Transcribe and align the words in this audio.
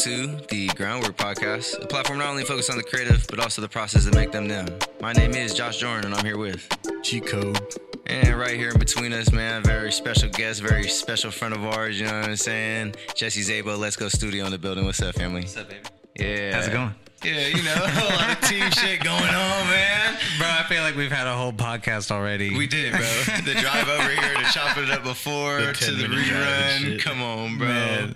to 0.00 0.38
the 0.48 0.68
Ground 0.76 1.04
Wrk 1.04 1.14
Podcast, 1.14 1.84
a 1.84 1.86
platform 1.86 2.20
not 2.20 2.28
only 2.28 2.42
focused 2.42 2.70
on 2.70 2.78
the 2.78 2.82
creative, 2.82 3.26
but 3.28 3.38
also 3.38 3.60
the 3.60 3.68
process 3.68 4.06
that 4.06 4.14
make 4.14 4.32
them 4.32 4.48
them. 4.48 4.66
My 5.02 5.12
name 5.12 5.32
is 5.34 5.52
Josh 5.52 5.76
Jordan, 5.76 6.06
and 6.06 6.14
I'm 6.14 6.24
here 6.24 6.38
with 6.38 6.66
Cheat 7.02 7.26
code. 7.26 7.60
And 8.06 8.34
right 8.38 8.56
here 8.56 8.70
in 8.70 8.78
between 8.78 9.12
us, 9.12 9.30
man, 9.30 9.62
very 9.62 9.92
special 9.92 10.30
guest, 10.30 10.62
very 10.62 10.88
special 10.88 11.30
friend 11.30 11.52
of 11.52 11.66
ours, 11.66 12.00
you 12.00 12.06
know 12.06 12.18
what 12.18 12.30
I'm 12.30 12.36
saying? 12.36 12.94
Jesse 13.14 13.42
Szabo, 13.42 13.78
Let's 13.78 13.96
Go 13.96 14.08
Studio 14.08 14.46
in 14.46 14.52
the 14.52 14.58
building. 14.58 14.86
What's 14.86 15.02
up, 15.02 15.16
family? 15.16 15.42
What's 15.42 15.58
up, 15.58 15.68
baby? 15.68 15.82
Yeah. 16.18 16.54
How's 16.54 16.68
it 16.68 16.72
going? 16.72 16.94
Yeah, 17.22 17.48
you 17.48 17.62
know, 17.62 17.74
a 17.74 18.14
lot 18.14 18.42
of 18.42 18.48
team 18.48 18.70
shit 18.70 19.04
going 19.04 19.20
on, 19.20 19.66
man. 19.66 20.16
Bro, 20.38 20.48
I 20.48 20.64
feel 20.66 20.82
like 20.82 20.96
we've 20.96 21.12
had 21.12 21.26
a 21.26 21.36
whole 21.36 21.52
podcast 21.52 22.10
already. 22.10 22.56
We 22.56 22.66
did, 22.66 22.92
bro. 22.92 23.00
The 23.44 23.54
drive 23.60 23.86
over 23.86 24.08
here 24.08 24.34
to 24.34 24.44
chop 24.44 24.78
it 24.78 24.88
up 24.88 25.02
before 25.04 25.60
The 25.60 25.74
to 25.74 25.90
the 25.92 26.04
10-minute 26.04 26.26
drive 26.26 26.42
and 26.46 26.84
rerun. 26.86 27.00
Come 27.02 27.22
on, 27.22 27.58
bro. 27.58 27.68
Man. 27.68 28.14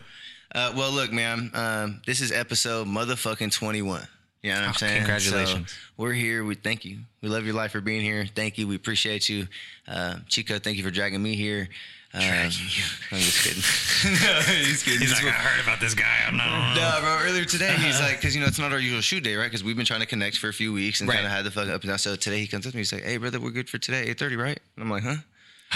Uh, 0.55 0.73
well, 0.77 0.91
look, 0.93 1.13
man. 1.13 1.51
Um, 1.55 2.01
this 2.07 2.21
is 2.21 2.31
episode 2.33 2.87
motherfucking 2.87 3.53
twenty-one. 3.53 4.07
You 4.43 4.51
know 4.51 4.57
what 4.57 4.65
I'm 4.65 4.71
Oh, 4.71 4.73
saying? 4.75 4.97
congratulations. 4.99 5.71
So 5.71 5.77
we're 5.97 6.13
here. 6.13 6.45
We 6.45 6.55
thank 6.55 6.85
you. 6.85 6.99
We 7.23 7.29
love 7.31 7.45
your 7.47 7.55
life 7.55 7.73
for 7.73 7.81
being 7.81 8.03
here. 8.03 8.27
Thank 8.35 8.59
you. 8.59 8.69
We 8.69 8.77
appreciate 8.77 9.29
you, 9.29 9.49
uh, 9.89 10.17
Cheat 10.29 10.47
Code. 10.49 10.63
Thank 10.63 10.77
you 10.77 10.85
for 10.85 10.91
dragging 10.91 11.23
me 11.23 11.35
here. 11.35 11.69
Um, 12.13 12.21
I'm 12.23 12.51
just 12.51 13.43
kidding. 13.43 14.15
no, 14.23 14.41
he's 14.43 14.83
kidding. 14.85 15.01
He's 15.01 15.11
Just- 15.11 15.25
like, 15.25 15.33
I 15.33 15.37
heard 15.39 15.63
about 15.65 15.81
this 15.81 15.95
guy. 15.95 16.19
I'm 16.29 16.37
not. 16.37 16.77
no, 16.77 17.01
bro. 17.01 17.19
Earlier 17.29 17.45
today, 17.45 17.75
he's 17.79 17.99
like, 18.01 18.17
because 18.21 18.35
you 18.37 18.41
know 18.41 18.47
it's 18.47 18.59
not 18.61 18.71
our 18.71 18.79
usual 18.79 19.01
shoot 19.01 19.25
day, 19.25 19.35
right? 19.35 19.47
Because 19.47 19.65
we've 19.65 19.77
been 19.77 19.87
trying 19.87 20.01
to 20.01 20.07
connect 20.07 20.37
for 20.39 20.49
a 20.49 20.53
few 20.53 20.73
weeks 20.73 21.01
and 21.01 21.09
Right. 21.09 21.17
kind 21.17 21.27
of 21.27 21.33
had 21.33 21.45
the 21.45 21.51
fuck 21.51 21.69
up 21.69 21.81
and 21.83 21.89
down. 21.89 21.99
So 21.99 22.15
today 22.15 22.39
he 22.39 22.47
comes 22.47 22.67
up 22.67 22.71
to 22.73 22.77
me. 22.77 22.81
He's 22.83 22.93
like, 22.93 23.03
"Hey, 23.03 23.17
brother, 23.17 23.41
we're 23.41 23.51
good 23.51 23.69
for 23.69 23.79
today, 23.79 24.03
eight 24.09 24.19
thirty, 24.19 24.37
right?" 24.37 24.61
And 24.77 24.85
I'm 24.85 24.91
like, 24.91 25.03
"Huh." 25.03 25.17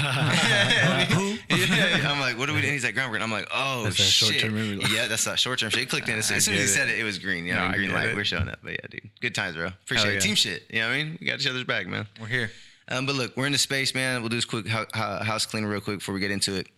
Yeah, 0.00 1.06
yeah. 1.48 2.10
I'm 2.10 2.20
like, 2.20 2.38
what 2.38 2.48
are 2.48 2.54
we 2.54 2.60
doing? 2.60 2.72
He's 2.72 2.84
like, 2.84 2.94
Ground 2.94 3.10
Wrk. 3.12 3.16
And 3.16 3.24
I'm 3.24 3.30
like, 3.32 3.48
oh 3.52 3.84
That's 3.84 3.96
that 3.96 4.02
shit. 4.04 4.28
short-term 4.40 4.54
memory 4.54 4.76
loss. 4.76 4.92
Yeah, 4.92 5.06
that's 5.08 5.24
that 5.24 5.38
short 5.38 5.58
term 5.58 5.70
shit. 5.70 5.80
He 5.80 5.86
clicked 5.86 6.08
in. 6.08 6.18
As, 6.18 6.30
as 6.32 6.44
soon 6.44 6.54
as 6.54 6.60
he 6.60 6.66
get 6.66 6.72
said 6.74 6.88
it, 6.88 6.98
it 6.98 7.04
was 7.04 7.18
green. 7.18 7.44
You 7.46 7.54
know, 7.54 7.68
No, 7.68 7.74
green 7.74 7.92
light. 7.92 8.08
it. 8.08 8.16
We're 8.16 8.24
showing 8.24 8.48
up. 8.48 8.58
But 8.62 8.72
yeah, 8.72 8.78
dude, 8.90 9.10
good 9.20 9.34
times, 9.34 9.56
bro. 9.56 9.66
Appreciate 9.68 10.04
Hell 10.04 10.10
it. 10.12 10.14
yeah. 10.14 10.20
Team 10.20 10.34
shit. 10.34 10.62
You 10.70 10.80
know 10.80 10.88
what 10.88 10.94
I 10.94 11.02
mean? 11.04 11.18
We 11.20 11.26
got 11.26 11.40
each 11.40 11.46
other's 11.46 11.64
back, 11.64 11.86
man. 11.86 12.06
We're 12.20 12.26
here. 12.26 12.50
Um, 12.90 13.04
but 13.06 13.16
look, 13.16 13.36
we're 13.36 13.46
in 13.46 13.52
the 13.52 13.58
space, 13.58 13.94
man. 13.94 14.22
We'll 14.22 14.30
do 14.30 14.36
this 14.36 14.44
quick 14.46 14.66
ho- 14.66 14.86
ho- 14.94 15.22
house 15.22 15.44
clean 15.46 15.64
real 15.64 15.80
quick 15.80 15.98
before 15.98 16.14
we 16.14 16.20
get 16.20 16.30
into 16.30 16.54
it. 16.54 16.68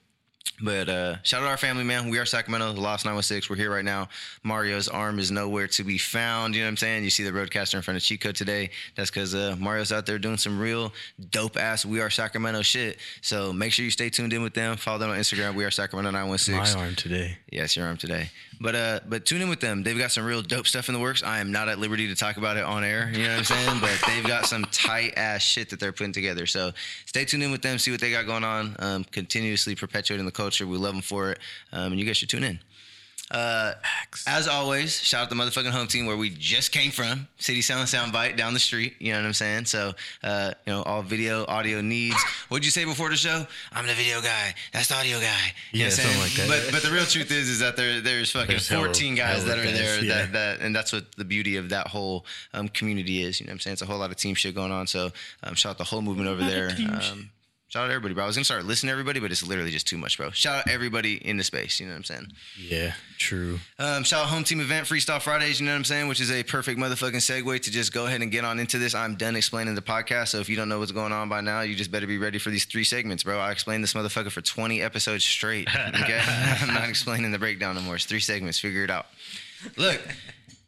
But 0.62 0.88
uh, 0.88 1.22
shout 1.22 1.40
out 1.40 1.44
to 1.46 1.50
our 1.50 1.56
family, 1.56 1.84
man. 1.84 2.10
We 2.10 2.18
are 2.18 2.26
Sacramento, 2.26 2.72
the 2.72 2.80
Lost 2.80 3.04
916. 3.06 3.52
We're 3.52 3.56
here 3.56 3.70
right 3.70 3.84
now. 3.84 4.08
Mario's 4.42 4.88
arm 4.88 5.18
is 5.18 5.30
nowhere 5.30 5.66
to 5.68 5.84
be 5.84 5.96
found. 5.96 6.54
You 6.54 6.60
know 6.60 6.66
what 6.66 6.72
I'm 6.72 6.76
saying? 6.76 7.04
You 7.04 7.10
see 7.10 7.24
the 7.24 7.30
RØDECaster 7.30 7.74
in 7.74 7.82
front 7.82 7.96
of 7.96 8.02
Cheat 8.02 8.20
Code 8.20 8.36
today. 8.36 8.70
That's 8.94 9.10
because 9.10 9.34
uh, 9.34 9.56
Mario's 9.58 9.90
out 9.90 10.04
there 10.04 10.18
doing 10.18 10.36
some 10.36 10.58
real 10.60 10.92
dope 11.30 11.56
ass 11.56 11.86
We 11.86 12.00
Are 12.02 12.10
Sacramento 12.10 12.60
shit. 12.62 12.98
So 13.22 13.52
make 13.54 13.72
sure 13.72 13.84
you 13.86 13.90
stay 13.90 14.10
tuned 14.10 14.34
in 14.34 14.42
with 14.42 14.52
them. 14.52 14.76
Follow 14.76 14.98
them 14.98 15.10
on 15.10 15.16
Instagram. 15.16 15.54
We 15.54 15.64
are 15.64 15.70
Sacramento 15.70 16.10
916. 16.10 16.76
My 16.78 16.84
arm 16.84 16.94
today. 16.94 17.38
Yes, 17.50 17.76
your 17.76 17.86
arm 17.86 17.96
today. 17.96 18.30
But 18.60 18.74
uh, 18.74 19.00
but 19.08 19.24
tune 19.24 19.40
in 19.40 19.48
with 19.48 19.60
them. 19.60 19.82
They've 19.82 19.96
got 19.96 20.12
some 20.12 20.24
real 20.24 20.42
dope 20.42 20.66
stuff 20.66 20.88
in 20.88 20.94
the 20.94 21.00
works. 21.00 21.22
I 21.22 21.38
am 21.38 21.50
not 21.50 21.68
at 21.68 21.78
liberty 21.78 22.08
to 22.08 22.14
talk 22.14 22.36
about 22.36 22.58
it 22.58 22.64
on 22.64 22.84
air. 22.84 23.10
You 23.10 23.22
know 23.24 23.30
what 23.30 23.38
I'm 23.38 23.44
saying? 23.44 23.80
but 23.80 23.98
they've 24.06 24.26
got 24.26 24.46
some 24.46 24.64
tight 24.66 25.14
ass 25.16 25.40
shit 25.42 25.70
that 25.70 25.80
they're 25.80 25.92
putting 25.92 26.12
together. 26.12 26.46
So 26.46 26.72
stay 27.06 27.24
tuned 27.24 27.42
in 27.42 27.50
with 27.50 27.62
them. 27.62 27.78
See 27.78 27.90
what 27.90 28.00
they 28.00 28.10
got 28.10 28.26
going 28.26 28.44
on. 28.44 28.76
Um, 28.78 29.04
continuously 29.04 29.74
perpetuating 29.74 30.26
the 30.26 30.32
culture. 30.32 30.66
We 30.66 30.76
love 30.76 30.92
them 30.92 31.02
for 31.02 31.30
it. 31.30 31.38
Um, 31.72 31.92
and 31.92 32.00
you 32.00 32.04
guys 32.04 32.18
should 32.18 32.28
tune 32.28 32.44
in. 32.44 32.60
Uh, 33.30 33.72
as 34.26 34.48
always, 34.48 35.00
shout 35.00 35.22
out 35.22 35.30
the 35.30 35.36
motherfucking 35.36 35.70
home 35.70 35.86
team 35.86 36.04
where 36.06 36.16
we 36.16 36.30
just 36.30 36.72
came 36.72 36.90
from, 36.90 37.28
City 37.38 37.60
Sound 37.62 37.86
Soundbyte 37.88 38.36
down 38.36 38.54
the 38.54 38.60
street. 38.60 38.94
You 38.98 39.12
know 39.12 39.20
what 39.20 39.26
I'm 39.26 39.32
saying? 39.34 39.66
So, 39.66 39.92
uh, 40.24 40.52
you 40.66 40.72
know, 40.72 40.82
all 40.82 41.02
video, 41.02 41.44
audio 41.46 41.80
needs. 41.80 42.16
What'd 42.48 42.64
you 42.64 42.72
say 42.72 42.84
before 42.84 43.08
the 43.08 43.16
show? 43.16 43.46
I'm 43.72 43.86
the 43.86 43.94
video 43.94 44.20
guy. 44.20 44.54
That's 44.72 44.88
the 44.88 44.96
audio 44.96 45.20
guy. 45.20 45.52
You 45.70 45.78
know 45.80 45.84
Yeah, 45.84 45.86
what 45.86 45.92
something 45.92 46.12
saying? 46.22 46.48
like 46.50 46.60
that. 46.62 46.72
But 46.72 46.72
but 46.72 46.82
the 46.82 46.92
real 46.94 47.04
truth 47.04 47.30
is, 47.30 47.48
is 47.48 47.60
that 47.60 47.76
there 47.76 48.00
there's 48.00 48.32
fucking 48.32 48.48
There's 48.48 48.68
hella- 48.68 48.86
14 48.86 49.14
guys 49.14 49.36
hella 49.44 49.46
that 49.48 49.58
are 49.58 49.64
guys, 49.64 49.78
there. 49.78 50.04
yeah. 50.04 50.14
That 50.22 50.32
that 50.32 50.60
and 50.60 50.74
that's 50.74 50.92
what 50.92 51.04
the 51.16 51.24
beauty 51.24 51.56
of 51.56 51.68
that 51.68 51.86
whole 51.86 52.26
um, 52.52 52.68
community 52.68 53.22
is. 53.22 53.40
You 53.40 53.46
know 53.46 53.50
what 53.50 53.54
I'm 53.54 53.60
saying? 53.60 53.72
It's 53.74 53.82
a 53.82 53.86
whole 53.86 53.98
lot 53.98 54.10
of 54.10 54.16
team 54.16 54.34
shit 54.34 54.54
going 54.56 54.72
on. 54.72 54.86
So 54.88 55.10
um, 55.44 55.54
shout 55.54 55.70
out 55.70 55.78
the 55.78 55.84
whole 55.84 56.02
movement 56.02 56.28
over 56.28 56.42
there. 56.42 56.70
Um, 57.12 57.30
Shout 57.70 57.84
out 57.84 57.90
everybody, 57.90 58.14
bro. 58.14 58.24
I 58.24 58.26
was 58.26 58.34
gonna 58.34 58.44
start 58.44 58.64
listening 58.64 58.88
to 58.88 58.92
everybody, 58.92 59.20
but 59.20 59.30
it's 59.30 59.46
literally 59.46 59.70
just 59.70 59.86
too 59.86 59.96
much, 59.96 60.18
bro. 60.18 60.32
Shout 60.32 60.58
out 60.58 60.68
everybody 60.68 61.14
in 61.24 61.36
the 61.36 61.44
space. 61.44 61.78
You 61.78 61.86
know 61.86 61.92
what 61.92 61.98
I'm 61.98 62.04
saying? 62.04 62.32
Yeah, 62.58 62.94
true. 63.16 63.60
Um, 63.78 64.02
shout 64.02 64.24
out 64.24 64.28
home 64.28 64.42
team 64.42 64.60
event 64.60 64.88
Freestyle 64.88 65.22
Fridays. 65.22 65.60
You 65.60 65.66
know 65.66 65.72
what 65.72 65.76
I'm 65.76 65.84
saying? 65.84 66.08
Which 66.08 66.20
is 66.20 66.32
a 66.32 66.42
perfect 66.42 66.80
motherfucking 66.80 67.22
segue 67.22 67.62
to 67.62 67.70
just 67.70 67.92
go 67.92 68.06
ahead 68.06 68.22
and 68.22 68.32
get 68.32 68.44
on 68.44 68.58
into 68.58 68.78
this. 68.78 68.92
I'm 68.92 69.14
done 69.14 69.36
explaining 69.36 69.76
the 69.76 69.82
podcast. 69.82 70.28
So 70.30 70.38
if 70.38 70.48
you 70.48 70.56
don't 70.56 70.68
know 70.68 70.80
what's 70.80 70.90
going 70.90 71.12
on 71.12 71.28
by 71.28 71.42
now, 71.42 71.60
you 71.60 71.76
just 71.76 71.92
better 71.92 72.08
be 72.08 72.18
ready 72.18 72.38
for 72.38 72.50
these 72.50 72.64
three 72.64 72.82
segments, 72.82 73.22
bro. 73.22 73.38
I 73.38 73.52
explained 73.52 73.84
this 73.84 73.94
motherfucker 73.94 74.32
for 74.32 74.40
20 74.40 74.82
episodes 74.82 75.22
straight. 75.22 75.68
Okay, 75.68 76.20
I'm 76.26 76.74
not 76.74 76.88
explaining 76.88 77.30
the 77.30 77.38
breakdown 77.38 77.76
no 77.76 77.82
more. 77.82 77.94
It's 77.94 78.04
three 78.04 78.18
segments. 78.18 78.58
Figure 78.58 78.82
it 78.82 78.90
out. 78.90 79.06
Look. 79.76 80.00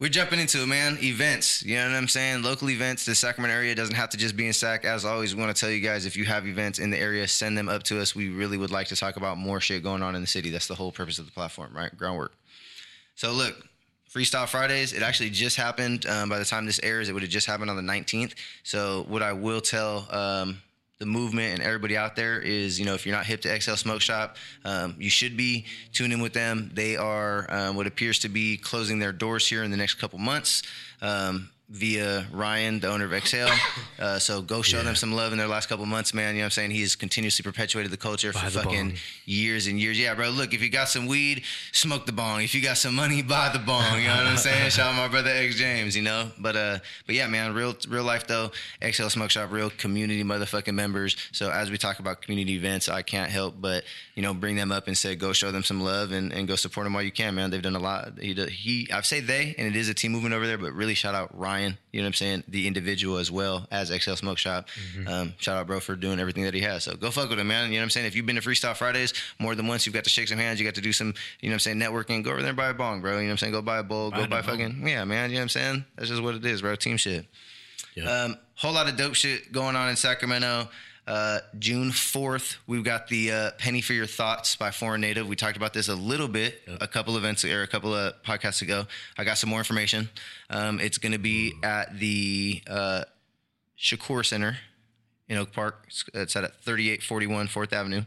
We're 0.03 0.09
jumping 0.09 0.41
into 0.41 0.61
it, 0.61 0.67
man. 0.67 0.99
Events, 1.01 1.65
you 1.65 1.77
know 1.77 1.87
what 1.87 1.95
I'm 1.95 2.09
saying? 2.09 2.43
Local 2.43 2.71
events. 2.71 3.07
The 3.07 3.15
Sacramento 3.15 3.55
area 3.55 3.73
doesn't 3.73 3.95
have 3.95 4.11
to 4.11 4.17
just 4.17 4.37
be 4.37 4.49
in 4.49 4.53
Sac. 4.53 4.85
As 4.85 5.05
always, 5.05 5.33
we 5.33 5.41
want 5.41 5.55
to 5.55 5.61
tell 5.61 5.71
you 5.71 5.79
guys 5.79 6.07
if 6.07 6.17
you 6.17 6.25
have 6.25 6.45
events 6.45 6.81
in 6.81 6.91
the 6.91 6.99
area, 6.99 7.29
send 7.29 7.57
them 7.57 7.69
up 7.69 7.85
to 7.85 8.01
us. 8.01 8.13
We 8.13 8.29
really 8.29 8.59
would 8.59 8.73
like 8.73 8.89
to 8.89 8.97
talk 8.97 9.17
about 9.17 9.39
more 9.39 9.61
shit 9.61 9.85
going 9.85 10.03
on 10.03 10.17
in 10.17 10.21
the 10.21 10.27
city. 10.27 10.51
That's 10.51 10.67
the 10.67 10.75
whole 10.75 10.91
purpose 10.91 11.21
of 11.21 11.27
the 11.27 11.31
platform, 11.31 11.73
right? 11.73 11.97
Ground 11.97 12.19
Wrk. 12.19 12.31
So 13.15 13.31
look, 13.31 13.55
Freestyle 14.13 14.49
Fridays. 14.49 14.93
It 14.93 15.05
actually 15.05 15.31
just 15.31 15.57
happened. 15.57 16.05
Um, 16.07 16.29
by 16.29 16.41
the 16.41 16.45
time 16.45 16.67
this 16.67 16.81
airs, 16.83 17.09
it 17.09 17.13
would 17.13 17.23
have 17.23 17.31
just 17.31 17.47
happened 17.47 17.71
on 17.71 17.77
the 17.77 17.93
19th. 17.93 18.35
So 18.65 19.05
what 19.07 19.23
I 19.23 19.35
will 19.35 19.61
tell 19.61 20.09
um, 20.11 20.63
the 21.03 21.07
movement 21.07 21.55
and 21.55 21.63
everybody 21.63 21.97
out 21.97 22.15
there 22.15 22.39
is, 22.39 22.79
you 22.79 22.87
know, 22.87 22.95
if 22.95 23.05
you're 23.05 23.15
not 23.15 23.27
hip 23.27 23.41
to 23.41 23.53
Exhale 23.53 23.77
Smoke 23.77 24.01
Shop, 24.01 24.37
um, 24.65 24.95
you 25.01 25.11
should 25.11 25.37
be 25.37 25.67
tuning 25.93 26.19
in 26.19 26.23
with 26.23 26.33
them. 26.33 26.71
They 26.73 26.97
are 26.97 27.47
um, 27.51 27.75
what 27.75 27.89
appears 27.89 28.21
to 28.21 28.29
be 28.29 28.57
closing 28.57 29.01
their 29.01 29.11
doors 29.11 29.49
here 29.49 29.65
in 29.65 29.73
the 29.73 29.77
next 29.77 29.95
couple 29.95 30.21
months. 30.21 30.63
Um, 31.01 31.51
Via 31.73 32.27
Ryan, 32.33 32.81
the 32.81 32.89
owner 32.89 33.05
of 33.07 33.13
Exhale. 33.13 33.49
Uh, 33.99 34.19
so 34.19 34.43
go 34.43 34.63
show 34.63 34.79
Yeah. 34.79 34.83
them 34.83 34.97
some 34.97 35.13
love 35.13 35.31
in 35.31 35.39
their 35.39 35.47
last 35.47 35.69
couple 35.69 35.87
months, 35.87 36.13
man. 36.13 36.35
You 36.35 36.41
know 36.41 36.47
what 36.47 36.47
I'm 36.47 36.51
saying? 36.51 36.71
He's 36.73 36.97
continuously 36.97 37.45
perpetuated 37.45 37.93
the 37.93 37.97
culture 37.97 38.33
Buy 38.33 38.41
for 38.41 38.51
the 38.51 38.63
fucking 38.65 38.89
bong. 38.89 38.99
years 39.27 39.69
and 39.69 39.79
years. 39.79 39.97
Yeah, 39.97 40.15
bro. 40.15 40.31
Look, 40.31 40.53
if 40.55 40.61
you 40.61 40.71
got 40.71 40.89
some 40.89 41.07
weed, 41.07 41.45
smoke 41.71 42.05
the 42.07 42.11
bong. 42.11 42.43
If 42.43 42.53
you 42.53 42.61
got 42.63 42.79
some 42.79 42.97
money, 42.97 43.23
buy 43.23 43.51
the 43.53 43.61
bong. 43.61 44.01
You 44.01 44.09
know 44.09 44.17
what 44.17 44.27
I'm 44.27 44.37
saying? 44.49 44.71
Shout 44.71 44.89
out 44.93 44.97
my 44.97 45.07
brother 45.07 45.31
X 45.31 45.55
James. 45.55 45.95
You 45.95 46.03
know, 46.03 46.33
but 46.37 46.57
uh, 46.57 46.79
but 47.07 47.15
yeah, 47.15 47.29
man. 47.29 47.55
Real 47.55 47.77
real 47.89 48.03
life 48.03 48.27
though. 48.27 48.51
Exhale 48.81 49.09
Smoke 49.09 49.31
Shop, 49.31 49.53
real 49.53 49.71
community 49.71 50.25
motherfucking 50.25 50.75
members. 50.75 51.17
So 51.31 51.53
as 51.53 51.71
we 51.71 51.79
talk 51.79 52.01
about 52.01 52.23
community 52.23 52.55
events, 52.55 52.89
I 52.89 53.03
can't 53.03 53.31
help 53.31 53.55
but 53.61 53.85
you 54.17 54.23
know 54.23 54.35
bring 54.35 54.57
them 54.57 54.73
up 54.73 54.89
and 54.89 54.99
say 54.99 55.15
go 55.15 55.33
show 55.33 55.53
them 55.53 55.63
some 55.63 55.81
love 55.81 56.11
and, 56.11 56.33
and 56.33 56.49
go 56.49 56.57
support 56.57 56.87
them 56.87 56.95
while 56.95 57.05
you 57.05 57.13
can, 57.13 57.37
man. 57.37 57.51
They've 57.51 57.63
done 57.63 57.77
a 57.77 57.79
lot. 57.79 58.19
He 58.21 58.35
do- 58.35 58.47
he 58.47 58.89
I 58.93 59.01
say 59.03 59.21
they, 59.21 59.55
and 59.59 59.69
it 59.69 59.77
is 59.77 59.89
a 59.89 59.95
team 59.95 60.11
movement 60.11 60.35
over 60.35 60.47
there, 60.49 60.59
but 60.59 60.73
really 60.73 60.95
shout 60.95 61.15
out 61.15 61.39
Ryan. 61.39 61.62
You 61.93 62.01
know 62.01 62.05
what 62.05 62.09
I'm 62.09 62.13
saying? 62.15 62.45
The 62.49 62.67
individual 62.67 63.19
as 63.19 63.31
well 63.31 63.67
as 63.71 63.91
Exhale 63.91 64.17
Smoke 64.17 64.39
Shop. 64.39 64.69
Um, 65.07 65.35
shout 65.39 65.57
out, 65.57 65.67
bro, 65.67 65.81
for 65.81 65.97
doing 65.97 66.21
everything 66.21 66.45
that 66.45 66.55
he 66.55 66.61
has. 66.61 66.85
So 66.85 66.95
go 66.95 67.11
fuck 67.11 67.31
with 67.31 67.39
him, 67.39 67.49
man. 67.49 67.67
You 67.67 67.73
know 67.73 67.79
what 67.79 67.85
I'm 67.85 67.91
saying? 67.91 68.07
If 68.07 68.17
you've 68.17 68.27
been 68.27 68.37
to 68.37 68.43
Freestyle 68.43 68.77
Fridays 68.77 69.13
more 69.39 69.55
than 69.55 69.67
once, 69.67 69.87
you've 69.87 69.95
got 69.95 70.05
to 70.05 70.11
shake 70.11 70.29
some 70.29 70.39
hands. 70.39 70.59
You 70.61 70.67
got 70.67 70.75
to 70.77 70.81
do 70.81 70.93
some, 70.93 71.15
you 71.41 71.49
know 71.49 71.53
what 71.53 71.55
I'm 71.55 71.59
saying, 71.61 71.79
networking. 71.79 72.23
Go 72.25 72.31
over 72.31 72.41
there 72.41 72.51
and 72.51 72.57
buy 72.57 72.69
a 72.69 72.75
bong, 72.75 73.01
bro. 73.01 73.13
You 73.13 73.19
know 73.19 73.25
what 73.27 73.31
I'm 73.33 73.39
saying? 73.39 73.53
Go 73.53 73.63
buy 73.63 73.79
a 73.79 73.83
bowl. 73.83 74.11
Buy 74.11 74.19
go 74.19 74.27
buy 74.27 74.43
bong. 74.43 74.59
fucking, 74.59 74.87
yeah, 74.87 75.05
man. 75.05 75.31
You 75.31 75.37
know 75.37 75.41
what 75.41 75.43
I'm 75.43 75.49
saying? 75.51 75.85
That's 75.97 76.09
just 76.09 76.23
what 76.23 76.35
it 76.35 76.45
is, 76.45 76.63
bro. 76.63 76.75
Team 76.77 76.97
shit. 76.97 77.27
Yeah. 77.95 78.11
Um, 78.11 78.39
whole 78.55 78.73
lot 78.73 78.89
of 78.89 78.97
dope 78.97 79.15
shit 79.15 79.53
going 79.53 79.77
on 79.77 79.89
in 79.89 79.97
Sacramento. 79.97 80.69
Uh, 81.07 81.41
June 81.59 81.91
4th, 81.91 82.59
we've 82.69 82.85
got 82.85 83.09
the 83.09 83.33
uh, 83.33 83.51
Penny 83.59 83.81
for 83.81 83.93
Your 83.93 84.07
Thoughts 84.07 84.55
by 84.55 84.71
Foreign 84.71 85.01
Native. 85.01 85.27
We 85.27 85.35
talked 85.35 85.57
about 85.57 85.73
this 85.75 85.89
a 85.89 85.97
little 85.97 86.29
bit 86.29 86.61
a 86.81 86.87
couple 86.87 87.17
events 87.17 87.45
or 87.45 87.63
a 87.63 87.67
couple 87.67 87.93
of 87.93 88.15
podcasts 88.23 88.63
ago. 88.63 88.87
I 89.19 89.25
got 89.25 89.37
some 89.37 89.51
more 89.51 89.59
information. 89.59 90.09
Um, 90.49 90.79
it's 90.79 90.99
going 90.99 91.13
to 91.13 91.19
be 91.19 91.55
at 91.65 91.99
the 91.99 92.63
uh, 92.69 93.03
Shakur 93.77 94.25
Center 94.25 94.59
in 95.29 95.39
Oak 95.39 95.53
Park. 95.53 95.87
It's- 95.89 96.05
It's 96.15 96.37
at 96.37 96.63
3841 96.63 97.49
4th 97.49 97.73
Avenue. 97.73 98.03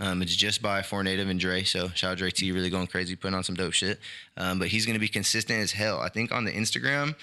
Um, 0.00 0.20
it's 0.20 0.34
just 0.34 0.60
by 0.60 0.82
Four 0.82 1.04
Native 1.04 1.28
and 1.28 1.38
Dre. 1.38 1.62
So 1.62 1.88
shout 1.90 2.12
out 2.12 2.18
Dre 2.18 2.30
T, 2.32 2.50
really 2.50 2.70
going 2.70 2.88
crazy, 2.88 3.14
putting 3.14 3.34
on 3.36 3.44
some 3.44 3.54
dope 3.54 3.74
shit. 3.74 4.00
Um, 4.36 4.58
but 4.58 4.68
he's 4.68 4.86
going 4.86 4.94
to 4.94 5.00
be 5.00 5.08
consistent 5.08 5.60
as 5.60 5.70
hell. 5.72 6.00
I 6.00 6.08
think 6.08 6.32
on 6.32 6.44
the 6.44 6.52
Instagram, 6.52 7.14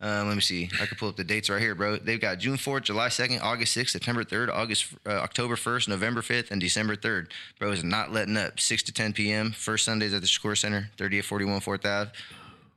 um, 0.00 0.28
let 0.28 0.34
me 0.34 0.40
see. 0.40 0.70
I 0.80 0.86
could 0.86 0.96
pull 0.96 1.08
up 1.08 1.16
the 1.16 1.24
dates 1.24 1.50
right 1.50 1.60
here, 1.60 1.74
bro. 1.74 1.96
They've 1.96 2.20
got 2.20 2.38
June 2.38 2.56
4th, 2.56 2.82
July 2.82 3.08
2nd, 3.08 3.42
August 3.42 3.76
6th, 3.76 3.90
September 3.90 4.22
3rd, 4.22 4.48
August, 4.50 4.86
uh, 5.04 5.10
October 5.10 5.56
1st, 5.56 5.88
November 5.88 6.20
5th, 6.20 6.50
and 6.52 6.60
December 6.60 6.94
3rd. 6.94 7.30
Bro 7.58 7.72
is 7.72 7.82
not 7.82 8.12
letting 8.12 8.36
up. 8.36 8.60
6 8.60 8.82
to 8.84 8.92
10 8.92 9.12
p.m. 9.12 9.50
First 9.50 9.84
Sundays 9.84 10.14
at 10.14 10.20
the 10.20 10.28
Shakur 10.28 10.56
Center, 10.56 10.90
3841 10.98 11.60
4th 11.60 11.84
Ave. 11.84 12.10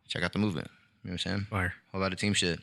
Check 0.08 0.24
out 0.24 0.34
the 0.34 0.40
movement. 0.40 0.68
You 1.04 1.10
know 1.10 1.14
what 1.14 1.26
I'm 1.26 1.32
saying? 1.32 1.48
Fire. 1.50 1.74
Whole 1.92 2.02
lot 2.02 2.12
of 2.12 2.20
team 2.20 2.34
shit. 2.34 2.60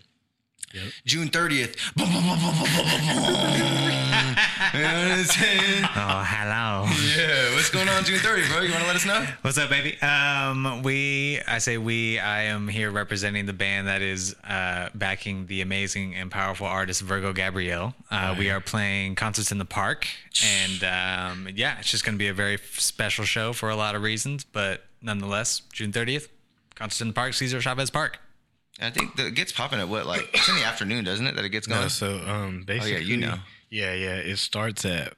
Yep. 0.74 0.84
June 1.06 1.28
30th. 1.28 1.94
Boom, 1.96 2.12
boom, 2.12 2.22
boom, 2.22 2.38
boom, 2.38 2.54
boom, 2.54 2.68
boom, 2.76 2.84
boom, 2.84 3.08
boom. 3.08 4.36
you 4.74 4.80
know 4.82 4.98
what 5.00 5.18
I'm 5.18 5.24
saying? 5.24 5.84
Oh, 6.00 6.22
hello. 6.26 6.86
Yeah. 7.16 7.54
What's 7.54 7.70
going 7.70 7.88
on 7.88 8.04
June 8.04 8.18
30th, 8.18 8.48
bro? 8.52 8.60
You 8.60 8.70
want 8.70 8.82
to 8.82 8.86
let 8.86 8.96
us 8.96 9.06
know? 9.06 9.26
What's 9.42 9.58
up, 9.58 9.70
baby? 9.70 10.00
Um, 10.02 10.82
we, 10.82 11.40
I 11.46 11.58
say 11.58 11.78
we, 11.78 12.18
I 12.18 12.42
am 12.42 12.68
here 12.68 12.90
representing 12.90 13.46
the 13.46 13.52
band 13.52 13.88
that 13.88 14.02
is 14.02 14.36
uh, 14.44 14.90
backing 14.94 15.46
the 15.46 15.60
amazing 15.62 16.14
and 16.14 16.30
powerful 16.30 16.66
artist 16.66 17.00
Virgo 17.00 17.32
Gabrielle. 17.32 17.94
Uh, 18.10 18.34
we 18.38 18.50
are 18.50 18.60
playing 18.60 19.14
concerts 19.16 19.50
in 19.50 19.58
the 19.58 19.64
park, 19.64 20.06
and 20.44 20.84
um, 20.84 21.48
yeah, 21.54 21.78
it's 21.78 21.90
just 21.90 22.04
going 22.04 22.14
to 22.14 22.18
be 22.18 22.28
a 22.28 22.34
very 22.34 22.58
special 22.74 23.24
show 23.24 23.52
for 23.52 23.70
a 23.70 23.76
lot 23.76 23.94
of 23.94 24.02
reasons, 24.02 24.44
but 24.44 24.84
nonetheless, 25.02 25.62
June 25.72 25.92
30th, 25.92 26.28
Concerts 26.74 27.00
in 27.00 27.08
the 27.08 27.14
Park, 27.14 27.34
Cesar 27.34 27.60
Chavez 27.60 27.90
Park. 27.90 28.20
I 28.80 28.90
think 28.90 29.16
that 29.16 29.26
it 29.26 29.34
gets 29.34 29.50
popping 29.52 29.80
at 29.80 29.88
what 29.88 30.06
like 30.06 30.28
it's 30.32 30.48
in 30.48 30.54
the 30.54 30.64
afternoon, 30.64 31.04
doesn't 31.04 31.26
it? 31.26 31.36
That 31.36 31.44
it 31.44 31.48
gets 31.50 31.66
going. 31.66 31.80
No, 31.82 31.88
so 31.88 32.20
um, 32.26 32.62
basically, 32.66 33.04
you 33.04 33.16
know. 33.16 33.34
Yeah, 33.70 33.92
yeah. 33.94 34.14
It 34.16 34.36
starts 34.38 34.84
at 34.84 35.14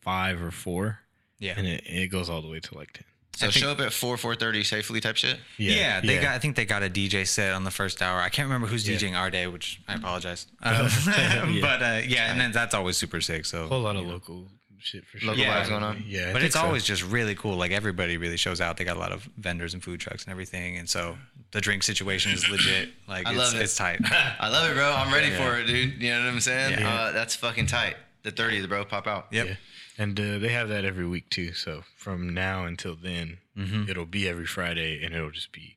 five 0.00 0.42
or 0.42 0.50
four. 0.50 0.98
Yeah. 1.38 1.54
and 1.56 1.66
it, 1.66 1.82
it 1.86 2.08
goes 2.08 2.30
all 2.30 2.40
the 2.42 2.48
way 2.48 2.60
to 2.60 2.74
like 2.78 2.92
ten. 2.92 3.04
so 3.36 3.46
I 3.46 3.50
think- 3.50 3.62
show 3.64 3.70
up 3.70 3.80
at 3.80 3.92
four 3.92 4.16
four 4.16 4.34
thirty 4.34 4.64
safely 4.64 5.00
type 5.00 5.16
shit. 5.16 5.38
Yeah, 5.58 6.00
they 6.00 6.16
got. 6.20 6.34
I 6.34 6.38
think 6.38 6.56
they 6.56 6.64
got 6.64 6.82
a 6.82 6.88
DJ 6.90 7.26
set 7.26 7.52
on 7.52 7.64
the 7.64 7.70
first 7.70 8.00
hour. 8.02 8.18
I 8.20 8.28
can't 8.30 8.46
remember 8.46 8.66
who's 8.66 8.88
Yeah. 8.88 8.96
DJing 8.96 9.16
our 9.16 9.30
day, 9.30 9.46
which 9.46 9.80
I 9.88 9.94
apologize. 9.94 10.46
Um, 10.62 10.88
But 11.60 11.82
uh, 11.82 12.00
yeah, 12.06 12.30
and 12.30 12.40
then 12.40 12.52
that's 12.52 12.74
always 12.74 12.96
super 12.96 13.20
sick. 13.20 13.44
So 13.46 13.64
a 13.64 13.68
whole 13.68 13.80
lot 13.80 13.96
of 13.96 14.06
local 14.06 14.46
shit 14.78 15.04
for 15.06 15.18
sure. 15.18 15.30
Local 15.30 15.44
Yeah. 15.44 15.62
vibes 15.64 15.68
going 15.68 15.82
on. 15.82 16.02
Yeah, 16.06 16.30
I 16.30 16.32
but 16.32 16.42
it's 16.42 16.54
so. 16.54 16.62
always 16.62 16.84
just 16.84 17.02
really 17.04 17.34
cool. 17.34 17.56
Like 17.56 17.72
everybody 17.72 18.16
really 18.16 18.36
shows 18.38 18.60
out. 18.60 18.76
They 18.76 18.84
got 18.84 18.96
a 18.96 19.00
lot 19.00 19.12
of 19.12 19.28
vendors 19.38 19.74
and 19.74 19.82
food 19.82 20.00
trucks 20.00 20.24
and 20.24 20.30
everything, 20.32 20.76
and 20.78 20.88
so 20.88 21.16
the 21.54 21.60
drink 21.62 21.82
situation 21.82 22.32
is 22.32 22.46
legit. 22.50 22.90
Like 23.08 23.26
I 23.26 23.30
it's, 23.30 23.38
love 23.38 23.54
it. 23.54 23.62
it's 23.62 23.76
tight. 23.76 24.00
I 24.38 24.48
love 24.50 24.70
it, 24.70 24.74
bro. 24.74 24.92
I'm 24.92 25.12
ready 25.12 25.28
Yeah. 25.28 25.38
for 25.38 25.58
it, 25.58 25.64
dude. 25.66 26.02
You 26.02 26.10
know 26.10 26.20
what 26.20 26.28
I'm 26.28 26.40
saying? 26.40 26.78
Yeah. 26.80 26.92
Uh, 26.92 27.12
that's 27.12 27.34
fucking 27.36 27.66
tight. 27.66 27.96
The 28.22 28.32
30th, 28.32 28.68
bro. 28.68 28.84
Pop 28.84 29.06
out. 29.06 29.26
Yep. 29.30 29.46
Yeah. 29.46 29.54
And 29.96 30.18
uh, 30.18 30.38
they 30.38 30.48
have 30.48 30.68
that 30.70 30.84
every 30.84 31.06
week 31.06 31.28
too. 31.30 31.52
So 31.54 31.84
from 31.96 32.34
now 32.34 32.64
until 32.66 32.94
then, 32.96 33.38
Mm-hmm. 33.56 33.88
it'll 33.88 34.04
be 34.04 34.26
every 34.28 34.46
Friday, 34.46 35.04
and 35.04 35.14
it'll 35.14 35.30
just 35.30 35.52
be, 35.52 35.76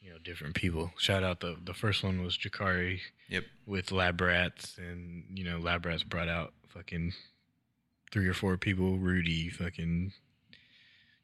you 0.00 0.08
know, 0.10 0.18
different 0.22 0.54
people. 0.54 0.92
Shout 0.98 1.24
out 1.24 1.40
the 1.40 1.56
the 1.60 1.74
first 1.74 2.04
one 2.04 2.22
was 2.22 2.38
Jakari 2.38 3.00
Yep. 3.28 3.42
with 3.66 3.90
Lab 3.90 4.20
Rats, 4.20 4.78
and 4.78 5.24
you 5.34 5.42
know, 5.42 5.58
Lab 5.58 5.84
Rats 5.84 6.04
brought 6.04 6.28
out 6.28 6.52
fucking 6.68 7.14
three 8.12 8.28
or 8.28 8.34
four 8.34 8.56
people. 8.56 8.98
Rudy, 8.98 9.48
fucking 9.48 10.12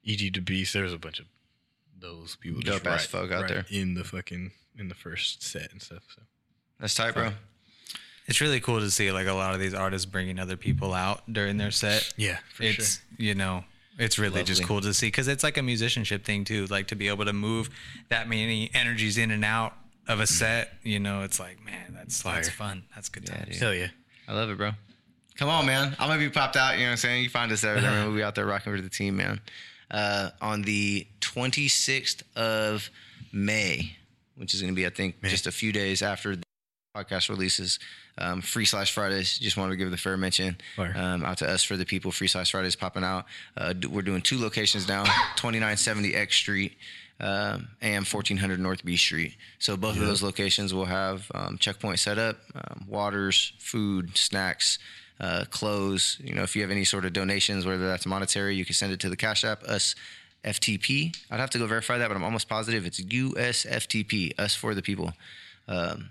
E.G. 0.03 0.31
the 0.31 0.41
Beast. 0.41 0.73
There 0.73 0.83
was 0.83 0.93
a 0.93 0.99
bunch 0.99 1.21
of 1.21 1.27
those 2.05 2.37
people 2.37 2.61
just 2.61 2.83
Dope 2.83 2.93
ass 2.93 3.01
right, 3.01 3.23
folk 3.23 3.33
out 3.33 3.43
right 3.43 3.49
there. 3.49 3.67
in 3.71 3.95
the 3.95 4.05
fucking 4.05 4.53
in 4.79 4.89
the 4.89 4.95
first 4.95 5.43
set 5.43 5.73
and 5.73 5.81
stuff. 5.81 6.03
So 6.15 6.23
That's 6.79 6.95
tight, 6.95 7.15
bro. 7.15 7.31
It's 8.27 8.41
really 8.41 8.61
cool 8.61 8.81
to 8.81 8.91
see 8.91 9.11
like 9.13 9.27
a 9.27 9.33
lot 9.33 9.55
of 9.55 9.61
these 9.61 9.75
artists 9.75 10.07
bringing 10.07 10.39
other 10.39 10.57
people 10.57 10.95
out 10.95 11.23
during 11.31 11.57
their 11.57 11.71
set. 11.71 12.13
yeah, 12.17 12.39
for 12.53 12.63
it's 12.63 13.01
you 13.17 13.35
know 13.35 13.65
it's 13.99 14.19
really 14.19 14.43
just 14.43 14.65
cool 14.65 14.81
to 14.81 14.93
see 14.93 15.07
because 15.07 15.29
it's 15.29 15.45
like 15.45 15.57
a 15.57 15.63
musicianship 15.63 16.25
thing 16.25 16.45
too 16.45 16.67
like 16.67 16.89
to 16.89 16.97
be 16.97 17.07
able 17.07 17.25
to 17.25 17.33
move 17.33 17.71
that 18.09 18.29
many 18.29 18.69
energies 18.75 19.19
in 19.19 19.31
and 19.31 19.45
out 19.45 19.73
of 20.09 20.19
a 20.19 20.25
mm-hmm. 20.25 20.35
set 20.35 20.73
you 20.83 20.99
know 20.99 21.23
it's 21.23 21.39
like 21.39 21.65
man 21.65 21.95
that's 21.95 22.21
that's 22.23 22.49
fun 22.49 22.83
that's 22.93 23.09
good 23.09 23.23
Yeah, 23.29 23.37
times 23.37 23.51
dude. 23.51 23.63
Hell 23.63 23.75
yeah. 23.75 23.89
I 24.27 24.33
love 24.33 24.51
it, 24.51 24.57
bro. 24.57 24.73
Come 25.37 25.49
on, 25.49 25.67
man. 25.67 25.97
I'm 25.99 26.09
gonna 26.09 26.19
be 26.19 26.31
popped 26.31 26.57
out. 26.57 26.75
You 26.75 26.81
know 26.81 26.87
what 26.87 26.91
I'm 26.93 26.97
saying? 26.97 27.25
You 27.25 27.31
find 27.31 27.53
us 27.53 27.61
there. 27.61 27.75
man. 27.81 28.07
We'll 28.07 28.17
be 28.17 28.23
out 28.23 28.35
there 28.35 28.47
rocking 28.47 28.75
for 28.75 28.81
the 28.81 28.89
team, 28.89 29.17
man. 29.17 29.41
Uh, 29.95 30.31
on 30.41 30.63
the 30.63 31.07
26th 31.21 32.23
of 32.35 32.91
May, 33.33 33.97
which 34.35 34.53
is 34.53 34.61
gonna 34.61 34.73
be, 34.73 34.87
I 34.87 34.91
think, 34.91 35.23
just 35.23 35.47
a 35.47 35.53
few 35.53 35.71
days 35.71 36.03
after 36.03 36.35
the 36.35 36.43
podcast 36.97 37.29
releases. 37.29 37.79
Um, 38.19 38.41
free 38.41 38.65
slash 38.65 38.93
Fridays. 38.93 39.39
Just 39.39 39.57
wanted 39.57 39.71
to 39.71 39.77
give 39.77 39.91
the 39.91 39.97
fair 39.97 40.17
mention 40.17 40.57
um, 40.97 41.25
out 41.25 41.39
to 41.39 41.49
us 41.49 41.63
for 41.63 41.77
the 41.77 41.85
people. 41.85 42.11
Free 42.13 42.29
slash 42.29 42.51
Fridays 42.51 42.77
popping 42.77 43.05
out. 43.05 43.27
Uh, 43.57 43.75
we're 43.89 44.03
doing 44.03 44.23
two 44.23 44.41
locations 44.41 44.89
now: 44.89 45.05
2970 45.37 46.15
X 46.15 46.37
Street 46.37 46.77
um, 47.21 47.69
and 47.81 48.05
1400 48.07 48.59
North 48.61 48.85
B 48.85 48.97
Street. 48.97 49.37
So 49.59 49.77
both 49.77 49.97
of 49.97 50.07
those 50.07 50.23
locations 50.23 50.73
will 50.75 50.85
have 50.87 51.31
um, 51.35 51.59
checkpoint 51.59 51.99
set 51.99 52.19
up, 52.19 52.37
um, 52.55 52.87
waters, 52.89 53.53
food, 53.59 54.17
snacks, 54.17 54.79
uh, 55.21 55.45
clothes. 55.51 56.19
You 56.23 56.35
know, 56.35 56.43
if 56.43 56.55
you 56.57 56.63
have 56.63 56.71
any 56.71 56.85
sort 56.85 57.05
of 57.05 57.13
donations, 57.13 57.67
whether 57.67 57.87
that's 57.87 58.07
monetary, 58.07 58.55
you 58.55 58.65
can 58.65 58.75
send 58.75 58.93
it 58.93 59.01
to 59.01 59.09
the 59.09 59.17
Cash 59.17 59.45
App 59.45 59.63
us. 59.65 59.95
FTP. 60.45 61.17
I'd 61.31 61.41
have 61.41 61.49
to 61.51 61.59
go 61.59 61.67
verify 61.67 61.97
that, 61.97 62.09
but 62.09 62.17
I'm 62.17 62.23
almost 62.23 62.51
positive 62.51 62.85
it's 62.85 63.01
USFTP. 63.01 64.39
Us 64.39 64.55
for 64.55 64.75
the 64.75 64.83
people. 64.83 65.15
Um, 65.67 66.11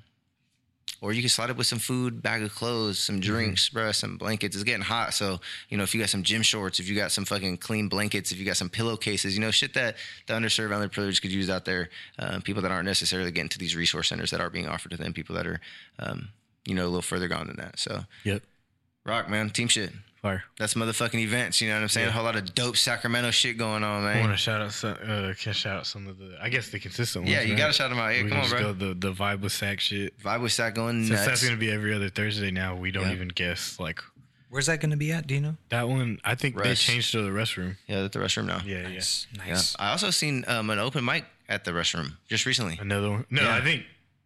or 1.04 1.12
you 1.12 1.22
can 1.22 1.30
slide 1.30 1.50
up 1.50 1.58
with 1.58 1.68
some 1.68 1.80
food, 1.80 2.24
bag 2.24 2.44
of 2.44 2.56
clothes, 2.56 2.98
some 2.98 3.20
drinks, 3.20 3.70
bruh, 3.70 3.94
some 3.94 4.18
blankets. 4.18 4.56
It's 4.56 4.64
getting 4.64 4.82
hot, 4.82 5.14
so 5.14 5.42
you 5.68 5.76
know 5.76 5.84
if 5.84 5.94
you 5.94 6.00
got 6.00 6.10
some 6.10 6.24
gym 6.24 6.42
shorts, 6.42 6.80
if 6.80 6.88
you 6.88 6.96
got 6.96 7.12
some 7.12 7.26
fucking 7.26 7.58
clean 7.58 7.90
blankets, 7.90 8.32
if 8.32 8.38
you 8.38 8.46
got 8.46 8.56
some 8.56 8.70
pillowcases, 8.70 9.36
you 9.36 9.42
know 9.42 9.52
shit 9.52 9.74
that 9.74 9.98
the 10.28 10.34
underserved, 10.34 10.70
underprivileged 10.70 11.22
could 11.22 11.32
use 11.32 11.50
out 11.50 11.66
there. 11.66 11.90
Uh, 12.18 12.40
people 12.42 12.62
that 12.62 12.72
aren't 12.72 12.86
necessarily 12.86 13.32
getting 13.32 13.50
to 13.50 13.60
these 13.60 13.76
resource 13.76 14.08
centers 14.08 14.32
that 14.32 14.40
are 14.40 14.50
being 14.50 14.68
offered 14.68 14.92
to 14.92 14.98
them. 14.98 15.12
People 15.12 15.36
that 15.36 15.46
are, 15.46 15.60
um, 16.00 16.30
you 16.66 16.74
know, 16.74 16.84
a 16.84 16.88
little 16.88 17.02
further 17.02 17.28
gone 17.28 17.48
than 17.48 17.58
that. 17.58 17.78
So 17.80 18.06
Yep. 18.24 18.44
Rock, 19.06 19.30
man, 19.30 19.50
team 19.50 19.68
shit. 19.68 19.92
Fire. 20.22 20.44
That's 20.58 20.74
motherfucking 20.76 21.20
events. 21.20 21.60
You 21.60 21.68
know 21.68 21.76
what 21.76 21.82
I'm 21.82 21.90
saying? 21.90 22.08
A 22.08 22.12
whole 22.12 22.24
lot 22.24 22.38
of 22.38 22.56
dope 22.56 22.78
Sacramento 22.78 23.32
shit 23.32 23.58
going 23.58 23.84
on, 23.84 24.04
man. 24.04 24.18
I 24.18 24.20
want 24.22 24.32
to 24.32 24.38
shout 24.38 24.62
out 24.62 24.72
some, 24.72 24.94
uh, 25.06 25.34
can 25.38 25.52
shout 25.52 25.76
out 25.80 25.86
some 25.86 26.08
of 26.08 26.18
the, 26.18 26.38
I 26.42 26.48
guess 26.48 26.70
the 26.70 26.80
consistent 26.80 27.26
ones. 27.26 27.34
Yeah, 27.36 27.42
you 27.42 27.52
right? 27.54 27.58
gotta 27.58 27.74
shout 27.74 27.90
them 27.90 28.00
out. 28.00 28.16
Yeah, 28.16 28.24
We 28.24 28.30
come 28.30 28.30
can 28.30 28.38
on, 28.38 28.44
just 28.44 28.56
bro. 28.56 28.74
Go 28.74 28.74
the 28.74 28.94
the 28.94 29.12
vibe 29.14 29.42
with 29.42 29.52
sack 29.52 29.82
shit. 29.82 30.18
Vibe 30.20 30.42
with 30.42 30.54
Sac 30.54 30.76
going 30.76 31.00
Since 31.06 31.10
nuts. 31.12 31.26
that's 31.26 31.44
gonna 31.44 31.58
be 31.58 31.70
every 31.70 31.94
other 31.94 32.08
Thursday 32.08 32.52
now, 32.52 32.74
we 32.76 32.92
don't 32.92 33.08
Yeah. 33.08 33.14
even 33.16 33.28
guess 33.28 33.78
like 33.82 34.00
where's 34.50 34.68
that 34.68 34.80
going 34.80 34.92
to 34.92 34.98
be 34.98 35.12
at 35.12 35.26
do 35.28 35.34
you 35.34 35.42
know 35.42 35.58
that 35.70 35.90
one. 35.90 36.20
I 36.24 36.36
think 36.36 36.56
they 36.62 36.74
changed 36.76 37.12
to 37.14 37.24
the 37.24 37.32
restroom. 37.32 37.76
yeah, 37.88 38.06
at 38.06 38.12
the 38.14 38.20
restroom 38.20 38.46
now. 38.46 38.62
Yeah, 38.64 38.84
nice 38.84 39.28
Yeah. 39.34 39.46
nice 39.48 39.76
I 39.80 39.90
also 39.92 40.10
seen 40.12 40.46
um, 40.48 40.70
an 40.70 40.80
open 40.80 41.04
mic 41.04 41.26
at 41.50 41.66
the 41.66 41.72
restroom 41.72 42.14
just 42.30 42.46
recently. 42.46 42.78
Another 42.80 43.10
one. 43.10 43.26
No, 43.30 43.42
Yeah. 43.42 43.56
I 43.56 43.62
think. 43.62 43.84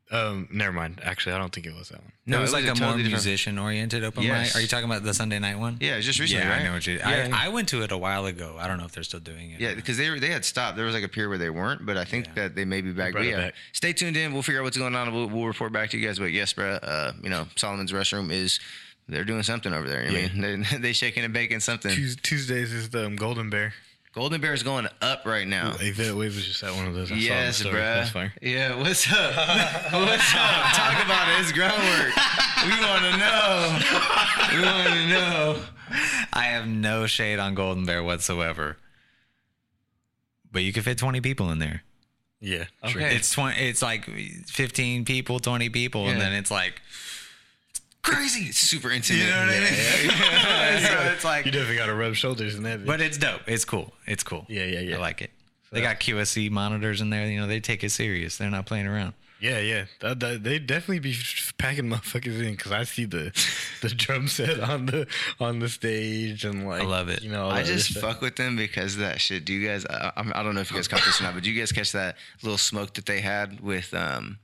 Um, 0.09 0.47
never 0.51 0.71
mind. 0.71 1.01
Actually, 1.03 1.33
I 1.35 1.37
don't 1.37 1.53
think 1.53 1.65
it 1.65 1.75
was 1.75 1.89
that 1.89 2.01
one. 2.01 2.13
no, 2.25 2.37
it 2.37 2.41
was 2.41 2.51
it 2.51 2.53
like 2.53 2.63
a, 2.63 2.67
more 2.67 2.75
totally 2.75 3.03
different- 3.03 3.25
musician 3.25 3.59
oriented 3.59 4.03
open 4.05 4.23
Yes. 4.23 4.47
mic 4.47 4.55
are 4.55 4.61
you 4.61 4.67
talking 4.67 4.85
about 4.89 5.03
the 5.03 5.13
sunday 5.13 5.37
night 5.37 5.59
one 5.59 5.77
Yeah, 5.81 5.97
it's 5.97 6.05
just 6.05 6.19
recently, 6.19 6.45
yeah 6.45 6.49
right? 6.51 6.61
i 6.61 6.63
know 6.63 6.73
what 6.73 6.87
you 6.87 6.93
Yeah, 6.97 7.29
I, 7.33 7.47
I 7.47 7.49
went 7.49 7.67
to 7.69 7.81
it 7.83 7.91
a 7.91 7.97
while 7.97 8.25
ago 8.25 8.55
i 8.57 8.67
don't 8.69 8.77
know 8.77 8.85
if 8.85 8.93
they're 8.93 9.03
still 9.03 9.19
doing 9.19 9.51
it 9.51 9.59
Yeah, 9.59 9.73
because 9.75 9.97
they 9.97 10.09
were, 10.09 10.17
they 10.19 10.29
had 10.29 10.45
stopped. 10.45 10.77
There 10.77 10.85
was 10.85 10.95
like 10.95 11.03
a 11.03 11.09
period 11.09 11.29
where 11.29 11.37
they 11.37 11.49
weren't, 11.49 11.85
but 11.85 11.97
I 11.97 12.05
think 12.05 12.35
that 12.35 12.55
they 12.55 12.63
may 12.63 12.79
be 12.81 12.91
back. 12.93 13.11
But 13.13 13.25
yeah, 13.25 13.37
back. 13.37 13.53
stay 13.73 13.91
tuned 13.91 14.15
in. 14.15 14.31
We'll 14.33 14.43
figure 14.43 14.61
out 14.61 14.63
what's 14.63 14.77
going 14.77 14.95
on. 14.95 15.13
We'll, 15.13 15.27
we'll 15.27 15.45
report 15.47 15.73
back 15.73 15.89
to 15.89 15.97
you 15.97 16.05
guys. 16.07 16.19
But 16.19 16.31
yes, 16.31 16.53
bro, 16.53 16.75
uh, 16.75 17.11
you 17.21 17.29
know 17.29 17.47
Solomon's 17.57 17.91
restroom 17.91 18.31
is 18.31 18.59
they're 19.09 19.23
doing 19.25 19.43
something 19.43 19.73
over 19.73 19.87
there. 19.89 20.01
I 20.01 20.09
Yeah. 20.09 20.27
mean, 20.33 20.65
they 20.71 20.77
they 20.77 20.93
shaking 20.93 21.23
and 21.25 21.33
baking 21.33 21.59
something. 21.59 21.91
Tuesdays 22.23 22.71
is 22.73 22.89
the 22.91 23.05
um, 23.07 23.15
Golden 23.17 23.49
Bear. 23.49 23.73
Golden 24.17 24.41
Bear 24.41 24.53
is 24.55 24.63
going 24.63 24.87
up 24.99 25.27
right 25.27 25.47
now. 25.47 25.75
Yvette 25.79 26.15
Wave 26.15 26.33
was 26.33 26.43
just 26.43 26.63
at 26.63 26.73
one 26.73 26.87
of 26.87 26.95
those. 26.95 27.11
I 27.11 27.13
saw 27.13 27.13
on 27.13 27.19
the 27.19 27.25
Yes, 27.25 27.57
story. 27.57 27.73
bro. 27.75 27.81
That's 27.81 28.09
fire. 28.09 28.33
Yeah, 28.41 28.75
what's 28.75 29.11
up? 29.13 29.35
what's 29.93 30.33
up? 30.35 30.73
Talk 30.73 31.05
about 31.05 31.27
it. 31.29 31.41
It's 31.41 31.51
Ground 31.51 31.73
Wrk. 31.77 32.15
We 32.65 32.71
want 32.83 33.03
to 33.03 33.17
know. 33.17 33.79
We 34.57 34.65
want 34.65 34.87
to 34.87 35.07
know. 35.07 35.59
i 36.33 36.45
have 36.45 36.67
no 36.67 37.05
shade 37.05 37.37
on 37.37 37.53
golden 37.53 37.85
bear 37.85 38.03
whatsoever 38.03 38.75
but 40.51 40.61
you 40.63 40.73
can 40.73 40.81
fit 40.83 40.97
20 40.97 41.21
people 41.21 41.49
in 41.51 41.59
there 41.59 41.83
Yeah. 42.41 42.65
Okay. 42.83 42.91
Sure. 42.93 43.01
it's 43.03 43.31
20 43.31 43.55
it's 43.61 43.81
like 43.83 44.03
15 44.05 45.05
people 45.05 45.39
20 45.39 45.69
people 45.69 46.07
and 46.09 46.19
then 46.19 46.33
it's 46.33 46.51
like 46.51 46.81
Crazy. 48.07 48.45
It's 48.49 48.57
super 48.59 48.89
intimate. 48.91 49.19
You 49.19 49.29
know 49.29 49.37
what 49.39 49.49
I 49.49 49.59
mean? 49.59 50.81
so 50.81 51.11
it's 51.13 51.23
like 51.23 51.45
You 51.45 51.51
definitely 51.51 51.77
got 51.77 51.87
to 51.87 51.95
rub 51.95 52.15
shoulders 52.15 52.55
in 52.55 52.63
that. 52.63 52.79
bitch. 52.81 52.85
but 52.85 53.01
it's 53.01 53.17
dope 53.17 53.41
it's 53.47 53.65
cool 53.65 53.93
it's 54.05 54.23
cool 54.23 54.45
Yeah, 54.49 54.63
yeah, 54.65 54.79
yeah. 54.79 54.95
i 54.95 54.99
like 54.99 55.21
it 55.21 55.31
they 55.71 55.81
got 55.81 55.99
qsc 55.99 56.49
monitors 56.49 57.01
in 57.01 57.09
there 57.09 57.27
you 57.27 57.39
know 57.39 57.47
they 57.47 57.59
take 57.59 57.83
it 57.83 57.89
serious 57.91 58.37
they're 58.37 58.49
not 58.49 58.65
playing 58.65 58.87
around 58.87 59.13
Yeah, 59.39 59.59
yeah. 59.59 59.85
That, 59.99 60.19
that, 60.21 60.43
they 60.43 60.57
definitely 60.57 60.99
be 60.99 61.15
packing 61.59 61.85
motherfuckers 61.85 62.39
in 62.41 62.51
because 62.55 62.71
I 62.71 62.83
see 62.85 63.05
the 63.05 63.31
the 63.81 63.89
drum 63.89 64.27
set 64.27 64.59
on 64.59 64.87
the 64.87 65.05
on 65.39 65.59
the 65.59 65.69
stage 65.69 66.43
and 66.45 66.67
like 66.67 66.81
I 66.81 66.85
love 66.85 67.09
it. 67.09 67.21
You 67.21 67.29
know, 67.31 67.47
I 67.47 67.55
that 67.61 67.63
other 67.65 67.73
just 67.75 67.91
stuff. 67.91 68.01
fuck 68.03 68.21
with 68.21 68.35
them 68.35 68.55
because 68.55 68.95
of 68.95 69.01
that 69.01 69.21
shit. 69.21 69.45
Do 69.45 69.53
you 69.53 69.67
guys? 69.67 69.85
I, 69.85 70.11
I 70.33 70.41
don't 70.41 70.55
know 70.55 70.61
if 70.61 70.71
you 70.71 70.77
guys 70.77 70.87
caught 70.87 71.03
this 71.05 71.19
or 71.21 71.25
not, 71.25 71.35
but 71.35 71.43
do 71.43 71.51
you 71.51 71.59
guys 71.59 71.71
catch 71.71 71.91
that 71.91 72.15
little 72.41 72.57
smoke 72.57 72.93
that 72.95 73.05
they 73.05 73.19
had 73.21 73.59
with 73.59 73.93
um 73.93 74.39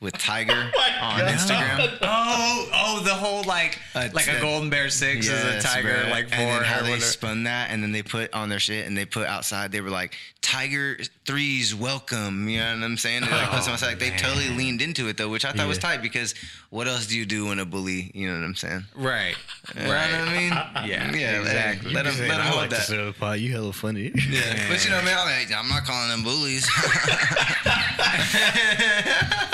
with 0.00 0.16
Tiger 0.18 0.52
on 1.02 1.20
Instagram? 1.20 1.98
oh 2.02 2.68
oh 2.72 3.00
the 3.04 3.14
whole 3.14 3.42
like 3.44 3.78
Uh, 3.94 4.08
like 4.12 4.28
a 4.28 4.40
golden 4.40 4.70
bear 4.70 4.88
six 4.88 5.26
is 5.28 5.44
a 5.44 5.60
tiger 5.60 5.88
bruh. 5.88 6.10
like 6.10 6.28
four 6.28 6.38
and 6.38 6.50
then 6.50 6.62
how 6.64 6.76
they 6.82 6.90
whatever. 6.92 7.00
spun 7.04 7.42
that, 7.44 7.70
and 7.70 7.82
then 7.82 7.92
they 7.92 8.02
put 8.02 8.32
on 8.32 8.48
their 8.48 8.60
shit, 8.60 8.86
and 8.86 8.96
they 8.96 9.04
put 9.04 9.26
outside. 9.26 9.72
They 9.72 9.80
were 9.80 9.90
like, 9.90 10.14
"Tiger 10.40 10.98
threes, 11.26 11.74
welcome." 11.74 12.48
You 12.48 12.60
know 12.60 12.74
what 12.76 12.84
I'm 12.84 12.96
saying? 12.96 13.22
They 13.22 13.30
like 13.30 13.50
put 13.50 13.64
some 13.64 13.72
outside. 13.74 13.98
They 13.98 14.10
totally 14.10 14.48
leaned 14.50 14.80
into 14.80 15.08
it 15.08 15.16
though, 15.18 15.28
which 15.28 15.44
I 15.44 15.52
thought 15.52 15.68
was 15.68 15.78
tight 15.78 16.00
because 16.02 16.34
what 16.70 16.86
else 16.86 17.06
do 17.06 17.18
you 17.18 17.26
do 17.26 17.46
when 17.46 17.58
a 17.58 17.64
bully? 17.66 18.10
You 18.14 18.28
know 18.28 18.38
what 18.38 18.44
I'm 18.44 18.54
saying? 18.54 18.84
right 18.94 19.34
You 19.74 19.82
know 19.82 19.88
what 19.88 19.96
I 19.98 20.38
mean? 20.38 20.52
Yeah, 20.88 21.12
yeah, 21.14 21.40
exactly. 21.40 21.92
Let, 21.92 22.04
let 22.06 22.14
them, 22.16 22.28
let 22.28 22.36
them 22.38 22.46
hold 22.46 22.56
like 22.60 22.70
to 22.70 22.76
that. 22.76 22.84
stir 22.84 23.04
the 23.06 23.12
pot. 23.12 23.40
You 23.40 23.52
hella 23.52 23.72
funny. 23.72 24.12
Yeah. 24.30 24.68
But 24.68 24.84
you 24.84 24.90
know, 24.92 25.02
man, 25.02 25.18
I'm, 25.18 25.26
like, 25.26 25.52
I'm 25.54 25.68
not 25.68 25.84
calling 25.84 26.08
them 26.10 26.22
bullies. 26.22 26.64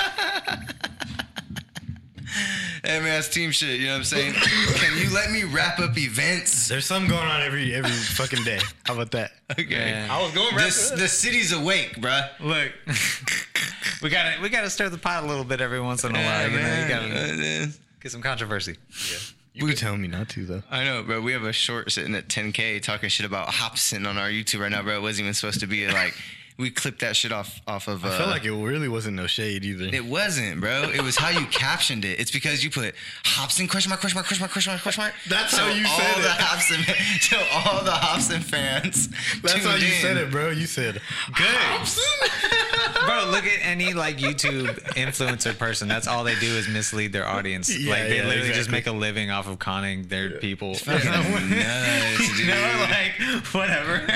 hey, 2.87 2.99
man, 2.99 3.09
that's 3.09 3.27
team 3.29 3.51
shit. 3.51 3.79
You 3.79 3.87
know 3.87 3.91
what 3.93 3.97
I'm 3.99 4.03
saying? 4.05 4.33
Can 4.75 4.97
you 4.97 5.13
let 5.13 5.31
me 5.31 5.43
wrap 5.43 5.79
up 5.79 5.97
events? 5.97 6.67
There's 6.67 6.85
something 6.85 7.09
going 7.09 7.27
on 7.27 7.41
every 7.41 7.73
every 7.73 7.91
fucking 8.15 8.43
day. 8.43 8.59
How 8.85 8.93
about 8.93 9.11
that? 9.11 9.31
Okay. 9.51 9.65
Yeah. 9.91 10.07
I 10.09 10.21
was 10.23 10.33
going 10.33 10.55
The, 10.55 10.95
the 10.97 11.07
city's 11.07 11.51
awake, 11.51 11.95
bruh. 11.95 12.27
look 12.39 12.71
we 14.01 14.09
gotta 14.09 14.41
we 14.41 14.49
gotta 14.49 14.69
stir 14.69 14.89
the 14.89 14.97
pot 14.97 15.23
a 15.23 15.27
little 15.27 15.43
bit 15.43 15.61
every 15.61 15.79
once 15.81 16.03
in 16.03 16.15
a 16.15 16.19
while 16.19 16.49
you 16.49 16.59
know 16.59 16.81
you 16.81 16.87
gotta 16.87 17.71
get 18.01 18.11
some 18.11 18.21
controversy 18.21 18.75
Yeah. 19.11 19.17
You 19.53 19.65
were 19.65 19.73
telling 19.73 20.01
me 20.01 20.07
not 20.07 20.29
to 20.29 20.45
though. 20.45 20.63
I 20.69 20.83
know, 20.83 21.01
bro. 21.01 21.19
We 21.19 21.31
have 21.33 21.43
a 21.43 21.51
short 21.51 21.91
sitting 21.91 22.13
at 22.13 22.27
10K 22.27 22.79
talking 22.83 23.09
shit 23.09 23.25
about 23.25 23.49
Hobson 23.49 24.05
on 24.05 24.15
our 24.15 24.29
YouTube 24.29 24.59
right 24.59 24.69
now, 24.71 24.83
bro. 24.83 24.97
It 24.97 25.01
wasn't 25.01 25.21
even 25.25 25.33
supposed 25.33 25.61
to 25.61 25.67
be 25.67 25.87
like 25.87 26.13
we 26.57 26.71
clipped 26.71 27.01
that 27.01 27.15
shit 27.15 27.31
off 27.31 27.61
off 27.67 27.87
of. 27.87 28.03
Uh, 28.03 28.09
I 28.09 28.17
felt 28.17 28.29
like 28.29 28.43
it 28.43 28.51
really 28.51 28.87
wasn't 28.89 29.15
no 29.15 29.27
shade 29.27 29.63
either. 29.63 29.85
it 29.93 30.05
wasn't, 30.05 30.59
bro. 30.59 30.89
It 30.93 31.01
was 31.01 31.15
how 31.15 31.29
you 31.29 31.45
captioned 31.51 32.03
it. 32.03 32.19
It's 32.19 32.31
because 32.31 32.63
you 32.63 32.69
put 32.71 32.95
Hobson 33.25 33.67
question 33.67 33.89
mark 33.89 34.01
question 34.01 34.17
mark 34.17 34.25
question 34.25 34.41
mark 34.41 34.51
question 34.51 34.71
mark 34.71 34.81
question 34.81 35.03
mark. 35.03 35.13
That's 35.29 35.51
so 35.51 35.63
how 35.63 35.69
you 35.69 35.85
all 35.87 35.99
said 35.99 36.15
the 36.15 36.29
it. 36.29 36.39
Hobson, 36.39 37.19
so 37.19 37.37
all 37.53 37.83
the 37.83 37.91
Hobson 37.91 38.41
fans. 38.41 39.07
That's 39.43 39.63
how 39.63 39.75
you 39.75 39.85
in. 39.85 40.01
said 40.01 40.17
it, 40.17 40.31
bro. 40.31 40.49
You 40.49 40.65
said 40.65 40.99
Good. 41.35 41.45
Bro, 43.05 43.25
look 43.29 43.45
at 43.45 43.59
any 43.61 43.93
like 43.93 44.17
YouTube 44.17 44.67
influencer 44.95 45.57
person. 45.57 45.87
That's 45.87 46.07
all 46.07 46.23
they 46.23 46.35
do 46.39 46.47
is 46.47 46.67
mislead 46.67 47.13
their 47.13 47.27
audience. 47.27 47.69
Yeah, 47.69 47.91
like 47.91 48.03
they 48.09 48.17
yeah, 48.17 48.27
literally 48.27 48.51
just 48.51 48.69
make 48.69 48.87
a 48.87 48.91
living 48.91 49.29
off 49.29 49.47
of 49.47 49.59
conning 49.59 50.07
their 50.07 50.31
people. 50.31 50.71
Nuts, 50.71 50.83
dude. 50.85 52.47
They're 52.47 52.79
like, 52.87 53.45
whatever. 53.53 54.07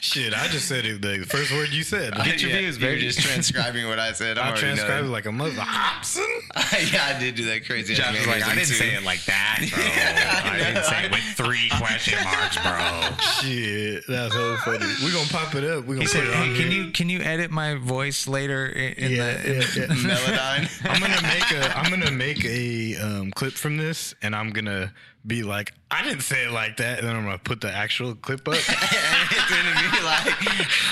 Shit, 0.00 0.34
I 0.34 0.46
just 0.48 0.68
said 0.68 0.84
it. 0.84 1.00
The 1.02 1.24
first 1.28 1.52
word 1.52 1.70
you 1.70 1.82
said. 1.82 2.14
Get 2.16 2.40
your 2.42 2.50
Yeah, 2.50 2.58
views, 2.58 2.78
You're 2.78 2.96
just 2.96 3.18
transcribing 3.20 3.88
what 3.88 3.98
I 3.98 4.12
said. 4.12 4.38
I'm 4.38 4.44
I 4.44 4.48
already 4.48 4.60
transcribed 4.62 5.08
like 5.08 5.26
a 5.26 5.32
mother. 5.32 5.54
Hobson. 5.58 6.22
yeah, 6.92 7.12
I 7.14 7.18
did 7.18 7.34
do 7.34 7.44
that 7.46 7.66
crazy. 7.66 7.94
ass 7.94 7.98
Josh 8.00 8.18
was 8.18 8.26
like, 8.26 8.36
I 8.44 8.48
mannerism, 8.48 8.56
didn't 8.56 8.68
too. 8.68 8.74
say 8.74 8.94
it 8.94 9.02
like 9.04 9.24
that, 9.24 9.58
bro. 9.72 9.82
I 10.52 10.58
didn't 10.58 10.84
say 10.84 11.04
it 11.06 11.10
with 11.10 11.20
three 11.36 11.68
question 11.78 12.18
marks, 12.24 12.56
bro. 12.58 13.16
Shit, 13.42 14.04
that's 14.06 14.34
so 14.34 14.56
funny. 14.64 14.86
We're 15.02 15.12
gonna 15.12 15.28
pop 15.28 15.54
it 15.54 15.64
up. 15.64 15.84
We're 15.86 15.96
gonna 15.96 16.00
He 16.00 16.04
put 16.06 16.10
said, 16.10 16.24
it 16.28 16.34
on 16.36 16.54
"Hey, 16.54 16.62
can 16.62 16.70
you 16.72 16.90
can 16.92 17.08
you 17.08 17.20
edit 17.20 17.50
my 17.50 17.74
voice 17.74 18.26
later 18.28 18.66
in, 18.66 18.92
in 18.94 19.12
Yeah, 19.12 19.32
the?" 19.34 19.50
In 19.50 19.54
yeah, 19.60 19.66
the 19.86 19.94
yeah. 19.94 20.14
Melodyne. 20.14 20.90
I'm 20.90 21.00
gonna 21.00 21.22
make 21.22 21.50
a 21.52 21.76
I'm 21.78 21.90
gonna 21.90 22.10
make 22.12 22.44
a 22.44 22.96
um, 22.96 23.30
clip 23.32 23.54
from 23.54 23.76
this, 23.76 24.14
and 24.22 24.34
I'm 24.36 24.50
gonna 24.50 24.92
be 25.26 25.42
like, 25.42 25.72
I 25.90 26.02
didn't 26.02 26.22
say 26.22 26.44
it 26.44 26.52
like 26.52 26.76
that, 26.78 26.98
and 26.98 27.08
then 27.08 27.16
I'm 27.16 27.24
gonna 27.24 27.38
put 27.38 27.60
the 27.60 27.70
actual 27.72 28.14
clip 28.14 28.46
up. 28.48 28.54
and 28.54 28.62
it's 28.64 29.50
gonna 29.50 29.90
be 29.90 30.02
like, 30.04 30.34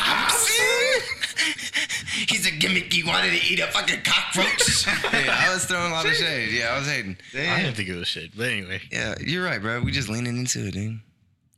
Hobson. 0.00 1.20
He's 2.28 2.46
a 2.46 2.50
gimmick. 2.50 2.92
He 2.92 3.02
wanted 3.02 3.30
to 3.30 3.46
eat 3.46 3.60
a 3.60 3.66
fucking 3.66 4.02
cockroach. 4.04 4.86
yeah, 5.12 5.36
I 5.36 5.52
was 5.52 5.64
throwing 5.64 5.90
a 5.90 5.94
lot 5.94 6.06
of 6.06 6.14
shade. 6.14 6.52
Yeah, 6.52 6.74
I 6.74 6.78
was 6.78 6.88
hating. 6.88 7.16
I 7.34 7.62
didn't 7.62 7.74
think 7.74 7.88
it 7.88 7.96
was 7.96 8.08
shit, 8.08 8.36
but 8.36 8.48
anyway. 8.48 8.80
Yeah, 8.90 9.14
you're 9.20 9.44
right, 9.44 9.60
bro. 9.60 9.80
We 9.80 9.90
just 9.90 10.08
leaning 10.08 10.36
into 10.36 10.66
it, 10.66 10.74
dude. 10.74 11.00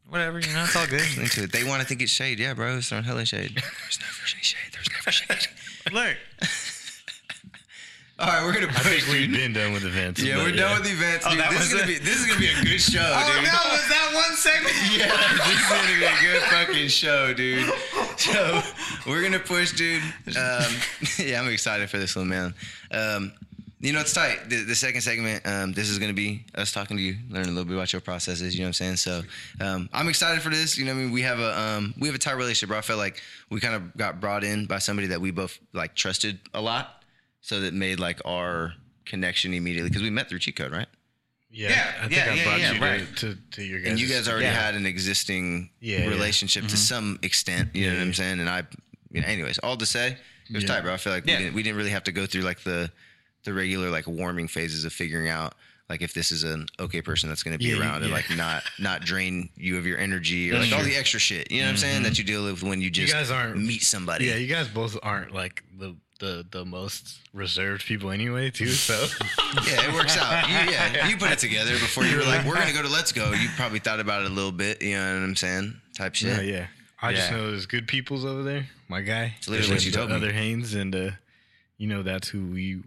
Whatever, 0.09 0.39
you 0.39 0.53
know, 0.53 0.63
it's 0.65 0.77
all 0.77 0.87
good. 0.87 1.03
Into 1.19 1.43
it. 1.43 1.53
They 1.53 1.65
want 1.65 1.83
to 1.83 1.89
think 1.89 2.01
it's 2.01 2.13
shade. 2.13 2.39
Yeah, 2.39 2.55
bro. 2.55 2.77
It's 2.77 2.89
throwing 2.89 3.03
hella 3.03 3.27
shade. 3.27 3.57
There's 3.57 3.99
never 3.99 4.23
any 4.33 4.43
shade. 4.43 4.73
There's 4.73 4.89
never 4.89 5.11
shade. 5.11 5.49
Look, 5.93 6.17
All 8.19 8.27
right, 8.29 8.43
we're 8.45 8.55
gonna 8.55 8.69
I 8.69 8.73
think 8.81 9.05
push. 9.05 9.13
we've 9.13 9.31
been 9.31 9.53
done 9.53 9.75
with 9.75 9.85
events. 9.85 10.23
Yeah, 10.23 10.37
we're 10.39 10.51
done 10.57 10.81
with 10.81 10.91
events, 10.91 11.27
Oh, 11.27 11.31
dude. 11.33 11.41
that 11.41 11.51
this 11.51 11.59
was 11.61 11.69
is 11.69 11.73
gonna 11.81 11.85
it? 11.93 11.99
be 12.01 12.05
this 12.05 12.17
is 12.21 12.27
gonna 12.27 12.41
be 12.41 12.49
a 12.49 12.63
good 12.65 12.81
show, 12.81 13.01
oh 13.15 13.35
dude. 13.35 13.45
no, 13.45 13.59
was 13.71 13.89
that 13.89 14.11
one 14.15 14.37
segment? 14.37 14.75
Yeah, 14.97 15.13
this 15.45 15.61
is 15.61 15.69
gonna 15.69 15.99
be 16.01 16.05
a 16.07 16.33
good 16.33 16.43
fucking 16.49 16.89
show, 16.89 17.35
dude. 17.35 17.71
So 18.17 18.63
we're 19.07 19.23
gonna 19.23 19.39
push, 19.39 19.73
dude. 19.73 20.03
Um, 20.35 20.65
yeah, 21.19 21.41
I'm 21.43 21.49
excited 21.53 21.91
for 21.91 21.99
this 21.99 22.17
one, 22.17 22.29
man. 22.29 22.55
Um, 22.91 23.33
you 23.81 23.93
know, 23.93 24.01
it's 24.01 24.15
tight. 24.15 24.49
The, 24.49 24.63
the 24.65 24.75
second 24.75 25.03
segment, 25.03 25.47
um, 25.47 25.75
this 25.75 25.91
is 25.91 25.99
gonna 25.99 26.15
be 26.15 26.43
us 26.55 26.73
talking 26.73 26.97
to 26.97 27.03
you, 27.03 27.17
learning 27.29 27.51
a 27.51 27.53
little 27.53 27.67
bit 27.67 27.75
about 27.77 27.93
your 27.93 28.01
processes. 28.01 28.55
You 28.55 28.61
know 28.63 28.69
what 28.69 28.81
I'm 28.81 28.97
saying? 28.97 28.97
So 28.97 29.23
um, 29.61 29.91
I'm 29.93 30.09
excited 30.09 30.41
for 30.43 30.49
this. 30.49 30.79
You 30.79 30.87
know, 30.87 30.95
what 30.95 31.01
I 31.01 31.03
mean, 31.03 31.13
we 31.13 31.21
have 31.21 31.39
a 31.39 31.61
um, 31.61 31.93
we 31.99 32.09
have 32.09 32.15
a 32.17 32.19
tight 32.19 32.33
relationship. 32.39 32.71
Bro. 32.71 32.79
I 32.79 32.81
felt 32.81 32.99
like 32.99 33.21
we 33.51 33.61
kind 33.61 33.75
of 33.75 33.95
got 33.95 34.23
brought 34.23 34.43
in 34.43 34.65
by 34.65 34.79
somebody 34.79 35.09
that 35.09 35.21
we 35.21 35.31
both 35.33 35.59
like 35.75 35.95
trusted 35.95 36.39
a 36.55 36.61
lot, 36.63 37.03
so 37.47 37.61
that 37.61 37.73
made 37.73 38.01
like 38.01 38.21
our 38.25 38.73
connection 39.05 39.55
immediately 39.55 39.89
because 39.89 40.03
we 40.03 40.11
met 40.11 40.29
through 40.29 40.41
cheat 40.41 40.57
code, 40.57 40.73
right? 40.73 40.89
Yeah, 41.49 41.69
Yeah, 41.69 41.93
I 41.97 42.01
think 42.09 42.13
yeah, 42.13 42.25
I 42.25 42.35
yeah, 42.35 42.45
brought 42.45 42.61
yeah, 42.61 42.73
you 42.73 42.81
right. 42.81 43.17
to, 43.19 43.35
to, 43.35 43.41
to 43.53 43.63
your 43.63 43.79
guys. 43.81 43.91
and 43.91 44.01
you 44.01 44.09
guys 44.09 44.29
already 44.29 44.47
yeah. 44.47 44.53
had 44.53 44.75
an 44.75 44.85
existing 44.85 45.71
Yeah, 45.81 46.01
yeah. 46.01 46.09
relationship 46.09 46.65
to 46.65 46.69
mm-hmm. 46.71 46.77
some 46.77 47.19
extent. 47.23 47.71
You 47.73 47.87
know 47.89 47.95
what 47.95 48.03
I'm 48.03 48.15
saying? 48.15 48.41
And 48.41 48.51
I, 48.51 48.65
you 49.13 49.21
know, 49.21 49.29
anyways, 49.29 49.59
all 49.59 49.77
to 49.77 49.87
say, 49.87 50.09
it 50.51 50.55
was 50.55 50.65
Yeah. 50.65 50.69
tight, 50.71 50.81
bro. 50.83 50.93
I 50.93 50.97
feel 50.97 51.13
like 51.13 51.25
Yeah. 51.25 51.37
we, 51.39 51.43
didn't, 51.45 51.55
we 51.55 51.63
didn't 51.63 51.77
really 51.77 51.91
have 51.91 52.03
to 52.05 52.13
go 52.13 52.27
through 52.27 52.43
like 52.43 52.63
the 52.65 52.91
the 53.45 53.55
regular 53.55 53.91
like 53.91 54.09
warming 54.09 54.49
phases 54.49 54.85
of 54.85 54.93
figuring 54.93 55.29
out 55.29 55.55
like 55.89 56.03
if 56.03 56.13
this 56.13 56.33
is 56.33 56.43
an 56.43 56.67
okay 56.81 57.01
person 57.01 57.29
that's 57.29 57.45
going 57.45 57.57
to 57.57 57.59
be 57.65 57.71
Yeah, 57.71 57.81
around 57.81 58.03
and 58.03 58.11
like 58.11 58.29
not 58.37 58.65
not 58.81 59.03
drain 59.03 59.51
you 59.55 59.79
of 59.79 59.87
your 59.87 59.99
energy 59.99 60.51
or 60.51 60.59
That's 60.59 60.73
like 60.73 60.81
all 60.81 60.85
the 60.85 60.97
extra 60.97 61.21
shit. 61.21 61.53
You 61.53 61.61
know 61.61 61.67
what 61.67 61.71
I'm 61.71 61.77
saying 61.77 61.95
mm-hmm. 61.97 62.03
that 62.05 62.19
you 62.19 62.25
deal 62.25 62.45
with 62.45 62.65
when 62.65 62.81
you 62.81 62.91
just 62.91 63.07
you 63.07 63.15
guys 63.15 63.31
aren't- 63.31 63.57
meet 63.65 63.83
somebody. 63.85 64.25
Yeah, 64.27 64.35
you 64.35 64.49
guys 64.49 64.67
both 64.67 64.99
aren't 65.01 65.33
like 65.33 65.63
the 65.79 65.95
the 66.19 66.47
the 66.51 66.65
most 66.65 67.19
reserved 67.33 67.85
people 67.85 68.11
anyway, 68.11 68.51
too. 68.51 68.69
So 68.69 68.95
Yeah, 69.67 69.89
it 69.89 69.95
works 69.95 70.17
out. 70.17 70.49
You, 70.49 70.73
yeah, 70.73 71.09
you 71.09 71.17
put 71.17 71.31
it 71.31 71.39
together 71.39 71.73
before 71.73 72.05
you 72.05 72.17
were 72.17 72.25
like, 72.25 72.45
"We're 72.47 72.55
gonna 72.55 72.73
go 72.73 72.83
to 72.83 72.89
Let's 72.89 73.13
Go." 73.13 73.33
You 73.33 73.49
probably 73.57 73.79
thought 73.79 74.01
about 74.01 74.23
it 74.23 74.31
a 74.31 74.35
little 74.35 74.53
bit. 74.53 74.83
You 74.83 74.97
know 74.97 75.15
what 75.15 75.23
I'm 75.25 75.37
saying? 75.37 75.81
Type 75.97 76.15
shit. 76.15 76.45
yeah, 76.45 76.53
yeah. 76.53 76.67
I 77.03 77.13
just 77.13 77.31
know 77.31 77.51
there's 77.51 77.67
good 77.67 77.87
peoples 77.87 78.25
over 78.25 78.43
there. 78.43 78.67
My 78.89 79.03
guy, 79.03 79.35
It's 79.39 79.49
literally 79.49 79.75
what 79.75 79.85
you 79.85 79.91
the 79.91 79.97
told 79.99 80.11
me. 80.11 80.17
Other 80.17 80.33
Haynes, 80.33 80.75
and 80.75 80.95
uh, 80.95 81.11
you 81.77 81.87
know 81.87 82.03
that's 82.03 82.29
who 82.29 82.47
we 82.47 82.81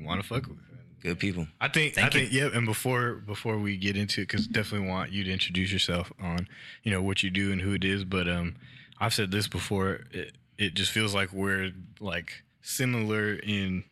want 0.00 0.20
to 0.20 0.26
fuck 0.26 0.48
with. 0.48 0.58
Good 1.02 1.18
people. 1.18 1.46
I 1.60 1.68
think. 1.68 1.94
Thank 1.94 2.06
I 2.08 2.10
think. 2.10 2.32
you. 2.32 2.42
Yep. 2.44 2.54
And 2.54 2.66
before 2.66 3.14
before 3.14 3.58
we 3.58 3.76
get 3.76 3.96
into 3.96 4.22
it, 4.22 4.28
because 4.28 4.46
definitely 4.46 4.88
want 4.88 5.10
you 5.12 5.24
to 5.24 5.32
introduce 5.32 5.72
yourself 5.72 6.12
on 6.20 6.48
you 6.82 6.90
know 6.92 7.02
what 7.02 7.22
you 7.22 7.30
do 7.30 7.50
and 7.52 7.60
who 7.60 7.72
it 7.72 7.84
is. 7.84 8.04
But 8.04 8.28
um, 8.28 8.56
I've 9.00 9.14
said 9.14 9.30
this 9.30 9.46
before. 9.48 10.00
It 10.10 10.32
it 10.58 10.74
just 10.74 10.92
feels 10.92 11.12
like 11.14 11.32
we're 11.32 11.72
like 12.00 12.42
similar 12.62 13.34
in 13.34 13.84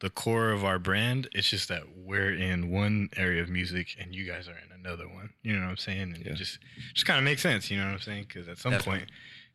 the 0.00 0.10
core 0.10 0.50
of 0.50 0.64
our 0.64 0.78
brand. 0.78 1.28
It's 1.32 1.48
just 1.48 1.68
that 1.68 1.82
we're 1.96 2.32
in 2.34 2.70
one 2.70 3.10
area 3.16 3.40
of 3.42 3.48
music 3.48 3.96
and 4.00 4.14
you 4.14 4.24
guys 4.26 4.48
are 4.48 4.52
in 4.58 4.72
another 4.84 5.06
one. 5.06 5.30
You 5.42 5.54
know 5.54 5.62
what 5.62 5.70
I'm 5.70 5.76
saying? 5.76 6.14
And 6.14 6.24
Yeah. 6.26 6.32
it 6.32 6.36
just 6.36 6.58
just 6.94 7.06
kind 7.06 7.18
of 7.18 7.24
makes 7.24 7.42
sense. 7.42 7.70
You 7.70 7.78
know 7.78 7.84
what 7.86 7.92
I'm 7.94 8.00
saying? 8.00 8.24
Because 8.28 8.48
at 8.48 8.58
some 8.58 8.72
Definitely. 8.72 9.00
point 9.00 9.10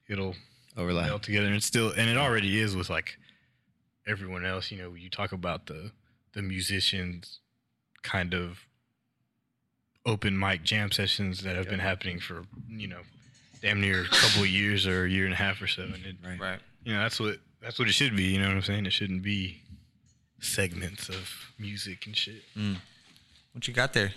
it'll 0.07 0.35
Overlap. 0.77 1.07
meld 1.07 1.23
together 1.23 1.47
and 1.47 1.55
it's 1.55 1.65
still 1.65 1.89
and 1.91 2.09
it 2.09 2.17
already 2.17 2.59
is 2.59 2.75
with 2.75 2.89
like 2.89 3.17
everyone 4.07 4.45
else 4.45 4.71
you 4.71 4.77
know 4.77 4.93
you 4.93 5.09
talk 5.09 5.31
about 5.33 5.65
the 5.65 5.91
the 6.33 6.41
musicians 6.41 7.39
kind 8.03 8.33
of 8.33 8.59
open 10.05 10.37
mic 10.39 10.63
jam 10.63 10.91
sessions 10.91 11.41
that 11.41 11.55
have 11.57 11.67
been 11.67 11.79
happening 11.79 12.19
for 12.19 12.43
you 12.69 12.87
know 12.87 13.01
damn 13.61 13.81
near 13.81 14.01
a 14.03 14.07
couple 14.07 14.43
of 14.43 14.47
years 14.47 14.87
or 14.87 15.05
a 15.05 15.09
year 15.09 15.25
and 15.25 15.33
a 15.33 15.37
half 15.37 15.61
or 15.61 15.67
so 15.67 15.81
and 15.83 15.95
it, 16.05 16.15
Right. 16.23 16.39
Right. 16.39 16.59
you 16.85 16.93
know 16.93 16.99
that's 17.01 17.19
what 17.19 17.39
that's 17.61 17.77
what 17.79 17.87
it 17.87 17.91
should 17.93 18.15
be 18.15 18.23
you 18.23 18.39
know 18.39 18.47
what 18.47 18.55
i'm 18.57 18.61
saying 18.61 18.85
it 18.85 18.93
shouldn't 18.93 19.21
be 19.23 19.61
segments 20.39 21.09
of 21.09 21.29
music 21.59 22.05
and 22.05 22.15
shit 22.15 22.43
What 23.53 23.67
you 23.67 23.73
got 23.73 23.91
there, 23.93 24.11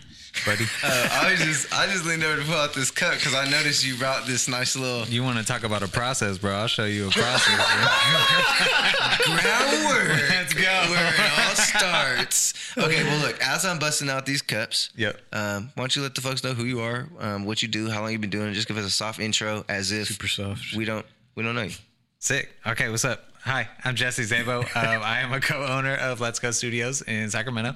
buddy? 0.44 0.66
Uh, 0.84 1.08
I 1.12 1.30
was 1.32 1.40
just 1.40 1.72
I 1.72 1.86
just 1.86 2.04
leaned 2.04 2.22
over 2.22 2.36
to 2.40 2.46
pull 2.46 2.56
out 2.56 2.74
this 2.74 2.90
cup 2.90 3.14
because 3.14 3.34
I 3.34 3.48
noticed 3.48 3.86
you 3.86 3.96
brought 3.96 4.26
this 4.26 4.46
nice 4.48 4.76
little 4.76 5.06
You 5.06 5.22
want 5.24 5.38
to 5.38 5.44
talk 5.46 5.62
about 5.64 5.82
a 5.82 5.88
process, 5.88 6.36
bro? 6.36 6.52
I'll 6.52 6.66
show 6.68 6.84
you 6.84 7.08
a 7.08 7.10
process. 7.10 7.56
groundwork. 9.24 10.28
Let's 10.28 10.52
go. 10.52 10.60
Where 10.90 11.14
it 11.14 11.38
all 11.38 11.54
starts. 11.54 12.76
Okay, 12.76 13.02
well 13.02 13.18
look, 13.26 13.40
as 13.42 13.64
I'm 13.64 13.78
busting 13.78 14.10
out 14.10 14.26
these 14.26 14.42
cups, 14.42 14.90
Yep. 14.96 15.18
um, 15.32 15.70
why 15.74 15.82
don't 15.84 15.96
you 15.96 16.02
let 16.02 16.14
the 16.14 16.20
folks 16.20 16.44
know 16.44 16.52
who 16.52 16.64
you 16.64 16.80
are, 16.80 17.08
um, 17.18 17.46
what 17.46 17.62
you 17.62 17.68
do, 17.68 17.88
how 17.88 18.02
long 18.02 18.12
you've 18.12 18.20
been 18.20 18.28
doing 18.30 18.48
it. 18.50 18.52
Just 18.52 18.68
give 18.68 18.76
us 18.76 18.84
a 18.84 18.90
soft 18.90 19.20
intro, 19.20 19.64
as 19.70 19.90
if 19.90 20.08
super 20.08 20.28
soft 20.28 20.74
we 20.76 20.84
don't 20.84 21.06
we 21.34 21.42
don't 21.42 21.54
know 21.54 21.62
you. 21.62 21.74
Sick. 22.18 22.50
Okay, 22.66 22.90
what's 22.90 23.04
up? 23.06 23.29
Hi, 23.44 23.68
I'm 23.84 23.94
Jesse 23.96 24.22
Szabo. 24.24 24.60
Um, 24.76 25.02
I 25.02 25.20
am 25.20 25.32
a 25.32 25.40
co-owner 25.40 25.94
of 25.96 26.20
Let's 26.20 26.38
Go 26.38 26.50
Studios 26.50 27.02
in 27.02 27.30
Sacramento. 27.30 27.74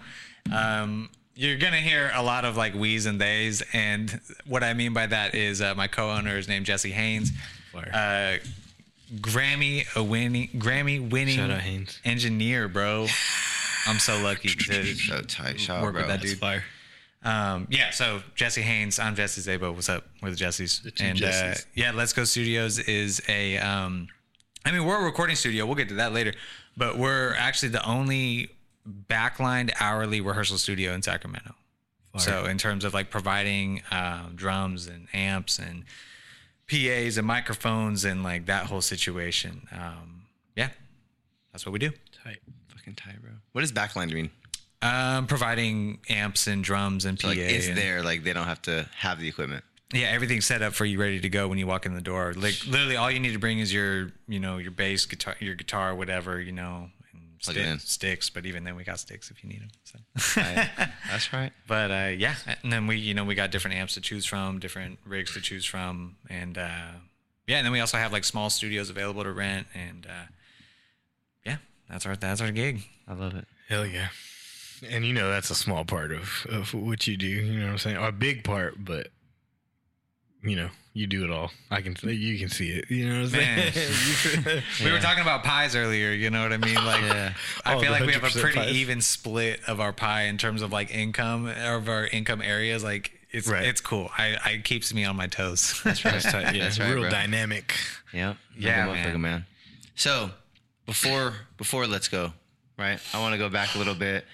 Um, 0.52 1.08
you're 1.34 1.56
gonna 1.56 1.78
hear 1.80 2.10
a 2.14 2.22
lot 2.22 2.44
of 2.44 2.56
like 2.56 2.74
we's 2.74 3.06
and 3.06 3.20
they's, 3.20 3.62
and 3.72 4.20
what 4.46 4.62
I 4.62 4.74
mean 4.74 4.92
by 4.92 5.06
that 5.06 5.34
is 5.34 5.60
uh, 5.62 5.74
my 5.74 5.88
co-owner 5.88 6.36
is 6.36 6.48
named 6.48 6.66
Jesse 6.66 6.90
Haynes, 6.92 7.32
uh, 7.74 8.36
Grammy 9.16 9.84
a 9.96 10.02
winning 10.02 10.48
Grammy 10.56 11.10
winning 11.10 11.36
Shout 11.36 11.50
out 11.50 11.60
Haynes. 11.60 11.98
engineer, 12.04 12.68
bro. 12.68 13.06
I'm 13.86 13.98
so 13.98 14.18
lucky 14.20 14.48
to 14.48 14.94
So 14.94 15.20
tight, 15.22 15.60
shot, 15.60 15.82
work 15.82 15.92
bro. 15.94 16.02
with 16.02 16.08
that 16.08 16.20
That's 16.20 16.30
dude. 16.32 16.38
fire 16.40 16.64
Um, 17.22 17.66
yeah, 17.70 17.90
so 17.90 18.22
Jesse 18.34 18.62
Haynes, 18.62 18.98
I'm 18.98 19.14
Jesse 19.14 19.40
Szabo. 19.40 19.74
What's 19.74 19.88
up? 19.88 20.04
We're 20.22 20.30
the 20.30 20.36
Jessies. 20.36 20.82
two 20.94 21.04
and 21.04 21.18
uh, 21.22 21.26
Jessies. 21.26 21.66
yeah, 21.74 21.90
Let's 21.92 22.12
Go 22.12 22.24
Studios 22.24 22.78
is 22.78 23.20
a, 23.28 23.58
um, 23.58 24.08
I 24.64 24.72
mean, 24.72 24.84
we're 24.84 25.00
a 25.00 25.04
recording 25.04 25.36
studio. 25.36 25.66
We'll 25.66 25.74
get 25.74 25.88
to 25.88 25.94
that 25.96 26.12
later, 26.12 26.32
but 26.76 26.96
we're 26.98 27.34
actually 27.34 27.68
the 27.70 27.86
only 27.86 28.50
backlined 29.08 29.72
hourly 29.80 30.20
rehearsal 30.20 30.58
studio 30.58 30.92
in 30.92 31.02
Sacramento. 31.02 31.54
So 32.16 32.44
in 32.44 32.58
terms 32.58 32.84
of 32.84 32.94
like 32.94 33.10
providing 33.10 33.82
um, 33.90 34.34
drums 34.36 34.86
and 34.86 35.08
amps 35.12 35.58
and 35.58 35.82
PAs 36.70 37.16
and 37.16 37.26
microphones 37.26 38.04
and 38.04 38.22
like 38.22 38.46
that 38.46 38.66
whole 38.66 38.80
situation, 38.80 39.66
um, 39.72 40.22
yeah, 40.54 40.68
that's 41.52 41.66
what 41.66 41.72
we 41.72 41.80
do. 41.80 41.90
tight 42.22 42.38
Fucking 42.68 42.94
tight, 42.94 43.20
bro. 43.20 43.32
What 43.50 43.62
does 43.62 43.72
backline 43.72 44.12
mean? 44.12 44.30
Um, 44.80 45.26
providing 45.26 45.98
amps 46.08 46.46
and 46.46 46.62
drums 46.62 47.04
and 47.04 47.18
PA. 47.18 47.28
Like 47.28 47.38
it's 47.38 47.66
and- 47.66 47.76
there, 47.76 48.02
like 48.04 48.22
they 48.22 48.32
don't 48.32 48.46
have 48.46 48.62
to 48.62 48.88
have 48.96 49.18
the 49.18 49.26
equipment. 49.26 49.64
Yeah, 49.94 50.08
everything's 50.08 50.44
set 50.44 50.60
up 50.60 50.74
for 50.74 50.84
you, 50.84 50.98
ready 51.00 51.20
to 51.20 51.28
go 51.28 51.46
when 51.46 51.56
you 51.58 51.66
walk 51.68 51.86
in 51.86 51.94
the 51.94 52.00
door. 52.00 52.34
Like 52.34 52.66
literally, 52.66 52.96
all 52.96 53.10
you 53.10 53.20
need 53.20 53.32
to 53.32 53.38
bring 53.38 53.60
is 53.60 53.72
your, 53.72 54.10
you 54.26 54.40
know, 54.40 54.58
your 54.58 54.72
bass, 54.72 55.06
guitar, 55.06 55.36
your 55.38 55.54
guitar, 55.54 55.94
whatever, 55.94 56.40
you 56.40 56.50
know, 56.52 56.90
and 57.12 57.40
Plug 57.40 57.56
it 57.56 57.66
in. 57.66 57.78
sticks. 57.78 58.28
But 58.28 58.44
even 58.44 58.64
then, 58.64 58.74
we 58.74 58.82
got 58.82 58.98
sticks 58.98 59.30
if 59.30 59.44
you 59.44 59.50
need 59.50 59.60
them. 59.62 59.68
So. 59.84 60.40
Right. 60.40 60.68
That's 61.10 61.32
right. 61.32 61.52
but 61.68 61.90
uh, 61.92 62.10
yeah, 62.16 62.34
and 62.62 62.72
then 62.72 62.86
we, 62.88 62.96
you 62.96 63.14
know, 63.14 63.24
we 63.24 63.34
got 63.36 63.52
different 63.52 63.76
amps 63.76 63.94
to 63.94 64.00
choose 64.00 64.26
from, 64.26 64.58
different 64.58 64.98
rigs 65.06 65.32
to 65.34 65.40
choose 65.40 65.64
from, 65.64 66.16
and 66.28 66.58
uh, 66.58 66.68
yeah, 67.46 67.58
and 67.58 67.64
then 67.64 67.72
we 67.72 67.80
also 67.80 67.96
have 67.96 68.12
like 68.12 68.24
small 68.24 68.50
studios 68.50 68.90
available 68.90 69.22
to 69.22 69.32
rent, 69.32 69.68
and 69.74 70.06
uh, 70.06 70.26
yeah, 71.46 71.56
that's 71.88 72.04
our 72.04 72.16
that's 72.16 72.40
our 72.40 72.50
gig. 72.50 72.82
I 73.06 73.12
love 73.14 73.34
it. 73.34 73.46
Hell 73.68 73.86
yeah. 73.86 74.08
And 74.90 75.04
you 75.04 75.12
know 75.12 75.30
that's 75.30 75.50
a 75.50 75.54
small 75.54 75.84
part 75.84 76.10
of, 76.10 76.46
of 76.50 76.74
what 76.74 77.06
you 77.06 77.16
do. 77.16 77.26
You 77.26 77.60
know 77.60 77.66
what 77.66 77.72
I'm 77.72 77.78
saying? 77.78 77.96
Or 77.96 78.08
a 78.08 78.12
big 78.12 78.42
part, 78.44 78.84
but 78.84 79.08
you 80.44 80.56
know 80.56 80.68
you 80.92 81.06
do 81.08 81.24
it 81.24 81.30
all. 81.30 81.50
I 81.70 81.80
can 81.80 81.96
you 82.08 82.38
can 82.38 82.48
see 82.48 82.70
it. 82.70 82.88
You 82.90 83.08
know 83.08 83.22
what 83.22 83.34
I'm 83.34 83.72
saying? 83.72 84.62
We 84.84 84.92
were 84.92 85.00
talking 85.00 85.22
about 85.22 85.42
pies 85.42 85.74
earlier. 85.74 86.10
You 86.12 86.30
know 86.30 86.42
what 86.42 86.52
I 86.52 86.56
mean? 86.58 86.74
Like, 86.76 87.02
Yeah. 87.02 87.32
I 87.64 87.74
Oh, 87.74 87.80
feel 87.80 87.90
like 87.90 88.04
we 88.06 88.12
have 88.12 88.22
a 88.24 88.30
pretty 88.30 88.58
pies. 88.58 88.72
even 88.74 89.00
split 89.00 89.60
of 89.66 89.80
our 89.80 89.92
pie 89.92 90.22
in 90.24 90.38
terms 90.38 90.62
of 90.62 90.70
like 90.72 90.92
income 90.94 91.46
of 91.46 91.88
our 91.88 92.06
income 92.06 92.40
areas. 92.42 92.84
Like, 92.84 93.10
it's 93.32 93.48
Right. 93.48 93.64
it's 93.64 93.80
cool. 93.80 94.10
I, 94.16 94.36
I 94.44 94.50
it 94.50 94.64
keeps 94.64 94.94
me 94.94 95.04
on 95.04 95.16
my 95.16 95.26
toes. 95.26 95.80
That's 95.82 96.04
right. 96.04 96.12
That's 96.22 96.30
tight. 96.30 96.54
Yeah, 96.54 96.64
That's 96.64 96.78
right, 96.78 96.90
real 96.92 97.00
bro. 97.02 97.10
dynamic. 97.10 97.74
Yep. 98.12 98.36
Yeah, 98.56 98.86
Like 98.86 99.14
a 99.14 99.18
man. 99.18 99.46
So 99.96 100.30
before 100.86 101.34
before 101.56 101.86
let's 101.88 102.06
go, 102.08 102.32
right? 102.78 103.00
I 103.12 103.20
want 103.20 103.32
to 103.32 103.38
go 103.38 103.48
back 103.48 103.74
a 103.74 103.78
little 103.78 103.94
bit. 103.96 104.24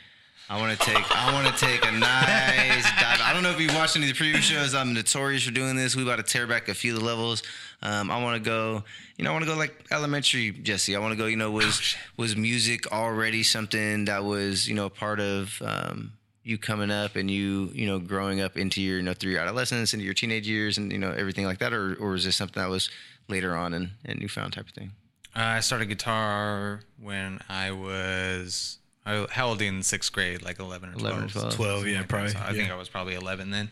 I 0.51 0.59
want 0.59 0.77
to 0.77 0.85
take 0.85 1.17
I 1.17 1.33
want 1.33 1.47
to 1.47 1.65
take 1.65 1.87
a 1.87 1.93
nice 1.93 2.83
dive. 3.01 3.21
I 3.23 3.31
don't 3.33 3.45
know 3.45 3.53
if 3.53 3.61
you've 3.61 3.73
watched 3.73 3.95
any 3.95 4.07
of 4.07 4.13
the 4.13 4.19
previous 4.19 4.45
shows. 4.45 4.75
I'm 4.75 4.93
notorious 4.93 5.45
for 5.45 5.53
doing 5.53 5.77
this. 5.77 5.95
We 5.95 6.03
about 6.03 6.17
to 6.17 6.25
tear 6.25 6.49
back 6.49 6.69
a 6.69 6.75
few 6.75 6.93
of 6.93 6.99
the 6.99 7.05
levels. 7.05 7.45
Um, 7.83 8.11
I 8.11 8.21
want 8.21 8.43
to 8.43 8.51
go. 8.51 8.83
You 9.17 9.25
know, 9.25 9.31
I 9.31 9.33
want 9.33 9.45
to 9.45 9.51
go 9.51 9.57
like 9.57 9.87
elementary 9.93 10.51
Jesse. 10.51 10.97
I 10.97 10.99
want 10.99 11.13
to 11.13 11.17
go. 11.17 11.27
You 11.27 11.37
know, 11.37 11.53
was 11.53 11.95
was 12.17 12.35
music 12.35 12.91
already 12.91 13.45
something 13.45 14.07
that 14.07 14.25
was 14.25 14.69
you 14.69 14.75
know 14.75 14.87
a 14.87 14.91
part 14.91 15.21
of 15.21 15.63
um, 15.65 16.15
you 16.43 16.59
coming 16.59 16.91
up 16.91 17.15
and 17.15 17.31
you 17.31 17.71
you 17.73 17.87
know 17.87 18.01
growing 18.01 18.41
up 18.41 18.57
into 18.57 18.83
your 18.83 18.97
you 18.97 19.05
know 19.05 19.15
through 19.15 19.31
your 19.31 19.43
adolescence 19.43 19.95
into 19.95 20.05
your 20.05 20.15
teenage 20.15 20.49
years 20.49 20.79
and 20.79 20.91
you 20.91 20.99
know 20.99 21.13
everything 21.13 21.45
like 21.45 21.61
that, 21.61 21.73
or 21.73 21.95
or 22.01 22.17
is 22.17 22.25
this 22.25 22.35
something 22.35 22.61
that 22.61 22.69
was 22.69 22.91
later 23.29 23.55
on 23.55 23.73
and 23.73 23.91
and 24.05 24.19
newfound 24.19 24.55
type 24.55 24.67
of 24.67 24.73
thing? 24.73 24.91
Uh, 25.37 25.43
I 25.43 25.61
started 25.61 25.87
guitar 25.87 26.81
when 26.99 27.39
I 27.49 27.71
was 27.71 28.79
I 29.07 29.27
held 29.31 29.63
in 29.63 29.83
sixth 29.83 30.13
grade, 30.13 30.43
like 30.43 30.59
eleven 30.61 30.91
or 30.91 30.93
11 30.93 31.25
or 31.25 31.29
12. 31.29 31.33
12. 31.33 31.57
12, 31.57 31.87
yeah, 31.87 32.03
probably. 32.07 32.31
So 32.31 32.39
I 32.45 32.53
think. 32.53 32.71
I 32.71 32.77
was 32.77 32.89
probably 32.89 33.15
eleven 33.15 33.51
then. 33.51 33.71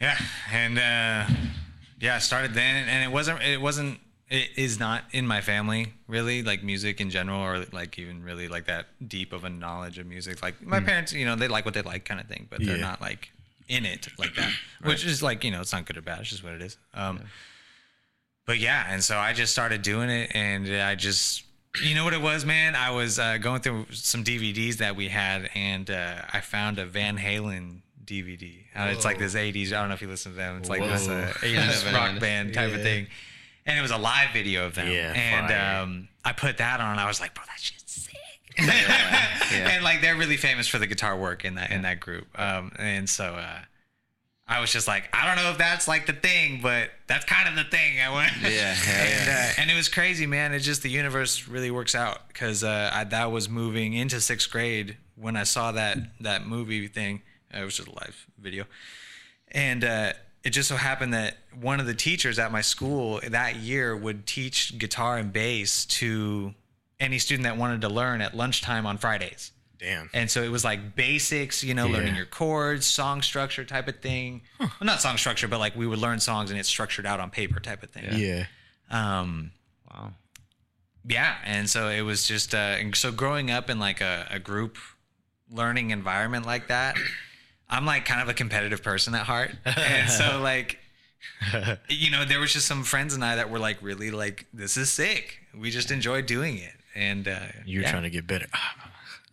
Yeah, 0.00 0.18
and 0.52 0.78
uh, 0.78 1.34
yeah, 2.00 2.16
I 2.16 2.18
started 2.18 2.54
then, 2.54 2.88
and 2.88 3.04
it 3.04 3.12
wasn't 3.12 3.42
it 3.42 3.60
wasn't 3.60 3.98
it 4.28 4.50
is 4.56 4.78
not 4.78 5.02
in 5.10 5.26
my 5.26 5.40
family 5.40 5.92
really 6.06 6.42
like 6.42 6.62
music 6.62 7.00
in 7.00 7.10
general 7.10 7.40
or 7.40 7.64
like 7.72 7.98
even 7.98 8.22
really 8.22 8.46
like 8.48 8.66
that 8.66 8.86
deep 9.08 9.32
of 9.32 9.44
a 9.44 9.50
knowledge 9.50 9.98
of 9.98 10.06
music. 10.06 10.40
Like 10.42 10.64
my 10.64 10.80
parents, 10.80 11.12
you 11.12 11.24
know, 11.26 11.34
they 11.36 11.48
like 11.48 11.64
what 11.64 11.74
they 11.74 11.82
like 11.82 12.04
kind 12.04 12.20
of 12.20 12.26
thing, 12.28 12.46
but 12.48 12.60
they're 12.64 12.76
Yeah. 12.76 12.82
not 12.82 13.00
like 13.00 13.32
in 13.68 13.84
it 13.84 14.08
like 14.18 14.34
that, 14.36 14.52
which 14.82 15.04
is 15.04 15.22
like 15.22 15.44
you 15.44 15.50
know 15.50 15.60
it's 15.60 15.72
not 15.72 15.84
good 15.86 15.96
or 15.96 16.02
bad, 16.02 16.20
it's 16.20 16.30
just 16.30 16.44
what 16.44 16.52
it 16.52 16.62
is. 16.62 16.76
Um, 16.94 17.20
but 18.46 18.58
yeah, 18.58 18.86
and 18.88 19.02
so 19.02 19.16
I 19.18 19.32
just 19.32 19.52
started 19.52 19.82
doing 19.82 20.10
it, 20.10 20.30
and 20.34 20.66
I 20.68 20.94
just, 20.96 21.44
you 21.82 21.94
know 21.94 22.04
what 22.04 22.14
it 22.14 22.20
was, 22.20 22.44
man. 22.44 22.74
I 22.74 22.90
was 22.90 23.18
uh, 23.18 23.38
going 23.38 23.60
through 23.60 23.86
some 23.92 24.24
DVDs 24.24 24.76
that 24.78 24.96
we 24.96 25.08
had, 25.08 25.50
and 25.54 25.88
uh, 25.90 26.22
I 26.32 26.40
found 26.40 26.78
a 26.78 26.86
Van 26.86 27.16
Halen 27.16 27.82
DVD. 28.04 28.64
Uh, 28.74 28.88
it's 28.92 29.04
like 29.04 29.18
this 29.18 29.34
'80s. 29.34 29.68
I 29.68 29.80
don't 29.80 29.88
know 29.88 29.94
if 29.94 30.02
you 30.02 30.08
listen 30.08 30.32
to 30.32 30.36
them. 30.36 30.58
It's 30.58 30.68
like 30.68 30.82
this 30.82 31.08
uh, 31.08 31.32
'80s 31.36 31.84
Van 31.84 31.94
rock 32.14 32.20
band 32.20 32.54
type 32.54 32.74
of 32.74 32.82
thing, 32.82 33.06
and 33.66 33.78
it 33.78 33.82
was 33.82 33.92
a 33.92 33.98
live 33.98 34.32
video 34.32 34.66
of 34.66 34.74
them. 34.74 34.90
Yeah, 34.90 35.12
and 35.12 35.82
um, 35.82 36.08
I 36.24 36.32
put 36.32 36.58
that 36.58 36.80
on. 36.80 36.98
I 36.98 37.06
was 37.06 37.20
like, 37.20 37.34
bro, 37.34 37.44
that 37.46 37.60
shit's 37.60 37.92
sick. 37.92 38.16
yeah. 38.58 39.70
and 39.70 39.84
like 39.84 40.00
they're 40.00 40.16
really 40.16 40.36
famous 40.36 40.66
for 40.66 40.78
the 40.78 40.86
guitar 40.86 41.16
work 41.16 41.44
in 41.44 41.54
that 41.54 41.70
in 41.70 41.82
that 41.82 42.00
group. 42.00 42.26
Um, 42.38 42.72
and 42.78 43.08
so 43.08 43.34
uh, 43.34 43.60
I 44.50 44.60
was 44.60 44.72
just 44.72 44.88
like, 44.88 45.08
I 45.12 45.28
don't 45.28 45.42
know 45.42 45.52
if 45.52 45.58
that's 45.58 45.86
like 45.86 46.06
the 46.06 46.12
thing, 46.12 46.58
but 46.60 46.90
that's 47.06 47.24
kind 47.24 47.48
of 47.48 47.54
the 47.54 47.70
thing. 47.70 48.00
I 48.00 48.12
went, 48.12 48.32
Yeah, 48.42 48.48
yeah, 48.50 48.74
and 48.88 49.26
yeah. 49.26 49.52
Uh, 49.56 49.60
and 49.62 49.70
it 49.70 49.74
was 49.74 49.88
crazy, 49.88 50.26
man. 50.26 50.52
It's 50.52 50.64
just 50.64 50.82
the 50.82 50.90
universe 50.90 51.46
really 51.46 51.70
works 51.70 51.94
out 51.94 52.26
because 52.26 52.64
uh, 52.64 53.04
that 53.10 53.30
was 53.30 53.48
moving 53.48 53.94
into 53.94 54.20
sixth 54.20 54.50
grade 54.50 54.96
when 55.14 55.36
I 55.36 55.44
saw 55.44 55.70
that 55.72 55.98
that 56.20 56.48
movie 56.48 56.88
thing. 56.88 57.22
Uh, 57.54 57.60
it 57.60 57.64
was 57.64 57.76
just 57.76 57.88
a 57.88 57.92
live 57.92 58.26
video, 58.38 58.64
and 59.52 59.84
uh, 59.84 60.12
it 60.42 60.50
just 60.50 60.68
so 60.68 60.76
happened 60.76 61.14
that 61.14 61.36
one 61.60 61.78
of 61.78 61.86
the 61.86 61.94
teachers 61.94 62.40
at 62.40 62.50
my 62.50 62.60
school 62.60 63.20
that 63.28 63.54
year 63.56 63.96
would 63.96 64.26
teach 64.26 64.76
guitar 64.78 65.16
and 65.16 65.32
bass 65.32 65.84
to 65.86 66.54
any 66.98 67.20
student 67.20 67.44
that 67.44 67.56
wanted 67.56 67.82
to 67.82 67.88
learn 67.88 68.20
at 68.20 68.36
lunchtime 68.36 68.84
on 68.84 68.98
Fridays. 68.98 69.52
Damn. 69.80 70.10
And 70.12 70.30
so 70.30 70.42
it 70.42 70.50
was 70.50 70.62
like 70.62 70.94
basics, 70.94 71.64
you 71.64 71.72
know, 71.72 71.86
learning 71.88 72.14
your 72.14 72.26
chords, 72.26 72.84
song 72.84 73.22
structure 73.22 73.64
type 73.64 73.88
of 73.88 74.00
thing. 74.00 74.42
Well, 74.58 74.70
not 74.82 75.00
song 75.00 75.16
structure, 75.16 75.48
but 75.48 75.58
like 75.58 75.74
we 75.74 75.86
would 75.86 75.98
learn 75.98 76.20
songs 76.20 76.50
and 76.50 76.60
it's 76.60 76.68
structured 76.68 77.06
out 77.06 77.18
on 77.18 77.30
paper 77.30 77.60
type 77.60 77.82
of 77.82 77.90
thing. 77.90 78.04
Yeah. 78.12 78.44
Um, 78.90 79.52
Wow. 79.90 80.12
yeah. 81.06 81.36
And 81.44 81.68
so 81.68 81.88
it 81.88 82.02
was 82.02 82.26
just, 82.28 82.54
uh, 82.54 82.76
and 82.78 82.94
so 82.94 83.10
growing 83.10 83.50
up 83.50 83.70
in 83.70 83.78
like 83.78 84.00
a, 84.00 84.26
a 84.30 84.38
group 84.38 84.76
learning 85.50 85.90
environment 85.90 86.44
like 86.46 86.68
that, 86.68 86.96
I'm 87.68 87.86
like 87.86 88.04
kind 88.04 88.20
of 88.20 88.28
a 88.28 88.34
competitive 88.34 88.82
person 88.82 89.14
at 89.14 89.26
heart. 89.26 89.52
And 89.64 90.10
so 90.10 90.40
like, 90.42 90.78
you 91.88 92.10
know, 92.10 92.24
there 92.26 92.38
was 92.38 92.52
just 92.52 92.66
some 92.66 92.84
friends 92.84 93.14
and 93.14 93.24
I 93.24 93.36
that 93.36 93.48
were 93.50 93.58
like, 93.58 93.78
really 93.82 94.10
like, 94.10 94.46
this 94.52 94.76
is 94.76 94.90
sick. 94.90 95.38
We 95.58 95.70
just 95.70 95.90
enjoy 95.90 96.20
doing 96.22 96.58
it. 96.58 96.74
And, 96.94 97.26
uh, 97.26 97.38
You're 97.64 97.82
yeah. 97.82 97.90
trying 97.90 98.02
to 98.04 98.10
get 98.10 98.26
better. 98.26 98.46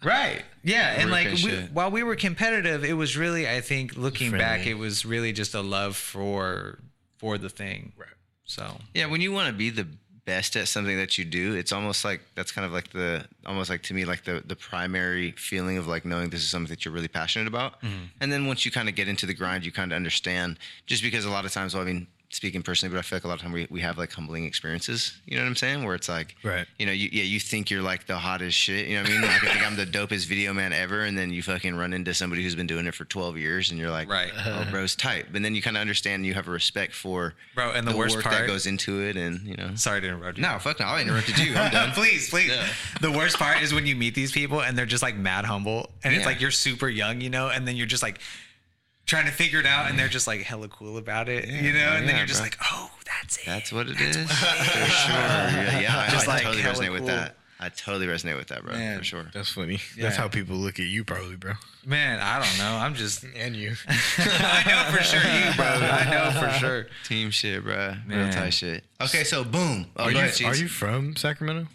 Right. 0.04 0.44
Yeah, 0.64 1.00
and 1.00 1.10
like 1.10 1.28
we, 1.44 1.52
while 1.74 1.90
we 1.90 2.04
were 2.04 2.16
competitive, 2.16 2.84
it 2.84 2.94
was 2.94 3.18
really 3.18 3.48
I 3.48 3.62
think 3.62 3.98
looking 3.98 4.32
back, 4.32 4.68
it 4.68 4.76
was 4.76 5.06
really 5.06 5.34
just 5.34 5.54
a 5.54 5.62
love 5.62 5.96
for 5.96 6.80
for 7.18 7.38
the 7.38 7.50
thing. 7.50 7.94
Right. 7.98 8.10
So 8.46 8.78
Yeah, 8.94 9.08
when 9.08 9.22
you 9.22 9.32
want 9.32 9.48
to 9.48 9.54
be 9.54 9.70
the 9.70 9.88
best 10.26 10.58
at 10.58 10.68
something 10.68 10.98
that 10.98 11.18
you 11.18 11.26
do, 11.26 11.56
it's 11.56 11.72
almost 11.72 12.04
like 12.06 12.22
that's 12.36 12.52
kind 12.52 12.66
of 12.66 12.74
like 12.74 12.90
the 12.92 13.26
almost 13.46 13.70
like 13.70 13.82
to 13.84 13.94
me 13.94 14.06
like 14.06 14.26
the 14.26 14.44
the 14.46 14.56
primary 14.56 15.32
feeling 15.32 15.78
of 15.78 15.88
like 15.88 16.06
knowing 16.06 16.30
this 16.30 16.42
is 16.42 16.50
something 16.50 16.70
that 16.70 16.86
you're 16.86 16.94
really 16.94 17.08
passionate 17.08 17.48
about. 17.48 17.82
Mm-hmm. 17.82 18.06
And 18.22 18.32
then 18.32 18.46
once 18.46 18.66
you 18.66 18.72
kind 18.72 18.90
of 18.90 18.96
get 18.96 19.08
into 19.08 19.26
the 19.26 19.34
grind, 19.34 19.66
you 19.66 19.72
kind 19.72 19.92
of 19.92 19.96
understand. 19.96 20.60
Just 20.86 21.02
because 21.02 21.26
a 21.26 21.30
lot 21.30 21.46
of 21.46 21.54
times, 21.54 21.74
well, 21.74 21.84
I 21.84 21.86
mean, 21.88 22.08
speaking 22.30 22.62
personally, 22.62 22.94
but 22.94 23.00
I 23.00 23.04
feel 23.04 23.16
like 23.18 23.24
a 23.24 23.28
lot 23.30 23.36
of 23.36 23.42
time 23.42 23.54
we, 23.54 23.68
we 23.70 23.80
have 23.82 23.98
like 23.98 24.12
humbling 24.12 24.44
experiences. 24.44 25.18
You 25.26 25.38
know 25.38 25.44
what 25.44 25.48
I'm 25.50 25.56
saying? 25.56 25.84
Where 25.86 25.96
it's 25.96 26.10
like, 26.10 26.36
Right. 26.44 26.68
You 26.78 26.86
know, 26.86 26.92
you, 26.92 27.08
yeah, 27.12 27.24
you 27.24 27.40
think 27.40 27.70
you're 27.72 27.82
like 27.82 28.06
the 28.06 28.18
hottest 28.18 28.58
shit. 28.58 28.88
You 28.88 28.96
know 28.98 29.04
what 29.04 29.10
I 29.10 29.14
mean? 29.14 29.22
Like 29.22 29.44
I 29.46 29.48
think 29.54 29.66
I'm 29.66 29.76
the 29.78 29.86
dopest 29.86 30.26
video 30.28 30.54
man 30.54 30.74
ever, 30.74 31.04
and 31.04 31.18
then 31.18 31.32
you 31.32 31.42
fucking 31.42 31.76
run 31.76 31.94
into 31.94 32.14
somebody 32.14 32.44
who's 32.44 32.54
been 32.56 32.68
doing 32.68 32.86
it 32.86 32.94
for 32.94 33.06
12 33.06 33.38
years, 33.38 33.72
and 33.72 33.80
you're 33.80 33.90
like, 33.92 34.10
Right. 34.10 34.30
oh, 34.46 34.68
bro's 34.70 34.94
tight. 34.96 35.28
But 35.32 35.42
then 35.42 35.56
you 35.56 35.62
kind 35.62 35.78
of 35.78 35.82
understand, 35.82 36.26
you 36.26 36.34
have 36.34 36.48
a 36.50 36.52
respect 36.52 36.94
for 36.94 37.34
Bro, 37.56 37.72
and 37.72 37.88
the 37.88 37.96
worst 37.96 38.16
work 38.16 38.26
part- 38.26 38.36
that 38.40 38.48
goes 38.48 38.66
into 38.68 39.02
it, 39.02 39.16
and 39.16 39.42
you 39.48 39.56
know. 39.56 39.72
sorry 39.76 40.02
to 40.02 40.08
interrupt 40.08 40.38
you. 40.38 40.44
No, 40.44 40.60
fuck 40.60 40.80
no. 40.82 40.86
I 40.86 41.02
interrupted 41.02 41.38
you. 41.40 41.56
I'm 41.56 41.72
done. 41.72 41.92
please, 41.94 42.30
please. 42.30 42.50
Yeah. 42.50 42.68
The 43.00 43.12
worst 43.12 43.38
part 43.38 43.62
is 43.62 43.74
when 43.74 43.86
you 43.86 43.96
meet 43.96 44.16
these 44.16 44.34
people 44.34 44.62
and 44.62 44.78
they're 44.78 44.86
just 44.86 45.02
like 45.04 45.16
mad 45.16 45.46
humble, 45.46 45.90
and 46.04 46.14
it's 46.14 46.26
like 46.26 46.42
you're 46.42 46.52
super 46.52 46.90
young, 46.90 47.22
you 47.22 47.30
know, 47.30 47.48
and 47.50 47.66
then 47.68 47.78
you're 47.78 47.88
just 47.88 48.04
like 48.04 48.20
trying 49.08 49.26
to 49.26 49.32
figure 49.32 49.60
it 49.60 49.66
out, 49.66 49.90
and 49.90 49.98
they're 49.98 50.08
mm. 50.08 50.12
just 50.12 50.28
like 50.28 50.42
hella 50.42 50.68
cool 50.68 50.98
about 50.98 51.30
it, 51.30 51.48
you 51.48 51.74
know, 51.74 51.80
and 51.80 52.08
then 52.08 52.10
yeah, 52.10 52.18
you're 52.18 52.28
just 52.28 52.42
bro. 52.42 52.46
like, 52.46 52.58
oh, 52.72 52.92
that's 53.06 53.38
it. 53.38 53.46
That's 53.46 53.72
what 53.74 53.88
it 53.88 54.00
is. 54.00 54.16
For 54.16 54.24
sure. 54.24 55.16
Yeah, 55.16 55.80
yeah, 55.80 55.98
I, 55.98 56.10
Just 56.12 56.28
I 56.28 56.34
like 56.34 56.44
totally 56.44 56.62
hella 56.62 56.76
resonate 56.76 56.92
with 56.92 57.00
cool. 57.00 57.08
that. 57.08 57.38
I 57.60 57.70
totally 57.70 58.06
resonate 58.06 58.38
with 58.38 58.50
that, 58.50 58.64
bro. 58.64 58.74
Man. 58.74 59.00
For 59.00 59.04
sure. 59.04 59.26
That's 59.34 59.50
funny. 59.50 59.80
Yeah. 59.96 60.04
That's 60.04 60.16
how 60.16 60.28
people 60.28 60.58
look 60.58 60.80
at 60.80 60.86
you, 60.86 61.04
probably, 61.04 61.38
bro. 61.38 61.54
Man, 61.86 62.20
I 62.22 62.40
don't 62.40 62.58
know. 62.60 62.78
I'm 62.78 62.94
just. 62.94 63.26
And 63.36 63.56
you. 63.56 63.74
I 63.88 64.64
know 64.68 64.96
for 64.96 65.04
sure 65.04 65.20
you, 65.20 65.54
bro. 65.56 65.66
I 65.66 66.10
know 66.10 66.40
for 66.40 66.60
sure. 66.60 66.88
Team 67.06 67.32
shit, 67.32 67.64
bro. 67.64 67.96
Real 68.08 68.30
tight 68.32 68.52
shit. 68.52 68.84
Okay, 69.02 69.24
so 69.24 69.44
boom. 69.44 69.88
Oh, 69.96 70.04
Are 70.06 70.12
you, 70.12 70.18
ahead, 70.18 70.42
are 70.44 70.56
you 70.56 70.68
from 70.68 71.16
Sacramento? 71.16 71.68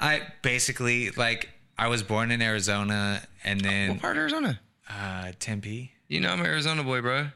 I 0.00 0.22
basically 0.42 1.10
like 1.10 1.50
I 1.78 1.88
was 1.88 2.02
born 2.02 2.30
in 2.30 2.42
Arizona 2.42 3.22
and 3.44 3.60
then 3.60 3.90
What 3.90 4.00
part 4.00 4.16
of 4.16 4.20
Arizona? 4.20 4.60
Uh, 4.90 5.32
Tempe. 5.38 5.92
You 6.08 6.20
know 6.20 6.30
I'm 6.30 6.40
an 6.40 6.46
Arizona 6.46 6.82
boy, 6.82 7.00
bro. 7.00 7.26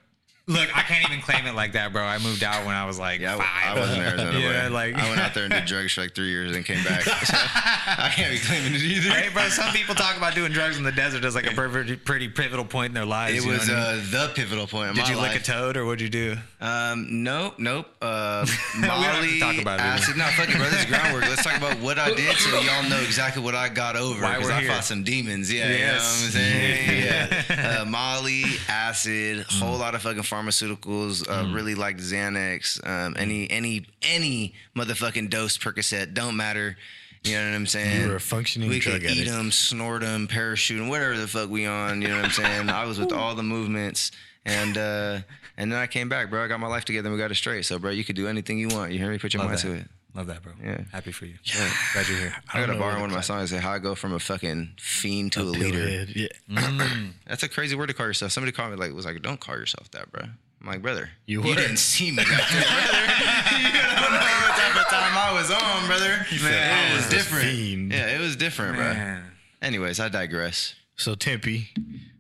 Look, 0.49 0.69
I 0.79 0.83
can't 0.83 1.05
even 1.11 1.21
claim 1.23 1.45
it 1.47 1.57
like 1.57 1.73
that, 1.73 1.93
bro. 1.93 2.05
I 2.05 2.19
moved 2.19 2.45
out 2.45 2.65
when 2.65 2.75
I 2.77 2.87
was 2.87 3.01
like 3.01 3.21
Yeah, 3.21 3.35
I, 3.35 3.39
five. 3.39 3.77
I 3.77 3.81
was 3.81 3.91
in 3.91 4.01
Arizona 4.01 4.39
Yeah, 4.39 4.69
boy. 4.69 4.75
like- 4.75 4.95
I 4.95 5.09
went 5.09 5.21
out 5.21 5.35
there 5.35 5.43
and 5.43 5.53
did 5.53 5.65
drugs 5.65 5.93
for 5.93 6.03
like 6.03 6.15
three 6.15 6.29
years 6.29 6.55
and 6.55 6.65
came 6.65 6.85
back. 6.85 7.03
So 7.27 7.35
I 7.37 8.13
can't 8.15 8.31
be 8.31 8.39
claiming 8.39 8.75
it 8.75 8.83
either. 8.83 9.11
Hey, 9.11 9.29
bro. 9.33 9.49
Some 9.49 9.73
people 9.73 9.97
talk 9.97 10.17
about 10.17 10.35
doing 10.37 10.53
drugs 10.53 10.77
in 10.77 10.85
the 10.85 10.93
desert 10.93 11.25
as 11.25 11.35
like 11.35 11.51
a 11.51 11.55
pretty, 11.55 11.97
pretty 11.97 12.29
pivotal 12.29 12.65
point 12.65 12.91
in 12.91 12.95
their 12.95 13.05
lives. 13.05 13.39
It 13.39 13.45
you 13.45 13.51
know 13.53 13.59
was 13.59 13.69
I 13.69 13.73
mean? 13.73 13.83
uh, 13.83 14.05
the 14.29 14.33
pivotal 14.35 14.67
point 14.69 14.91
in 14.91 14.95
Did 14.95 15.09
you 15.09 15.21
lick 15.21 15.35
a 15.35 15.41
toad 15.43 15.77
or 15.77 15.85
what'd 15.85 16.01
you 16.01 16.09
do? 16.09 16.37
Um, 16.59 17.23
nope, 17.23 17.55
nope. 17.59 17.87
Uh, 18.01 18.47
don't 18.75 18.83
have 18.85 19.17
to 19.17 19.21
Molly, 19.21 19.39
talk 19.41 19.59
about 19.61 19.79
it, 19.79 19.83
acid. 19.83 20.17
No, 20.17 20.25
fuck 20.37 20.49
it, 20.49 20.57
bro. 20.57 20.65
This 20.71 20.81
is 20.81 20.87
Ground 20.87 21.15
Wrk. 21.15 21.29
Let's 21.29 21.45
talk 21.45 21.57
about 21.59 21.79
what 21.81 21.99
I 21.99 22.15
did, 22.15 22.35
so 22.39 22.59
y'all 22.61 22.89
know 22.89 22.99
exactly 23.01 23.43
what 23.43 23.55
I 23.55 23.69
got 23.69 23.95
over. 23.95 24.23
Why 24.23 24.39
we're 24.39 24.51
I 24.51 24.61
here. 24.63 24.71
fought 24.71 24.85
some 24.85 25.05
demons. 25.05 25.53
Yeah, 25.53 25.69
Yes. 25.69 25.75
you 25.77 25.83
know 25.83 25.93
what 25.93 26.25
I'm 26.25 26.33
saying. 26.33 27.45
yeah. 27.51 27.79
Uh, 27.83 27.85
Molly, 27.85 28.45
acid, 28.69 29.47
Mm. 29.47 29.59
whole 29.61 29.77
lot 29.77 29.95
of 29.95 30.01
fucking 30.03 30.23
pharmaceuticals. 30.23 31.29
Uh, 31.29 31.53
Really 31.53 31.75
liked 31.75 32.01
Xanax. 32.01 32.81
Um, 32.87 33.17
any, 33.19 33.51
any, 33.51 33.85
any 34.03 34.55
motherfucking 34.75 35.29
dose 35.31 35.59
Percocet. 35.59 36.15
Don't 36.15 36.37
matter. 36.37 36.77
You 37.23 37.35
know 37.37 37.45
what 37.51 37.55
I'm 37.57 37.67
saying? 37.67 38.03
You 38.03 38.09
were 38.09 38.17
a 38.17 38.21
functioning 38.21 38.69
We 38.71 38.79
drug 38.79 39.03
could 39.03 39.11
eat 39.11 39.25
them, 39.29 39.51
snort 39.51 40.03
them, 40.03 40.27
parachute 40.29 40.81
'em, 40.81 40.89
whatever 40.89 41.17
the 41.19 41.27
fuck 41.29 41.51
we 41.51 41.67
on. 41.67 42.01
You 42.01 42.09
know 42.09 42.17
what 42.17 42.25
I'm 42.27 42.31
saying? 42.31 42.71
I 42.71 42.85
was 42.85 42.99
with 43.01 43.13
all 43.13 43.35
the 43.35 43.43
movements, 43.43 44.13
and 44.45 44.79
uh, 44.79 45.19
And 45.59 45.73
then 45.73 45.79
I 45.79 45.87
came 45.87 46.09
back, 46.09 46.29
bro. 46.31 46.45
I 46.45 46.49
got 46.49 46.61
my 46.61 46.67
life 46.67 46.85
together 46.85 47.09
and 47.09 47.15
we 47.17 47.23
got 47.23 47.31
it 47.31 47.35
straight. 47.37 47.65
So, 47.65 47.79
bro, 47.79 47.91
you 47.91 48.05
could 48.05 48.17
do 48.17 48.29
anything 48.29 48.59
you 48.59 48.69
want. 48.69 48.93
You 48.93 48.99
hear 48.99 49.11
me? 49.11 49.19
Put 49.19 49.33
your 49.33 49.41
Love 49.43 49.51
mind 49.51 49.59
that. 49.61 49.67
to 49.69 49.73
it. 49.75 49.89
Love 50.15 50.27
that, 50.29 50.43
bro. 50.43 50.53
Yeah. 50.63 50.81
Happy 50.93 51.13
for 51.13 51.27
you. 51.27 51.35
Yeah. 51.45 51.71
Glad 51.93 52.09
you're 52.09 52.19
here. 52.19 52.35
I 52.53 52.61
gotta 52.61 52.73
don't 52.73 52.79
borrow 52.81 53.01
one 53.01 53.11
of 53.11 53.15
my 53.15 53.21
songs. 53.23 53.51
Say 53.51 53.59
how 53.59 53.73
I 53.73 53.79
go 53.79 53.95
from 53.95 54.13
a 54.15 54.19
fucking 54.19 54.73
fiend 54.79 55.33
to 55.33 55.41
a, 55.41 55.45
leader. 55.45 55.79
Pillhead, 55.79 56.15
Yeah. 56.49 57.09
That's 57.27 57.43
a 57.43 57.49
crazy 57.49 57.77
word 57.77 57.87
to 57.89 57.95
call 57.95 58.07
yourself. 58.07 58.33
Somebody 58.33 58.53
called 58.53 58.71
me 58.71 58.77
like 58.77 58.93
was 58.95 59.05
like, 59.05 59.21
don't 59.23 59.41
call 59.41 59.57
yourself 59.57 59.91
that, 59.93 60.11
bro. 60.13 60.23
I'm 60.25 60.67
like, 60.67 60.81
brother, 60.83 61.11
You 61.27 61.43
you 61.45 61.55
didn't 61.55 61.77
see 61.77 62.11
me, 62.11 62.17
back 62.17 62.27
there, 62.51 62.63
brother. 62.63 63.59
you 63.61 63.73
don't 63.73 64.13
know 64.13 64.19
what 64.19 64.57
type 64.57 64.77
of 64.77 64.89
time 64.89 65.17
I 65.19 65.33
was 65.35 65.51
on, 65.51 65.87
brother. 65.87 66.27
said, 66.31 66.43
Man, 66.43 66.89
"I 66.89 66.93
it 66.93 66.97
was 66.97 67.09
different. 67.11 67.45
fiend." 67.45 67.93
Yeah, 67.93 68.07
it 68.17 68.21
was 68.21 68.37
different, 68.37 68.77
bro. 68.77 69.19
Anyways, 69.61 70.01
I 70.01 70.09
digress. 70.09 70.75
So 70.99 71.15
Tempe, 71.15 71.69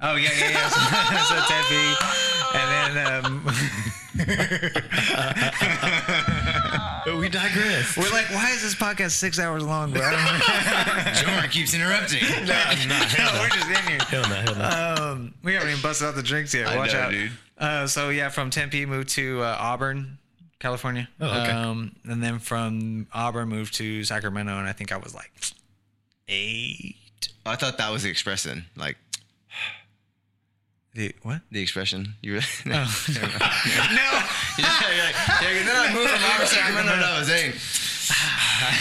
Oh 0.03 0.17
yeah, 0.17 0.29
yeah, 0.39 0.51
yeah. 0.51 0.69
So, 0.69 0.81
so 1.35 1.41
Tempe, 1.49 1.97
and 2.55 2.95
then 2.95 3.07
um, 3.25 3.43
but 7.07 7.17
we 7.17 7.29
digress. 7.31 7.97
we're 7.97 8.11
like, 8.11 8.29
why 8.31 8.51
is 8.51 8.61
this 8.63 8.75
podcast 8.75 9.13
six 9.13 9.39
hours 9.39 9.65
long, 9.65 9.93
bro? 9.93 10.03
Jordan 11.15 11.49
keeps 11.51 11.73
interrupting. 11.75 12.21
no, 12.21 13.31
we're 13.41 13.49
just 13.49 13.69
in 13.69 13.77
here. 13.89 13.99
Hell 14.09 14.29
no, 14.29 14.35
hell 14.35 14.55
no. 14.57 14.95
Um, 15.13 15.35
we 15.43 15.55
haven't 15.55 15.71
even 15.71 15.81
busted 15.83 16.09
out 16.09 16.15
the 16.15 16.23
drinks 16.23 16.53
yet. 16.53 16.67
I 16.69 16.77
Watch 16.77 16.93
know, 16.93 17.01
out, 17.01 17.11
dude. 17.13 17.33
Uh, 17.59 17.87
so 17.87 18.11
yeah, 18.11 18.29
from 18.29 18.51
Tempe 18.51 18.85
moved 18.85 19.09
to 19.11 19.41
uh, 19.41 19.57
Auburn, 19.59 20.19
California. 20.59 21.09
Oh, 21.21 21.27
okay. 21.27 21.51
Um, 21.51 21.97
and 22.05 22.23
then 22.23 22.39
from 22.41 23.07
Auburn 23.15 23.49
moved 23.49 23.73
to 23.77 24.05
Sacramento, 24.05 24.53
and 24.59 24.69
I 24.69 24.73
think 24.73 24.93
I 24.93 24.99
was 24.99 25.15
like 25.15 25.33
eight. 26.29 26.97
I 27.45 27.57
thought 27.57 27.79
that 27.79 27.91
was 27.93 28.03
the 28.03 28.11
expression, 28.11 28.65
like 28.77 28.97
The, 30.95 31.15
what? 31.23 31.43
the 31.51 31.61
expression. 31.61 32.15
You 32.23 32.35
really? 32.35 32.47
Oh. 32.67 32.71
no. 33.09 33.17
yeah, 34.59 34.81
yeah, 34.89 35.13
yeah. 35.43 35.65
Then 35.65 35.77
I 35.77 35.95
moved 35.95 36.11
from 36.11 36.25
Auburn 36.25 36.47
to 36.47 36.55
Sacramento. 36.55 36.97
That 36.97 37.19
was 37.19 37.31
eight. 37.31 37.55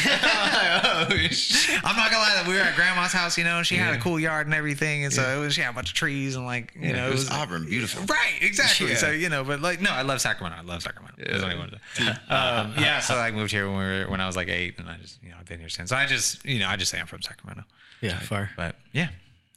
oh, 0.08 1.08
shit. 1.32 1.80
I'm 1.84 1.96
not 1.96 2.12
gonna 2.12 2.24
lie, 2.24 2.36
that 2.36 2.46
we 2.48 2.54
were 2.54 2.60
at 2.62 2.76
grandma's 2.76 3.12
house, 3.12 3.38
you 3.38 3.44
know, 3.44 3.58
and 3.58 3.68
she 3.68 3.76
had 3.76 3.94
a 3.94 3.98
cool 4.00 4.20
yard 4.20 4.48
and 4.48 4.54
everything, 4.56 5.04
and 5.04 5.14
so 5.14 5.22
it 5.24 5.40
was 5.40 5.54
she 5.56 5.62
had 5.62 5.72
a 5.72 5.74
bunch 5.74 5.90
of 5.90 5.96
trees 5.96 6.36
and 6.36 6.46
like 6.46 6.74
you 6.76 6.90
Yeah, 6.90 6.96
know 6.96 7.08
it 7.10 7.12
was 7.12 7.30
Auburn, 7.30 7.66
beautiful. 7.66 8.04
Right, 8.06 8.38
exactly. 8.42 8.90
Yeah. 8.90 8.96
So 8.96 9.10
you 9.12 9.30
know, 9.30 9.44
but 9.44 9.62
like 9.62 9.82
no, 9.82 9.90
I 9.92 10.04
love 10.04 10.22
Sacramento. 10.22 10.58
I 10.60 10.64
love 10.64 10.82
Sacramento. 10.84 11.16
That's 11.18 11.44
what 11.44 11.52
I 11.52 11.56
wanted 11.58 11.80
to- 11.96 12.10
um, 12.30 12.74
yeah, 12.80 13.00
so 13.00 13.16
I 13.16 13.32
moved 13.32 13.52
here 13.52 13.68
when 13.68 13.78
we 13.78 13.84
were 13.84 14.06
when 14.10 14.22
I 14.22 14.28
was 14.28 14.36
like 14.36 14.48
eight, 14.48 14.76
and 14.80 14.88
I 14.90 14.98
just 14.98 15.22
you 15.24 15.30
know 15.32 15.36
I've 15.40 15.46
been 15.46 15.60
here 15.60 15.70
since. 15.70 15.90
So 15.90 15.96
I 15.96 16.06
just 16.06 16.46
you 16.46 16.60
know 16.60 16.68
I 16.70 16.76
just 16.78 16.92
say 16.92 17.00
I'm 17.00 17.08
from 17.08 17.22
Sacramento, 17.22 17.64
Yeah, 18.06 18.20
fire. 18.20 18.50
but 18.56 18.76
yeah, 18.92 19.10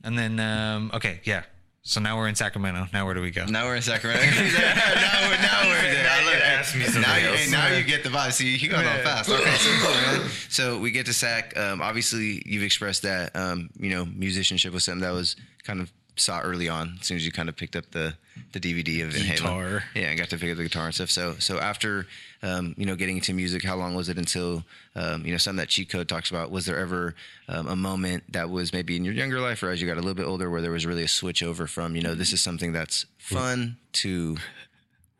and 0.04 0.18
then 0.18 0.38
um, 0.40 0.90
okay, 0.94 1.20
yeah. 1.24 1.42
So 1.82 2.00
now 2.00 2.18
we're 2.18 2.28
in 2.28 2.34
Sacramento. 2.34 2.86
Now 2.92 3.06
where 3.06 3.14
do 3.14 3.22
we 3.22 3.30
go? 3.30 3.46
Now 3.46 3.64
we're 3.64 3.76
in 3.76 3.82
Sacramento. 3.82 4.20
now, 4.26 4.36
we're, 4.36 5.40
now 5.40 5.62
we're 5.64 5.80
there. 5.80 6.02
Now 6.04 6.18
you 6.18 6.24
Look, 6.26 6.34
gotta 6.34 6.46
ask 6.46 6.74
me 6.76 7.00
now, 7.00 7.16
you, 7.16 7.28
else. 7.28 7.40
hey, 7.44 7.50
now 7.50 7.68
you 7.68 7.82
get 7.82 8.02
the 8.02 8.10
vibe. 8.10 8.32
See, 8.32 8.56
you 8.56 8.68
got 8.68 8.84
on 8.84 9.02
fast. 9.02 9.30
Okay, 9.30 9.50
so 9.56 9.70
cool. 9.80 10.28
So 10.50 10.78
we 10.78 10.90
get 10.90 11.06
to 11.06 11.14
Sac. 11.14 11.56
Um, 11.56 11.80
obviously, 11.80 12.42
you've 12.44 12.62
expressed 12.62 13.02
that 13.04 13.34
um, 13.34 13.70
you 13.78 13.88
know 13.88 14.04
musicianship 14.04 14.74
was 14.74 14.84
something 14.84 15.00
that 15.00 15.12
was 15.12 15.36
kind 15.64 15.80
of 15.80 15.90
saw 16.18 16.40
early 16.40 16.68
on. 16.68 16.96
As 17.00 17.06
soon 17.06 17.16
as 17.16 17.26
you 17.26 17.32
kind 17.32 17.48
of 17.48 17.56
picked 17.56 17.76
up 17.76 17.90
the 17.90 18.14
the 18.52 18.60
DVD 18.60 19.04
of 19.04 19.12
Van 19.12 19.22
Halen. 19.22 19.36
Guitar. 19.36 19.84
Yeah, 19.94 20.10
and 20.10 20.18
got 20.18 20.30
to 20.30 20.38
pick 20.38 20.50
up 20.50 20.56
the 20.56 20.62
guitar 20.62 20.86
and 20.86 20.94
stuff. 20.94 21.10
So 21.10 21.34
so 21.38 21.58
after 21.58 22.06
um, 22.42 22.74
you 22.76 22.86
know 22.86 22.96
getting 22.96 23.16
into 23.16 23.32
music, 23.32 23.64
how 23.64 23.76
long 23.76 23.94
was 23.94 24.08
it 24.08 24.18
until 24.18 24.64
um, 24.94 25.24
you 25.24 25.32
know 25.32 25.38
something 25.38 25.58
that 25.58 25.68
Cheat 25.68 25.88
Code 25.88 26.08
talks 26.08 26.30
about? 26.30 26.50
Was 26.50 26.66
there 26.66 26.78
ever 26.78 27.14
um, 27.48 27.66
a 27.66 27.76
moment 27.76 28.24
that 28.32 28.50
was 28.50 28.72
maybe 28.72 28.96
in 28.96 29.04
your 29.04 29.14
younger 29.14 29.40
life 29.40 29.62
or 29.62 29.70
as 29.70 29.80
you 29.80 29.86
got 29.86 29.96
a 29.96 30.00
little 30.00 30.14
bit 30.14 30.26
older 30.26 30.50
where 30.50 30.62
there 30.62 30.70
was 30.70 30.86
really 30.86 31.04
a 31.04 31.08
switch 31.08 31.42
over 31.42 31.66
from 31.66 31.96
you 31.96 32.02
know 32.02 32.14
this 32.14 32.32
is 32.32 32.40
something 32.40 32.72
that's 32.72 33.06
fun 33.18 33.76
to 33.92 34.36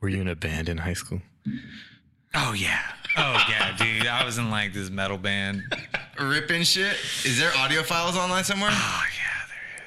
Were 0.01 0.09
you 0.09 0.21
in 0.21 0.29
a 0.29 0.37
band 0.37 0.69
in 0.69 0.79
high 0.79 0.93
school? 0.93 1.21
Oh 2.35 2.53
yeah, 2.53 2.83
oh 3.17 3.45
yeah, 3.49 3.77
dude. 3.77 4.07
I 4.07 4.25
was 4.25 4.39
in 4.39 4.51
like 4.51 4.73
this 4.73 4.91
metal 4.91 5.19
band. 5.19 5.63
ripping 6.21 6.63
shit? 6.63 6.97
Is 7.25 7.39
there 7.39 7.51
audio 7.57 7.83
files 7.83 8.17
online 8.17 8.45
somewhere? 8.45 8.71
Oh 8.73 9.05
yeah, 9.17 9.18
there 9.18 9.18
is. 9.18 9.18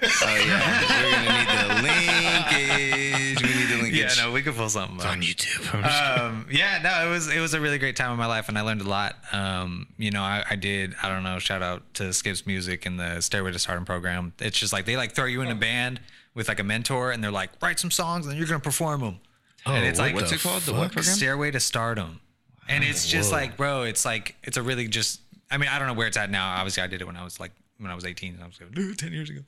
Oh 0.04 0.08
yeah, 0.46 0.82
we're 0.82 1.12
gonna 1.12 1.38
need 1.38 1.48
the 1.70 1.82
linkage. 1.84 3.44
We 3.44 3.50
need 3.60 3.66
the 3.68 3.82
linkage. 3.84 4.18
Yeah, 4.18 4.24
no, 4.24 4.32
we 4.32 4.42
could 4.42 4.56
pull 4.56 4.70
something 4.70 5.00
up. 5.00 5.06
On 5.06 5.22
YouTube. 5.22 5.74
Um, 5.84 6.48
yeah, 6.52 6.80
no, 6.82 7.08
it 7.08 7.12
was 7.12 7.28
it 7.30 7.40
was 7.40 7.54
a 7.54 7.60
really 7.62 7.78
great 7.78 7.96
time 7.96 8.12
in 8.12 8.18
my 8.18 8.26
life, 8.26 8.50
and 8.50 8.58
I 8.58 8.62
learned 8.62 8.82
a 8.82 8.90
lot. 8.90 9.16
Um, 9.32 9.88
you 9.98 10.10
know, 10.12 10.22
I, 10.24 10.44
I 10.50 10.56
did. 10.56 10.96
I 11.04 11.10
don't 11.10 11.24
know. 11.24 11.38
Shout 11.40 11.62
out 11.62 11.94
to 11.96 12.14
Skip's 12.14 12.48
Music 12.48 12.86
and 12.86 13.00
the 13.00 13.22
Stairway 13.22 13.52
to 13.52 13.60
Stardom 13.60 13.86
program. 13.86 14.34
It's 14.40 14.58
just 14.58 14.74
like 14.74 14.86
they 14.86 14.98
like 14.98 15.14
throw 15.14 15.26
you 15.26 15.42
in 15.42 15.50
a 15.50 15.56
band 15.56 16.02
with 16.34 16.48
like 16.48 16.60
a 16.60 16.64
mentor, 16.64 17.12
and 17.12 17.24
they're 17.24 17.32
like, 17.32 17.52
write 17.62 17.80
some 17.80 17.92
songs, 17.92 18.26
and 18.26 18.38
you're 18.38 18.48
gonna 18.48 18.60
perform 18.60 19.02
them. 19.02 19.20
and 19.66 19.86
it's 19.86 20.00
what 20.00 20.06
like 20.08 20.16
What's 20.16 20.32
it 20.32 20.40
called? 20.42 20.64
The 20.64 20.74
what 20.74 20.92
program? 20.92 21.04
Stairway 21.16 21.52
to 21.52 21.60
Stardom. 21.60 22.22
And 22.68 22.84
it's 22.84 23.08
just 23.08 23.32
Whoa. 23.32 23.38
like, 23.38 23.58
bro, 23.58 23.84
it's 23.84 24.06
like 24.06 24.36
it's 24.44 24.58
a 24.58 24.64
really 24.64 24.88
just. 24.88 25.20
I 25.52 25.58
mean, 25.58 25.70
I 25.70 25.78
don't 25.78 25.88
know 25.90 25.94
where 25.94 26.08
it's 26.08 26.18
at 26.18 26.30
now. 26.32 26.56
Obviously, 26.56 26.82
I 26.82 26.88
did 26.88 27.02
it 27.02 27.06
when 27.06 27.18
I 27.18 27.24
was 27.24 27.40
like 27.40 27.52
when 27.82 27.92
I 27.92 27.96
was 27.96 28.06
18. 28.06 28.36
and 28.36 28.44
I 28.44 28.48
was 28.48 28.60
like, 28.62 28.98
10 28.98 29.12
years 29.12 29.30
ago, 29.30 29.42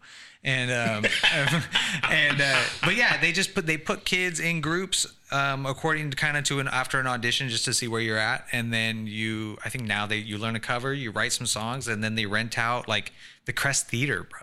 and 0.44 0.72
um, 0.72 1.12
and 2.10 2.42
uh, 2.42 2.62
but 2.84 2.96
yeah, 2.96 3.20
they 3.22 3.32
just 3.32 3.54
put 3.56 3.66
they 3.66 3.78
put 3.78 4.04
kids 4.06 4.40
in 4.40 4.60
groups 4.62 5.06
um, 5.32 5.66
according 5.66 6.10
to 6.12 6.18
kind 6.18 6.36
of 6.38 6.44
to 6.46 6.60
an 6.60 6.68
after 6.68 7.00
an 7.00 7.08
audition 7.08 7.48
just 7.50 7.66
to 7.66 7.74
see 7.74 7.88
where 7.88 8.02
you're 8.02 8.18
at, 8.18 8.46
and 8.52 8.74
then 8.74 9.08
you. 9.08 9.58
I 9.64 9.70
think 9.70 9.86
now 9.86 10.06
they 10.06 10.18
you 10.18 10.38
learn 10.38 10.56
a 10.56 10.60
cover, 10.60 10.94
you 10.94 11.12
write 11.12 11.32
some 11.34 11.48
songs, 11.48 11.88
and 11.88 12.04
then 12.04 12.16
they 12.16 12.26
rent 12.26 12.58
out 12.58 12.88
like 12.88 13.12
the 13.46 13.54
Crest 13.54 13.88
Theater, 13.88 14.24
bro. 14.30 14.40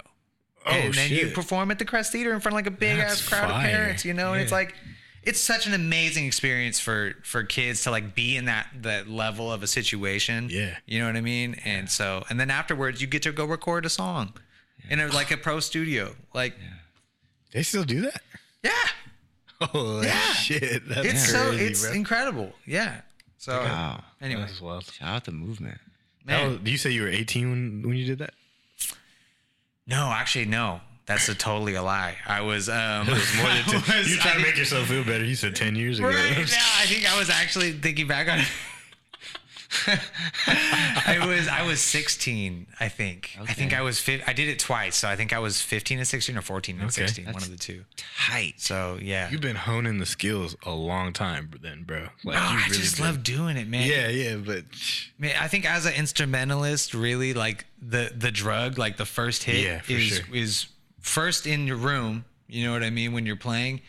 Oh, 0.66 0.70
and 0.72 0.94
then 0.94 1.10
you 1.10 1.28
Oh, 1.30 1.34
perform 1.34 1.70
at 1.70 1.78
the 1.78 1.84
Crest 1.86 2.12
Theater 2.12 2.32
in 2.34 2.40
front 2.40 2.52
of 2.52 2.56
like 2.58 2.66
a 2.66 2.70
big 2.70 2.98
That's 2.98 3.20
ass 3.22 3.28
crowd 3.28 3.48
fire. 3.50 3.64
of 3.66 3.70
parents, 3.72 4.04
you 4.04 4.12
know, 4.14 4.32
and 4.34 4.42
it's 4.42 4.52
like 4.52 4.74
it's 5.22 5.40
such 5.40 5.66
an 5.66 5.74
amazing 5.74 6.26
experience 6.26 6.80
for 6.80 7.14
for 7.22 7.42
kids 7.44 7.82
to 7.84 7.90
like 7.90 8.14
be 8.14 8.36
in 8.36 8.46
that 8.46 8.68
that 8.82 9.08
level 9.08 9.52
of 9.52 9.62
a 9.62 9.66
situation. 9.66 10.48
Yeah. 10.50 10.76
You 10.86 10.98
know 11.00 11.06
what 11.06 11.16
I 11.16 11.20
mean? 11.20 11.56
And 11.64 11.90
so 11.90 12.24
and 12.30 12.38
then 12.40 12.50
afterwards 12.50 13.00
you 13.00 13.06
get 13.06 13.22
to 13.24 13.32
go 13.32 13.44
record 13.44 13.84
a 13.86 13.90
song 13.90 14.32
in 14.88 14.98
a, 15.00 15.08
like 15.08 15.30
a 15.30 15.36
pro 15.36 15.60
studio. 15.60 16.14
Like 16.34 16.54
They 17.52 17.62
still 17.62 17.84
do 17.84 18.00
that? 18.02 18.22
yeah. 18.62 18.72
Oh 19.74 20.00
Yeah. 20.02 20.18
shit. 20.32 20.88
That's 20.88 21.06
It's 21.06 21.28
so 21.30 21.50
it's 21.52 21.84
bro. 21.84 21.92
incredible. 21.92 22.52
Yeah. 22.66 23.02
So 23.38 23.52
Wow. 23.60 24.04
anyway, 24.20 24.42
That's 24.42 24.60
wild. 24.60 24.84
Shout 24.84 25.08
out 25.08 25.24
the 25.24 25.32
movement. 25.32 25.78
Man. 26.24 26.48
was- 26.52 26.58
do 26.60 26.70
you 26.70 26.78
say 26.78 26.90
you 26.90 27.02
were 27.02 27.08
18 27.08 27.50
when, 27.50 27.82
when 27.88 27.96
you 27.96 28.06
did 28.06 28.18
that? 28.18 28.34
no, 29.86 30.10
actually 30.12 30.44
no. 30.46 30.80
That's 31.10 31.28
a 31.28 31.34
totally 31.34 31.74
a 31.74 31.82
lie. 31.82 32.16
I 32.26 32.40
was 32.40 32.68
um 32.68 33.08
It 33.08 33.12
was 33.14 33.36
more 33.36 33.48
than 33.48 33.64
10. 33.82 33.98
Was- 33.98 34.10
You 34.10 34.16
trying 34.18 34.36
to 34.36 34.42
make 34.42 34.56
yourself 34.56 34.86
feel 34.86 35.02
better. 35.04 35.24
You 35.24 35.34
said 35.34 35.56
10 35.56 35.74
years 35.74 35.98
ago. 35.98 36.08
Right 36.08 36.16
now, 36.36 36.68
I 36.78 36.86
think 36.86 37.10
I 37.12 37.18
was 37.18 37.28
actually 37.30 37.72
thinking 37.72 38.06
back 38.06 38.28
on 38.28 38.38
it. 38.40 38.46
I 40.46 41.24
was 41.26 41.46
I 41.48 41.62
was 41.66 41.80
16, 41.80 42.66
I 42.80 42.88
think. 42.88 43.36
I 43.40 43.52
think 43.52 43.72
I 43.72 43.82
was 43.82 44.00
fif- 44.00 44.22
I 44.26 44.32
did 44.32 44.48
it 44.48 44.58
twice, 44.58 44.96
so 44.96 45.08
I 45.08 45.14
think 45.16 45.32
I 45.32 45.38
was 45.38 45.60
15 45.60 45.98
and 45.98 46.06
16 46.06 46.36
or 46.36 46.42
14 46.42 46.74
and 46.76 46.84
Okay. 46.84 47.06
16, 47.06 47.26
one 47.26 47.36
of 47.36 47.50
the 47.50 47.56
two. 47.56 47.84
Tight. 47.96 48.54
So 48.60 48.98
yeah. 49.00 49.30
You've 49.30 49.40
been 49.40 49.56
honing 49.56 49.98
the 49.98 50.06
skills 50.06 50.56
a 50.64 50.72
long 50.72 51.12
time 51.12 51.50
then, 51.62 51.84
bro. 51.84 52.08
Like, 52.24 52.36
Oh, 52.36 52.40
I 52.40 52.64
really 52.66 52.78
just 52.78 52.96
been- 52.96 53.06
love 53.06 53.22
doing 53.22 53.56
it, 53.56 53.68
man. 53.68 53.88
Yeah, 53.88 54.08
yeah, 54.08 54.36
but 54.36 54.64
Man, 55.18 55.34
I 55.40 55.46
think 55.48 55.64
as 55.70 55.86
an 55.86 55.94
instrumentalist, 55.94 56.92
really 56.94 57.32
like 57.34 57.64
the 57.80 58.12
the 58.16 58.30
drug, 58.32 58.76
like 58.78 58.96
the 58.96 59.06
first 59.06 59.44
hit 59.44 59.64
Yeah, 59.64 59.82
is 59.88 60.02
sure. 60.08 60.34
is 60.34 60.66
first 61.00 61.46
in 61.46 61.66
your 61.66 61.76
room. 61.76 62.24
You 62.48 62.66
know 62.66 62.72
what 62.72 62.82
I 62.82 62.90
mean? 62.90 63.12
When 63.12 63.26
you're 63.26 63.36
playing, 63.36 63.80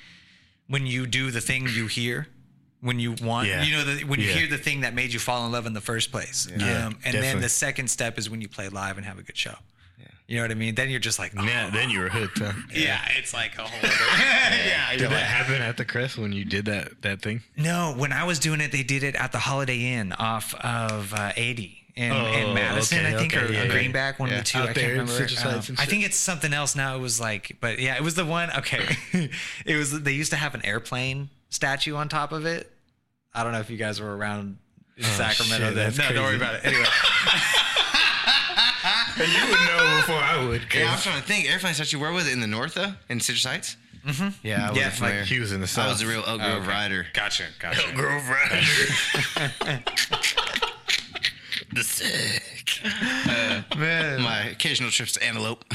when 0.68 0.86
you 0.86 1.08
do 1.08 1.32
the 1.32 1.42
thing 1.42 1.68
you 1.68 1.88
hear, 1.88 2.28
when 2.82 3.00
you 3.00 3.14
want, 3.22 3.48
Yeah. 3.48 3.64
you 3.64 3.72
know, 3.74 3.84
the, 3.84 4.04
when 4.06 4.20
you 4.20 4.28
Yeah. 4.28 4.34
hear 4.34 4.48
the 4.48 4.58
thing 4.58 4.82
that 4.82 4.94
made 4.94 5.14
you 5.14 5.20
fall 5.20 5.46
in 5.46 5.52
love 5.52 5.66
in 5.66 5.74
the 5.74 5.82
first 5.82 6.12
place. 6.12 6.48
Yeah, 6.56 6.88
um, 6.88 6.98
and 7.04 7.16
then 7.16 7.42
the 7.42 7.50
second 7.50 7.90
step 7.90 8.18
is 8.18 8.30
when 8.30 8.42
you 8.42 8.48
play 8.48 8.70
live 8.70 8.98
and 8.98 9.06
have 9.06 9.20
a 9.20 9.24
good 9.24 9.38
show. 9.38 9.56
You 10.28 10.38
know 10.38 10.44
what 10.44 10.52
I 10.52 10.56
mean? 10.56 10.76
Then 10.76 10.90
you're 10.90 11.02
just 11.02 11.20
like, 11.20 11.34
oh, 11.38 11.44
yeah, 11.44 11.70
then 11.72 11.90
you 11.90 12.00
were 12.00 12.08
hooked, 12.08 12.40
huh? 12.40 12.54
yeah, 12.74 13.02
it's 13.18 13.34
like 13.34 13.58
a 13.58 13.64
whole 13.64 13.80
other. 13.80 13.94
yeah, 14.66 14.90
Did 14.96 15.02
that 15.02 15.12
like, 15.12 15.24
happen 15.24 15.62
at 15.62 15.76
the 15.76 15.84
crest 15.84 16.18
when 16.18 16.32
you 16.32 16.46
did 16.46 16.66
that 16.66 17.02
that 17.02 17.22
thing? 17.22 17.42
no, 17.58 17.94
when 17.98 18.14
I 18.14 18.24
was 18.24 18.40
doing 18.40 18.62
it, 18.62 18.72
they 18.72 18.84
did 18.84 19.04
it 19.04 19.16
at 19.16 19.34
the 19.34 19.40
Holiday 19.40 19.92
Inn 19.94 20.14
off 20.14 20.54
of 20.56 21.14
uh, 21.14 21.34
80 21.36 21.81
in, 21.96 22.12
Oh, 22.12 22.26
in 22.28 22.54
Madison, 22.54 23.00
okay, 23.06 23.16
I 23.16 23.18
think, 23.18 23.36
okay, 23.36 23.46
or, 23.46 23.52
yeah, 23.52 23.62
or 23.62 23.66
yeah. 23.66 23.72
Greenback, 23.72 24.20
one 24.20 24.30
Yeah. 24.30 24.40
of 24.40 24.44
the 24.44 24.50
two. 24.50 24.58
Out 24.60 24.70
I 24.70 24.74
can't 24.74 24.92
remember. 24.92 25.14
Um, 25.44 25.76
I 25.78 25.86
think 25.86 26.06
it's 26.06 26.18
something 26.18 26.54
else 26.54 26.76
now. 26.76 26.96
It 26.96 27.00
was 27.00 27.20
like, 27.20 27.58
but 27.60 27.80
yeah, 27.80 27.96
it 27.96 28.04
was 28.04 28.16
the 28.16 28.26
one. 28.26 28.50
Okay, 28.58 28.84
it 29.66 29.76
was. 29.78 30.02
They 30.04 30.14
used 30.14 30.32
to 30.32 30.38
have 30.38 30.56
an 30.56 30.66
airplane 30.66 31.30
statue 31.50 31.96
on 31.96 32.10
top 32.10 32.32
of 32.32 32.46
it. 32.46 32.72
I 33.34 33.44
don't 33.44 33.54
know 33.54 33.60
if 33.60 33.70
you 33.70 33.78
guys 33.78 34.00
were 34.02 34.16
around 34.16 34.58
in 34.98 35.04
Sacramento. 35.04 35.66
Oh, 35.66 35.70
shit, 35.70 35.76
then. 35.76 35.86
that's 35.86 35.98
no, 35.98 36.12
don't 36.14 36.24
worry 36.26 36.36
about 36.36 36.56
it. 36.56 36.66
Anyway, 36.66 36.84
you 39.18 39.50
would 39.50 39.60
know 39.68 39.96
before 39.98 40.16
I 40.16 40.46
would. 40.48 40.62
Yeah, 40.74 40.86
I'm 40.86 40.90
'cause 40.94 41.04
trying 41.04 41.22
to 41.22 41.28
think. 41.28 41.50
Airplane 41.50 41.74
statue. 41.74 42.00
Where 42.00 42.12
was 42.12 42.28
it? 42.28 42.34
In 42.34 42.40
the 42.42 42.48
north 42.48 42.74
though? 42.74 42.94
In 43.10 43.20
Citrus 43.20 43.46
Heights? 43.46 43.78
Mm-hmm. 44.06 44.30
Yeah, 44.42 44.72
I 44.72 44.74
Yeah, 44.74 44.84
like, 44.86 44.94
familiar. 44.94 45.24
he 45.26 45.40
was 45.40 45.52
in 45.52 45.62
the 45.62 45.68
south. 45.68 45.86
I 45.86 45.90
was 45.92 46.02
a 46.02 46.08
real 46.08 46.24
Elk 46.26 46.42
Grove 46.42 46.64
Okay. 46.64 46.68
rider. 46.68 47.06
gotcha, 47.14 47.46
gotcha. 47.60 47.92
Grove 47.94 48.28
Rider. 48.30 49.84
The 51.74 51.84
sick. 51.84 52.82
Uh, 52.84 53.62
Man. 53.78 54.22
My 54.22 54.42
occasional 54.50 54.90
trips 54.92 55.14
to 55.14 55.24
Antelope. 55.24 55.64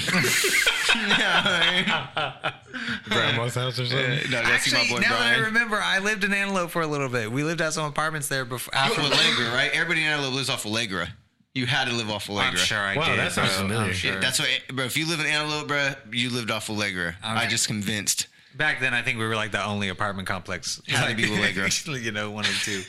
Grandma's 3.05 3.55
house 3.55 3.79
or 3.79 3.87
something. 3.87 4.31
no, 4.31 4.43
go 4.43 4.57
see 4.59 4.75
my 4.75 4.81
Actually, 4.81 4.89
boy 4.89 4.99
now 5.01 5.11
that 5.11 5.21
I 5.23 5.29
Brian. 5.35 5.43
remember, 5.45 5.77
I 5.83 5.99
lived 5.99 6.25
in 6.25 6.33
Antelope 6.35 6.71
for 6.71 6.83
a 6.83 6.87
little 6.87 7.09
bit. 7.09 7.31
We 7.31 7.43
lived 7.45 7.61
at 7.61 7.73
some 7.73 7.87
apartments 7.87 8.29
there 8.29 8.45
before. 8.45 8.75
Off 8.77 8.91
After 8.91 9.01
of 9.01 9.07
Allegra, 9.13 9.55
right? 9.55 9.71
Everybody 9.73 10.03
in 10.03 10.09
Antelope 10.09 10.35
lives 10.35 10.51
off 10.51 10.67
Allegra. 10.67 11.09
You 11.55 11.67
had 11.67 11.89
to 11.89 11.95
live 11.95 12.11
off 12.11 12.29
Allegra. 12.29 12.51
I'm 12.51 12.57
sure 12.57 12.79
I 12.79 12.97
Wow, 12.97 13.09
did. 13.11 13.19
that 13.19 13.33
sounds 13.33 13.51
uh, 13.53 13.59
bro. 13.61 13.63
familiar. 13.69 13.87
I'm 13.89 13.93
sure. 13.95 14.13
Yeah, 14.15 14.21
that's 14.21 14.39
what, 14.39 14.49
bro. 14.75 14.85
If 14.85 14.97
you 14.97 15.09
live 15.09 15.21
in 15.21 15.27
Antelope, 15.27 15.69
bro, 15.69 15.93
you 16.13 16.31
lived 16.31 16.51
off 16.51 16.69
Allegra. 16.69 17.17
I 17.23 17.47
just 17.47 17.67
convinced. 17.67 18.27
Back 18.55 18.81
then, 18.81 18.95
I 18.95 19.03
think 19.03 19.19
we 19.19 19.27
were 19.27 19.37
like 19.37 19.53
the 19.53 19.65
only 19.65 19.89
apartment 19.89 20.29
complex. 20.29 20.81
Had 20.89 21.09
to 21.11 21.15
be 21.17 21.25
Allegra. 21.35 21.69
you 21.99 22.13
know, 22.13 22.31
one 22.31 22.45
of 22.45 22.63
two 22.63 22.83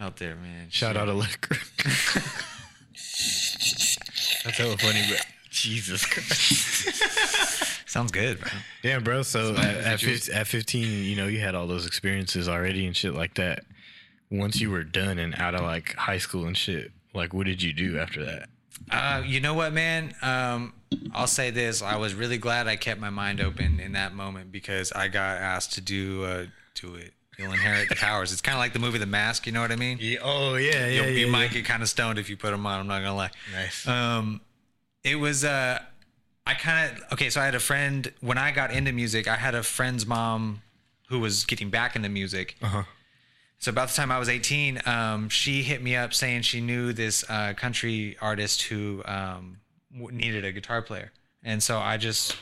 out 0.00 0.16
there, 0.16 0.34
man. 0.36 0.68
Shout 0.70 0.96
out 0.96 1.04
to 1.06 1.12
Liquor. 1.12 1.56
That's 4.44 4.56
hella 4.56 4.78
funny, 4.78 5.04
but 5.10 5.26
Jesus 5.50 6.06
Christ. 6.06 6.94
Sounds 7.88 8.10
good, 8.10 8.40
bro. 8.40 8.50
Damn, 8.82 9.04
bro. 9.04 9.22
So 9.22 9.54
at, 9.56 9.76
at, 9.76 10.00
15, 10.00 10.34
at 10.34 10.46
15, 10.46 11.04
you 11.04 11.16
know, 11.16 11.26
you 11.26 11.40
had 11.40 11.54
all 11.54 11.66
those 11.66 11.86
experiences 11.86 12.48
already 12.48 12.86
and 12.86 12.96
shit 12.96 13.14
like 13.14 13.34
that. 13.34 13.64
Once 14.30 14.60
you 14.60 14.70
were 14.70 14.84
done 14.84 15.18
and 15.18 15.34
out 15.34 15.54
of 15.54 15.62
like 15.62 15.94
high 15.94 16.18
school 16.18 16.46
and 16.46 16.56
shit, 16.56 16.92
like 17.12 17.34
what 17.34 17.46
did 17.46 17.62
you 17.62 17.72
do 17.72 17.98
after 17.98 18.24
that? 18.24 18.48
Uh, 18.90 19.22
you 19.26 19.40
know 19.40 19.54
what, 19.54 19.72
man? 19.72 20.14
Um, 20.22 20.72
I'll 21.12 21.26
say 21.26 21.50
this: 21.50 21.82
I 21.82 21.96
was 21.96 22.14
really 22.14 22.38
glad 22.38 22.68
I 22.68 22.76
kept 22.76 23.00
my 23.00 23.10
mind 23.10 23.40
open 23.40 23.80
in 23.80 23.92
that 23.92 24.14
moment 24.14 24.52
because 24.52 24.92
I 24.92 25.08
got 25.08 25.38
asked 25.38 25.72
to 25.74 25.80
do 25.80 26.24
uh, 26.24 26.46
do 26.74 26.94
it. 26.94 27.12
You'll 27.40 27.52
inherit 27.52 27.88
the 27.88 27.96
powers. 27.96 28.32
It's 28.32 28.40
kind 28.42 28.54
of 28.54 28.60
like 28.60 28.72
the 28.72 28.78
movie 28.78 28.98
The 28.98 29.06
Mask. 29.06 29.46
You 29.46 29.52
know 29.52 29.60
what 29.62 29.72
I 29.72 29.76
mean? 29.76 29.98
Yeah, 30.00 30.18
oh 30.22 30.56
yeah, 30.56 30.70
yeah, 30.72 30.86
You'll- 30.88 31.04
yeah. 31.06 31.10
you 31.10 31.26
yeah. 31.26 31.32
might 31.32 31.50
get 31.50 31.64
kind 31.64 31.82
of 31.82 31.88
stoned 31.88 32.18
if 32.18 32.28
you 32.28 32.36
put 32.36 32.50
them 32.50 32.66
on. 32.66 32.80
I'm 32.80 32.86
not 32.86 32.98
gonna 33.00 33.14
lie. 33.16 33.30
Nice. 33.52 33.86
Um, 33.88 34.40
it 35.04 35.16
was 35.16 35.44
uh, 35.44 35.78
I 36.46 36.54
kind 36.54 36.96
of 36.98 37.12
okay. 37.14 37.30
So 37.30 37.40
I 37.40 37.44
had 37.46 37.54
a 37.54 37.60
friend 37.60 38.12
when 38.20 38.36
I 38.38 38.50
got 38.50 38.72
into 38.72 38.92
music. 38.92 39.26
I 39.28 39.36
had 39.36 39.54
a 39.54 39.62
friend's 39.62 40.06
mom 40.06 40.62
who 41.08 41.18
was 41.20 41.44
getting 41.44 41.70
back 41.70 41.96
into 41.96 42.08
music. 42.08 42.56
Uh-huh. 42.62 42.82
So 43.58 43.70
about 43.70 43.88
the 43.88 43.94
time 43.94 44.10
I 44.10 44.18
was 44.18 44.28
18, 44.30 44.80
um, 44.86 45.28
she 45.28 45.62
hit 45.62 45.82
me 45.82 45.94
up 45.94 46.14
saying 46.14 46.42
she 46.42 46.60
knew 46.62 46.92
this 46.94 47.24
uh, 47.28 47.52
country 47.54 48.16
artist 48.20 48.62
who 48.62 49.02
um, 49.04 49.58
needed 49.92 50.44
a 50.46 50.52
guitar 50.52 50.80
player, 50.80 51.12
and 51.44 51.62
so 51.62 51.78
I 51.78 51.98
just, 51.98 52.36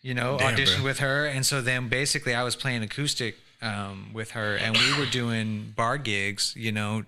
you 0.00 0.14
know, 0.14 0.38
Damn, 0.38 0.56
auditioned 0.56 0.76
bro. 0.76 0.84
with 0.84 0.98
her, 1.00 1.26
and 1.26 1.44
so 1.44 1.60
then 1.60 1.88
basically 1.88 2.34
I 2.34 2.44
was 2.44 2.56
playing 2.56 2.82
acoustic 2.82 3.36
um, 3.62 4.10
with 4.12 4.32
her, 4.32 4.56
and 4.56 4.76
we 4.76 4.98
were 4.98 5.06
doing 5.06 5.72
bar 5.76 5.98
gigs, 5.98 6.54
you 6.56 6.72
know, 6.72 7.04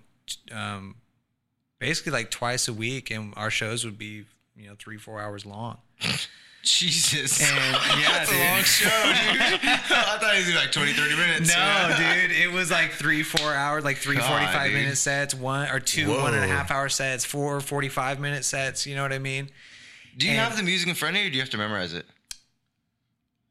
um, 0.52 0.96
basically 1.78 2.12
like 2.12 2.30
twice 2.30 2.68
a 2.68 2.72
week, 2.72 3.10
and 3.10 3.32
our 3.36 3.50
shows 3.50 3.84
would 3.84 3.98
be, 3.98 4.24
you 4.56 4.68
know, 4.68 4.74
three 4.78 4.98
four 4.98 5.20
hours 5.20 5.44
long. 5.46 5.78
Jesus. 6.62 7.40
And 7.40 7.56
yeah, 7.56 8.08
That's 8.12 8.30
dude. 8.30 8.38
a 8.38 8.44
long 8.50 8.62
show, 8.62 8.86
dude. 8.88 9.60
I 9.70 10.18
thought 10.20 10.34
it 10.36 10.46
was 10.46 10.54
like 10.54 10.72
20, 10.72 10.92
30 10.92 11.16
minutes. 11.16 11.54
No, 11.54 11.94
dude, 11.96 12.32
it 12.32 12.52
was 12.52 12.70
like 12.70 12.90
three, 12.92 13.22
four 13.22 13.54
hours, 13.54 13.82
like 13.82 13.96
three 13.96 14.16
God, 14.16 14.28
45 14.28 14.66
dude. 14.66 14.74
minute 14.74 14.96
sets, 14.98 15.34
one 15.34 15.70
or 15.70 15.80
two 15.80 16.08
Whoa. 16.08 16.20
one 16.22 16.34
and 16.34 16.44
a 16.44 16.48
half 16.48 16.70
hour 16.70 16.90
sets, 16.90 17.24
four 17.24 17.60
45 17.60 18.20
minute 18.20 18.44
sets. 18.44 18.86
You 18.86 18.94
know 18.94 19.02
what 19.02 19.12
I 19.12 19.18
mean? 19.18 19.48
Do 20.18 20.26
you 20.26 20.32
And- 20.32 20.40
have 20.40 20.56
the 20.58 20.62
music 20.62 20.86
in 20.88 20.94
front 20.94 21.16
of 21.16 21.22
you 21.22 21.28
or 21.28 21.30
do 21.30 21.36
you 21.36 21.42
have 21.42 21.50
to 21.50 21.56
memorize 21.58 21.94
it? 21.94 22.04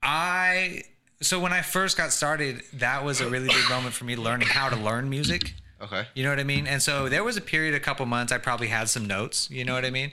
I, 0.04 0.84
so 1.22 1.40
when 1.40 1.52
I 1.54 1.62
first 1.62 1.98
got 1.98 2.12
started, 2.12 2.62
that 2.74 3.04
was 3.04 3.22
a 3.22 3.30
really 3.30 3.48
big 3.48 3.70
moment 3.70 3.94
for 3.94 4.06
me 4.06 4.16
learning 4.16 4.48
how 4.48 4.70
to 4.70 4.76
learn 4.76 5.10
music. 5.10 5.54
Okay. 5.82 6.06
You 6.14 6.24
know 6.24 6.30
what 6.30 6.40
I 6.40 6.44
mean? 6.44 6.68
And 6.68 6.82
so 6.82 7.08
there 7.10 7.24
was 7.24 7.38
a 7.38 7.42
period, 7.42 7.74
a 7.74 7.80
couple 7.80 8.06
months, 8.06 8.32
I 8.34 8.38
probably 8.38 8.68
had 8.68 8.90
some 8.90 9.06
notes. 9.08 9.50
You 9.50 9.64
know 9.66 9.74
what 9.74 9.86
I 9.86 9.90
mean? 9.92 10.12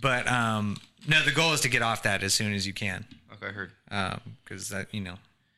But 0.00 0.26
um, 0.30 0.76
no, 1.06 1.22
the 1.22 1.30
goal 1.32 1.52
is 1.52 1.60
to 1.62 1.68
get 1.68 1.82
off 1.82 2.02
that 2.04 2.22
as 2.22 2.34
soon 2.34 2.52
as 2.52 2.66
you 2.66 2.72
can, 2.72 3.04
Okay, 3.34 3.46
I 3.46 3.50
heard. 3.50 3.72
because 4.44 4.68
that 4.70 4.92
you 4.92 5.00
know 5.00 5.14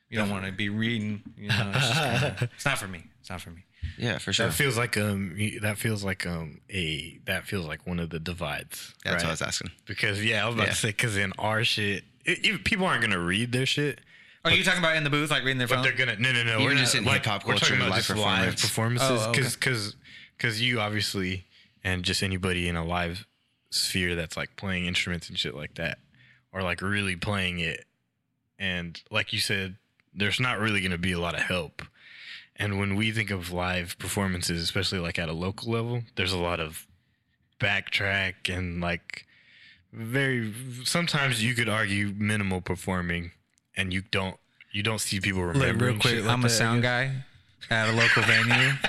you 0.08 0.18
don't 0.18 0.30
want 0.30 0.44
to 0.46 0.52
be 0.52 0.68
reading. 0.68 1.22
You 1.36 1.48
know, 1.48 1.72
it's, 1.74 1.88
just 1.88 1.94
kinda, 2.02 2.50
it's 2.56 2.64
not 2.64 2.78
for 2.78 2.88
me. 2.88 3.04
It's 3.20 3.30
not 3.30 3.40
for 3.40 3.50
me. 3.50 3.64
Yeah, 3.98 4.18
for 4.18 4.32
sure. 4.32 4.46
That 4.46 4.52
feels 4.54 4.76
like 4.78 4.96
um 4.96 5.36
that 5.62 5.78
feels 5.78 6.04
like 6.04 6.26
um 6.26 6.60
a 6.70 7.18
that 7.26 7.46
feels 7.46 7.66
like 7.66 7.86
one 7.86 7.98
of 7.98 8.10
the 8.10 8.18
divides. 8.20 8.94
That's 9.04 9.14
right? 9.14 9.22
what 9.22 9.28
I 9.28 9.30
was 9.32 9.42
asking. 9.42 9.70
Because 9.86 10.22
yeah, 10.24 10.42
I 10.44 10.46
was 10.46 10.54
about 10.54 10.66
Yeah. 10.68 10.72
to 10.72 10.76
say 10.78 10.88
because 10.88 11.16
in 11.16 11.32
our 11.38 11.64
shit, 11.64 12.04
it, 12.24 12.44
even- 12.44 12.62
people 12.62 12.86
aren't 12.86 13.02
gonna 13.02 13.18
read 13.18 13.52
their 13.52 13.66
shit, 13.66 14.00
Are 14.44 14.50
you 14.52 14.64
talking 14.64 14.78
about 14.78 14.96
in 14.96 15.04
the 15.04 15.10
booth, 15.10 15.30
like 15.30 15.42
reading 15.44 15.58
their 15.58 15.68
phone? 15.68 15.78
but 15.78 15.82
they're 15.82 15.92
gonna 16.06 16.16
no 16.18 16.32
no 16.32 16.42
no. 16.42 16.54
Even 16.60 16.64
we're 16.64 16.74
just 16.74 16.94
not, 16.94 17.00
in 17.00 17.04
like, 17.06 17.22
hip-hop 17.24 17.46
we're 17.46 17.54
talking 17.54 17.76
culture, 17.78 17.82
about 17.82 17.90
live 17.90 17.98
just 17.98 18.10
live 18.10 18.16
performance. 18.56 18.60
performances 18.62 19.10
Oh, 19.26 19.30
because 19.32 19.46
okay. 19.46 19.56
because 19.60 19.96
because 20.36 20.62
you 20.62 20.80
obviously 20.80 21.46
and 21.84 22.02
just 22.02 22.22
anybody 22.22 22.68
in 22.68 22.76
a 22.76 22.84
live 22.84 23.26
sphere 23.70 24.14
that's 24.14 24.36
like 24.36 24.56
playing 24.56 24.86
instruments 24.86 25.28
and 25.28 25.38
shit 25.38 25.54
like 25.54 25.74
that 25.74 25.98
are 26.52 26.62
like 26.62 26.80
really 26.82 27.16
playing 27.16 27.58
it, 27.60 27.84
and 28.58 29.02
like 29.10 29.32
you 29.32 29.38
said, 29.38 29.76
there's 30.14 30.40
not 30.40 30.58
really 30.58 30.80
gonna 30.80 30.98
be 30.98 31.12
a 31.12 31.20
lot 31.20 31.34
of 31.34 31.42
help. 31.42 31.82
And 32.56 32.78
when 32.78 32.94
we 32.94 33.10
think 33.10 33.30
of 33.30 33.52
live 33.52 33.98
performances, 33.98 34.62
especially 34.62 34.98
like 34.98 35.18
at 35.18 35.28
a 35.28 35.32
local 35.32 35.72
level, 35.72 36.02
there's 36.16 36.32
a 36.32 36.38
lot 36.38 36.60
of 36.60 36.86
backtrack 37.58 38.54
and 38.54 38.80
like 38.80 39.26
very 39.92 40.52
sometimes 40.84 41.42
you 41.42 41.54
could 41.54 41.68
argue 41.68 42.12
minimal 42.16 42.60
performing 42.60 43.32
and 43.76 43.92
you 43.92 44.02
don't 44.10 44.36
you 44.72 44.82
don't 44.82 45.00
see 45.00 45.20
people 45.20 45.42
Look, 45.44 45.54
remembering 45.54 45.92
real 45.94 46.00
quick, 46.00 46.14
shit 46.14 46.24
like 46.24 46.32
I'm 46.32 46.42
that, 46.42 46.50
a 46.50 46.54
I 46.54 46.56
sound 46.56 46.82
guy 46.82 47.12
at 47.70 47.88
a 47.88 47.92
local 47.92 48.22
venue. 48.22 48.72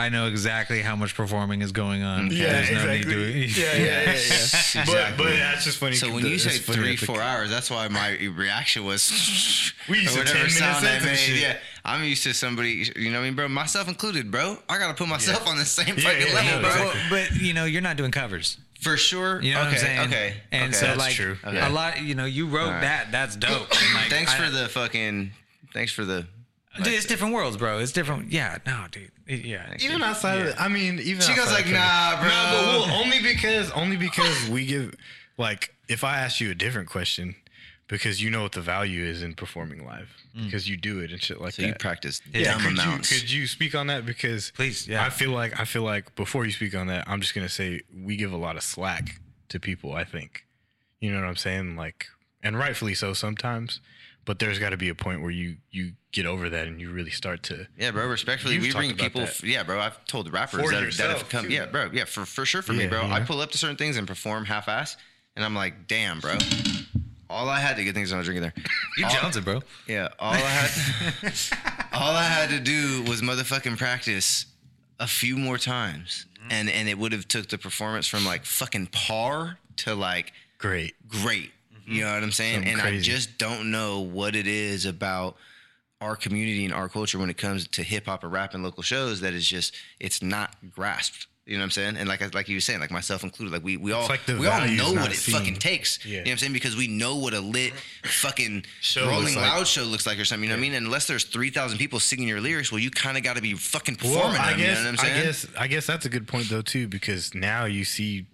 I 0.00 0.10
know 0.10 0.28
exactly 0.28 0.80
how 0.80 0.94
much 0.94 1.16
performing 1.16 1.60
is 1.60 1.72
going 1.72 2.04
on. 2.04 2.30
Yeah, 2.30 2.52
There's 2.52 2.70
no 2.70 2.86
need 2.86 2.96
exactly. 2.98 3.14
to- 3.14 3.60
yeah, 3.60 3.66
yeah, 3.72 3.84
yeah, 3.84 4.02
yeah. 4.04 4.10
Exactly. 4.12 4.94
But 4.94 5.16
but 5.16 5.30
that's 5.30 5.64
just 5.64 5.78
funny. 5.78 5.96
So 5.96 6.12
when 6.12 6.24
you 6.24 6.38
say 6.38 6.50
three, 6.58 6.92
that 6.94 7.00
the- 7.00 7.06
four 7.06 7.20
hours, 7.20 7.50
that's 7.50 7.68
why 7.68 7.88
my 7.88 8.16
reaction 8.36 8.84
was 8.84 9.72
We 9.88 9.98
used 9.98 10.12
to 10.14 10.20
whatever 10.20 10.38
10 10.38 10.44
minute 10.46 10.52
sound 10.52 10.86
I 10.86 11.00
made. 11.04 11.16
shit. 11.16 11.40
Yeah, 11.40 11.56
I'm 11.84 12.04
used 12.04 12.22
to 12.22 12.32
somebody, 12.34 12.88
you 12.94 13.10
know 13.10 13.18
what 13.18 13.22
I 13.22 13.26
mean, 13.26 13.34
bro? 13.34 13.48
Myself 13.48 13.88
included, 13.88 14.30
bro. 14.30 14.56
I 14.68 14.78
gotta 14.78 14.94
put 14.94 15.08
myself 15.08 15.44
on 15.48 15.58
the 15.58 15.64
same 15.64 15.96
Yeah, 15.98 16.04
fucking 16.04 16.26
yeah, 16.28 16.32
level, 16.34 16.50
no, 16.52 16.60
bro. 16.60 16.70
exactly. 16.70 17.00
But 17.10 17.40
you 17.42 17.52
know, 17.54 17.64
you're 17.64 17.82
not 17.82 17.96
doing 17.96 18.12
covers. 18.12 18.56
For 18.80 18.96
sure. 18.96 19.42
You 19.42 19.54
know 19.54 19.60
okay, 19.60 19.68
what 19.68 19.74
I'm 19.74 19.80
saying? 19.80 20.00
Okay. 20.08 20.34
And 20.52 20.62
okay. 20.70 20.72
so 20.72 20.86
That's 20.86 20.98
like 20.98 21.14
true. 21.14 21.36
Okay. 21.44 21.60
a 21.60 21.68
lot, 21.68 22.00
you 22.00 22.14
know, 22.14 22.24
you 22.24 22.46
wrote 22.46 22.70
right. 22.70 22.80
that. 22.80 23.10
That's 23.10 23.34
dope. 23.36 23.70
Like, 23.70 24.08
thanks 24.08 24.32
I- 24.32 24.44
for 24.44 24.50
the 24.50 24.68
fucking. 24.68 25.32
Thanks 25.72 25.92
for 25.92 26.04
the. 26.04 26.26
Dude, 26.76 26.94
it's 26.94 27.06
different 27.06 27.34
worlds, 27.34 27.56
bro. 27.56 27.78
It's 27.80 27.90
different. 27.90 28.30
Yeah, 28.30 28.58
no, 28.64 28.84
dude. 28.92 29.10
Yeah. 29.26 29.74
even 29.80 30.00
outside 30.00 30.40
of 30.40 30.46
it, 30.46 30.60
I 30.60 30.68
mean, 30.68 31.00
even 31.00 31.20
She 31.20 31.34
goes 31.34 31.50
like, 31.50 31.66
nah, 31.66 32.20
bro. 32.20 32.28
No, 32.28 32.50
but 32.52 32.88
well, 32.88 33.02
only 33.02 33.20
because 33.20 33.70
only 33.72 33.96
because 33.96 34.48
we 34.48 34.64
give 34.64 34.94
like 35.36 35.74
if 35.88 36.04
I 36.04 36.18
ask 36.18 36.40
you 36.40 36.50
a 36.50 36.54
different 36.54 36.88
question 36.88 37.34
because 37.88 38.22
you 38.22 38.30
know 38.30 38.42
what 38.42 38.52
the 38.52 38.60
value 38.60 39.02
is 39.04 39.22
in 39.22 39.34
performing 39.34 39.84
live 39.84 40.08
mm. 40.36 40.44
because 40.44 40.68
you 40.68 40.76
do 40.76 41.00
it 41.00 41.10
and 41.10 41.22
shit 41.22 41.40
like 41.40 41.54
So 41.54 41.62
that. 41.62 41.68
you 41.68 41.74
practice 41.74 42.20
Yeah, 42.32 42.52
dumb 42.52 42.60
could 42.62 42.76
you, 42.76 42.82
amounts. 42.82 43.12
could 43.20 43.32
you 43.32 43.46
speak 43.46 43.74
on 43.74 43.86
that? 43.88 44.04
Because 44.06 44.50
Please, 44.52 44.86
yeah. 44.86 45.04
I 45.04 45.10
feel 45.10 45.30
like 45.30 45.58
I 45.58 45.64
feel 45.64 45.82
like 45.82 46.14
before 46.14 46.44
you 46.44 46.52
speak 46.52 46.74
on 46.76 46.86
that, 46.88 47.08
I'm 47.08 47.20
just 47.20 47.34
gonna 47.34 47.48
say 47.48 47.80
we 47.94 48.16
give 48.16 48.32
a 48.32 48.36
lot 48.36 48.56
of 48.56 48.62
slack 48.62 49.20
to 49.48 49.58
people. 49.58 49.94
I 49.94 50.04
think, 50.04 50.46
you 51.00 51.10
know 51.12 51.20
what 51.20 51.26
I'm 51.28 51.36
saying, 51.36 51.76
like, 51.76 52.06
and 52.42 52.56
rightfully 52.58 52.94
so 52.94 53.12
sometimes. 53.14 53.80
But 54.24 54.40
there's 54.40 54.58
got 54.58 54.70
to 54.70 54.76
be 54.76 54.90
a 54.90 54.94
point 54.94 55.22
where 55.22 55.30
you 55.30 55.56
you 55.70 55.92
get 56.12 56.26
over 56.26 56.50
that 56.50 56.66
and 56.66 56.78
you 56.78 56.90
really 56.90 57.10
start 57.10 57.42
to. 57.44 57.66
Yeah, 57.78 57.92
bro. 57.92 58.06
Respectfully, 58.08 58.58
we 58.58 58.70
bring 58.72 58.94
people. 58.94 59.22
f- 59.22 59.42
Yeah, 59.42 59.62
bro. 59.62 59.80
I've 59.80 60.04
told 60.04 60.30
rappers 60.30 60.60
For 60.60 60.70
that, 60.70 60.92
that 60.98 61.16
have 61.16 61.28
come. 61.30 61.46
too. 61.46 61.50
Yeah, 61.52 61.64
bro. 61.64 61.88
Yeah, 61.94 62.04
for 62.04 62.26
for 62.26 62.44
sure 62.44 62.60
for 62.60 62.74
me, 62.74 62.86
bro. 62.86 63.06
yeah. 63.06 63.14
I 63.14 63.20
pull 63.20 63.40
up 63.40 63.50
to 63.52 63.56
certain 63.58 63.76
things 63.78 63.96
and 63.96 64.06
perform 64.06 64.44
half-ass, 64.44 64.98
and 65.34 65.42
I'm 65.46 65.54
like, 65.54 65.86
damn, 65.88 66.20
bro. 66.20 66.36
All 67.30 67.48
I 67.48 67.60
had 67.60 67.76
to 67.76 67.84
get 67.84 67.94
things 67.94 68.12
on 68.12 68.20
a 68.20 68.22
drinking 68.22 68.42
there. 68.42 68.54
You 68.96 69.04
All- 69.04 69.10
Jonesing, 69.10 69.44
bro. 69.44 69.60
Yeah, 69.86 70.08
all 70.18 70.32
I 70.32 70.36
had, 70.38 71.32
all 71.92 72.12
I 72.16 72.24
had 72.24 72.48
to 72.50 72.60
do 72.60 73.02
was 73.08 73.20
motherfucking 73.22 73.76
practice 73.78 74.46
a 74.98 75.06
few 75.06 75.36
more 75.36 75.58
times, 75.58 76.24
Mm-hmm. 76.40 76.52
and 76.52 76.70
and 76.70 76.88
it 76.88 76.96
would 76.98 77.10
have 77.12 77.26
took 77.28 77.48
the 77.48 77.58
performance 77.58 78.06
from 78.06 78.24
like 78.24 78.44
fucking 78.44 78.86
par 78.92 79.58
to 79.78 79.94
like 79.94 80.32
Great. 80.58 80.94
great. 81.08 81.50
You 81.86 82.04
know 82.04 82.12
what 82.14 82.22
I'm 82.22 82.30
saying? 82.32 82.56
Something 82.64 82.72
and 82.74 82.82
I 82.82 83.00
just 83.00 83.38
don't 83.38 83.70
know 83.70 84.00
what 84.00 84.36
it 84.36 84.46
is 84.46 84.84
about 84.86 85.36
our 86.00 86.14
community 86.16 86.64
and 86.64 86.72
our 86.74 86.88
culture 86.88 87.18
when 87.18 87.28
it 87.30 87.36
comes 87.38 87.66
to 87.68 87.82
hip 87.82 88.06
hop 88.06 88.22
or 88.22 88.28
rap 88.28 88.54
and 88.54 88.62
local 88.62 88.82
shows 88.84 89.20
that 89.22 89.32
is 89.34 89.48
just 89.48 89.74
it's 89.98 90.22
not 90.22 90.54
grasped. 90.70 91.26
You 91.48 91.54
know 91.54 91.60
what 91.60 91.64
I'm 91.64 91.70
saying? 91.70 91.96
And 91.96 92.08
like 92.08 92.34
like 92.34 92.48
you 92.48 92.56
were 92.56 92.60
saying, 92.60 92.78
like 92.80 92.90
myself 92.90 93.24
included, 93.24 93.52
like 93.52 93.64
we 93.64 93.76
we 93.78 93.92
all 93.92 94.06
like 94.06 94.20
we 94.26 94.46
all 94.46 94.66
know 94.66 94.92
what 94.92 95.10
it 95.10 95.16
seen. 95.16 95.34
fucking 95.34 95.54
takes. 95.56 96.04
Yeah. 96.04 96.10
You 96.10 96.16
know 96.18 96.22
what 96.24 96.30
I'm 96.32 96.38
saying? 96.38 96.52
Because 96.52 96.76
we 96.76 96.88
know 96.88 97.16
what 97.16 97.32
a 97.32 97.40
lit 97.40 97.72
fucking 98.04 98.64
Show 98.82 99.08
Rolling 99.08 99.34
like. 99.34 99.36
Loud 99.36 99.66
show 99.66 99.84
looks 99.84 100.06
like 100.06 100.18
or 100.18 100.24
something. 100.26 100.44
You 100.44 100.50
know 100.50 100.56
what 100.56 100.58
I 100.58 100.62
mean? 100.62 100.74
And 100.74 100.86
unless 100.86 101.06
there's 101.06 101.24
three 101.24 101.50
thousand 101.50 101.78
people 101.78 102.00
singing 102.00 102.28
your 102.28 102.40
lyrics, 102.40 102.70
well, 102.70 102.78
you 102.80 102.90
kind 102.90 103.16
of 103.16 103.22
got 103.22 103.36
to 103.36 103.42
be 103.42 103.54
fucking 103.54 103.96
performing 103.96 104.32
Well, 104.32 104.40
I 104.42 104.50
them. 104.50 104.58
guess 104.58 104.78
you 104.78 104.84
know 104.84 104.90
what 104.90 105.00
I'm 105.00 105.06
saying? 105.06 105.20
I 105.20 105.24
guess 105.24 105.46
I 105.60 105.66
guess 105.68 105.86
that's 105.86 106.04
a 106.06 106.10
good 106.10 106.28
point 106.28 106.50
though 106.50 106.62
too 106.62 106.86
because 106.86 107.34
now 107.34 107.64
you 107.64 107.84
see 107.84 108.26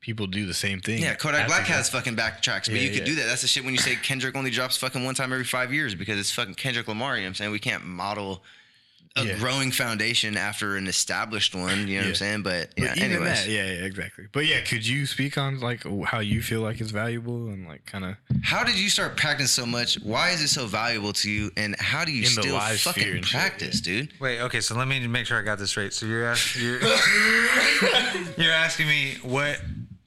people 0.00 0.26
do 0.26 0.46
the 0.46 0.54
same 0.54 0.80
thing. 0.80 1.02
Yeah, 1.02 1.14
Kodak 1.14 1.48
Black 1.48 1.66
that. 1.66 1.72
has 1.74 1.90
fucking 1.90 2.16
backtracks, 2.16 2.64
but 2.66 2.74
Yeah, 2.76 2.80
you 2.82 2.88
could 2.90 3.00
yeah. 3.00 3.04
do 3.04 3.14
that. 3.16 3.26
That's 3.26 3.42
the 3.42 3.48
shit 3.48 3.64
when 3.64 3.74
you 3.74 3.80
say 3.80 3.94
Kendrick 3.96 4.34
only 4.36 4.50
drops 4.50 4.76
fucking 4.78 5.04
one 5.04 5.14
time 5.14 5.32
every 5.32 5.44
five 5.44 5.70
years 5.72 5.94
because 5.94 6.18
it's 6.18 6.30
fucking 6.32 6.54
Kendrick 6.54 6.88
Lamar. 6.88 7.16
You 7.16 7.22
know 7.22 7.26
what 7.26 7.28
I'm 7.30 7.34
saying? 7.34 7.50
We 7.50 7.58
can't 7.58 7.84
model 7.84 8.42
a 9.16 9.24
Yeah. 9.24 9.38
growing 9.38 9.72
foundation 9.72 10.36
after 10.36 10.76
an 10.76 10.86
established 10.86 11.54
one. 11.54 11.88
You 11.88 11.96
know 11.96 12.02
what 12.02 12.08
I'm 12.10 12.14
saying? 12.14 12.42
But 12.42 12.70
But 12.76 12.84
yeah, 12.84 12.92
even 12.96 13.12
anyways, 13.12 13.44
that, 13.44 13.48
yeah, 13.50 13.64
yeah, 13.64 13.84
exactly. 13.84 14.26
But 14.32 14.46
yeah, 14.46 14.60
could 14.60 14.86
you 14.86 15.06
speak 15.06 15.36
on 15.38 15.60
like 15.60 15.82
how 16.04 16.20
you 16.20 16.42
feel 16.42 16.60
like 16.60 16.80
it's 16.80 16.90
valuable 16.90 17.48
and 17.48 17.66
like 17.66 17.84
kind 17.86 18.04
of 18.04 18.16
how 18.42 18.62
did 18.64 18.78
you 18.78 18.88
start 18.88 19.16
practicing 19.16 19.64
so 19.64 19.66
much? 19.66 19.94
Why 20.02 20.30
is 20.30 20.42
it 20.42 20.48
so 20.48 20.66
valuable 20.66 21.12
to 21.14 21.30
you? 21.30 21.50
And 21.56 21.74
how 21.80 22.04
do 22.04 22.12
you 22.12 22.22
In 22.22 22.28
still 22.28 22.58
fucking 22.60 23.08
and 23.16 23.24
shit, 23.26 23.38
practice, 23.40 23.80
dude? 23.80 24.12
Wait, 24.20 24.40
okay, 24.40 24.60
so 24.60 24.76
let 24.76 24.86
me 24.88 25.04
make 25.06 25.26
sure 25.26 25.38
I 25.38 25.42
got 25.42 25.58
this 25.58 25.76
right. 25.76 25.92
So 25.92 26.06
you're 26.06 26.26
asking 26.26 26.62
you're, 26.64 26.80
you're 28.36 28.52
asking 28.52 28.86
me 28.88 29.16
what 29.22 29.60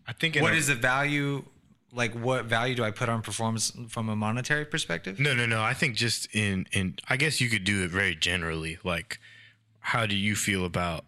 I 0.08 0.14
think 0.14 0.36
in 0.36 0.44
what 0.44 0.54
a- 0.54 0.58
is 0.58 0.68
the 0.68 0.76
value 0.76 1.44
like 1.94 2.14
what 2.14 2.46
value 2.46 2.76
do 2.76 2.84
I 2.84 2.92
put 2.92 3.10
on 3.10 3.22
performance 3.22 3.72
from 3.90 4.10
a 4.10 4.16
monetary 4.16 4.66
perspective? 4.66 5.20
No, 5.20 5.34
no, 5.34 5.46
no. 5.46 5.62
I 5.62 5.74
think 5.74 5.96
just 5.96 6.34
in 6.34 6.66
in 6.72 6.98
I 7.10 7.18
guess 7.18 7.42
you 7.42 7.50
could 7.50 7.64
do 7.64 7.84
it 7.84 7.90
very 7.92 8.16
generally. 8.16 8.78
Like, 8.84 9.20
how 9.80 10.06
do 10.06 10.16
you 10.16 10.36
feel 10.36 10.66
about 10.66 11.06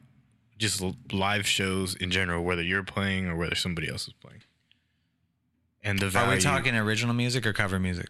just 0.57 0.81
live 1.11 1.47
shows 1.47 1.95
in 1.95 2.11
general, 2.11 2.43
whether 2.43 2.61
you're 2.61 2.83
playing 2.83 3.27
or 3.27 3.35
whether 3.35 3.55
somebody 3.55 3.89
else 3.89 4.07
is 4.07 4.13
playing? 4.13 4.41
And 5.83 5.99
the 5.99 6.09
value. 6.09 6.31
Are 6.31 6.35
we 6.35 6.41
talking 6.41 6.75
original 6.75 7.13
music 7.13 7.45
or 7.45 7.53
cover 7.53 7.79
music? 7.79 8.07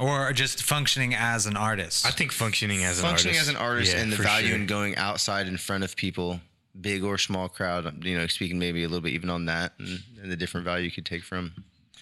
Or 0.00 0.32
just 0.32 0.62
functioning 0.62 1.14
as 1.14 1.46
an 1.46 1.56
artist? 1.56 2.06
I 2.06 2.10
think 2.10 2.32
functioning 2.32 2.82
as 2.82 2.98
an 2.98 3.04
Functioning 3.04 3.36
artist. 3.36 3.50
as 3.50 3.54
an 3.54 3.60
artist 3.60 3.92
Yeah, 3.92 4.00
and 4.02 4.12
the 4.12 4.16
value 4.16 4.48
sure. 4.48 4.56
in 4.56 4.66
going 4.66 4.96
outside 4.96 5.46
in 5.46 5.58
front 5.58 5.84
of 5.84 5.96
people, 5.96 6.40
big 6.80 7.04
or 7.04 7.18
small 7.18 7.48
crowd. 7.48 8.02
You 8.04 8.16
know, 8.16 8.26
speaking 8.26 8.58
maybe 8.58 8.84
a 8.84 8.88
little 8.88 9.02
bit 9.02 9.12
even 9.12 9.28
on 9.28 9.44
that 9.46 9.74
and, 9.78 10.00
and 10.22 10.32
the 10.32 10.36
different 10.36 10.64
value 10.64 10.84
you 10.86 10.90
could 10.90 11.04
take 11.04 11.22
from 11.24 11.52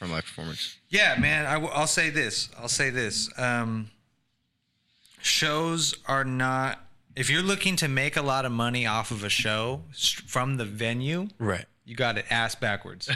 from 0.00 0.12
live 0.12 0.24
performance. 0.24 0.78
Yeah, 0.88 1.14
man. 1.20 1.44
I, 1.44 1.58
will 1.58 1.86
say 1.86 2.08
this. 2.08 2.48
I'll 2.58 2.68
say 2.68 2.88
this. 2.88 3.28
Um, 3.38 3.90
shows 5.20 5.94
are 6.06 6.24
not. 6.24 6.80
If 7.14 7.28
you're 7.28 7.42
looking 7.42 7.76
to 7.76 7.88
make 7.88 8.16
a 8.16 8.22
lot 8.22 8.46
of 8.46 8.50
money 8.50 8.86
off 8.86 9.10
of 9.10 9.24
a 9.24 9.28
show 9.28 9.82
from 10.26 10.56
the 10.56 10.64
venue, 10.64 11.28
right. 11.38 11.66
you 11.84 11.96
got 11.96 12.16
it 12.16 12.24
ass 12.30 12.54
backwards. 12.54 13.10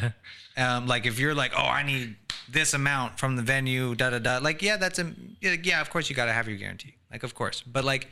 um, 0.58 0.86
like 0.86 1.06
if 1.06 1.18
you're 1.18 1.34
like, 1.34 1.52
oh, 1.56 1.62
I 1.62 1.82
need 1.82 2.16
this 2.50 2.74
amount 2.74 3.18
from 3.18 3.36
the 3.36 3.42
venue, 3.42 3.94
da 3.94 4.10
da 4.10 4.18
da. 4.18 4.38
Like, 4.42 4.60
yeah, 4.60 4.76
that's 4.76 4.98
a 4.98 5.10
yeah. 5.40 5.80
Of 5.80 5.88
course, 5.88 6.10
you 6.10 6.16
got 6.16 6.26
to 6.26 6.34
have 6.34 6.48
your 6.48 6.58
guarantee. 6.58 6.96
Like, 7.10 7.22
of 7.22 7.34
course, 7.34 7.62
but 7.62 7.82
like 7.82 8.08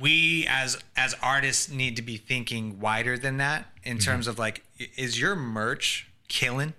we 0.00 0.46
as 0.48 0.78
as 0.96 1.14
artists 1.22 1.70
need 1.70 1.96
to 1.96 2.02
be 2.02 2.16
thinking 2.16 2.80
wider 2.80 3.18
than 3.18 3.36
that 3.36 3.66
in 3.82 3.98
terms 3.98 4.28
of 4.28 4.38
like, 4.38 4.64
is 4.96 5.20
your 5.20 5.36
merch 5.36 6.10
killing? 6.28 6.72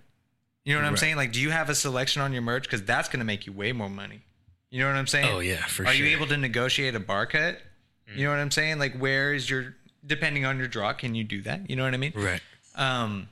You 0.65 0.75
know 0.75 0.81
what 0.81 0.87
I'm 0.87 0.97
saying? 0.97 1.15
Like, 1.15 1.31
do 1.31 1.39
you 1.39 1.49
have 1.49 1.69
a 1.69 1.75
selection 1.75 2.21
on 2.21 2.33
your 2.33 2.41
merch? 2.41 2.63
Because 2.63 2.83
that's 2.83 3.09
going 3.09 3.19
to 3.19 3.25
make 3.25 3.45
you 3.45 3.53
way 3.53 3.71
more 3.71 3.89
money. 3.89 4.21
You 4.69 4.81
know 4.81 4.87
what 4.87 4.97
I'm 4.97 5.07
saying? 5.07 5.29
Oh, 5.31 5.39
yeah, 5.39 5.63
for 5.65 5.83
sure. 5.83 5.87
Are 5.87 5.93
you 5.93 6.05
able 6.15 6.27
to 6.27 6.37
negotiate 6.37 6.93
a 6.95 6.99
bar 6.99 7.25
cut? 7.25 7.59
You 8.15 8.25
know 8.25 8.31
what 8.31 8.39
I'm 8.39 8.51
saying? 8.51 8.79
Like, 8.79 8.97
where 8.97 9.33
is 9.33 9.47
your 9.49 9.75
depending 10.05 10.43
on 10.43 10.57
your 10.57 10.67
draw? 10.67 10.93
Can 10.93 11.13
you 11.13 11.23
do 11.23 11.41
that? 11.43 11.69
You 11.69 11.75
know 11.75 11.83
what 11.83 11.93
I 11.93 11.97
mean? 11.97 12.13
Right. 12.15 12.41
Um, 12.75 13.29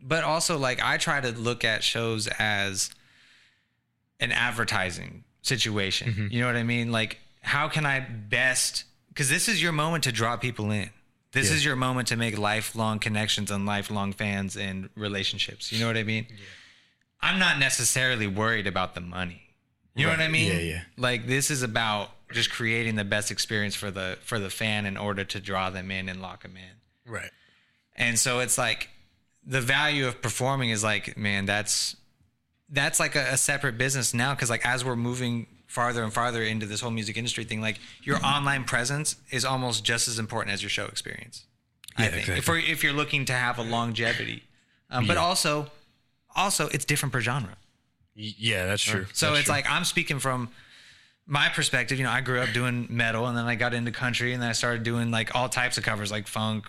but 0.00 0.22
also 0.22 0.58
like 0.58 0.80
I 0.82 0.96
try 0.96 1.20
to 1.20 1.32
look 1.32 1.64
at 1.64 1.82
shows 1.82 2.28
as 2.38 2.90
an 4.20 4.32
advertising 4.32 5.24
situation. 5.42 6.12
Mm-hmm. 6.12 6.26
You 6.30 6.40
know 6.40 6.46
what 6.46 6.56
I 6.56 6.62
mean? 6.62 6.92
Like 6.92 7.18
how 7.40 7.68
can 7.68 7.86
I 7.86 8.00
best 8.00 8.84
because 9.08 9.28
this 9.30 9.48
is 9.48 9.62
your 9.62 9.72
moment 9.72 10.04
to 10.04 10.12
draw 10.12 10.36
people 10.36 10.70
in. 10.70 10.90
This 11.36 11.50
Yeah. 11.50 11.56
is 11.56 11.64
your 11.66 11.76
moment 11.76 12.08
to 12.08 12.16
make 12.16 12.38
lifelong 12.38 12.98
connections 12.98 13.50
and 13.50 13.66
lifelong 13.66 14.14
fans 14.14 14.56
and 14.56 14.88
relationships. 14.96 15.70
You 15.70 15.78
know 15.80 15.86
what 15.86 15.98
I 15.98 16.02
mean? 16.02 16.26
Yeah. 16.30 16.36
I'm 17.20 17.38
not 17.38 17.58
necessarily 17.58 18.26
worried 18.26 18.66
about 18.66 18.94
the 18.94 19.02
money. 19.02 19.42
You 19.94 20.06
know 20.06 20.12
what 20.12 20.20
I 20.20 20.28
mean? 20.28 20.50
Yeah, 20.52 20.58
yeah. 20.60 20.82
Like 20.96 21.26
this 21.26 21.50
is 21.50 21.62
about 21.62 22.10
just 22.32 22.50
creating 22.50 22.94
the 22.96 23.04
best 23.04 23.30
experience 23.30 23.74
for 23.74 23.90
the 23.90 24.18
for 24.22 24.38
the 24.38 24.48
fan 24.50 24.86
in 24.86 24.96
order 24.96 25.24
to 25.24 25.38
draw 25.40 25.68
them 25.70 25.90
in 25.90 26.08
and 26.08 26.22
lock 26.22 26.42
them 26.42 26.56
in. 26.56 27.10
Right. 27.12 27.30
And 27.94 28.18
so 28.18 28.40
it's 28.40 28.56
like 28.58 28.88
the 29.44 29.60
value 29.60 30.06
of 30.06 30.20
performing 30.22 30.70
is 30.70 30.82
like, 30.82 31.16
man, 31.18 31.44
that's 31.46 31.96
that's 32.70 32.98
like 32.98 33.14
a, 33.14 33.32
a 33.32 33.36
separate 33.36 33.76
business 33.78 34.12
now 34.14 34.34
because 34.34 34.48
like 34.50 34.64
as 34.66 34.84
we're 34.86 34.96
moving 34.96 35.46
farther 35.66 36.02
and 36.04 36.12
farther 36.12 36.42
into 36.42 36.66
this 36.66 36.80
whole 36.80 36.90
music 36.90 37.16
industry 37.16 37.44
thing, 37.44 37.60
like 37.60 37.78
your 38.02 38.24
online 38.24 38.64
presence 38.64 39.16
is 39.30 39.44
almost 39.44 39.84
just 39.84 40.08
as 40.08 40.18
important 40.18 40.52
as 40.54 40.62
your 40.62 40.70
show 40.70 40.86
experience. 40.86 41.44
I 41.96 42.08
think 42.08 42.28
exactly. 42.28 42.60
if, 42.60 42.68
if 42.70 42.84
you're 42.84 42.92
looking 42.92 43.24
to 43.26 43.32
have 43.32 43.58
a 43.58 43.62
longevity, 43.62 44.42
um, 44.90 45.06
but 45.06 45.14
Yeah. 45.14 45.22
also 45.22 45.70
also 46.34 46.68
it's 46.68 46.84
different 46.84 47.12
per 47.12 47.20
genre. 47.20 47.56
Yeah, 48.14 48.66
that's 48.66 48.82
true. 48.82 49.06
So 49.12 49.26
That's 49.28 49.40
it's 49.40 49.46
true. 49.46 49.54
like 49.54 49.70
I'm 49.70 49.84
speaking 49.84 50.18
from 50.18 50.48
my 51.26 51.48
perspective. 51.48 51.98
You 51.98 52.04
know, 52.04 52.10
I 52.10 52.20
grew 52.22 52.40
up 52.40 52.52
doing 52.52 52.86
metal, 52.88 53.26
and 53.26 53.36
then 53.36 53.44
I 53.46 53.54
got 53.56 53.74
into 53.74 53.90
country, 53.90 54.32
and 54.32 54.42
then 54.42 54.48
I 54.48 54.52
started 54.52 54.82
doing 54.84 55.10
like 55.10 55.34
all 55.34 55.48
types 55.48 55.76
of 55.78 55.84
covers, 55.84 56.10
like 56.10 56.26
funk, 56.26 56.66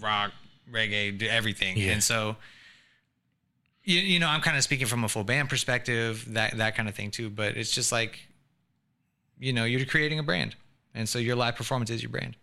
rock, 0.00 0.32
reggae, 0.72 1.20
everything. 1.22 1.76
Yeah. 1.76 1.92
And 1.92 2.02
so, 2.02 2.36
you, 3.88 4.00
you 4.00 4.18
know, 4.18 4.28
I'm 4.28 4.42
kind 4.42 4.56
of 4.56 4.62
speaking 4.62 4.86
from 4.86 5.02
a 5.02 5.08
full 5.08 5.24
band 5.24 5.48
perspective, 5.48 6.26
that 6.34 6.58
that 6.58 6.76
kind 6.76 6.88
of 6.88 6.94
thing 6.94 7.10
too. 7.10 7.30
But 7.30 7.56
it's 7.56 7.70
just 7.70 7.90
like, 7.90 8.20
you 9.38 9.54
know, 9.54 9.64
you're 9.64 9.86
creating 9.86 10.18
a 10.18 10.22
brand, 10.22 10.56
and 10.94 11.08
so 11.08 11.18
your 11.18 11.36
live 11.36 11.56
performance 11.56 11.88
is 11.88 12.02
your 12.02 12.10
brand. 12.10 12.36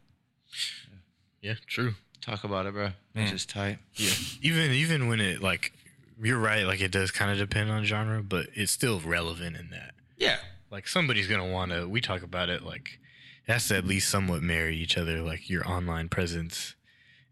yeah, 1.42 1.54
true. 1.68 1.94
Talk 2.20 2.44
about 2.44 2.66
it, 2.66 2.74
bro. 2.74 2.90
Man. 3.14 3.26
It's 3.26 3.32
just 3.32 3.50
tight. 3.50 3.78
Yeah. 3.94 4.10
even 4.42 4.72
even 4.72 5.08
when 5.08 5.22
it 5.22 5.42
like 5.42 5.72
you're 6.20 6.40
right, 6.40 6.66
like 6.66 6.82
it 6.82 6.92
does 6.92 7.12
kind 7.12 7.30
of 7.30 7.38
depend 7.38 7.70
on 7.70 7.84
genre, 7.86 8.24
but 8.24 8.48
it's 8.56 8.72
still 8.72 9.00
relevant 9.00 9.56
in 9.56 9.70
that. 9.70 9.94
Yeah. 10.18 10.38
Like 10.72 10.88
somebody's 10.88 11.28
gonna 11.28 11.48
want 11.48 11.72
to. 11.72 11.88
We 11.88 12.02
talk 12.02 12.24
about 12.24 12.50
it 12.50 12.64
like 12.64 13.00
it 13.48 13.52
has 13.52 13.68
to 13.68 13.78
at 13.78 13.86
least 13.86 14.10
somewhat 14.10 14.42
marry 14.42 14.76
each 14.76 14.98
other. 14.98 15.22
Like 15.22 15.48
your 15.48 15.70
online 15.70 16.10
presence 16.10 16.74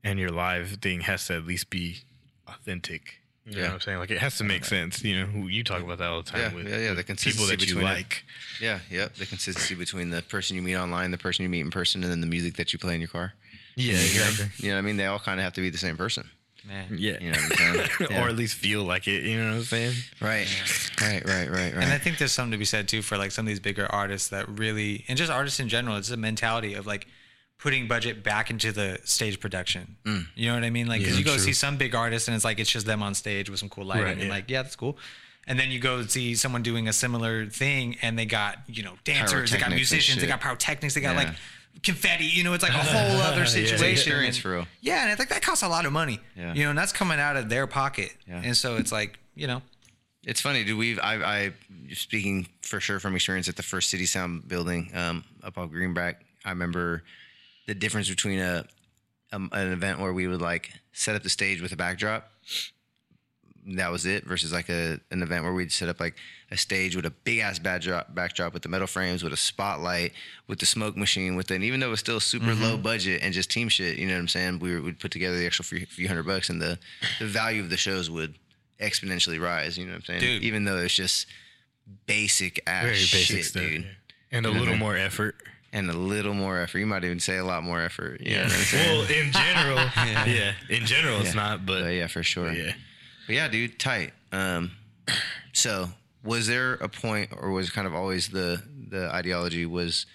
and 0.03 0.19
your 0.19 0.29
live 0.29 0.77
thing 0.83 1.01
has 1.01 1.25
to 1.27 1.37
at 1.37 1.47
least 1.47 1.71
be 1.71 2.01
authentic. 2.47 3.22
You 3.45 3.55
know 3.55 3.61
Yeah. 3.61 3.67
what 3.67 3.73
I'm 3.75 3.79
saying? 3.81 3.97
Like 3.99 4.11
it 4.11 4.19
has 4.19 4.37
to 4.37 4.43
make 4.43 4.63
sense. 4.65 5.03
You 5.03 5.25
know, 5.25 5.47
you 5.47 5.63
talk 5.63 5.81
about 5.81 5.97
that 5.97 6.09
all 6.09 6.21
the 6.21 6.29
time 6.29 6.41
Yeah, 6.41 6.53
with 6.53 6.67
yeah, 6.69 6.77
yeah, 6.77 6.93
the 6.93 7.03
consistency 7.03 7.31
people 7.31 7.47
that 7.47 7.61
you 7.61 7.75
between 7.75 7.87
it. 7.87 7.93
like. 7.95 8.23
Yeah. 8.61 8.79
The 9.17 9.25
consistency 9.25 9.75
between 9.75 10.09
the 10.11 10.21
person 10.21 10.55
you 10.55 10.61
meet 10.61 10.75
online, 10.77 11.11
the 11.11 11.17
person 11.17 11.43
you 11.43 11.49
meet 11.49 11.61
in 11.61 11.71
person, 11.71 12.03
and 12.03 12.11
then 12.11 12.21
the 12.21 12.27
music 12.27 12.55
that 12.55 12.71
you 12.71 12.79
play 12.79 12.95
in 12.95 13.01
your 13.01 13.09
car. 13.09 13.33
Yeah, 13.75 13.93
exactly. 13.95 14.45
You 14.57 14.69
know 14.69 14.75
what 14.75 14.79
I 14.79 14.81
mean? 14.83 14.97
They 14.97 15.07
all 15.07 15.19
kind 15.19 15.39
of 15.39 15.43
have 15.43 15.53
to 15.53 15.61
be 15.61 15.69
the 15.69 15.77
same 15.77 15.97
person. 15.97 16.29
Man. 16.65 16.85
Yeah, 16.97 17.17
You 17.19 17.31
know 17.31 17.37
what 17.39 17.59
I'm 17.61 17.75
saying? 17.75 17.89
Yeah. 18.11 18.23
or 18.23 18.29
at 18.29 18.35
least 18.37 18.55
feel 18.55 18.83
like 18.85 19.05
it. 19.09 19.23
You 19.23 19.37
know 19.37 19.49
what 19.49 19.55
I'm 19.57 19.63
saying? 19.63 19.93
Right, 20.21 20.47
right, 21.01 21.25
right, 21.25 21.49
right, 21.49 21.73
right. 21.75 21.83
And 21.83 21.91
I 21.91 21.97
think 21.97 22.19
there's 22.19 22.31
something 22.31 22.51
to 22.53 22.57
be 22.57 22.63
said 22.63 22.87
too 22.87 23.01
for 23.01 23.17
like 23.17 23.31
some 23.31 23.45
of 23.45 23.49
these 23.49 23.59
bigger 23.59 23.85
artists 23.91 24.29
that 24.29 24.47
really, 24.47 25.03
and 25.09 25.17
just 25.17 25.29
artists 25.29 25.59
in 25.59 25.67
general, 25.67 25.97
it's 25.97 26.09
a 26.11 26.15
mentality 26.15 26.75
of 26.75 26.85
like 26.87 27.07
putting 27.63 27.87
budget 27.87 28.23
back 28.23 28.49
into 28.49 28.71
the 28.73 28.99
stage 29.05 29.39
production. 29.39 29.95
You 30.35 30.47
know 30.49 30.55
what 30.55 30.63
I 30.65 30.69
mean? 30.69 30.87
Like, 30.87 30.99
because 30.99 31.13
Yeah, 31.13 31.19
you 31.19 31.25
go 31.25 31.35
true. 31.35 31.39
see 31.45 31.53
some 31.53 31.77
big 31.77 31.95
artists 31.95 32.27
and 32.27 32.35
it's 32.35 32.43
like 32.43 32.59
it's 32.59 32.69
just 32.69 32.85
them 32.85 33.01
on 33.01 33.15
stage 33.15 33.49
with 33.49 33.57
some 33.59 33.69
cool 33.69 33.85
lighting, 33.85 34.03
Right, 34.03 34.17
and 34.17 34.23
yeah. 34.27 34.29
like, 34.29 34.49
yeah, 34.49 34.61
that's 34.63 34.75
cool. 34.75 34.97
And 35.47 35.57
then 35.59 35.71
you 35.71 35.79
go 35.79 36.05
see 36.05 36.35
someone 36.35 36.61
doing 36.61 36.87
a 36.87 36.93
similar 36.93 37.47
thing, 37.47 37.97
and 38.01 38.17
they 38.19 38.25
got 38.25 38.57
you 38.67 38.83
know 38.83 38.93
dancers, 39.05 39.51
they 39.51 39.57
got 39.59 39.71
musicians, 39.71 40.21
they 40.21 40.27
got 40.27 40.41
pyrotechnics, 40.41 40.93
they 40.93 41.01
got 41.01 41.15
Yeah. 41.15 41.23
like 41.23 41.35
confetti. 41.83 42.25
You 42.25 42.43
know, 42.43 42.53
it's 42.53 42.63
like 42.63 42.73
a 42.73 42.77
whole 42.93 43.21
other 43.21 43.39
Yeah. 43.41 43.45
situation. 43.45 43.85
Experience 43.91 44.35
And- 44.37 44.43
for 44.43 44.51
real. 44.55 44.67
Yeah, 44.81 45.01
and 45.03 45.11
it's 45.11 45.19
like 45.19 45.29
that 45.29 45.41
costs 45.41 45.63
a 45.63 45.67
lot 45.69 45.85
of 45.85 45.91
money. 45.93 46.19
Yeah. 46.35 46.53
You 46.53 46.63
know, 46.65 46.69
and 46.69 46.77
that's 46.77 46.91
coming 46.93 47.19
out 47.19 47.35
of 47.37 47.49
their 47.49 47.65
pocket. 47.67 48.11
Yeah. 48.27 48.41
And 48.43 48.55
so 48.57 48.75
it's 48.77 48.91
like 48.91 49.19
you 49.35 49.47
know, 49.47 49.61
It's 50.25 50.39
funny, 50.41 50.63
dude. 50.63 50.77
We've 50.77 50.99
I, 50.99 51.15
I 51.15 51.51
speaking 51.93 52.47
for 52.61 52.79
sure 52.79 52.99
from 52.99 53.15
experience 53.15 53.47
at 53.49 53.55
the 53.55 53.63
first 53.63 53.93
CitySound 53.93 54.47
building 54.47 54.91
um, 54.93 55.23
up 55.43 55.57
on 55.57 55.67
Greenback. 55.69 56.23
I 56.45 56.49
remember 56.51 57.03
the 57.67 57.75
difference 57.75 58.09
between 58.09 58.39
a, 58.39 58.65
um 59.31 59.49
an 59.53 59.71
event 59.71 59.99
where 59.99 60.13
we 60.13 60.27
would 60.27 60.41
like 60.41 60.71
set 60.91 61.15
up 61.15 61.23
the 61.23 61.29
stage 61.29 61.61
with 61.61 61.71
a 61.71 61.75
backdrop. 61.77 62.29
That 63.65 63.91
was 63.93 64.05
it. 64.05 64.25
Versus 64.25 64.51
like 64.51 64.67
a 64.67 64.99
an 65.09 65.23
event 65.23 65.43
where 65.45 65.53
we'd 65.53 65.71
set 65.71 65.87
up 65.87 65.99
like 66.01 66.15
a 66.51 66.57
stage 66.57 66.95
with 66.97 67.05
a 67.05 67.09
big 67.11 67.39
ass 67.39 67.59
backdrop, 67.59 68.13
backdrop 68.13 68.53
with 68.53 68.61
the 68.61 68.67
metal 68.69 68.87
frames, 68.87 69.23
with 69.23 69.31
a 69.31 69.37
spotlight, 69.37 70.11
with 70.47 70.59
the 70.59 70.65
smoke 70.65 70.97
machine, 70.97 71.37
with 71.37 71.49
it. 71.49 71.63
Even 71.63 71.79
though 71.79 71.87
it 71.87 71.91
was 71.91 72.01
still 72.01 72.19
super 72.19 72.53
low 72.53 72.77
budget 72.77 73.21
and 73.23 73.33
just 73.33 73.49
team 73.49 73.69
shit, 73.69 73.97
you 73.97 74.05
know 74.05 74.13
what 74.15 74.19
I'm 74.19 74.27
saying? 74.27 74.59
We 74.59 74.77
would 74.79 74.99
put 74.99 75.11
together 75.11 75.37
the 75.37 75.45
extra 75.45 75.63
few, 75.63 75.85
few 75.85 76.09
hundred 76.09 76.23
bucks, 76.25 76.49
and 76.49 76.61
the 76.61 76.77
the 77.19 77.25
value 77.25 77.61
of 77.61 77.69
the 77.69 77.77
shows 77.77 78.09
would 78.09 78.35
exponentially 78.81 79.39
rise. 79.41 79.77
You 79.77 79.85
know 79.85 79.91
what 79.93 79.99
I'm 79.99 80.05
saying? 80.05 80.19
Dude. 80.19 80.43
Even 80.43 80.65
though 80.65 80.77
it's 80.79 80.93
just 80.93 81.25
basic 82.05 82.61
ass 82.67 82.83
Very 82.83 82.95
basic 82.95 83.19
shit, 83.37 83.45
stuff, 83.45 83.63
dude. 83.63 83.81
yeah. 83.83 83.89
and 84.37 84.45
a 84.45 84.51
little 84.51 84.75
more 84.75 84.97
effort. 84.97 85.35
And 85.75 85.89
a 85.89 85.93
little 85.93 86.35
more 86.35 86.59
effort. 86.59 86.77
You 86.79 86.85
might 86.85 87.03
even 87.03 87.19
say 87.19 87.37
a 87.37 87.43
lot 87.43 87.63
more 87.63 87.81
effort. 87.81 88.21
You 88.21 88.35
know 88.35 88.43
what 88.43 88.51
I'm 88.53 88.59
saying? 88.59 88.97
Well, 88.99 89.09
in 89.09 89.31
general, 89.31 89.77
yeah. 90.31 90.53
In 90.69 90.85
general, 90.85 91.19
it's 91.21 91.29
Yeah. 91.33 91.41
not, 91.41 91.65
but, 91.65 91.81
But 91.81 91.93
yeah, 91.95 92.05
for 92.07 92.21
sure. 92.21 92.53
yeah. 92.53 92.73
But 93.25 93.35
yeah, 93.35 93.47
dude, 93.47 93.79
tight. 93.79 94.13
Um, 94.31 94.71
so 95.53 95.89
was 96.23 96.45
there 96.47 96.75
a 96.75 96.87
point, 96.87 97.31
or 97.35 97.49
was 97.51 97.69
kind 97.71 97.87
of 97.87 97.95
always 97.95 98.29
the 98.29 98.61
the 98.89 99.09
ideology 99.11 99.65
was 99.65 100.05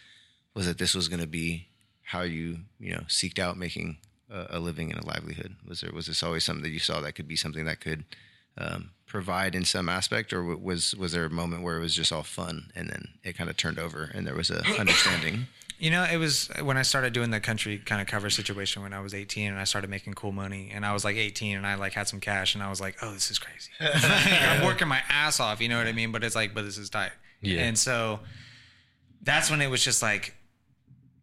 was 0.55 0.67
that 0.67 0.79
this 0.79 0.95
was 0.95 1.09
going 1.09 1.21
to 1.21 1.27
be 1.27 1.67
how 2.03 2.23
you 2.23 2.59
you 2.79 2.93
know 2.93 3.03
seeked 3.09 3.39
out 3.41 3.57
making 3.59 3.99
a, 4.31 4.47
a 4.51 4.59
living 4.61 4.93
and 4.93 5.03
a 5.03 5.07
livelihood? 5.07 5.57
Was 5.67 5.81
there 5.81 5.91
was 5.93 6.07
this 6.07 6.23
always 6.23 6.45
something 6.45 6.63
that 6.63 6.71
you 6.71 6.79
saw 6.79 7.01
that 7.01 7.15
could 7.15 7.27
be 7.29 7.37
something 7.37 7.65
that 7.65 7.81
could 7.81 8.05
um, 8.57 8.91
provide 9.09 9.55
in 9.55 9.65
some 9.65 9.89
aspect, 9.89 10.33
or 10.33 10.45
was 10.45 10.95
was 10.95 11.13
there 11.13 11.25
a 11.25 11.31
moment 11.31 11.63
where 11.63 11.77
it 11.77 11.81
was 11.81 11.95
just 11.95 12.13
all 12.13 12.23
fun 12.23 12.71
and 12.77 12.89
then 12.89 13.09
it 13.25 13.37
kind 13.37 13.51
of 13.51 13.57
turned 13.57 13.79
over 13.79 14.11
and 14.15 14.27
there 14.27 14.35
was 14.35 14.51
a 14.51 14.63
understanding? 14.79 15.47
You 15.81 15.91
know, 15.91 16.05
it 16.05 16.17
was 16.17 16.51
when 16.63 16.77
I 16.77 16.83
started 16.83 17.13
doing 17.13 17.31
the 17.31 17.39
country 17.39 17.79
kind 17.79 18.01
of 18.01 18.09
cover 18.09 18.31
situation 18.31 18.83
when 18.83 18.93
I 18.93 19.01
was 19.01 19.15
18 19.15 19.51
and 19.51 19.59
I 19.59 19.65
started 19.65 19.89
making 19.89 20.15
cool 20.15 20.33
money 20.33 20.73
and 20.75 20.85
I 20.85 20.93
was 20.93 21.05
like 21.05 21.17
18 21.17 21.57
and 21.57 21.65
I 21.65 21.77
like 21.77 21.93
had 21.93 22.09
some 22.09 22.19
cash 22.19 22.55
and 22.55 22.65
I 22.65 22.69
was 22.69 22.81
like, 22.81 22.97
oh, 23.01 23.13
this 23.13 23.31
is 23.31 23.39
crazy. 23.39 23.71
I'm 23.81 24.65
working 24.65 24.89
my 24.89 25.01
ass 25.09 25.39
off, 25.39 25.61
you 25.61 25.69
know 25.69 25.79
what 25.79 25.87
I 25.87 25.93
mean? 25.93 26.11
But 26.11 26.25
it's 26.25 26.35
like, 26.35 26.53
but 26.53 26.65
this 26.65 26.79
is 26.79 26.91
tight. 26.91 27.13
Yeah. 27.41 27.61
And 27.61 27.79
so 27.79 28.19
that's 29.23 29.51
when 29.51 29.63
it 29.63 29.69
was 29.69 29.85
just 29.85 30.03
like, 30.03 30.35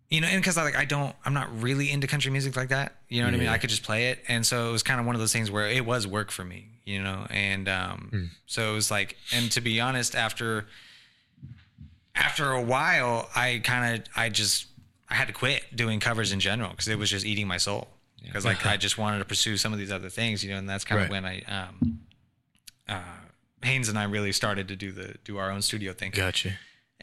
you 0.10 0.22
know, 0.22 0.28
and 0.28 0.42
because 0.42 0.56
like 0.58 0.76
I 0.76 0.86
don't, 0.86 1.16
I'm 1.26 1.34
not 1.34 1.48
really 1.62 1.92
into 1.92 2.08
country 2.08 2.32
music 2.32 2.56
like 2.56 2.70
that. 2.70 2.96
You 3.10 3.22
know 3.22 3.28
what 3.28 3.34
I 3.36 3.38
mean? 3.38 3.48
I 3.48 3.58
could 3.58 3.70
just 3.70 3.84
play 3.84 4.10
it, 4.10 4.20
and 4.28 4.46
so 4.46 4.70
it 4.70 4.72
was 4.72 4.84
kind 4.84 5.00
of 5.00 5.06
one 5.06 5.16
of 5.16 5.20
those 5.20 5.34
things 5.34 5.50
where 5.52 5.68
it 5.68 5.86
was 5.86 6.06
work 6.08 6.32
for 6.32 6.44
me, 6.46 6.68
you 6.86 7.02
know. 7.02 7.26
And 7.30 7.68
um, 7.68 8.10
Hmm. 8.12 8.26
so 8.46 8.72
it 8.72 8.76
was 8.76 8.92
like, 8.92 9.18
and 9.34 9.52
to 9.52 9.62
be 9.62 9.82
honest, 9.82 10.16
after 10.16 10.66
after 12.16 12.52
a 12.52 12.62
while, 12.62 13.30
I 13.36 13.62
kind 13.64 13.96
of, 14.00 14.08
I 14.16 14.30
just, 14.30 14.68
I 15.10 15.16
had 15.16 15.28
to 15.28 15.34
quit 15.34 15.64
doing 15.76 16.00
covers 16.00 16.32
in 16.32 16.40
general 16.40 16.70
because 16.70 16.88
it 16.88 16.98
was 16.98 17.10
just 17.10 17.26
eating 17.26 17.48
my 17.48 17.58
soul. 17.58 17.90
Because 18.24 18.46
like 18.46 18.66
I 18.74 18.78
just 18.78 18.98
wanted 18.98 19.20
to 19.20 19.26
pursue 19.26 19.58
some 19.58 19.74
of 19.74 19.80
these 19.80 19.92
other 19.92 20.10
things, 20.10 20.44
you 20.44 20.52
know, 20.52 20.58
and 20.58 20.70
that's 20.70 20.86
kind 20.86 21.02
of 21.02 21.10
Right. 21.10 21.24
when 21.24 21.26
I, 21.26 21.42
um, 21.42 22.00
uh, 22.88 23.02
Haynes 23.64 23.90
and 23.90 23.98
I 24.00 24.04
really 24.06 24.32
started 24.32 24.68
to 24.70 24.76
do 24.76 24.92
the 24.92 25.16
do 25.24 25.38
our 25.38 25.50
own 25.52 25.62
studio 25.64 25.92
thing 25.92 26.12
Gotcha. 26.12 26.54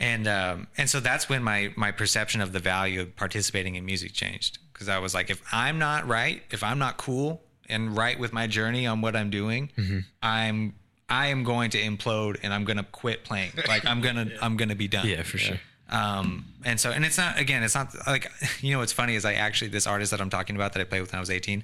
And 0.03 0.27
um, 0.29 0.67
and 0.77 0.91
so 0.91 1.01
that's 1.01 1.29
when 1.29 1.43
my 1.43 1.73
my 1.77 1.93
perception 1.93 2.43
of 2.43 2.53
the 2.53 2.59
value 2.59 3.01
of 3.01 3.17
participating 3.17 3.77
in 3.77 3.87
music 3.87 4.13
changed 4.13 4.59
because 4.73 4.89
I 4.89 4.99
was 4.99 5.15
like, 5.15 5.31
if 5.31 5.41
I'm 5.53 5.79
not 5.79 6.07
right, 6.07 6.43
if 6.51 6.63
I'm 6.63 6.79
not 6.79 6.97
cool 6.99 7.41
and 7.69 7.97
right 7.97 8.19
with 8.19 8.33
my 8.33 8.47
journey 8.49 8.87
on 8.87 9.01
what 9.01 9.17
I'm 9.17 9.31
doing, 9.31 9.71
Mm-hmm. 9.79 9.99
I'm 10.23 10.75
I 11.09 11.29
am 11.29 11.45
going 11.45 11.71
to 11.71 11.79
implode 11.79 12.39
and 12.43 12.53
I'm 12.53 12.65
gonna 12.65 12.85
quit 12.85 13.25
playing. 13.25 13.53
Like 13.69 13.87
I'm 13.87 14.01
gonna 14.01 14.27
I'm 14.43 14.57
gonna 14.57 14.75
be 14.75 14.89
done. 14.89 15.07
Yeah, 15.07 15.23
for 15.23 15.39
sure. 15.39 15.61
Um, 15.89 16.47
and 16.65 16.81
so, 16.81 16.91
and 16.91 17.05
it's 17.05 17.19
not, 17.19 17.39
again, 17.39 17.63
it's 17.63 17.75
not 17.75 17.95
like, 18.07 18.31
you 18.63 18.73
know, 18.73 18.79
what's 18.79 18.95
funny 18.95 19.15
is 19.15 19.27
I 19.27 19.35
actually, 19.35 19.69
this 19.69 19.87
artist 19.87 20.11
that 20.13 20.23
I'm 20.23 20.31
talking 20.31 20.57
about 20.57 20.73
that 20.73 20.81
I 20.81 20.85
played 20.85 21.03
with 21.03 21.13
when 21.13 21.19
I 21.19 21.21
was 21.21 21.29
18, 21.29 21.63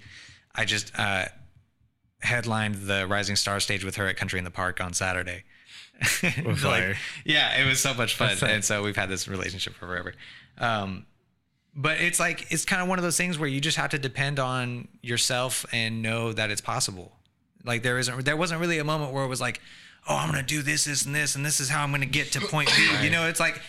I 0.54 0.66
just, 0.66 0.92
uh, 0.98 1.24
headlined 2.20 2.74
the 2.74 3.06
Rising 3.06 3.36
Star 3.36 3.58
stage 3.58 3.84
with 3.84 3.96
her 3.96 4.06
at 4.06 4.18
Country 4.18 4.38
in 4.38 4.44
the 4.44 4.50
Park 4.50 4.82
on 4.82 4.92
Saturday. 4.92 5.44
Like, 6.64 6.96
yeah, 7.24 7.60
it 7.60 7.66
was 7.66 7.80
so 7.80 7.94
much 7.94 8.14
fun. 8.16 8.36
And 8.42 8.64
so 8.64 8.82
we've 8.82 8.96
had 8.96 9.08
this 9.08 9.28
relationship 9.28 9.74
for 9.74 9.86
forever. 9.86 10.14
Um, 10.58 11.06
but 11.74 12.00
it's 12.00 12.18
like, 12.18 12.50
it's 12.50 12.64
kind 12.64 12.82
of 12.82 12.88
one 12.88 12.98
of 12.98 13.04
those 13.04 13.16
things 13.16 13.38
where 13.38 13.48
you 13.48 13.60
just 13.60 13.76
have 13.76 13.90
to 13.90 13.98
depend 13.98 14.38
on 14.38 14.88
yourself 15.02 15.64
and 15.72 16.02
know 16.02 16.32
that 16.32 16.50
it's 16.50 16.60
possible. 16.60 17.12
Like 17.64 17.82
there 17.82 17.98
isn't, 17.98 18.24
there 18.24 18.36
wasn't 18.36 18.60
really 18.60 18.78
a 18.78 18.84
moment 18.84 19.12
where 19.12 19.24
it 19.24 19.28
was 19.28 19.40
like, 19.40 19.60
oh, 20.08 20.16
I'm 20.16 20.30
going 20.30 20.40
to 20.40 20.46
do 20.46 20.62
this, 20.62 20.84
this, 20.84 21.04
and 21.04 21.14
this, 21.14 21.34
and 21.36 21.44
this 21.44 21.60
is 21.60 21.68
how 21.68 21.82
I'm 21.82 21.90
going 21.90 22.00
to 22.00 22.06
get 22.06 22.32
to 22.32 22.40
point 22.40 22.70
B. 22.76 23.04
You 23.04 23.10
know, 23.10 23.28
it's 23.28 23.40
like, 23.40 23.60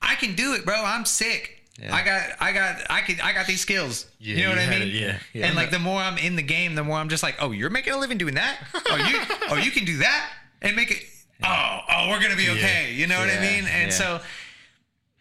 I 0.00 0.14
can 0.14 0.34
do 0.34 0.54
it, 0.54 0.64
bro. 0.64 0.74
I'm 0.74 1.04
sick. 1.04 1.52
I 1.90 2.02
got, 2.02 2.22
I 2.40 2.52
got, 2.52 2.76
I 2.88 3.00
could, 3.02 3.20
I 3.20 3.32
got 3.34 3.46
these 3.46 3.60
skills. 3.60 4.06
Yeah, 4.18 4.36
you 4.36 4.42
know 4.44 4.50
what 4.50 4.58
I 4.58 4.78
mean? 4.78 4.88
yeah, 4.94 5.18
yeah. 5.34 5.46
And 5.46 5.56
like 5.56 5.70
the 5.70 5.78
more 5.78 6.00
I'm 6.00 6.16
in 6.16 6.36
the 6.36 6.42
game, 6.42 6.74
the 6.74 6.84
more 6.84 6.96
I'm 6.96 7.10
just 7.10 7.22
like, 7.22 7.36
oh, 7.38 7.50
you're 7.50 7.68
making 7.68 7.92
a 7.92 7.98
living 7.98 8.16
doing 8.16 8.34
that. 8.36 8.58
Oh, 8.88 8.96
you, 8.96 9.20
oh, 9.50 9.56
you 9.56 9.70
can 9.70 9.84
do 9.84 9.98
that 9.98 10.30
and 10.62 10.74
make 10.74 10.90
it. 10.90 11.02
Oh, 11.42 11.80
oh, 11.90 12.08
we're 12.10 12.20
gonna 12.20 12.36
be 12.36 12.48
okay. 12.50 12.92
You 12.94 13.06
know 13.06 13.18
what 13.18 13.28
I 13.28 13.40
mean? 13.40 13.64
And 13.68 13.90
yeah. 13.90 13.90
so 13.90 14.20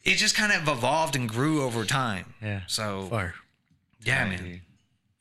it 0.04 0.16
just 0.16 0.36
kind 0.36 0.52
of 0.54 0.68
evolved 0.68 1.16
and 1.16 1.28
grew 1.28 1.64
over 1.64 1.84
time. 1.86 2.34
Yeah. 2.42 2.62
So 2.68 3.08
Fire. 3.10 3.34
yeah, 4.04 4.30
Dude. 4.30 4.42
man. 4.42 4.62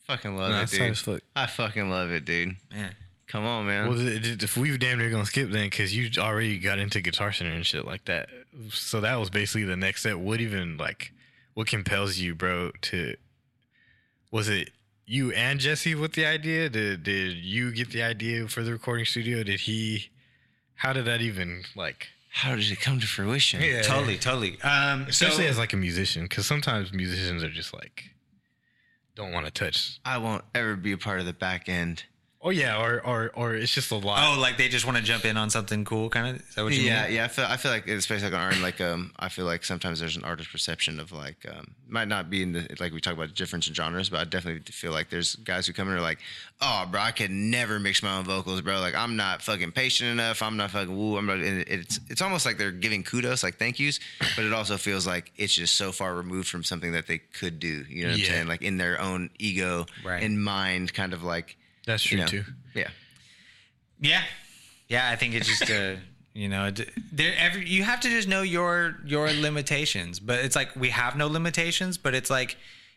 Fucking 0.07 0.37
love 0.37 0.51
No, 0.51 0.61
it, 0.61 0.69
dude. 0.71 0.99
fuck. 0.99 1.21
I 1.35 1.47
fucking 1.47 1.89
love 1.91 2.11
it, 2.11 2.25
dude. 2.27 2.57
Yeah. 2.71 2.91
Come 3.27 3.45
on, 3.47 3.67
man. 3.67 3.89
Well, 3.89 3.97
th- 3.99 4.23
th- 4.23 4.43
if 4.43 4.57
we 4.57 4.71
were 4.71 4.77
damn 4.77 4.99
near 4.99 5.11
gonna 5.11 5.25
skip 5.27 5.51
then, 5.51 5.65
because 5.71 5.97
you 5.97 6.11
already 6.23 6.59
got 6.59 6.79
into 6.79 7.01
Guitar 7.01 7.33
Center 7.33 7.51
and 7.53 7.65
shit 7.67 7.87
like 7.87 8.05
that, 8.05 8.29
so 8.71 9.01
that 9.01 9.17
was 9.19 9.31
basically 9.31 9.65
the 9.65 9.77
next 9.77 10.01
step. 10.01 10.17
What 10.17 10.41
even 10.41 10.77
like, 10.77 11.13
what 11.55 11.67
compels 11.67 12.19
you, 12.19 12.35
bro? 12.35 12.71
To 12.83 13.17
was 14.31 14.49
it 14.49 14.71
you 15.07 15.33
and 15.33 15.59
Jesse 15.59 15.95
with 15.95 16.13
the 16.13 16.27
idea? 16.27 16.69
Did 16.69 17.03
did 17.03 17.37
you 17.39 17.73
get 17.73 17.91
the 17.91 18.03
idea 18.03 18.47
for 18.47 18.63
the 18.63 18.73
recording 18.73 19.07
studio? 19.07 19.43
Did 19.43 19.61
he? 19.61 20.11
How 20.77 20.93
did 20.93 21.05
that 21.07 21.21
even 21.21 21.65
like? 21.75 22.09
How 22.31 22.57
did 22.57 22.71
it 22.71 22.81
come 22.81 22.99
to 22.99 23.07
fruition? 23.07 23.63
Yeah, 23.63 23.83
Totally, 23.83 24.19
totally. 24.19 24.61
Um, 24.63 25.05
so, 25.05 25.27
Especially 25.27 25.47
as 25.47 25.57
like 25.57 25.73
a 25.73 25.77
musician, 25.77 26.25
because 26.25 26.47
sometimes 26.47 26.93
musicians 26.93 27.45
are 27.45 27.51
just 27.51 27.73
like 27.73 28.11
don't 29.15 29.33
want 29.33 29.47
to 29.47 29.53
touch. 29.53 30.01
I 30.05 30.19
won't 30.19 30.45
ever 30.55 30.77
be 30.77 30.93
a 30.93 30.99
part 30.99 31.21
of 31.21 31.27
the 31.27 31.33
back 31.33 31.69
end. 31.69 32.05
Oh 32.47 32.51
yeah, 32.51 32.79
or 32.79 33.01
or 33.07 33.31
or 33.35 33.55
it's 33.55 33.73
just 33.73 33.91
a 33.91 33.95
lot. 33.97 34.37
oh, 34.37 34.39
like 34.39 34.59
they 34.59 34.69
just 34.69 34.85
want 34.85 34.99
to 34.99 35.03
jump 35.03 35.25
in 35.25 35.39
on 35.39 35.49
something 35.49 35.83
cool, 35.87 36.11
kind 36.11 36.37
of. 36.37 36.43
Is 36.47 36.55
that 36.57 36.63
what 36.65 36.75
you 36.75 36.83
yeah, 36.83 37.05
mean? 37.07 37.15
yeah. 37.15 37.25
I 37.25 37.29
feel 37.29 37.45
I 37.47 37.57
feel 37.57 37.71
like 37.71 37.89
especially 37.89 38.25
like 38.31 38.35
an 38.35 38.41
art, 38.41 38.59
like 38.61 38.81
um, 38.83 39.13
I 39.19 39.31
feel 39.31 39.47
like 39.47 39.65
sometimes 39.65 39.99
there's 39.99 40.19
an 40.19 40.25
artist 40.25 40.53
perception 40.53 41.01
of 41.01 41.11
like 41.11 41.39
um, 41.51 41.75
might 41.89 42.07
not 42.07 42.29
be 42.29 42.43
in 42.43 42.53
the 42.53 42.69
like 42.81 42.93
we 42.93 43.01
talk 43.01 43.15
about 43.15 43.29
the 43.29 43.35
difference 43.35 43.67
in 43.67 43.73
genres, 43.73 44.11
but 44.11 44.21
I 44.21 44.25
definitely 44.25 44.61
feel 44.71 44.93
like 44.93 45.09
there's 45.09 45.37
guys 45.37 45.67
who 45.67 45.73
come 45.73 45.89
in 45.89 45.93
and 45.95 46.01
are 46.01 46.03
like, 46.03 46.19
oh, 46.61 46.87
bro, 46.91 47.01
I 47.01 47.13
could 47.13 47.31
never 47.31 47.81
mix 47.81 48.03
my 48.03 48.19
own 48.19 48.25
vocals, 48.27 48.61
bro. 48.61 48.79
Like 48.79 48.95
I'm 48.95 49.17
not 49.17 49.41
fucking 49.41 49.73
patient 49.73 50.11
enough. 50.11 50.43
I'm 50.43 50.59
not 50.59 50.71
fucking 50.73 50.95
woo. 50.95 51.17
I'm 51.17 51.25
not. 51.25 51.39
And 51.39 51.61
it's 51.67 51.99
it's 52.11 52.21
almost 52.21 52.45
like 52.45 52.59
they're 52.59 52.73
giving 52.73 53.05
kudos, 53.05 53.43
like 53.43 53.57
thank 53.57 53.79
yous, 53.81 54.01
but 54.37 54.45
it 54.45 54.53
also 54.53 54.77
feels 54.77 55.07
like 55.07 55.33
it's 55.39 55.55
just 55.55 55.77
so 55.77 55.93
far 55.93 56.15
removed 56.15 56.49
from 56.49 56.63
something 56.63 56.93
that 56.93 57.07
they 57.07 57.17
could 57.19 57.59
do. 57.59 57.85
You 57.89 58.05
know 58.05 58.11
what 58.11 58.19
Yeah. 58.19 58.27
I'm 58.27 58.33
saying? 58.33 58.49
Like 58.49 58.61
in 58.61 58.77
their 58.77 59.01
own 59.01 59.31
ego 59.39 59.87
Right. 60.05 60.23
and 60.23 60.45
mind, 60.45 60.93
kind 60.93 61.15
of 61.15 61.23
like 61.23 61.57
That's 61.87 62.05
you 62.11 62.17
true 62.17 62.21
know, 62.21 62.27
too. 62.27 62.45
yeah. 62.75 62.89
Yeah, 64.01 64.23
yeah. 64.89 65.09
I 65.11 65.17
think 65.17 65.35
it's 65.35 65.47
just 65.47 65.71
uh, 65.71 65.97
you 66.35 66.49
know, 66.49 66.71
there. 67.13 67.35
Every 67.39 67.67
you 67.69 67.83
have 67.85 68.01
to 68.01 68.09
just 68.09 68.29
know 68.29 68.43
your 68.43 68.99
your 69.05 69.31
limitations. 69.33 70.19
But 70.21 70.41
it's 70.45 70.57
like 70.57 70.75
we 70.77 70.91
have 70.91 71.17
no 71.17 71.27
limitations. 71.29 71.97
But 71.99 72.15
it's 72.15 72.31
like 72.31 72.57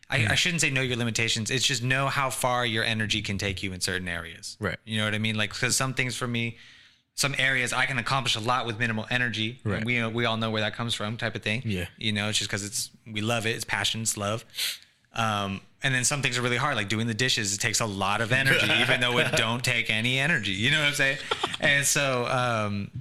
I, 0.10 0.20
Hmm. 0.20 0.32
I 0.32 0.36
shouldn't 0.36 0.62
say 0.62 0.70
know 0.70 0.82
your 0.82 0.98
limitations. 0.98 1.52
It's 1.52 1.66
just 1.66 1.84
know 1.84 2.08
how 2.08 2.30
far 2.30 2.66
your 2.66 2.84
energy 2.84 3.22
can 3.22 3.38
take 3.38 3.62
you 3.64 3.74
in 3.74 3.82
certain 3.82 4.08
areas. 4.08 4.58
Right. 4.60 4.78
You 4.86 4.98
know 4.98 5.06
what 5.06 5.14
I 5.14 5.20
mean? 5.20 5.36
Like 5.36 5.52
because 5.54 5.76
some 5.76 5.94
things 5.94 6.16
for 6.16 6.28
me. 6.28 6.58
Some 7.16 7.34
areas 7.40 7.74
I 7.74 7.88
can 7.88 7.98
accomplish 7.98 8.36
a 8.36 8.40
lot 8.40 8.68
with 8.68 8.78
minimal 8.78 9.08
energy. 9.10 9.60
Right. 9.64 9.84
We 9.84 10.06
we 10.08 10.26
all 10.26 10.38
know 10.38 10.52
where 10.52 10.62
that 10.62 10.76
comes 10.76 10.94
from, 10.94 11.18
type 11.18 11.34
of 11.36 11.42
thing. 11.42 11.64
Yeah. 11.66 11.88
You 11.98 12.12
know, 12.12 12.30
it's 12.30 12.38
just 12.38 12.48
because 12.50 12.64
it's 12.64 12.92
we 13.12 13.22
love 13.22 13.48
it. 13.48 13.56
It's 13.56 13.66
passion. 13.66 14.02
It's 14.02 14.18
love. 14.18 14.46
Um, 15.14 15.62
and 15.84 15.94
then 15.94 16.04
some 16.04 16.22
things 16.22 16.38
are 16.38 16.42
really 16.42 16.58
hard, 16.58 16.76
like 16.76 16.90
doing 16.90 17.08
the 17.08 17.14
dishes. 17.14 17.54
It 17.54 17.60
takes 17.60 17.80
a 17.80 17.86
lot 17.86 18.22
of 18.22 18.32
energy, 18.32 18.68
even 18.82 19.00
though 19.02 19.18
it 19.20 19.32
don't 19.34 19.64
take 19.64 19.90
any 19.90 20.18
energy. 20.20 20.52
You 20.52 20.72
know 20.72 20.80
what 20.80 20.88
I'm 20.88 20.94
saying? 20.94 21.18
And 21.60 21.86
so, 21.86 22.26
um, 22.28 22.92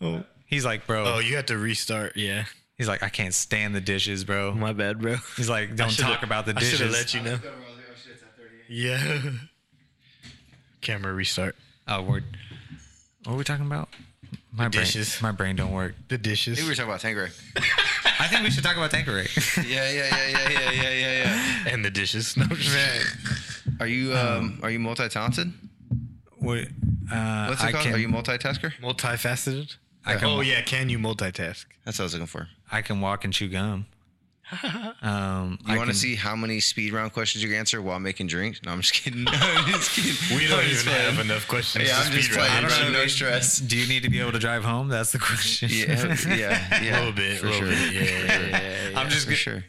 oh, 0.00 0.22
he's 0.46 0.64
like, 0.64 0.86
bro, 0.86 1.04
Oh, 1.06 1.18
you 1.18 1.36
have 1.36 1.46
to 1.46 1.58
restart. 1.58 2.16
Yeah. 2.16 2.44
he's 2.76 2.88
like, 2.88 3.02
I 3.02 3.08
can't 3.08 3.34
stand 3.34 3.74
the 3.74 3.80
dishes, 3.80 4.24
bro. 4.24 4.52
My 4.52 4.72
bad, 4.72 5.00
bro. 5.00 5.16
He's 5.36 5.48
like, 5.50 5.74
don't 5.76 5.96
talk 5.96 6.22
about 6.22 6.46
the 6.46 6.52
dishes. 6.54 6.80
I 6.80 6.86
should 6.86 6.86
have 6.86 6.92
dishes. 6.92 7.14
let 7.14 7.42
you 7.42 7.48
know. 7.48 7.54
Yeah. 8.68 9.30
Camera 10.80 11.12
restart. 11.12 11.56
Oh, 11.88 12.02
word. 12.02 12.24
What 13.24 13.34
are 13.34 13.36
we 13.36 13.44
talking 13.44 13.66
about? 13.66 13.88
My 14.52 14.68
brain, 14.68 14.84
dishes. 14.84 15.20
my 15.20 15.32
brain 15.32 15.56
don't 15.56 15.72
work. 15.72 15.94
The 16.08 16.18
dishes. 16.18 16.56
Maybe 16.58 16.64
we 16.66 16.70
were 16.70 16.74
talking 16.76 16.90
about 16.90 17.00
Tanqueray. 17.00 17.30
I 18.24 18.28
think 18.28 18.42
we 18.42 18.50
should 18.50 18.64
talk 18.64 18.76
about 18.76 18.90
Tanqueray. 18.90 19.26
yeah, 19.68 19.90
yeah, 19.90 19.90
yeah, 19.90 20.28
yeah, 20.28 20.48
yeah, 20.48 20.70
yeah, 20.70 20.90
yeah, 20.90 21.24
yeah. 21.66 21.72
and 21.72 21.84
the 21.84 21.90
dishes. 21.90 22.36
No, 22.36 22.46
Are 23.80 23.86
you 23.86 24.14
um, 24.16 24.60
are 24.62 24.70
you 24.70 24.78
multi 24.78 25.06
talented? 25.08 25.52
what? 26.38 26.68
Uh, 27.12 27.46
What's 27.48 27.62
it 27.62 27.66
I 27.66 27.72
called? 27.72 27.84
can, 27.84 27.94
are 27.94 27.98
you 27.98 28.08
multitasker? 28.08 28.72
multifaceted. 28.80 29.76
I 30.06 30.16
can- 30.16 30.28
oh 30.28 30.40
yeah, 30.40 30.62
can 30.62 30.88
you 30.88 30.98
multitask? 30.98 31.66
That's 31.84 31.98
what 31.98 32.04
I 32.04 32.06
was 32.06 32.12
looking 32.14 32.26
for. 32.26 32.48
I 32.72 32.80
can 32.82 33.00
walk 33.02 33.24
and 33.24 33.32
chew 33.32 33.48
gum. 33.48 33.86
Um, 35.02 35.58
You 35.66 35.74
I 35.74 35.76
want 35.76 35.90
to 35.90 35.94
see 35.96 36.14
how 36.14 36.34
many 36.36 36.60
speed 36.60 36.92
round 36.92 37.12
questions 37.12 37.42
you 37.42 37.50
can 37.50 37.58
answer 37.58 37.80
while 37.82 38.00
making 38.00 38.26
drinks? 38.28 38.60
No, 38.64 38.72
I'm 38.72 38.80
just 38.80 38.94
kidding. 38.94 39.24
No, 39.24 39.32
I'm 39.32 39.66
just 39.72 39.90
kidding. 39.94 40.36
We 40.38 40.46
don't 40.46 40.60
I'm 40.60 40.70
even 40.70 40.86
have 40.92 41.18
enough 41.20 41.46
questions. 41.48 41.86
Yeah, 41.88 41.96
to 42.00 42.06
I'm 42.06 42.12
just 42.12 42.24
speed 42.28 42.36
round. 42.36 42.48
playing. 42.50 42.64
I 42.64 42.68
don't 42.68 42.86
know, 42.92 42.98
no 42.98 43.00
dude. 43.02 43.10
stress. 43.10 43.58
Do 43.58 43.76
you 43.76 43.86
need 43.88 44.02
to 44.04 44.10
be 44.10 44.20
able 44.20 44.32
to 44.32 44.38
drive 44.38 44.64
home? 44.64 44.88
That's 44.88 45.12
the 45.12 45.18
question. 45.18 45.68
Yeah, 45.72 46.16
yeah, 46.28 46.82
yeah. 46.82 46.96
A 46.96 46.98
little 47.00 47.12
bit, 47.12 47.38
for 47.38 47.46
a 47.46 47.50
little 47.50 47.68
sure. 47.68 47.68
bit. 47.70 47.92
Yeah, 47.92 48.02
yeah, 48.02 48.48
yeah. 48.48 48.90
yeah, 48.90 48.98
I'm 48.98 49.08
just 49.10 49.24
for 49.26 49.30
g- 49.32 49.36
sure. 49.36 49.64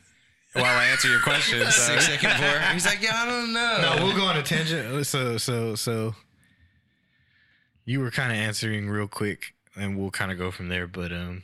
While 0.54 0.66
I 0.66 0.86
answer 0.86 1.10
your 1.10 1.20
question, 1.20 1.60
so. 1.66 1.70
Six 1.72 2.08
second 2.08 2.32
four. 2.32 2.60
He's 2.72 2.86
like, 2.86 3.02
yeah, 3.02 3.12
I 3.16 3.26
don't 3.26 3.52
know. 3.52 3.78
No, 3.98 4.06
we'll 4.06 4.16
go 4.16 4.24
on 4.24 4.38
a 4.38 4.42
tangent. 4.44 5.06
So, 5.06 5.38
so, 5.38 5.76
so, 5.76 6.16
you 7.86 8.00
were 8.00 8.10
kind 8.12 8.32
of 8.32 8.38
answering 8.38 8.90
real 8.90 9.08
quick, 9.08 9.54
and 9.76 9.98
we'll 9.98 10.12
kind 10.12 10.32
of 10.32 10.38
go 10.38 10.52
from 10.52 10.70
there. 10.70 10.88
But 10.88 11.12
um, 11.12 11.44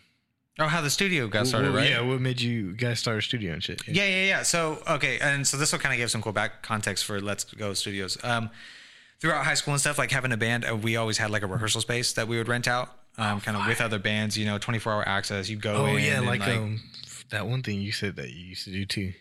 Oh, 0.62 0.68
how 0.68 0.82
the 0.82 0.91
studio 0.91 1.28
got 1.28 1.47
started, 1.47 1.72
right? 1.72 1.89
Yeah, 1.89 2.01
what 2.01 2.22
made 2.22 2.39
you 2.39 2.74
guys 2.74 2.99
start 2.99 3.18
a 3.18 3.22
studio 3.22 3.53
and 3.53 3.64
shit? 3.64 3.82
Yeah, 3.88 4.05
yeah, 4.05 4.26
yeah. 4.26 4.43
So 4.43 4.84
okay, 4.88 5.18
and 5.20 5.47
so 5.47 5.57
this 5.57 5.72
will 5.72 5.80
kind 5.80 5.91
of 5.91 5.97
give 5.97 6.12
some 6.12 6.22
cool 6.22 6.34
back 6.34 6.62
context 6.62 7.05
for 7.05 7.20
Let's 7.20 7.43
Go 7.45 7.74
Studios. 7.74 8.18
Um, 8.24 8.51
throughout 9.20 9.43
high 9.43 9.55
school 9.55 9.74
and 9.74 9.82
stuff, 9.82 9.97
like 9.97 10.12
having 10.12 10.32
a 10.32 10.38
band, 10.38 10.66
uh, 10.70 10.76
we 10.76 10.97
always 10.97 11.18
had 11.18 11.32
like 11.32 11.41
a 11.41 11.47
rehearsal 11.47 11.82
space 11.82 12.14
that 12.14 12.28
we 12.28 12.38
would 12.38 12.47
rent 12.47 12.68
out, 12.68 12.89
um, 13.18 13.41
kind 13.41 13.57
of 13.57 13.66
with 13.66 13.82
other 13.82 13.97
bands. 13.97 14.38
You 14.38 14.45
know, 14.45 14.59
twenty 14.59 14.78
four 14.78 14.93
hour 14.93 15.07
access. 15.07 15.49
You 15.49 15.57
go. 15.57 15.74
Oh 15.74 15.86
in 15.88 16.03
yeah, 16.03 16.18
and, 16.18 16.28
like, 16.28 16.41
um, 16.47 16.80
that 17.32 17.47
one 17.47 17.64
thing 17.64 17.82
you 17.82 17.91
said 17.91 18.16
that 18.18 18.30
you 18.30 18.45
used 18.45 18.66
to 18.66 18.72
do 18.72 18.86
too. 18.86 19.14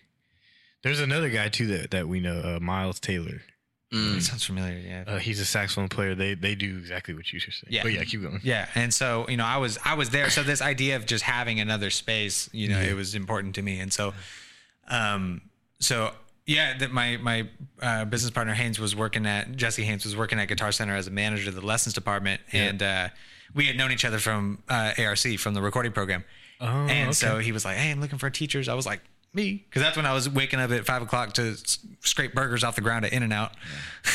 There's 0.82 1.01
another 1.01 1.30
guy 1.30 1.49
too 1.49 1.68
that 1.68 1.91
that 1.93 2.07
we 2.07 2.20
know, 2.20 2.41
uh, 2.41 2.61
Miles 2.61 3.01
Taylor. 3.01 3.41
That 3.93 4.22
sounds 4.22 4.45
familiar. 4.45 4.78
Yeah. 4.78 5.05
Uh, 5.07 5.18
he's 5.18 5.41
a 5.41 5.45
saxophone 5.45 5.88
player. 5.88 6.14
They 6.14 6.34
they 6.34 6.55
do 6.55 6.78
exactly 6.78 7.12
what 7.12 7.32
you 7.32 7.41
just 7.41 7.61
said. 7.61 7.70
Yeah. 7.72 7.82
But 7.82 7.93
yeah, 7.93 8.05
keep 8.05 8.22
going. 8.22 8.41
Yeah, 8.45 8.68
and 8.76 8.95
so 8.95 9.26
you 9.28 9.36
know, 9.36 9.45
I 9.45 9.57
was 9.57 9.78
I 9.84 9.95
was 9.95 10.11
there. 10.11 10.30
So 10.30 10.43
this 10.45 10.62
idea 10.62 10.97
of 10.97 11.07
just 11.07 11.24
having 11.24 11.59
another 11.59 11.91
space, 11.91 12.49
you 12.53 12.68
know, 12.68 12.80
it 12.80 12.95
was 12.95 13.14
important 13.16 13.57
to 13.57 13.62
me. 13.62 13.80
And 13.80 13.93
so, 13.93 14.14
um, 14.86 15.41
so 15.80 16.12
yeah, 16.47 16.78
that 16.78 16.93
my 16.93 17.16
my 17.16 17.49
uh, 17.82 18.05
business 18.05 18.30
partner 18.30 18.55
Haynes 18.55 18.78
was 18.78 18.95
working 18.95 19.26
at 19.26 19.57
Jesse 19.57 19.82
Haynes 19.82 20.05
was 20.05 20.16
working 20.16 20.38
at 20.38 20.47
Guitar 20.47 20.70
Center 20.70 20.95
as 20.95 21.07
a 21.07 21.11
manager 21.11 21.49
of 21.49 21.55
the 21.57 21.66
lessons 21.66 21.95
department, 21.95 22.41
and 22.53 22.82
uh, 22.82 23.09
we 23.55 23.66
had 23.66 23.76
known 23.76 23.91
each 23.91 24.05
other 24.05 24.18
from 24.18 24.62
uh, 24.68 24.93
ARC 24.99 25.18
from 25.38 25.55
the 25.55 25.62
recording 25.62 25.93
program. 25.93 26.24
Oh, 26.61 26.66
and 26.66 27.14
so 27.14 27.38
he 27.38 27.53
was 27.53 27.64
like, 27.64 27.76
"Hey, 27.76 27.91
I'm 27.91 28.01
looking 28.01 28.18
for 28.18 28.30
teachers." 28.30 28.68
I 28.68 28.74
was 28.74 28.86
like, 28.86 29.01
"Me," 29.32 29.64
because 29.68 29.82
that's 29.82 29.96
when 29.96 30.06
I 30.06 30.12
was 30.12 30.28
waking 30.28 30.58
up 30.60 30.70
at 30.70 30.84
five 30.86 31.02
o'clock 31.02 31.32
to 31.34 31.56
scrape 32.00 32.34
burgers 32.34 32.64
off 32.64 32.74
the 32.74 32.80
ground 32.80 33.04
at 33.04 33.12
In-N-Out. 33.12 33.52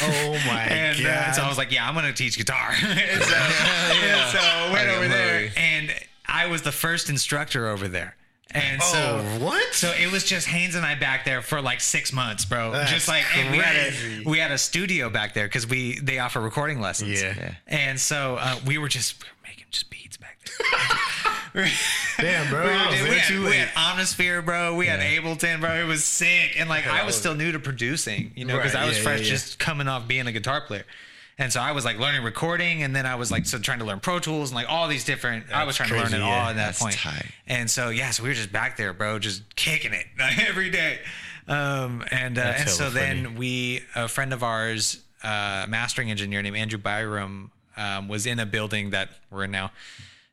Oh 0.01 0.31
my 0.47 0.61
And 0.69 0.97
god. 1.01 1.07
uh, 1.07 1.31
so 1.33 1.41
I 1.43 1.47
was 1.49 1.57
like, 1.57 1.71
yeah, 1.71 1.87
I'm 1.87 1.95
to 1.95 2.13
teach 2.13 2.37
guitar. 2.37 2.71
and 2.71 3.23
so, 3.23 3.35
and 3.35 4.31
so 4.31 4.39
I 4.39 4.69
went 4.73 4.89
over 4.89 5.07
there 5.07 5.49
and 5.55 5.93
I 6.27 6.47
was 6.47 6.63
the 6.63 6.71
first 6.71 7.09
instructor 7.09 7.67
over 7.67 7.87
there. 7.87 8.15
And 8.51 8.81
so 8.81 9.21
Oh, 9.23 9.43
what? 9.43 9.73
So 9.73 9.91
it 9.99 10.09
was 10.11 10.23
just 10.23 10.47
Haynes 10.47 10.75
and 10.75 10.85
I 10.85 10.95
back 10.95 11.25
there 11.25 11.41
for 11.41 11.61
like 11.61 11.81
six 11.81 12.13
months, 12.13 12.45
bro. 12.45 12.71
That's 12.71 12.91
just 12.91 13.07
like 13.07 13.23
we 13.51 13.57
had 13.57 13.75
a 13.75 14.23
we 14.29 14.37
had 14.39 14.51
a 14.51 14.57
studio 14.57 15.09
back 15.09 15.33
there 15.33 15.45
because 15.47 15.67
we 15.67 15.99
they 15.99 16.19
offer 16.19 16.39
recording 16.39 16.79
lessons. 16.79 17.21
Yeah. 17.21 17.33
Yeah. 17.37 17.53
And 17.67 17.99
so 17.99 18.37
uh, 18.39 18.55
we 18.65 18.77
were 18.77 18.87
just 18.87 19.21
we 19.21 19.27
were 19.27 19.49
making 19.49 19.65
just 19.71 19.89
beats 19.89 20.15
back 20.17 20.37
there. 20.45 21.33
Damn, 22.19 22.49
bro. 22.49 22.65
We, 22.67 22.71
was 22.73 23.01
we 23.09 23.17
had, 23.17 23.39
we 23.43 23.55
had 23.55 23.67
Omnisphere, 23.69 24.43
bro. 24.43 24.75
We 24.75 24.87
had 24.87 24.99
Ableton, 24.99 25.61
bro. 25.61 25.73
It 25.75 25.85
was 25.85 26.03
sick. 26.03 26.55
And 26.59 26.69
like, 26.69 26.85
I 26.87 27.05
was 27.05 27.15
still 27.15 27.35
new 27.35 27.51
to 27.53 27.59
producing, 27.59 28.31
you 28.35 28.45
know, 28.45 28.57
because 28.57 28.73
Right, 28.73 28.83
I 28.83 28.87
was 28.87 28.97
yeah, 28.97 29.03
fresh 29.03 29.19
yeah, 29.19 29.25
yeah. 29.25 29.31
just 29.31 29.59
coming 29.59 29.87
off 29.87 30.07
being 30.07 30.27
a 30.27 30.31
guitar 30.31 30.61
player. 30.61 30.85
And 31.37 31.51
so 31.51 31.59
I 31.59 31.73
was 31.73 31.83
like 31.83 31.99
learning 31.99 32.23
recording, 32.23 32.83
and 32.83 32.95
then 32.95 33.05
I 33.05 33.15
was 33.15 33.29
like 33.29 33.45
so 33.45 33.59
trying 33.59 33.79
to 33.79 33.85
learn 33.85 33.99
Pro 33.99 34.19
Tools 34.19 34.51
and 34.51 34.55
like 34.55 34.69
all 34.69 34.87
these 34.87 35.03
different. 35.03 35.51
I 35.51 35.65
was 35.65 35.77
That's 35.77 35.89
trying 35.89 35.89
to 35.89 35.95
learn 35.95 36.21
crazy, 36.21 36.23
it 36.23 36.25
all 36.25 36.31
at 36.49 36.55
that 36.55 36.65
That's 36.67 36.81
point. 36.81 36.95
tight. 36.95 37.25
And 37.45 37.69
so 37.69 37.89
yeah, 37.89 38.11
so 38.11 38.23
we 38.23 38.29
were 38.29 38.35
just 38.35 38.53
back 38.53 38.77
there, 38.77 38.93
bro, 38.93 39.19
just 39.19 39.53
kicking 39.57 39.91
it 39.91 40.05
every 40.47 40.69
day. 40.69 40.99
Um, 41.47 42.05
and 42.09 42.37
uh, 42.37 42.53
and 42.57 42.69
so 42.69 42.85
hella 42.85 42.93
then 42.95 43.35
we, 43.35 43.81
a 43.95 44.07
friend 44.07 44.31
of 44.31 44.43
ours, 44.43 45.03
uh, 45.23 45.65
mastering 45.67 46.09
engineer 46.09 46.41
named 46.41 46.55
Andrew 46.55 46.79
Byram, 46.79 47.51
um, 47.75 48.07
was 48.07 48.25
in 48.25 48.39
a 48.39 48.45
building 48.45 48.91
that 48.91 49.09
we're 49.29 49.43
in 49.43 49.51
now, 49.51 49.71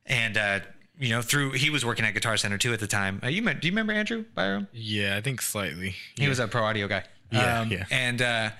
and 0.06 0.36
uh, 0.36 0.60
you 0.98 1.08
know 1.10 1.22
through 1.22 1.52
he 1.52 1.70
was 1.70 1.84
working 1.84 2.04
at 2.04 2.14
Guitar 2.14 2.36
Center 2.36 2.58
too 2.58 2.72
at 2.72 2.80
the 2.80 2.86
time. 2.86 3.20
Uh, 3.22 3.28
you 3.28 3.42
met, 3.42 3.60
do 3.60 3.66
you 3.68 3.72
remember 3.72 3.92
Andrew 3.92 4.24
Byram? 4.34 4.68
Yeah, 4.72 5.16
I 5.16 5.20
think 5.20 5.40
slightly. 5.42 5.94
He 6.16 6.28
was 6.28 6.38
a 6.38 6.48
pro 6.48 6.62
audio 6.62 6.86
guy. 6.88 7.04
Yeah, 7.30 7.64
yeah. 7.64 7.84
And 7.90 8.20
uh, 8.22 8.50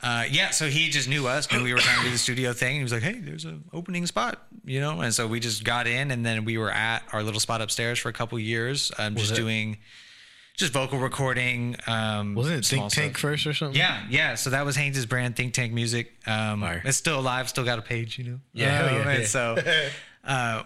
uh, 0.00 0.24
yeah, 0.30 0.50
so 0.50 0.68
he 0.68 0.90
just 0.90 1.08
knew 1.08 1.26
us, 1.26 1.50
knew 1.50 1.62
we 1.64 1.72
were 1.74 1.80
trying 1.80 1.98
to 1.98 2.04
do 2.04 2.10
the 2.12 2.18
studio 2.18 2.52
thing. 2.52 2.76
He 2.76 2.82
was 2.84 2.92
like, 2.92 3.02
"Hey, 3.02 3.18
there's 3.18 3.44
an 3.44 3.64
opening 3.72 4.06
spot," 4.06 4.46
you 4.64 4.80
know. 4.80 5.00
And 5.00 5.12
so 5.12 5.26
we 5.26 5.40
just 5.40 5.64
got 5.64 5.88
in, 5.88 6.12
and 6.12 6.24
then 6.24 6.44
we 6.44 6.56
were 6.56 6.70
at 6.70 7.02
our 7.12 7.22
little 7.24 7.40
spot 7.40 7.60
upstairs 7.60 7.98
for 7.98 8.08
a 8.08 8.12
couple 8.12 8.38
years, 8.38 8.92
um, 8.98 9.16
just 9.16 9.32
it- 9.32 9.36
doing 9.36 9.78
just 10.56 10.72
vocal 10.72 10.98
recording. 11.00 11.74
Um, 11.88 12.34
Wasn't 12.36 12.58
it 12.58 12.64
Think 12.64 12.90
Tank 12.92 13.16
stuff. 13.16 13.20
first 13.22 13.46
or 13.46 13.54
something? 13.54 13.76
Yeah, 13.78 14.04
yeah. 14.08 14.34
So 14.36 14.50
that 14.50 14.64
was 14.64 14.76
Haynes' 14.76 15.04
brand, 15.06 15.34
Think 15.34 15.52
Tank 15.54 15.72
Music. 15.72 16.12
Um, 16.28 16.62
it's 16.84 16.96
still 16.96 17.18
alive, 17.18 17.48
still 17.48 17.64
got 17.64 17.78
a 17.80 17.82
page, 17.82 18.18
you 18.18 18.24
know. 18.24 18.40
Yeah, 18.52 18.76
hell 18.76 18.92
yeah, 18.94 19.00
Um, 19.02 19.08
and 19.08 19.20
yeah. 19.20 19.26
so, 19.26 19.56
uh, 20.24 20.62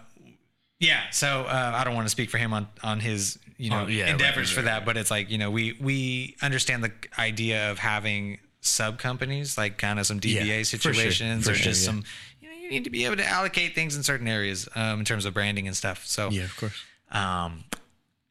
yeah. 0.82 1.08
So 1.10 1.42
uh, 1.42 1.72
I 1.74 1.84
don't 1.84 1.94
want 1.94 2.06
to 2.06 2.10
speak 2.10 2.28
for 2.30 2.38
him 2.38 2.52
on 2.52 2.66
on 2.82 3.00
his 3.00 3.38
you 3.56 3.70
know 3.70 3.84
Oh, 3.84 3.86
yeah, 3.86 4.10
endeavors 4.10 4.50
right, 4.50 4.56
for 4.56 4.62
that, 4.62 4.84
but 4.84 4.96
it's 4.96 5.10
like 5.10 5.30
you 5.30 5.38
know 5.38 5.50
we 5.50 5.76
we 5.80 6.36
understand 6.42 6.82
the 6.84 6.92
idea 7.18 7.70
of 7.70 7.78
having 7.78 8.38
sub 8.60 8.98
companies, 8.98 9.56
like 9.56 9.78
kind 9.78 9.98
of 9.98 10.06
some 10.06 10.20
DBA 10.20 10.44
Yeah, 10.46 10.58
for 10.58 10.64
sure, 10.64 10.92
situations, 10.94 11.44
for 11.46 11.52
or 11.52 11.54
sure, 11.54 11.64
just 11.64 11.82
yeah. 11.82 11.86
some. 11.86 12.04
You 12.40 12.48
know, 12.48 12.54
you 12.54 12.68
need 12.70 12.84
to 12.84 12.90
be 12.90 13.04
able 13.06 13.16
to 13.16 13.26
allocate 13.26 13.74
things 13.74 13.96
in 13.96 14.02
certain 14.02 14.28
areas 14.28 14.68
um, 14.74 14.98
in 15.00 15.04
terms 15.04 15.24
of 15.24 15.32
branding 15.34 15.66
and 15.66 15.76
stuff. 15.76 16.04
So 16.06 16.30
Yeah, 16.30 16.44
of 16.44 16.56
course. 16.56 16.74
um, 17.10 17.64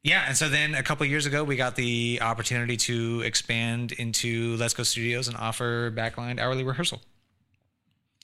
yeah, 0.03 0.23
and 0.27 0.35
so 0.35 0.49
then 0.49 0.73
a 0.73 0.81
couple 0.83 1.05
years 1.05 1.25
ago, 1.27 1.43
we 1.43 1.55
got 1.55 1.75
the 1.75 2.19
opportunity 2.21 2.75
to 2.77 3.21
expand 3.21 3.91
into 3.93 4.55
Let's 4.57 4.73
Go 4.73 4.83
Studios 4.83 5.27
and 5.27 5.37
offer 5.37 5.91
backline 5.91 6.39
hourly 6.39 6.63
rehearsal. 6.63 7.01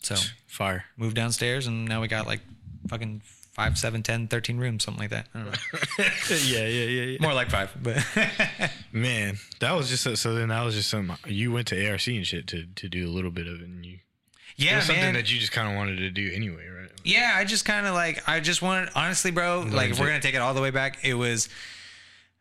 So 0.01 0.15
Fire. 0.47 0.85
moved 0.97 1.15
downstairs, 1.15 1.67
and 1.67 1.85
now 1.85 2.01
we 2.01 2.07
got 2.07 2.25
like 2.25 2.41
fucking 2.87 3.21
five, 3.57 3.77
seven, 3.77 4.03
10, 4.03 4.27
13 4.27 4.57
rooms, 4.59 4.85
something 4.85 5.01
like 5.01 5.09
that. 5.09 5.27
I 5.33 5.39
don't 5.39 5.47
know. 5.47 6.05
yeah, 6.45 6.67
yeah, 6.67 6.85
yeah, 6.85 7.01
yeah. 7.01 7.17
More 7.19 7.33
like 7.33 7.49
five, 7.49 7.75
but 7.81 8.05
Man, 8.93 9.37
that 9.59 9.73
was 9.73 9.89
just 9.89 10.03
so. 10.21 10.33
Then 10.33 10.49
that 10.49 10.63
was 10.63 10.75
just 10.75 10.89
some. 10.89 11.17
You 11.25 11.51
went 11.51 11.67
to 11.67 11.89
ARC 11.89 12.07
and 12.07 12.25
shit 12.25 12.47
to 12.47 12.65
to 12.75 12.87
do 12.87 13.05
a 13.05 13.11
little 13.11 13.31
bit 13.31 13.47
of 13.47 13.55
it, 13.55 13.67
and 13.67 13.85
you. 13.85 13.95
it 13.95 13.99
yeah, 14.57 14.77
was 14.77 14.85
something 14.85 15.03
man. 15.03 15.15
that 15.15 15.33
you 15.33 15.39
just 15.39 15.51
kind 15.51 15.67
of 15.67 15.75
wanted 15.75 15.97
to 15.97 16.11
do 16.11 16.31
anyway, 16.33 16.67
right? 16.67 16.89
Yeah, 17.03 17.33
I 17.35 17.43
just 17.43 17.65
kind 17.65 17.87
of 17.87 17.95
like 17.95 18.29
I 18.29 18.39
just 18.39 18.61
wanted 18.61 18.89
honestly, 18.95 19.31
bro. 19.31 19.65
Like 19.67 19.89
if 19.89 19.99
we're 19.99 20.07
gonna 20.07 20.21
take 20.21 20.35
it 20.35 20.41
all 20.41 20.53
the 20.53 20.61
way 20.61 20.71
back, 20.71 21.03
it 21.03 21.15
was. 21.15 21.49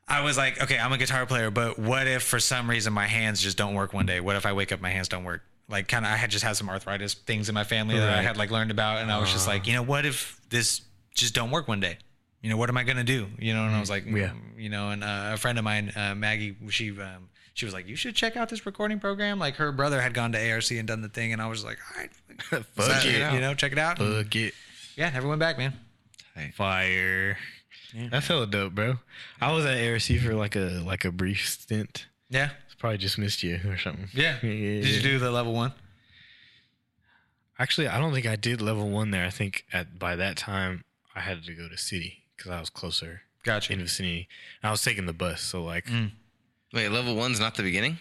I 0.09 0.23
was 0.23 0.37
like, 0.37 0.62
okay, 0.62 0.79
I'm 0.79 0.93
a 0.93 0.99
guitar 0.99 1.27
player, 1.27 1.51
but 1.51 1.81
what 1.81 2.07
if 2.07 2.23
for 2.23 2.39
some 2.39 2.71
reason 2.71 2.93
my 2.93 3.09
hands 3.09 3.43
just 3.43 3.59
don't 3.59 3.75
work 3.75 3.93
one 3.93 4.07
day? 4.07 4.21
What 4.21 4.37
if 4.37 4.47
I 4.47 4.53
wake 4.53 4.71
up 4.71 4.81
my 4.81 4.91
hands 4.91 5.09
don't 5.09 5.25
work? 5.25 5.43
Like, 5.69 5.89
kind 5.89 6.05
of, 6.05 6.12
I 6.12 6.14
had 6.14 6.31
just 6.31 6.45
had 6.45 6.57
some 6.57 6.69
arthritis 6.69 7.14
things 7.14 7.49
in 7.49 7.57
my 7.57 7.64
family 7.64 7.99
that 7.99 8.17
I 8.17 8.23
had 8.23 8.37
like 8.37 8.53
learned 8.53 8.71
about, 8.71 8.99
and 8.99 9.11
I 9.11 9.19
was 9.19 9.33
just 9.33 9.49
ah. 9.49 9.51
like, 9.51 9.67
you 9.67 9.73
know, 9.73 9.83
what 9.83 10.07
if 10.07 10.41
this 10.49 10.83
just 11.17 11.35
don't 11.35 11.51
work 11.51 11.67
one 11.69 11.81
day? 11.81 11.99
You 12.43 12.51
know, 12.51 12.57
what 12.57 12.69
am 12.69 12.77
I 12.77 12.85
gonna 12.85 13.03
do? 13.05 13.27
You 13.39 13.55
know, 13.55 13.64
and 13.64 13.75
I 13.75 13.81
was 13.81 13.91
like, 13.91 14.05
Yeah. 14.07 14.29
mm, 14.31 14.57
you 14.57 14.69
know, 14.69 14.91
and 14.91 15.03
uh, 15.03 15.31
a 15.35 15.37
friend 15.37 15.59
of 15.59 15.64
mine, 15.64 15.93
uh, 15.97 16.14
Maggie, 16.14 16.57
she 16.71 16.91
um, 17.01 17.29
she 17.55 17.64
was 17.64 17.75
like, 17.75 17.89
you 17.89 17.97
should 17.97 18.14
check 18.14 18.37
out 18.37 18.49
this 18.49 18.67
recording 18.67 19.01
program. 19.01 19.39
Like 19.39 19.57
her 19.57 19.73
brother 19.73 20.01
had 20.01 20.14
gone 20.14 20.33
to 20.33 20.51
ARC 20.53 20.71
and 20.71 20.87
done 20.87 21.01
the 21.03 21.09
thing, 21.09 21.33
and 21.33 21.41
I 21.43 21.49
was 21.49 21.64
like, 21.64 21.79
all 21.91 22.01
right, 22.03 22.64
Fuck 22.75 23.03
check 23.03 23.07
it. 23.07 23.33
you 23.35 23.41
know, 23.41 23.55
check 23.55 23.73
it 23.73 23.79
out. 23.79 23.99
And, 23.99 24.25
Fuck 24.25 24.37
it. 24.37 24.55
yeah, 24.97 25.11
never 25.11 25.27
went 25.27 25.41
back, 25.41 25.59
man. 25.59 25.73
Fire. 26.55 27.39
That's 28.11 28.27
hella 28.29 28.47
dope, 28.47 28.75
bro. 28.75 28.97
I 29.41 29.53
was 29.53 29.64
at 29.64 29.79
ARC 29.89 30.03
for 30.23 30.35
like 30.35 30.55
a 30.55 30.83
like 30.85 31.05
a 31.05 31.11
brief 31.11 31.49
stint. 31.49 32.07
Yeah. 32.29 32.51
Probably 32.79 32.99
just 32.99 33.17
missed 33.17 33.43
you 33.43 33.59
or 33.67 33.79
something. 33.79 34.09
Yeah. 34.12 34.37
Yeah, 34.43 34.51
yeah, 34.51 34.83
Did 34.83 34.89
you 34.97 35.01
do 35.01 35.19
the 35.19 35.31
level 35.31 35.55
one? 35.55 35.73
Actually, 37.59 37.89
I 37.89 37.99
don't 37.99 38.12
think 38.12 38.27
I 38.27 38.37
did 38.37 38.61
level 38.61 38.91
one 38.91 39.11
there. 39.12 39.25
I 39.25 39.31
think 39.31 39.64
at 39.73 39.99
by 39.99 40.14
that 40.17 40.37
time 40.37 40.85
I 41.17 41.21
had 41.21 41.43
to 41.45 41.55
go 41.55 41.69
to 41.69 41.77
city 41.79 42.25
because 42.37 42.51
I 42.53 42.61
was 42.61 42.71
closer 42.71 43.23
Gotcha. 43.43 43.73
in 43.73 43.81
vicinity. 43.81 44.29
I 44.62 44.71
was 44.71 44.83
taking 44.83 45.07
the 45.07 45.12
bus, 45.14 45.41
so 45.41 45.64
like 45.64 45.87
Mm. 45.87 46.12
Wait, 46.73 46.89
level 46.91 47.17
one's 47.17 47.41
not 47.41 47.55
the 47.57 47.62
beginning? 47.62 47.99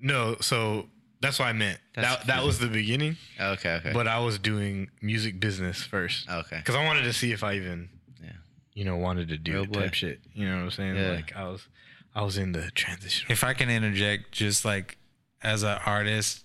no. 0.00 0.36
So 0.40 0.88
that's 1.20 1.38
what 1.38 1.46
I 1.46 1.52
meant. 1.52 1.78
That's 1.94 2.18
that 2.18 2.26
that 2.26 2.44
was 2.44 2.58
the 2.58 2.68
beginning, 2.68 3.16
Oh, 3.40 3.52
okay, 3.52 3.74
okay. 3.76 3.92
but 3.92 4.06
I 4.08 4.18
was 4.18 4.38
doing 4.38 4.88
music 5.00 5.40
business 5.40 5.82
first 5.82 6.28
okay. 6.28 6.56
because 6.58 6.74
I 6.74 6.84
wanted 6.84 7.02
to 7.04 7.12
see 7.12 7.32
if 7.32 7.42
I 7.42 7.54
even, 7.54 7.88
Yeah. 8.22 8.30
you 8.74 8.84
know, 8.84 8.96
wanted 8.96 9.28
to 9.28 9.38
do 9.38 9.52
Real 9.52 9.66
type 9.66 9.94
shit. 9.94 10.20
You 10.34 10.46
know 10.48 10.56
what 10.56 10.62
I'm 10.64 10.70
saying? 10.70 10.96
Yeah. 10.96 11.10
Like 11.12 11.34
I 11.36 11.44
was, 11.48 11.68
I 12.14 12.22
was 12.22 12.36
in 12.38 12.52
the 12.52 12.70
transition. 12.72 13.26
If 13.30 13.44
I 13.44 13.54
can 13.54 13.70
interject, 13.70 14.32
just 14.32 14.64
like 14.64 14.98
as 15.42 15.62
an 15.62 15.78
artist, 15.86 16.44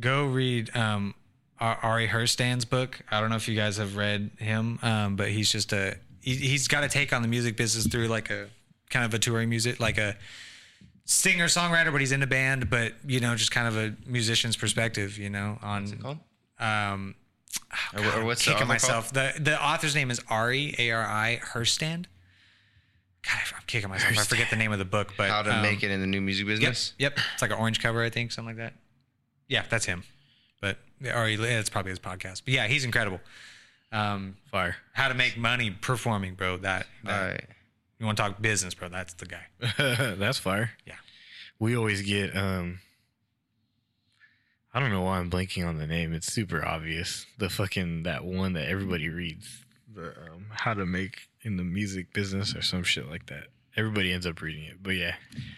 go 0.00 0.26
read 0.26 0.74
um, 0.76 1.14
Ar- 1.14 1.23
Ari 1.60 2.08
Herstand's 2.08 2.64
book. 2.64 3.00
I 3.10 3.20
don't 3.20 3.30
know 3.30 3.36
if 3.36 3.48
you 3.48 3.54
guys 3.56 3.76
have 3.78 3.96
read 3.96 4.30
him, 4.38 4.78
um, 4.82 5.16
but 5.16 5.28
he's 5.30 5.50
just 5.50 5.72
a 5.72 5.96
he, 6.20 6.34
he's 6.36 6.68
got 6.68 6.84
a 6.84 6.88
take 6.88 7.12
on 7.12 7.22
the 7.22 7.28
music 7.28 7.56
business 7.56 7.86
through 7.86 8.08
like 8.08 8.30
a 8.30 8.48
kind 8.90 9.04
of 9.04 9.14
a 9.14 9.18
touring 9.18 9.48
music, 9.48 9.78
like 9.80 9.98
a 9.98 10.16
singer 11.04 11.46
songwriter, 11.46 11.92
but 11.92 12.00
he's 12.00 12.12
in 12.12 12.22
a 12.22 12.26
band, 12.26 12.70
but 12.70 12.92
you 13.06 13.20
know, 13.20 13.34
just 13.36 13.50
kind 13.50 13.68
of 13.68 13.76
a 13.76 13.94
musician's 14.06 14.56
perspective, 14.56 15.16
you 15.18 15.30
know, 15.30 15.58
on 15.62 15.86
Called? 15.98 16.18
um, 16.58 17.14
Or, 17.94 18.02
wh- 18.02 18.16
or 18.18 18.24
what's 18.24 18.44
the 18.44 18.52
kicking 18.52 18.66
myself. 18.68 19.12
The 19.12 19.32
the 19.38 19.62
author's 19.62 19.94
name 19.94 20.10
is 20.10 20.20
Ari 20.28 20.74
A 20.78 20.90
R 20.90 21.02
I 21.02 21.40
Herstand. 21.52 22.06
God, 23.22 23.40
I'm 23.56 23.62
kicking 23.66 23.88
myself. 23.88 24.18
I 24.18 24.22
forget 24.24 24.50
the 24.50 24.56
name 24.56 24.72
of 24.72 24.78
the 24.78 24.84
book, 24.84 25.14
but 25.16 25.30
How 25.30 25.40
to 25.42 25.54
um, 25.54 25.62
make 25.62 25.82
it 25.82 25.90
in 25.90 26.00
the 26.00 26.06
new 26.06 26.20
music 26.20 26.46
Yep, 26.46 26.60
business? 26.60 26.92
yep. 26.98 27.18
It's 27.32 27.40
like 27.42 27.50
an 27.52 27.56
orange 27.58 27.80
cover, 27.80 28.02
I 28.02 28.10
think, 28.10 28.32
something 28.32 28.56
like 28.56 28.58
that. 28.58 28.74
Yeah, 29.48 29.62
that's 29.70 29.86
him. 29.86 30.04
But 31.04 31.14
Ari, 31.14 31.34
it's 31.34 31.68
probably 31.68 31.90
his 31.90 31.98
podcast. 31.98 32.42
But 32.44 32.54
yeah, 32.54 32.66
he's 32.66 32.84
incredible. 32.84 33.20
Um, 33.92 34.36
Fire. 34.50 34.76
how 34.92 35.08
to 35.08 35.14
make 35.14 35.36
money 35.36 35.70
performing, 35.70 36.34
bro. 36.34 36.56
That, 36.56 36.86
that 37.04 37.22
All 37.22 37.28
right. 37.28 37.44
you 38.00 38.06
want 38.06 38.16
to 38.16 38.22
talk 38.22 38.42
business, 38.42 38.74
bro? 38.74 38.88
That's 38.88 39.12
the 39.14 39.26
guy. 39.26 39.44
That's 40.18 40.38
fire. 40.38 40.72
Yeah. 40.86 40.94
We 41.60 41.76
always 41.76 42.02
get 42.02 42.36
um 42.36 42.80
I 44.72 44.80
don't 44.80 44.90
know 44.90 45.02
why 45.02 45.18
I'm 45.18 45.30
blanking 45.30 45.68
on 45.68 45.78
the 45.78 45.86
name. 45.86 46.12
It's 46.12 46.32
super 46.32 46.64
obvious. 46.64 47.26
The 47.38 47.48
fucking 47.48 48.02
that 48.02 48.24
one 48.24 48.54
that 48.54 48.66
everybody 48.68 49.08
reads. 49.08 49.64
The 49.94 50.08
um 50.08 50.46
how 50.50 50.74
to 50.74 50.84
make 50.86 51.28
in 51.42 51.56
the 51.56 51.62
music 51.62 52.12
business 52.12 52.56
or 52.56 52.62
some 52.62 52.82
shit 52.82 53.08
like 53.08 53.26
that. 53.26 53.44
Everybody 53.76 54.12
ends 54.12 54.26
up 54.26 54.40
reading 54.40 54.64
it. 54.64 54.82
But 54.82 54.92
yeah. 54.96 55.14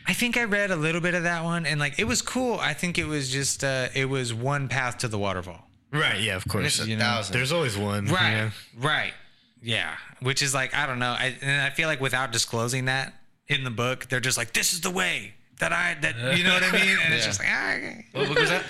I 0.06 0.12
think 0.14 0.36
I 0.36 0.44
read 0.44 0.70
a 0.70 0.76
little 0.76 1.00
bit 1.00 1.14
of 1.14 1.24
that 1.24 1.44
one, 1.44 1.66
and 1.66 1.78
like 1.78 1.98
it 1.98 2.04
was 2.04 2.22
cool. 2.22 2.58
I 2.60 2.72
think 2.72 2.98
it 2.98 3.06
was 3.06 3.30
just 3.30 3.62
uh, 3.62 3.88
it 3.94 4.06
was 4.06 4.32
one 4.32 4.68
path 4.68 4.98
to 4.98 5.08
the 5.08 5.18
waterfall. 5.18 5.68
Right, 5.92 6.20
yeah, 6.20 6.36
of 6.36 6.46
course. 6.48 6.66
It's 6.78 6.86
a 6.86 6.88
you 6.88 6.96
know, 6.96 7.04
thousand. 7.04 7.34
There's 7.34 7.52
always 7.52 7.76
one. 7.76 8.06
you 8.06 8.14
Right. 8.14 8.36
know? 8.36 8.50
Right. 8.78 9.12
Yeah. 9.62 9.94
Which 10.20 10.42
is 10.42 10.54
like 10.54 10.74
I 10.74 10.86
don't 10.86 10.98
know. 10.98 11.12
I, 11.18 11.36
and 11.42 11.60
I 11.62 11.70
feel 11.70 11.88
like 11.88 12.00
without 12.00 12.32
disclosing 12.32 12.86
that 12.86 13.14
in 13.48 13.64
the 13.64 13.70
book, 13.70 14.06
they're 14.08 14.20
just 14.20 14.38
like, 14.38 14.52
"This 14.52 14.72
is 14.72 14.80
the 14.80 14.90
way." 14.90 15.34
that 15.58 15.72
I 15.72 15.96
that 16.02 16.36
you 16.36 16.44
know 16.44 16.52
what 16.52 16.62
I 16.62 16.70
mean? 16.72 16.96
And 17.02 17.14
it's 17.14 17.24
just 17.24 17.40
like 17.40 17.48
ah, 17.50 17.74
okay. 17.76 18.06
What 18.12 18.28
book 18.28 18.38
was 18.40 18.50
that? 18.50 18.64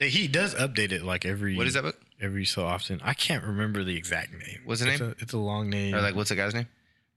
He 0.00 0.26
does 0.26 0.54
update 0.54 0.90
it 0.90 1.02
like 1.04 1.24
every. 1.24 1.56
What 1.56 1.66
is 1.66 1.74
that 1.74 1.82
book? 1.82 1.96
Every 2.20 2.44
so 2.44 2.64
often. 2.64 3.00
I 3.04 3.14
can't 3.14 3.44
remember 3.44 3.84
the 3.84 3.96
exact 3.96 4.32
name. 4.32 4.60
What's 4.64 4.80
the 4.80 4.90
it's 4.90 5.00
name? 5.00 5.10
A, 5.10 5.22
it's 5.22 5.32
a 5.32 5.38
long 5.38 5.70
name. 5.70 5.94
Or 5.94 6.00
like, 6.00 6.14
what's 6.16 6.30
the 6.30 6.36
guy's 6.36 6.54
name? 6.54 6.66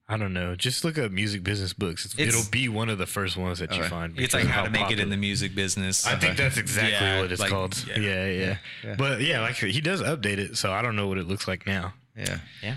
I 0.07 0.17
don't 0.17 0.33
know. 0.33 0.55
Just 0.55 0.83
look 0.85 0.99
up 0.99 1.11
music 1.11 1.43
business 1.43 1.73
books. 1.73 2.05
It's, 2.05 2.13
It's- 2.13 2.27
it'll 2.35 2.51
be 2.51 2.69
one 2.69 2.89
of 2.89 2.99
the 2.99 3.07
first 3.07 3.37
ones 3.37 3.57
that 3.59 3.71
you 3.73 3.79
Okay. 3.81 3.89
find. 3.89 4.19
it's 4.19 4.35
like 4.35 4.43
of 4.43 4.49
how 4.51 4.63
to 4.63 4.69
make 4.69 4.91
it 4.91 4.99
in 4.99 5.09
the 5.09 5.17
music 5.17 5.55
business. 5.55 6.05
I 6.05 6.15
think 6.15 6.37
that's 6.37 6.57
exactly 6.57 6.91
Yeah, 6.91 7.21
what 7.21 7.31
it's 7.31 7.41
like, 7.41 7.49
called. 7.49 7.83
yeah. 7.87 7.97
Yeah. 7.99 8.25
Yeah, 8.27 8.57
Yeah. 8.83 8.95
But 8.97 9.21
yeah, 9.21 9.41
like 9.41 9.55
he 9.55 9.81
does 9.81 10.01
update 10.01 10.37
it, 10.37 10.57
so 10.57 10.71
I 10.71 10.83
don't 10.83 10.95
know 10.95 11.07
what 11.07 11.17
it 11.17 11.27
looks 11.27 11.47
like 11.47 11.65
now. 11.65 11.93
Yeah. 12.15 12.37
yeah. 12.61 12.75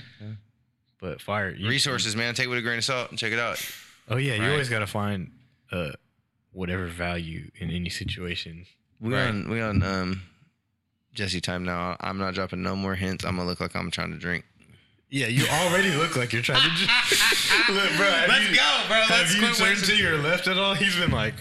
But 1.01 1.20
fire 1.20 1.51
you- 1.55 1.68
Resources, 1.68 2.16
man. 2.16 2.35
Take 2.35 2.47
it 2.47 2.49
with 2.49 2.59
a 2.59 2.62
grain 2.62 2.79
of 2.79 2.85
salt 2.85 3.11
and 3.11 3.18
check 3.18 3.33
it 3.33 3.39
out. 3.39 3.62
Oh 4.09 4.16
yeah, 4.16 4.35
you 4.35 4.43
Right. 4.43 4.51
always 4.53 4.68
got 4.70 4.79
to 4.79 4.87
find 4.87 5.31
uh 5.70 5.93
whatever 6.53 6.87
value 6.87 7.51
in 7.57 7.70
any 7.70 7.91
situation. 7.91 8.64
We 9.01 9.12
Right. 9.14 9.29
on 9.29 9.49
we 9.51 9.61
on 9.61 9.83
um 9.83 10.22
Jesse 11.14 11.41
time 11.43 11.64
now. 11.64 11.97
I'm 12.01 12.16
not 12.16 12.33
dropping 12.35 12.62
no 12.62 12.74
more 12.74 12.95
hints. 12.95 13.24
I'm 13.26 13.37
gonna 13.37 13.47
look 13.47 13.61
like 13.61 13.76
I'm 13.76 13.91
trying 13.91 14.12
to 14.12 14.18
drink. 14.18 14.45
Yeah, 15.11 15.29
you 15.29 15.47
already 15.49 15.91
look 15.93 16.17
like 16.17 16.33
you're 16.33 16.43
trying 16.43 16.63
to. 16.63 16.77
Just, 16.77 16.91
look, 17.71 17.91
bro. 17.97 18.07
Let's 18.29 18.49
you- 18.51 18.57
go, 18.57 18.81
bro. 18.89 18.97
Have 18.97 19.11
Let's 19.11 19.35
you 19.35 19.65
turned 19.65 19.85
to 19.85 19.97
your 19.97 20.19
left 20.19 20.47
at 20.49 20.59
all? 20.59 20.75
He's 20.75 20.97
been 20.97 21.11
like, 21.11 21.35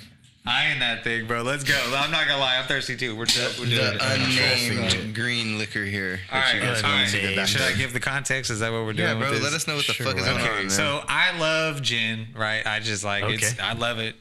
Eyeing 0.49 0.79
that 0.79 1.03
thing, 1.03 1.27
bro. 1.27 1.41
Let's 1.41 1.65
go. 1.65 1.77
I'm 1.97 2.09
not 2.09 2.25
gonna 2.25 2.39
lie. 2.39 2.55
I'm 2.55 2.65
thirsty 2.67 2.95
too. 2.95 3.17
We're, 3.17 3.25
do- 3.25 3.41
we're 3.59 3.65
doing 3.65 3.75
The 3.75 3.95
it. 3.95 4.01
unnamed 4.01 4.71
Interesting. 4.71 5.13
green 5.13 5.57
liquor 5.57 5.83
here. 5.83 6.21
All 6.31 6.39
that 6.39 6.45
right, 6.45 6.55
you 6.55 6.61
guys 6.61 6.77
all 6.77 6.89
can 6.89 6.99
right. 7.01 7.09
see 7.09 7.25
the 7.27 7.35
back 7.35 7.47
Should 7.49 7.59
I 7.59 7.73
give 7.73 7.91
the 7.91 7.99
context? 7.99 8.49
Is 8.49 8.59
that 8.61 8.71
what 8.71 8.85
we're 8.85 8.93
doing? 8.93 9.09
Yeah, 9.09 9.15
bro. 9.15 9.29
with 9.31 9.41
this? 9.41 9.43
Let 9.43 9.53
us 9.53 9.67
know 9.67 9.75
what 9.75 9.85
the 9.87 9.91
Sure, 9.91 10.05
fuck 10.05 10.15
is 10.17 10.23
going 10.23 10.37
not? 10.37 10.49
on. 10.49 10.57
Okay, 10.59 10.69
so 10.69 11.03
I 11.05 11.37
love 11.37 11.81
gin, 11.81 12.27
right? 12.33 12.65
I 12.65 12.79
just 12.79 13.03
like 13.03 13.25
it's. 13.25 13.51
Okay. 13.55 13.61
I 13.61 13.73
love 13.73 13.99
it, 13.99 14.15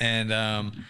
and 0.00 0.32
um, 0.32 0.84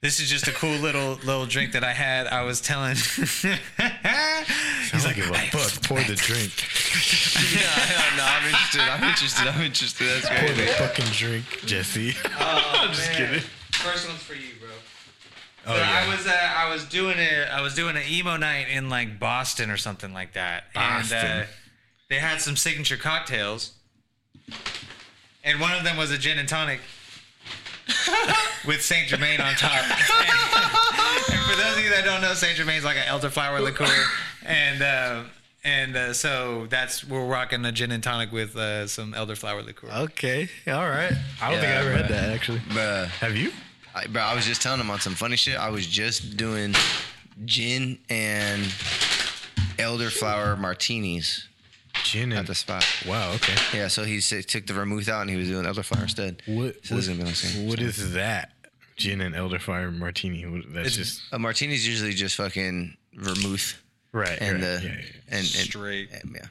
this 0.00 0.20
is 0.20 0.30
just 0.30 0.46
a 0.46 0.52
cool 0.52 0.76
little 0.76 1.14
little 1.24 1.46
drink 1.46 1.72
that 1.72 1.82
I 1.84 1.92
had. 1.92 2.26
I 2.28 2.42
was 2.44 2.60
telling. 2.60 2.94
He's 2.94 3.42
he's 3.42 5.04
like, 5.04 5.16
give 5.16 5.28
a 5.30 5.34
fuck. 5.34 5.82
Pour 5.84 5.98
the 6.02 6.14
drink. 6.14 6.52
yeah, 7.54 8.16
no, 8.16 8.24
I'm 8.24 8.44
interested. 8.46 8.80
I'm 8.80 9.02
interested. 9.04 9.46
I'm 9.48 9.60
interested. 9.62 10.06
That's 10.06 10.28
Pour 10.28 10.48
the 10.48 10.54
great. 10.54 10.70
fucking 10.76 11.06
drink, 11.12 11.44
Jesse. 11.66 12.14
Oh, 12.40 12.72
I'm 12.74 12.88
just 12.94 13.08
man. 13.12 13.16
kidding. 13.16 13.40
First 13.72 14.08
one's 14.08 14.20
for 14.22 14.34
you, 14.34 14.50
bro. 14.60 14.68
Oh, 15.66 15.74
So 15.74 15.80
yeah. 15.80 16.04
I 16.06 16.08
was 16.16 16.26
uh, 16.26 16.52
I 16.56 16.72
was 16.72 16.84
doing 16.84 17.18
a 17.18 17.44
I 17.52 17.60
was 17.60 17.74
doing 17.74 17.96
an 17.96 18.02
emo 18.08 18.36
night 18.36 18.68
in 18.70 18.88
like 18.88 19.18
Boston 19.18 19.70
or 19.70 19.76
something 19.76 20.12
like 20.14 20.34
that, 20.34 20.64
and 20.74 20.84
uh, 20.84 20.98
Boston. 21.00 21.46
they 22.08 22.16
had 22.16 22.40
some 22.40 22.56
signature 22.56 22.96
cocktails, 22.96 23.72
and 25.44 25.60
one 25.60 25.72
of 25.72 25.82
them 25.84 25.96
was 25.96 26.10
a 26.12 26.18
gin 26.18 26.38
and 26.38 26.48
tonic 26.48 26.80
with 28.66 28.82
Saint 28.82 29.08
Germain 29.08 29.40
on 29.40 29.54
top. 29.54 29.72
and 29.82 31.40
for 31.44 31.56
those 31.56 31.76
of 31.76 31.82
you 31.82 31.90
that 31.90 32.02
don't 32.04 32.20
know, 32.20 32.34
Saint 32.34 32.56
Germain's 32.56 32.84
like 32.84 32.96
an 32.96 33.04
elderflower 33.04 33.60
liqueur, 33.62 33.86
and 34.44 34.82
uh, 34.82 35.22
and 35.64 35.96
uh, 35.96 36.12
so 36.12 36.66
that's 36.70 37.04
we're 37.04 37.24
rocking 37.26 37.64
a 37.64 37.72
gin 37.72 37.90
and 37.92 38.02
tonic 38.02 38.30
with 38.32 38.56
uh, 38.56 38.86
some 38.86 39.12
elderflower 39.14 39.64
liqueur. 39.64 39.88
Okay, 39.90 40.48
all 40.66 40.88
right. 40.88 41.12
I 41.40 41.50
don't 41.50 41.60
think 41.60 41.72
I 41.72 41.76
Yeah, 41.76 41.80
ever 41.80 41.92
had 41.92 42.08
that 42.08 42.30
actually. 42.30 42.58
Bruh. 42.60 43.06
Have 43.06 43.36
you? 43.36 43.52
I, 43.94 44.06
bro, 44.06 44.22
I 44.22 44.34
was 44.34 44.44
just 44.44 44.62
telling 44.62 44.80
him 44.80 44.90
on 44.90 45.00
some 45.00 45.14
funny 45.14 45.36
shit. 45.36 45.58
I 45.58 45.70
was 45.70 45.86
just 45.86 46.36
doing 46.36 46.74
gin 47.44 47.98
and 48.10 48.62
elderflower 49.78 50.58
martinis 50.58 51.47
Gin 52.12 52.32
at 52.32 52.46
the 52.46 52.54
spot. 52.54 52.84
wow. 53.06 53.32
Okay. 53.34 53.54
Yeah, 53.78 53.88
so 53.88 54.04
he 54.04 54.18
s- 54.18 54.44
took 54.46 54.66
the 54.66 54.72
vermouth 54.72 55.08
out 55.08 55.22
and 55.22 55.30
he 55.30 55.36
was 55.36 55.48
doing 55.48 55.64
elderflower 55.64 56.02
instead. 56.02 56.42
What? 56.46 56.84
So 56.86 56.94
this 56.96 57.04
is 57.04 57.08
gonna 57.08 57.20
be 57.20 57.26
like 57.26 57.34
same- 57.36 57.66
what 57.68 57.80
is 57.80 58.12
that? 58.14 58.52
Gin 58.96 59.20
and 59.20 59.34
elderflower 59.34 59.96
martini. 59.96 60.44
What- 60.46 60.72
That's 60.72 60.88
It's 60.88 60.96
just 60.96 61.22
a 61.32 61.38
martini's 61.38 61.86
usually 61.86 62.14
just 62.14 62.36
fucking 62.36 62.96
vermouth 63.14 63.74
right. 64.12 64.38
and 64.40 64.54
right. 64.54 64.60
the 64.60 64.80
yeah, 64.82 64.88
yeah, 64.88 64.94
yeah. 64.98 65.12
and, 65.28 65.38
and 65.38 65.46
Straight. 65.46 66.10
and, 66.12 66.32
yeah, 66.34 66.46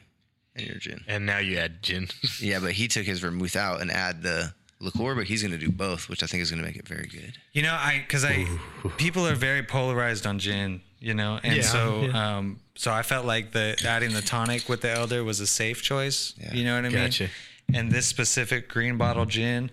and 0.55 0.65
your 0.67 0.77
gin. 0.77 1.03
And 1.07 1.25
now 1.25 1.39
you 1.39 1.57
add 1.57 1.81
gin. 1.83 2.07
Yeah, 2.41 2.59
but 2.59 2.71
he 2.73 2.87
took 2.87 3.05
his 3.05 3.19
vermouth 3.19 3.55
out 3.55 3.81
and 3.81 3.91
add 3.91 4.21
the 4.21 4.53
liqueur, 4.79 5.15
but 5.15 5.25
he's 5.25 5.41
gonna 5.43 5.57
do 5.57 5.71
both, 5.71 6.07
which 6.07 6.21
I 6.23 6.27
think 6.27 6.41
is 6.43 6.49
gonna 6.51 6.63
make 6.63 6.75
it 6.77 6.87
very 6.87 7.07
good. 7.07 7.33
You 7.51 7.63
know, 7.63 7.73
I 7.73 8.03
because 8.07 8.23
I 8.23 8.45
people 8.97 9.25
are 9.27 9.35
very 9.35 9.63
polarized 9.63 10.25
on 10.27 10.39
gin, 10.39 10.81
you 10.99 11.13
know, 11.13 11.39
and 11.43 11.55
Yeah, 11.57 11.61
so 11.63 12.01
yeah. 12.03 12.37
um 12.37 12.59
so 12.75 12.91
I 12.91 13.01
felt 13.03 13.25
like 13.25 13.51
the 13.51 13.75
adding 13.87 14.13
the 14.13 14.21
tonic 14.21 14.69
with 14.69 14.81
the 14.81 14.91
elder 14.91 15.23
was 15.23 15.39
a 15.39 15.47
safe 15.47 15.81
choice. 15.81 16.33
Yeah. 16.39 16.53
You 16.53 16.63
know 16.65 16.75
what 16.75 16.85
I 16.85 16.89
mean? 16.89 17.03
Gotcha. 17.05 17.29
And 17.73 17.91
this 17.91 18.05
specific 18.05 18.69
green 18.69 18.97
bottle 18.97 19.25
gin, 19.25 19.71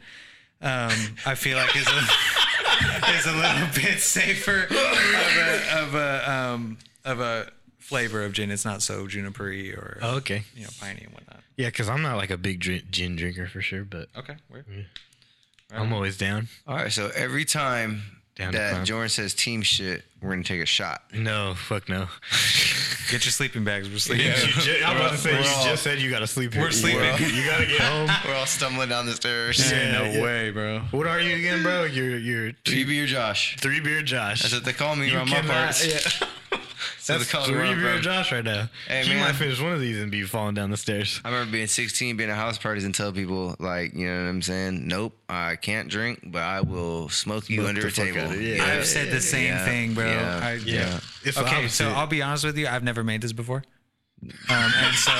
um, 0.60 0.90
I 1.26 1.34
feel 1.34 1.56
like 1.58 1.76
is 1.76 1.86
a 1.86 1.98
is 3.18 3.26
a 3.26 3.32
little 3.32 3.68
bit 3.74 4.00
safer 4.00 4.64
of 4.64 4.72
a 4.72 5.78
of 5.82 5.94
a 5.94 6.30
um 6.32 6.78
of 7.04 7.20
a 7.20 7.50
flavor 7.78 8.24
of 8.24 8.32
gin. 8.32 8.50
It's 8.50 8.64
not 8.64 8.82
so 8.82 9.06
junipery 9.06 9.76
or 9.76 9.98
Oh, 10.02 10.16
okay. 10.16 10.42
you 10.56 10.64
know 10.64 10.70
piney 10.80 11.02
and 11.04 11.12
whatnot. 11.12 11.40
Yeah, 11.56 11.68
because 11.68 11.88
I'm 11.88 12.02
not 12.02 12.16
like 12.16 12.30
a 12.30 12.36
big 12.38 12.58
drink, 12.58 12.90
gin 12.90 13.14
drinker 13.14 13.46
for 13.46 13.60
sure, 13.62 13.84
but 13.84 14.08
Okay, 14.16 14.34
weird. 14.50 14.64
I'm 15.72 15.92
always 15.92 16.16
down. 16.16 16.48
All 16.66 16.76
right, 16.76 16.90
so 16.92 17.10
every 17.14 17.44
time 17.44 18.02
Down 18.36 18.52
to 18.52 18.58
that 18.58 18.70
climb. 18.72 18.84
Jordan 18.84 19.08
says 19.10 19.32
team 19.32 19.62
shit, 19.62 20.02
we're 20.20 20.30
gonna 20.30 20.42
take 20.42 20.60
a 20.60 20.66
shot. 20.66 21.02
No, 21.12 21.54
fuck 21.54 21.88
no. 21.88 22.08
Get 23.10 23.24
your 23.24 23.30
sleeping 23.32 23.62
bags. 23.64 23.88
We're 23.88 23.98
sleeping. 23.98 24.26
You 24.26 24.32
ju- 24.60 24.82
I'm 24.84 24.96
about 24.96 25.12
to 25.12 25.18
say 25.18 25.32
We're 25.34 25.42
you 25.42 25.48
all- 25.48 25.64
just 25.66 25.82
said 25.84 26.00
you 26.00 26.10
got 26.10 26.18
to 26.20 26.26
sleep 26.26 26.52
here. 26.54 26.62
We're 26.62 26.70
sleeping. 26.72 27.00
You 27.02 27.44
got 27.46 27.60
to 27.60 27.66
get 27.66 27.80
home. 27.80 28.08
We're 28.24 28.34
all 28.34 28.46
stumbling 28.46 28.88
down 28.88 29.06
the 29.06 29.12
stairs. 29.12 29.70
Yeah, 29.70 29.92
no 29.92 30.04
yeah. 30.04 30.22
way, 30.22 30.50
bro. 30.50 30.80
What 30.90 31.06
are 31.06 31.20
you 31.20 31.36
again, 31.36 31.62
bro? 31.62 31.84
You're 31.84 32.18
you're 32.18 32.52
Three 32.64 32.82
two, 32.82 32.86
beer 32.86 33.06
Josh. 33.06 33.56
three 33.60 33.78
beer 33.80 34.02
Josh. 34.02 34.42
That's 34.42 34.54
what 34.54 34.64
they 34.64 34.72
call 34.72 34.96
me 34.96 35.10
You 35.10 35.16
around 35.18 35.30
my 35.30 35.36
cannot- 35.36 35.52
parts. 35.54 35.86
yeah. 35.86 36.28
So 37.04 37.18
That's 37.18 37.30
they 37.30 37.36
call 37.38 37.46
me 37.48 37.52
three 37.52 37.74
beer 37.74 37.92
bro. 37.92 38.00
Josh 38.00 38.32
right 38.32 38.42
now. 38.42 38.70
Hey, 38.88 39.02
he 39.02 39.10
man. 39.10 39.20
might 39.24 39.34
finish 39.34 39.60
one 39.60 39.74
of 39.74 39.80
these 39.80 40.00
and 40.00 40.10
be 40.10 40.22
falling 40.22 40.54
down 40.54 40.70
the 40.70 40.78
stairs. 40.78 41.20
I 41.22 41.28
remember 41.28 41.52
being 41.52 41.66
16, 41.66 42.16
being 42.16 42.30
at 42.30 42.36
house 42.36 42.56
parties, 42.56 42.86
and 42.86 42.94
tell 42.94 43.12
people 43.12 43.54
like, 43.58 43.92
you 43.92 44.06
know 44.06 44.22
what 44.22 44.28
I'm 44.30 44.40
saying? 44.40 44.88
Nope, 44.88 45.14
I 45.28 45.56
can't 45.56 45.90
drink, 45.90 46.20
but 46.24 46.40
I 46.40 46.62
will 46.62 47.10
smoke 47.10 47.50
you 47.50 47.56
Smoke 47.56 47.68
under 47.68 47.80
the 47.82 47.86
a 47.88 47.90
fuck 47.90 48.04
table. 48.06 48.20
out 48.20 48.34
of 48.34 48.40
it. 48.40 48.56
Yeah. 48.56 48.64
I've 48.64 48.86
said 48.86 49.10
the 49.12 49.20
same 49.20 49.48
yeah, 49.48 49.64
thing, 49.66 49.92
bro. 49.92 50.06
yeah, 50.06 50.40
I, 50.42 50.52
yeah. 50.54 51.00
It's 51.22 51.36
the 51.36 51.42
okay, 51.44 51.68
so 51.68 51.88
opposite. 51.88 51.98
I'll 51.98 52.06
be 52.06 52.22
honest 52.22 52.46
with 52.46 52.56
you. 52.56 52.68
I've 52.68 52.82
never 52.84 53.04
made 53.04 53.20
this 53.20 53.34
before, 53.34 53.62
um, 54.48 54.72
and 54.74 54.94
so 54.96 55.12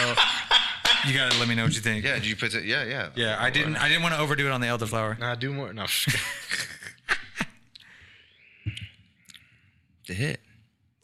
you 1.07 1.13
gotta 1.15 1.39
let 1.39 1.49
me 1.49 1.55
know 1.55 1.65
what 1.65 1.75
you 1.75 1.83
think. 1.83 2.03
Yeah, 2.07 2.15
did 2.15 2.25
you 2.25 2.35
put 2.35 2.55
it? 2.55 2.65
Yeah, 2.65 2.85
yeah. 2.85 3.11
Yeah, 3.15 3.37
I 3.39 3.51
didn't. 3.51 3.77
I 3.77 3.89
didn't 3.91 4.03
want 4.03 4.15
to 4.15 4.21
overdo 4.23 4.47
it 4.47 4.53
on 4.53 4.63
the 4.63 4.69
elderflower. 4.69 5.19
Nah, 5.19 5.35
do 5.35 5.53
more. 5.53 5.75
No. 5.75 5.85
To 10.07 10.13
hit. 10.13 10.39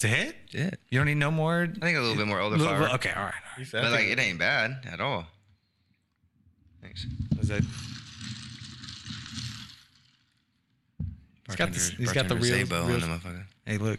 To 0.01 0.09
hit, 0.09 0.51
To 0.53 0.59
hit. 0.59 0.81
you 0.91 0.99
don't 0.99 1.07
need 1.07 1.17
no 1.19 1.31
more. 1.31 1.63
I 1.77 1.85
think 1.85 1.97
a 1.99 2.01
little 2.01 2.17
bit 2.17 2.27
more 2.27 2.43
Little- 2.43 2.67
elderflower. 2.67 2.95
okay, 2.95 3.13
all 3.13 3.25
right. 3.25 3.35
All 3.59 3.63
right. 3.65 3.69
But 3.73 3.93
like, 3.93 4.07
it 4.07 4.19
ain't 4.19 4.39
bad 4.39 4.87
at 4.91 5.01
all. 5.01 5.27
Thanks. 6.83 7.07
Is 7.41 7.49
that, 7.49 7.63
He's 11.47 11.57
got 11.57 11.73
the- 11.73 11.95
he's 11.99 12.13
got 12.13 12.29
the 12.29 12.37
real- 12.37 12.65
real- 12.67 12.95
on 12.95 13.01
the 13.01 13.07
motherfucker. 13.07 13.45
hey, 13.67 13.79
look. 13.79 13.99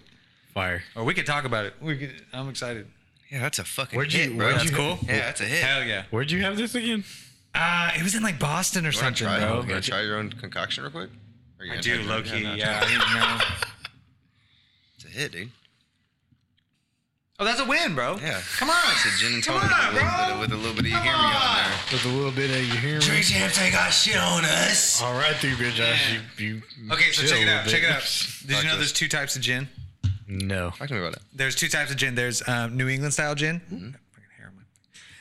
Fire. 0.54 0.84
Or 0.96 1.04
we 1.04 1.14
could 1.14 1.26
talk 1.26 1.44
about 1.46 1.66
it. 1.66 1.76
We 1.82 1.98
could. 1.98 2.26
I'm 2.34 2.50
excited. 2.50 2.88
Yeah, 3.30 3.40
that's 3.42 3.60
a 3.60 3.64
fucking 3.64 3.96
Where'd 3.98 4.12
you- 4.14 4.22
hit, 4.22 4.38
bro. 4.38 4.52
That's 4.58 4.72
cool. 4.72 5.00
Yeah, 5.04 5.18
that's 5.20 5.42
a 5.42 5.46
hit. 5.46 5.64
Hell 5.64 5.84
yeah. 5.84 6.04
Where'd 6.12 6.32
you 6.32 6.42
have 6.44 6.58
this 6.58 6.76
again? 6.76 7.04
Uh, 7.54 7.92
it 7.96 8.04
was 8.04 8.16
in 8.16 8.24
like 8.24 8.40
Boston 8.40 8.86
or 8.86 8.90
You 8.92 8.98
wanna 8.98 9.16
something, 9.18 9.26
try, 9.28 9.40
bro. 9.40 9.62
You 9.62 9.68
wanna 9.70 9.82
try 9.82 10.02
your 10.02 10.18
own 10.18 10.32
concoction 10.32 10.84
real 10.84 10.92
quick? 10.92 11.10
Or 11.60 11.66
you 11.66 11.74
I 11.74 11.78
do, 11.82 11.96
try 12.04 12.06
low 12.06 12.24
key. 12.24 12.44
no, 12.44 12.54
Yeah, 12.56 12.80
I 12.82 12.88
didn't 12.88 13.00
know. 13.14 13.40
It's 14.96 15.06
a 15.06 15.08
hit, 15.10 15.32
dude. 15.32 15.52
Oh, 17.42 17.44
that's 17.44 17.60
a 17.60 17.66
win, 17.66 17.96
bro. 17.96 18.18
Yeah. 18.22 18.40
Come 18.58 18.70
on. 18.70 18.78
It's 18.92 19.16
a 19.16 19.18
gin 19.20 19.34
and 19.34 19.44
Come 19.44 19.60
tonic 19.60 19.76
on, 19.76 19.94
with, 19.96 20.04
a 20.04 20.06
little 20.06 20.06
bro. 20.06 20.26
bit 20.28 20.32
of, 20.32 20.40
with 20.40 20.52
a 20.52 20.56
little 20.58 20.74
bit 20.76 20.80
of 20.86 20.88
you 20.92 20.94
Come 20.94 21.04
hear 21.04 21.14
me 21.14 21.18
on 21.18 21.36
on. 21.36 21.58
there. 21.58 21.80
With 21.92 22.06
a 22.06 22.10
little 22.10 22.32
bit 22.32 22.52
of 22.52 22.58
you 22.58 22.74
hear 22.80 23.00
me. 23.00 23.22
champs 23.24 23.60
ain't 23.60 23.74
got 23.74 23.90
shit 23.90 24.16
on 24.18 24.46
us. 24.46 25.02
All 25.02 25.14
right, 25.14 25.36
three 25.38 25.56
beer 25.56 25.72
Josh. 25.72 26.14
Yeah. 26.14 26.20
You, 26.38 26.62
you 26.78 26.92
Okay, 26.94 27.12
so 27.12 27.24
chill 27.24 27.32
check 27.32 27.40
it 27.42 27.46
little 27.46 27.54
out. 27.60 27.66
bit. 27.66 27.72
Check 27.74 27.84
it 27.84 27.90
out. 27.90 28.02
Did 28.46 28.54
Talk 28.54 28.64
you 28.64 28.70
know 28.70 28.76
there's 28.76 28.92
us. 28.92 29.00
two 29.00 29.08
types 29.08 29.36
of 29.36 29.42
gin? 29.42 29.68
No. 30.28 30.70
Talk 30.70 30.88
to 30.90 30.94
me 30.94 31.00
about 31.00 31.14
it. 31.14 31.22
There's 31.34 31.56
two 31.56 31.68
types 31.68 31.90
of 31.90 31.98
gin. 31.98 32.14
There's 32.14 32.48
um, 32.48 32.78
New 32.78 32.88
England 32.88 33.14
style 33.14 33.34
gin. 33.34 33.60
Fucking 33.60 33.96
hair 34.38 34.48
on 34.48 34.56
my- 34.58 34.62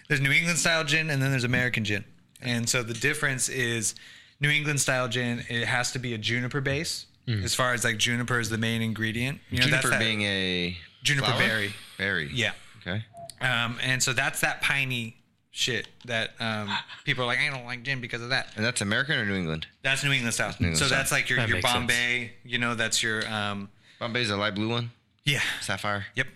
There's 0.09 0.21
New 0.21 0.31
England 0.31 0.59
style 0.59 0.85
gin, 0.85 1.09
and 1.09 1.23
then 1.23 1.31
there's 1.31 1.45
American 1.45 1.85
gin. 1.85 2.05
And 2.43 2.69
so 2.69 2.83
the 2.83 2.93
difference 2.95 3.49
is 3.49 3.95
New 4.41 4.51
England 4.51 4.79
style 4.81 5.09
gin. 5.09 5.43
It 5.49 5.67
has 5.67 5.93
to 5.93 5.99
be 5.99 6.13
a 6.13 6.19
juniper 6.19 6.61
base. 6.61 7.07
As 7.45 7.55
far 7.55 7.75
as 7.75 7.85
like 7.85 7.97
juniper 7.97 8.41
is 8.41 8.51
the 8.51 8.59
main 8.59 8.83
ingredient. 8.83 9.39
You 9.51 9.61
know, 9.61 9.67
Juniper 9.67 9.89
that's 9.89 9.91
that- 9.91 9.99
being 10.05 10.23
a 10.23 10.77
juniper 11.05 11.27
flower? 11.29 11.39
berry. 11.39 11.75
Berry. 12.01 12.31
Yeah. 12.33 12.53
Okay. 12.81 13.05
Um, 13.43 13.77
and 13.83 14.03
so 14.03 14.13
that's 14.15 14.41
that 14.41 14.63
piney 14.63 15.17
shit 15.51 15.87
that 16.07 16.31
um, 16.41 16.71
people 17.05 17.25
are 17.25 17.27
like, 17.27 17.39
I 17.39 17.51
don't 17.51 17.67
like 17.67 17.83
gin 17.83 18.01
because 18.01 18.23
of 18.23 18.31
that. 18.31 18.49
And 18.57 18.65
that's 18.65 18.81
American 18.81 19.19
or 19.19 19.27
New 19.27 19.35
England? 19.35 19.67
That's 19.83 20.03
New 20.03 20.11
England 20.13 20.33
style. 20.35 20.55
England 20.59 20.79
so 20.79 20.87
style. 20.87 20.99
that's 20.99 21.13
like 21.13 21.29
your, 21.29 21.39
That 21.39 21.49
your 21.49 21.57
makes 21.59 21.69
sense. 21.69 21.79
Bombay. 21.81 22.33
You 22.45 22.59
know, 22.59 22.75
that's 22.75 23.03
your 23.03 23.27
um, 23.31 23.69
Bombay's 23.99 24.31
a 24.31 24.37
light 24.37 24.55
blue 24.55 24.69
one. 24.71 24.91
yeah. 25.25 25.41
Sapphire. 25.61 26.07
Yep. 26.17 26.27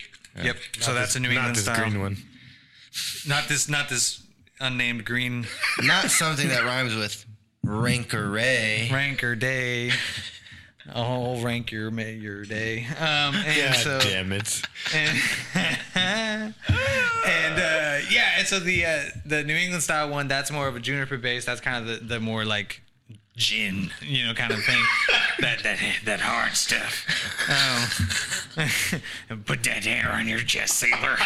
Yep. 0.42 0.56
So 0.80 0.92
that's 0.94 1.16
a 1.16 1.20
New 1.20 1.28
Not 1.28 1.34
England 1.36 1.56
this 1.56 1.64
style. 1.64 1.76
green 1.88 2.00
one. 2.00 2.16
Not 3.26 3.48
this. 3.48 3.68
Not 3.68 3.88
this 3.88 4.22
unnamed 4.60 5.04
green 5.04 5.46
Not 5.82 6.10
something 6.10 6.48
that 6.48 6.64
rhymes 6.64 6.94
with 6.94 7.24
Rankeray. 7.62 8.90
ranker 8.92 9.34
day. 9.34 9.90
I'll 10.92 11.40
rank 11.40 11.72
your 11.72 11.90
your 11.90 12.44
day. 12.44 12.86
Um, 12.98 13.34
and 13.34 13.74
God 13.74 13.76
so 13.76 14.00
damn 14.00 14.32
it. 14.32 14.62
and 14.94 15.18
and 15.94 16.54
uh, 17.58 18.06
yeah, 18.10 18.38
and 18.38 18.46
so 18.46 18.60
the 18.60 18.84
uh, 18.84 19.00
the 19.24 19.44
New 19.44 19.56
England 19.56 19.82
style 19.82 20.10
one 20.10 20.28
that's 20.28 20.50
more 20.50 20.68
of 20.68 20.76
a 20.76 20.80
juniper 20.80 21.16
base. 21.16 21.44
That's 21.44 21.60
kind 21.60 21.88
of 21.88 22.00
the, 22.00 22.06
the 22.06 22.20
more 22.20 22.44
like 22.44 22.82
gin, 23.36 23.90
you 24.00 24.26
know, 24.26 24.34
kind 24.34 24.52
of 24.52 24.62
thing. 24.64 24.82
that 25.40 25.62
that 25.62 25.78
that 26.04 26.20
hard 26.20 26.54
stuff. 26.54 27.04
Um, 27.48 29.40
put 29.44 29.62
that 29.64 29.84
hair 29.84 30.10
on 30.12 30.28
your 30.28 30.38
chest, 30.40 30.74
sailor. 30.78 31.16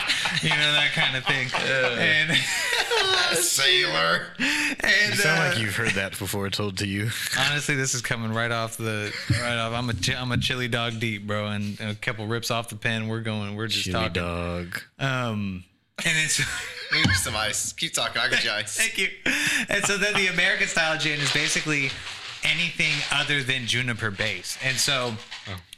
You 0.43 0.49
know 0.51 0.73
that 0.73 0.93
kind 0.95 1.17
of 1.17 1.25
thing. 1.25 1.49
And 1.99 3.37
Sailor. 3.37 4.27
and 4.39 5.11
You 5.11 5.15
sound 5.17 5.41
uh, 5.41 5.49
like 5.51 5.59
you've 5.59 5.77
heard 5.77 5.91
that 5.91 6.19
before 6.19 6.49
told 6.51 6.79
to 6.79 6.87
you. 6.87 7.11
Honestly, 7.39 7.75
this 7.75 7.95
is 7.95 8.01
coming 8.01 8.33
right 8.33 8.51
off 8.51 8.77
the 8.77 9.13
right 9.43 9.57
off. 9.59 9.73
I'm 9.75 9.91
a 9.91 9.95
chi- 9.95 10.15
I'm 10.19 10.33
a 10.33 10.39
chili 10.39 10.69
dog 10.69 10.99
deep, 10.99 11.27
bro, 11.27 11.49
and 11.49 11.79
a 11.81 11.95
couple 11.95 12.27
rips 12.27 12.51
off 12.51 12.69
the 12.71 12.77
pen. 12.77 13.09
We're 13.09 13.21
going. 13.21 13.55
We're 13.57 13.67
just 13.67 13.85
Chili 13.85 13.95
talking. 13.95 14.13
dog. 14.23 14.81
Um, 14.99 15.65
and 16.05 16.15
it's 16.19 16.43
some 17.23 17.37
ice. 17.37 17.73
Keep 17.73 17.95
talking. 17.95 18.21
I 18.21 18.29
got 18.29 18.45
you 18.45 18.51
ice. 18.51 18.77
thank 18.77 18.99
you. 18.99 19.09
And 19.69 19.85
so 19.85 19.97
then 19.99 20.15
the 20.15 20.29
American 20.29 20.67
style 20.69 20.99
gin 20.99 21.21
is 21.21 21.33
basically 21.33 21.91
anything 22.45 22.93
other 23.13 23.43
than 23.43 23.67
juniper 23.67 24.11
base. 24.11 24.57
And 24.65 24.77
so, 24.77 25.15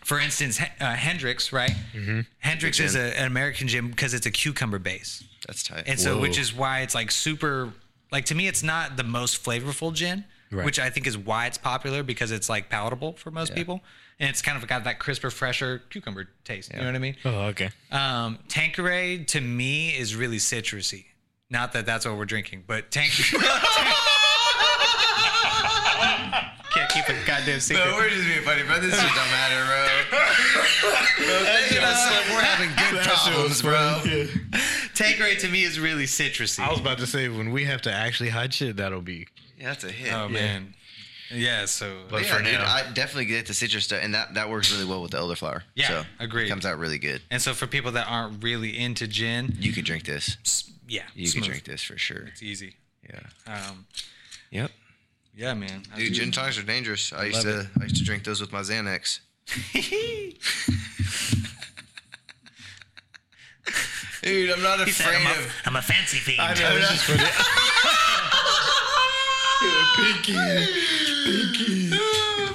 for 0.05 0.21
instance, 0.21 0.61
uh, 0.81 0.95
Hendrick's, 0.95 1.53
right? 1.53 1.75
Mm-hmm. 1.95 2.21
Hendrick's 2.39 2.81
is 2.81 2.95
a, 2.97 3.19
an 3.19 3.27
American 3.27 3.67
gin 3.69 3.91
because 3.91 4.15
it's 4.15 4.27
a 4.27 4.31
cucumber 4.31 4.79
base. 4.79 5.25
That's 5.47 5.63
tight. 5.63 5.85
And 5.87 5.99
so, 5.99 6.17
Whoa. 6.17 6.23
which 6.23 6.39
is 6.39 6.55
why 6.55 6.81
it's 6.81 6.95
like 6.95 7.11
super, 7.11 7.71
like 8.13 8.27
to 8.27 8.35
me, 8.35 8.47
it's 8.47 8.63
not 8.63 8.97
the 8.97 9.05
most 9.05 9.43
flavorful 9.43 9.93
gin, 9.95 10.25
Right. 10.53 10.65
which 10.65 10.81
I 10.81 10.91
think 10.91 11.07
is 11.07 11.17
why 11.17 11.47
it's 11.47 11.59
popular 11.59 12.03
because 12.03 12.33
it's 12.33 12.49
like 12.49 12.69
palatable 12.69 13.13
for 13.15 13.31
most 13.31 13.55
people. 13.55 13.83
And 14.21 14.29
it's 14.29 14.43
kind 14.43 14.57
of 14.63 14.69
got 14.69 14.85
that 14.85 14.99
crisper, 14.99 15.31
fresher 15.31 15.83
cucumber 15.89 16.29
taste. 16.45 16.73
You 16.73 16.81
know 16.81 16.87
what 16.87 16.95
I 16.95 16.99
mean? 16.99 17.17
Oh, 17.25 17.41
okay. 17.47 17.71
Um, 17.91 18.39
Tanqueray 18.49 19.25
to 19.25 19.41
me 19.41 19.97
is 19.97 20.15
really 20.15 20.37
citrusy. 20.37 21.07
Not 21.49 21.73
that 21.73 21.87
that's 21.87 22.05
what 22.07 22.17
we're 22.19 22.27
drinking, 22.27 22.65
but 22.67 22.91
Tanqueray. 22.91 23.41
Can't 26.71 26.91
keep 26.91 27.09
a 27.09 27.27
goddamn 27.27 27.61
secret. 27.61 27.85
No, 27.85 27.95
we're 27.97 28.11
just 28.11 28.29
being 28.29 28.43
funny, 28.43 28.63
bro. 28.63 28.79
This 28.79 28.95
shit 28.95 29.11
don't 29.11 29.31
matter, 29.31 29.65
bro. 29.65 29.89
bro 30.11 31.45
thank 31.45 31.83
us, 31.83 32.31
we're 32.31 32.41
having 32.41 32.71
good 32.77 33.03
problems, 33.05 33.63
bro. 33.63 34.01
Tanqueray 34.95 35.37
to 35.37 35.49
me 35.49 35.65
is 35.65 35.81
really 35.81 36.05
citrusy. 36.05 36.61
I 36.61 36.71
was 36.71 36.79
about 36.79 36.99
to 36.99 37.07
say 37.07 37.29
when 37.29 37.51
we 37.51 37.65
have 37.65 37.83
to 37.83 37.93
actually 37.93 38.29
hide 38.29 38.55
shit, 38.55 38.77
that'll 38.77 39.01
be. 39.01 39.27
Yeah, 39.59 39.69
that's 39.69 39.85
a 39.85 39.91
hit. 39.91 40.13
oh 40.13 40.29
man, 40.29 40.75
yeah. 41.31 41.65
So 41.67 42.03
But 42.09 42.23
yeah, 42.25 42.37
for 42.37 42.43
dude, 42.43 42.53
now, 42.55 42.65
I 42.73 42.83
definitely 42.93 43.27
get 43.27 43.47
the 43.47 43.55
citrus 43.55 43.85
stuff, 43.85 44.01
and 44.03 44.15
that, 44.15 44.35
that 44.35 44.49
works 44.51 44.73
really 44.73 44.85
well 44.85 45.03
with 45.03 45.11
the 45.13 45.19
elderflower. 45.19 45.63
Yeah, 45.75 45.89
so 45.89 46.03
agreed. 46.19 46.47
It 46.47 46.51
comes 46.51 46.67
out 46.67 46.79
really 46.79 46.99
good. 46.99 47.23
and 47.31 47.41
so 47.41 47.55
for 47.55 47.67
people 47.67 47.93
that 47.93 48.07
aren't 48.09 48.43
really 48.43 48.79
into 48.79 49.07
gin, 49.07 49.57
You 49.59 49.73
could 49.73 49.85
drink 49.85 50.05
this. 50.05 50.71
yeah, 50.89 51.03
You 51.15 51.27
smooth. 51.27 51.45
could 51.45 51.49
drink 51.51 51.65
this 51.65 51.83
for 51.83 51.97
sure. 51.99 52.27
It's 52.29 52.43
easy. 52.43 52.75
Yeah. 53.09 53.21
Um, 53.47 53.87
Yep. 54.51 54.71
yeah, 55.37 55.55
man. 55.55 55.83
I 55.95 55.99
Dude, 55.99 56.13
gin 56.15 56.31
tonics 56.33 56.59
are 56.59 56.63
dangerous. 56.63 57.13
I 57.13 57.25
used 57.27 57.47
love 57.47 57.67
to 57.75 57.81
I 57.81 57.85
used 57.85 57.97
to 57.97 58.05
drink 58.05 58.25
those 58.25 58.41
with 58.41 58.53
my 58.53 58.61
Xanax. 58.61 59.21
Dude, 64.23 64.51
I'm 64.51 64.63
not 64.63 64.81
He 64.81 64.91
said, 64.93 65.07
afraid 65.07 65.27
I'm, 65.27 65.27
a, 65.27 65.31
of. 65.47 65.55
I'm 65.67 65.77
a 65.77 65.83
fancy 65.83 66.19
fiend. 66.19 66.41
I'm 66.41 66.59
not- 66.59 67.97
Pinky. 69.97 70.35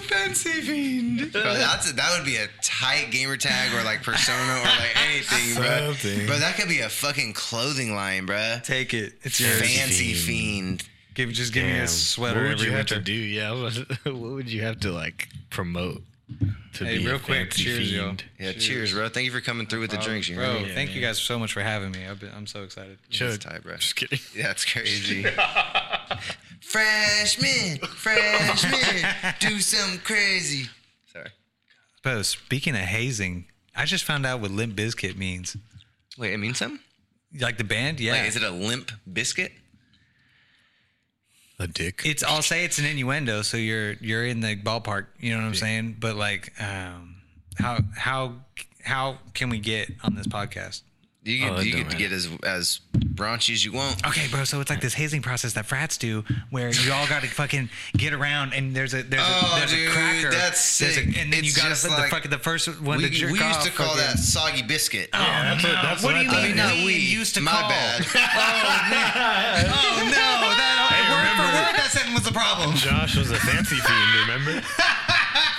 Fancy 0.07 0.49
fiend. 0.61 1.31
Bro, 1.31 1.41
that's 1.55 1.91
a, 1.91 1.93
that 1.95 2.15
would 2.17 2.25
be 2.25 2.37
a 2.37 2.47
tight 2.61 3.11
gamer 3.11 3.37
tag 3.37 3.73
or 3.73 3.83
like 3.83 4.01
persona 4.03 4.37
or 4.59 4.63
like 4.65 4.95
anything, 5.07 5.55
bro. 5.55 5.93
Something. 5.93 6.25
Bro, 6.27 6.39
that 6.39 6.55
could 6.55 6.67
be 6.69 6.79
a 6.81 6.89
fucking 6.89 7.33
clothing 7.33 7.93
line, 7.95 8.25
bro. 8.25 8.57
Take 8.63 8.93
it. 8.93 9.13
It's 9.23 9.39
yours. 9.39 9.59
Fancy 9.59 10.13
fiend. 10.13 10.81
fiend. 10.81 10.89
Give 11.13 11.29
just 11.31 11.53
give 11.53 11.63
me 11.65 11.79
a 11.79 11.87
sweater 11.87 12.41
What 12.41 12.43
would 12.43 12.51
every 12.53 12.65
you 12.65 12.71
have 12.71 12.79
winter. 12.79 12.95
to 12.95 13.01
do? 13.01 13.13
Yeah, 13.13 13.49
I 13.49 13.53
was 13.53 13.77
about 13.77 13.97
to- 14.03 14.15
what 14.15 14.31
would 14.33 14.51
you 14.51 14.63
have 14.63 14.79
to 14.81 14.91
like 14.91 15.29
promote 15.49 16.01
to 16.75 16.85
Hey, 16.85 16.97
be 16.99 17.05
real 17.05 17.15
a 17.15 17.19
quick, 17.19 17.49
fancy 17.53 17.63
cheers, 17.63 17.91
yo. 17.91 18.03
fiend? 18.05 18.23
Yeah, 18.39 18.51
cheers. 18.53 18.93
bro. 18.93 19.09
Thank 19.09 19.25
you 19.25 19.31
for 19.31 19.41
coming 19.41 19.67
through 19.67 19.81
with 19.81 19.91
the 19.91 19.97
drinks. 19.97 20.27
You 20.29 20.35
bro. 20.35 20.61
know? 20.61 20.67
thank 20.73 20.93
you 20.95 21.01
guys 21.01 21.17
so 21.17 21.37
much 21.39 21.53
for 21.53 21.61
having 21.61 21.91
me. 21.91 22.05
I've 22.05 22.19
been, 22.19 22.31
I'm 22.35 22.47
so 22.47 22.63
excited. 22.63 22.97
Chug. 23.09 23.39
tight, 23.39 23.63
bro. 23.63 23.75
Just 23.77 23.95
kidding. 23.95 24.19
Yeah, 24.35 24.51
it's 24.51 24.65
crazy. 24.65 25.23
freshman, 26.61 27.77
freshman, 27.79 29.11
do 29.39 29.59
something 29.59 29.99
crazy. 29.99 30.69
Sorry. 31.11 31.29
Bro, 32.03 32.21
speaking 32.23 32.73
of 32.75 32.81
hazing, 32.81 33.45
I 33.75 33.85
just 33.85 34.03
found 34.03 34.25
out 34.25 34.39
what 34.41 34.51
Limp 34.51 34.75
Bizkit 34.75 35.17
means. 35.17 35.55
Wait, 36.17 36.33
it 36.33 36.37
means 36.37 36.57
something? 36.57 36.79
Like 37.39 37.57
the 37.57 37.63
band, 37.63 37.99
yeah. 37.99 38.13
Like, 38.13 38.27
is 38.27 38.35
it 38.35 38.43
a 38.43 38.49
limp 38.51 38.91
biscuit? 39.11 39.51
A 41.57 41.67
dick. 41.67 42.01
it's 42.05 42.21
I'll 42.23 42.41
say 42.41 42.65
it's 42.65 42.79
an 42.79 42.85
innuendo, 42.85 43.41
so 43.41 43.55
you're 43.57 43.93
you're 43.93 44.25
in 44.25 44.41
the 44.41 44.55
ballpark. 44.57 45.05
You 45.19 45.31
know 45.31 45.37
what 45.41 45.47
I'm 45.47 45.55
saying? 45.55 45.95
But 45.99 46.15
like, 46.17 46.51
um, 46.61 47.15
how 47.57 47.79
how 47.95 48.33
how 48.83 49.19
can 49.33 49.49
we 49.49 49.59
get 49.59 49.89
on 50.03 50.15
this 50.15 50.27
podcast? 50.27 50.81
You 51.23 51.47
Oh, 51.47 51.55
get, 51.55 51.59
it 51.61 51.65
you 51.65 51.71
don't 51.73 51.81
get 51.83 51.89
to 51.91 51.97
get 51.97 52.11
as 52.11 52.29
as 52.43 52.81
raunchy 53.15 53.53
as 53.53 53.65
you 53.65 53.71
want. 53.71 54.05
Okay, 54.05 54.27
bro. 54.29 54.43
So 54.43 54.59
it's 54.61 54.69
like 54.69 54.81
this 54.81 54.93
hazing 54.93 55.23
process 55.23 55.53
that 55.53 55.65
frats 55.65 55.97
do, 55.97 56.23
where 56.51 56.69
you 56.71 56.91
all 56.93 57.07
got 57.07 57.23
to 57.23 57.27
fucking 57.29 57.69
get 57.97 58.13
around, 58.13 58.53
and 58.53 58.75
there's 58.75 58.93
a 58.93 59.01
there's 59.01 59.23
Oh, 59.25 59.53
a 59.55 59.59
there's 59.59 59.71
dude, 59.71 59.87
a 59.87 59.91
cracker. 59.91 60.31
that's 60.31 60.77
there's 60.77 60.97
a- 60.97 61.05
sick. 61.05 61.17
and 61.17 61.33
then 61.33 61.39
It's 61.39 61.55
you 61.57 61.63
got 61.63 61.69
just 61.69 61.81
the 61.83 61.89
fucking 61.89 62.29
the 62.29 62.37
first 62.37 62.67
one 62.81 62.97
We, 62.97 63.05
to 63.05 63.09
jerk 63.09 63.31
we 63.31 63.39
used 63.39 63.61
to 63.61 63.69
off, 63.69 63.75
call 63.75 63.95
that 63.95 64.19
soggy 64.19 64.61
biscuit. 64.61 65.09
Oh, 65.13 65.17
that's 65.17 65.63
what- 65.63 65.71
no. 65.73 65.81
that's 65.81 66.03
what 66.03 66.13
what 66.13 66.19
do 66.19 66.25
you 66.25 66.31
I 66.31 66.47
mean? 66.49 66.57
thought. 66.57 66.75
We, 66.75 66.85
we 66.85 66.95
used 66.97 67.33
to 67.35 67.41
my 67.41 67.51
call. 67.53 67.69
bad. 67.69 68.05
Oh 69.65 70.03
no, 70.03 70.11
that 70.11 70.74
that 71.85 71.91
sentence 71.91 72.15
was 72.15 72.23
the 72.23 72.31
problem. 72.31 72.75
Josh 72.75 73.15
was 73.15 73.31
a 73.31 73.35
fancy 73.39 73.75
fiend, 73.75 74.27
remember? 74.27 74.61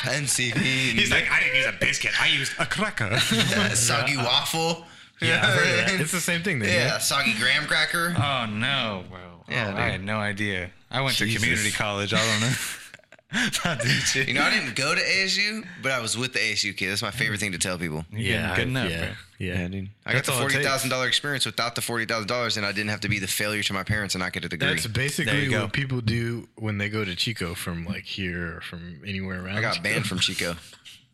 Fancy 0.02 0.50
fiend. 0.52 0.98
He's 0.98 1.10
like, 1.10 1.30
I 1.30 1.40
didn't 1.40 1.56
use 1.56 1.66
a 1.66 1.72
biscuit. 1.72 2.12
I 2.20 2.28
used 2.28 2.52
a 2.58 2.66
cracker. 2.66 3.10
Uh, 3.12 3.70
soggy 3.70 4.16
waffle. 4.16 4.84
Yeah, 5.20 5.40
I've 5.44 5.54
heard 5.54 5.68
of 5.68 5.76
that. 5.92 6.00
It's 6.00 6.12
the 6.12 6.20
same 6.20 6.42
thing 6.42 6.58
then. 6.60 6.68
Yeah, 6.68 6.86
Yeah. 6.86 6.98
soggy 6.98 7.34
graham 7.34 7.66
cracker. 7.66 8.14
oh 8.16 8.46
no, 8.46 9.04
bro. 9.10 9.18
Yeah, 9.48 9.72
Oh. 9.74 9.78
I 9.78 9.88
had 9.88 10.04
no 10.04 10.18
idea. 10.18 10.70
I 10.90 11.00
went 11.00 11.16
Jesus. 11.16 11.34
to 11.34 11.46
community 11.48 11.70
college. 11.72 12.12
I 12.14 12.18
don't 12.18 12.40
know. 12.40 12.52
About 13.30 13.82
this. 13.82 14.14
You 14.14 14.34
know, 14.34 14.42
I 14.42 14.50
didn't 14.50 14.76
go 14.76 14.94
to 14.94 15.00
ASU, 15.00 15.66
but 15.82 15.90
I 15.90 16.00
was 16.00 16.16
with 16.16 16.32
the 16.32 16.38
ASU 16.38 16.76
kid. 16.76 16.90
That's 16.90 17.02
my 17.02 17.10
favorite 17.10 17.40
thing 17.40 17.52
to 17.52 17.58
tell 17.58 17.76
people. 17.76 18.04
Yeah. 18.12 18.54
good 18.54 18.68
enough, 18.68 18.90
yeah, 18.90 19.04
bro. 19.06 19.14
Yeah, 19.38 19.68
dude. 19.68 19.88
I 20.06 20.12
got 20.12 20.24
the 20.24 20.32
all 20.32 20.38
it 20.38 20.40
forty 20.42 20.54
takes. 20.56 20.66
thousand 20.66 20.90
dollar 20.90 21.08
experience 21.08 21.44
without 21.44 21.74
the 21.74 21.82
forty 21.82 22.06
thousand 22.06 22.28
dollars, 22.28 22.56
and 22.56 22.64
I 22.64 22.72
didn't 22.72 22.90
have 22.90 23.00
to 23.00 23.08
be 23.08 23.18
the 23.18 23.26
failure 23.26 23.62
to 23.64 23.72
my 23.72 23.82
parents 23.82 24.14
and 24.14 24.22
not 24.22 24.32
get 24.32 24.44
a 24.44 24.48
degree. 24.48 24.68
That's 24.68 24.86
basically 24.86 25.42
you 25.44 25.50
go. 25.50 25.62
what 25.62 25.72
people 25.72 26.00
do 26.00 26.48
when 26.56 26.78
they 26.78 26.88
go 26.88 27.04
to 27.04 27.14
Chico 27.16 27.54
from 27.54 27.84
like 27.84 28.04
here 28.04 28.58
or 28.58 28.60
from 28.60 29.00
anywhere 29.04 29.44
around. 29.44 29.56
I 29.56 29.60
got 29.60 29.74
Chico. 29.74 29.82
banned 29.82 30.06
from 30.06 30.20
Chico. 30.20 30.54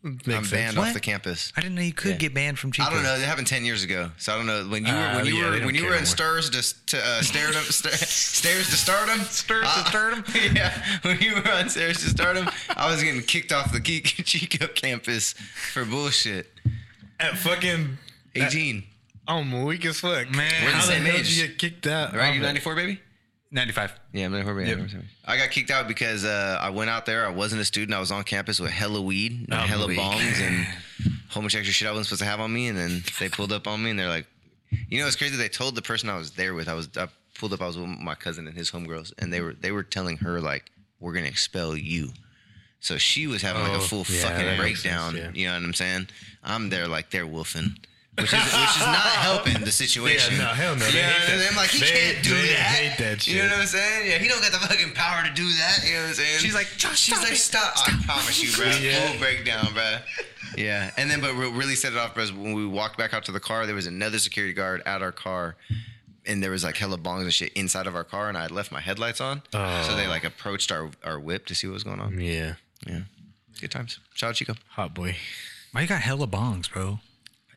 Makes 0.05 0.27
I'm 0.27 0.33
sense. 0.45 0.51
banned 0.51 0.77
What? 0.77 0.89
off 0.89 0.95
the 0.95 1.01
campus. 1.01 1.53
I 1.57 1.61
didn't 1.61 1.77
know 1.77 1.83
you 1.83 1.93
could 1.93 2.19
get 2.19 2.35
banned 2.35 2.59
from 2.59 2.73
Chico. 2.73 2.89
I 2.89 2.93
don't 2.93 3.05
know. 3.05 3.17
That 3.19 3.25
happened 3.25 3.47
ten 3.47 3.65
years 3.65 3.85
ago, 3.85 4.11
so 4.19 4.33
I 4.33 4.37
don't 4.37 4.47
know 4.47 4.65
when 4.65 4.85
you 4.85 4.93
were 4.93 4.99
Uh, 4.99 5.15
when 5.17 5.27
you 5.27 5.35
yeah, 5.35 5.43
they 5.45 5.51
were 5.51 5.57
don't 5.59 5.67
when 5.67 5.75
you 5.77 5.81
care 5.83 5.91
were 5.91 5.97
in 5.97 6.07
stairs 6.07 6.47
stirs 6.47 6.73
to, 6.87 6.97
to 6.97 7.05
uh, 7.07 7.23
stardom, 7.23 7.63
st- 7.71 7.95
stairs 7.95 8.67
to 8.71 8.77
stardom, 8.77 9.21
Stairs 9.27 9.63
to 9.63 9.69
Uh, 9.81 9.85
stardom? 9.85 10.25
yeah, 10.57 10.85
when 11.03 11.21
you 11.21 11.37
were 11.37 11.49
on 11.53 11.69
stairs 11.71 11.99
to 12.03 12.09
stardom, 12.09 12.49
I 12.77 12.91
was 12.91 13.01
getting 13.03 13.23
kicked 13.23 13.53
off 13.53 13.73
the 13.73 13.81
Ki- 13.81 14.01
Chico 14.01 14.67
campus 14.75 15.35
for 15.73 15.85
bullshit. 15.85 16.51
At 17.21 17.39
fucking 17.39 17.97
Eighteen, 18.35 18.83
I'm 19.29 19.63
weak 19.65 19.85
as 19.87 20.01
fuck. 20.01 20.29
Man, 20.31 20.51
We're 20.65 20.71
the 20.71 20.77
how 20.77 20.81
same 20.83 21.05
the 21.05 21.11
hell 21.11 21.19
age. 21.21 21.29
did 21.29 21.37
you 21.37 21.47
get 21.47 21.59
kicked 21.59 21.87
out? 21.87 22.13
right? 22.13 22.27
I'm 22.31 22.35
You 22.35 22.41
like- 22.41 22.49
ninety 22.49 22.61
four, 22.61 22.75
baby. 22.75 23.01
95. 23.53 23.93
Yeah, 24.13 24.25
I'm 24.27 24.33
94, 24.33 24.55
baby. 24.55 24.81
Yep. 24.81 25.03
I 25.27 25.37
got 25.37 25.51
kicked 25.51 25.71
out 25.71 25.87
because 25.87 26.25
uh, 26.25 26.59
I 26.61 26.71
went 26.71 26.91
out 26.91 27.05
there. 27.07 27.27
I 27.27 27.31
wasn't 27.31 27.61
a 27.61 27.65
student. 27.65 27.95
I 27.95 28.01
was 28.01 28.11
on 28.11 28.25
campus 28.25 28.59
with 28.59 28.71
hella 28.71 29.01
weed, 29.01 29.45
and 29.45 29.55
I'm 29.55 29.69
hella 29.69 29.87
weak. 29.87 29.99
bongs, 29.99 30.41
and 30.41 30.67
a 31.07 31.33
whole 31.33 31.43
bunch 31.43 31.53
shit 31.53 31.87
I 31.87 31.91
wasn't 31.91 32.07
supposed 32.07 32.23
to 32.23 32.27
have 32.29 32.41
on 32.41 32.53
me. 32.53 32.69
And 32.69 32.77
then 32.79 33.03
they 33.21 33.29
pulled 33.29 33.53
up 33.53 33.67
on 33.67 33.83
me, 33.83 33.91
and 33.91 33.99
they're 33.99 34.09
like, 34.09 34.27
"You 34.89 35.01
know, 35.01 35.07
it's 35.07 35.17
crazy." 35.17 35.37
They 35.37 35.49
told 35.49 35.75
the 35.75 35.83
person 35.83 36.09
I 36.09 36.17
was 36.17 36.33
there 36.33 36.55
with. 36.55 36.69
I 36.69 36.75
was 36.75 36.89
I 36.97 37.09
pulled 37.39 37.53
up. 37.53 37.61
I 37.61 37.67
was 37.67 37.77
with 37.79 37.89
my 37.89 38.15
cousin 38.15 38.47
and 38.47 38.57
his 38.57 38.71
homegirls, 38.71 39.13
and 39.19 39.33
they 39.33 39.41
were 39.43 39.53
they 39.53 39.71
were 39.71 39.83
telling 39.83 40.17
her 40.19 40.41
like, 40.41 40.71
"We're 40.99 41.13
gonna 41.13 41.27
expel 41.27 41.77
you." 41.77 42.11
So 42.81 42.99
she 42.99 43.27
was 43.29 43.43
having 43.43 43.63
like 43.63 43.73
Oh, 43.73 43.77
a 43.77 43.81
full 43.81 44.05
yeah, 44.09 44.23
fucking 44.29 44.57
breakdown. 44.57 45.13
sense, 45.15 45.37
yeah. 45.37 45.41
You 45.41 45.47
know 45.49 45.55
what 45.55 45.63
I'm 45.63 45.75
saying? 45.75 46.09
I'm 46.43 46.69
there 46.71 46.89
like 46.89 47.11
they're 47.11 47.27
wolfing. 47.27 47.77
Which 48.19 48.27
is, 48.27 48.33
which 48.33 48.77
is 48.77 48.87
not 48.87 48.97
helping 49.25 49.65
the 49.65 49.71
situation. 49.73 50.35
Yeah, 50.37 50.43
no, 50.43 50.47
hell 50.49 50.77
no. 50.77 50.85
They 50.85 50.99
Yeah, 50.99 51.09
hate 51.13 51.39
that. 51.39 51.49
I'm 51.51 51.57
like, 51.57 51.71
he 51.71 51.81
They- 51.81 51.91
can't 51.91 52.23
do 52.23 52.35
they 52.35 52.49
that. 52.49 52.57
hate 52.59 52.99
that 52.99 53.27
You 53.27 53.39
know 53.43 53.49
what 53.49 53.61
I'm 53.61 53.67
saying? 53.67 54.11
Yeah, 54.11 54.19
he 54.19 54.29
don't 54.29 54.43
got 54.43 54.53
the 54.53 54.59
fucking 54.59 54.93
power 54.93 55.25
to 55.27 55.33
do 55.33 55.49
that. 55.49 55.81
You 55.87 55.95
know 55.95 56.01
what 56.03 56.09
I'm 56.09 56.15
saying? 56.15 56.39
She's 56.41 56.55
like, 56.55 56.69
"Josh, 56.77 56.99
she's 56.99 57.15
stop 57.15 57.25
like, 57.25 57.33
it. 57.33 57.37
stop. 57.37 57.75
I 57.89 58.03
promise 58.05 58.43
you, 58.43 58.55
bro. 58.55 58.71
Yeah. 58.83 59.09
Full 59.09 59.19
breakdown, 59.19 59.69
bro. 59.73 59.97
Yeah, 60.59 60.91
and 60.99 61.11
then 61.11 61.23
but 61.23 61.35
what 61.35 61.55
really 61.55 61.75
set 61.75 61.93
it 61.95 61.99
off, 61.99 62.13
bro, 62.15 62.25
is 62.25 62.33
when 62.33 62.53
we 62.53 62.67
walked 62.67 62.99
back 62.99 63.15
out 63.15 63.25
to 63.25 63.33
the 63.33 63.41
car, 63.41 63.65
there 63.65 63.75
was 63.75 63.87
another 63.87 64.19
security 64.19 64.53
guard 64.53 64.83
at 64.85 65.01
our 65.03 65.13
car. 65.13 65.57
And 66.25 66.41
there 66.41 66.53
was 66.53 66.63
like 66.63 66.77
hella 66.77 66.99
bongs 66.99 67.23
and 67.23 67.33
shit 67.33 67.53
inside 67.55 67.89
of 67.89 67.97
our 67.97 68.05
car, 68.05 68.29
and 68.29 68.39
I 68.39 68.43
had 68.43 68.53
left 68.53 68.71
my 68.71 68.81
headlights 68.81 69.21
on. 69.21 69.43
So 69.51 69.97
they 69.97 70.07
Oh. 70.07 70.11
like 70.11 70.23
approached 70.23 70.71
our, 70.71 70.91
our 71.03 71.19
whip 71.19 71.47
to 71.47 71.55
see 71.55 71.67
what 71.67 71.73
was 71.73 71.83
going 71.83 71.99
on. 71.99 72.21
Yeah. 72.21 72.55
Yeah. 72.87 73.01
Good 73.61 73.71
times. 73.73 73.99
Shout 74.15 74.31
out 74.31 74.37
Chico. 74.37 74.55
Hot 74.73 74.95
boy. 74.95 75.17
Why 75.73 75.81
you 75.81 75.89
got 75.89 76.03
hella 76.03 76.29
bongs, 76.29 76.71
bro? 76.71 77.01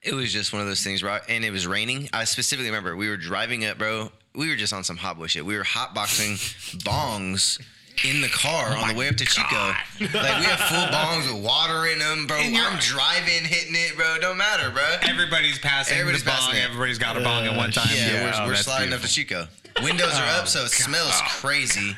It 0.05 0.13
was 0.13 0.31
just 0.31 0.53
one 0.53 0.61
of 0.61 0.67
those 0.67 0.83
things, 0.83 1.01
right? 1.01 1.21
And 1.27 1.43
it 1.43 1.51
was 1.51 1.65
raining. 1.65 2.09
I 2.13 2.25
specifically 2.25 2.69
remember 2.69 2.95
we 2.95 3.09
were 3.09 3.17
driving 3.17 3.65
up, 3.65 3.79
bro. 3.79 4.11
We 4.35 4.49
were 4.49 4.55
just 4.55 4.71
on 4.71 4.83
some 4.83 4.97
hot 4.97 5.17
boy 5.17 5.27
shit. 5.27 5.45
We 5.45 5.57
were 5.57 5.63
hotboxing 5.63 6.37
bongs 6.83 7.59
in 8.03 8.21
the 8.21 8.27
car 8.27 8.67
oh 8.69 8.81
on 8.81 8.89
the 8.89 8.93
way 8.93 9.07
up 9.07 9.15
to 9.15 9.25
Chico. 9.25 9.73
Like 9.99 10.11
we 10.11 10.45
have 10.45 10.59
full 10.59 10.85
bongs 10.87 11.33
with 11.33 11.43
water 11.43 11.87
in 11.87 11.99
them, 11.99 12.27
bro. 12.27 12.37
I'm 12.37 12.77
driving, 12.79 13.45
hitting 13.45 13.73
it, 13.73 13.95
bro. 13.95 14.17
Don't 14.19 14.37
matter, 14.37 14.69
bro. 14.69 14.83
Everybody's 15.01 15.57
passing 15.59 15.97
Everybody's 15.97 16.23
the 16.23 16.29
bong. 16.29 16.37
passing 16.37 16.59
it. 16.59 16.65
Everybody's 16.65 16.99
got 16.99 17.17
a 17.17 17.21
bong 17.21 17.45
at 17.45 17.55
one 17.55 17.71
time. 17.71 17.87
Yeah, 17.95 18.11
Yeah, 18.11 18.23
we're, 18.23 18.43
oh, 18.43 18.47
we're 18.47 18.55
sliding 18.55 18.93
up 18.93 19.01
to 19.01 19.07
Chico. 19.07 19.47
Windows 19.81 20.13
are 20.13 20.39
up, 20.39 20.47
so 20.47 20.61
it 20.61 20.65
oh, 20.65 20.67
smells 20.67 21.19
crazy. 21.27 21.89
It 21.91 21.95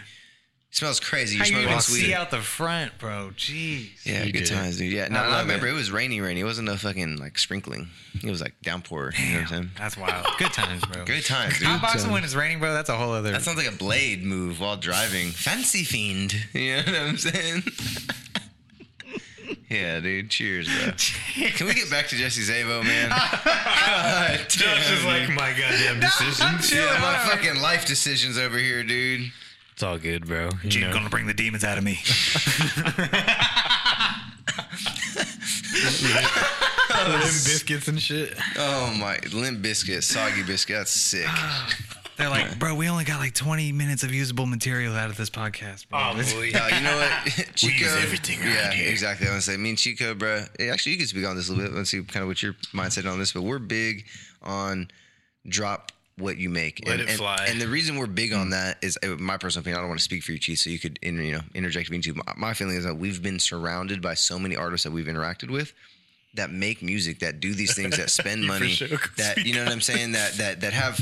smells 0.77 0.99
crazy. 0.99 1.35
You're 1.37 1.45
How 1.45 1.49
you 1.49 1.55
smoking 1.55 1.69
even 1.69 1.81
sweet. 1.81 2.01
see 2.01 2.13
out 2.13 2.31
the 2.31 2.39
front, 2.39 2.97
bro? 2.99 3.31
Jeez. 3.35 3.89
Yeah, 4.05 4.23
You 4.23 4.31
good 4.31 4.45
did. 4.45 4.53
times, 4.53 4.77
dude. 4.77 4.93
Yeah, 4.93 5.07
no, 5.09 5.19
I 5.19 5.23
I, 5.23 5.27
love 5.29 5.41
remember 5.45 5.67
it. 5.67 5.71
it. 5.71 5.73
was 5.73 5.91
rainy, 5.91 6.21
rainy. 6.21 6.41
It 6.41 6.45
wasn't 6.45 6.67
no 6.67 6.77
fucking 6.77 7.17
like 7.17 7.37
sprinkling. 7.37 7.89
It 8.23 8.29
was 8.29 8.41
like 8.41 8.53
downpour. 8.61 9.13
You 9.17 9.25
know 9.25 9.33
what 9.33 9.41
I'm 9.41 9.47
saying? 9.47 9.69
That's 9.77 9.97
wild. 9.97 10.25
Good 10.37 10.53
times, 10.53 10.83
bro. 10.85 11.05
Good 11.05 11.25
times, 11.25 11.59
dude. 11.59 11.67
Hotboxing 11.67 12.11
when 12.11 12.23
it's 12.23 12.35
raining, 12.35 12.59
bro. 12.59 12.73
That's 12.73 12.89
a 12.89 12.95
whole 12.95 13.11
other. 13.11 13.31
That 13.31 13.41
sounds 13.43 13.57
like 13.57 13.71
a 13.71 13.75
blade 13.75 14.23
move 14.23 14.59
while 14.59 14.77
driving. 14.77 15.29
Fancy 15.29 15.83
fiend. 15.83 16.33
You 16.53 16.77
know 16.77 16.83
what 16.83 16.95
I'm 17.09 17.17
saying? 17.17 17.63
yeah, 19.69 19.99
dude. 19.99 20.29
Cheers, 20.29 20.67
bro. 20.67 20.91
Can 21.51 21.67
we 21.67 21.73
get 21.73 21.89
back 21.89 22.07
to 22.09 22.15
Jesse 22.15 22.41
Szabo, 22.41 22.83
man? 22.83 23.09
God 23.45 24.49
Josh 24.49 24.57
damn, 24.59 24.97
is 24.97 25.05
like 25.05 25.27
dude. 25.27 25.35
my 25.35 25.49
goddamn 25.51 25.99
decisions. 25.99 26.71
yeah, 26.73 26.97
my 27.01 27.17
fucking 27.29 27.61
life 27.61 27.85
decisions 27.85 28.37
over 28.37 28.57
here, 28.57 28.83
dude. 28.83 29.31
It's 29.77 29.83
all 29.83 29.99
good, 29.99 30.25
bro. 30.25 30.49
You 30.63 30.69
Gene's 30.71 30.87
know. 30.87 30.93
gonna 30.93 31.09
bring 31.11 31.27
the 31.27 31.35
demons 31.35 31.63
out 31.63 31.77
of 31.77 31.83
me. 31.83 31.99
Them 36.97 37.21
biscuits 37.21 37.87
and 37.87 38.01
shit. 38.01 38.33
Oh 38.57 38.91
my, 38.99 39.19
limp 39.33 39.61
biscuit, 39.61 40.03
soggy 40.03 40.41
biscuit. 40.41 40.77
That's 40.77 40.89
sick. 40.91 41.27
They're 42.17 42.29
like, 42.29 42.57
bro, 42.57 42.73
we 42.73 42.89
only 42.89 43.03
got 43.03 43.19
like 43.19 43.35
20 43.35 43.71
minutes 43.71 44.01
of 44.01 44.11
usable 44.11 44.47
material 44.47 44.95
out 44.95 45.11
of 45.11 45.17
this 45.17 45.29
podcast, 45.29 45.87
bro. 45.89 45.99
Oh, 45.99 46.17
Uh, 46.17 46.23
you 46.75 46.81
know 46.81 46.97
what? 46.97 47.11
Chico, 47.55 47.85
use 47.85 47.95
everything 48.03 48.39
around 48.39 48.55
Yeah, 48.55 48.71
here. 48.71 48.89
exactly. 48.89 49.27
I 49.27 49.29
want 49.29 49.43
to 49.43 49.51
say, 49.51 49.57
me 49.57 49.69
and 49.69 49.77
Chico, 49.77 50.15
bro. 50.15 50.43
Actually, 50.59 50.93
you 50.93 50.97
can 50.97 51.05
speak 51.07 51.27
on 51.27 51.35
this 51.35 51.49
a 51.49 51.53
little 51.53 51.69
bit. 51.69 51.77
Let's 51.77 51.91
see 51.91 52.01
kind 52.01 52.23
of 52.23 52.29
what 52.29 52.41
your 52.41 52.53
mindset 52.73 53.07
on 53.11 53.19
this. 53.19 53.33
But 53.33 53.43
we're 53.43 53.59
big 53.59 54.05
on 54.41 54.89
drop 55.47 55.91
what 56.17 56.37
you 56.37 56.49
make. 56.49 56.83
Let 56.85 56.93
and, 56.93 57.01
it 57.01 57.09
and- 57.09 57.17
fly. 57.17 57.45
And 57.47 57.61
the 57.61 57.67
reason 57.67 57.97
we're 57.97 58.07
big 58.07 58.33
on 58.33 58.49
that 58.49 58.77
is 58.81 58.97
uh, 59.03 59.07
my 59.19 59.37
personal 59.37 59.61
opinion. 59.61 59.79
I 59.79 59.81
don't 59.81 59.89
want 59.89 59.99
to 59.99 60.03
speak 60.03 60.23
for 60.23 60.31
you, 60.31 60.39
Chief, 60.39 60.59
so 60.59 60.69
you 60.69 60.79
could 60.79 60.99
in, 61.01 61.23
you 61.23 61.33
know 61.33 61.41
interject 61.53 61.87
if 61.87 61.91
you 61.91 61.97
need 61.97 62.03
to. 62.03 62.13
My, 62.15 62.33
my 62.35 62.53
feeling 62.53 62.75
is 62.75 62.83
that 62.83 62.97
we've 62.97 63.21
been 63.21 63.39
surrounded 63.39 64.01
by 64.01 64.13
so 64.13 64.39
many 64.39 64.55
artists 64.55 64.83
that 64.83 64.91
we've 64.91 65.05
interacted 65.05 65.49
with 65.49 65.73
that 66.33 66.51
make 66.51 66.81
music, 66.81 67.19
that 67.19 67.39
do 67.39 67.53
these 67.53 67.75
things, 67.75 67.97
that 67.97 68.09
spend 68.09 68.45
money, 68.47 68.69
sure 68.69 68.97
that 69.17 69.45
you 69.45 69.53
know 69.53 69.63
what 69.63 69.71
I'm 69.71 69.81
saying, 69.81 70.13
that 70.13 70.33
that 70.33 70.61
that 70.61 70.73
have 70.73 70.99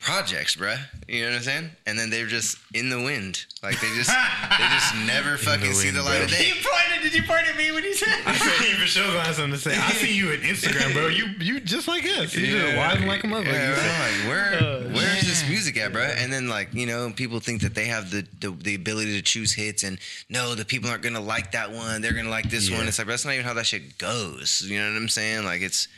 projects, 0.00 0.56
bruh. 0.56 0.78
You 1.08 1.22
know 1.22 1.30
what 1.30 1.36
I'm 1.36 1.42
saying? 1.42 1.70
And 1.86 1.98
then 1.98 2.10
they're 2.10 2.26
just 2.26 2.58
in 2.74 2.88
the 2.90 2.98
wind, 3.00 3.44
like 3.62 3.80
they 3.80 3.88
just 3.96 4.10
they 4.58 4.64
just 4.68 4.94
never 5.06 5.36
fucking 5.36 5.72
see 5.72 5.86
wind, 5.88 5.96
the 5.96 6.02
light 6.02 6.16
bro. 6.16 6.24
of 6.24 6.30
day. 6.30 6.46
You 6.48 6.54
pointed. 6.54 7.02
Did 7.02 7.14
you 7.14 7.22
point 7.22 7.48
at 7.48 7.56
me 7.56 7.72
when 7.72 7.82
you 7.82 7.94
said? 7.94 8.08
I 8.26 8.34
said 8.36 8.68
you 8.68 8.74
for 8.76 8.86
sure 8.86 9.06
gonna 9.06 9.20
have 9.20 9.34
something 9.34 9.52
to 9.52 9.58
say. 9.58 9.74
I 9.76 9.90
see 9.92 10.14
you 10.14 10.28
on 10.30 10.36
Instagram, 10.38 10.92
bro. 10.92 11.08
You 11.08 11.26
you 11.40 11.60
just 11.60 11.88
like 11.88 12.04
us. 12.04 12.34
You 12.34 12.46
just 12.46 12.76
widen 12.76 13.06
like 13.06 13.24
a 13.24 13.26
motherfucker. 13.26 13.46
Yeah, 13.46 13.68
You 13.68 13.74
bro, 13.74 13.82
say- 13.82 14.18
like, 14.20 14.28
where 14.28 14.54
uh, 14.54 14.66
Oh, 14.90 14.92
where's 14.94 15.20
this 15.22 15.48
music 15.48 15.76
at, 15.78 15.92
bro? 15.92 16.02
And 16.02 16.32
then 16.32 16.48
like 16.48 16.74
you 16.74 16.84
know, 16.86 17.10
people 17.10 17.40
think 17.40 17.62
that 17.62 17.74
they 17.74 17.86
have 17.86 18.10
the, 18.10 18.26
the 18.40 18.50
the 18.50 18.74
ability 18.74 19.16
to 19.16 19.22
choose 19.22 19.52
hits, 19.54 19.82
and 19.82 19.98
no, 20.28 20.54
the 20.54 20.64
people 20.64 20.90
aren't 20.90 21.02
gonna 21.02 21.20
like 21.20 21.52
that 21.52 21.72
one. 21.72 22.02
They're 22.02 22.12
gonna 22.12 22.28
like 22.30 22.50
this 22.50 22.70
one. 22.70 22.86
It's 22.86 22.98
like 22.98 23.08
that's 23.08 23.24
not 23.24 23.34
even 23.34 23.46
how 23.46 23.54
that 23.54 23.66
shit 23.66 23.96
goes. 23.98 24.62
You 24.66 24.78
know 24.78 24.90
what 24.90 24.96
I'm 24.96 25.08
saying? 25.08 25.44
Like 25.44 25.62
it's. 25.62 25.88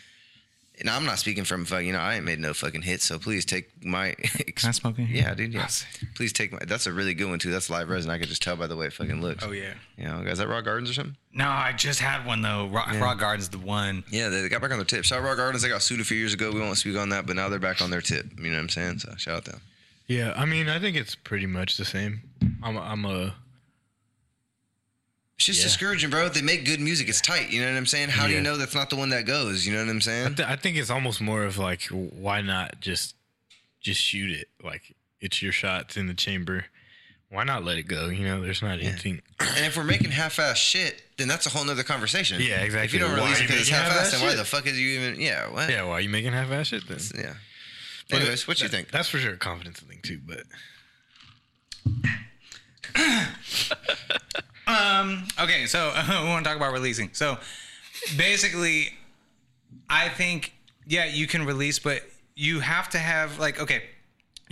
And 0.83 0.91
I'm 0.91 1.05
not 1.05 1.21
speaking 1.21 1.45
from 1.45 1.65
fucking, 1.65 1.87
you 1.87 1.93
know, 1.93 2.01
I 2.01 2.17
ain't 2.17 2.25
made 2.25 2.41
no 2.41 2.53
fucking 2.53 2.83
hits, 2.83 3.05
so 3.05 3.17
please 3.17 3.45
take 3.45 3.85
my. 3.85 4.15
Can 4.57 4.69
I 4.69 4.73
smoke 4.73 4.99
in 4.99 5.07
here? 5.07 5.23
Yeah, 5.23 5.35
dude. 5.35 5.55
Yeah. 5.55 5.69
Please 6.17 6.33
take 6.33 6.51
my. 6.51 6.59
That's 6.67 6.89
a 6.89 6.93
really 6.93 7.15
good 7.15 7.29
one 7.29 7.39
too. 7.39 7.53
That's 7.53 7.71
live 7.71 7.89
resin. 7.89 8.11
I 8.11 8.19
could 8.19 8.29
just 8.29 8.43
tell 8.43 8.57
by 8.57 8.67
the 8.67 8.75
way 8.75 8.87
it 8.87 8.93
fucking 8.93 9.23
looks. 9.23 9.45
Oh 9.45 9.53
yeah. 9.53 9.75
You 9.97 10.05
know, 10.05 10.23
is 10.23 10.39
that 10.39 10.49
Raw 10.49 10.61
Gardens 10.61 10.91
or 10.91 10.95
something? 10.95 11.17
No, 11.33 11.49
I 11.49 11.73
just 11.73 12.01
had 12.01 12.27
one 12.27 12.43
though. 12.43 12.67
Rock, 12.67 12.89
Raw 12.95 13.15
Garden's 13.15 13.49
the 13.49 13.59
one. 13.59 14.03
Yeah, 14.11 14.29
they, 14.29 14.43
they 14.43 14.49
got 14.49 14.61
back 14.61 14.73
on 14.73 14.79
their 14.79 14.85
tip. 14.85 15.05
Shout 15.05 15.21
out 15.21 15.25
Raw 15.25 15.37
Gardens. 15.37 15.63
They 15.63 15.69
got 15.69 15.83
sued 15.83 16.01
a 16.01 16.05
few 16.05 16.17
years 16.17 16.35
ago. 16.35 16.51
We 16.51 16.59
won't 16.61 16.79
speak 16.79 16.97
on 16.97 17.11
that, 17.11 17.27
but 17.27 17.37
now 17.37 17.49
they're 17.49 17.61
back 17.61 17.81
on 17.81 17.91
their 17.91 18.01
tip. 18.01 18.27
You 18.37 18.51
know 18.51 18.57
what 18.57 18.63
I'm 18.63 18.69
saying? 18.69 18.99
So 18.99 19.15
shout 19.17 19.37
out 19.37 19.45
to 19.45 19.51
them. 19.53 19.61
Yeah, 20.09 20.35
I 20.37 20.45
mean, 20.47 20.69
I 20.69 20.81
think 20.81 20.97
it's 20.97 21.15
pretty 21.15 21.47
much 21.47 21.77
the 21.77 21.85
same. 21.85 22.23
I'm 22.63 22.77
a, 22.77 22.81
I'm 22.81 23.05
a 23.05 23.35
It's 25.43 25.47
just 25.49 25.59
Yeah. 25.59 25.65
discouraging, 25.65 26.11
bro. 26.11 26.29
They 26.29 26.41
make 26.41 26.65
good 26.65 26.79
music. 26.79 27.09
It's 27.09 27.21
tight. 27.21 27.51
You 27.51 27.63
know 27.63 27.67
what 27.73 27.77
I'm 27.77 27.87
saying? 27.87 28.11
How 28.11 28.29
do 28.29 28.33
you 28.33 28.41
know 28.41 28.57
that's 28.57 28.77
not 28.77 28.91
the 28.91 28.97
one 28.97 29.09
that 29.09 29.25
goes? 29.27 29.67
You 29.67 29.73
know 29.73 29.81
what 29.81 29.91
I'm 29.91 29.97
I, 29.97 30.01
saying? 30.01 30.35
th- 30.37 30.49
I 30.49 30.55
think 30.55 30.77
it's 30.77 30.89
almost 30.89 31.21
more 31.21 31.43
of 31.43 31.59
like, 31.59 31.83
why 31.87 32.43
not 32.43 32.79
just 32.81 33.17
just 33.81 34.01
shoot 34.01 34.31
it? 34.31 34.47
Like 34.63 34.95
it's 35.21 35.43
your 35.43 35.51
shot. 35.51 35.81
It's 35.87 35.97
in 35.97 36.07
the 36.07 36.15
chamber. 36.15 36.67
Why 37.29 37.43
not 37.43 37.65
let 37.65 37.77
it 37.77 37.89
go? 37.89 38.07
You 38.09 38.25
know, 38.25 38.41
there's 38.41 38.63
not 38.63 38.79
anything. 38.79 39.21
And 39.41 39.67
if 39.67 39.77
we're 39.77 39.83
making 39.83 40.13
half-ass 40.13 40.57
shit, 40.59 41.03
then 41.19 41.27
that's 41.27 41.45
a 41.47 41.51
whole 41.51 41.65
nother 41.65 41.83
conversation. 41.83 42.41
Yeah, 42.41 42.61
exactly. 42.61 42.85
If 42.87 42.95
you 42.95 43.01
don't 43.01 43.11
Why 43.19 43.25
release 43.25 43.41
it 43.41 43.49
because 43.49 43.63
it's 43.63 43.71
half-assed, 43.71 43.89
half-ass 43.91 44.11
then 44.13 44.23
why 44.23 44.35
the 44.37 44.45
fuck 44.45 44.65
is 44.69 44.79
you 44.81 45.01
even? 45.01 45.21
Yeah, 45.21 45.51
what? 45.51 45.69
Yeah, 45.69 45.83
why 45.83 45.95
are 45.95 46.01
you 46.01 46.09
making 46.09 46.33
half-ass 46.35 46.69
shit 46.69 46.87
then? 46.87 47.01
Yeah. 47.17 47.35
But 48.09 48.21
Anyways, 48.21 48.47
what 48.47 48.59
do 48.59 48.63
you 48.65 48.71
think? 48.71 48.93
That's 48.93 49.09
for 49.09 49.19
sure 49.19 49.33
a 49.35 49.37
confidence 49.37 49.81
thing 49.81 49.99
too. 50.03 50.21
But 50.25 50.45
Um. 54.67 55.27
Okay, 55.41 55.67
so 55.67 55.93
we 56.09 56.29
want 56.29 56.45
to 56.45 56.49
talk 56.49 56.57
about 56.57 56.73
releasing. 56.73 57.11
So 57.13 57.39
basically, 58.17 58.93
I 59.89 60.09
think 60.09 60.53
yeah, 60.87 61.07
you 61.07 61.27
can 61.27 61.45
release, 61.45 61.79
but 61.79 62.03
you 62.35 62.61
have 62.61 62.89
to 62.91 62.99
have 62.99 63.39
like 63.39 63.61
okay, 63.61 63.83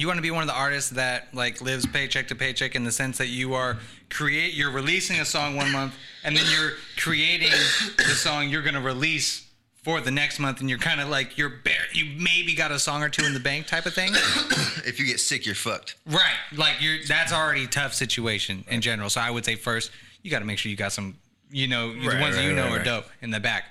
you 0.00 0.06
want 0.06 0.16
to 0.16 0.22
be 0.22 0.30
one 0.30 0.42
of 0.42 0.48
the 0.48 0.54
artists 0.54 0.90
that 0.90 1.32
like 1.34 1.61
lives 1.61 1.86
paycheck 1.86 2.28
to 2.28 2.34
paycheck 2.34 2.74
in 2.74 2.84
the 2.84 2.92
sense 2.92 3.18
that 3.18 3.28
you 3.28 3.54
are 3.54 3.78
create 4.08 4.54
you're 4.54 4.70
releasing 4.70 5.20
a 5.20 5.24
song 5.24 5.56
one 5.56 5.70
month 5.70 5.94
and 6.24 6.36
then 6.36 6.44
you're 6.50 6.72
creating 6.96 7.52
the 7.98 8.14
song 8.14 8.48
you're 8.48 8.62
gonna 8.62 8.80
release 8.80 9.46
for 9.83 10.01
the 10.01 10.11
next 10.11 10.39
month 10.39 10.61
and 10.61 10.68
you're 10.68 10.78
kind 10.78 11.01
of 11.01 11.09
like 11.09 11.39
you're 11.39 11.49
bare 11.49 11.87
you 11.93 12.05
maybe 12.18 12.55
got 12.55 12.70
a 12.70 12.78
song 12.78 13.03
or 13.03 13.09
two 13.09 13.24
in 13.24 13.33
the 13.33 13.41
bank 13.41 13.66
type 13.66 13.87
of 13.87 13.95
thing 13.95 14.11
If 14.87 14.99
you 14.99 15.07
get 15.07 15.20
sick, 15.20 15.47
you're 15.47 15.55
fucked. 15.55 15.97
Right. 16.07 16.37
Like 16.57 16.74
you're 16.81 16.99
that's 17.07 17.33
already 17.33 17.64
a 17.64 17.66
tough 17.66 17.95
situation 17.95 18.64
in 18.68 18.81
general. 18.81 19.09
So 19.11 19.20
I 19.20 19.31
would 19.31 19.45
say 19.45 19.55
first 19.57 19.91
you 20.22 20.31
got 20.31 20.41
to 20.41 20.45
make 20.45 20.59
sure 20.59 20.70
you 20.70 20.76
got 20.76 20.93
some, 20.93 21.16
you 21.51 21.66
know, 21.68 21.93
the 21.93 22.09
Right, 22.09 22.20
ones 22.20 22.37
that 22.37 22.43
you 22.43 22.51
right, 22.51 22.57
know 22.57 22.64
right, 22.64 22.72
are 22.72 22.76
right. 22.76 22.85
dope 22.85 23.07
in 23.22 23.31
the 23.31 23.41
back. 23.41 23.64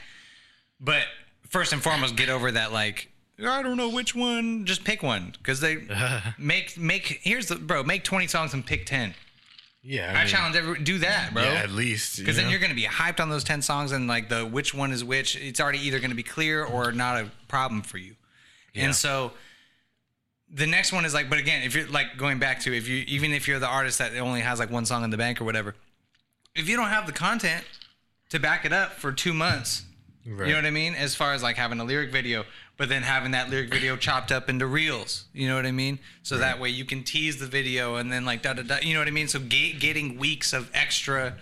But 0.79 1.03
first 1.49 1.73
and 1.73 1.81
foremost, 1.81 2.15
get 2.15 2.29
over 2.29 2.51
that 2.51 2.71
like 2.71 3.09
I 3.43 3.61
don't 3.63 3.77
know 3.77 3.89
which 3.89 4.15
one. 4.15 4.65
Just 4.65 4.83
pick 4.83 5.01
one 5.03 5.33
because 5.37 5.59
they 5.61 5.77
make 6.37 6.77
make. 6.77 7.19
Here's 7.23 7.47
the 7.47 7.55
bro. 7.55 7.83
Make 7.83 8.03
twenty 8.03 8.27
songs 8.27 8.53
and 8.53 8.65
pick 8.65 8.85
ten. 8.85 9.13
Yeah, 9.81 10.11
I 10.13 10.19
mean, 10.19 10.27
challenge 10.27 10.55
everyone 10.55 10.83
do 10.83 10.97
that, 10.99 11.33
bro. 11.33 11.43
Yeah, 11.43 11.49
at 11.63 11.71
least 11.71 12.17
Because 12.19 12.35
then 12.35 12.49
you're 12.49 12.59
going 12.59 12.71
to 12.71 12.75
be 12.75 12.83
hyped 12.83 13.19
on 13.19 13.29
those 13.29 13.43
10 13.43 13.61
songs 13.61 13.91
and 13.91 14.07
like 14.07 14.27
the 14.29 14.45
which 14.45 14.73
one 14.73 14.91
is 14.91 15.03
which. 15.03 15.35
It's 15.35 15.59
already 15.59 15.79
either 15.79 15.99
going 15.99 16.09
to 16.11 16.15
be 16.15 16.23
clear 16.23 16.63
or 16.63 16.91
not 16.91 17.17
a 17.17 17.31
problem 17.47 17.81
for 17.81 17.97
you. 17.97 18.15
Yeah. 18.73 18.85
And 18.85 18.95
so 18.95 19.31
the 20.51 20.67
next 20.67 20.91
one 20.91 21.05
is 21.05 21.13
like, 21.13 21.29
but 21.29 21.39
again, 21.39 21.63
if 21.63 21.75
you're 21.75 21.87
like 21.87 22.17
going 22.17 22.39
back 22.39 22.59
to 22.61 22.75
if 22.75 22.87
you, 22.87 23.03
even 23.07 23.31
if 23.33 23.47
you're 23.47 23.59
the 23.59 23.67
artist 23.67 23.99
that 23.99 24.15
only 24.17 24.41
has 24.41 24.59
like 24.59 24.69
one 24.71 24.85
song 24.85 25.03
in 25.03 25.09
the 25.11 25.17
bank 25.17 25.39
or 25.39 25.45
whatever, 25.45 25.75
if 26.55 26.67
you 26.67 26.75
don't 26.75 26.89
have 26.89 27.05
the 27.05 27.11
content 27.13 27.63
to 28.29 28.39
back 28.39 28.65
it 28.65 28.73
up 28.73 28.93
for 28.93 29.11
two 29.11 29.33
months, 29.33 29.83
Right. 30.27 30.47
you 30.47 30.53
know 30.53 30.59
what 30.59 30.65
I 30.65 30.71
mean? 30.71 30.93
As 30.95 31.15
far 31.15 31.33
as 31.33 31.41
like 31.41 31.55
having 31.55 31.79
a 31.79 31.83
lyric 31.83 32.11
video, 32.11 32.43
but 32.79 32.87
then 32.87 33.03
having 33.03 33.31
that 33.31 33.49
lyric 33.49 33.69
video 33.69 33.97
chopped 33.97 34.31
up 34.31 34.49
into 34.49 34.65
reels, 34.65 35.25
you 35.33 35.49
know 35.49 35.55
what 35.55 35.65
I 35.65 35.71
mean? 35.71 35.99
So 36.23 36.37
that 36.37 36.61
way 36.61 36.69
you 36.69 36.85
can 36.85 37.03
tease 37.03 37.37
the 37.37 37.45
video 37.45 37.97
and 37.97 38.09
then 38.09 38.23
like 38.23 38.41
da 38.41 38.53
da 38.53 38.63
da, 38.63 38.77
you 38.81 38.93
know 38.93 39.01
what 39.01 39.09
I 39.09 39.11
mean? 39.11 39.27
So 39.27 39.37
get, 39.37 39.81
getting 39.81 40.17
weeks 40.17 40.53
of 40.53 40.71
extra 40.73 41.35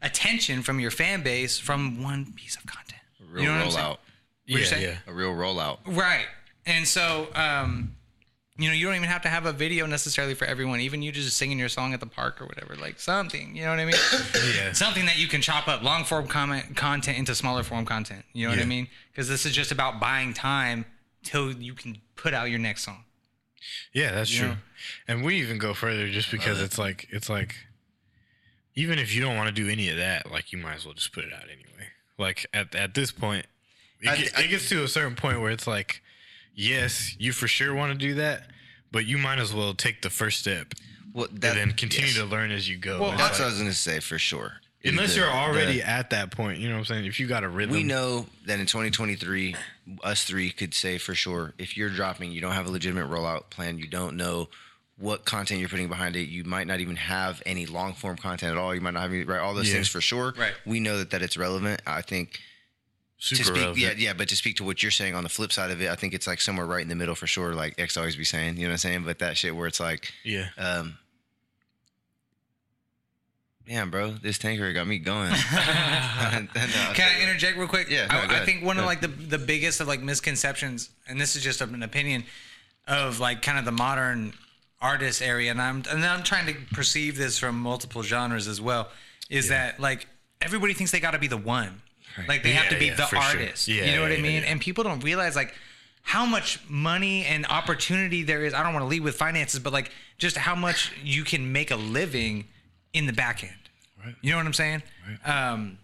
attention 0.00 0.62
from 0.62 0.80
your 0.80 0.90
fan 0.90 1.22
base 1.22 1.58
from 1.58 2.02
one 2.02 2.32
piece 2.32 2.56
of 2.56 2.64
content. 2.64 3.02
Real 3.30 3.42
you 3.42 3.48
know 3.50 3.56
what 3.56 3.64
I'm 3.66 3.70
saying? 3.70 3.86
rollout. 3.86 3.98
Yeah, 4.46 4.78
yeah. 4.78 4.96
A 5.06 5.12
real 5.12 5.34
rollout. 5.34 5.80
Right. 5.84 6.24
And 6.64 6.88
so, 6.88 7.28
um, 7.34 7.94
you 8.58 8.68
know, 8.68 8.74
you 8.74 8.86
don't 8.86 8.96
even 8.96 9.08
have 9.08 9.22
to 9.22 9.28
have 9.28 9.46
a 9.46 9.52
video 9.52 9.86
necessarily 9.86 10.34
for 10.34 10.44
everyone. 10.44 10.80
Even 10.80 11.00
you 11.00 11.12
just 11.12 11.36
singing 11.36 11.58
your 11.58 11.68
song 11.68 11.94
at 11.94 12.00
the 12.00 12.06
park 12.06 12.40
or 12.42 12.46
whatever, 12.46 12.74
like 12.74 12.98
something. 12.98 13.54
You 13.54 13.62
know 13.64 13.70
what 13.70 13.78
I 13.78 13.84
mean? 13.84 13.94
Yeah. 14.56 14.72
Something 14.72 15.06
that 15.06 15.16
you 15.18 15.28
can 15.28 15.40
chop 15.40 15.68
up 15.68 15.82
long 15.82 16.04
form 16.04 16.26
comment 16.26 16.74
content 16.76 17.18
into 17.18 17.34
smaller 17.34 17.62
form 17.62 17.84
content. 17.86 18.24
You 18.32 18.44
know 18.46 18.50
what 18.50 18.58
I 18.58 18.62
Yeah. 18.62 18.68
mean? 18.68 18.88
Because 19.12 19.28
this 19.28 19.46
is 19.46 19.52
just 19.54 19.70
about 19.70 20.00
buying 20.00 20.34
time 20.34 20.84
till 21.22 21.52
you 21.52 21.74
can 21.74 21.98
put 22.16 22.34
out 22.34 22.50
your 22.50 22.58
next 22.58 22.82
song. 22.84 23.04
Yeah, 23.92 24.10
that's 24.12 24.32
You 24.32 24.38
true. 24.40 24.48
know? 24.48 24.56
And 25.06 25.24
we 25.24 25.36
even 25.40 25.58
go 25.58 25.72
further 25.74 26.08
just 26.10 26.30
because 26.30 26.60
it's 26.60 26.78
like 26.78 27.06
it's 27.10 27.28
like 27.28 27.54
even 28.74 28.98
if 28.98 29.14
you 29.14 29.20
don't 29.20 29.36
want 29.36 29.48
to 29.48 29.54
do 29.54 29.68
any 29.68 29.88
of 29.88 29.96
that, 29.96 30.30
like 30.30 30.52
you 30.52 30.58
might 30.58 30.74
as 30.76 30.84
well 30.84 30.94
just 30.94 31.12
put 31.12 31.24
it 31.24 31.32
out 31.32 31.44
anyway. 31.44 31.88
Like 32.16 32.46
at 32.52 32.74
at 32.74 32.94
this 32.94 33.10
point, 33.12 33.46
it, 34.00 34.08
I- 34.08 34.16
get- 34.16 34.38
I- 34.38 34.42
it 34.42 34.48
gets 34.48 34.68
to 34.70 34.82
a 34.84 34.88
certain 34.88 35.14
point 35.16 35.40
where 35.40 35.50
it's 35.50 35.66
like, 35.66 36.02
yes, 36.58 37.14
you 37.18 37.32
for 37.32 37.48
sure 37.48 37.74
want 37.74 37.92
to 37.92 37.98
do 37.98 38.14
that, 38.14 38.50
but 38.90 39.06
you 39.06 39.16
might 39.18 39.38
as 39.38 39.54
well 39.54 39.74
take 39.74 40.02
the 40.02 40.10
first 40.10 40.40
step 40.40 40.74
Well, 41.12 41.26
and 41.28 41.38
then 41.40 41.72
continue 41.72 42.08
yes. 42.08 42.16
to 42.18 42.24
learn 42.24 42.50
as 42.50 42.68
you 42.68 42.76
go. 42.76 43.00
Well, 43.00 43.10
It's 43.12 43.18
That's 43.18 43.30
like- 43.34 43.40
what 43.40 43.44
I 43.46 43.50
was 43.50 43.58
gonna 43.58 43.72
say 43.72 44.00
for 44.00 44.18
sure. 44.18 44.54
Unless 44.84 45.10
the- 45.14 45.20
you're 45.20 45.30
already 45.30 45.78
the- 45.78 45.88
at 45.88 46.10
that 46.10 46.30
point, 46.30 46.58
you 46.60 46.68
know 46.68 46.74
what 46.74 46.80
I'm 46.80 46.84
saying? 46.86 47.04
If 47.06 47.18
you 47.20 47.26
got 47.26 47.42
a 47.44 47.48
rhythm, 47.48 47.74
we 47.74 47.82
know 47.82 48.28
that 48.46 48.60
in 48.60 48.66
2023, 48.66 49.56
us 50.02 50.24
three 50.24 50.50
could 50.50 50.74
say 50.74 50.98
for 50.98 51.14
sure 51.14 51.54
if 51.58 51.76
you're 51.76 51.90
dropping, 51.90 52.32
you 52.32 52.40
don't 52.40 52.52
have 52.54 52.66
a 52.66 52.70
legitimate 52.70 53.08
rollout 53.08 53.50
plan, 53.50 53.78
you 53.78 53.86
don't 53.86 54.16
know 54.16 54.48
what 54.96 55.24
content 55.24 55.60
you're 55.60 55.68
putting 55.68 55.88
behind 55.88 56.16
it, 56.16 56.22
you 56.28 56.42
might 56.44 56.66
not 56.66 56.80
even 56.80 56.96
have 56.96 57.40
any 57.46 57.66
long 57.66 57.94
form 57.94 58.16
content 58.16 58.50
at 58.52 58.58
all. 58.58 58.74
You 58.74 58.80
might 58.80 58.94
not 58.94 59.02
have 59.02 59.12
any, 59.12 59.22
right, 59.24 59.38
all 59.40 59.54
those 59.54 59.68
Yeah. 59.68 59.74
things 59.74 59.88
for 59.88 60.00
sure. 60.00 60.32
Right. 60.36 60.54
We 60.64 60.80
know 60.80 60.98
that 60.98 61.10
that 61.10 61.22
it's 61.22 61.36
relevant. 61.36 61.80
I 61.86 62.02
think 62.02 62.40
super 63.18 63.38
to 63.38 63.44
speak, 63.44 63.56
relevant. 63.56 63.78
yeah, 63.78 63.92
yeah, 63.96 64.12
but 64.12 64.28
to 64.28 64.36
speak 64.36 64.56
to 64.56 64.64
what 64.64 64.82
you're 64.82 64.92
saying 64.92 65.14
on 65.14 65.22
the 65.22 65.28
flip 65.28 65.52
side 65.52 65.70
of 65.70 65.82
it, 65.82 65.90
I 65.90 65.94
think 65.94 66.14
it's 66.14 66.26
like 66.26 66.40
somewhere 66.40 66.66
right 66.66 66.82
in 66.82 66.88
the 66.88 66.94
middle 66.94 67.14
for 67.14 67.26
sure. 67.26 67.54
Like 67.54 67.78
X 67.78 67.96
always 67.96 68.16
be 68.16 68.24
saying, 68.24 68.56
you 68.56 68.62
know 68.62 68.68
what 68.68 68.72
I'm 68.72 68.78
saying? 68.78 69.04
But 69.04 69.18
that 69.18 69.36
shit 69.36 69.54
where 69.54 69.66
it's 69.66 69.80
like, 69.80 70.12
yeah. 70.24 70.48
um, 70.56 70.98
damn, 73.68 73.90
bro, 73.90 74.12
this 74.12 74.38
tanker 74.38 74.72
got 74.72 74.86
me 74.86 74.98
going. 74.98 75.30
Can 75.50 76.48
I 76.54 77.20
interject 77.22 77.58
real 77.58 77.68
quick? 77.68 77.90
Yeah, 77.90 78.06
no, 78.06 78.18
I, 78.18 78.42
I 78.42 78.44
think 78.44 78.64
one 78.64 78.76
Go 78.76 78.82
of 78.82 78.86
like 78.86 79.00
the 79.00 79.08
the 79.08 79.38
biggest 79.38 79.80
of 79.80 79.88
like 79.88 80.00
misconceptions, 80.00 80.90
and 81.08 81.20
this 81.20 81.36
is 81.36 81.42
just 81.42 81.60
an 81.60 81.82
opinion 81.82 82.24
of 82.86 83.20
like 83.20 83.42
kind 83.42 83.58
of 83.58 83.64
the 83.64 83.72
modern 83.72 84.32
artist 84.80 85.22
area, 85.22 85.50
and 85.50 85.60
I'm 85.60 85.82
and 85.90 86.04
I'm 86.04 86.22
trying 86.22 86.46
to 86.46 86.54
perceive 86.72 87.16
this 87.16 87.38
from 87.38 87.58
multiple 87.58 88.02
genres 88.02 88.48
as 88.48 88.60
well. 88.60 88.88
Is 89.28 89.48
that 89.48 89.78
like 89.78 90.06
everybody 90.40 90.72
thinks 90.72 90.90
they 90.90 91.00
got 91.00 91.10
to 91.10 91.18
be 91.18 91.26
the 91.26 91.36
one, 91.36 91.82
like 92.26 92.42
they 92.42 92.52
have 92.52 92.70
to 92.70 92.78
be 92.78 92.86
yeah, 92.86 92.94
the 92.94 93.02
for 93.04 93.16
sure. 93.16 93.24
artist. 93.24 93.68
Yeah, 93.68 93.84
you 93.84 93.96
know 93.96 94.02
what 94.02 94.12
I 94.12 94.16
mean? 94.16 94.42
yeah. 94.42 94.48
And 94.50 94.60
people 94.60 94.82
don't 94.84 95.04
realize 95.04 95.36
like 95.36 95.54
how 96.02 96.24
much 96.24 96.58
money 96.68 97.24
and 97.26 97.44
opportunity 97.46 98.22
there 98.22 98.44
is. 98.44 98.54
I 98.54 98.62
don't 98.62 98.72
want 98.72 98.82
to 98.84 98.88
lead 98.88 99.02
with 99.02 99.14
finances, 99.16 99.60
but 99.60 99.72
like 99.72 99.90
just 100.16 100.36
how 100.36 100.54
much 100.54 100.92
you 101.04 101.22
can 101.24 101.52
make 101.52 101.70
a 101.70 101.76
living 101.76 102.46
in 102.92 103.06
the 103.06 103.12
back 103.12 103.44
end. 103.44 103.52
Right. 104.04 104.14
You 104.22 104.30
know 104.30 104.38
what 104.38 104.46
I'm 104.46 104.52
saying? 104.54 104.82
Um, 105.24 105.78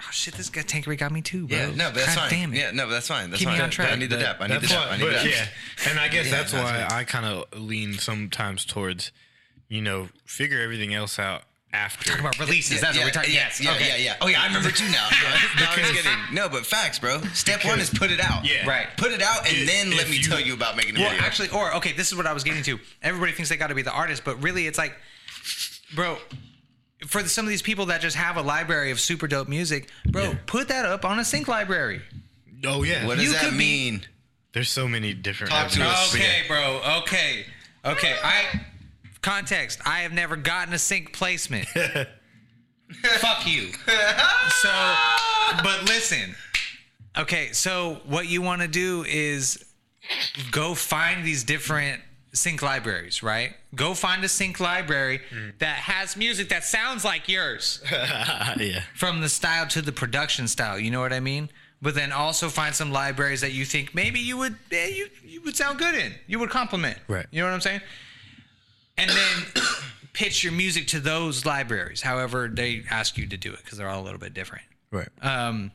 oh 0.00 0.08
shit, 0.10 0.34
this 0.34 0.48
guy 0.50 0.62
Tanqueray 0.62 0.96
got 0.96 1.12
me 1.12 1.22
too, 1.22 1.46
bro. 1.46 1.56
Yeah, 1.56 1.66
no, 1.66 1.90
but 1.90 1.94
that's 1.96 2.14
God 2.16 2.30
fine. 2.30 2.40
Damn 2.40 2.54
it. 2.54 2.58
Yeah, 2.58 2.70
no, 2.72 2.86
but 2.86 2.92
that's 2.92 3.08
fine. 3.08 3.30
That's 3.30 3.38
Keep 3.40 3.48
me 3.50 3.54
fine. 3.54 3.62
on 3.64 3.70
track. 3.70 3.92
I 3.92 3.96
need 3.96 4.10
the 4.10 4.16
That- 4.16 4.38
dap. 4.38 4.40
I 4.40 4.46
need 4.48 4.54
the 4.56 4.60
that's 4.60 4.72
dap. 4.72 4.86
why- 4.88 4.94
I 4.94 4.96
need 4.98 5.04
the 5.04 5.10
but 5.12 5.22
dap. 5.24 5.26
Yeah, 5.30 5.46
and 5.90 6.00
I 6.00 6.08
guess 6.08 6.26
Yeah, 6.26 6.30
that's 6.32 6.52
that's 6.52 6.64
why 6.64 6.82
right. 6.82 6.92
I 6.92 7.04
kind 7.04 7.26
of 7.26 7.60
lean 7.60 7.94
sometimes 7.94 8.64
towards, 8.64 9.12
you 9.68 9.80
know, 9.82 10.08
figure 10.24 10.60
everything 10.60 10.92
else 10.94 11.18
out 11.18 11.42
after. 11.72 12.10
Talk 12.10 12.20
about 12.20 12.38
releases. 12.38 12.80
That's 12.80 12.96
what 12.96 13.04
we're 13.06 13.10
talking. 13.10 13.32
yeah, 13.32 13.40
yes. 13.46 13.60
yeah, 13.60 13.72
okay. 13.72 13.88
yeah, 13.88 13.96
yeah. 13.96 14.16
Oh 14.20 14.26
yeah, 14.28 14.42
I 14.42 14.46
remember 14.46 14.70
too 14.70 14.84
now. 14.90 15.08
no, 15.58 15.66
I'm 15.68 15.78
just 15.78 15.94
kidding. 15.94 16.18
No, 16.34 16.48
but 16.48 16.66
facts, 16.66 16.98
bro. 16.98 17.20
Step 17.34 17.64
one 17.64 17.80
is 17.80 17.90
put 17.90 18.10
it 18.10 18.20
out. 18.20 18.44
Yeah. 18.44 18.68
Right. 18.68 18.86
Put 18.96 19.12
it 19.12 19.22
out, 19.22 19.46
and 19.48 19.56
If- 19.56 19.66
then 19.68 19.96
let 19.96 20.08
me 20.10 20.16
you- 20.16 20.22
tell 20.24 20.40
you 20.40 20.54
about 20.54 20.76
making 20.76 20.96
a 20.96 21.00
Well, 21.00 21.10
video. 21.10 21.24
actually, 21.26 21.48
or 21.50 21.74
okay, 21.76 21.92
this 21.92 22.08
is 22.10 22.16
what 22.16 22.26
I 22.26 22.32
was 22.32 22.44
getting 22.44 22.62
to. 22.64 22.78
Everybody 23.02 23.32
thinks 23.32 23.48
they 23.48 23.56
got 23.56 23.68
to 23.68 23.74
be 23.74 23.82
the 23.82 23.92
artist, 23.92 24.22
but 24.24 24.42
really, 24.42 24.66
it's 24.66 24.78
like, 24.78 24.94
bro. 25.94 26.18
For 27.08 27.20
the, 27.20 27.28
some 27.28 27.44
of 27.44 27.48
these 27.48 27.62
people 27.62 27.86
that 27.86 28.00
just 28.00 28.14
have 28.16 28.36
a 28.36 28.42
library 28.42 28.92
of 28.92 29.00
super 29.00 29.26
dope 29.26 29.48
music, 29.48 29.88
bro, 30.06 30.22
Yeah. 30.22 30.34
put 30.46 30.68
that 30.68 30.84
up 30.86 31.04
on 31.04 31.18
a 31.18 31.24
sync 31.24 31.48
library. 31.48 32.00
Oh 32.64 32.84
yeah, 32.84 33.04
what 33.06 33.16
does 33.16 33.24
you 33.24 33.32
that 33.32 33.42
could 33.42 33.52
be- 33.52 33.58
mean? 33.58 34.06
there's 34.52 34.68
so 34.70 34.86
many 34.86 35.12
different. 35.14 35.50
Talk 35.50 35.68
to 35.70 35.82
us. 35.84 36.14
Okay, 36.14 36.42
bro. 36.46 36.80
Okay. 37.00 37.44
Okay. 37.84 38.14
I 38.22 38.60
context. 39.22 39.80
I 39.86 40.00
have 40.00 40.12
never 40.12 40.36
gotten 40.36 40.74
a 40.74 40.78
sync 40.78 41.12
placement. 41.12 41.66
Fuck 43.18 43.46
you. 43.46 43.70
So, 44.60 44.94
but 45.62 45.84
listen. 45.84 46.34
Okay, 47.16 47.52
so 47.52 48.00
what 48.06 48.26
you 48.26 48.42
want 48.42 48.62
to 48.62 48.68
do 48.68 49.04
is 49.06 49.64
go 50.50 50.74
find 50.74 51.24
these 51.24 51.44
different 51.44 52.00
sync 52.32 52.62
libraries, 52.62 53.22
right? 53.22 53.54
Go 53.74 53.94
find 53.94 54.24
a 54.24 54.28
sync 54.28 54.60
library 54.60 55.20
that 55.58 55.76
has 55.76 56.16
music 56.16 56.48
that 56.48 56.64
sounds 56.64 57.04
like 57.04 57.28
yours 57.28 57.82
yeah. 57.92 58.82
from 58.94 59.20
the 59.20 59.28
style 59.28 59.66
to 59.68 59.82
the 59.82 59.92
production 59.92 60.48
style. 60.48 60.78
You 60.78 60.90
know 60.90 61.00
what 61.00 61.12
I 61.12 61.20
mean? 61.20 61.50
But 61.82 61.94
then 61.94 62.12
also 62.12 62.48
find 62.48 62.74
some 62.74 62.92
libraries 62.92 63.40
that 63.40 63.52
you 63.52 63.64
think 63.64 63.94
maybe 63.94 64.20
you 64.20 64.36
would 64.38 64.56
eh, 64.70 64.86
you 64.86 65.08
you 65.24 65.42
would 65.42 65.56
sound 65.56 65.78
good 65.78 65.94
in. 65.94 66.14
You 66.26 66.38
would 66.38 66.50
complement. 66.50 66.96
Right. 67.08 67.26
You 67.30 67.40
know 67.40 67.48
what 67.48 67.54
I'm 67.54 67.60
saying? 67.60 67.80
And 69.02 69.10
then 69.10 69.64
pitch 70.12 70.44
your 70.44 70.52
music 70.52 70.86
to 70.88 71.00
those 71.00 71.44
libraries. 71.44 72.02
However, 72.02 72.48
they 72.48 72.84
ask 72.90 73.16
you 73.16 73.26
to 73.26 73.36
do 73.36 73.52
it 73.52 73.60
because 73.64 73.78
they're 73.78 73.88
all 73.88 74.02
a 74.02 74.04
little 74.04 74.20
bit 74.20 74.34
different. 74.34 74.64
Right. 74.90 75.08
Um, 75.20 75.70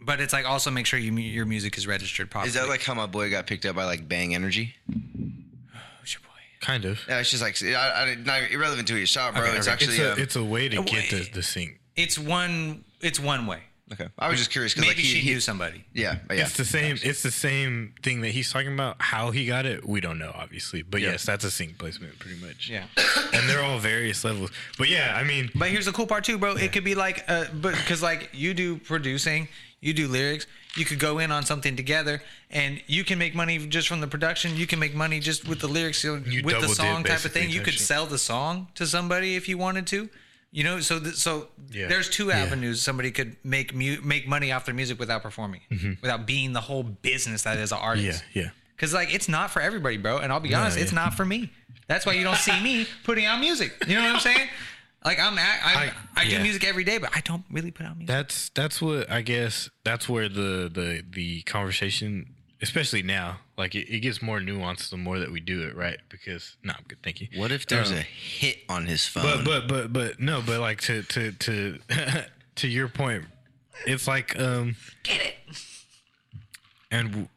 but 0.00 0.20
it's 0.20 0.32
like 0.32 0.46
also 0.46 0.70
make 0.70 0.86
sure 0.86 0.98
you, 0.98 1.12
your 1.12 1.46
music 1.46 1.78
is 1.78 1.86
registered 1.86 2.30
properly. 2.30 2.48
Is 2.48 2.54
that 2.54 2.68
like 2.68 2.82
how 2.82 2.94
my 2.94 3.06
boy 3.06 3.30
got 3.30 3.46
picked 3.46 3.64
up 3.66 3.76
by 3.76 3.84
like 3.84 4.08
Bang 4.08 4.34
Energy? 4.34 4.74
Who's 4.88 6.14
your 6.14 6.20
boy? 6.22 6.28
kind 6.60 6.84
of. 6.84 7.00
Yeah, 7.08 7.18
it's 7.20 7.30
just 7.30 7.42
like 7.42 7.60
I, 7.62 7.74
I, 7.74 8.14
not 8.14 8.50
irrelevant 8.50 8.88
to 8.88 8.96
your 8.96 9.06
shot, 9.06 9.34
bro. 9.34 9.42
Okay, 9.42 9.56
it's 9.58 9.68
okay. 9.68 9.72
actually 9.72 9.96
it's 9.96 10.00
a 10.00 10.12
um, 10.12 10.18
it's 10.18 10.36
a 10.36 10.44
way 10.44 10.68
to 10.68 10.80
a 10.80 10.84
get 10.84 11.10
the 11.10 11.16
way- 11.16 11.30
the 11.34 11.42
sync. 11.42 11.80
It's 11.94 12.18
one. 12.18 12.84
It's 13.02 13.20
one 13.20 13.46
way. 13.46 13.60
Okay. 13.92 14.08
I 14.18 14.28
was 14.28 14.38
just 14.38 14.50
curious 14.50 14.74
because 14.74 14.88
Maybe 14.88 14.96
like 15.02 15.04
he, 15.04 15.12
she 15.14 15.18
he 15.20 15.30
knew 15.30 15.40
somebody. 15.40 15.84
yeah, 15.92 16.16
but 16.26 16.36
yeah. 16.36 16.44
It's 16.44 16.56
the 16.56 16.64
same. 16.64 16.96
It's 17.02 17.22
the 17.22 17.30
same 17.30 17.94
thing 18.02 18.20
that 18.22 18.30
he's 18.30 18.50
talking 18.52 18.72
about. 18.72 18.96
How 19.00 19.30
he 19.30 19.46
got 19.46 19.66
it, 19.66 19.86
we 19.86 20.00
don't 20.00 20.18
know, 20.18 20.32
obviously. 20.34 20.82
But 20.82 21.00
Yeah. 21.00 21.12
yes, 21.12 21.24
that's 21.24 21.44
a 21.44 21.50
sync 21.50 21.78
placement, 21.78 22.18
pretty 22.18 22.40
much. 22.40 22.68
Yeah. 22.70 22.84
and 23.32 23.48
they're 23.48 23.62
all 23.62 23.78
various 23.78 24.24
levels. 24.24 24.50
But 24.78 24.88
yeah, 24.88 25.14
I 25.16 25.24
mean, 25.24 25.50
But 25.54 25.68
here's 25.70 25.86
the 25.86 25.92
cool 25.92 26.06
part 26.06 26.24
too, 26.24 26.38
bro. 26.38 26.56
It 26.56 26.72
could 26.72 26.84
be 26.84 26.94
like, 26.94 27.24
uh, 27.28 27.44
but 27.54 27.74
because 27.74 28.02
like 28.02 28.30
you 28.32 28.54
do 28.54 28.78
producing, 28.78 29.48
you 29.80 29.92
do 29.92 30.08
lyrics, 30.08 30.46
you 30.76 30.84
could 30.84 30.98
go 30.98 31.18
in 31.18 31.30
on 31.30 31.44
something 31.44 31.76
together, 31.76 32.22
and 32.50 32.80
you 32.86 33.04
can 33.04 33.18
make 33.18 33.34
money 33.34 33.58
just 33.66 33.88
from 33.88 34.00
the 34.00 34.06
production. 34.06 34.56
You 34.56 34.66
can 34.66 34.78
make 34.78 34.94
money 34.94 35.20
just 35.20 35.46
with 35.46 35.60
the 35.60 35.68
lyrics, 35.68 36.02
you 36.02 36.16
know, 36.16 36.22
You 36.26 36.42
with 36.42 36.54
double 36.54 36.68
the 36.68 36.74
dip, 36.74 36.76
song 36.76 37.04
type 37.04 37.24
of 37.24 37.32
thing. 37.32 37.50
You 37.50 37.60
could 37.60 37.74
sell 37.78 38.06
the 38.06 38.16
song 38.18 38.68
to 38.76 38.86
somebody 38.86 39.36
if 39.36 39.48
you 39.48 39.58
wanted 39.58 39.86
to. 39.88 40.08
You 40.54 40.64
know, 40.64 40.80
so 40.80 41.00
th- 41.00 41.14
so 41.14 41.48
Yeah. 41.70 41.88
there's 41.88 42.08
two 42.10 42.28
Yeah. 42.28 42.36
avenues 42.40 42.82
somebody 42.82 43.10
could 43.10 43.36
make 43.42 43.74
mu- 43.74 44.00
make 44.02 44.28
money 44.28 44.52
off 44.52 44.66
their 44.66 44.74
music 44.74 44.98
without 44.98 45.22
performing, 45.22 45.62
mm-hmm. 45.70 45.92
without 46.02 46.26
being 46.26 46.52
the 46.52 46.60
whole 46.60 46.82
business 46.82 47.42
that 47.42 47.56
is 47.58 47.72
an 47.72 47.78
artist. 47.78 48.22
yeah. 48.34 48.42
yeah. 48.44 48.50
Because 48.76 48.92
like 48.92 49.12
it's 49.14 49.28
not 49.28 49.50
for 49.50 49.62
everybody, 49.62 49.96
bro. 49.96 50.18
And 50.18 50.30
I'll 50.32 50.40
be 50.40 50.54
honest, 50.54 50.76
it's 50.76 50.92
yeah. 50.92 50.96
not 51.04 51.14
for 51.14 51.24
me. 51.24 51.50
That's 51.88 52.04
why 52.04 52.12
you 52.12 52.22
don't 52.24 52.36
see 52.36 52.60
me 52.62 52.86
putting 53.04 53.24
out 53.24 53.40
music. 53.40 53.72
You 53.88 53.94
know 53.96 54.02
what 54.02 54.14
I'm 54.14 54.20
saying? 54.20 54.48
Like 55.04 55.18
I'm, 55.18 55.36
at, 55.38 55.60
I, 55.64 55.72
I, 55.84 55.92
I- 56.16 56.24
do 56.26 56.30
yeah. 56.32 56.42
music 56.42 56.64
every 56.64 56.84
day, 56.84 56.98
but 56.98 57.10
I 57.16 57.20
don't 57.22 57.44
really 57.50 57.70
put 57.70 57.86
out 57.86 57.96
music. 57.96 58.08
That's 58.14 58.50
that's 58.50 58.80
what 58.82 59.10
I 59.10 59.22
guess. 59.22 59.70
That's 59.84 60.06
where 60.08 60.28
the 60.28 60.70
the 60.72 61.02
the 61.08 61.42
conversation, 61.42 62.34
especially 62.60 63.02
now, 63.02 63.38
like 63.62 63.74
it, 63.76 63.88
it 63.88 64.00
gets 64.00 64.20
more 64.20 64.40
nuanced 64.40 64.90
the 64.90 64.96
more 64.96 65.18
that 65.20 65.30
we 65.30 65.38
do 65.38 65.62
it, 65.62 65.76
right? 65.76 65.98
Because 66.08 66.56
no, 66.64 66.72
I'm 66.76 66.84
good. 66.88 66.98
Thank 67.02 67.20
you. 67.20 67.28
What 67.36 67.52
if 67.52 67.66
there's 67.66 67.92
Um, 67.92 67.98
a 67.98 68.00
hit 68.02 68.58
on 68.68 68.86
his 68.86 69.06
phone? 69.06 69.22
But 69.22 69.44
but 69.44 69.68
but 69.68 69.92
but 69.92 70.20
no, 70.20 70.42
but 70.44 70.58
like 70.60 70.80
to 70.82 71.02
to 71.04 71.30
to 71.32 71.78
to 72.56 72.68
your 72.68 72.88
point, 72.88 73.24
it's 73.86 74.08
like 74.08 74.38
um 74.38 74.74
Get 75.04 75.20
it? 75.22 75.34
and 76.90 77.08
w- 77.10 77.28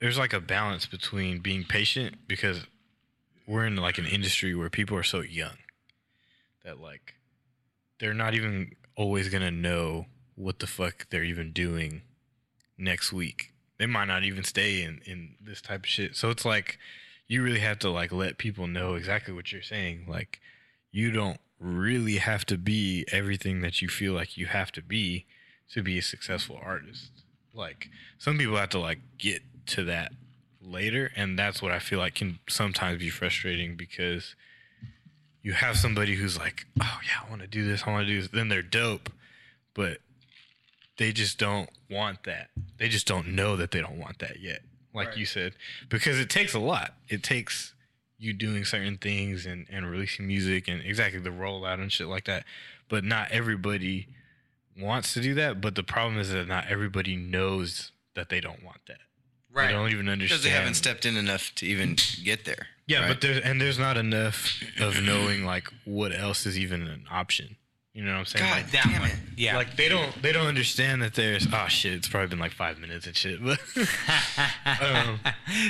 there's 0.00 0.18
like 0.18 0.32
a 0.32 0.40
balance 0.40 0.86
between 0.86 1.38
being 1.38 1.64
patient 1.64 2.16
because 2.28 2.66
we're 3.46 3.64
in 3.66 3.76
like 3.76 3.98
an 3.98 4.06
industry 4.06 4.54
where 4.54 4.70
people 4.70 4.96
are 4.96 5.02
so 5.02 5.20
young 5.20 5.56
that 6.64 6.80
like 6.80 7.14
they're 7.98 8.14
not 8.14 8.34
even 8.34 8.72
always 8.96 9.28
gonna 9.30 9.50
know 9.50 10.06
what 10.34 10.58
the 10.58 10.66
fuck 10.66 11.06
they're 11.10 11.24
even 11.24 11.52
doing 11.52 12.02
next 12.78 13.12
week. 13.12 13.49
They 13.80 13.86
might 13.86 14.04
not 14.04 14.24
even 14.24 14.44
stay 14.44 14.82
in 14.82 15.00
in 15.06 15.36
this 15.40 15.62
type 15.62 15.84
of 15.84 15.86
shit. 15.86 16.14
So 16.14 16.28
it's 16.28 16.44
like 16.44 16.78
you 17.28 17.42
really 17.42 17.60
have 17.60 17.78
to 17.78 17.88
like 17.88 18.12
let 18.12 18.36
people 18.36 18.66
know 18.66 18.94
exactly 18.94 19.32
what 19.32 19.52
you're 19.52 19.62
saying. 19.62 20.04
Like 20.06 20.38
you 20.92 21.10
don't 21.10 21.40
really 21.58 22.18
have 22.18 22.44
to 22.46 22.58
be 22.58 23.06
everything 23.10 23.62
that 23.62 23.80
you 23.80 23.88
feel 23.88 24.12
like 24.12 24.36
you 24.36 24.44
have 24.44 24.70
to 24.72 24.82
be 24.82 25.24
to 25.72 25.82
be 25.82 25.96
a 25.96 26.02
successful 26.02 26.60
artist. 26.62 27.10
Like 27.54 27.88
some 28.18 28.36
people 28.36 28.56
have 28.56 28.68
to 28.70 28.78
like 28.78 28.98
get 29.16 29.40
to 29.68 29.84
that 29.84 30.12
later 30.60 31.10
and 31.16 31.38
that's 31.38 31.62
what 31.62 31.72
I 31.72 31.78
feel 31.78 32.00
like 32.00 32.16
can 32.16 32.38
sometimes 32.50 32.98
be 32.98 33.08
frustrating 33.08 33.76
because 33.76 34.34
you 35.40 35.54
have 35.54 35.78
somebody 35.78 36.16
who's 36.16 36.36
like, 36.36 36.66
"Oh 36.78 37.00
yeah, 37.02 37.26
I 37.26 37.30
want 37.30 37.40
to 37.40 37.48
do 37.48 37.66
this. 37.66 37.84
I 37.86 37.90
want 37.92 38.06
to 38.06 38.12
do 38.12 38.20
this." 38.20 38.30
Then 38.30 38.50
they're 38.50 38.60
dope, 38.60 39.10
but 39.72 40.00
they 41.00 41.12
just 41.12 41.38
don't 41.38 41.70
want 41.90 42.24
that. 42.24 42.50
They 42.76 42.88
just 42.90 43.06
don't 43.06 43.28
know 43.28 43.56
that 43.56 43.70
they 43.70 43.80
don't 43.80 43.96
want 43.98 44.18
that 44.18 44.38
yet. 44.40 44.60
Like 44.94 45.08
Right. 45.08 45.16
you 45.16 45.24
said, 45.24 45.54
because 45.88 46.18
it 46.20 46.28
takes 46.28 46.52
a 46.52 46.58
lot. 46.58 46.94
It 47.08 47.22
takes 47.22 47.72
you 48.18 48.34
doing 48.34 48.66
certain 48.66 48.98
things 48.98 49.46
and, 49.46 49.66
and 49.70 49.90
releasing 49.90 50.26
music 50.26 50.68
and 50.68 50.82
exactly 50.82 51.18
the 51.18 51.30
rollout 51.30 51.80
and 51.80 51.90
shit 51.90 52.06
like 52.06 52.26
that. 52.26 52.44
But 52.90 53.02
not 53.02 53.30
everybody 53.30 54.08
wants 54.78 55.14
to 55.14 55.20
do 55.22 55.32
that. 55.34 55.62
But 55.62 55.74
the 55.74 55.82
problem 55.82 56.18
is 56.18 56.30
that 56.32 56.46
not 56.46 56.66
everybody 56.68 57.16
knows 57.16 57.92
that 58.14 58.28
they 58.28 58.40
don't 58.42 58.62
want 58.62 58.80
that. 58.88 58.98
They 59.54 59.72
don't 59.72 59.90
even 59.90 60.08
understand. 60.08 60.28
because 60.28 60.44
they 60.44 60.50
haven't 60.50 60.74
stepped 60.74 61.06
in 61.06 61.16
enough 61.16 61.52
to 61.56 61.66
even 61.66 61.96
get 62.22 62.44
there. 62.44 62.66
Yeah, 62.86 63.00
right? 63.00 63.08
but 63.08 63.20
there's 63.20 63.38
and 63.42 63.60
there's 63.60 63.78
not 63.78 63.96
enough 63.96 64.60
of 64.80 65.00
knowing 65.02 65.44
like 65.44 65.68
what 65.84 66.12
else 66.14 66.44
is 66.46 66.58
even 66.58 66.82
an 66.86 67.04
option. 67.10 67.56
You 68.00 68.06
know 68.06 68.12
what 68.12 68.18
I'm 68.20 68.24
saying? 68.24 68.44
God 68.46 68.62
Like, 68.62 68.70
Damn 68.70 69.00
one. 69.02 69.10
it. 69.10 69.16
Yeah. 69.36 69.56
like 69.56 69.76
they 69.76 69.88
don't 69.90 70.22
they 70.22 70.32
don't 70.32 70.46
understand 70.46 71.02
that 71.02 71.12
there's 71.14 71.46
oh 71.52 71.66
shit 71.68 71.92
it's 71.92 72.08
probably 72.08 72.28
been 72.28 72.38
like 72.38 72.52
five 72.52 72.78
minutes 72.78 73.06
and 73.06 73.14
shit 73.14 73.42
but 73.44 73.58
um, 74.82 75.20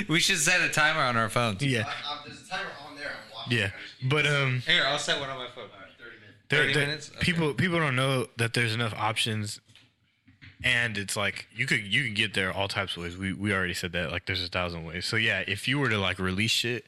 we 0.07 0.19
should 0.21 0.37
set 0.37 0.61
a 0.61 0.69
timer 0.69 1.01
on 1.01 1.17
our 1.17 1.27
phones. 1.29 1.61
yeah 1.61 1.83
there's 2.25 2.41
a 2.41 2.49
timer 2.49 2.69
on 2.87 2.95
there. 2.95 3.07
I'm 3.07 3.35
watching. 3.35 3.57
yeah 3.57 3.69
but 4.09 4.25
um 4.25 4.61
Here, 4.65 4.83
I'll 4.87 4.97
set 4.97 5.19
one 5.19 5.29
on 5.29 5.37
my 5.37 5.47
phone. 5.53 5.67
There, 6.49 6.61
30 6.63 6.73
there- 6.73 6.85
minutes? 6.87 7.11
Okay. 7.11 7.19
People 7.21 7.53
people 7.53 7.79
don't 7.79 7.95
know 7.95 8.27
that 8.37 8.53
there's 8.53 8.73
enough 8.73 8.93
options, 8.97 9.59
and 10.63 10.97
it's 10.97 11.15
like 11.17 11.47
you 11.53 11.65
could 11.65 11.81
you 11.81 12.03
can 12.05 12.13
get 12.13 12.33
there 12.33 12.51
all 12.53 12.67
types 12.67 12.95
of 12.97 13.03
ways. 13.03 13.17
We 13.17 13.33
we 13.33 13.53
already 13.53 13.73
said 13.73 13.91
that 13.93 14.11
like 14.11 14.25
there's 14.25 14.43
a 14.43 14.47
thousand 14.49 14.83
ways. 14.85 15.05
So 15.05 15.15
yeah, 15.17 15.43
if 15.47 15.67
you 15.67 15.79
were 15.79 15.89
to 15.89 15.97
like 15.97 16.19
release 16.19 16.51
shit 16.51 16.85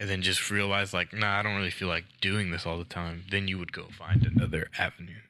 and 0.00 0.08
then 0.08 0.22
just 0.22 0.50
realize 0.50 0.92
like 0.92 1.12
nah, 1.12 1.38
I 1.38 1.42
don't 1.42 1.56
really 1.56 1.70
feel 1.70 1.88
like 1.88 2.04
doing 2.20 2.50
this 2.50 2.66
all 2.66 2.78
the 2.78 2.84
time, 2.84 3.24
then 3.30 3.48
you 3.48 3.58
would 3.58 3.72
go 3.72 3.84
find 3.98 4.24
another 4.24 4.68
avenue. 4.78 5.20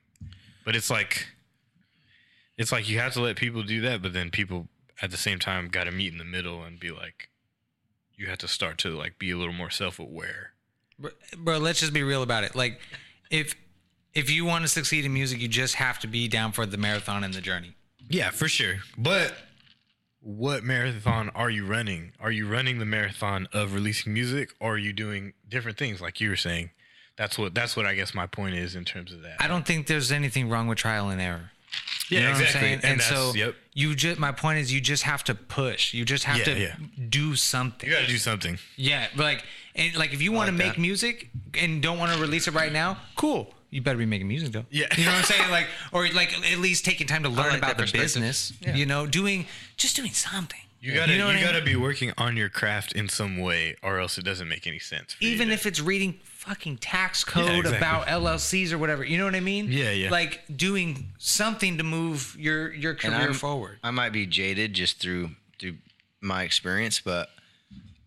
But 0.64 0.76
it's 0.76 0.90
like 0.90 1.26
it's 2.56 2.72
like 2.72 2.88
you 2.88 2.98
have 2.98 3.12
to 3.14 3.20
let 3.20 3.36
people 3.36 3.62
do 3.62 3.80
that, 3.82 4.02
but 4.02 4.12
then 4.12 4.30
people 4.30 4.68
at 5.02 5.10
the 5.10 5.16
same 5.16 5.38
time 5.38 5.68
got 5.68 5.84
to 5.84 5.90
meet 5.90 6.12
in 6.12 6.18
the 6.18 6.24
middle 6.24 6.62
and 6.62 6.78
be 6.78 6.90
like 6.90 7.28
you 8.16 8.26
have 8.26 8.38
to 8.38 8.48
start 8.48 8.78
to 8.78 8.90
like 8.96 9.18
be 9.18 9.30
a 9.30 9.36
little 9.36 9.52
more 9.52 9.70
self-aware. 9.70 10.52
bro, 10.98 11.10
bro, 11.36 11.58
let's 11.58 11.80
just 11.80 11.92
be 11.92 12.02
real 12.02 12.22
about 12.22 12.44
it. 12.44 12.54
Like, 12.54 12.80
if 13.30 13.54
if 14.14 14.30
you 14.30 14.44
want 14.44 14.62
to 14.62 14.68
succeed 14.68 15.04
in 15.04 15.12
music, 15.12 15.40
you 15.40 15.48
just 15.48 15.74
have 15.74 15.98
to 16.00 16.06
be 16.06 16.28
down 16.28 16.52
for 16.52 16.66
the 16.66 16.76
marathon 16.76 17.24
and 17.24 17.34
the 17.34 17.40
journey. 17.40 17.74
Yeah, 18.08 18.30
for 18.30 18.48
sure. 18.48 18.76
But 18.96 19.34
what 20.24 20.64
marathon 20.64 21.28
are 21.34 21.50
you 21.50 21.66
running? 21.66 22.12
Are 22.18 22.30
you 22.30 22.48
running 22.48 22.78
the 22.78 22.86
marathon 22.86 23.46
of 23.52 23.74
releasing 23.74 24.14
music 24.14 24.54
or 24.58 24.74
are 24.74 24.78
you 24.78 24.92
doing 24.94 25.34
different 25.48 25.76
things 25.76 26.00
like 26.00 26.18
you 26.20 26.30
were 26.30 26.36
saying? 26.36 26.70
That's 27.16 27.38
what 27.38 27.54
that's 27.54 27.76
what 27.76 27.84
I 27.86 27.94
guess 27.94 28.14
my 28.14 28.26
point 28.26 28.54
is 28.56 28.74
in 28.74 28.84
terms 28.84 29.12
of 29.12 29.22
that. 29.22 29.36
I 29.38 29.46
don't 29.46 29.66
think 29.66 29.86
there's 29.86 30.10
anything 30.10 30.48
wrong 30.48 30.66
with 30.66 30.78
trial 30.78 31.10
and 31.10 31.20
error. 31.20 31.50
yeah, 32.08 32.20
You 32.20 32.38
know 32.38 32.46
saying? 32.46 32.74
And, 32.82 32.84
And, 32.84 33.02
so 33.02 33.34
yep. 33.34 33.54
you 33.74 33.94
just 33.94 34.18
my 34.18 34.32
point 34.32 34.58
is 34.60 34.72
you 34.72 34.80
just 34.80 35.02
have 35.02 35.22
to 35.24 35.34
push. 35.34 35.92
You 35.92 36.04
just 36.06 36.24
have 36.24 36.38
Yeah, 36.38 36.44
to 36.44 36.58
yeah. 36.58 36.74
do 37.10 37.36
something. 37.36 37.88
You 37.88 37.94
got 37.94 38.02
to 38.02 38.08
do 38.08 38.18
something. 38.18 38.58
Yeah, 38.76 39.06
like 39.16 39.44
and 39.76 39.94
like 39.94 40.14
if 40.14 40.22
you 40.22 40.32
want 40.32 40.48
to 40.48 40.52
make 40.52 40.74
that. 40.74 40.80
music 40.80 41.28
and 41.60 41.82
don't 41.82 41.98
want 41.98 42.12
to 42.14 42.18
release 42.20 42.48
it 42.48 42.54
right 42.54 42.72
now, 42.72 42.96
cool. 43.14 43.54
You 43.74 43.82
better 43.82 43.98
be 43.98 44.06
making 44.06 44.28
music 44.28 44.52
though. 44.52 44.66
Yeah. 44.70 44.86
You 44.96 45.04
know 45.04 45.10
what 45.10 45.18
I'm 45.18 45.24
saying? 45.24 45.50
Like 45.50 45.66
or 45.90 46.08
like 46.10 46.32
at 46.52 46.58
least 46.58 46.84
taking 46.84 47.08
time 47.08 47.24
to 47.24 47.28
learn 47.28 47.48
like 47.48 47.58
about 47.58 47.76
the 47.76 47.82
perspective. 47.82 48.22
business. 48.22 48.52
You 48.60 48.86
know, 48.86 49.04
doing 49.04 49.46
just 49.76 49.96
doing 49.96 50.12
something. 50.12 50.60
You 50.80 50.94
got 50.94 51.06
to 51.06 51.12
you, 51.12 51.18
know 51.18 51.26
what 51.26 51.36
I 51.36 51.40
got 51.40 51.52
to 51.52 51.56
mean? 51.56 51.64
be 51.64 51.76
working 51.76 52.12
on 52.16 52.36
your 52.36 52.50
craft 52.50 52.92
in 52.92 53.08
some 53.08 53.38
way 53.38 53.74
or 53.82 53.98
else 53.98 54.16
it 54.18 54.24
doesn't 54.24 54.48
make 54.48 54.66
any 54.66 54.78
sense. 54.78 55.16
even 55.18 55.50
if 55.50 55.64
it's 55.66 55.80
reading 55.80 56.20
fucking 56.24 56.76
tax 56.76 57.24
code 57.24 57.48
exactly. 57.48 57.76
about 57.78 58.06
LLCs 58.06 58.70
or 58.70 58.78
whatever. 58.78 59.02
You 59.02 59.18
know 59.18 59.24
what 59.24 59.34
I 59.34 59.40
mean? 59.40 59.66
Yeah, 59.70 59.90
yeah. 59.90 60.10
Like 60.10 60.42
doing 60.54 61.08
something 61.18 61.78
to 61.78 61.84
move 61.84 62.36
your 62.38 62.72
your 62.72 62.94
career 62.94 63.34
forward. 63.34 63.78
I 63.82 63.90
might 63.90 64.12
be 64.12 64.24
jaded 64.24 64.74
just 64.74 65.00
through 65.00 65.30
through 65.58 65.78
my 66.20 66.44
experience, 66.44 67.00
but 67.00 67.28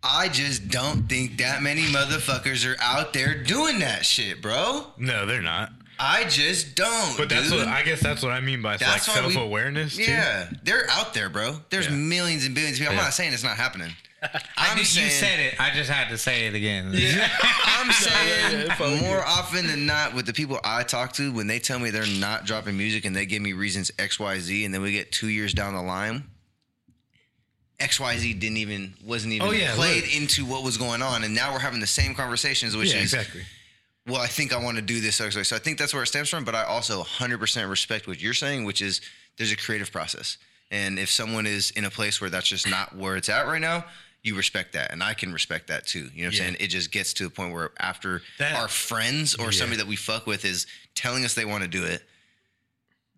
I 0.03 0.29
just 0.29 0.69
don't 0.69 1.07
think 1.09 1.37
that 1.39 1.61
many 1.61 1.81
motherfuckers 1.83 2.65
are 2.71 2.77
out 2.81 3.13
there 3.13 3.35
doing 3.43 3.79
that 3.79 4.05
shit, 4.05 4.41
bro. 4.41 4.87
No, 4.97 5.25
they're 5.25 5.41
not. 5.41 5.71
I 5.99 6.25
just 6.25 6.75
don't. 6.75 7.17
But 7.17 7.29
that's 7.29 7.49
dude. 7.49 7.59
what 7.59 7.67
I 7.67 7.81
guess 7.83 7.99
that's 8.01 8.21
what 8.21 8.31
I 8.31 8.39
mean 8.39 8.61
by 8.61 8.77
That's 8.77 9.07
like 9.07 9.15
self-awareness. 9.33 9.97
Yeah, 9.97 10.47
they're 10.63 10.87
out 10.91 11.13
there, 11.15 11.29
bro. 11.29 11.57
There's 11.71 11.87
Yeah. 11.87 11.95
millions 11.95 12.45
and 12.45 12.53
billions 12.53 12.77
of 12.77 12.81
people. 12.81 12.91
I'm 12.93 12.97
Yeah. 12.99 13.03
not 13.05 13.13
saying 13.15 13.33
it's 13.33 13.43
not 13.43 13.57
happening. 13.57 13.91
I 14.23 14.39
I'm 14.57 14.77
knew 14.77 14.83
saying, 14.83 15.07
you 15.07 15.11
said 15.11 15.39
it. 15.39 15.59
I 15.59 15.71
just 15.71 15.89
had 15.89 16.09
to 16.09 16.17
say 16.17 16.45
it 16.47 16.53
again. 16.55 16.91
Yeah. 16.93 17.27
I'm 17.65 17.91
saying 17.91 19.01
more 19.01 19.23
often 19.25 19.65
than 19.67 19.85
not 19.87 20.13
with 20.13 20.25
the 20.27 20.33
people 20.33 20.59
I 20.63 20.83
talk 20.83 21.13
to, 21.13 21.31
when 21.31 21.47
they 21.47 21.57
tell 21.59 21.79
me 21.79 21.89
they're 21.89 22.05
not 22.05 22.45
dropping 22.45 22.77
music 22.77 23.05
and 23.05 23.15
they 23.15 23.25
give 23.25 23.41
me 23.41 23.53
reasons 23.53 23.91
X, 23.97 24.19
Y, 24.19 24.39
Z, 24.39 24.65
and 24.65 24.73
then 24.73 24.81
we 24.83 24.91
get 24.91 25.11
two 25.11 25.29
years 25.29 25.53
down 25.53 25.73
the 25.73 25.81
line, 25.81 26.23
X, 27.79 27.99
Y, 27.99 28.17
Z 28.17 28.33
didn't 28.35 28.57
even 28.57 28.93
wasn't 29.03 29.33
even 29.33 29.47
Oh, 29.47 29.51
yeah, 29.51 29.75
played 29.75 30.03
look. 30.03 30.15
into 30.15 30.45
what 30.45 30.63
was 30.63 30.77
going 30.77 31.01
on, 31.01 31.23
and 31.23 31.35
now 31.35 31.53
we're 31.53 31.59
having 31.59 31.79
the 31.79 31.87
same 31.87 32.15
conversations, 32.15 32.75
which 32.75 32.89
Yeah, 32.91 32.97
is 33.01 33.13
exactly. 33.13 33.43
well, 34.07 34.19
I 34.21 34.27
think 34.27 34.51
I 34.53 34.57
want 34.57 34.77
to 34.77 34.81
do 34.81 34.99
this. 34.99 35.15
So 35.17 35.29
so 35.29 35.55
I 35.55 35.59
think 35.59 35.77
that's 35.77 35.93
where 35.93 36.03
it 36.03 36.07
stems 36.07 36.29
from. 36.29 36.43
But 36.43 36.55
I 36.55 36.63
also 36.63 37.03
100% 37.03 37.69
respect 37.69 38.07
what 38.07 38.19
you're 38.19 38.33
saying, 38.33 38.63
which 38.63 38.81
is 38.81 39.01
there's 39.37 39.51
a 39.51 39.55
creative 39.57 39.91
process. 39.91 40.37
And 40.71 40.97
if 40.99 41.09
someone 41.09 41.45
is 41.45 41.71
in 41.71 41.85
a 41.85 41.89
place 41.91 42.19
where 42.19 42.29
that's 42.29 42.47
just 42.47 42.67
not 42.67 42.95
where 42.95 43.15
it's 43.15 43.29
at 43.29 43.47
right 43.47 43.61
now, 43.61 43.85
you 44.23 44.35
respect 44.35 44.73
that. 44.73 44.91
And 44.91 45.01
I 45.03 45.13
can 45.13 45.31
respect 45.31 45.67
that 45.67 45.85
too. 45.87 46.09
You 46.13 46.23
know 46.23 46.27
what 46.29 46.33
Yeah. 46.35 46.43
I'm 46.45 46.47
saying? 46.53 46.55
It 46.59 46.67
just 46.67 46.91
gets 46.91 47.13
to 47.13 47.27
a 47.27 47.29
point 47.29 47.53
where 47.53 47.71
after 47.79 48.23
That- 48.39 48.55
our 48.55 48.67
friends 48.67 49.35
or 49.35 49.51
somebody 49.51 49.77
that 49.77 49.87
we 49.87 49.95
fuck 49.95 50.25
with 50.27 50.43
is 50.43 50.65
telling 50.95 51.23
us 51.23 51.35
they 51.35 51.45
want 51.45 51.61
to 51.63 51.69
do 51.69 51.83
it, 51.85 52.03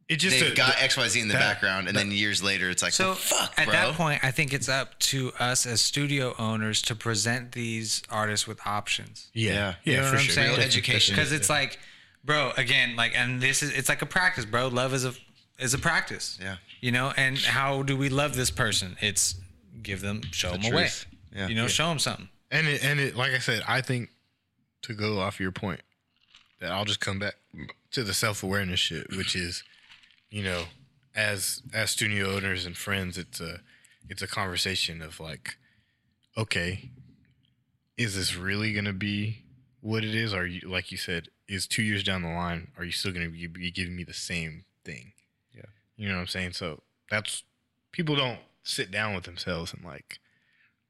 It 0.10 0.18
just 0.18 0.40
they've 0.40 0.52
a- 0.52 0.56
got 0.56 0.74
XYZ 0.74 1.22
in 1.22 1.28
the 1.28 1.36
that- 1.36 1.40
background. 1.40 1.88
And 1.88 1.96
then 1.96 2.10
years 2.12 2.42
later, 2.42 2.70
it's 2.70 2.82
like, 2.82 2.94
So 2.94 3.10
well, 3.10 3.16
fuck, 3.16 3.54
at 3.58 3.66
bro. 3.66 3.74
that 3.74 3.94
point, 3.94 4.24
I 4.24 4.32
think 4.32 4.54
it's 4.54 4.68
up 4.68 4.98
to 5.00 5.32
us 5.40 5.66
as 5.68 5.82
studio 5.82 6.34
owners 6.40 6.82
to 6.84 6.96
present 6.96 7.52
these 7.52 8.02
artists 8.10 8.48
with 8.48 8.60
options. 8.66 9.30
yeah, 9.34 9.76
yeah, 9.84 9.94
You 9.94 9.98
know 10.02 10.10
for 10.10 10.16
I'm 10.18 10.22
sure. 10.24 10.34
saying? 10.34 10.52
Real 10.52 10.60
education. 10.62 11.16
Because 11.16 11.32
it's 11.32 11.50
like, 11.50 11.78
bro, 12.24 12.52
again, 12.58 12.96
like, 12.96 13.14
and 13.16 13.40
this 13.40 13.62
is 13.62 13.70
it's 13.72 13.88
like 13.88 14.02
a 14.02 14.06
practice, 14.08 14.46
bro. 14.46 14.68
Love 14.68 14.94
is 14.96 15.06
a 15.06 15.14
is 15.60 15.74
a 15.74 15.78
practice. 15.78 16.40
Yeah. 16.42 16.56
You 16.82 16.92
know, 16.92 17.14
and 17.16 17.38
how 17.38 17.84
do 17.84 17.96
we 17.96 18.10
love 18.10 18.36
this 18.36 18.50
person? 18.50 18.98
It's 19.02 19.36
give 19.84 20.02
them, 20.02 20.22
show 20.32 20.52
them 20.54 20.62
a 20.66 20.76
way. 20.76 20.82
truth. 20.84 21.06
Yeah. 21.36 21.48
You 21.50 21.56
know, 21.56 21.68
show 21.68 21.88
them 21.90 22.00
something. 22.00 22.30
And 22.50 22.66
it, 22.68 22.84
and 22.84 23.00
it, 23.00 23.16
like 23.16 23.34
I 23.34 23.38
said, 23.40 23.62
I 23.68 23.82
think 23.82 24.10
to 24.84 24.94
go 24.96 25.20
off 25.20 25.40
your 25.40 25.52
point, 25.52 25.82
that 26.62 26.72
I'll 26.72 26.86
just 26.86 27.00
come 27.00 27.20
back 27.20 27.36
to 27.92 28.04
the 28.04 28.14
self 28.14 28.42
awareness 28.42 28.80
shit, 28.80 29.08
which 29.16 29.36
is, 29.36 29.64
you 30.30 30.44
know, 30.44 30.66
as 31.16 31.62
as 31.74 31.92
studio 31.92 32.36
owners 32.36 32.66
and 32.66 32.78
friends, 32.78 33.18
it's 33.18 33.40
a 33.42 33.62
it's 34.08 34.22
a 34.22 34.28
conversation 34.28 35.02
of 35.02 35.20
like, 35.20 35.58
okay, 36.38 36.92
is 37.98 38.16
this 38.16 38.36
really 38.36 38.74
gonna 38.74 38.94
be 38.94 39.44
what 39.82 40.04
it 40.04 40.16
is? 40.16 40.34
Are 40.34 40.46
you 40.46 40.68
like 40.68 40.92
you 40.92 40.98
said, 40.98 41.30
is 41.48 41.68
two 41.68 41.84
years 41.84 42.04
down 42.04 42.22
the 42.22 42.30
line, 42.30 42.72
are 42.78 42.86
you 42.86 42.92
still 42.92 43.12
gonna 43.12 43.30
be, 43.30 43.48
be 43.48 43.72
giving 43.72 43.96
me 43.96 44.04
the 44.04 44.14
same 44.14 44.66
thing? 44.84 45.14
Yeah. 45.54 45.64
you 45.98 46.08
know 46.08 46.16
what 46.16 46.22
I'm 46.22 46.28
saying. 46.28 46.54
So 46.54 46.82
that's 47.10 47.44
people 47.92 48.16
don't 48.16 48.40
sit 48.64 48.92
down 48.92 49.16
with 49.16 49.24
themselves 49.24 49.74
and 49.74 49.84
like 49.84 50.20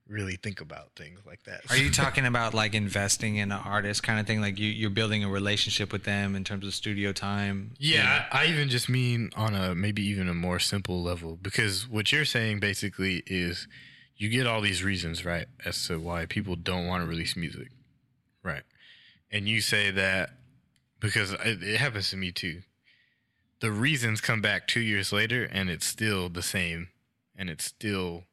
really 0.09 0.35
think 0.35 0.59
about 0.59 0.95
things 0.95 1.19
like 1.25 1.43
that. 1.43 1.61
Are 1.69 1.77
you 1.77 1.91
talking 1.91 2.25
about 2.25 2.53
like 2.53 2.73
investing 2.73 3.35
in 3.35 3.51
an 3.51 3.61
artist 3.63 4.03
kind 4.03 4.19
of 4.19 4.25
thing? 4.27 4.41
Like 4.41 4.57
you, 4.57 4.67
you're 4.67 4.89
building 4.89 5.23
a 5.23 5.29
relationship 5.29 5.93
with 5.93 6.03
them 6.03 6.35
in 6.35 6.43
terms 6.43 6.65
of 6.65 6.73
studio 6.73 7.13
time? 7.13 7.73
Yeah, 7.77 8.25
I 8.31 8.39
I 8.39 8.45
even 8.45 8.69
just 8.69 8.87
mean 8.89 9.31
on 9.35 9.53
a 9.53 9.75
maybe 9.75 10.01
even 10.03 10.29
a 10.29 10.33
more 10.33 10.59
simple 10.59 11.03
level 11.03 11.37
because 11.41 11.87
what 11.87 12.11
you're 12.11 12.25
saying 12.25 12.59
basically 12.59 13.21
is 13.27 13.67
you 14.15 14.29
get 14.29 14.47
all 14.47 14.61
these 14.61 14.83
reasons, 14.83 15.23
right, 15.23 15.47
as 15.65 15.87
to 15.87 15.99
why 15.99 16.25
people 16.25 16.55
don't 16.55 16.87
want 16.87 17.03
to 17.03 17.07
release 17.07 17.35
music, 17.35 17.69
right? 18.43 18.63
And 19.31 19.47
you 19.47 19.61
say 19.61 19.91
that 19.91 20.31
because 20.99 21.31
it, 21.31 21.63
it 21.63 21.77
happens 21.77 22.09
to 22.09 22.17
me 22.17 22.31
too. 22.31 22.61
The 23.59 23.71
reasons 23.71 24.21
come 24.21 24.41
back 24.41 24.67
two 24.67 24.79
years 24.81 25.11
later 25.11 25.43
and 25.43 25.69
it's 25.69 25.85
still 25.85 26.29
the 26.29 26.41
same 26.41 26.89
and 27.35 27.49
it's 27.49 27.65
still, 27.65 28.25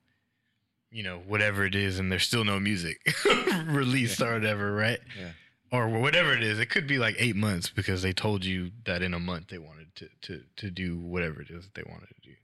you 0.97 1.03
know, 1.03 1.18
whatever 1.26 1.66
it 1.66 1.74
is, 1.74 1.99
and 1.99 2.11
there's 2.11 2.26
still 2.26 2.42
no 2.42 2.59
music 2.59 2.99
uh-huh. 3.07 3.64
released 3.68 4.22
or 4.22 4.33
whatever, 4.33 4.72
right? 4.72 4.99
Yeah. 5.20 5.33
or 5.70 5.88
whatever 5.91 6.33
it 6.33 6.42
is. 6.42 6.58
It 6.58 6.70
could 6.70 6.87
be 6.87 6.96
like 6.96 7.16
eight 7.18 7.37
months 7.37 7.68
because 7.68 8.00
they 8.00 8.14
told 8.14 8.46
you 8.46 8.70
that 8.87 9.03
in 9.03 9.12
a 9.12 9.20
month 9.20 9.49
they 9.49 9.58
wanted 9.58 9.95
to 9.96 10.08
to 10.22 10.42
to 10.57 10.70
do 10.70 10.96
whatever 10.96 11.42
it 11.42 11.50
is 11.50 11.64
that 11.64 11.75
they 11.75 11.83
wanted 11.87 12.08
to 12.08 12.30
do. 12.30 12.34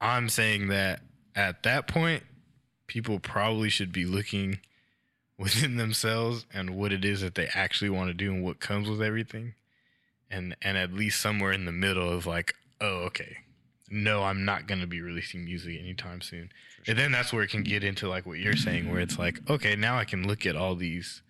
I'm 0.00 0.30
saying 0.30 0.68
that 0.68 1.00
at 1.34 1.64
that 1.64 1.86
point, 1.86 2.22
people 2.86 3.18
probably 3.18 3.68
should 3.68 3.92
be 3.92 4.06
looking 4.06 4.60
within 5.38 5.76
themselves 5.76 6.46
and 6.54 6.70
what 6.70 6.94
it 6.94 7.04
is 7.04 7.20
that 7.20 7.34
they 7.34 7.48
actually 7.52 7.90
want 7.90 8.08
to 8.08 8.14
do 8.14 8.32
and 8.32 8.42
what 8.42 8.58
comes 8.58 8.88
with 8.88 9.02
everything, 9.02 9.52
and 10.30 10.56
and 10.62 10.78
at 10.78 10.94
least 10.94 11.20
somewhere 11.20 11.52
in 11.52 11.66
the 11.66 11.72
middle 11.72 12.10
of 12.10 12.24
like, 12.24 12.54
oh, 12.80 13.00
okay. 13.04 13.36
No, 13.90 14.22
I'm 14.24 14.44
not 14.44 14.66
going 14.66 14.80
to 14.80 14.86
be 14.86 15.00
releasing 15.00 15.44
music 15.44 15.78
anytime 15.78 16.20
soon. 16.20 16.50
And 16.88 16.98
then 16.98 17.12
that's 17.12 17.32
where 17.32 17.42
it 17.42 17.50
can 17.50 17.62
get 17.62 17.84
into 17.84 18.08
like 18.08 18.26
what 18.26 18.38
you're 18.38 18.56
saying, 18.56 18.90
where 18.90 19.00
it's 19.00 19.18
like, 19.18 19.38
okay, 19.48 19.76
now 19.76 19.96
I 19.98 20.04
can 20.04 20.26
look 20.26 20.44
at 20.46 20.56
all 20.56 20.74
these 20.76 21.22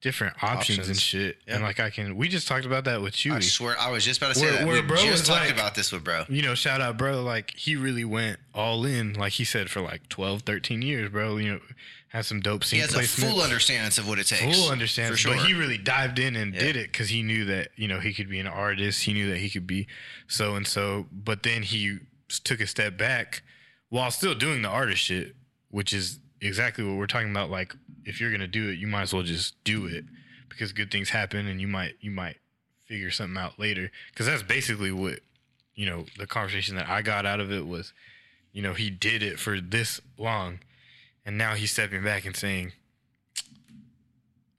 different 0.00 0.42
options, 0.42 0.88
and 0.88 0.98
shit, 0.98 1.38
Yeah. 1.46 1.54
and 1.54 1.62
like 1.64 1.80
I 1.80 1.88
can. 1.90 2.14
We 2.16 2.28
just 2.28 2.46
talked 2.46 2.66
about 2.66 2.84
that 2.84 3.00
with 3.00 3.24
you. 3.24 3.32
I 3.34 3.40
swear, 3.40 3.74
I 3.80 3.90
was 3.90 4.04
just 4.04 4.20
about 4.20 4.34
to 4.34 4.38
say 4.40 4.46
Where- 4.46 4.58
that. 4.58 4.66
where 4.66 4.82
we 4.82 4.86
bro 4.86 4.96
just 4.98 5.10
was 5.10 5.22
talked 5.22 5.46
like- 5.46 5.54
about 5.54 5.74
this 5.74 5.92
with 5.92 6.04
bro. 6.04 6.24
you 6.28 6.42
know, 6.42 6.54
shout 6.54 6.80
out, 6.82 6.98
bro. 6.98 7.22
Like 7.22 7.54
he 7.56 7.74
really 7.74 8.04
went 8.04 8.38
all 8.54 8.84
in, 8.84 9.14
like 9.14 9.32
he 9.34 9.44
said, 9.44 9.70
for 9.70 9.80
like 9.80 10.08
12, 10.10 10.42
13 10.42 10.82
years, 10.82 11.10
bro. 11.10 11.38
You 11.38 11.52
know, 11.54 11.60
has 12.14 12.28
some 12.28 12.40
dope 12.40 12.62
sync 12.62 12.76
He 12.76 12.80
has 12.80 12.94
a 12.94 12.98
placements. 13.00 13.28
full 13.28 13.42
understanding 13.42 13.92
of 13.98 14.08
what 14.08 14.18
it 14.20 14.26
takes. 14.28 14.56
full 14.56 14.70
understanding, 14.70 15.12
For 15.14 15.18
sure. 15.18 15.36
but 15.36 15.46
he 15.46 15.52
really 15.52 15.76
dived 15.78 16.18
in 16.20 16.36
and 16.36 16.54
Yeah. 16.54 16.60
did 16.60 16.76
it 16.76 16.92
because 16.92 17.08
he 17.08 17.22
knew 17.22 17.44
that 17.46 17.72
you 17.76 17.88
know 17.88 17.98
he 18.00 18.14
could 18.14 18.28
be 18.28 18.38
an 18.38 18.46
artist. 18.46 19.02
He 19.02 19.12
knew 19.12 19.28
that 19.30 19.38
he 19.38 19.50
could 19.50 19.66
be 19.66 19.86
so 20.28 20.54
and 20.54 20.66
so. 20.66 21.08
But 21.12 21.42
then 21.42 21.64
he 21.64 21.98
took 22.44 22.60
a 22.60 22.66
step 22.68 22.96
back 22.96 23.42
while 23.88 24.10
still 24.12 24.34
doing 24.34 24.62
the 24.62 24.68
artist 24.68 25.02
shit, 25.02 25.34
which 25.70 25.92
is 25.92 26.20
exactly 26.40 26.84
what 26.84 26.96
we're 26.96 27.06
talking 27.08 27.30
about. 27.30 27.50
Like, 27.50 27.74
if 28.04 28.20
you're 28.20 28.30
gonna 28.30 28.46
do 28.46 28.68
it, 28.70 28.78
you 28.78 28.86
might 28.86 29.02
as 29.02 29.12
well 29.12 29.22
just 29.24 29.62
do 29.64 29.86
it 29.86 30.04
because 30.48 30.72
good 30.72 30.90
things 30.92 31.10
happen, 31.10 31.46
and 31.48 31.60
you 31.60 31.66
might 31.66 31.96
you 32.00 32.12
might 32.12 32.36
figure 32.86 33.10
something 33.10 33.36
out 33.36 33.58
later. 33.58 33.90
Because 34.10 34.26
that's 34.26 34.42
basically 34.44 34.92
what 34.92 35.18
you 35.74 35.86
know 35.86 36.06
the 36.16 36.28
conversation 36.28 36.76
that 36.76 36.88
I 36.88 37.02
got 37.02 37.26
out 37.26 37.40
of 37.40 37.50
it 37.50 37.66
was, 37.66 37.92
you 38.52 38.62
know, 38.62 38.72
he 38.74 38.88
did 38.88 39.20
it 39.24 39.40
for 39.40 39.60
this 39.60 40.00
long, 40.16 40.60
and 41.26 41.36
now 41.38 41.54
he's 41.54 41.70
stepping 41.72 42.02
back 42.04 42.24
and 42.26 42.36
saying, 42.36 42.72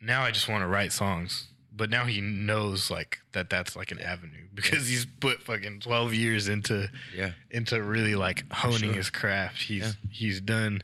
now 0.02 0.22
I 0.24 0.32
just 0.32 0.48
want 0.48 0.62
to 0.64 0.68
write 0.68 0.92
songs 0.92 1.48
but 1.78 1.90
now 1.90 2.06
he 2.06 2.22
knows 2.22 2.90
like 2.90 3.20
that 3.34 3.50
that's 3.50 3.76
like 3.76 3.92
an 3.92 4.00
avenue 4.00 4.48
because 4.54 4.88
he's 4.88 5.06
put 5.20 5.42
fucking 5.44 5.82
12 5.82 6.14
years 6.14 6.48
into 6.48 6.90
Yeah. 7.14 7.32
into 7.52 7.82
really 7.84 8.16
like 8.16 8.50
honing 8.52 8.80
sure. 8.92 8.94
his 8.94 9.10
craft. 9.10 9.62
He's 9.64 9.84
Yeah. 9.84 9.92
he's 10.10 10.40
done 10.40 10.82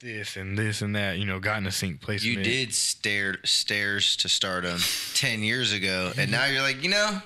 this 0.00 0.36
and 0.36 0.58
this 0.58 0.82
and 0.82 0.96
that, 0.96 1.18
you 1.18 1.24
know, 1.24 1.38
gotten 1.38 1.66
a 1.68 1.70
sync 1.70 2.00
placement. 2.00 2.38
You 2.38 2.42
did 2.42 2.74
stare 2.74 3.36
stairs 3.44 4.16
to 4.16 4.28
stardom 4.28 4.80
ten 5.14 5.44
years 5.44 5.72
ago, 5.72 6.12
and 6.18 6.28
now 6.30 6.46
you're 6.46 6.60
like, 6.62 6.82
you 6.82 6.90
know, 6.90 7.22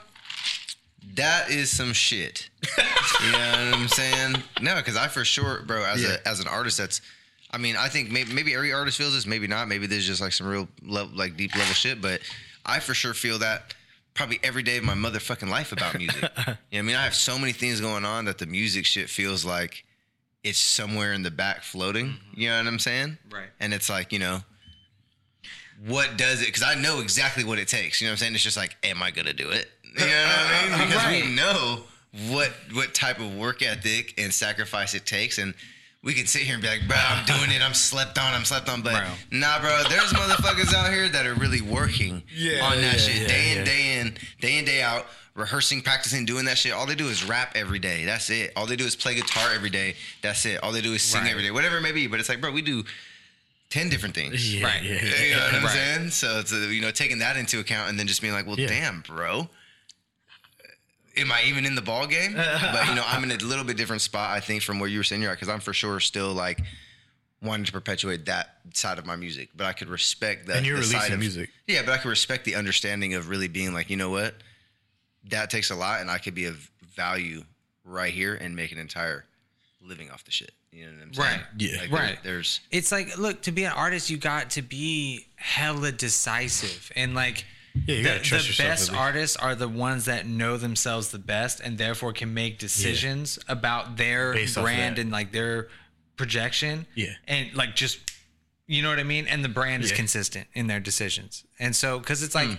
that 1.14 1.51
is 1.51 1.70
some 1.74 1.94
shit. 1.94 2.51
you 3.24 3.32
know 3.32 3.39
what 3.39 3.78
I'm 3.78 3.89
saying? 3.89 4.36
No, 4.60 4.76
because 4.76 4.97
I 4.97 5.09
for 5.09 5.24
sure, 5.24 5.62
bro, 5.62 5.85
as 5.85 6.02
Yeah. 6.02 6.16
a 6.24 6.28
as 6.28 6.40
an 6.40 6.48
artist, 6.48 6.76
that's. 6.76 7.01
I 7.50 7.58
mean, 7.58 7.76
I 7.76 7.88
think 7.88 8.10
maybe, 8.10 8.32
maybe 8.32 8.54
every 8.54 8.72
artist 8.72 8.98
feels 8.98 9.14
this, 9.14 9.26
maybe 9.26 9.46
not. 9.46 9.68
Maybe 9.68 9.86
there's 9.86 10.06
just 10.06 10.20
like 10.20 10.32
some 10.32 10.46
real 10.46 10.68
level, 10.82 11.16
like 11.16 11.36
deep 11.36 11.54
level 11.56 11.72
shit, 11.74 12.00
but 12.02 12.20
I 12.66 12.78
for 12.80 12.92
sure 12.94 13.14
feel 13.14 13.38
that 13.38 13.74
probably 14.14 14.38
every 14.42 14.62
day 14.62 14.76
of 14.78 14.84
my 14.84 14.94
motherfucking 14.94 15.48
life 15.48 15.72
about 15.72 15.96
music. 15.96 16.22
you 16.38 16.44
know 16.46 16.56
I 16.78 16.82
mean? 16.82 16.96
I 16.96 17.04
have 17.04 17.14
so 17.14 17.38
many 17.38 17.52
things 17.52 17.80
going 17.80 18.04
on 18.04 18.26
that 18.26 18.38
the 18.38 18.46
music 18.46 18.84
shit 18.84 19.08
feels 19.08 19.44
like 19.44 19.84
it's 20.44 20.58
somewhere 20.58 21.12
in 21.12 21.22
the 21.22 21.30
back 21.30 21.62
floating. 21.62 22.06
Mm-hmm. 22.08 22.40
You 22.40 22.48
know 22.50 22.58
what 22.58 22.66
I'm 22.66 22.78
saying? 22.78 23.16
Right. 23.30 23.48
And 23.60 23.72
it's 23.72 23.88
like, 23.88 24.12
you 24.12 24.18
know, 24.18 24.40
what 25.86 26.16
does 26.16 26.42
it? 26.42 26.46
Because 26.46 26.62
I 26.64 26.74
know 26.74 27.00
exactly 27.00 27.44
what 27.44 27.58
it 27.58 27.68
takes. 27.68 28.00
You 28.00 28.06
know 28.06 28.10
what 28.10 28.14
I'm 28.14 28.18
saying? 28.18 28.34
It's 28.34 28.42
just 28.44 28.56
like, 28.56 28.76
am 28.82 29.02
I 29.02 29.10
gonna 29.10 29.32
do 29.32 29.48
it? 29.50 29.70
You 29.84 30.04
know 30.04 30.06
what 30.06 30.36
I 30.36 30.68
mean? 30.78 30.86
Because 30.88 31.04
Right. 31.04 31.24
we 31.24 31.34
know 31.34 31.82
what 32.28 32.50
what 32.72 32.94
type 32.94 33.20
of 33.20 33.34
work 33.36 33.62
ethic 33.62 34.14
and 34.18 34.32
sacrifice 34.34 34.94
it 34.94 35.06
takes, 35.06 35.38
and 35.38 35.54
we 36.02 36.14
can 36.14 36.26
sit 36.26 36.42
here 36.42 36.54
and 36.54 36.62
be 36.62 36.68
like, 36.68 36.86
bro, 36.86 36.96
I'm 36.96 37.24
doing 37.26 37.50
it. 37.50 37.60
I'm 37.62 37.74
slept 37.74 38.18
on. 38.18 38.32
I'm 38.32 38.44
slept 38.44 38.68
on. 38.68 38.82
But 38.82 38.92
Bro. 38.92 39.38
nah, 39.38 39.60
bro, 39.60 39.82
there's 39.88 40.12
motherfuckers 40.12 40.72
out 40.72 40.92
here 40.92 41.08
that 41.08 41.26
are 41.26 41.34
really 41.34 41.60
working 41.60 42.22
Yeah, 42.34 42.62
on 42.64 42.76
that 42.80 42.92
yeah, 42.94 42.98
shit 42.98 43.22
yeah, 43.22 43.28
day 43.28 43.56
in, 43.58 43.64
day 43.64 43.98
in, 44.00 44.18
day 44.40 44.58
in, 44.58 44.64
day 44.64 44.82
out. 44.82 45.06
Rehearsing, 45.34 45.82
practicing, 45.82 46.24
doing 46.24 46.46
that 46.46 46.58
shit. 46.58 46.72
All 46.72 46.84
they 46.86 46.96
do 46.96 47.06
is 47.08 47.24
rap 47.24 47.52
every 47.54 47.78
day. 47.78 48.04
That's 48.04 48.28
it. 48.28 48.52
All 48.56 48.66
they 48.66 48.74
do 48.74 48.84
is 48.84 48.96
play 48.96 49.14
guitar 49.14 49.50
every 49.54 49.70
day. 49.70 49.94
That's 50.20 50.44
it. 50.46 50.60
All 50.64 50.72
they 50.72 50.80
do 50.80 50.94
is 50.94 51.02
sing 51.02 51.22
Right. 51.22 51.30
every 51.30 51.44
day. 51.44 51.52
Whatever 51.52 51.76
it 51.78 51.82
may 51.82 51.92
be. 51.92 52.08
But 52.08 52.18
it's 52.18 52.28
like, 52.28 52.40
bro, 52.40 52.50
we 52.50 52.60
do 52.62 52.82
ten 53.70 53.88
different 53.88 54.16
things. 54.16 54.60
Right. 54.62 54.82
You 54.82 54.94
know 55.36 55.44
what 55.44 55.54
I'm 55.54 55.62
Right. 55.64 55.72
saying? 55.72 56.10
So 56.10 56.40
it's 56.40 56.52
uh, 56.52 56.56
you 56.70 56.80
know 56.80 56.90
taking 56.90 57.18
that 57.20 57.36
into 57.36 57.60
account 57.60 57.88
and 57.90 57.98
then 57.98 58.08
just 58.08 58.20
being 58.20 58.32
like, 58.32 58.46
well, 58.48 58.56
damn, 58.56 59.00
bro. 59.02 59.48
Am 61.19 61.32
I 61.32 61.43
even 61.47 61.66
in 61.66 61.74
the 61.74 61.82
ball 61.82 62.07
game? 62.07 62.35
but 62.36 62.89
you 62.89 62.95
know, 62.95 63.05
I'm 63.07 63.24
in 63.24 63.31
a 63.31 63.36
little 63.36 63.65
bit 63.65 63.77
different 63.77 64.03
spot, 64.03 64.31
I 64.31 64.40
think, 64.40 64.62
from 64.62 64.78
where 64.78 64.89
you 64.89 64.99
were 64.99 65.05
saying 65.05 65.23
you're 65.23 65.31
at, 65.31 65.35
because 65.36 65.49
I'm 65.49 65.61
for 65.61 65.73
sure 65.73 66.01
still 66.01 66.32
like 66.32 66.61
wanting 67.43 67.65
to 67.65 67.73
perpetuate 67.73 68.27
that 68.27 68.57
side 68.74 68.99
of 68.99 69.07
my 69.07 69.16
music. 69.16 69.51
But 69.57 69.66
I 69.66 69.73
could 69.73 69.89
respect 69.89 70.47
that. 70.47 70.57
And 70.59 70.66
you're 70.66 70.78
the 70.78 70.85
side 70.85 70.95
releasing 70.95 71.15
of, 71.15 71.20
music. 71.20 71.51
Yeah, 71.66 71.82
but 71.85 71.93
I 71.93 71.99
could 71.99 72.09
respect 72.09 72.45
the 72.45 72.55
understanding 72.57 73.15
of 73.15 73.28
really 73.28 73.49
being 73.49 73.73
like, 73.73 73.90
you 73.90 73.97
know 73.97 74.11
what, 74.11 74.35
that 75.31 75.51
takes 75.51 75.70
a 75.70 75.74
lot, 75.77 76.01
and 76.01 76.11
I 76.11 76.19
could 76.19 76.35
be 76.35 76.47
of 76.47 76.70
value 76.95 77.43
right 77.85 78.12
here 78.12 78.35
and 78.35 78.55
make 78.57 78.73
an 78.73 78.78
entire 78.78 79.24
living 79.82 80.11
off 80.11 80.24
the 80.24 80.31
shit. 80.31 80.53
You 80.73 80.85
know 80.86 80.93
what 80.93 81.03
I'm 81.03 81.15
saying? 81.15 81.28
Right. 81.31 81.40
Yeah. 81.57 81.81
Like, 81.81 81.90
there- 81.90 81.99
Right. 81.99 82.19
There's 82.23 82.61
It's 82.70 82.93
like, 82.93 83.16
look, 83.19 83.43
to 83.43 83.53
be 83.53 83.65
an 83.65 83.73
artist, 83.73 84.11
you 84.11 84.16
got 84.19 84.51
to 84.51 84.62
be 84.62 85.27
hella 85.36 85.93
decisive. 85.93 86.93
And 86.95 87.15
like, 87.15 87.45
Yeah, 87.74 87.95
you 87.97 88.03
the, 88.03 88.09
gotta 88.09 88.20
trust 88.20 88.45
the 88.45 88.49
yourself 88.51 88.69
best 88.70 88.90
at 88.93 88.97
artists 88.97 89.36
are 89.36 89.55
the 89.55 89.69
ones 89.69 90.05
that 90.07 90.27
know 90.27 90.57
themselves 90.57 91.09
the 91.11 91.19
best 91.19 91.61
and 91.61 91.78
therefore 91.78 92.12
can 92.12 92.35
make 92.35 92.59
decisions 92.59 93.39
about 93.49 93.97
their 93.97 94.32
Based 94.35 94.57
off 94.57 94.62
of 94.62 94.65
brand 94.65 94.97
that. 94.97 95.03
and 95.03 95.11
like 95.11 95.32
their 95.32 95.69
projection. 96.16 96.86
Yeah. 96.95 97.12
And 97.27 97.55
like, 97.55 97.74
just, 97.77 97.99
you 98.66 98.82
know 98.82 98.90
what 98.90 98.99
I 98.99 99.05
mean? 99.05 99.27
And 99.27 99.45
the 99.45 99.49
brand 99.49 99.85
is 99.85 99.90
Yeah. 99.90 99.97
consistent 99.97 100.47
in 100.55 100.66
their 100.66 100.81
decisions. 100.81 101.45
And 101.59 101.74
so, 101.77 102.01
cause 102.01 102.23
it's 102.23 102.35
like, 102.35 102.49
hmm. 102.49 102.55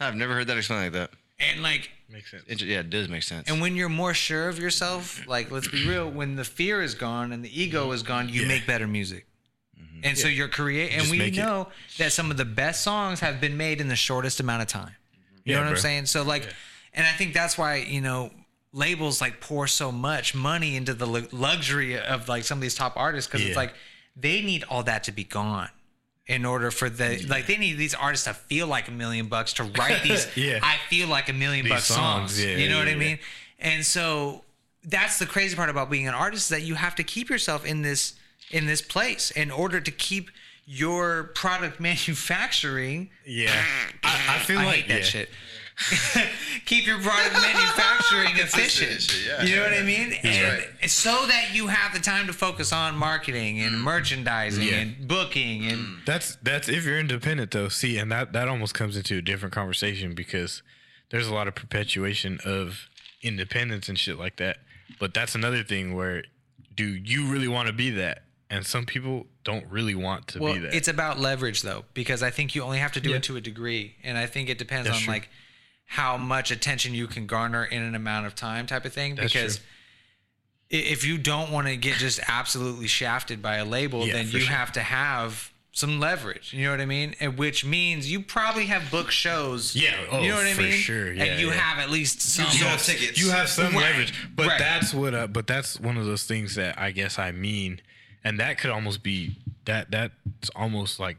I've 0.00 0.14
never 0.14 0.34
heard 0.34 0.46
that 0.46 0.56
explained 0.56 0.84
like 0.84 0.92
that. 0.92 1.10
and 1.38 1.62
like, 1.62 1.90
Makes 2.08 2.32
sense. 2.32 2.42
It, 2.48 2.60
yeah, 2.62 2.80
it 2.80 2.90
does 2.90 3.08
make 3.08 3.22
sense. 3.22 3.48
and 3.48 3.60
when 3.60 3.76
you're 3.76 3.88
more 3.88 4.14
sure 4.14 4.48
of 4.48 4.58
yourself, 4.58 5.24
like 5.28 5.50
let's 5.52 5.68
be 5.68 5.88
real, 5.88 6.10
when 6.10 6.34
the 6.34 6.44
fear 6.44 6.82
is 6.82 6.94
gone 6.96 7.30
and 7.32 7.44
the 7.44 7.60
ego 7.62 7.92
is 7.92 8.02
gone, 8.02 8.28
you 8.28 8.42
Yeah. 8.42 8.48
make 8.48 8.66
better 8.66 8.88
music. 8.88 9.26
Mm-hmm. 10.00 10.08
And 10.08 10.18
so 10.18 10.28
you're 10.28 10.48
creating, 10.48 10.98
and 11.00 11.10
we 11.10 11.18
make 11.18 11.36
it. 11.36 11.40
know 11.40 11.68
that 11.98 12.12
some 12.12 12.30
of 12.30 12.36
the 12.36 12.44
best 12.44 12.82
songs 12.82 13.20
have 13.20 13.40
been 13.40 13.56
made 13.56 13.80
in 13.80 13.88
the 13.88 13.96
shortest 13.96 14.40
amount 14.40 14.62
of 14.62 14.68
time. 14.68 14.94
You 15.44 15.54
Yeah, 15.54 15.60
know 15.60 15.66
what 15.66 15.70
I'm 15.72 15.76
saying? 15.78 16.06
So 16.06 16.22
like, 16.22 16.48
and 16.94 17.06
I 17.06 17.12
think 17.12 17.34
that's 17.34 17.56
why 17.58 17.76
you 17.76 18.00
know 18.00 18.30
labels 18.72 19.20
like 19.20 19.40
pour 19.40 19.66
so 19.66 19.90
much 19.90 20.34
money 20.34 20.76
into 20.76 20.94
the 20.94 21.06
luxury 21.32 21.98
of 21.98 22.28
like 22.28 22.44
some 22.44 22.58
of 22.58 22.62
these 22.62 22.74
top 22.74 22.92
artists 22.96 23.30
because 23.30 23.44
it's 23.46 23.56
like 23.56 23.74
they 24.16 24.42
need 24.42 24.64
all 24.68 24.82
that 24.84 25.04
to 25.04 25.12
be 25.12 25.24
gone 25.24 25.68
in 26.26 26.44
order 26.44 26.70
for 26.70 26.88
the 26.88 27.24
like 27.28 27.46
they 27.48 27.56
need 27.56 27.76
these 27.78 27.94
artists 27.94 28.26
to 28.26 28.32
feel 28.34 28.68
like 28.68 28.86
a 28.86 28.92
million 28.92 29.26
bucks 29.26 29.52
to 29.54 29.64
write 29.64 30.02
these 30.04 30.28
Yeah. 30.36 30.60
I 30.62 30.76
feel 30.88 31.08
like 31.08 31.28
a 31.28 31.32
million 31.32 31.64
These 31.64 31.72
bucks 31.74 31.84
songs. 31.86 32.32
songs, 32.34 32.44
yeah, 32.44 32.56
you 32.58 32.68
know 32.68 32.78
what 32.78 32.86
I 32.86 32.94
mean? 32.94 33.18
And 33.58 33.84
so 33.84 34.44
that's 34.84 35.18
the 35.18 35.26
crazy 35.26 35.56
part 35.56 35.68
about 35.68 35.90
being 35.90 36.06
an 36.06 36.14
artist 36.14 36.44
is 36.44 36.48
that 36.56 36.62
you 36.62 36.74
have 36.76 36.94
to 36.94 37.02
keep 37.02 37.28
yourself 37.28 37.66
in 37.66 37.82
this 37.82 38.14
in 38.50 38.66
this 38.66 38.82
place 38.82 39.30
in 39.30 39.50
order 39.50 39.80
to 39.80 39.90
keep 39.90 40.30
your 40.66 41.24
product 41.34 41.80
manufacturing. 41.80 43.10
Yeah. 43.26 43.50
I, 44.04 44.36
I 44.36 44.38
feel 44.40 44.60
I 44.60 44.64
like 44.64 44.88
that 44.88 44.98
yeah. 44.98 45.04
shit. 45.04 45.28
keep 46.66 46.86
your 46.86 46.98
product 47.00 47.32
manufacturing 47.32 48.36
efficient. 48.36 49.26
yeah. 49.26 49.42
you 49.42 49.56
know 49.56 49.62
what 49.62 49.72
I 49.72 49.82
mean? 49.82 50.12
And 50.22 50.58
right. 50.58 50.90
so 50.90 51.26
that 51.26 51.54
you 51.54 51.68
have 51.68 51.94
the 51.94 52.00
time 52.00 52.26
to 52.26 52.34
focus 52.34 52.70
on 52.70 52.96
marketing 52.96 53.60
and 53.60 53.76
mm. 53.76 53.80
merchandising 53.80 54.68
Yeah. 54.68 54.74
and 54.74 55.08
booking 55.08 55.64
and 55.64 55.78
mm. 55.78 56.04
That's 56.04 56.36
that's 56.42 56.68
if 56.68 56.84
you're 56.84 56.98
independent 56.98 57.50
though. 57.52 57.68
See, 57.68 57.96
and 57.96 58.12
that 58.12 58.34
that 58.34 58.46
almost 58.46 58.74
comes 58.74 58.96
into 58.96 59.16
a 59.16 59.22
different 59.22 59.54
conversation 59.54 60.14
because 60.14 60.62
there's 61.10 61.28
a 61.28 61.34
lot 61.34 61.48
of 61.48 61.54
perpetuation 61.54 62.40
of 62.44 62.88
independence 63.22 63.88
and 63.88 63.98
shit 63.98 64.18
like 64.18 64.36
that. 64.36 64.58
But 64.98 65.14
that's 65.14 65.34
another 65.34 65.62
thing 65.62 65.94
where 65.94 66.24
do 66.74 66.84
you 66.84 67.26
really 67.26 67.48
want 67.48 67.68
to 67.68 67.72
be 67.72 67.90
that? 67.90 68.24
And 68.52 68.66
some 68.66 68.84
people 68.84 69.26
don't 69.44 69.64
really 69.70 69.94
want 69.94 70.26
to 70.28 70.40
Well, 70.40 70.54
be 70.54 70.58
that. 70.60 70.74
it's 70.74 70.88
about 70.88 71.20
leverage 71.20 71.62
though, 71.62 71.84
because 71.94 72.20
I 72.22 72.30
think 72.30 72.54
you 72.56 72.62
only 72.62 72.78
have 72.78 72.92
to 72.92 73.00
do 73.00 73.10
Yeah. 73.10 73.16
it 73.16 73.22
to 73.24 73.36
a 73.36 73.40
degree, 73.40 73.94
and 74.02 74.18
I 74.18 74.26
think 74.26 74.48
it 74.48 74.58
depends 74.58 74.86
That's 74.88 74.98
on 74.98 75.04
true. 75.04 75.12
like 75.14 75.28
how 75.86 76.16
much 76.16 76.50
attention 76.50 76.92
you 76.94 77.06
can 77.06 77.26
garner 77.26 77.64
in 77.64 77.82
an 77.82 77.94
amount 77.94 78.26
of 78.26 78.34
time, 78.34 78.66
type 78.66 78.84
of 78.84 78.92
thing. 78.92 79.14
That's 79.14 79.32
because 79.32 79.56
true. 79.58 79.64
if 80.70 81.04
you 81.04 81.18
don't 81.18 81.50
want 81.50 81.66
to 81.68 81.76
get 81.76 81.96
just 81.96 82.20
absolutely 82.28 82.86
shafted 82.86 83.40
by 83.42 83.56
a 83.56 83.64
label, 83.64 84.06
Yeah, 84.06 84.14
then 84.14 84.30
you 84.30 84.40
sure. 84.40 84.50
have 84.54 84.72
to 84.72 84.82
have 84.82 85.52
some 85.72 86.00
leverage. 86.00 86.52
You 86.52 86.64
know 86.64 86.70
what 86.72 86.80
I 86.80 86.86
mean? 86.86 87.14
And 87.20 87.38
which 87.38 87.64
means 87.64 88.10
you 88.10 88.20
probably 88.20 88.66
have 88.66 88.90
book 88.90 89.10
shows. 89.10 89.74
Yeah, 89.76 89.94
oh, 90.10 90.20
you 90.20 90.28
know 90.30 90.36
what 90.36 90.46
I 90.46 90.54
for 90.54 90.62
mean. 90.62 90.72
sure. 90.72 91.12
Yeah, 91.12 91.24
and 91.24 91.40
you 91.40 91.48
yeah. 91.48 91.54
have 91.54 91.78
at 91.78 91.90
least 91.90 92.20
some. 92.20 92.46
You 92.52 92.64
have 92.66 92.82
tickets. 92.82 93.18
You 93.20 93.30
have 93.30 93.48
some 93.48 93.66
Right, 93.74 93.82
leverage, 93.90 94.12
but 94.34 94.48
right. 94.48 94.58
that's 94.58 94.92
what. 94.92 95.14
Uh, 95.14 95.26
but 95.28 95.46
that's 95.46 95.78
one 95.78 95.96
of 95.96 96.06
those 96.06 96.24
things 96.24 96.56
that 96.56 96.78
I 96.78 96.90
guess 96.90 97.18
I 97.18 97.30
mean, 97.32 97.80
and 98.24 98.38
that 98.38 98.58
could 98.58 98.70
almost 98.70 99.02
be 99.02 99.36
that. 99.64 99.90
That's 99.90 100.50
almost 100.54 101.00
like 101.00 101.16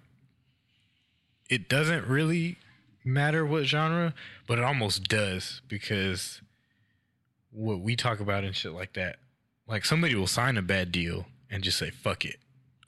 it 1.49 1.67
doesn't 1.67 2.07
really 2.07 2.57
matter 3.03 3.45
what 3.45 3.65
genre, 3.65 4.13
but 4.47 4.57
it 4.57 4.63
almost 4.63 5.07
does 5.07 5.61
because 5.67 6.41
what 7.51 7.79
we 7.79 7.95
talk 7.95 8.19
about 8.19 8.43
and 8.43 8.55
shit 8.55 8.73
like 8.73 8.93
that, 8.93 9.17
like 9.67 9.85
somebody 9.85 10.15
will 10.15 10.27
sign 10.27 10.57
a 10.57 10.61
bad 10.61 10.91
deal 10.91 11.25
and 11.49 11.63
just 11.63 11.77
say 11.77 11.89
fuck 11.89 12.25
it. 12.25 12.37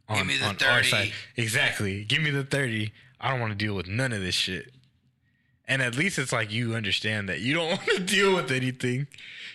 On, 0.10 0.28
me 0.28 0.38
the 0.38 0.46
on 0.46 0.58
our 0.70 0.84
side, 0.84 1.12
exactly. 1.36 2.04
Give 2.04 2.22
me 2.22 2.30
the 2.30 2.44
thirty. 2.44 2.92
I 3.20 3.32
don't 3.32 3.40
want 3.40 3.52
to 3.52 3.58
deal 3.58 3.74
with 3.74 3.88
none 3.88 4.12
of 4.12 4.22
this 4.22 4.36
shit. 4.36 4.72
And 5.66 5.82
at 5.82 5.96
least 5.96 6.20
it's 6.20 6.34
like 6.34 6.52
you 6.52 6.76
understand 6.76 7.30
that 7.30 7.40
you 7.40 7.54
don't 7.54 7.68
want 7.70 7.86
to 7.86 8.00
deal 8.00 8.36
with 8.36 8.52
anything. 8.52 9.08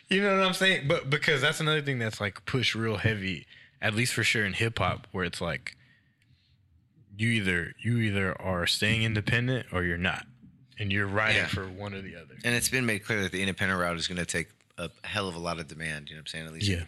You 0.09 0.23
know 0.23 0.39
what 0.39 0.47
I'm 0.47 0.55
saying? 0.55 0.89
But 0.89 1.11
because 1.11 1.43
that's 1.43 1.61
another 1.61 1.83
thing 1.83 1.99
that's 1.99 2.21
like 2.21 2.45
pushed 2.47 2.75
real 2.75 2.97
heavy, 2.97 3.47
at 3.81 3.95
least 3.95 4.13
for 4.15 4.23
sure 4.25 4.45
in 4.45 4.53
hip 4.55 4.79
hop, 4.79 5.07
where 5.13 5.25
it's 5.25 5.41
like 5.41 5.77
you 7.17 7.29
either 7.31 7.75
you 7.81 7.99
either 7.99 8.41
are 8.41 8.67
staying 8.67 9.03
independent 9.03 9.67
or 9.73 9.83
you're 9.85 9.99
not. 9.99 10.27
And 10.81 10.93
you're 10.93 11.09
riding 11.09 11.39
Yeah. 11.39 11.47
for 11.49 11.67
one 11.67 11.93
or 11.93 12.01
the 12.03 12.15
other. 12.15 12.37
and 12.45 12.55
it's 12.55 12.69
been 12.69 12.87
made 12.87 13.01
clear 13.05 13.21
that 13.23 13.33
the 13.33 13.41
independent 13.41 13.81
route 13.81 13.97
is 13.97 14.07
going 14.07 14.19
to 14.19 14.25
take 14.27 14.47
a 14.79 14.89
hell 15.03 15.27
of 15.29 15.35
a 15.35 15.39
lot 15.41 15.59
of 15.59 15.67
demand. 15.67 16.09
You 16.09 16.15
know 16.15 16.21
what 16.21 16.23
I'm 16.23 16.27
saying? 16.29 16.47
At 16.47 16.53
least 16.53 16.69
Yeah. 16.69 16.85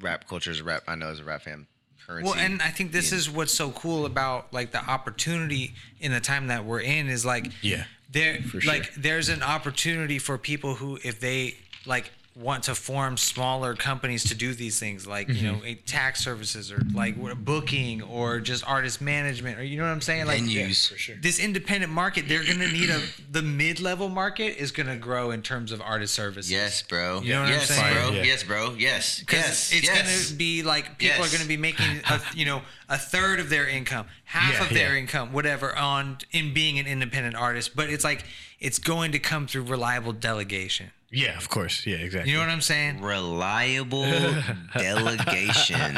rap 0.00 0.28
culture 0.28 0.52
is 0.52 0.60
a 0.60 0.64
rap. 0.64 0.84
I 0.86 0.94
know 0.94 1.08
as 1.08 1.18
a 1.18 1.24
rap 1.24 1.42
fan, 1.42 1.66
currency. 2.06 2.24
Well, 2.30 2.38
and 2.38 2.62
I 2.62 2.70
think 2.70 2.92
this 2.92 3.10
being- 3.10 3.18
is 3.18 3.28
what's 3.28 3.52
so 3.52 3.72
cool 3.72 4.06
about 4.06 4.52
like 4.52 4.70
the 4.70 4.78
opportunity 4.84 5.74
in 5.98 6.12
the 6.12 6.20
time 6.20 6.46
that 6.46 6.64
we're 6.64 6.80
in 6.80 7.08
is 7.08 7.24
like 7.24 7.50
Yeah, 7.60 7.86
there 8.08 8.40
sure. 8.42 8.60
like 8.60 8.94
there's 8.94 9.28
an 9.28 9.42
opportunity 9.42 10.20
for 10.20 10.38
people 10.38 10.76
who 10.76 11.00
if 11.02 11.18
they 11.18 11.56
like 11.86 12.12
want 12.38 12.64
to 12.64 12.74
form 12.74 13.16
smaller 13.16 13.74
companies 13.74 14.24
to 14.24 14.34
do 14.34 14.54
these 14.54 14.78
things 14.78 15.06
like 15.06 15.28
you 15.28 15.42
know 15.46 15.58
mm-hmm. 15.58 15.84
tax 15.86 16.22
services 16.22 16.70
or 16.70 16.80
like 16.94 17.16
booking 17.44 18.00
or 18.02 18.38
just 18.38 18.66
artist 18.68 19.00
management 19.00 19.58
or 19.58 19.64
you 19.64 19.76
know 19.76 19.82
what 19.82 19.90
i'm 19.90 20.00
saying 20.00 20.24
like 20.26 20.40
Venues. 20.40 20.88
for 20.88 20.96
sure. 20.96 21.16
this 21.20 21.40
independent 21.40 21.92
market 21.92 22.28
they're 22.28 22.44
gonna 22.44 22.70
need 22.70 22.90
a 22.90 23.00
the 23.32 23.42
mid-level 23.42 24.08
market 24.08 24.56
is 24.56 24.70
gonna 24.70 24.96
grow 24.96 25.30
in 25.32 25.42
terms 25.42 25.72
of 25.72 25.80
artist 25.80 26.14
services 26.14 26.48
Yes, 26.50 26.82
bro. 26.82 27.20
You 27.20 27.34
know 27.34 27.40
what 27.40 27.48
I'm 27.48 27.54
yes, 27.54 27.68
saying? 27.68 27.94
bro. 27.94 28.10
Yeah. 28.10 28.22
Yes, 28.22 28.42
bro. 28.42 28.74
Yes. 28.78 29.20
because 29.20 29.38
Yes. 29.38 29.72
it's 29.72 29.86
yes. 29.86 30.26
gonna 30.26 30.38
be 30.38 30.62
like 30.62 30.98
people 30.98 31.18
Yes. 31.18 31.32
are 31.34 31.36
gonna 31.36 31.48
be 31.48 31.56
making 31.56 32.00
a, 32.10 32.20
you 32.34 32.44
know 32.44 32.62
a 32.88 32.98
third 32.98 33.40
of 33.40 33.50
their 33.50 33.66
income 33.68 34.06
half 34.24 34.52
Yeah, 34.54 34.64
of 34.64 34.68
their 34.70 34.94
yeah. 34.94 35.00
income 35.00 35.32
whatever 35.32 35.76
on 35.76 36.18
in 36.32 36.54
being 36.54 36.78
an 36.78 36.86
independent 36.86 37.34
artist 37.36 37.76
but 37.76 37.90
it's 37.90 38.04
like 38.04 38.24
it's 38.60 38.78
going 38.78 39.12
to 39.12 39.18
come 39.18 39.46
through 39.46 39.62
reliable 39.62 40.12
delegation 40.12 40.90
Yeah, 41.10 41.38
of 41.38 41.48
course. 41.48 41.86
Yeah, 41.86 41.96
exactly. 41.96 42.30
you 42.30 42.36
know 42.36 42.42
what 42.44 42.50
i'm 42.50 42.60
saying 42.60 43.00
reliable 43.00 44.02
delegation. 44.78 45.94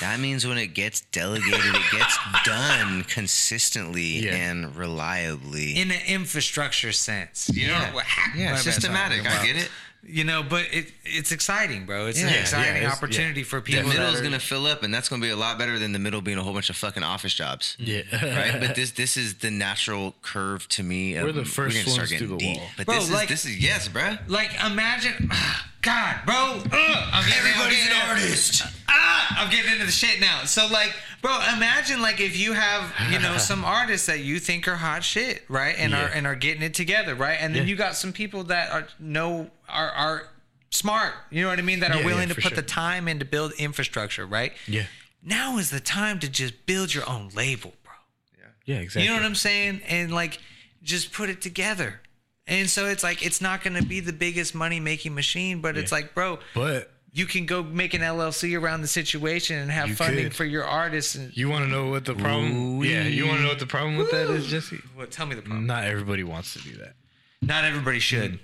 That 0.00 0.18
means 0.20 0.46
when 0.46 0.58
it 0.58 0.68
gets 0.74 1.00
delegated, 1.12 1.74
it 1.74 1.82
gets 1.92 2.18
done 2.44 3.04
consistently 3.04 4.24
Yeah. 4.26 4.34
and 4.34 4.74
reliably. 4.76 5.76
in 5.78 5.90
an 5.90 6.00
infrastructure 6.06 6.92
sense. 6.92 7.48
You 7.52 7.68
Yeah. 7.68 7.88
know, 7.88 7.94
what- 7.94 8.06
Yeah, 8.34 8.46
my 8.46 8.52
bad, 8.52 8.60
systematic. 8.60 9.26
I 9.30 9.46
get 9.46 9.56
it. 9.56 9.70
You 10.08 10.24
know, 10.24 10.42
but 10.42 10.66
it 10.72 10.92
it's 11.04 11.32
exciting, 11.32 11.84
bro. 11.86 12.06
It's 12.06 12.22
an 12.22 12.28
exciting 12.28 12.74
yeah, 12.76 12.78
it's- 12.82 12.92
opportunity 12.96 13.40
yeah. 13.40 13.46
for 13.46 13.60
people. 13.60 13.82
The 13.82 13.88
middle 13.88 14.06
that 14.06 14.14
is 14.14 14.20
are- 14.20 14.22
gonna 14.22 14.38
fill 14.38 14.66
up, 14.66 14.82
and 14.82 14.92
that's 14.94 15.08
gonna 15.08 15.22
be 15.22 15.30
a 15.30 15.36
lot 15.36 15.58
better 15.58 15.78
than 15.78 15.92
the 15.92 15.98
middle 15.98 16.20
being 16.20 16.38
a 16.38 16.42
whole 16.42 16.52
bunch 16.52 16.70
of 16.70 16.76
fucking 16.76 17.02
office 17.02 17.34
jobs. 17.34 17.76
Yeah. 17.78 18.02
Right, 18.12 18.60
but 18.60 18.74
this 18.76 18.92
this 18.92 19.16
is 19.16 19.34
the 19.36 19.50
natural 19.50 20.14
curve 20.22 20.68
to 20.70 20.82
me. 20.82 21.14
of- 21.16 21.24
We're 21.24 21.32
the 21.32 21.44
first 21.44 21.74
gonna 21.76 21.84
start 21.86 21.98
ones 21.98 22.10
getting 22.12 22.28
through 22.28 22.36
the 22.38 22.44
deep. 22.44 22.58
wall. 22.58 22.68
But 22.76 22.86
Bro, 22.86 22.94
this 23.00 23.10
like- 23.10 23.30
is 23.30 23.42
this 23.42 23.52
is 23.52 23.58
yes, 23.58 23.88
bro. 23.88 24.16
like 24.28 24.50
imagine, 24.64 25.30
God, 25.86 26.16
bro. 26.26 26.34
I'm 26.34 27.28
getting, 27.28 27.52
I'm 27.54 28.10
artist. 28.10 28.62
Ah, 28.88 29.42
I'm 29.44 29.50
getting 29.50 29.72
into 29.72 29.86
the 29.86 29.92
shit 29.92 30.20
now. 30.20 30.44
So 30.44 30.66
like, 30.66 30.92
bro, 31.22 31.30
imagine 31.56 32.02
like 32.02 32.20
if 32.20 32.36
you 32.36 32.52
have 32.54 32.92
you 33.10 33.18
know 33.20 33.38
some 33.38 33.64
artists 33.80 34.06
that 34.08 34.20
you 34.20 34.38
think 34.40 34.66
are 34.68 34.74
hot 34.76 35.04
shit, 35.04 35.42
right, 35.48 35.74
and 35.78 35.94
are 35.94 36.08
and 36.08 36.26
are 36.26 36.34
getting 36.34 36.62
it 36.62 36.74
together, 36.74 37.14
right, 37.14 37.38
and 37.40 37.54
then 37.54 37.62
Yeah. 37.62 37.68
you 37.70 37.76
got 37.76 37.94
some 37.96 38.12
people 38.12 38.44
that 38.44 38.70
are 38.72 38.86
know 38.98 39.50
are 39.68 39.90
are 39.90 40.28
smart. 40.70 41.14
You 41.30 41.42
know 41.44 41.48
what 41.50 41.58
I 41.58 41.62
mean? 41.62 41.80
That 41.80 41.90
are 41.92 41.94
Yeah, 41.94 42.00
yeah, 42.00 42.06
willing 42.06 42.28
to 42.30 42.34
put 42.34 42.42
sure. 42.44 42.56
the 42.56 42.62
time 42.62 43.06
in 43.08 43.18
to 43.20 43.24
build 43.24 43.52
infrastructure, 43.52 44.26
right? 44.26 44.52
yeah. 44.66 44.84
Now 45.22 45.58
is 45.58 45.70
the 45.70 45.80
time 45.80 46.18
to 46.20 46.28
just 46.28 46.66
build 46.66 46.94
your 46.94 47.08
own 47.08 47.30
label, 47.34 47.72
bro. 47.82 47.92
Yeah. 48.38 48.74
Yeah, 48.74 48.80
exactly. 48.80 49.02
You 49.04 49.08
know 49.10 49.16
what 49.16 49.24
I'm 49.26 49.34
saying? 49.34 49.80
And 49.88 50.12
like, 50.12 50.38
just 50.84 51.12
put 51.12 51.28
it 51.30 51.40
together. 51.40 52.00
And 52.46 52.70
so 52.70 52.86
it's 52.86 53.02
like 53.02 53.24
it's 53.26 53.40
not 53.40 53.62
going 53.64 53.74
to 53.74 53.82
be 53.84 54.00
the 54.00 54.12
biggest 54.12 54.54
money 54.54 54.78
making 54.80 55.14
machine, 55.14 55.60
but 55.60 55.76
it's 55.76 55.90
like, 55.90 56.14
bro, 56.14 56.38
But 56.54 56.92
you 57.12 57.26
can 57.26 57.44
go 57.46 57.62
make 57.62 57.92
an 57.94 58.02
LLC 58.02 58.60
around 58.60 58.82
the 58.82 58.88
situation 58.88 59.58
and 59.58 59.70
have 59.70 59.88
You 59.88 59.94
funding 59.96 60.24
could. 60.24 60.34
for 60.34 60.44
your 60.44 60.64
artists. 60.64 61.14
And 61.16 61.36
you 61.36 61.48
want 61.48 61.64
to 61.64 61.70
know 61.70 61.88
what 61.88 62.04
the 62.04 62.14
problem? 62.14 62.84
Yeah, 62.84 63.02
you 63.02 63.26
want 63.26 63.38
to 63.38 63.42
know 63.42 63.48
what 63.48 63.58
the 63.58 63.66
problem 63.66 63.96
with 63.96 64.10
that 64.12 64.28
is, 64.30 64.46
Jesse? 64.46 64.80
what? 64.94 65.10
Tell 65.10 65.26
me 65.26 65.34
the 65.34 65.42
problem. 65.42 65.66
Not 65.66 65.84
everybody 65.84 66.22
wants 66.22 66.52
to 66.52 66.60
do 66.60 66.76
that. 66.76 66.94
Not 67.42 67.64
everybody 67.64 67.98
should. 67.98 68.38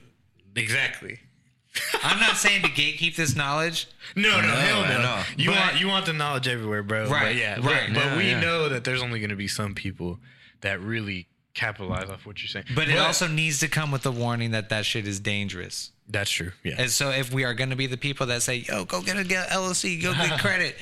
Exactly. 0.57 1.20
I'm 2.03 2.19
not 2.20 2.37
saying 2.37 2.62
to 2.62 2.69
gatekeep 2.69 3.15
this 3.16 3.35
knowledge. 3.37 3.87
No, 4.16 4.41
no, 4.41 4.49
hell 4.49 4.83
I 4.83 4.89
no. 5.03 5.23
You 5.37 5.51
But- 5.51 5.59
want 5.59 5.81
you 5.81 5.87
want 5.89 6.07
the 6.07 6.12
knowledge 6.12 6.49
everywhere, 6.49 6.83
bro. 6.83 7.09
Right, 7.09 7.23
But 7.27 7.37
yeah, 7.37 7.53
right. 7.55 7.87
But, 7.89 7.95
but 7.95 8.05
Yeah, 8.05 8.16
we 8.16 8.31
yeah. 8.31 8.41
know 8.41 8.69
that 8.69 8.85
there's 8.85 9.03
only 9.03 9.20
going 9.20 9.31
to 9.31 9.37
be 9.37 9.49
some 9.49 9.74
people 9.74 10.19
that 10.61 10.81
really 10.81 11.29
capitalize 11.55 12.09
off 12.11 12.24
what 12.27 12.43
you're 12.43 12.49
saying. 12.49 12.66
But 12.74 12.89
it 12.89 12.99
also 12.99 13.29
needs 13.29 13.61
to 13.61 13.69
come 13.69 13.91
with 13.91 14.07
a 14.07 14.11
warning 14.11 14.53
that 14.53 14.69
that 14.70 14.87
shit 14.87 15.07
is 15.07 15.20
dangerous. 15.20 15.91
that's 16.09 16.31
true. 16.31 16.53
Yeah. 16.65 16.77
And 16.79 16.91
so 16.91 17.11
if 17.11 17.33
we 17.33 17.45
are 17.45 17.55
going 17.55 17.70
to 17.70 17.77
be 17.77 17.87
the 17.87 17.97
people 17.97 18.27
that 18.27 18.43
say, 18.43 18.57
yo, 18.57 18.85
go 18.85 19.03
get 19.03 19.16
a 19.19 19.24
get 19.24 19.49
LLC, 19.49 20.03
go 20.03 20.12
get 20.15 20.39
credit. 20.41 20.77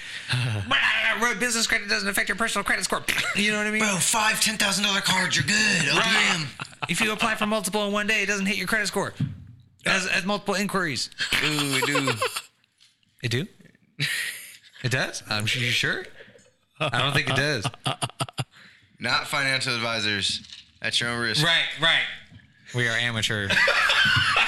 but 0.68 0.78
uh, 1.20 1.34
business 1.40 1.66
credit 1.66 1.88
doesn't 1.88 2.08
affect 2.08 2.28
your 2.28 2.36
personal 2.36 2.64
credit 2.64 2.84
score. 2.84 3.02
You 3.34 3.52
know 3.52 3.58
what 3.58 3.66
I 3.66 3.70
mean? 3.70 3.80
Bro, 3.80 3.96
five 3.96 4.40
ten 4.40 4.56
thousand 4.56 4.84
dollar 4.84 5.00
cards, 5.00 5.36
you're 5.36 5.44
good. 5.46 5.88
OPM. 5.88 6.46
if 6.88 7.00
you 7.00 7.12
apply 7.12 7.34
for 7.34 7.46
multiple 7.46 7.84
in 7.86 7.92
one 7.92 8.06
day, 8.06 8.22
it 8.22 8.26
doesn't 8.26 8.46
hit 8.46 8.56
your 8.56 8.66
credit 8.66 8.86
score. 8.86 9.14
As, 9.86 10.06
as 10.06 10.24
multiple 10.26 10.54
inquiries. 10.54 11.08
Ooh, 11.42 11.78
it 11.78 11.86
do. 11.86 12.10
It 13.22 13.30
do? 13.30 13.46
It 14.82 14.90
does? 14.92 15.22
I'm 15.28 15.46
sure 15.46 15.62
you 15.62 15.70
sure? 15.70 16.04
I 16.80 17.02
don't 17.02 17.12
think 17.12 17.28
it 17.28 17.36
does. 17.36 17.66
Not 19.00 19.26
financial 19.26 19.74
advisors. 19.74 20.42
At 20.82 20.98
your 21.00 21.10
own 21.10 21.20
risk. 21.20 21.44
Right, 21.44 21.64
right. 21.82 22.04
We 22.74 22.88
are 22.88 22.96
amateur. 22.96 23.48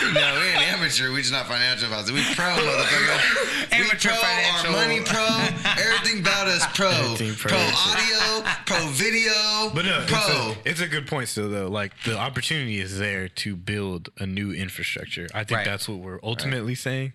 No, 0.02 0.10
we 0.40 0.46
ain't 0.48 0.72
amateur. 0.72 1.12
We 1.12 1.18
just 1.18 1.30
not 1.32 1.46
financial 1.46 1.84
advisors. 1.86 2.10
We 2.10 2.22
pro, 2.34 2.44
motherfucker. 2.46 3.72
Amateur 3.72 4.08
we 4.10 4.16
pro, 4.16 4.26
financial. 4.26 4.74
Our 4.74 4.86
money 4.86 5.00
pro. 5.00 5.80
Everything 5.80 6.20
about 6.20 6.48
us 6.48 6.66
pro. 6.74 6.90
Pro. 7.16 7.34
Pro 7.36 7.58
audio, 7.58 8.50
pro 8.66 8.86
video, 8.88 9.70
But 9.72 9.84
no, 9.84 10.04
pro. 10.08 10.18
it's 10.18 10.28
a, 10.66 10.68
it's 10.70 10.80
a 10.80 10.88
good 10.88 11.06
point 11.06 11.28
still 11.28 11.48
though. 11.48 11.68
Like 11.68 11.92
the 12.04 12.18
opportunity 12.18 12.80
is 12.80 12.98
there 12.98 13.28
to 13.28 13.54
build 13.54 14.08
a 14.18 14.26
new 14.26 14.50
infrastructure. 14.52 15.28
I 15.32 15.44
think 15.44 15.58
Right. 15.58 15.66
that's 15.66 15.88
what 15.88 15.98
we're 15.98 16.18
ultimately 16.24 16.74
saying. 16.74 17.12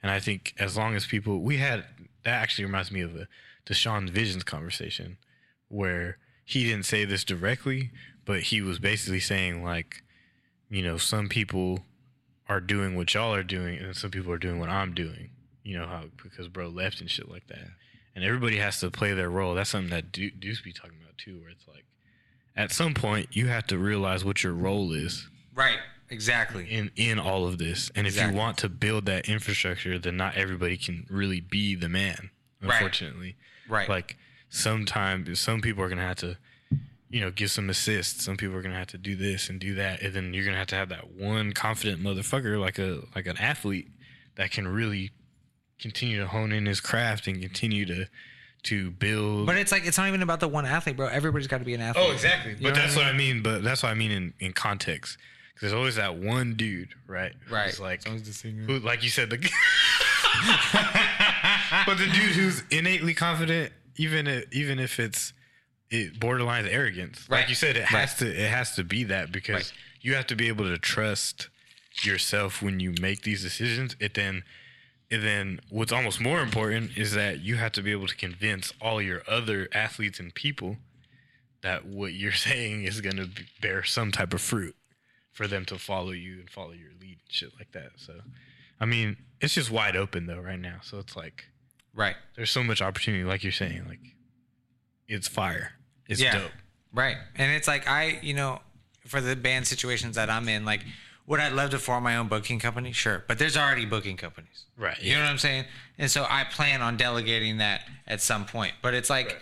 And 0.00 0.12
I 0.12 0.20
think 0.20 0.54
as 0.60 0.76
long 0.76 0.94
as 0.94 1.06
people 1.06 1.40
we 1.40 1.56
had 1.56 1.84
that 2.22 2.40
actually 2.40 2.66
reminds 2.66 2.92
me 2.92 3.00
of 3.00 3.14
the 3.14 3.26
Deshaun 3.66 4.08
Visions 4.10 4.44
conversation 4.44 5.16
where 5.66 6.18
he 6.48 6.64
didn't 6.64 6.86
say 6.86 7.04
this 7.04 7.24
directly, 7.24 7.90
but 8.24 8.40
he 8.44 8.62
was 8.62 8.78
basically 8.78 9.20
saying 9.20 9.62
like, 9.62 10.02
you 10.70 10.82
know, 10.82 10.96
some 10.96 11.28
people 11.28 11.80
are 12.48 12.60
doing 12.60 12.96
what 12.96 13.12
y'all 13.12 13.34
are 13.34 13.42
doing 13.42 13.78
and 13.78 13.94
some 13.94 14.10
people 14.10 14.32
are 14.32 14.38
doing 14.38 14.58
what 14.58 14.70
I'm 14.70 14.94
doing. 14.94 15.28
You 15.62 15.78
know 15.78 15.86
how 15.86 16.04
because 16.22 16.48
bro 16.48 16.68
left 16.68 17.02
and 17.02 17.10
shit 17.10 17.30
like 17.30 17.46
that. 17.48 17.68
And 18.14 18.24
everybody 18.24 18.56
has 18.56 18.80
to 18.80 18.90
play 18.90 19.12
their 19.12 19.28
role. 19.28 19.54
That's 19.54 19.68
something 19.68 19.90
that 19.90 20.10
Deuce 20.10 20.62
be 20.62 20.72
talking 20.72 20.96
about 21.02 21.18
too, 21.18 21.38
where 21.40 21.50
it's 21.50 21.68
like 21.68 21.84
at 22.56 22.72
some 22.72 22.94
point 22.94 23.28
you 23.32 23.48
have 23.48 23.66
to 23.66 23.76
realize 23.76 24.24
what 24.24 24.42
your 24.42 24.54
role 24.54 24.92
is 24.94 25.28
right, 25.54 25.76
exactly. 26.08 26.64
in 26.70 26.90
in 26.96 27.18
all 27.18 27.46
of 27.46 27.58
this 27.58 27.90
and 27.94 28.06
if 28.06 28.16
you 28.20 28.32
want 28.32 28.56
to 28.58 28.68
build 28.70 29.04
that 29.06 29.28
infrastructure 29.28 29.98
then 29.98 30.16
not 30.16 30.34
everybody 30.36 30.76
can 30.78 31.06
really 31.10 31.40
be 31.40 31.74
the 31.74 31.88
man 31.90 32.30
Right. 32.62 32.72
unfortunately 32.74 33.36
Right. 33.68 33.88
like 33.88 34.16
sometimes 34.50 35.38
some 35.40 35.60
people 35.60 35.82
are 35.82 35.88
gonna 35.88 36.02
have 36.02 36.16
to 36.16 36.36
you 37.10 37.20
know 37.20 37.30
give 37.30 37.50
some 37.50 37.70
assists 37.70 38.24
some 38.24 38.36
people 38.36 38.56
are 38.56 38.62
gonna 38.62 38.74
have 38.74 38.86
to 38.86 38.98
do 38.98 39.16
this 39.16 39.48
and 39.48 39.60
do 39.60 39.74
that 39.74 40.02
and 40.02 40.14
then 40.14 40.34
you're 40.34 40.44
gonna 40.44 40.56
have 40.56 40.66
to 40.66 40.76
have 40.76 40.88
that 40.88 41.10
one 41.12 41.52
confident 41.52 42.02
motherfucker 42.02 42.60
like 42.60 42.78
a 42.78 43.00
like 43.14 43.26
an 43.26 43.36
athlete 43.38 43.88
that 44.36 44.50
can 44.50 44.68
really 44.68 45.10
continue 45.78 46.18
to 46.18 46.26
hone 46.26 46.52
in 46.52 46.66
his 46.66 46.80
craft 46.80 47.26
and 47.26 47.40
continue 47.40 47.84
to 47.86 48.06
to 48.64 48.90
build 48.90 49.46
But 49.46 49.56
it's 49.56 49.72
like 49.72 49.86
it's 49.86 49.98
not 49.98 50.08
even 50.08 50.22
about 50.22 50.40
the 50.40 50.48
one 50.48 50.66
athlete, 50.66 50.96
bro. 50.96 51.06
Everybody's 51.06 51.46
got 51.46 51.58
to 51.58 51.64
be 51.64 51.74
an 51.74 51.80
athlete. 51.80 52.06
Oh, 52.08 52.12
exactly. 52.12 52.52
You 52.52 52.58
But 52.62 52.74
that's 52.74 52.96
what 52.96 53.04
what 53.04 53.14
I 53.14 53.16
mean. 53.16 53.42
But 53.42 53.62
that's 53.62 53.82
what 53.82 53.90
I 53.90 53.94
mean 53.94 54.10
in, 54.10 54.34
in 54.40 54.52
context. 54.52 55.16
Because 55.54 55.70
there's 55.70 55.78
always 55.78 55.94
that 55.96 56.16
one 56.16 56.54
dude, 56.54 56.88
right? 57.06 57.32
who's 57.44 57.52
Right. 57.52 57.78
Like, 57.78 58.02
Someone's 58.02 58.26
the 58.26 58.32
singer. 58.32 58.64
who, 58.64 58.78
like 58.80 59.02
you 59.02 59.10
said, 59.10 59.30
the. 59.30 59.36
but 61.86 61.98
the 61.98 62.06
dude 62.06 62.34
who's 62.34 62.62
innately 62.70 63.14
confident, 63.14 63.72
even 63.98 64.26
if, 64.26 64.44
even 64.52 64.78
if 64.78 64.98
it's 64.98 65.32
it 65.90 66.18
borderline 66.20 66.66
arrogance, 66.66 67.26
Right. 67.28 67.40
like 67.40 67.48
you 67.48 67.54
said, 67.54 67.76
it 67.76 67.84
has 67.84 68.10
Right. 68.10 68.18
to 68.32 68.44
it 68.44 68.50
has 68.50 68.74
to 68.76 68.84
be 68.84 69.04
that 69.04 69.32
because 69.32 69.54
Right. 69.54 69.72
you 70.00 70.14
have 70.14 70.26
to 70.28 70.36
be 70.36 70.48
able 70.48 70.64
to 70.66 70.78
trust 70.78 71.48
yourself 72.02 72.62
when 72.62 72.78
you 72.80 72.94
make 73.00 73.22
these 73.22 73.42
decisions. 73.42 73.96
It 74.00 74.14
then. 74.14 74.44
And 75.10 75.22
then 75.22 75.60
what's 75.70 75.90
almost 75.90 76.20
more 76.20 76.42
important 76.42 76.98
is 76.98 77.12
that 77.14 77.40
you 77.40 77.56
have 77.56 77.72
to 77.72 77.82
be 77.82 77.92
able 77.92 78.06
to 78.08 78.14
convince 78.14 78.74
all 78.78 79.00
your 79.00 79.22
other 79.26 79.66
athletes 79.72 80.20
and 80.20 80.34
people 80.34 80.76
that 81.62 81.86
what 81.86 82.12
you're 82.12 82.30
saying 82.50 82.84
is 82.84 83.00
going 83.00 83.16
to 83.16 83.30
bear 83.62 83.82
some 83.82 84.12
type 84.12 84.34
of 84.34 84.42
fruit 84.42 84.76
for 85.32 85.48
them 85.48 85.64
to 85.64 85.78
follow 85.78 86.10
you 86.10 86.40
and 86.40 86.50
follow 86.50 86.72
your 86.72 86.90
lead 87.00 87.18
and 87.24 87.30
shit 87.30 87.52
like 87.58 87.72
that. 87.72 87.92
So, 87.96 88.20
I 88.78 88.84
mean, 88.84 89.16
it's 89.40 89.54
just 89.54 89.70
wide 89.70 89.96
open 89.96 90.26
though 90.26 90.40
right 90.40 90.60
now. 90.60 90.80
So 90.82 90.98
it's 90.98 91.16
like 91.16 91.46
Right. 91.98 92.16
there's 92.36 92.50
so 92.50 92.62
much 92.62 92.80
opportunity, 92.80 93.24
like 93.24 93.42
you're 93.42 93.52
saying, 93.52 93.84
like 93.88 94.00
it's 95.08 95.26
fire. 95.28 95.72
It's 96.08 96.20
Yeah. 96.20 96.38
dope. 96.38 96.52
Right. 96.92 97.16
And 97.36 97.52
it's 97.52 97.66
like 97.68 97.88
I, 97.88 98.18
you 98.22 98.34
know, 98.34 98.60
for 99.06 99.20
the 99.20 99.34
band 99.36 99.66
situations 99.66 100.16
that 100.16 100.30
I'm 100.30 100.48
in, 100.48 100.64
like 100.64 100.82
would 101.26 101.40
I 101.40 101.48
love 101.50 101.70
to 101.70 101.78
form 101.78 102.04
my 102.04 102.16
own 102.16 102.26
booking 102.28 102.58
company? 102.58 102.90
Sure. 102.92 103.22
But 103.28 103.38
there's 103.38 103.54
already 103.56 103.84
booking 103.84 104.16
companies. 104.16 104.64
Right. 104.78 104.98
You 105.02 105.14
know 105.14 105.20
what 105.20 105.28
I'm 105.28 105.36
saying? 105.38 105.64
And 105.98 106.10
so 106.10 106.26
I 106.30 106.44
plan 106.44 106.80
on 106.80 106.96
delegating 106.96 107.58
that 107.58 107.82
at 108.06 108.22
some 108.22 108.46
point. 108.46 108.72
But 108.80 108.94
it's 108.94 109.10
like 109.10 109.38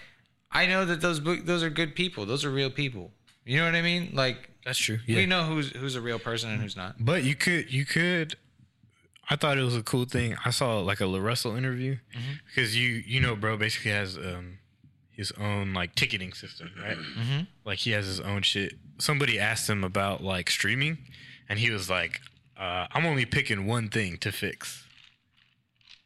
I 0.50 0.66
know 0.66 0.84
that 0.86 1.00
those 1.00 1.20
book 1.20 1.44
those 1.44 1.62
are 1.62 1.70
good 1.70 1.94
people. 1.94 2.24
Those 2.26 2.44
are 2.44 2.50
real 2.50 2.70
people. 2.70 3.12
You 3.44 3.58
know 3.58 3.66
what 3.66 3.74
I 3.76 3.82
mean? 3.82 4.10
Like 4.14 4.50
That's 4.64 4.78
true. 4.78 4.98
Yeah. 5.06 5.16
we 5.16 5.26
know 5.26 5.44
who's 5.44 5.70
who's 5.70 5.94
a 5.94 6.00
real 6.00 6.18
person 6.18 6.50
and 6.50 6.60
who's 6.62 6.76
not. 6.76 6.96
But 6.98 7.22
you 7.22 7.34
could, 7.36 7.72
you 7.72 7.84
could. 7.84 8.36
I 9.28 9.36
thought 9.36 9.58
it 9.58 9.62
was 9.62 9.76
a 9.76 9.82
cool 9.82 10.04
thing. 10.04 10.36
I 10.44 10.50
saw 10.50 10.78
like 10.80 11.00
a 11.00 11.04
LaRussell 11.04 11.56
interview 11.56 11.96
Mm-hmm. 12.16 12.32
because 12.46 12.76
you, 12.76 13.02
you 13.06 13.20
know, 13.20 13.34
bro, 13.36 13.56
basically 13.56 13.90
has 13.92 14.16
um 14.16 14.58
his 15.10 15.32
own 15.32 15.72
like 15.74 15.94
ticketing 15.94 16.32
system, 16.32 16.70
right? 16.82 16.96
Mm-hmm. 16.98 17.40
Like 17.64 17.78
he 17.78 17.90
has 17.92 18.06
his 18.06 18.20
own 18.20 18.42
shit. 18.42 18.74
Somebody 18.98 19.38
asked 19.38 19.68
him 19.68 19.82
about 19.84 20.22
like 20.22 20.50
streaming, 20.50 20.98
and 21.48 21.58
he 21.58 21.70
was 21.70 21.88
like, 21.90 22.20
uh, 22.58 22.86
I'm 22.92 23.04
only 23.06 23.24
picking 23.24 23.66
one 23.66 23.88
thing 23.88 24.16
to 24.18 24.30
fix, 24.30 24.84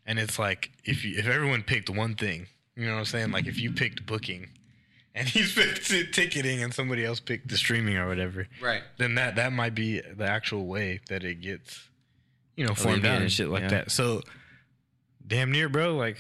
and 0.07 0.19
it's 0.19 0.39
like 0.39 0.71
if 0.85 1.05
you 1.05 1.19
if 1.19 1.27
everyone 1.27 1.63
picked 1.63 1.91
one 1.91 2.15
thing, 2.15 2.47
you 2.77 2.87
know 2.87 2.93
what 2.95 2.99
I'm 3.01 3.05
saying? 3.05 3.31
Like 3.33 3.47
if 3.47 3.59
you 3.59 3.73
picked 3.73 4.07
booking, 4.07 4.49
and 5.15 5.29
he 5.29 5.43
picked 5.55 5.91
ticketing, 6.15 6.63
and 6.63 6.73
somebody 6.73 7.05
else 7.05 7.21
picked 7.21 7.49
the 7.49 7.57
streaming 7.57 7.97
or 7.97 8.07
whatever, 8.09 8.47
Right. 8.63 8.83
then 8.99 9.15
that 9.17 9.37
that 9.37 9.53
might 9.53 9.75
be 9.75 10.01
the 10.01 10.25
actual 10.27 10.67
way 10.67 11.01
that 11.09 11.23
it 11.25 11.41
gets, 11.41 11.89
you 12.61 12.67
know, 12.67 12.73
oh, 12.73 12.75
formed 12.75 13.07
out 13.07 13.23
and 13.23 13.33
shit 13.33 13.49
like 13.49 13.63
yeah. 13.63 13.69
that. 13.69 13.91
So, 13.91 14.21
damn 15.27 15.51
near, 15.51 15.71
bro. 15.71 15.97
Like, 15.97 16.19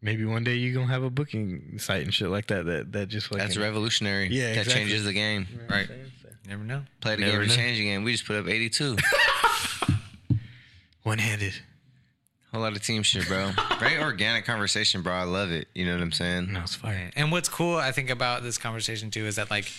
maybe 0.00 0.24
one 0.24 0.44
day 0.44 0.54
you 0.54 0.72
gonna 0.72 0.86
have 0.86 1.02
a 1.02 1.10
booking 1.10 1.80
site 1.80 2.04
and 2.04 2.14
shit 2.14 2.28
like 2.28 2.46
that. 2.46 2.64
That 2.64 2.92
that 2.92 3.08
just 3.08 3.32
like 3.32 3.40
That's 3.40 3.56
revolutionary. 3.56 4.28
Yeah, 4.28 4.54
that 4.54 4.58
exactly. 4.58 4.74
changes 4.74 5.04
the 5.04 5.12
game. 5.12 5.48
Right. 5.68 5.88
You 5.88 6.50
never 6.50 6.62
know. 6.62 6.82
Play 7.00 7.16
the 7.16 7.22
Never 7.22 7.40
game 7.40 7.48
to 7.48 7.56
change 7.56 7.78
the 7.78 7.84
game. 7.84 8.04
We 8.04 8.12
just 8.12 8.24
put 8.24 8.36
up 8.36 8.46
82. 8.46 8.96
One 11.02 11.18
handed. 11.18 11.54
Whole 12.52 12.60
lot 12.60 12.76
of 12.76 12.82
team 12.84 13.02
shit, 13.02 13.26
bro. 13.26 13.50
Very 13.80 14.00
organic 14.00 14.44
conversation, 14.44 15.02
bro. 15.02 15.12
I 15.12 15.24
love 15.24 15.50
it. 15.50 15.66
You 15.74 15.86
know 15.86 15.94
what 15.94 16.02
I'm 16.02 16.12
saying? 16.12 16.52
No, 16.52 16.60
it's 16.60 16.76
fire. 16.76 17.10
And 17.16 17.32
what's 17.32 17.48
cool, 17.48 17.76
I 17.78 17.90
think, 17.90 18.10
about 18.10 18.44
this 18.44 18.58
conversation 18.58 19.10
too 19.10 19.26
is 19.26 19.34
that 19.36 19.50
like 19.50 19.72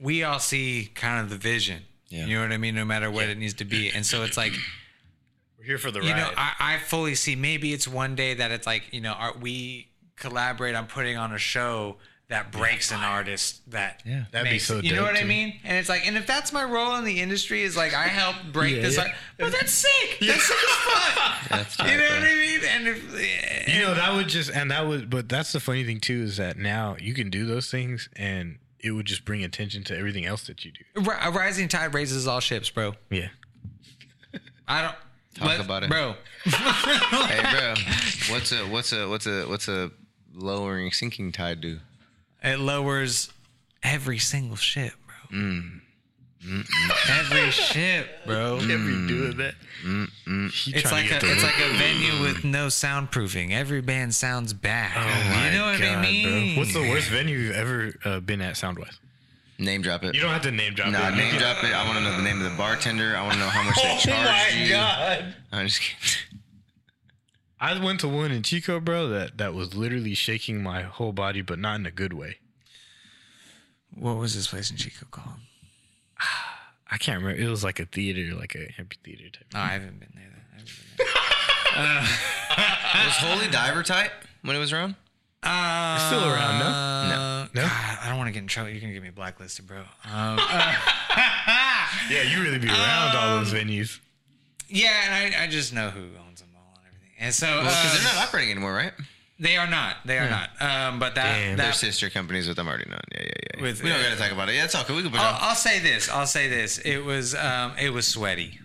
we 0.00 0.22
all 0.22 0.38
see 0.38 0.92
kind 0.94 1.20
of 1.20 1.30
the 1.30 1.36
vision. 1.36 1.82
Yeah. 2.08 2.26
You 2.26 2.36
know 2.36 2.42
what 2.42 2.52
I 2.52 2.58
mean? 2.58 2.76
No 2.76 2.84
matter 2.84 3.10
what 3.10 3.28
it 3.28 3.36
needs 3.36 3.54
to 3.54 3.64
be. 3.64 3.90
And 3.90 4.06
so 4.06 4.22
it's 4.22 4.36
like, 4.36 4.52
We're 5.58 5.64
here 5.64 5.78
for 5.78 5.90
the 5.90 6.00
you 6.00 6.14
know, 6.14 6.30
I, 6.36 6.52
I 6.60 6.78
fully 6.78 7.14
see 7.14 7.34
maybe 7.36 7.72
it's 7.72 7.88
one 7.88 8.14
day 8.14 8.34
that 8.34 8.50
it's 8.52 8.66
like, 8.66 8.84
you 8.92 9.00
know, 9.00 9.12
are, 9.12 9.34
we 9.40 9.88
collaborate 10.16 10.74
on 10.74 10.86
putting 10.86 11.16
on 11.16 11.32
a 11.32 11.38
show 11.38 11.96
that 12.28 12.52
breaks 12.52 12.92
an 12.92 13.00
artist 13.00 13.62
that 13.70 14.02
Yeah. 14.04 14.24
That'd 14.32 14.44
be 14.44 14.50
makes- 14.56 14.64
so 14.66 14.80
you 14.80 14.90
know 14.90 15.04
dope, 15.06 15.14
what 15.14 15.20
I 15.22 15.24
mean 15.24 15.58
and 15.64 15.78
it's 15.78 15.88
like 15.88 16.06
and 16.06 16.14
if 16.16 16.26
that's 16.26 16.52
my 16.52 16.62
role 16.62 16.94
in 16.96 17.04
the 17.04 17.20
industry 17.20 17.62
is 17.62 17.74
like 17.74 17.94
I 17.94 18.02
help 18.08 18.36
break 18.52 18.76
Yeah, 18.76 18.82
this 18.82 18.96
yeah. 18.96 19.02
art, 19.04 19.10
but 19.38 19.52
that's 19.52 19.72
sick 19.72 20.18
that's 20.20 20.42
sick 20.46 20.56
as 20.56 20.70
fuck 20.76 21.48
That's 21.48 21.78
you 21.78 21.84
know 21.86 22.06
bro. 22.06 22.18
what 22.18 22.28
I 22.28 22.34
mean 22.34 22.60
and 22.68 22.88
if 22.88 23.68
you 23.74 23.80
know 23.80 23.94
that 23.94 24.12
would 24.14 24.28
just 24.28 24.50
and 24.50 24.70
that 24.70 24.86
would 24.86 25.08
but 25.08 25.28
that's 25.30 25.52
the 25.52 25.60
funny 25.60 25.84
thing 25.84 26.00
too 26.00 26.20
is 26.22 26.36
that 26.36 26.58
now 26.58 26.96
you 27.00 27.14
can 27.14 27.30
do 27.30 27.46
those 27.46 27.70
things 27.70 28.10
and 28.16 28.58
it 28.78 28.90
would 28.90 29.06
just 29.06 29.24
bring 29.24 29.42
attention 29.42 29.82
to 29.84 29.96
everything 29.96 30.26
else 30.26 30.46
that 30.48 30.64
you 30.66 30.70
do. 30.72 31.10
A 31.22 31.30
rising 31.30 31.66
tide 31.68 31.94
raises 31.94 32.26
all 32.26 32.40
ships 32.40 32.68
bro 32.68 32.92
Yeah. 33.10 33.28
I 34.66 34.82
don't 34.82 34.94
Talk 35.38 35.60
about 35.60 35.82
it. 35.84 35.90
bro 35.90 36.14
hey, 36.44 37.42
bro. 37.52 37.74
What's 38.34 38.52
a 38.52 38.66
what's 38.68 38.92
a 38.92 39.08
what's 39.08 39.26
a 39.26 39.42
what's 39.48 39.68
a 39.68 39.90
lowering 40.34 40.92
sinking 40.92 41.32
tide 41.32 41.60
do? 41.60 41.80
it 42.42 42.58
lowers 42.60 43.30
every 43.82 44.18
single 44.18 44.56
ship 44.56 44.92
bro 45.06 45.38
Mm. 45.38 45.80
every 47.10 47.50
ship 47.50 48.06
bro 48.24 48.56
Every 48.58 49.06
doing 49.08 49.36
that. 49.38 49.54
It's 50.68 50.92
like 50.92 51.10
a 51.10 51.16
it's 51.16 51.42
like 51.42 51.58
a 51.58 51.76
venue 51.76 52.22
with 52.22 52.44
no 52.44 52.68
soundproofing. 52.68 53.50
Every 53.52 53.80
band 53.80 54.14
sounds 54.14 54.52
bad. 54.52 54.94
you 55.52 55.58
know 55.58 55.66
what 55.72 55.82
I 55.82 56.00
mean? 56.00 56.56
What's 56.56 56.72
the 56.72 56.88
worst 56.88 57.08
venue 57.08 57.36
you've 57.38 57.56
ever 57.56 57.92
uh, 58.04 58.20
been 58.20 58.40
at 58.40 58.56
sound 58.56 58.78
wise? 58.78 58.98
Name 59.58 59.82
drop 59.82 60.04
it. 60.04 60.14
You 60.14 60.20
don't 60.20 60.30
have 60.30 60.42
to 60.42 60.52
name 60.52 60.74
drop 60.74 60.90
Nah, 60.92 61.08
it. 61.08 61.16
name 61.16 61.36
drop 61.36 61.62
it. 61.64 61.74
I 61.74 61.84
want 61.84 61.98
to 61.98 62.04
know 62.04 62.16
the 62.16 62.22
name 62.22 62.40
of 62.40 62.50
the 62.50 62.56
bartender. 62.56 63.16
I 63.16 63.22
want 63.22 63.34
to 63.34 63.40
know 63.40 63.48
how 63.48 63.62
much 63.64 63.74
they 63.82 63.82
Oh 63.92 63.98
charged 63.98 64.56
my 64.60 64.68
god. 64.68 65.34
I'm 65.52 65.66
just 65.66 65.80
kidding. 65.80 66.38
I 67.60 67.84
went 67.84 67.98
to 68.00 68.08
one 68.08 68.30
in 68.30 68.44
Chico, 68.44 68.78
bro, 68.78 69.08
that, 69.08 69.38
that 69.38 69.52
was 69.54 69.74
literally 69.74 70.14
shaking 70.14 70.62
my 70.62 70.82
whole 70.82 71.12
body, 71.12 71.42
but 71.42 71.58
not 71.58 71.74
in 71.80 71.86
a 71.86 71.90
good 71.90 72.12
way. 72.12 72.36
What 73.92 74.16
was 74.16 74.36
this 74.36 74.46
place 74.46 74.70
in 74.70 74.76
Chico 74.76 75.06
called? 75.10 75.40
I 76.90 76.96
can't 76.98 77.20
remember. 77.20 77.42
It 77.42 77.48
was 77.48 77.64
like 77.64 77.80
a 77.80 77.84
theater, 77.86 78.36
like 78.36 78.54
a 78.54 78.72
amphitheater 78.80 79.28
type. 79.30 79.44
Oh, 79.54 79.58
no, 79.58 79.64
I 79.64 79.68
haven't 79.70 79.98
been 79.98 80.12
there. 80.14 80.24
I 80.24 80.56
haven't 80.56 80.72
been 80.96 82.04
there. 82.94 83.04
Was 83.06 83.16
Holy 83.16 83.48
Diver 83.50 83.82
tight 83.82 84.10
when 84.42 84.54
it 84.54 84.58
was 84.60 84.72
around? 84.72 84.94
Uh, 85.42 85.98
still 86.08 86.24
around, 86.24 86.58
no? 86.58 86.68
no. 87.16 87.48
No? 87.54 87.62
God, 87.62 87.98
I 88.02 88.08
don't 88.08 88.18
want 88.18 88.28
to 88.28 88.32
get 88.32 88.40
in 88.42 88.46
trouble. 88.48 88.70
You're 88.70 88.80
gonna 88.80 88.92
get 88.92 89.02
me 89.02 89.10
blacklisted, 89.10 89.66
bro. 89.66 89.78
Um, 89.78 89.86
uh, 90.04 90.74
Yeah, 92.10 92.22
you 92.22 92.42
really 92.42 92.58
be 92.58 92.68
around 92.68 93.16
all 93.16 93.38
those 93.38 93.52
venues. 93.52 93.98
yeah, 94.68 94.90
and 95.04 95.34
I, 95.34 95.44
I 95.44 95.46
just 95.46 95.72
know 95.72 95.90
who 95.90 96.00
owns 96.26 96.40
them 96.40 96.50
all 96.56 96.74
and 96.76 96.84
everything. 96.86 97.12
And 97.18 97.34
so 97.34 97.46
Well, 97.46 97.62
because 97.64 97.94
uh, 97.94 98.04
they're 98.04 98.14
not 98.14 98.28
operating 98.28 98.50
anymore, 98.50 98.72
right? 98.74 98.92
they 99.40 99.56
are 99.56 99.68
not. 99.68 99.96
They 100.04 100.18
are 100.18 100.28
not. 100.28 100.50
Um, 100.60 100.98
but 100.98 101.14
that 101.14 101.24
Damn. 101.32 101.56
They're 101.56 101.66
that 101.66 101.74
sister 101.76 102.10
companies 102.10 102.48
with 102.48 102.56
them 102.56 102.66
already 102.68 102.90
known. 102.90 103.00
Yeah, 103.12 103.22
yeah, 103.22 103.32
yeah. 103.56 103.62
With- 103.62 103.82
we 103.82 103.88
don't 103.90 104.02
got 104.02 104.10
to 104.10 104.16
talk 104.16 104.32
about 104.32 104.48
it. 104.48 104.56
Yeah, 104.56 104.64
it's 104.64 104.74
all 104.74 104.84
cool. 104.84 104.96
We 104.96 105.02
can 105.02 105.10
put 105.12 105.20
it 105.20 105.22
I'll, 105.22 105.34
on. 105.34 105.40
I'll 105.40 105.54
say 105.54 105.78
this. 105.78 106.10
I'll 106.10 106.26
say 106.26 106.48
this. 106.48 106.78
It 106.78 107.04
was 107.04 107.34
um, 107.34 107.72
it 107.80 107.90
was 107.90 108.06
sweaty. 108.06 108.58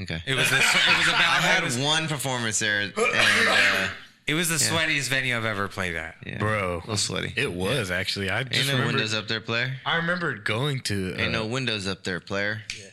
Okay. 0.00 0.22
It 0.26 0.34
was 0.34 0.50
a, 0.52 0.56
it 0.56 0.98
was 0.98 1.08
about 1.08 1.20
I've 1.20 1.42
had 1.44 1.62
was, 1.64 1.78
one 1.78 2.06
performance 2.08 2.58
there, 2.58 2.80
and 2.80 2.92
uh, 2.96 3.88
it 4.26 4.34
was 4.34 4.48
the 4.48 4.56
sweatiest 4.56 5.08
venue 5.08 5.36
I've 5.36 5.44
ever 5.44 5.68
played 5.68 5.94
at. 5.96 6.16
yeah, 6.26 6.38
Bro. 6.38 6.74
a 6.74 6.76
little 6.80 6.96
sweaty. 6.96 7.32
It 7.36 7.52
was 7.52 7.90
actually. 7.90 8.30
I 8.30 8.40
Ain't 8.40 8.50
just 8.50 8.66
no 8.66 8.72
remember. 8.74 8.94
windows 8.94 9.14
up 9.14 9.28
there, 9.28 9.40
player. 9.40 9.72
I 9.84 9.96
remember 9.96 10.34
going 10.36 10.80
to. 10.82 11.14
Uh, 11.16 11.22
Ain't 11.22 11.32
no 11.32 11.46
windows 11.46 11.86
up 11.86 12.04
there, 12.04 12.20
player. 12.20 12.62
Yeah. 12.78 12.86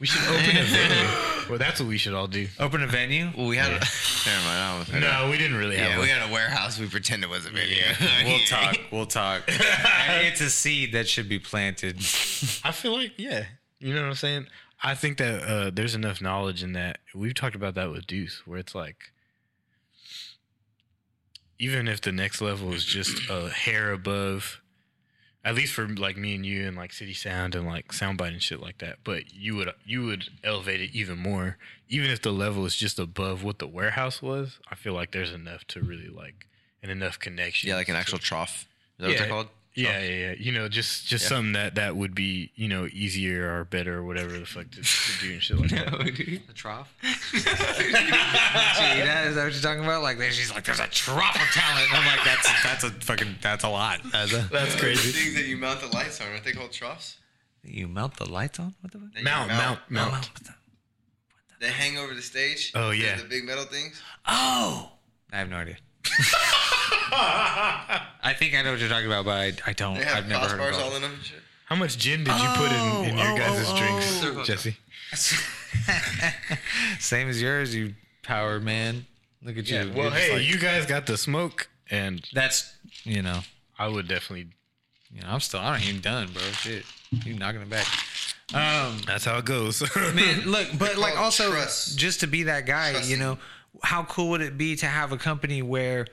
We 0.00 0.06
should 0.06 0.22
open 0.28 0.56
a 0.56 0.62
venue. 0.64 1.08
Well, 1.48 1.56
that's 1.58 1.80
what 1.80 1.88
we 1.88 1.96
should 1.96 2.12
all 2.12 2.26
do. 2.26 2.46
Open 2.60 2.82
a 2.82 2.86
venue. 2.86 3.30
Well, 3.34 3.46
we 3.46 3.56
had. 3.56 3.70
Never 4.26 4.44
mind. 4.44 4.58
I 4.58 4.84
don't 4.92 5.00
No, 5.00 5.30
we 5.30 5.38
didn't 5.38 5.56
really 5.56 5.78
have. 5.78 5.88
Yeah, 5.92 5.96
one. 5.96 6.04
we 6.06 6.10
had 6.12 6.28
a 6.28 6.30
warehouse. 6.30 6.78
We 6.78 6.86
pretend 6.88 7.24
it 7.24 7.30
was 7.30 7.46
a 7.46 7.50
video. 7.50 7.84
We'll 8.26 8.38
talk. 8.40 8.76
We'll 8.92 9.06
talk. 9.06 9.44
And 9.48 10.26
it's 10.26 10.42
a 10.42 10.50
seed 10.50 10.92
that 10.92 11.08
should 11.08 11.26
be 11.26 11.38
planted. 11.38 11.96
I 12.64 12.70
feel 12.72 12.92
like, 12.92 13.12
yeah, 13.16 13.46
you 13.80 13.94
know 13.94 14.02
what 14.02 14.08
I'm 14.10 14.14
saying. 14.16 14.46
I 14.82 14.94
think 14.94 15.16
that 15.18 15.42
uh, 15.42 15.70
there's 15.72 15.94
enough 15.94 16.20
knowledge 16.20 16.62
in 16.62 16.74
that. 16.74 16.98
We've 17.14 17.32
talked 17.32 17.56
about 17.56 17.74
that 17.76 17.90
with 17.90 18.06
Deuce, 18.06 18.42
where 18.46 18.58
it's 18.58 18.74
like, 18.74 18.96
even 21.58 21.88
if 21.88 22.00
the 22.00 22.12
next 22.12 22.40
level 22.40 22.72
is 22.72 22.84
just 22.84 23.28
a 23.28 23.50
hair 23.50 23.92
above, 23.92 24.60
at 25.44 25.54
least 25.54 25.72
for 25.72 25.88
like 25.88 26.16
me 26.16 26.34
and 26.34 26.44
you 26.44 26.66
and 26.66 26.76
like 26.76 26.90
CitySound 26.90 27.54
and 27.54 27.66
like 27.66 27.88
Soundbyte 27.88 28.28
and 28.28 28.42
shit 28.42 28.60
like 28.60 28.78
that. 28.78 28.98
But 29.04 29.32
you 29.32 29.56
would 29.56 29.70
you 29.84 30.04
would 30.04 30.28
elevate 30.44 30.80
it 30.80 30.90
even 30.92 31.18
more, 31.18 31.56
even 31.88 32.10
if 32.10 32.22
the 32.22 32.32
level 32.32 32.66
is 32.66 32.76
just 32.76 32.98
above 32.98 33.42
what 33.42 33.58
the 33.58 33.66
warehouse 33.66 34.22
was. 34.22 34.58
I 34.70 34.74
feel 34.74 34.92
like 34.92 35.12
there's 35.12 35.32
enough 35.32 35.64
to 35.68 35.80
really 35.80 36.08
like 36.08 36.46
and 36.82 36.92
enough 36.92 37.18
connection. 37.18 37.68
yeah, 37.68 37.76
like 37.76 37.88
an 37.88 37.96
actual 37.96 38.18
trough. 38.18 38.66
Is 38.98 39.04
that 39.04 39.08
what 39.08 39.18
they're 39.18 39.28
called? 39.28 39.48
Yeah, 39.78 39.96
oh. 39.98 40.02
yeah, 40.02 40.10
yeah. 40.28 40.34
You 40.38 40.52
know, 40.52 40.68
just 40.68 41.06
just 41.06 41.24
Yeah. 41.24 41.28
something 41.28 41.52
that 41.52 41.74
that 41.76 41.96
would 41.96 42.14
be 42.14 42.50
you 42.56 42.68
know 42.68 42.86
easier 42.92 43.58
or 43.58 43.64
better 43.64 43.98
or 43.98 44.04
whatever 44.04 44.38
the 44.38 44.44
fuck 44.46 44.70
to, 44.72 44.82
to 44.82 45.20
do 45.20 45.32
and 45.32 45.42
shit 45.42 45.58
like 45.58 45.70
that. 45.70 45.90
The 46.46 46.52
trough. 46.54 46.92
Gee, 47.02 47.40
that, 47.42 49.26
is 49.28 49.34
that 49.34 49.44
what 49.44 49.52
you're 49.52 49.62
talking 49.62 49.84
about? 49.84 50.02
Like, 50.02 50.20
she's 50.32 50.52
like, 50.52 50.64
"There's 50.64 50.80
a 50.80 50.86
trough 50.88 51.34
of 51.36 51.48
talent." 51.52 51.88
I'm 51.94 52.06
like, 52.06 52.24
"That's 52.24 52.62
that's 52.62 52.84
a 52.84 52.90
fucking 52.90 53.36
that's 53.40 53.64
a 53.64 53.68
lot." 53.68 54.00
That's 54.12 54.32
a, 54.32 54.38
that's 54.50 54.74
crazy. 54.80 55.12
things 55.12 55.34
that 55.34 55.46
you 55.46 55.56
mount 55.56 55.80
the 55.80 55.88
lights 55.88 56.20
on, 56.20 56.28
aren't 56.28 56.44
they 56.44 56.52
called 56.52 56.72
troughs? 56.72 57.16
You 57.64 57.88
mount 57.88 58.16
the 58.16 58.30
lights 58.30 58.58
on? 58.60 58.74
What 58.80 58.92
the 58.92 58.98
fuck? 58.98 59.12
That 59.12 59.18
you 59.20 59.24
Mount, 59.24 59.48
mount, 59.48 59.80
mount. 59.88 60.12
What 60.12 60.30
the- 60.44 60.54
They 61.60 61.68
hang 61.70 61.98
over 61.98 62.14
the 62.14 62.22
stage. 62.22 62.72
Oh, 62.74 62.90
yeah. 62.90 63.16
the 63.16 63.24
big 63.24 63.44
metal 63.44 63.64
things. 63.64 64.00
Oh, 64.26 64.92
I 65.32 65.38
have 65.38 65.50
no 65.50 65.56
idea. 65.56 65.76
I 67.12 68.34
think 68.38 68.54
I 68.54 68.62
know 68.62 68.70
what 68.72 68.80
you're 68.80 68.88
talking 68.88 69.06
about, 69.06 69.24
but 69.24 69.36
I, 69.36 69.52
I 69.66 69.72
don't. 69.72 69.94
They 69.98 70.04
have 70.04 70.18
I've 70.18 70.28
never 70.28 70.46
heard 70.48 70.60
crossbars 70.60 70.76
of 70.78 70.82
all 70.84 70.96
in 70.96 71.02
them. 71.02 71.12
And 71.14 71.22
shit. 71.24 71.38
How 71.66 71.76
much 71.76 71.98
gin 71.98 72.24
did 72.24 72.34
you 72.34 72.48
put 72.56 72.72
in, 72.72 73.10
in 73.10 73.18
your 73.18 73.28
Oh, 73.32 73.36
guys' 73.36 73.66
oh, 73.68 73.76
drinks, 73.76 74.22
oh. 74.24 74.42
Jesse? 74.44 74.76
Same 76.98 77.28
as 77.28 77.40
yours, 77.40 77.74
you 77.74 77.94
power 78.22 78.60
man. 78.60 79.06
Look 79.42 79.56
at 79.58 79.70
you. 79.70 79.76
Well, 79.94 80.04
You're 80.04 80.10
just 80.10 80.16
hey, 80.22 80.32
like- 80.34 80.48
you 80.48 80.58
guys 80.58 80.86
got 80.86 81.06
the 81.06 81.16
smoke, 81.16 81.68
and 81.90 82.24
That's 82.32 82.72
you 83.04 83.22
know, 83.22 83.40
I 83.78 83.88
would 83.88 84.08
definitely. 84.08 84.48
you 85.12 85.22
know. 85.22 85.28
I'm 85.28 85.40
still. 85.40 85.60
I 85.60 85.76
ain't 85.76 85.88
even 85.88 86.00
done, 86.00 86.28
bro. 86.32 86.42
Shit, 86.52 86.84
you 87.24 87.34
knocking 87.34 87.60
it 87.62 87.70
back. 87.70 87.86
Um, 88.54 89.00
That's 89.06 89.24
how 89.24 89.38
it 89.38 89.44
goes. 89.44 89.82
man, 90.14 90.42
look, 90.46 90.68
but 90.78 90.96
like 90.96 91.14
called 91.14 91.24
also 91.26 91.50
trust. 91.50 91.98
just 91.98 92.20
to 92.20 92.26
be 92.26 92.44
that 92.44 92.66
guy, 92.66 93.00
you 93.02 93.16
know, 93.16 93.38
how 93.82 94.04
cool 94.04 94.30
would 94.30 94.40
it 94.40 94.56
be 94.56 94.74
to 94.76 94.86
have 94.86 95.12
a 95.12 95.18
company 95.18 95.60
where 95.62 96.06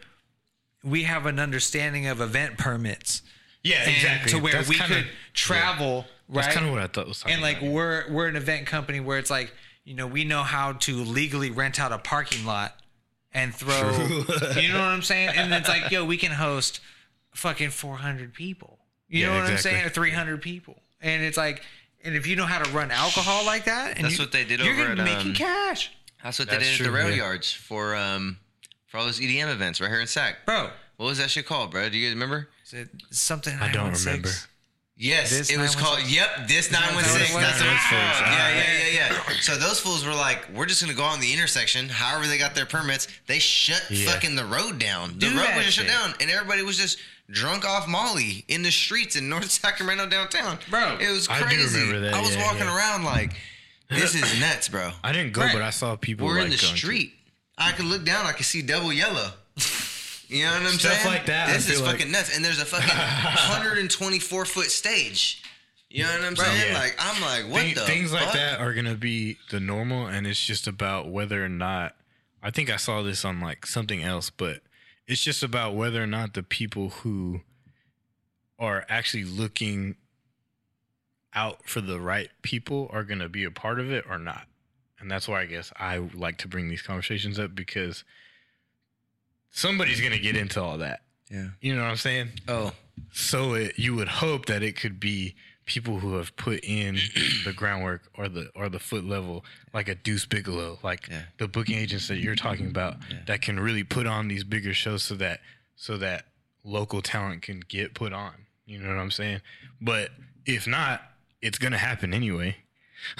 we 0.85 1.03
have 1.03 1.25
an 1.25 1.39
understanding 1.39 2.07
of 2.07 2.21
event 2.21 2.57
permits 2.57 3.21
yeah, 3.63 3.81
and 3.81 3.89
exactly. 3.95 4.31
to 4.33 4.39
where 4.39 4.53
That's 4.53 4.69
we 4.69 4.75
kinda- 4.77 4.95
could 5.03 5.07
travel, 5.33 6.05
right? 6.29 6.43
That's 6.43 6.53
kind 6.55 6.67
of 6.67 6.71
what 6.73 6.81
I 6.81 6.87
thought 6.87 7.07
was. 7.07 7.23
and 7.27 7.41
like 7.41 7.59
we're 7.61 8.05
we're 8.11 8.27
an 8.27 8.35
event 8.35 8.67
company 8.67 8.99
where 8.99 9.17
it's 9.17 9.29
like 9.31 9.51
you 9.83 9.95
know 9.95 10.07
we 10.07 10.23
know 10.23 10.43
how 10.43 10.73
to 10.73 10.95
legally 11.03 11.49
rent 11.51 11.79
out 11.79 11.91
a 11.91 11.97
parking 11.97 12.45
lot 12.45 12.79
and 13.33 13.53
throw 13.53 13.91
you 14.55 14.69
know 14.69 14.79
what 14.79 14.87
i'm 14.87 15.01
saying 15.01 15.29
and 15.35 15.53
it's 15.53 15.67
like 15.67 15.91
yo 15.91 16.05
we 16.05 16.15
can 16.17 16.31
host 16.31 16.79
fucking 17.33 17.69
400 17.69 18.33
people 18.33 18.79
you 19.09 19.19
Yeah, 19.21 19.27
know 19.27 19.33
what 19.41 19.51
exactly. 19.51 19.71
i'm 19.71 19.77
saying 19.77 19.85
or 19.85 19.89
300 19.89 20.41
people 20.41 20.75
and 21.01 21.21
it's 21.23 21.35
like 21.37 21.61
and 22.03 22.15
if 22.15 22.25
you 22.27 22.35
know 22.35 22.45
how 22.45 22.63
to 22.63 22.69
run 22.71 22.91
alcohol 22.91 23.45
like 23.45 23.65
that 23.65 23.97
and 23.97 24.05
That's 24.05 24.17
you- 24.17 24.23
what 24.23 24.31
they 24.31 24.43
did 24.45 24.59
you're 24.61 24.73
over 24.73 24.83
gonna 24.95 25.03
be 25.03 25.09
at, 25.11 25.17
making 25.17 25.31
um, 25.31 25.35
cash 25.35 25.91
That's 26.23 26.39
what 26.39 26.49
That's 26.49 26.63
they 26.63 26.69
did 26.71 26.77
true, 26.77 26.85
at 26.85 26.91
the 26.91 26.95
rail 26.97 27.09
yeah. 27.09 27.15
yards 27.17 27.51
for 27.51 27.95
um 27.95 28.37
for 28.95 28.99
all 28.99 29.05
those 29.05 29.19
EDM 29.19 29.51
events 29.51 29.81
right 29.81 29.89
here 29.91 29.99
in 29.99 30.07
Sac. 30.07 30.45
bro 30.45 30.69
What 30.95 31.07
was 31.07 31.17
that 31.17 31.29
shit 31.29 31.45
called, 31.45 31.71
bro? 31.71 31.89
Do 31.89 31.97
you 31.97 32.07
guys 32.07 32.13
remember? 32.13 32.47
is 32.65 32.73
it 32.73 32.89
something 33.11 33.53
I 33.55 33.65
don't 33.71 33.91
916? 33.91 34.11
remember. 34.13 34.29
Yes, 34.97 35.29
This 35.29 35.49
it 35.51 35.57
was 35.59 35.75
called. 35.75 35.99
Yep, 36.07 36.47
this 36.47 36.69
that 36.69 36.79
nine 36.79 36.95
what 36.95 37.03
one 37.03 37.03
it 37.03 37.07
six. 37.25 37.33
was? 37.33 37.43
That's 37.43 37.59
what 37.59 37.69
it's 37.73 37.89
Those 37.91 37.99
fools. 37.99 38.21
Yeah, 38.21 38.49
yeah, 38.55 38.87
yeah, 38.93 39.13
yeah. 39.27 39.33
So 39.41 39.57
those 39.57 39.77
fools 39.81 40.05
were 40.05 40.13
like, 40.13 40.47
"We're 40.53 40.65
just 40.67 40.79
gonna 40.81 40.93
go 40.93 41.03
on 41.03 41.19
the 41.19 41.33
intersection." 41.33 41.89
However, 41.89 42.27
they 42.27 42.37
got 42.37 42.55
their 42.55 42.65
permits. 42.65 43.09
They 43.27 43.37
shut 43.39 43.83
Yeah. 43.89 44.09
fucking 44.09 44.35
the 44.37 44.45
road 44.45 44.79
down. 44.79 45.15
The 45.19 45.27
Do 45.31 45.37
road 45.37 45.53
was 45.57 45.65
just 45.65 45.77
shut 45.79 45.87
down, 45.87 46.15
and 46.21 46.31
everybody 46.31 46.61
was 46.61 46.77
just 46.77 46.97
drunk 47.29 47.65
off 47.65 47.89
Molly 47.89 48.45
in 48.47 48.61
the 48.61 48.71
streets 48.71 49.17
in 49.17 49.27
North 49.27 49.51
Sacramento 49.61 50.07
downtown. 50.07 50.59
Bro, 50.69 50.99
it 51.01 51.09
was 51.11 51.27
I 51.27 51.39
do 51.39 51.43
crazy. 51.45 51.77
remember 51.77 51.99
that, 51.99 52.13
I 52.13 52.21
was 52.21 52.33
yeah, 52.33 52.43
walking 52.45 52.59
yeah. 52.63 52.77
around 52.77 53.03
like, 53.03 53.33
"This 53.89 54.15
is 54.15 54.39
nuts, 54.39 54.69
bro." 54.69 54.93
I 55.03 55.11
didn't 55.11 55.33
go, 55.33 55.41
Right. 55.41 55.51
but 55.51 55.61
I 55.61 55.71
saw 55.71 55.97
people. 55.97 56.25
We're 56.25 56.35
like, 56.35 56.45
in 56.45 56.49
the 56.51 56.55
going 56.55 56.71
to- 56.71 56.77
street. 56.77 57.11
I 57.57 57.71
could 57.71 57.85
look 57.85 58.03
down. 58.05 58.25
I 58.25 58.31
could 58.33 58.45
see 58.45 58.61
double 58.61 58.91
yellow. 58.93 59.29
You 60.27 60.43
know 60.45 60.51
what 60.53 60.61
I'm 60.63 60.67
Stuff 60.79 60.91
saying? 60.91 60.99
Stuff 61.01 61.05
like 61.05 61.25
that, 61.27 61.53
This 61.53 61.69
is 61.69 61.81
like- 61.81 61.97
fucking 61.97 62.11
nuts. 62.11 62.35
And 62.35 62.43
there's 62.43 62.59
a 62.59 62.65
fucking 62.65 62.87
124 63.49 64.45
foot 64.45 64.65
stage. 64.71 65.41
You 65.89 66.03
know 66.03 66.09
what 66.11 66.23
I'm 66.25 66.35
saying? 66.35 66.71
yeah. 66.71 66.77
Like 66.77 66.95
I'm 66.99 67.21
like, 67.21 67.49
what 67.51 67.75
the 67.75 67.81
things 67.81 68.11
like 68.11 68.33
that 68.33 68.59
are 68.59 68.73
gonna 68.73 68.95
be 68.95 69.37
the 69.51 69.59
normal, 69.61 70.07
and 70.07 70.27
it's 70.27 70.43
just 70.45 70.67
about 70.67 71.09
whether 71.09 71.45
or 71.45 71.49
not. 71.49 71.95
I 72.43 72.51
think 72.51 72.69
I 72.69 72.75
saw 72.75 73.01
this 73.01 73.23
on 73.23 73.39
like 73.39 73.65
something 73.65 74.03
else, 74.03 74.29
but 74.29 74.61
it's 75.07 75.21
just 75.23 75.41
about 75.43 75.75
whether 75.75 76.03
or 76.03 76.07
not 76.07 76.33
the 76.33 76.43
people 76.43 76.89
who 76.89 77.41
are 78.59 78.85
actually 78.89 79.23
looking 79.23 79.95
out 81.33 81.67
for 81.69 81.81
the 81.81 81.99
right 81.99 82.29
people 82.41 82.89
are 82.91 83.03
gonna 83.03 83.29
be 83.29 83.43
a 83.45 83.51
part 83.51 83.79
of 83.79 83.89
it 83.91 84.03
or 84.09 84.17
not. 84.17 84.47
And 85.05 85.11
that's 85.11 85.27
why 85.27 85.41
I 85.41 85.45
guess 85.45 85.71
I 85.77 85.99
like 86.15 86.39
to 86.39 86.47
bring 86.47 86.67
these 86.67 86.81
conversations 86.81 87.37
up 87.37 87.53
because 87.53 88.03
somebody's 89.51 90.01
gonna 90.01 90.17
get 90.17 90.35
into 90.35 90.59
all 90.59 90.79
that. 90.79 91.01
Yeah. 91.29 91.49
You 91.61 91.75
know 91.75 91.83
what 91.83 91.91
I'm 91.91 91.97
saying? 91.97 92.29
Oh, 92.47 92.71
So 93.11 93.53
it, 93.53 93.77
you 93.77 93.93
would 93.93 94.07
hope 94.07 94.47
that 94.47 94.63
it 94.63 94.75
could 94.75 94.99
be 94.99 95.35
people 95.67 95.99
who 95.99 96.15
have 96.15 96.35
put 96.37 96.63
in 96.63 96.95
the 97.45 97.53
groundwork 97.53 98.09
or 98.15 98.27
the 98.27 98.49
or 98.55 98.67
the 98.67 98.79
foot 98.79 99.05
level, 99.05 99.45
like 99.75 99.87
a 99.89 99.93
Deuce 99.93 100.25
Bigelow, 100.25 100.79
like 100.81 101.07
Yeah. 101.07 101.21
the 101.37 101.47
booking 101.47 101.77
agents 101.77 102.07
that 102.07 102.17
you're 102.17 102.35
talking 102.35 102.65
about, 102.65 102.95
Yeah. 103.11 103.19
that 103.27 103.41
can 103.43 103.59
really 103.59 103.83
put 103.83 104.07
on 104.07 104.27
these 104.27 104.43
bigger 104.43 104.73
shows 104.73 105.03
so 105.03 105.13
that 105.17 105.39
so 105.75 105.97
that 105.97 106.25
local 106.63 107.03
talent 107.03 107.43
can 107.43 107.59
get 107.59 107.93
put 107.93 108.11
on. 108.11 108.33
You 108.65 108.79
know 108.79 108.87
what 108.89 108.97
I'm 108.97 109.11
saying? 109.11 109.41
But 109.79 110.09
if 110.47 110.65
not, 110.65 111.03
it's 111.43 111.59
gonna 111.59 111.77
happen 111.77 112.11
anyway. 112.11 112.55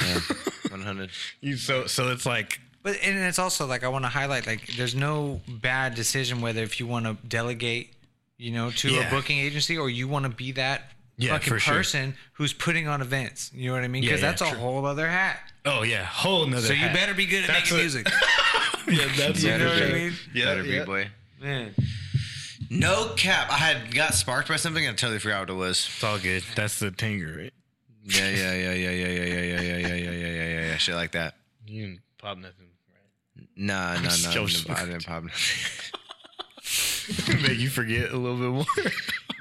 Yeah. 0.02 0.20
100. 0.70 1.10
You 1.42 1.58
so 1.58 1.86
so 1.88 2.10
it's 2.12 2.26
like 2.26 2.60
But 2.84 2.98
and 3.04 3.18
it's 3.18 3.40
also 3.40 3.66
like 3.66 3.84
I 3.84 3.88
want 3.88 4.04
to 4.06 4.10
highlight 4.10 4.46
like 4.48 4.68
there's 4.76 4.96
no 4.96 5.42
bad 5.48 5.96
decision 5.96 6.42
whether 6.42 6.62
if 6.64 6.80
you 6.80 6.88
want 6.88 7.06
to 7.06 7.18
delegate, 7.28 7.94
you 8.38 8.52
know, 8.52 8.72
to 8.72 8.90
Yeah. 8.90 9.08
a 9.08 9.10
booking 9.10 9.40
agency 9.40 9.78
or 9.78 9.90
you 9.90 10.08
want 10.08 10.24
to 10.26 10.30
be 10.30 10.52
that 10.54 10.92
Yeah, 11.18 11.32
fucking 11.32 11.50
for 11.54 11.60
sure. 11.60 11.76
person 11.76 12.16
who's 12.34 12.54
putting 12.54 12.88
on 12.88 13.02
events. 13.02 13.52
You 13.54 13.70
know 13.70 13.76
what 13.76 13.84
I 13.84 13.88
mean? 13.88 14.02
Because 14.02 14.22
yeah, 14.22 14.30
that's 14.30 14.42
a 14.42 14.50
true. 14.50 14.58
whole 14.60 14.86
other 14.86 15.08
hat. 15.08 15.40
oh 15.66 15.84
yeah, 15.84 16.04
whole 16.04 16.44
another. 16.44 16.68
So 16.68 16.74
you 16.74 16.88
better 16.88 17.14
be 17.14 17.26
good 17.26 17.44
at 17.44 17.48
That's 17.48 17.72
making 17.72 17.78
what- 17.78 17.82
music. 17.82 18.08
yeah, 18.88 19.08
that's 19.18 19.42
You 19.44 19.52
what 19.52 19.60
know 19.62 19.68
it 19.68 19.82
what 19.82 19.90
I 19.90 19.94
mean? 19.94 20.14
Yeah, 20.34 20.46
Better 20.46 20.64
be, 20.64 20.80
boy. 20.84 21.08
Man. 21.42 21.74
No 22.70 23.14
cap. 23.16 23.52
I 23.52 23.58
had 23.58 23.94
got 23.94 24.14
sparked 24.16 24.50
by 24.50 24.56
something. 24.56 24.86
and 24.86 24.94
I 24.94 24.96
totally 24.96 25.20
forgot 25.20 25.42
what 25.42 25.50
it 25.52 25.54
was. 25.54 25.88
It's 25.94 26.04
all 26.04 26.18
good. 26.18 26.44
That's 26.56 26.80
the 26.80 26.90
Tanger, 26.92 27.38
right? 27.38 27.54
Yeah, 28.08 28.30
yeah, 28.30 28.54
yeah, 28.54 28.74
yeah, 28.74 28.90
yeah, 28.90 28.90
yeah, 28.92 29.08
yeah, 29.08 29.34
yeah, 29.34 29.62
yeah, 29.62 29.62
yeah, 29.62 29.78
yeah, 29.78 29.96
yeah, 29.96 30.12
yeah, 30.12 30.28
yeah, 30.30 30.66
yeah. 30.68 30.78
Shit 30.78 30.96
like 30.96 31.12
that. 31.14 31.36
You 31.66 31.82
didn't 31.88 32.02
pop 32.20 32.38
nothing, 32.38 32.68
right? 32.90 33.48
Nah, 33.56 33.96
nah, 33.96 34.02
nah. 34.02 34.32
joking. 34.32 34.72
I 34.72 34.86
didn't 34.86 35.06
pop 35.06 35.24
nothing. 35.24 35.92
Make 37.42 37.60
you 37.60 37.70
forget 37.70 38.12
a 38.12 38.18
little 38.18 38.38
bit 38.38 38.50
more. 38.50 38.66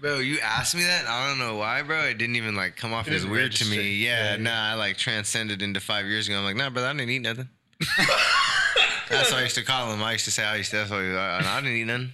Bro, 0.00 0.18
you 0.18 0.38
asked 0.40 0.74
me 0.74 0.82
that. 0.82 1.06
I 1.06 1.28
don't 1.28 1.38
know 1.38 1.56
why, 1.56 1.82
bro. 1.82 2.00
It 2.04 2.18
didn't 2.18 2.36
even 2.36 2.54
like 2.54 2.76
come 2.76 2.92
off 2.92 3.08
as 3.08 3.22
didn't 3.22 3.30
weird 3.30 3.52
to 3.52 3.64
me. 3.66 3.76
Yeah, 3.94 4.08
Yeah, 4.24 4.30
yeah. 4.32 4.42
nah. 4.42 4.72
I 4.72 4.74
like 4.74 4.96
transcended 4.98 5.62
into 5.62 5.80
five 5.80 6.04
years 6.06 6.28
ago. 6.28 6.38
I'm 6.38 6.44
like, 6.44 6.56
nah, 6.56 6.68
brother, 6.70 6.88
I 6.88 6.92
didn't 6.92 7.08
eat 7.10 7.22
nothing. 7.22 7.48
that's 9.08 9.30
what 9.30 9.40
I 9.40 9.42
used 9.44 9.54
to 9.54 9.62
call 9.62 9.92
him. 9.92 10.02
I 10.02 10.12
used 10.12 10.26
to 10.26 10.30
say 10.30 10.44
I 10.44 10.56
used 10.56 10.70
to. 10.72 10.76
That's 10.76 10.90
what 10.90 11.00
I, 11.00 11.38
I 11.38 11.60
didn't 11.60 11.76
eat 11.76 11.84
nothing. 11.84 12.12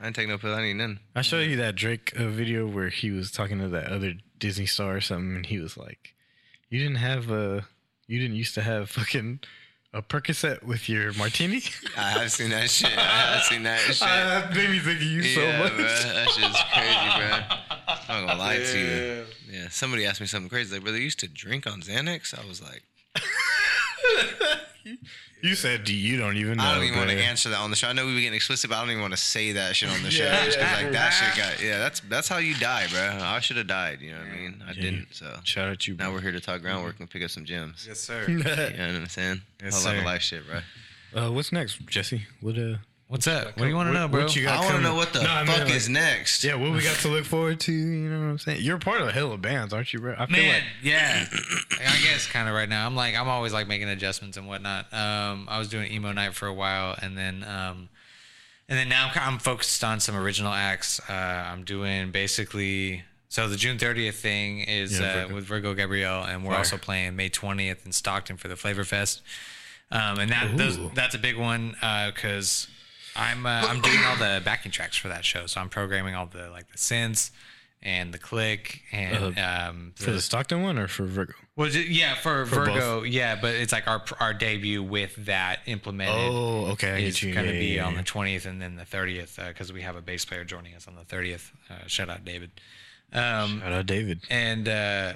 I 0.00 0.04
didn't 0.04 0.16
take 0.16 0.28
no 0.28 0.38
pill. 0.38 0.52
I 0.52 0.58
didn't 0.58 0.70
eat 0.70 0.74
nothing. 0.74 0.98
I 1.16 1.22
showed 1.22 1.40
you 1.50 1.56
that 1.56 1.74
Drake 1.74 2.12
uh, 2.16 2.28
video 2.28 2.66
where 2.66 2.88
he 2.90 3.10
was 3.10 3.30
talking 3.32 3.58
to 3.58 3.68
that 3.68 3.86
other 3.90 4.14
Disney 4.42 4.66
star 4.66 4.96
or 4.96 5.00
something, 5.00 5.36
and 5.36 5.46
he 5.46 5.60
was 5.60 5.76
like, 5.76 6.14
"You 6.68 6.80
didn't 6.80 6.96
have 6.96 7.30
a, 7.30 7.64
you 8.08 8.18
didn't 8.18 8.34
used 8.34 8.54
to 8.54 8.62
have 8.62 8.90
fucking 8.90 9.38
a 9.94 10.02
Percocet 10.02 10.64
with 10.64 10.88
your 10.88 11.12
martini." 11.12 11.62
I 11.96 12.10
have 12.10 12.32
seen 12.32 12.50
that 12.50 12.68
shit. 12.68 12.90
I 12.98 13.34
have 13.34 13.44
seen 13.44 13.62
that 13.62 13.78
shit. 13.86 14.00
that 14.00 14.52
made 14.52 14.68
me 14.70 14.80
think 14.80 14.96
of 14.96 15.02
you 15.04 15.22
yeah, 15.22 15.34
so 15.36 15.62
much. 15.62 15.76
bro. 15.76 15.84
That 15.84 16.30
shit's 16.30 16.62
crazy, 16.72 17.08
bro. 17.16 17.58
I'm 18.08 18.26
not 18.26 18.26
gonna 18.26 18.40
lie 18.40 18.56
to 18.56 18.78
you. 18.78 19.24
Yeah, 19.48 19.68
somebody 19.68 20.06
asked 20.06 20.20
me 20.20 20.26
something 20.26 20.50
crazy. 20.50 20.74
Like, 20.74 20.82
brother, 20.82 20.98
you 20.98 21.04
used 21.04 21.20
to 21.20 21.28
drink 21.28 21.68
on 21.68 21.80
Xanax? 21.80 22.36
I 22.36 22.44
was 22.48 22.60
like, 22.60 22.82
You 25.42 25.56
said 25.56 25.88
you 25.88 26.16
don't 26.18 26.36
even 26.36 26.56
know. 26.58 26.62
I 26.64 26.74
don't 26.76 26.84
even 26.84 26.98
want 26.98 27.10
to 27.10 27.16
answer 27.16 27.48
that 27.48 27.58
on 27.58 27.70
the 27.70 27.76
show. 27.76 27.88
I 27.88 27.92
know 27.92 28.06
we 28.06 28.14
were 28.14 28.20
getting 28.20 28.34
explicit, 28.36 28.70
but 28.70 28.76
I 28.76 28.80
don't 28.80 28.90
even 28.90 29.02
want 29.02 29.12
to 29.12 29.16
say 29.20 29.50
that 29.52 29.74
shit 29.74 29.90
on 29.90 30.00
the 30.04 30.10
show. 30.10 30.22
Yeah, 30.24 30.44
just 30.44 30.56
'cause, 30.58 30.70
yeah. 30.70 30.76
like 30.84 30.92
that 30.92 31.10
shit 31.10 31.36
got 31.36 31.60
yeah. 31.62 31.78
That's 31.78 31.98
that's 32.08 32.28
how 32.28 32.38
you 32.38 32.54
die, 32.54 32.86
bro. 32.92 33.18
I 33.20 33.40
should 33.40 33.56
have 33.56 33.66
died. 33.66 34.00
You 34.00 34.12
know 34.12 34.18
what 34.18 34.28
I 34.28 34.36
mean? 34.36 34.62
I 34.66 34.72
Yeah. 34.72 34.82
didn't. 34.82 35.08
So 35.10 35.40
Shout 35.42 35.68
out 35.68 35.86
you. 35.88 35.96
now 35.96 36.12
we're 36.12 36.20
here 36.20 36.30
to 36.32 36.40
talk 36.40 36.62
groundwork 36.62 37.00
and 37.00 37.10
pick 37.10 37.24
up 37.24 37.30
some 37.30 37.44
gems. 37.44 37.84
Yes, 37.88 37.98
sir. 37.98 38.24
You 38.28 38.38
know 38.38 38.50
what 38.50 38.78
I'm 38.78 39.08
saying? 39.08 39.42
Yes, 39.62 39.74
Whole 39.74 39.84
lot 39.92 39.96
of 39.96 40.00
sir. 40.02 40.06
life 40.06 40.22
shit, 40.22 40.42
bro. 40.46 40.60
uh, 41.26 41.30
what's 41.32 41.50
next, 41.50 41.84
Jesse? 41.86 42.22
What 42.40 42.56
uh? 42.56 42.76
What's 43.12 43.26
up? 43.26 43.44
What 43.44 43.56
do 43.58 43.66
you 43.68 43.74
want 43.76 43.90
to 43.90 43.92
know, 43.92 44.08
bro? 44.08 44.22
what 44.22 44.34
you 44.34 44.42
got 44.44 44.54
I 44.54 44.56
want 44.60 44.68
to 44.68 44.72
coming? 44.76 44.82
know 44.84 44.94
what 44.94 45.12
the 45.12 45.22
No, 45.22 45.28
I 45.30 45.44
mean, 45.44 45.46
fuck 45.54 45.66
like- 45.66 45.74
is 45.74 45.86
next. 45.86 46.42
Yeah, 46.44 46.54
what 46.54 46.72
we 46.72 46.82
got 46.82 46.96
to 47.00 47.08
look 47.08 47.26
forward 47.26 47.60
to? 47.60 47.70
You 47.70 48.08
know 48.08 48.18
what 48.20 48.24
I'm 48.30 48.38
saying? 48.38 48.62
You're 48.62 48.78
part 48.78 49.02
of 49.02 49.08
a 49.08 49.12
hell 49.12 49.32
of 49.32 49.42
bands, 49.42 49.74
aren't 49.74 49.92
you, 49.92 50.00
bro? 50.00 50.14
I 50.18 50.24
feel 50.24 50.38
Man, 50.38 50.54
like 50.54 50.62
yeah. 50.82 51.26
I 51.30 52.00
guess 52.02 52.26
kind 52.26 52.48
of 52.48 52.54
right 52.54 52.70
now. 52.70 52.86
I'm 52.86 52.96
like 52.96 53.14
I'm 53.14 53.28
always 53.28 53.52
like 53.52 53.68
making 53.68 53.90
adjustments 53.90 54.38
and 54.38 54.48
whatnot. 54.48 54.90
Um, 54.94 55.46
I 55.50 55.58
was 55.58 55.68
doing 55.68 55.92
emo 55.92 56.10
night 56.12 56.32
for 56.32 56.46
a 56.48 56.54
while, 56.54 56.96
and 57.02 57.18
then 57.18 57.44
um, 57.44 57.90
and 58.66 58.78
then 58.78 58.88
now 58.88 59.10
I'm 59.14 59.38
focused 59.38 59.84
on 59.84 60.00
some 60.00 60.16
original 60.16 60.54
acts. 60.54 60.98
Uh, 61.06 61.12
I'm 61.12 61.64
doing 61.64 62.12
basically. 62.12 63.04
So 63.28 63.46
the 63.46 63.56
June 63.56 63.76
30th 63.76 64.14
thing 64.14 64.60
is 64.60 64.98
Yeah, 64.98 65.06
uh, 65.06 65.12
Virgo. 65.24 65.34
with 65.34 65.44
Virgo 65.44 65.74
Gabrielle, 65.74 66.24
and 66.24 66.44
we're 66.44 66.52
Fire. 66.52 66.58
also 66.60 66.78
playing 66.78 67.14
May 67.16 67.28
20th 67.28 67.84
in 67.84 67.92
Stockton 67.92 68.38
for 68.38 68.48
the 68.48 68.56
Flavor 68.56 68.84
Fest. 68.84 69.20
Um, 69.90 70.18
and 70.18 70.30
that 70.32 70.56
those, 70.56 70.78
Ooh. 70.78 70.90
that's 70.94 71.14
a 71.14 71.18
big 71.18 71.36
one 71.36 71.76
because 72.06 72.68
I'm 73.16 73.44
uh, 73.46 73.66
I'm 73.68 73.80
doing 73.80 73.98
all 74.06 74.16
the 74.16 74.40
backing 74.44 74.72
tracks 74.72 74.96
for 74.96 75.08
that 75.08 75.24
show. 75.24 75.46
So 75.46 75.60
I'm 75.60 75.68
programming 75.68 76.14
all 76.14 76.26
the 76.26 76.48
like 76.50 76.70
the 76.72 76.78
synths 76.78 77.30
and 77.82 78.14
the 78.14 78.18
click 78.18 78.82
and 78.92 79.36
um, 79.38 79.92
for 79.96 80.12
the 80.12 80.20
Stockton 80.20 80.62
one 80.62 80.78
or 80.78 80.86
for 80.88 81.04
Virgo. 81.04 81.32
well, 81.56 81.68
yeah, 81.68 82.14
for, 82.14 82.46
For 82.46 82.64
Virgo, 82.64 83.02
yeah, 83.02 83.36
but 83.40 83.54
it's 83.54 83.72
like 83.72 83.88
our 83.88 84.02
our 84.20 84.32
debut 84.32 84.82
with 84.82 85.16
that 85.26 85.60
implemented. 85.66 86.14
Oh, 86.32 86.66
okay, 86.72 86.90
I 86.92 86.96
is 86.98 87.14
get 87.16 87.22
you. 87.28 87.34
going 87.34 87.46
to 87.46 87.52
Yeah, 87.54 87.58
be 87.58 87.66
yeah, 87.74 87.86
on 87.86 87.92
yeah. 87.92 87.98
the 87.98 88.04
twentieth 88.04 88.46
and 88.46 88.62
then 88.62 88.76
the 88.76 88.84
thirtieth 88.84 89.38
because 89.48 89.72
we 89.72 89.82
have 89.82 89.96
a 89.96 90.00
bass 90.00 90.24
player 90.24 90.44
joining 90.44 90.74
us 90.74 90.86
on 90.88 90.94
the 90.94 91.04
thirtieth. 91.04 91.50
Uh, 91.68 91.86
shout 91.88 92.08
out 92.08 92.24
David. 92.24 92.50
Um, 93.12 93.60
Shout 93.60 93.72
out 93.72 93.86
David. 93.86 94.20
and 94.30 94.66
uh, 94.68 95.12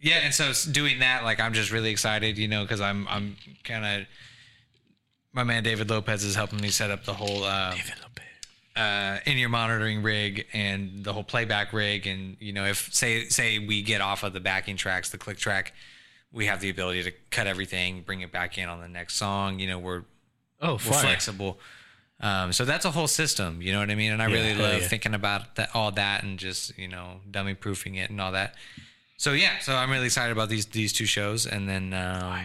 yeah, 0.00 0.20
and 0.24 0.34
so 0.34 0.52
doing 0.72 0.98
that, 1.00 1.22
like, 1.24 1.38
I'm 1.40 1.52
just 1.52 1.70
really 1.70 1.90
excited, 1.90 2.36
you 2.36 2.48
know, 2.48 2.62
because 2.62 2.80
I'm 2.80 3.06
I'm 3.08 3.36
kind 3.64 3.84
of 4.02 4.06
my 5.36 5.44
man 5.44 5.62
David 5.62 5.88
Lopez 5.90 6.24
is 6.24 6.34
helping 6.34 6.60
me 6.60 6.70
set 6.70 6.90
up 6.90 7.04
the 7.04 7.12
whole 7.14 7.44
uh, 7.44 7.74
uh, 8.74 9.18
in-ear 9.26 9.48
monitoring 9.48 10.02
rig 10.02 10.46
and 10.52 11.04
the 11.04 11.12
whole 11.12 11.22
playback 11.24 11.72
rig, 11.72 12.06
and 12.06 12.36
you 12.40 12.52
know, 12.52 12.64
if 12.64 12.92
say 12.92 13.26
say 13.28 13.58
we 13.58 13.82
get 13.82 14.00
off 14.00 14.22
of 14.22 14.32
the 14.32 14.40
backing 14.40 14.76
tracks, 14.76 15.10
the 15.10 15.18
click 15.18 15.38
track, 15.38 15.72
we 16.32 16.46
have 16.46 16.60
the 16.60 16.68
ability 16.70 17.02
to 17.04 17.12
cut 17.30 17.46
everything, 17.46 18.02
bring 18.02 18.20
it 18.22 18.32
back 18.32 18.58
in 18.58 18.68
on 18.68 18.80
the 18.80 18.88
next 18.88 19.14
song. 19.14 19.58
You 19.60 19.68
know, 19.68 19.78
we're 19.78 20.02
Oh, 20.60 20.72
we're 20.72 20.78
fire. 20.78 21.00
flexible. 21.02 21.58
Um, 22.18 22.50
so 22.52 22.64
that's 22.64 22.86
a 22.86 22.90
whole 22.90 23.08
system, 23.08 23.60
you 23.60 23.72
know 23.72 23.78
what 23.78 23.90
I 23.90 23.94
mean? 23.94 24.10
And 24.10 24.22
I 24.22 24.26
Yeah, 24.28 24.34
really 24.34 24.54
love 24.54 24.80
yeah. 24.80 24.88
thinking 24.88 25.12
about 25.12 25.56
that, 25.56 25.68
all 25.74 25.92
that, 25.92 26.22
and 26.22 26.38
just 26.38 26.76
you 26.78 26.88
know, 26.88 27.20
dummy 27.30 27.52
proofing 27.54 27.96
it 27.96 28.08
and 28.08 28.18
all 28.22 28.32
that. 28.32 28.54
So 29.18 29.32
yeah, 29.32 29.58
so 29.60 29.74
I'm 29.76 29.90
really 29.90 30.06
excited 30.06 30.32
about 30.32 30.48
these 30.48 30.64
these 30.66 30.92
two 30.94 31.04
shows, 31.06 31.46
and 31.46 31.68
then 31.68 31.92
um, 31.94 32.40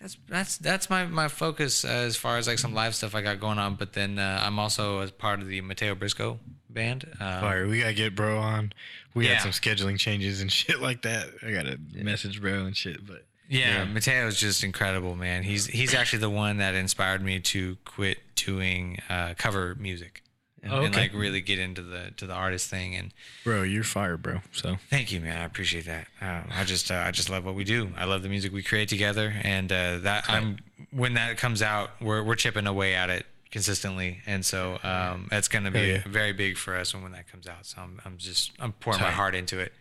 that's 0.00 0.16
that's 0.28 0.58
that's 0.58 0.90
my 0.90 1.06
my 1.06 1.28
focus 1.28 1.84
uh, 1.84 1.88
as 1.88 2.16
far 2.16 2.36
as 2.38 2.46
like 2.46 2.58
some 2.58 2.74
live 2.74 2.94
stuff 2.94 3.14
I 3.14 3.22
got 3.22 3.40
going 3.40 3.58
on. 3.58 3.74
But 3.76 3.92
then 3.94 4.18
uh, 4.18 4.40
I'm 4.42 4.58
also 4.58 5.00
as 5.00 5.10
part 5.10 5.40
of 5.40 5.46
the 5.48 5.60
Mateo 5.62 5.94
Briscoe 5.94 6.38
band. 6.70 7.06
Um, 7.20 7.40
Fire. 7.40 7.66
We 7.66 7.80
gotta 7.80 7.94
get 7.94 8.14
bro 8.14 8.38
on. 8.38 8.72
We 9.14 9.26
Yeah. 9.26 9.34
had 9.34 9.42
some 9.42 9.52
scheduling 9.52 9.98
changes 9.98 10.40
and 10.42 10.52
shit 10.60 10.80
like 10.80 11.02
that. 11.02 11.28
I 11.42 11.50
gotta 11.52 11.78
message 11.94 12.40
bro 12.40 12.64
and 12.66 12.76
shit, 12.76 13.06
but 13.06 13.24
Yeah, 13.48 13.84
Mateo 13.84 14.26
is 14.26 14.38
just 14.38 14.62
incredible, 14.62 15.16
man. 15.16 15.42
He's 15.42 15.66
he's 15.66 15.94
actually 15.94 16.18
the 16.18 16.30
one 16.30 16.58
that 16.58 16.74
inspired 16.74 17.22
me 17.22 17.40
to 17.40 17.76
quit 17.84 18.18
doing 18.34 18.98
uh, 19.08 19.32
cover 19.38 19.74
music 19.76 20.22
and, 20.66 20.74
Oh, 20.74 20.82
and 20.82 20.94
like 20.94 21.12
really 21.14 21.40
get 21.40 21.58
into 21.58 21.82
the 21.82 22.12
to 22.16 22.26
the 22.26 22.34
artist 22.34 22.68
thing. 22.68 22.94
And 22.94 23.14
bro, 23.44 23.62
you're 23.62 23.84
fire, 23.84 24.16
bro. 24.16 24.40
So 24.52 24.76
thank 24.90 25.12
you, 25.12 25.20
man. 25.20 25.40
I 25.40 25.44
appreciate 25.44 25.86
that. 25.86 26.08
Uh, 26.20 26.42
I 26.50 26.64
just 26.64 26.90
uh, 26.90 27.02
I 27.06 27.10
just 27.10 27.30
love 27.30 27.44
what 27.44 27.54
we 27.54 27.64
do. 27.64 27.90
I 27.96 28.04
love 28.04 28.22
the 28.22 28.28
music 28.28 28.52
we 28.52 28.62
create 28.62 28.88
together, 28.88 29.34
and 29.42 29.70
uh, 29.70 29.98
that 29.98 30.24
I'm 30.28 30.58
when 30.90 31.14
that 31.14 31.36
comes 31.38 31.62
out, 31.62 31.90
we're 32.00 32.22
we're 32.22 32.36
chipping 32.36 32.66
away 32.66 32.94
at 32.94 33.10
it 33.10 33.26
consistently, 33.50 34.20
and 34.26 34.44
so 34.44 34.78
um, 34.82 35.28
that's 35.30 35.48
going 35.48 35.64
to 35.64 35.70
be 35.70 35.80
yeah. 35.80 36.02
very 36.06 36.32
big 36.32 36.56
for 36.56 36.76
us 36.76 36.92
when, 36.92 37.02
when 37.02 37.12
that 37.12 37.30
comes 37.30 37.46
out. 37.46 37.64
So 37.64 37.80
I'm, 37.80 38.00
I'm 38.04 38.18
just 38.18 38.52
I'm 38.58 38.72
pouring 38.72 39.00
my 39.00 39.10
heart 39.10 39.34
into 39.34 39.58
it. 39.58 39.72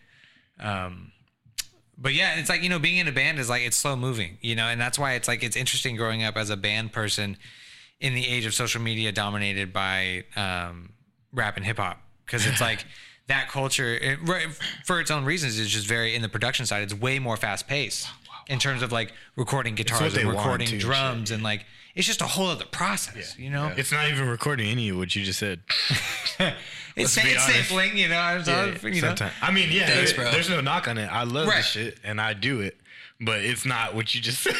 Um, 0.60 1.12
but 1.98 2.14
yeah, 2.14 2.40
it's 2.40 2.50
like 2.50 2.62
you 2.64 2.70
know, 2.70 2.80
being 2.80 2.98
in 2.98 3.08
a 3.08 3.12
band 3.12 3.40
is 3.40 3.50
like 3.50 3.64
it's 3.64 3.78
slow 3.78 3.96
moving, 3.96 4.38
you 4.42 4.56
know, 4.56 4.68
and 4.68 4.80
that's 4.80 5.00
why 5.00 5.14
it's 5.14 5.28
like 5.28 5.44
it's 5.44 5.56
interesting 5.56 5.96
growing 5.96 6.24
up 6.24 6.38
as 6.38 6.50
a 6.50 6.58
band 6.58 6.92
person 6.92 7.38
in 8.00 8.14
the 8.14 8.28
age 8.28 8.46
of 8.46 8.54
social 8.54 8.82
media 8.82 9.12
dominated 9.12 9.72
by 9.74 10.24
um, 10.36 10.92
rap 11.34 11.58
and 11.58 11.66
hip 11.66 11.78
hop 11.78 12.00
because 12.26 12.46
it's 12.46 12.62
like 12.62 12.86
that 13.28 13.48
culture 13.50 13.96
it, 13.96 14.20
right, 14.24 14.48
for 14.86 15.00
its 15.00 15.10
own 15.12 15.26
reasons 15.26 15.58
is 15.58 15.70
just 15.70 15.88
very 15.88 16.16
in 16.16 16.22
the 16.22 16.30
production 16.30 16.66
side. 16.66 16.84
It's 16.84 16.94
way 16.94 17.20
more 17.20 17.38
fast 17.38 17.68
paced 17.68 18.08
in 18.48 18.60
terms 18.60 18.82
of 18.84 18.92
like 18.92 19.12
recording 19.36 19.76
guitars 19.76 20.16
and 20.16 20.30
recording 20.30 20.68
too, 20.68 20.80
drums 20.80 21.32
and 21.32 21.42
like 21.42 21.66
it's 21.96 22.06
just 22.06 22.22
a 22.22 22.28
whole 22.28 22.48
other 22.48 22.66
process, 22.66 23.40
you 23.40 23.50
know. 23.50 23.72
It's 23.78 23.92
not 23.92 24.10
even 24.10 24.28
recording 24.28 24.68
any 24.68 24.90
of 24.90 24.98
what 24.98 25.16
you 25.16 25.24
just 25.24 25.40
said. 25.40 25.62
It's, 26.98 27.18
Let's 27.18 27.28
it's 27.28 27.44
honest. 27.44 27.68
sampling, 27.68 27.98
you 27.98 28.08
know. 28.08 28.18
I'm 28.18 28.44
sorry, 28.46 28.78
you 28.84 29.02
know. 29.02 29.08
Sometimes. 29.10 29.34
I 29.42 29.52
mean, 29.52 29.68
yeah, 29.70 29.86
Thanks, 29.88 30.14
there- 30.14 30.24
bro. 30.24 30.32
there's 30.32 30.50
no 30.50 30.62
knock 30.62 30.88
on 30.88 30.98
it. 30.98 31.08
I 31.08 31.24
love 31.24 31.46
Right. 31.46 31.58
this 31.58 31.66
shit 31.66 32.00
and 32.06 32.22
I 32.22 32.32
do 32.34 32.62
it, 32.62 32.78
but 33.20 33.40
it's 33.42 33.66
not 33.66 33.94
what 33.96 34.16
you 34.16 34.22
just 34.22 34.42
said. 34.44 34.56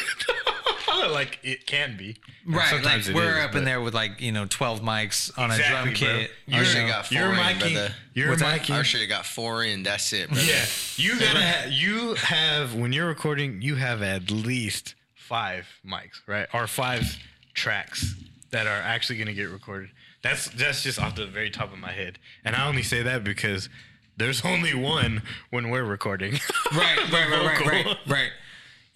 Like 1.12 1.38
it 1.42 1.66
can 1.66 1.96
be. 1.96 2.16
And 2.44 2.54
Right, 2.54 2.60
like 2.62 2.70
sometimes 2.82 3.08
it 3.08 3.14
we're 3.14 3.38
is, 3.38 3.44
up 3.44 3.50
in 3.54 3.60
but- 3.60 3.64
there 3.64 3.80
with 3.80 3.94
like 3.94 4.20
you 4.20 4.32
know 4.32 4.46
twelve 4.48 4.80
mics 4.80 5.36
on 5.38 5.50
a 5.50 5.56
drum 5.56 5.84
bro. 5.84 5.92
kit. 5.94 6.30
Our 6.52 6.58
you 6.60 6.64
shit 6.64 6.82
know. 6.82 6.88
got 6.88 7.06
4 7.06 7.18
You're 7.18 7.32
in, 7.32 7.38
miking. 7.38 7.72
brother. 7.74 7.94
You're 8.14 8.28
What's 8.30 8.42
that? 8.42 8.60
miking. 8.60 8.74
Our 8.76 8.84
shit 8.84 9.08
got 9.08 9.26
four 9.26 9.62
in. 9.64 9.82
That's 9.82 10.12
it, 10.12 10.28
brother. 10.28 10.42
Yeah, 10.44 10.64
you 10.96 11.18
gotta. 11.18 11.40
Ha- 11.40 11.68
you 11.70 12.14
have 12.14 12.74
when 12.74 12.92
you're 12.92 13.06
recording, 13.08 13.62
you 13.62 13.74
have 13.76 14.02
at 14.02 14.30
least 14.30 14.94
five 15.14 15.66
mics, 15.86 16.20
right, 16.26 16.46
or 16.54 16.66
five 16.66 17.16
tracks 17.54 18.14
that 18.50 18.66
are 18.66 18.80
actually 18.80 19.18
gonna 19.18 19.32
get 19.34 19.50
recorded. 19.50 19.90
That's 20.22 20.48
that's 20.50 20.82
just 20.82 20.98
off 21.00 21.14
the 21.16 21.26
very 21.26 21.50
top 21.50 21.72
of 21.72 21.78
my 21.78 21.92
head, 21.92 22.18
and 22.44 22.54
I 22.56 22.66
only 22.66 22.82
say 22.82 23.02
that 23.02 23.22
because 23.24 23.68
there's 24.16 24.44
only 24.44 24.74
one 24.74 25.22
when 25.50 25.68
we're 25.70 25.84
recording. 25.84 26.34
right, 26.74 27.12
right, 27.12 27.30
right, 27.30 27.44
right, 27.44 27.66
right, 27.66 27.96
right. 28.06 28.30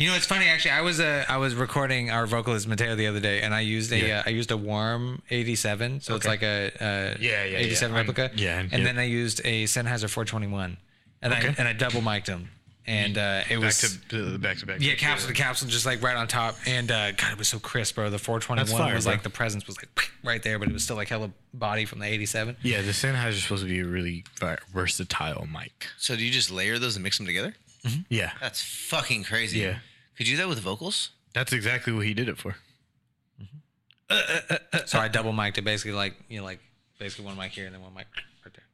You 0.01 0.09
know, 0.09 0.15
it's 0.17 0.25
funny 0.25 0.47
actually. 0.49 0.71
I 0.71 0.81
was 0.81 0.99
uh, 0.99 1.27
I 1.29 1.37
was 1.37 1.55
recording 1.55 2.11
our 2.11 2.25
vocalist 2.27 2.67
Mateo 2.67 2.95
the 2.97 3.07
other 3.07 3.21
day, 3.21 3.43
and 3.43 3.55
I 3.55 3.61
used 3.61 3.93
a 3.93 3.99
Yeah. 3.99 4.19
uh, 4.21 4.23
I 4.25 4.31
used 4.31 4.51
a 4.51 4.57
Warm 4.57 5.21
87, 5.29 6.01
so 6.01 6.15
it's 6.17 6.27
like 6.27 6.43
a, 6.43 6.73
a 6.81 7.17
Yeah, 7.21 7.45
yeah, 7.45 7.59
87 7.59 7.93
yeah. 7.93 7.99
I'm- 7.99 8.07
replica. 8.09 8.31
yeah, 8.35 8.61
and 8.61 8.73
yeah. 8.73 8.79
then 8.83 8.99
I 8.99 9.03
used 9.03 9.43
a 9.45 9.65
Sennheiser 9.65 10.09
421, 10.09 10.79
and 11.21 11.35
I 11.35 11.55
and 11.59 11.69
I 11.69 11.75
double 11.75 12.01
mic'd 12.01 12.29
them, 12.29 12.49
and 12.87 13.19
uh, 13.19 13.43
it 13.51 13.57
back 13.57 13.61
was 13.61 13.99
to 14.09 14.39
back 14.39 14.57
to 14.61 14.67
back. 14.67 14.81
yeah, 14.81 14.95
capsule 14.95 15.29
to 15.29 15.35
capsule, 15.35 15.69
just 15.69 15.85
like 15.85 16.03
right 16.03 16.17
on 16.17 16.27
top. 16.29 16.57
And 16.67 16.91
uh, 16.91 17.13
God, 17.13 17.33
it 17.33 17.39
was 17.39 17.49
so 17.49 17.59
crisp, 17.59 17.97
bro. 17.97 18.09
The 18.09 18.19
421 18.19 18.81
fire, 18.81 18.95
was 18.95 19.05
bro. 19.05 19.13
like 19.13 19.23
the 19.23 19.29
presence 19.29 19.67
was 19.67 19.77
like 19.77 19.91
right 20.25 20.43
there, 20.43 20.59
but 20.59 20.67
it 20.69 20.73
was 20.73 20.83
still 20.83 20.97
like 20.97 21.09
hella 21.09 21.31
body 21.53 21.85
from 21.85 21.99
the 21.99 22.07
87. 22.07 22.57
Yeah, 22.63 22.81
the 22.81 22.93
Sennheiser 22.93 23.29
is 23.33 23.43
supposed 23.43 23.65
to 23.65 23.69
be 23.69 23.81
a 23.81 23.85
really 23.85 24.25
versatile 24.73 25.47
mic. 25.47 25.89
So 25.99 26.17
do 26.17 26.25
you 26.25 26.31
just 26.31 26.51
layer 26.51 26.79
those 26.79 26.97
and 26.97 27.03
mix 27.03 27.19
them 27.19 27.27
together? 27.27 27.55
Yeah, 28.09 28.33
That's 28.41 28.63
fucking 28.63 29.25
crazy. 29.25 29.61
Yeah. 29.61 29.79
Could 30.21 30.29
you 30.29 30.35
do 30.37 30.43
that 30.43 30.49
with 30.51 30.59
vocals? 30.61 31.13
that's 31.33 31.55
exactly 31.55 31.95
what 31.95 32.05
he 32.05 32.13
did 32.13 32.29
it 32.29 32.37
for. 32.37 32.57
So 34.85 34.99
I 34.99 35.09
double 35.09 35.33
mic'd 35.33 35.57
it, 35.57 35.63
basically 35.65 35.93
like 35.93 36.15
you 36.29 36.41
know, 36.41 36.45
like 36.45 36.61
basically 36.99 37.25
one 37.25 37.39
mic 37.39 37.53
here 37.53 37.65
and 37.65 37.75
then 37.75 37.81
one 37.81 37.95
mic 37.95 38.07
right 38.45 38.53
there. 38.53 38.65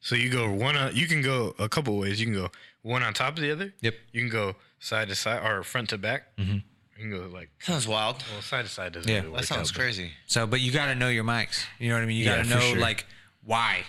So 0.00 0.14
you 0.14 0.30
go 0.30 0.48
one. 0.52 0.76
On, 0.76 0.94
you 0.94 1.08
can 1.08 1.20
go 1.20 1.52
a 1.58 1.68
couple 1.68 1.98
ways. 1.98 2.20
You 2.20 2.26
can 2.26 2.34
go 2.34 2.50
one 2.82 3.02
on 3.02 3.12
top 3.12 3.34
of 3.34 3.40
the 3.42 3.50
other. 3.50 3.72
Yep. 3.80 3.94
You 4.12 4.20
can 4.20 4.30
go 4.30 4.54
side 4.78 5.08
to 5.08 5.16
side 5.16 5.42
or 5.44 5.64
front 5.64 5.88
to 5.88 5.98
back. 5.98 6.36
Mm-hmm. 6.36 6.52
You 6.54 6.62
can 6.96 7.10
go 7.10 7.26
like 7.32 7.50
Sounds 7.58 7.88
wild. 7.88 8.22
well, 8.32 8.40
side 8.40 8.64
to 8.66 8.70
side 8.70 8.92
doesn't 8.92 9.10
Yeah. 9.10 9.18
really 9.18 9.30
work 9.30 9.40
That 9.40 9.46
sounds 9.48 9.70
out, 9.70 9.74
but- 9.74 9.80
crazy. 9.80 10.12
So, 10.28 10.46
but 10.46 10.60
you 10.60 10.70
got 10.70 10.86
to 10.86 10.94
know 10.94 11.08
your 11.08 11.24
mics. 11.24 11.64
You 11.80 11.88
know 11.88 11.94
what 11.96 12.02
I 12.04 12.06
mean? 12.06 12.18
You 12.18 12.24
got 12.26 12.36
to 12.36 12.44
for 12.44 12.54
know 12.54 12.60
sure. 12.60 12.78
like 12.78 13.04
why 13.42 13.82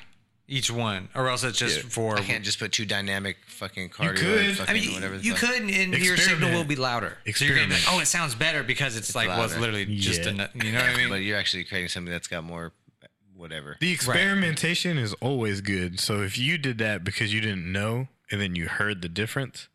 each 0.49 0.69
one, 0.71 1.09
or 1.15 1.29
else 1.29 1.43
it's 1.43 1.57
just 1.57 1.77
Yeah. 1.83 1.89
for. 1.89 2.17
I 2.17 2.21
can't 2.21 2.43
just 2.43 2.59
put 2.59 2.71
two 2.71 2.85
dynamic 2.85 3.37
fucking 3.47 3.89
cardio. 3.89 4.09
You 4.09 4.13
could. 4.47 4.57
fucking 4.57 4.75
I 4.75 4.79
mean, 4.79 4.93
whatever 4.93 5.15
you 5.17 5.35
fuck. 5.35 5.49
could, 5.51 5.61
and 5.69 5.93
your 5.97 6.17
signal 6.17 6.51
will 6.51 6.63
be 6.63 6.75
louder. 6.75 7.17
So 7.33 7.45
you're 7.45 7.55
be 7.55 7.67
like, 7.67 7.83
oh, 7.89 7.99
it 7.99 8.07
sounds 8.07 8.35
better 8.35 8.63
because 8.63 8.97
it's, 8.97 9.15
like 9.15 9.27
well, 9.29 9.43
it's 9.43 9.53
louder. 9.53 9.61
literally 9.71 9.95
just 9.97 10.21
Yeah. 10.25 10.47
a, 10.53 10.65
you 10.65 10.71
know 10.71 10.79
what 10.81 10.89
I 10.89 10.97
mean? 10.97 11.09
But 11.09 11.21
you're 11.21 11.37
actually 11.37 11.63
creating 11.65 11.89
something 11.89 12.11
that's 12.11 12.27
got 12.27 12.43
more, 12.43 12.73
whatever. 13.35 13.77
The 13.79 13.91
experimentation 13.91 14.97
is 14.97 15.13
always 15.15 15.61
good. 15.61 15.99
So 15.99 16.21
if 16.21 16.37
you 16.37 16.57
did 16.57 16.77
that 16.79 17.03
because 17.03 17.33
you 17.33 17.41
didn't 17.41 17.71
know 17.71 18.07
and 18.31 18.41
then 18.41 18.55
you 18.55 18.67
heard 18.67 19.01
the 19.01 19.09
difference, 19.09 19.67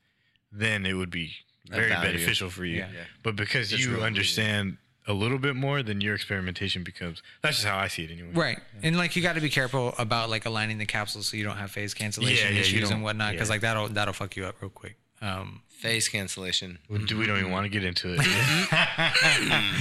then 0.53 0.85
it 0.87 0.95
would 0.95 1.11
be 1.11 1.37
very 1.71 1.89
beneficial 1.91 2.51
for 2.51 2.65
you. 2.65 2.79
Yeah. 2.79 2.89
Yeah. 2.93 3.01
But 3.23 3.37
because 3.37 3.71
Just 3.71 3.83
you 3.83 4.03
understand 4.03 4.77
a 5.07 5.13
little 5.13 5.39
bit 5.39 5.55
more, 5.57 5.83
then 5.83 6.01
your 6.01 6.15
experimentation 6.15 6.83
becomes. 6.83 7.23
That's 7.43 7.57
just 7.57 7.67
how 7.69 7.77
I 7.79 7.89
see 7.89 8.05
it 8.05 8.11
anyway. 8.11 8.31
Right, 8.33 8.59
and 8.83 8.97
like 8.97 9.17
you 9.17 9.23
got 9.23 9.35
to 9.35 9.41
be 9.41 9.51
careful 9.51 9.95
about 9.99 10.31
like 10.31 10.47
aligning 10.47 10.79
the 10.79 10.87
capsules 10.87 11.27
so 11.29 11.37
you 11.37 11.45
don't 11.45 11.57
have 11.57 11.71
phase 11.71 11.93
cancellation 11.95 12.49
Yeah, 12.49 12.55
yeah, 12.55 12.61
issues 12.61 12.91
and 12.91 13.03
whatnot, 13.03 13.33
because 13.33 13.51
like 13.51 13.61
that'll 13.63 13.89
that'll 13.89 14.15
fuck 14.15 14.37
you 14.37 14.47
up 14.47 14.61
real 14.63 14.71
quick. 14.71 14.97
Um, 15.23 15.61
Phase 15.69 16.09
cancellation. 16.09 16.79
We, 16.89 16.99
we 16.99 17.27
don't 17.27 17.39
even 17.39 17.51
want 17.51 17.65
to 17.65 17.69
get 17.69 17.85
into 17.85 18.15
it. 18.15 18.17
Bro, 18.19 18.25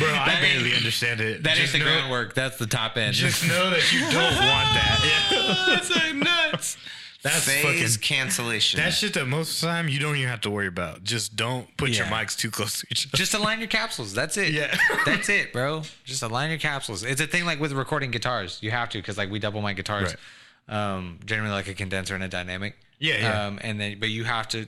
I 0.09 0.37
barely 0.41 0.69
ain't- 0.69 0.77
understand 0.77 1.21
it. 1.21 1.43
that 1.43 1.55
Just 1.55 1.67
is 1.67 1.71
the 1.73 1.79
know- 1.79 1.85
groundwork. 1.85 2.33
That's 2.33 2.57
the 2.57 2.65
top 2.67 2.97
end. 2.97 3.13
Just 3.15 3.47
know 3.47 3.69
that 3.69 3.91
you 3.93 3.99
don't 4.01 4.13
want 4.13 4.69
that. 4.75 4.99
Yeah. 5.31 5.65
That's 5.75 5.89
like 5.95 6.15
nuts. 6.15 6.77
That's 7.23 7.45
Phase 7.45 7.95
fucking. 7.95 8.01
cancellation. 8.01 8.81
That 8.81 8.91
shit 8.91 9.13
that 9.13 9.25
most 9.25 9.55
of 9.55 9.61
the 9.61 9.67
time 9.67 9.87
you 9.87 9.97
don't 9.97 10.17
even 10.17 10.27
have 10.27 10.41
to 10.41 10.49
worry 10.49 10.67
about. 10.67 11.05
Just 11.05 11.37
don't 11.37 11.65
put 11.77 11.91
your 11.91 12.05
mics 12.07 12.37
too 12.37 12.51
close 12.51 12.81
to 12.81 12.87
each 12.91 13.07
other. 13.07 13.17
Just 13.17 13.33
align 13.33 13.59
your 13.59 13.69
capsules. 13.69 14.13
That's 14.13 14.35
it. 14.35 14.53
Yeah. 14.53 14.77
That's 15.05 15.29
it, 15.29 15.53
bro. 15.53 15.83
Just 16.03 16.21
align 16.21 16.49
your 16.49 16.59
capsules. 16.59 17.03
It's 17.03 17.21
a 17.21 17.27
thing 17.27 17.45
like 17.45 17.61
with 17.61 17.71
recording 17.71 18.11
guitars. 18.11 18.59
You 18.61 18.71
have 18.71 18.89
to 18.89 18.97
because 18.97 19.17
like 19.17 19.31
we 19.31 19.39
double 19.39 19.61
my 19.61 19.71
guitars. 19.71 20.15
Um, 20.67 21.19
generally 21.25 21.51
like 21.51 21.67
a 21.67 21.73
condenser 21.73 22.13
and 22.13 22.23
a 22.23 22.27
dynamic. 22.27 22.75
Yeah, 22.99 23.17
yeah. 23.17 23.45
Um, 23.45 23.59
and 23.61 23.79
then 23.79 23.99
but 23.99 24.09
you 24.09 24.25
have 24.25 24.49
to, 24.49 24.67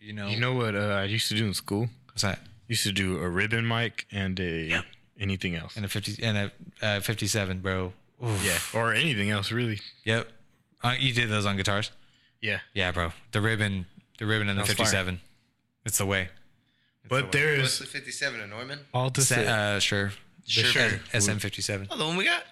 you 0.00 0.12
know. 0.12 0.28
You 0.28 0.38
know 0.38 0.54
what 0.54 0.76
uh, 0.76 0.98
I 1.00 1.04
used 1.04 1.28
to 1.28 1.34
do 1.34 1.44
in 1.44 1.54
school? 1.54 1.88
what's 2.06 2.22
that? 2.22 2.38
Used 2.68 2.84
to 2.84 2.92
do 2.92 3.18
a 3.18 3.28
ribbon 3.28 3.66
mic 3.66 4.06
and 4.10 4.38
a 4.40 4.80
anything 5.20 5.54
else. 5.54 5.76
And 5.76 5.84
a 5.84 5.88
fifty 5.88 6.22
and 6.22 6.38
a 6.80 6.86
uh, 6.86 7.00
fifty-seven, 7.00 7.60
bro. 7.60 7.92
Oof. 8.24 8.44
yeah, 8.44 8.80
or 8.80 8.94
anything 8.94 9.30
else 9.30 9.52
really. 9.52 9.80
Yep. 10.04 10.28
Uh, 10.86 10.94
you 10.98 11.12
did 11.12 11.28
those 11.28 11.46
on 11.46 11.56
guitars. 11.56 11.90
Yeah, 12.40 12.60
Yeah, 12.74 12.92
bro. 12.92 13.12
The 13.32 13.40
ribbon, 13.40 13.86
the 14.18 14.26
ribbon, 14.26 14.48
and 14.48 14.58
the 14.58 14.62
That's 14.62 14.74
fire. 14.74 14.86
fifty-seven. 14.86 15.20
It's 15.84 15.98
the 15.98 16.06
way. 16.06 16.28
but 17.08 17.32
there 17.32 17.56
What's 17.58 17.74
is 17.74 17.78
the 17.80 17.86
57 17.86 18.40
in 18.40 18.50
Norman? 18.50 18.80
all 18.92 19.10
to 19.10 19.20
Se- 19.22 19.34
say. 19.36 19.46
uh, 19.46 19.78
sure. 19.78 20.12
Sure. 20.46 20.90
SM 21.12 21.38
fifty-seven. 21.38 21.88
Oh, 21.90 21.96
the 21.96 22.04
one 22.04 22.16
we 22.16 22.24
got? 22.24 22.44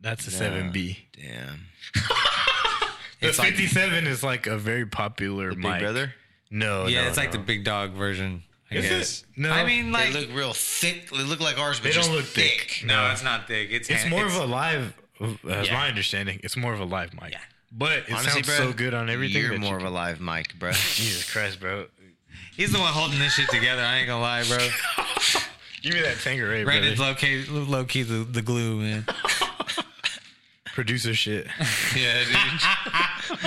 that's 0.00 0.26
a 0.26 0.30
seven 0.30 0.72
B. 0.72 0.98
Damn. 1.12 1.60
The 3.20 3.28
It's 3.28 3.38
like- 3.38 3.48
fifty 3.50 3.66
seven 3.66 4.06
is 4.06 4.22
like 4.22 4.46
a 4.46 4.56
very 4.56 4.86
popular 4.86 5.48
Big 5.50 5.58
mic. 5.58 5.80
brother? 5.80 6.14
No, 6.50 6.86
Yeah, 6.86 7.02
no, 7.02 7.08
it's 7.08 7.16
like 7.16 7.32
the 7.32 7.38
big 7.38 7.64
dog 7.64 7.92
version. 7.92 8.44
I 8.70 8.76
Is 8.76 9.22
it? 9.22 9.26
No. 9.36 9.50
I 9.50 9.64
mean, 9.64 9.90
like 9.90 10.12
they 10.12 10.20
look 10.26 10.36
real 10.36 10.52
thick. 10.52 11.10
They 11.10 11.22
look 11.24 11.40
like 11.40 11.58
ours, 11.58 11.78
but 11.80 11.84
They 11.88 11.92
just 11.92 12.08
don't 12.08 12.16
look 12.16 12.26
thick. 12.26 12.82
no, 12.84 13.10
it's 13.10 13.24
not 13.24 13.48
thick. 13.48 13.70
It's 13.72 13.88
It's 13.90 14.02
hand- 14.02 14.10
more 14.10 14.24
of 14.26 14.34
a 14.36 14.44
live. 14.46 14.94
As 15.20 15.66
Yeah. 15.68 15.74
my 15.74 15.88
understanding, 15.88 16.40
it's 16.44 16.56
more 16.56 16.72
of 16.74 16.80
a 16.80 16.84
live 16.84 17.12
mic. 17.14 17.32
Yeah. 17.32 17.40
But 17.70 17.92
it 17.98 18.12
Honestly, 18.12 18.42
sounds 18.42 18.46
bro, 18.46 18.56
so 18.56 18.72
good 18.72 18.94
on 18.94 19.10
everything. 19.10 19.42
You're 19.42 19.58
more 19.58 19.78
you- 19.78 19.86
of 19.86 19.92
a 19.92 19.94
live 19.94 20.20
mic, 20.20 20.58
bro. 20.58 20.72
Jesus 20.94 21.30
Christ, 21.30 21.60
bro. 21.60 21.86
He's 22.56 22.72
the 22.72 22.78
one 22.78 22.92
holding 22.92 23.18
this 23.18 23.34
shit 23.34 23.48
together. 23.50 23.82
I 23.82 23.98
ain't 23.98 24.06
gonna 24.08 24.20
lie, 24.22 24.42
bro. 24.44 24.58
Give 25.82 25.94
me 25.94 26.00
that 26.00 26.18
Tanqueray, 26.20 26.64
Brandon's 26.64 26.96
brother. 26.96 27.12
low 27.12 27.14
key, 27.16 27.44
low 27.46 27.84
key 27.84 28.02
the, 28.02 28.24
the 28.24 28.42
glue, 28.42 28.80
man. 28.80 29.06
Producer 30.78 31.12
shit. 31.12 31.44
yeah, 31.96 32.22
dude. 32.22 32.36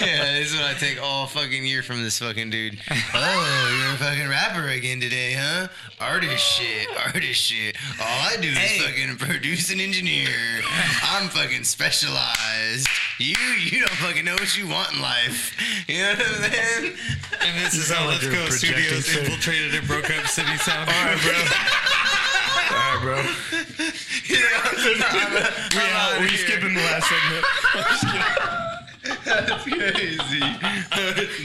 yeah, 0.00 0.32
this 0.38 0.50
is 0.50 0.58
what 0.58 0.70
I 0.70 0.74
take 0.78 0.98
all 1.02 1.26
fucking 1.26 1.66
year 1.66 1.82
from 1.82 2.02
this 2.02 2.18
fucking 2.18 2.48
dude. 2.48 2.78
Oh, 3.12 3.76
you're 3.78 3.92
a 3.94 3.98
fucking 3.98 4.26
rapper 4.26 4.66
again 4.68 5.00
today, 5.02 5.34
huh? 5.38 5.68
Artist 6.00 6.42
shit, 6.42 6.88
artist 7.04 7.42
shit. 7.42 7.76
All 8.00 8.06
I 8.06 8.38
do 8.40 8.48
is 8.48 8.56
Hey. 8.56 8.78
fucking 8.78 9.18
produce 9.18 9.70
and 9.70 9.82
engineer. 9.82 10.30
I'm 11.02 11.28
fucking 11.28 11.64
specialized. 11.64 12.88
You, 13.18 13.34
you 13.60 13.80
don't 13.80 13.90
fucking 13.98 14.24
know 14.24 14.32
what 14.32 14.56
you 14.56 14.66
want 14.66 14.94
in 14.94 15.02
life. 15.02 15.54
You 15.88 15.98
know 16.04 16.08
what 16.14 16.20
I'm 16.26 16.52
saying? 16.52 16.96
And 17.42 17.66
this 17.66 17.74
You 17.74 17.82
is 17.82 17.90
how 17.90 18.06
like 18.06 18.22
Let's 18.22 18.34
Go 18.34 18.48
Studios 18.48 19.14
infiltrated 19.14 19.74
and 19.74 19.86
broke 19.86 20.08
up 20.08 20.24
CitySound. 20.24 20.88
All 20.88 21.04
right, 21.04 21.20
bro. 21.20 21.32
All 22.72 22.96
right, 22.96 23.02
bro. 23.02 23.59
You 24.84 24.98
know, 24.98 25.06
I'm, 25.10 25.32
We 25.32 25.80
I'm 25.80 25.96
out. 25.96 26.20
We 26.20 26.28
skipping 26.36 26.74
the 26.74 26.80
last 26.80 27.08
segment. 27.08 27.44
That's 29.24 29.64
crazy. 29.64 30.40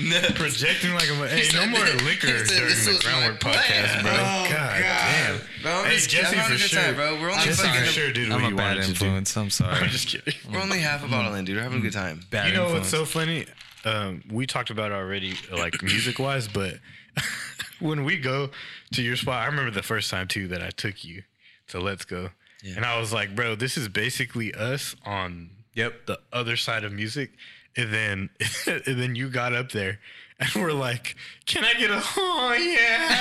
no. 0.09 0.21
Projecting 0.35 0.93
like 0.93 1.09
a. 1.09 1.27
Hey, 1.27 1.47
no 1.53 1.67
more 1.67 1.79
liquor 2.03 2.27
said 2.45 2.47
during 2.57 2.75
the 2.75 2.99
Ground 3.03 3.25
Wrk 3.35 3.39
podcast, 3.39 4.01
bro. 4.01 4.11
Oh, 4.11 4.47
God, 4.49 4.79
damn. 4.81 5.39
Bro, 5.61 5.71
I'm 5.71 5.85
Hey, 5.85 5.95
just 5.95 6.09
Jesse 6.09 6.35
having 6.35 6.57
for 6.57 6.63
a 6.63 6.67
sure. 6.67 6.81
time, 6.81 6.95
bro. 6.95 7.19
We're 7.21 7.31
only 7.31 7.43
Jesse 7.45 7.63
fucking. 7.63 7.81
for 7.81 7.87
sure 7.87 8.11
did 8.11 8.29
what 8.29 8.35
I'm 8.41 8.49
you 8.49 8.53
a 8.55 8.57
bad 8.57 8.67
wanted 8.77 8.83
to 8.83 8.89
influence. 8.89 9.37
I'm 9.37 9.49
sorry. 9.49 9.75
I'm 9.81 9.89
just 9.89 10.07
kidding. 10.07 10.33
We're 10.51 10.61
only 10.61 10.79
half 10.79 11.03
a 11.03 11.07
bottle 11.07 11.33
in, 11.35 11.45
dude. 11.45 11.57
We're 11.57 11.63
having 11.63 11.79
a 11.79 11.81
good 11.81 11.93
time. 11.93 12.21
Bad 12.29 12.47
You 12.49 12.53
know 12.55 12.63
influence. 12.63 12.91
what's 12.91 13.11
so 13.11 13.19
funny? 13.19 13.45
Um, 13.85 14.23
we 14.31 14.45
talked 14.47 14.69
about 14.71 14.91
it 14.91 14.95
already, 14.95 15.35
like 15.51 15.81
music 15.83 16.17
wise, 16.19 16.47
but 16.47 16.75
when 17.79 18.03
we 18.03 18.17
go 18.17 18.49
to 18.93 19.01
your 19.01 19.15
spot, 19.15 19.43
I 19.43 19.45
remember 19.47 19.71
the 19.71 19.83
first 19.83 20.09
time 20.09 20.27
too 20.27 20.47
that 20.49 20.61
I 20.61 20.69
took 20.71 21.03
you 21.05 21.23
to 21.69 21.79
Let's 21.79 22.03
Go. 22.05 22.29
And 22.75 22.83
I 22.85 22.99
was 22.99 23.13
like, 23.13 23.35
bro, 23.35 23.55
this 23.55 23.77
is 23.77 23.87
basically 23.87 24.53
us 24.53 24.95
on 25.05 25.49
Yep. 25.75 26.05
the 26.07 26.19
other 26.33 26.55
side 26.57 26.83
of 26.83 26.91
music. 26.93 27.31
And 27.77 27.93
then 27.93 28.29
and 28.67 28.99
then 28.99 29.15
you 29.15 29.29
got 29.29 29.53
up 29.53 29.71
there 29.71 29.99
and 30.39 30.49
we're 30.55 30.71
like, 30.73 31.15
Can 31.45 31.63
I 31.65 31.73
get 31.73 31.91
a 31.91 32.01
oh 32.17 32.53
yeah? 32.53 33.17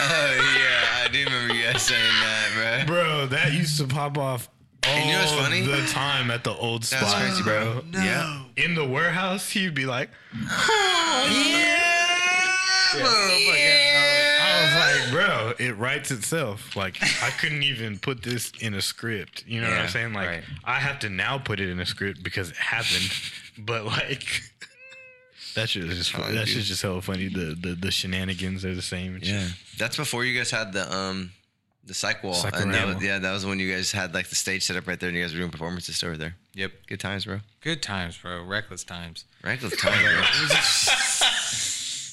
Oh 0.00 0.56
yeah, 0.58 1.04
I 1.04 1.08
do 1.12 1.24
remember 1.24 1.54
you 1.54 1.62
guys 1.64 1.82
saying 1.82 2.02
that, 2.02 2.84
bro. 2.86 2.94
bro, 2.94 3.26
that 3.26 3.52
used 3.52 3.76
to 3.78 3.86
pop 3.86 4.16
off 4.18 4.48
all 4.86 4.92
And 4.94 5.04
you 5.06 5.12
know 5.12 5.18
what's 5.20 5.32
funny? 5.32 5.60
the 5.60 5.86
time 5.88 6.30
at 6.30 6.42
the 6.42 6.54
old 6.54 6.86
spot, 6.86 7.00
That's 7.02 7.14
crazy, 7.14 7.42
bro. 7.42 7.82
Yeah. 7.92 8.44
In 8.56 8.74
the 8.74 8.84
warehouse, 8.86 9.50
he'd 9.50 9.74
be 9.74 9.84
like, 9.84 10.08
I 10.48 11.26
was 15.58 15.60
it 15.60 15.72
writes 15.72 16.10
itself. 16.10 16.76
Like, 16.76 16.98
I 17.22 17.30
couldn't 17.30 17.62
even 17.62 17.98
put 17.98 18.22
this 18.22 18.52
in 18.60 18.74
a 18.74 18.80
script. 18.82 19.44
You 19.46 19.60
know 19.60 19.68
what 19.68 19.78
I'm 19.78 19.88
saying? 19.88 20.12
Like, 20.12 20.28
right. 20.28 20.44
I 20.64 20.80
have 20.80 20.98
to 21.00 21.08
now 21.08 21.38
put 21.38 21.60
it 21.60 21.68
in 21.68 21.80
a 21.80 21.86
script 21.86 22.22
because 22.22 22.50
it 22.50 22.56
happened. 22.56 23.10
but 23.58 23.84
like, 23.84 24.42
that 25.54 25.68
shit 25.68 25.84
is 25.84 25.96
just 25.96 26.12
Fine, 26.12 26.34
that 26.34 26.48
shit's 26.48 26.68
just 26.68 26.82
hella 26.82 27.00
funny. 27.02 27.28
The, 27.28 27.56
the 27.60 27.74
the 27.74 27.90
shenanigans 27.90 28.64
are 28.64 28.74
the 28.74 28.82
same. 28.82 29.14
and 29.16 29.24
shit. 29.24 29.34
Yeah, 29.34 29.48
that's 29.78 29.96
before 29.96 30.24
you 30.24 30.36
guys 30.36 30.50
had 30.50 30.72
the 30.72 30.92
um 30.94 31.32
the 31.84 31.94
psych 31.94 32.22
wall. 32.22 32.36
and 32.52 32.72
that 32.72 32.86
was, 32.86 33.02
yeah, 33.02 33.18
that 33.18 33.32
was 33.32 33.44
when 33.44 33.58
you 33.58 33.72
guys 33.72 33.90
had 33.90 34.14
like 34.14 34.28
the 34.28 34.36
stage 34.36 34.62
set 34.64 34.76
up 34.76 34.86
right 34.86 34.98
there, 35.00 35.08
and 35.08 35.16
you 35.18 35.24
guys 35.24 35.32
were 35.32 35.38
doing 35.40 35.50
performances 35.50 36.02
over 36.04 36.16
there. 36.16 36.36
Yep. 36.54 36.72
Good 36.86 37.00
times, 37.00 37.24
bro. 37.24 37.40
Good 37.62 37.82
times, 37.82 38.16
bro. 38.18 38.44
Reckless 38.44 38.84
times. 38.84 39.24
Reckless 39.42 39.76
times. 39.80 40.02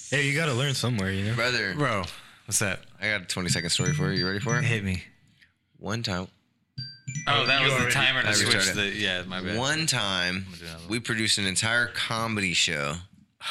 bro. 0.09 0.18
Hey, 0.18 0.26
you 0.27 0.35
got 0.35 0.45
to 0.45 0.53
learn 0.53 0.73
somewhere, 0.73 1.11
you 1.11 1.26
know. 1.26 1.35
brother. 1.35 1.73
Bro, 1.76 2.05
what's 2.45 2.59
that? 2.59 2.80
I 3.02 3.10
got 3.10 3.22
a 3.22 3.26
20 3.26 3.49
second 3.49 3.69
story 3.69 3.94
for 3.94 4.11
you. 4.11 4.19
You 4.19 4.28
ready 4.28 4.40
for 4.40 4.57
it? 4.57 4.64
Hit 4.64 4.84
me. 4.84 5.03
One 5.78 6.02
time, 6.03 6.28
Oh, 7.28 7.45
that 7.45 7.61
you 7.65 7.74
was 7.74 7.86
the 7.86 7.91
timer 7.91 8.22
to 8.22 8.30
I 8.30 8.32
switch 8.34 8.53
restarted. 8.56 8.94
the. 8.94 8.98
Yeah, 8.99 9.24
my 9.28 9.41
bad. 9.41 9.57
one 9.57 9.86
time, 9.86 10.45
do 10.60 10.65
another 10.65 10.80
one. 10.80 10.90
we 10.90 10.99
produced 10.99 11.38
an 11.38 11.45
entire 11.45 11.88
comedy 11.88 12.53
show 12.53 12.95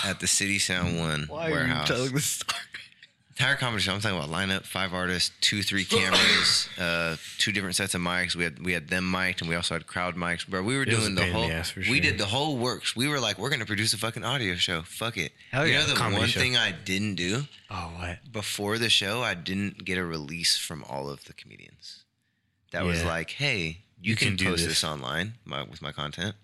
at 0.04 0.20
the 0.20 0.26
CitySound 0.26 0.98
One 0.98 1.26
warehouse. 1.28 1.28
Why 1.30 1.50
are 1.50 1.66
you 1.80 1.86
telling 1.86 2.12
this 2.12 2.24
story? 2.26 2.60
Entire 3.38 3.54
comedy 3.56 3.82
show. 3.82 3.92
I'm 3.92 4.00
talking 4.00 4.16
about 4.18 4.30
lineup, 4.30 4.62
five 4.64 4.94
artists, 4.94 5.30
two, 5.40 5.62
three 5.62 5.84
cameras, 5.96 6.68
uh, 6.78 7.16
two 7.38 7.52
different 7.52 7.76
sets 7.76 7.94
of 7.94 8.00
mics. 8.00 8.34
We 8.34 8.44
had 8.44 8.62
we 8.64 8.72
had 8.72 8.88
them 8.88 9.10
mic'd, 9.10 9.40
and 9.42 9.48
we 9.48 9.56
also 9.56 9.74
had 9.74 9.86
crowd 9.86 10.16
mics. 10.16 10.46
Bro, 10.46 10.62
we 10.62 10.76
were 10.76 10.82
It 10.82 10.90
doing 10.90 11.14
the 11.14 11.26
whole. 11.32 11.46
the 11.46 11.52
ass 11.54 11.74
We 11.74 11.82
sure. 11.82 12.00
did 12.00 12.18
the 12.18 12.26
whole 12.26 12.56
works. 12.56 12.96
We 12.96 13.08
were 13.08 13.20
like, 13.20 13.38
we're 13.38 13.50
gonna 13.50 13.66
produce 13.66 13.92
a 13.92 13.98
fucking 13.98 14.24
audio 14.24 14.54
show. 14.54 14.82
Fuck 14.82 15.16
it. 15.18 15.32
Hell 15.52 15.66
you 15.66 15.74
yeah. 15.74 15.80
know 15.80 15.86
the 15.86 15.94
Comedy 15.94 16.18
one 16.20 16.28
show. 16.28 16.40
thing 16.40 16.56
I 16.56 16.72
didn't 16.72 17.16
do 17.16 17.42
Oh, 17.70 17.92
what? 17.98 18.32
before 18.32 18.78
the 18.78 18.88
show, 18.88 19.22
I 19.22 19.34
didn't 19.34 19.84
get 19.84 19.98
a 19.98 20.04
release 20.04 20.56
from 20.56 20.84
all 20.84 21.08
of 21.10 21.24
the 21.24 21.32
comedians. 21.32 22.04
That 22.72 22.84
was 22.84 23.04
like, 23.04 23.30
hey, 23.30 23.78
you, 24.00 24.10
You 24.10 24.16
can, 24.16 24.36
can 24.36 24.46
post 24.48 24.58
this, 24.64 24.82
this. 24.82 24.84
online 24.84 25.34
my, 25.44 25.62
with 25.62 25.80
my 25.80 25.92
content. 25.92 26.34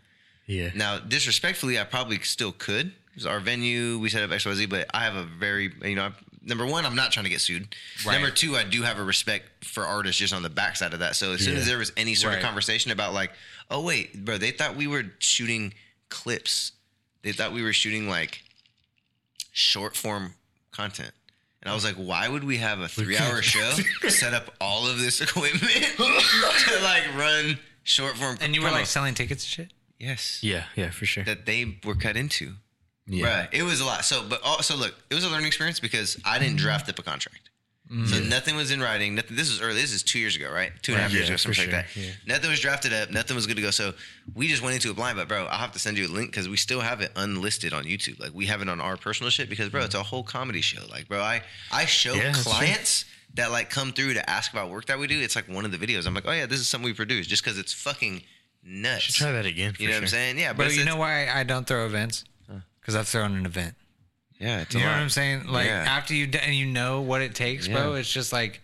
Yeah. 0.46 0.70
Now, 0.74 0.98
disrespectfully, 0.98 1.78
I 1.78 1.84
probably 1.84 2.18
still 2.20 2.52
could. 2.52 2.86
It 2.86 3.14
was 3.16 3.26
our 3.26 3.38
venue. 3.40 3.98
We 3.98 4.08
set 4.08 4.22
up 4.22 4.30
XYZ, 4.30 4.70
but 4.70 4.86
I 4.94 5.00
have 5.04 5.14
a 5.14 5.24
very, 5.24 5.72
you 5.84 5.94
know, 5.94 6.12
number 6.44 6.66
one, 6.66 6.84
I'm 6.86 6.94
not 6.96 7.12
trying 7.12 7.24
to 7.24 7.30
get 7.30 7.40
sued. 7.40 7.74
Right. 8.06 8.14
Number 8.14 8.30
two, 8.30 8.56
I 8.56 8.64
do 8.64 8.82
have 8.82 8.98
a 8.98 9.04
respect 9.04 9.64
for 9.64 9.84
artists 9.86 10.18
just 10.20 10.32
on 10.34 10.42
the 10.42 10.50
backside 10.50 10.92
of 10.92 11.00
that. 11.00 11.16
So 11.16 11.32
as 11.32 11.40
soon 11.44 11.54
Yeah. 11.54 11.60
as 11.60 11.66
there 11.66 11.78
was 11.78 11.92
any 11.96 12.14
sort 12.14 12.32
Right. 12.34 12.38
of 12.38 12.44
conversation 12.44 12.90
about 12.90 13.12
like, 13.14 13.32
oh 13.70 13.82
wait, 13.82 14.24
bro, 14.24 14.38
they 14.38 14.50
thought 14.50 14.76
we 14.76 14.86
were 14.86 15.04
shooting 15.18 15.74
clips. 16.08 16.72
They 17.22 17.32
thought 17.32 17.52
we 17.52 17.62
were 17.62 17.72
shooting 17.72 18.08
like 18.08 18.42
short 19.52 19.96
form 19.96 20.34
content. 20.72 21.12
And 21.62 21.70
I 21.70 21.74
was 21.74 21.84
like, 21.84 21.94
why 21.94 22.28
would 22.28 22.42
we 22.44 22.56
have 22.58 22.80
a 22.80 22.88
three 22.88 23.16
hour 23.16 23.40
show 23.40 23.70
set 24.08 24.34
up 24.34 24.52
all 24.60 24.88
of 24.88 24.98
this 24.98 25.20
equipment 25.26 25.62
to 25.96 26.80
like 26.82 27.04
run 27.16 27.58
short 27.84 28.16
form? 28.16 28.36
And 28.40 28.54
you 28.54 28.62
were 28.62 28.70
like 28.70 28.86
selling 28.86 29.14
tickets 29.14 29.44
and 29.44 29.50
shit? 29.68 29.72
yes, 30.00 30.40
Yeah. 30.42 30.64
Yeah. 30.74 30.90
For 30.90 31.06
sure. 31.06 31.22
that 31.24 31.46
they 31.46 31.78
were 31.84 31.94
cut 31.94 32.16
into. 32.16 32.54
Yeah. 33.12 33.40
Right. 33.40 33.48
It 33.52 33.62
was 33.62 33.80
a 33.80 33.84
lot. 33.84 34.04
So, 34.04 34.22
but 34.28 34.40
also 34.42 34.74
look, 34.76 34.94
it 35.10 35.14
was 35.14 35.24
a 35.24 35.28
learning 35.28 35.46
experience 35.46 35.80
because 35.80 36.18
I 36.24 36.38
didn't 36.38 36.56
mm-hmm. 36.56 36.64
draft 36.64 36.88
up 36.88 36.98
a 36.98 37.02
contract. 37.02 37.50
Mm-hmm. 37.90 38.06
So 38.06 38.20
nothing 38.24 38.56
was 38.56 38.70
in 38.70 38.80
writing. 38.80 39.14
Nothing. 39.14 39.36
This 39.36 39.50
was 39.50 39.60
early. 39.60 39.74
This 39.74 39.92
is 39.92 40.02
two 40.02 40.18
years 40.18 40.34
ago, 40.34 40.50
right? 40.50 40.72
Two 40.80 40.92
and 40.92 40.98
a 40.98 41.02
half 41.02 41.10
Right. 41.10 41.16
years 41.16 41.28
Yeah, 41.28 41.34
ago, 41.34 41.36
something 41.36 41.64
for 41.66 41.70
like 41.76 41.86
that. 41.88 41.96
yeah. 41.96 42.12
Nothing 42.26 42.48
was 42.50 42.60
drafted 42.60 42.92
up. 42.94 43.10
Nothing 43.10 43.36
was 43.36 43.46
good 43.46 43.56
to 43.56 43.62
go. 43.62 43.70
So 43.70 43.92
we 44.34 44.48
just 44.48 44.62
went 44.62 44.74
into 44.74 44.88
it 44.90 44.96
blind. 44.96 45.18
But 45.18 45.28
bro, 45.28 45.44
I'll 45.44 45.58
have 45.58 45.72
to 45.72 45.78
send 45.78 45.98
you 45.98 46.06
a 46.06 46.08
link 46.08 46.30
because 46.30 46.48
we 46.48 46.56
still 46.56 46.80
have 46.80 47.02
it 47.02 47.12
unlisted 47.16 47.74
on 47.74 47.84
YouTube. 47.84 48.18
Like 48.18 48.32
we 48.32 48.46
have 48.46 48.62
it 48.62 48.68
on 48.70 48.80
our 48.80 48.96
personal 48.96 49.28
shit 49.28 49.50
because 49.50 49.68
bro, 49.68 49.82
it's 49.82 49.94
a 49.94 50.02
whole 50.02 50.22
comedy 50.22 50.62
show. 50.62 50.82
Like 50.90 51.06
bro, 51.06 51.20
I 51.20 51.42
I 51.70 51.84
show 51.84 52.14
Yeah, 52.14 52.32
clients 52.32 53.04
that 53.34 53.50
like 53.50 53.68
come 53.68 53.92
through 53.92 54.14
to 54.14 54.30
ask 54.30 54.50
about 54.52 54.70
work 54.70 54.86
that 54.86 54.98
we 54.98 55.06
do. 55.06 55.20
It's 55.20 55.36
like 55.36 55.48
one 55.48 55.66
of 55.66 55.72
the 55.72 55.78
videos. 55.78 56.06
I'm 56.06 56.14
like, 56.14 56.24
oh 56.26 56.32
yeah, 56.32 56.46
this 56.46 56.60
is 56.60 56.68
something 56.68 56.86
we 56.86 56.94
produce 56.94 57.26
just 57.26 57.44
because 57.44 57.58
it's 57.58 57.74
fucking 57.74 58.22
nuts. 58.64 59.02
Should 59.02 59.16
try 59.16 59.32
that 59.32 59.44
again. 59.44 59.74
You 59.78 59.88
know 59.88 59.92
sure. 59.92 60.00
what 60.00 60.04
I'm 60.04 60.08
saying? 60.08 60.38
Yeah, 60.38 60.52
but 60.54 60.68
Bro, 60.68 60.72
you 60.76 60.84
know 60.86 60.96
why 60.96 61.28
I 61.28 61.42
don't 61.44 61.66
throw 61.66 61.84
events? 61.84 62.24
Because 62.82 62.96
I've 62.96 63.08
thrown 63.08 63.34
an 63.36 63.46
event. 63.46 63.74
yeah, 64.38 64.60
it's 64.62 64.74
You 64.74 64.80
know 64.80 64.86
lot. 64.86 64.92
what 64.96 65.00
I'm 65.02 65.08
saying? 65.08 65.46
Like 65.46 65.66
Yeah. 65.66 65.84
after 65.88 66.14
you 66.14 66.26
d- 66.26 66.38
and 66.38 66.54
you 66.54 66.66
know 66.66 67.00
what 67.00 67.22
it 67.22 67.34
takes, 67.34 67.66
bro. 67.68 67.94
It's 67.94 68.12
just 68.12 68.32
like, 68.32 68.60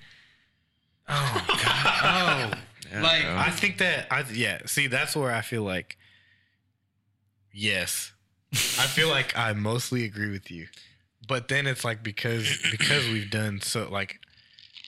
oh 1.08 1.44
god, 1.48 2.54
oh, 2.54 2.58
Yeah, 2.92 3.02
like. 3.02 3.24
I 3.24 3.50
think 3.50 3.78
that 3.78 4.06
I 4.10 4.24
yeah. 4.32 4.58
See, 4.66 4.86
that's 4.88 5.14
where 5.16 5.32
I 5.32 5.40
feel 5.40 5.62
like 5.62 5.96
yes. 7.52 8.12
I 8.52 8.86
feel 8.86 9.08
like 9.08 9.36
I 9.36 9.52
mostly 9.52 10.04
agree 10.04 10.30
with 10.30 10.50
you. 10.50 10.66
But 11.26 11.48
then 11.48 11.66
it's 11.66 11.84
like 11.84 12.02
because 12.02 12.48
because 12.70 13.06
we've 13.08 13.30
done 13.30 13.60
so 13.60 13.88
like 13.90 14.18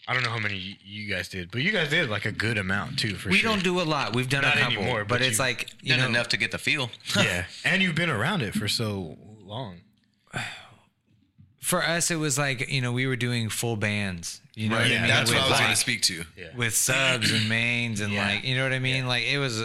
I 0.09 0.15
don't 0.15 0.23
know 0.25 0.31
how 0.31 0.39
many 0.39 0.57
you- 0.57 0.77
you 0.85 1.15
guys 1.15 1.29
did, 1.29 1.51
but 1.51 1.63
you 1.63 1.71
guys 1.71 1.89
did 1.91 2.09
like 2.11 2.25
a 2.25 2.33
good 2.33 2.59
amount 2.59 2.99
too 2.99 3.15
for 3.15 3.29
we 3.29 3.39
sure. 3.39 3.51
don't 3.51 3.63
do 3.63 3.81
a 3.81 3.83
lot. 3.85 4.15
We've 4.15 4.29
done 4.29 4.43
Not 4.43 4.57
a 4.57 4.61
couple, 4.61 4.79
anymore, 4.79 5.05
but, 5.05 5.19
but 5.21 5.23
it's 5.23 5.39
you- 5.39 5.45
like 5.45 5.71
you 5.83 5.97
know, 5.97 6.07
enough 6.07 6.29
to 6.29 6.37
get 6.37 6.51
the 6.51 6.59
feel. 6.59 6.91
yeah, 7.17 7.45
and 7.65 7.83
you've 7.83 7.95
been 7.95 8.11
around 8.11 8.43
it 8.43 8.55
for 8.55 8.67
so 8.69 9.17
long. 9.41 9.81
for 11.61 11.85
us, 11.85 12.11
it 12.11 12.17
was 12.17 12.39
like 12.39 12.69
you 12.71 12.81
know 12.81 12.93
we 12.93 13.07
were 13.07 13.17
doing 13.17 13.49
full 13.49 13.77
bands. 13.77 14.41
You 14.55 14.69
know 14.69 14.77
Right. 14.77 14.91
what 14.91 14.97
I 14.97 14.99
mean? 15.01 15.09
That's 15.09 15.31
with, 15.31 15.39
what 15.39 15.47
I 15.47 15.49
was 15.49 15.53
like, 15.53 15.61
going 15.61 15.75
to 15.75 15.81
speak 15.81 16.03
to. 16.03 16.25
with 16.57 16.75
subs 16.75 17.31
and 17.31 17.49
mains 17.49 18.01
and 18.01 18.13
Yeah. 18.13 18.27
like 18.27 18.45
you 18.45 18.57
know 18.57 18.65
what 18.65 18.73
I 18.73 18.79
mean. 18.79 19.07
Like 19.07 19.25
it 19.25 19.39
was. 19.39 19.63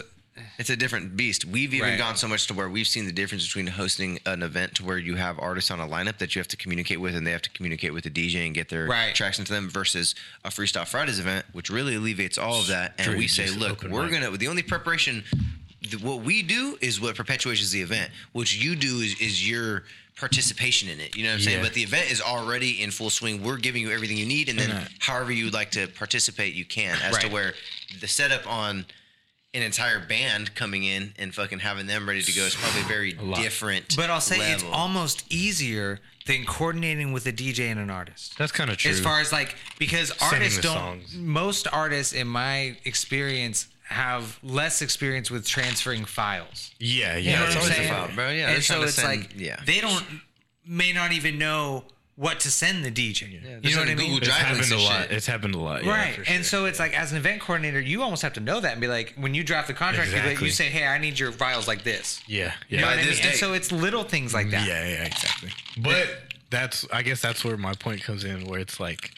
It's 0.58 0.70
a 0.70 0.76
different 0.76 1.16
beast. 1.16 1.46
We've 1.46 1.74
even 1.74 1.90
Right. 1.92 1.98
gone 1.98 2.18
so 2.18 2.28
much 2.28 2.48
to 2.48 2.54
where 2.54 2.68
we've 2.70 2.88
seen 2.88 3.06
the 3.06 3.14
difference 3.14 3.46
between 3.46 3.68
hosting 3.68 4.20
an 4.26 4.44
event 4.44 4.76
to 4.76 4.84
where 4.84 4.98
you 4.98 5.16
have 5.16 5.40
artists 5.40 5.72
on 5.72 5.80
a 5.80 5.88
lineup 5.88 6.18
that 6.18 6.36
you 6.36 6.40
have 6.42 6.48
to 6.50 6.58
communicate 6.58 7.00
with 7.00 7.16
and 7.16 7.26
they 7.26 7.32
have 7.32 7.42
to 7.44 7.50
communicate 7.52 7.94
with 7.94 8.04
the 8.04 8.10
DJ 8.10 8.46
and 8.46 8.54
get 8.54 8.68
their 8.68 8.86
Right. 8.86 9.16
tracks 9.16 9.40
into 9.40 9.54
them 9.54 9.70
versus 9.70 10.14
a 10.44 10.50
Freestyle 10.50 10.86
Fridays 10.88 11.20
event, 11.20 11.46
which 11.54 11.70
really 11.70 11.96
alleviates 11.96 12.38
all 12.38 12.60
of 12.60 12.68
that. 12.68 12.96
And 12.98 13.18
we 13.18 13.28
say, 13.30 13.50
look, 13.50 13.84
we're 13.84 14.10
going 14.10 14.24
to, 14.24 14.38
the 14.38 14.50
only 14.50 14.62
preparation, 14.64 15.24
what 16.02 16.22
we 16.24 16.44
do 16.44 16.78
is 16.82 17.00
what 17.00 17.16
perpetuates 17.16 17.70
the 17.72 17.82
event. 17.82 18.12
What 18.34 18.54
you 18.54 18.76
do 18.76 19.00
is, 19.00 19.20
is 19.22 19.48
your 19.48 19.84
participation 20.18 20.90
in 20.90 21.00
it. 21.00 21.16
You 21.16 21.24
know 21.24 21.30
what 21.30 21.36
I'm 21.36 21.42
saying? 21.42 21.58
Yeah. 21.58 21.64
But 21.64 21.74
the 21.74 21.84
event 21.84 22.12
is 22.12 22.22
already 22.22 22.82
in 22.82 22.92
full 22.92 23.10
swing. 23.10 23.42
We're 23.42 23.58
giving 23.58 23.82
you 23.82 23.92
everything 23.92 24.18
you 24.18 24.26
need. 24.26 24.50
And 24.50 24.60
then 24.60 24.88
however 25.00 25.32
you'd 25.32 25.54
like 25.54 25.72
to 25.72 25.88
participate, 25.88 26.54
you 26.56 26.66
can. 26.66 26.98
As 27.04 27.18
to 27.20 27.28
where 27.30 27.54
the 28.02 28.08
setup 28.08 28.46
on 28.52 28.86
an 29.56 29.64
entire 29.64 30.00
band 30.00 30.54
coming 30.54 30.84
in 30.84 31.14
and 31.18 31.34
fucking 31.34 31.60
having 31.60 31.88
them 31.88 32.08
ready 32.08 32.22
to 32.22 32.32
go 32.34 32.44
is 32.44 32.56
probably 32.56 32.82
very 32.84 33.14
different. 33.14 33.96
But 33.96 34.10
I'll 34.10 34.22
say 34.22 34.52
it's 34.52 34.64
almost 34.72 35.26
easier 35.32 36.00
than 36.26 36.46
coordinating 36.46 37.14
with 37.14 37.26
a 37.28 37.32
DJ 37.32 37.72
and 37.72 37.80
an 37.80 37.90
artist. 37.90 38.38
That's 38.38 38.52
kind 38.52 38.70
of 38.70 38.78
true. 38.78 38.92
As 38.92 39.00
far 39.00 39.20
as 39.22 39.32
like 39.32 39.56
because 39.80 40.12
artists 40.22 40.60
don't 40.60 40.76
songs. 40.76 41.16
most 41.16 41.68
artists 41.72 42.14
in 42.14 42.28
my 42.28 42.78
experience 42.84 43.68
have 43.84 44.40
less 44.44 44.82
experience 44.82 45.30
with 45.30 45.48
transferring 45.48 46.04
files. 46.06 46.72
yeah, 46.80 47.16
yeah, 47.16 47.32
You 47.32 47.38
know 47.38 47.46
it's 47.46 47.56
what 47.56 47.66
I'm 47.66 47.72
always 47.72 47.86
a 47.90 47.94
file, 47.94 48.16
bro. 48.16 48.30
Yeah, 48.32 48.50
and 48.50 48.64
so 48.64 48.82
it's 48.82 48.96
send- 48.96 49.08
like 49.08 49.34
yeah. 49.38 49.60
they 49.66 49.80
don't 49.80 50.04
may 50.66 50.92
not 50.92 51.12
even 51.12 51.38
know 51.38 51.84
what 52.18 52.40
to 52.42 52.50
send 52.52 52.86
the 52.86 52.92
DJ. 52.92 53.30
you 53.32 53.40
they're 53.42 53.72
know 53.74 53.80
what 53.80 53.90
I 53.90 53.96
mean? 53.96 54.12
Google 54.14 54.18
It's 54.20 54.28
happened 54.30 54.72
a 54.72 54.78
lot. 54.78 55.02
shit. 55.04 55.12
It's 55.12 55.26
happened 55.26 55.56
a 55.56 55.60
lot. 55.60 55.84
Yeah, 55.84 55.92
right. 55.92 56.16
for 56.16 56.24
And 56.30 56.46
so 56.46 56.66
it's 56.66 56.80
like 56.80 56.98
as 56.98 57.12
an 57.12 57.18
event 57.18 57.42
coordinator, 57.42 57.80
you 57.82 58.04
almost 58.04 58.22
have 58.22 58.34
to 58.34 58.40
know 58.40 58.62
that 58.62 58.72
and 58.72 58.80
be 58.80 58.88
like, 58.88 59.14
when 59.18 59.34
you 59.34 59.44
draft 59.44 59.68
the 59.68 59.74
contract, 59.74 60.12
you 60.12 60.18
like- 60.18 60.40
you 60.40 60.50
say, 60.50 60.66
Hey, 60.70 60.88
I 60.88 60.98
need 60.98 61.20
your 61.20 61.32
files 61.34 61.68
like 61.68 61.84
this. 61.84 62.22
yeah, 62.28 62.54
You 62.70 62.78
know 62.78 62.84
yeah. 62.84 62.90
what 62.90 62.94
I 62.94 63.02
mean? 63.02 63.06
this 63.08 63.26
And 63.26 63.36
so 63.36 63.54
it's 63.54 63.72
little 63.72 64.04
things 64.04 64.34
like 64.34 64.50
that. 64.52 64.66
Yeah, 64.66 64.88
yeah, 64.88 65.04
exactly. 65.04 65.50
But 65.78 66.08
that's 66.50 66.88
I 66.94 67.02
guess 67.02 67.22
that's 67.22 67.44
where 67.44 67.58
my 67.58 67.74
point 67.74 68.02
comes 68.02 68.24
in, 68.24 68.46
where 68.46 68.60
it's 68.62 68.80
like 68.80 69.12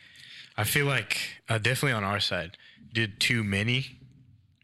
I 0.58 0.64
feel 0.64 0.88
like 0.88 1.20
uh, 1.50 1.60
definitely 1.60 1.92
on 1.94 2.04
our 2.04 2.20
side 2.20 2.58
did 2.94 3.20
too 3.20 3.44
many, 3.44 4.00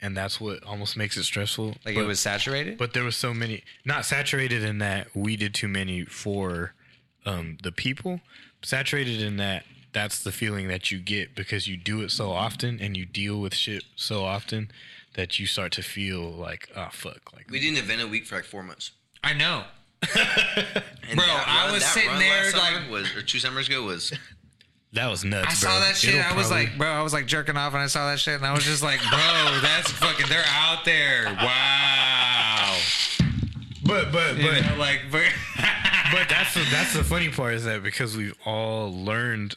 and 0.01 0.17
that's 0.17 0.41
what 0.41 0.63
almost 0.63 0.97
makes 0.97 1.17
it 1.17 1.23
stressful. 1.25 1.75
Like 1.85 1.93
but, 1.93 1.97
it 1.97 2.07
was 2.07 2.19
saturated. 2.19 2.79
but 2.79 2.93
there 2.93 3.03
was 3.03 3.15
so 3.15 3.31
many 3.31 3.63
not 3.85 4.05
saturated 4.05 4.63
in 4.63 4.79
that 4.79 5.15
we 5.15 5.35
did 5.35 5.53
too 5.53 5.67
many 5.67 6.03
for 6.05 6.73
um, 7.25 7.57
the 7.63 7.71
people. 7.71 8.21
Saturated 8.63 9.21
in 9.21 9.37
that 9.37 9.63
that's 9.91 10.23
the 10.23 10.31
feeling 10.31 10.67
that 10.69 10.89
you 10.91 10.99
get 10.99 11.35
because 11.35 11.67
you 11.67 11.77
do 11.77 12.01
it 12.01 12.09
so 12.11 12.31
often 12.31 12.79
and 12.81 12.95
you 12.97 13.05
deal 13.05 13.39
with 13.39 13.53
shit 13.53 13.83
so 13.95 14.23
often 14.25 14.71
that 15.15 15.37
you 15.39 15.45
start 15.45 15.71
to 15.73 15.83
feel 15.83 16.21
like 16.31 16.67
oh 16.75 16.87
fuck 16.91 17.31
like 17.35 17.45
we 17.51 17.59
did 17.59 17.69
an 17.73 17.77
event 17.77 18.01
a 18.01 18.07
week 18.07 18.25
for 18.25 18.35
like 18.35 18.45
four 18.45 18.63
months. 18.63 18.91
I 19.23 19.33
know. 19.33 19.63
Bro, 20.01 20.15
that 20.15 21.45
I 21.47 21.65
run- 21.65 21.73
was 21.73 21.85
sitting 21.85 22.17
there, 22.19 22.51
like- 22.53 22.89
was 22.89 23.15
or 23.15 23.21
two 23.21 23.39
summers 23.39 23.67
ago 23.67 23.83
was 23.83 24.11
That 24.93 25.09
was 25.09 25.23
nuts. 25.25 25.47
I 25.49 25.53
saw 25.53 25.67
bro. 25.69 25.79
that 25.79 25.95
shit. 25.97 26.13
It'll 26.15 26.21
I 26.31 26.35
was 26.35 26.47
probably- 26.47 26.65
like, 26.67 26.77
bro, 26.77 26.87
I 26.87 27.01
was 27.01 27.13
like 27.13 27.25
jerking 27.25 27.57
off, 27.57 27.73
and 27.73 27.81
I 27.81 27.87
saw 27.87 28.09
that 28.11 28.19
shit, 28.19 28.35
and 28.35 28.45
I 28.45 28.53
was 28.53 28.63
just 28.63 28.83
like, 28.83 28.99
bro, 28.99 29.59
that's 29.61 29.89
fucking. 29.91 30.27
They're 30.29 30.43
out 30.47 30.85
there. 30.85 31.25
Wow. 31.41 32.77
but 33.85 34.11
but 34.11 34.37
You 34.37 34.43
but 34.49 34.61
know, 34.69 34.75
like, 34.77 35.01
but, 35.11 35.23
but 36.13 36.29
that's 36.29 36.53
the 36.53 36.65
that's 36.71 36.93
the 36.93 37.03
funny 37.03 37.29
part 37.29 37.53
is 37.55 37.65
that 37.65 37.83
because 37.83 38.15
we've 38.15 38.37
all 38.45 38.93
learned 38.93 39.55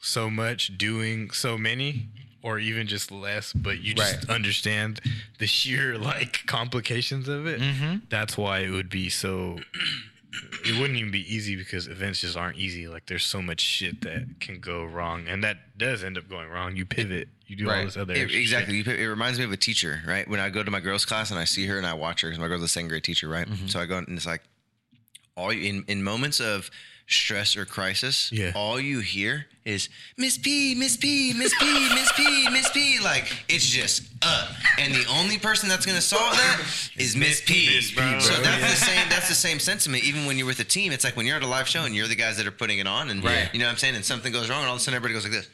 so 0.00 0.28
much 0.30 0.76
doing 0.78 1.30
so 1.30 1.56
many 1.58 2.08
or 2.42 2.58
even 2.58 2.86
just 2.86 3.10
less 3.10 3.52
but 3.54 3.80
you 3.80 3.94
just 3.94 4.16
Right. 4.18 4.30
understand 4.30 5.00
the 5.38 5.46
sheer 5.46 5.96
like 5.98 6.40
complications 6.46 7.26
of 7.28 7.46
it 7.46 7.60
Mm-hmm. 7.60 7.96
that's 8.10 8.36
why 8.36 8.58
it 8.60 8.70
would 8.70 8.90
be 8.90 9.08
so 9.08 9.58
it 10.66 10.78
wouldn't 10.80 10.98
even 10.98 11.12
be 11.12 11.32
easy 11.32 11.54
because 11.56 11.86
events 11.86 12.20
just 12.20 12.36
aren't 12.36 12.58
easy 12.58 12.88
like 12.88 13.06
there's 13.06 13.24
so 13.24 13.40
much 13.40 13.60
shit 13.60 14.00
that 14.02 14.40
can 14.40 14.58
go 14.60 14.84
wrong 14.84 15.26
and 15.28 15.42
that 15.44 15.78
does 15.78 16.02
end 16.04 16.18
up 16.18 16.28
going 16.28 16.48
wrong 16.50 16.74
you 16.76 16.84
pivot 16.84 17.28
you 17.46 17.56
do 17.56 17.70
all 17.70 17.84
this 17.84 17.96
other 17.96 18.14
It- 18.14 18.34
exactly. 18.34 18.82
shit. 18.82 18.98
It 18.98 19.08
reminds 19.08 19.38
me 19.38 19.44
of 19.44 19.52
a 19.52 19.56
teacher, 19.58 20.00
right? 20.06 20.26
When 20.26 20.40
I 20.40 20.48
go 20.48 20.62
to 20.62 20.70
my 20.70 20.80
girls' 20.80 21.04
class 21.04 21.30
and 21.30 21.38
I 21.38 21.44
see 21.44 21.66
her 21.66 21.76
and 21.76 21.86
I 21.86 21.92
watch 21.92 22.22
her 22.22 22.28
because 22.28 22.40
my 22.40 22.48
girl's 22.48 22.62
a 22.62 22.68
second 22.68 22.88
grade 22.88 23.04
teacher, 23.04 23.28
right? 23.28 23.46
Mm-hmm. 23.46 23.66
So 23.66 23.78
I 23.80 23.84
go 23.84 23.98
and 23.98 24.08
it's 24.16 24.24
like 24.24 24.40
all 25.36 25.52
you, 25.52 25.68
in 25.68 25.84
in 25.88 26.02
moments 26.02 26.40
of 26.40 26.70
stress 27.06 27.54
or 27.56 27.64
crisis, 27.66 28.30
Yeah. 28.32 28.52
all 28.54 28.80
you 28.80 29.00
hear 29.00 29.46
is 29.66 29.88
Miss 30.16 30.38
P, 30.38 30.74
Miss 30.74 30.96
P, 30.96 31.34
Miss 31.34 31.52
P, 31.58 31.88
Miss 31.94 32.10
P, 32.12 32.48
Miss 32.50 32.70
P. 32.70 32.98
Like 33.00 33.30
it's 33.48 33.66
just 33.66 34.04
up, 34.22 34.50
and 34.78 34.94
the 34.94 35.04
only 35.10 35.38
person 35.38 35.68
that's 35.68 35.84
gonna 35.84 36.00
solve 36.00 36.32
that 36.34 36.60
is 36.96 37.14
Miss 37.16 37.42
P. 37.42 37.68
Miss 37.74 37.90
P, 37.90 37.96
bro. 37.96 38.18
So 38.20 38.40
that's 38.42 38.60
Yeah. 38.62 38.68
the 38.70 38.76
same. 38.76 39.08
That's 39.10 39.28
the 39.28 39.34
same 39.34 39.58
sentiment. 39.58 40.04
Even 40.04 40.24
when 40.26 40.38
you're 40.38 40.46
with 40.46 40.60
a 40.60 40.64
team, 40.64 40.92
it's 40.92 41.04
like 41.04 41.16
when 41.16 41.26
you're 41.26 41.36
at 41.36 41.42
a 41.42 41.46
live 41.46 41.68
show 41.68 41.84
and 41.84 41.94
you're 41.94 42.08
the 42.08 42.14
guys 42.16 42.36
that 42.38 42.46
are 42.46 42.50
putting 42.52 42.78
it 42.78 42.86
on, 42.86 43.10
and 43.10 43.22
Right. 43.22 43.50
you 43.52 43.58
know 43.58 43.66
what 43.66 43.72
I'm 43.72 43.78
saying, 43.78 43.96
and 43.96 44.04
something 44.04 44.32
goes 44.32 44.48
wrong, 44.48 44.60
and 44.60 44.68
all 44.68 44.76
of 44.76 44.80
a 44.80 44.84
sudden 44.84 44.96
everybody 44.96 45.14
goes 45.14 45.24
like 45.24 45.32
this. 45.32 45.48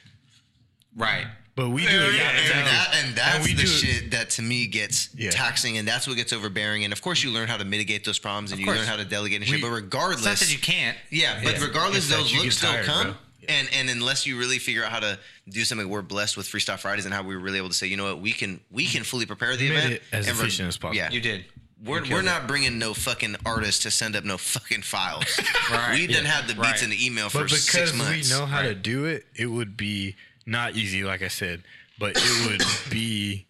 right. 0.97 1.27
But 1.61 1.71
we 1.71 1.83
do 1.83 1.89
it 1.89 2.15
yeah, 2.15 2.31
and, 2.31 2.67
that, 2.67 2.95
and 3.05 3.15
that's 3.15 3.45
we 3.45 3.53
the 3.55 3.63
do 3.65 3.69
it- 3.69 3.73
shit 3.73 4.11
that 4.13 4.31
to 4.31 4.43
me 4.43 4.67
gets 4.67 5.11
Yeah. 5.15 5.31
taxing, 5.31 5.77
and 5.77 5.87
that's 5.87 6.07
what 6.07 6.17
gets 6.17 6.33
overbearing. 6.33 6.85
And 6.85 6.93
of 6.93 7.03
course, 7.03 7.23
you 7.23 7.31
learn 7.31 7.49
how 7.49 7.59
to 7.59 7.65
mitigate 7.67 8.05
those 8.05 8.19
problems, 8.19 8.51
and 8.53 8.61
you 8.61 8.67
learn 8.67 8.87
how 8.87 8.97
to 8.97 9.05
delegate 9.05 9.41
and 9.41 9.47
shit. 9.47 9.57
We- 9.57 9.63
but 9.63 9.71
regardless, 9.71 10.21
It's 10.21 10.27
not 10.27 10.39
that 10.39 10.53
you 10.53 10.59
can't. 10.59 10.97
yeah, 11.11 11.41
but 11.45 11.57
Yeah. 11.59 11.65
regardless, 11.65 12.09
It's 12.09 12.17
those 12.17 12.33
looks 12.33 12.45
get 12.45 12.53
still 12.55 12.85
come. 12.85 13.07
bro. 13.09 13.17
And 13.49 13.69
and 13.73 13.91
unless 13.91 14.27
you 14.27 14.39
really 14.39 14.59
figure 14.59 14.85
out 14.85 14.93
how 14.93 15.01
to 15.01 15.19
do 15.49 15.65
something, 15.65 15.89
we're 15.89 16.03
blessed 16.03 16.37
with 16.37 16.47
Freestyle 16.49 16.79
Fridays 16.79 17.05
and 17.05 17.13
how 17.13 17.23
we 17.23 17.35
were 17.35 17.41
really 17.41 17.59
able 17.59 17.69
to 17.71 17.75
say, 17.75 17.87
you 17.89 17.97
know 17.97 18.05
what, 18.05 18.21
we 18.21 18.33
can 18.33 18.61
we 18.71 18.87
can 18.87 19.03
fully 19.05 19.27
prepare 19.27 19.57
the 19.57 19.69
Made 19.69 19.77
event 19.77 19.93
it 19.95 20.03
as 20.13 20.29
efficient 20.29 20.69
as 20.69 20.77
possible. 20.77 20.97
Yeah, 20.97 21.11
You 21.11 21.21
did. 21.21 21.45
We're, 21.83 22.03
we're 22.11 22.21
not 22.21 22.47
bringing 22.47 22.79
no 22.79 22.93
fucking 22.93 23.37
artists 23.47 23.85
to 23.85 23.91
send 23.91 24.15
up 24.15 24.23
no 24.25 24.37
fucking 24.37 24.83
files. 24.83 25.25
Right, 25.71 25.93
We 25.99 26.07
didn't 26.07 26.27
yeah, 26.27 26.33
have 26.33 26.47
the 26.49 26.55
beats 26.55 26.67
right. 26.69 26.83
in 26.83 26.91
the 26.91 27.07
email 27.07 27.31
for 27.31 27.39
but 27.39 27.45
because 27.45 27.65
six 27.65 27.95
months. 27.95 28.31
we 28.31 28.37
know 28.39 28.45
how 28.45 28.61
to 28.61 28.75
do 28.75 29.07
it, 29.07 29.27
it 29.35 29.47
would 29.47 29.79
be 29.79 30.15
not 30.51 30.75
easy, 30.77 31.05
like 31.05 31.23
I 31.23 31.29
said, 31.29 31.63
but 31.99 32.13
it 32.17 32.51
would 32.51 32.63
be 32.91 33.47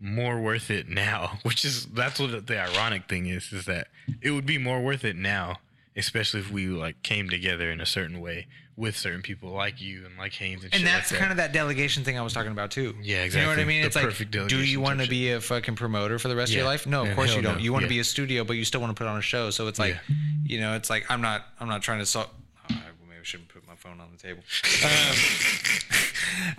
more 0.00 0.40
worth 0.40 0.70
it 0.70 0.88
now. 0.88 1.38
Which 1.42 1.64
is 1.64 1.86
that's 1.86 2.18
what 2.18 2.46
the 2.46 2.58
ironic 2.60 3.08
thing 3.08 3.26
is, 3.26 3.52
is 3.52 3.66
that 3.66 3.88
it 4.20 4.30
would 4.30 4.46
be 4.46 4.58
more 4.58 4.80
worth 4.80 5.04
it 5.04 5.16
now, 5.16 5.58
especially 5.96 6.40
if 6.40 6.50
we 6.50 6.66
like 6.68 7.02
came 7.02 7.28
together 7.28 7.70
in 7.70 7.80
a 7.80 7.86
certain 7.86 8.20
way 8.20 8.46
with 8.74 8.96
certain 8.96 9.20
people 9.20 9.50
like 9.50 9.82
you 9.82 10.06
and 10.06 10.16
like 10.16 10.32
Haynes 10.32 10.64
and, 10.64 10.74
And 10.74 10.86
that's 10.86 11.12
like 11.12 11.20
kind 11.20 11.28
that. 11.30 11.32
of 11.32 11.36
that 11.36 11.52
delegation 11.52 12.04
thing 12.04 12.18
I 12.18 12.22
was 12.22 12.32
talking 12.32 12.52
about 12.52 12.70
too. 12.70 12.94
Yeah, 13.02 13.22
exactly. 13.22 13.40
You 13.42 13.46
know 13.46 13.52
what 13.52 13.58
I 13.62 13.64
mean? 13.68 13.80
The 13.82 13.86
it's 13.88 13.96
like, 14.30 14.48
do 14.48 14.64
you 14.64 14.80
want 14.80 15.00
to 15.02 15.08
be 15.08 15.30
a 15.32 15.40
fucking 15.42 15.76
promoter 15.76 16.18
for 16.18 16.28
the 16.28 16.34
rest 16.36 16.52
of 16.52 16.56
your 16.56 16.64
life? 16.64 16.86
No, 16.86 17.04
of 17.04 17.14
course 17.14 17.36
you 17.36 17.42
don't. 17.42 17.56
no. 17.58 17.60
You 17.62 17.72
want 17.72 17.82
to 17.82 17.86
Yeah. 17.86 17.96
be 17.96 18.00
a 18.00 18.04
studio, 18.04 18.44
but 18.44 18.54
you 18.56 18.64
still 18.64 18.80
want 18.80 18.96
to 18.96 18.98
put 18.98 19.06
on 19.08 19.18
a 19.18 19.22
show. 19.22 19.50
So 19.50 19.68
it's 19.68 19.78
like, 19.78 19.96
Yeah. 20.08 20.16
you 20.44 20.60
know, 20.60 20.74
it's 20.74 20.88
like 20.88 21.04
I'm 21.10 21.20
not, 21.20 21.46
I'm 21.60 21.68
not 21.68 21.82
trying 21.82 21.98
to 21.98 22.06
solve. 22.06 22.30
Oh, 22.70 22.74
maybe 23.06 23.20
I 23.20 23.24
shouldn't 23.24 23.50
phone 23.82 24.00
on 24.00 24.08
the 24.12 24.18
table. 24.18 24.42
Um, 24.84 25.16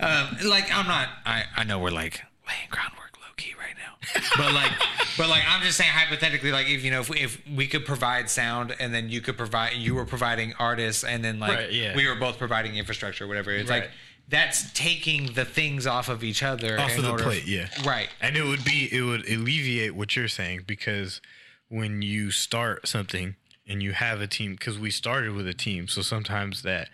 um, 0.00 0.48
like 0.48 0.70
I'm 0.70 0.86
not. 0.86 1.08
I 1.24 1.44
I 1.56 1.64
know 1.64 1.78
we're 1.78 1.90
like 1.90 2.20
laying 2.46 2.68
groundwork 2.70 3.16
low 3.16 3.32
key 3.36 3.54
right 3.58 3.74
now, 3.78 3.96
but 4.36 4.52
like, 4.52 4.70
but 5.16 5.28
like 5.30 5.42
I'm 5.48 5.62
just 5.62 5.78
saying 5.78 5.90
hypothetically, 5.90 6.52
like 6.52 6.68
if 6.68 6.84
you 6.84 6.90
know 6.90 7.00
if 7.00 7.08
we, 7.08 7.20
if 7.20 7.40
we 7.48 7.66
could 7.66 7.86
provide 7.86 8.28
sound 8.28 8.74
and 8.78 8.92
then 8.92 9.08
you 9.08 9.22
could 9.22 9.38
provide, 9.38 9.72
you 9.74 9.94
were 9.94 10.04
providing 10.04 10.52
artists 10.58 11.02
and 11.02 11.24
then 11.24 11.40
like 11.40 11.52
Right, 11.58 11.72
yeah. 11.72 11.96
we 11.96 12.06
were 12.06 12.14
both 12.14 12.36
providing 12.36 12.76
infrastructure, 12.76 13.26
whatever. 13.26 13.50
It's 13.52 13.70
like 13.70 13.90
that's 14.28 14.70
taking 14.72 15.32
the 15.32 15.44
things 15.46 15.86
off 15.86 16.08
of 16.10 16.22
each 16.22 16.42
other 16.42 16.78
off 16.78 16.92
in 16.92 16.98
of 16.98 17.04
the 17.04 17.10
order- 17.10 17.24
plate, 17.24 17.46
yeah. 17.46 17.68
right. 17.86 18.08
And 18.20 18.36
it 18.36 18.44
would 18.44 18.64
be 18.64 18.88
it 18.92 19.02
would 19.02 19.26
alleviate 19.28 19.94
what 19.94 20.14
you're 20.14 20.28
saying 20.28 20.64
because 20.66 21.22
when 21.68 22.02
you 22.02 22.30
start 22.30 22.86
something 22.86 23.36
and 23.66 23.82
you 23.82 23.92
have 23.92 24.20
a 24.20 24.26
team 24.26 24.52
because 24.52 24.78
we 24.78 24.90
started 24.90 25.32
with 25.34 25.48
a 25.48 25.54
team, 25.54 25.88
so 25.88 26.02
sometimes 26.02 26.60
that 26.62 26.88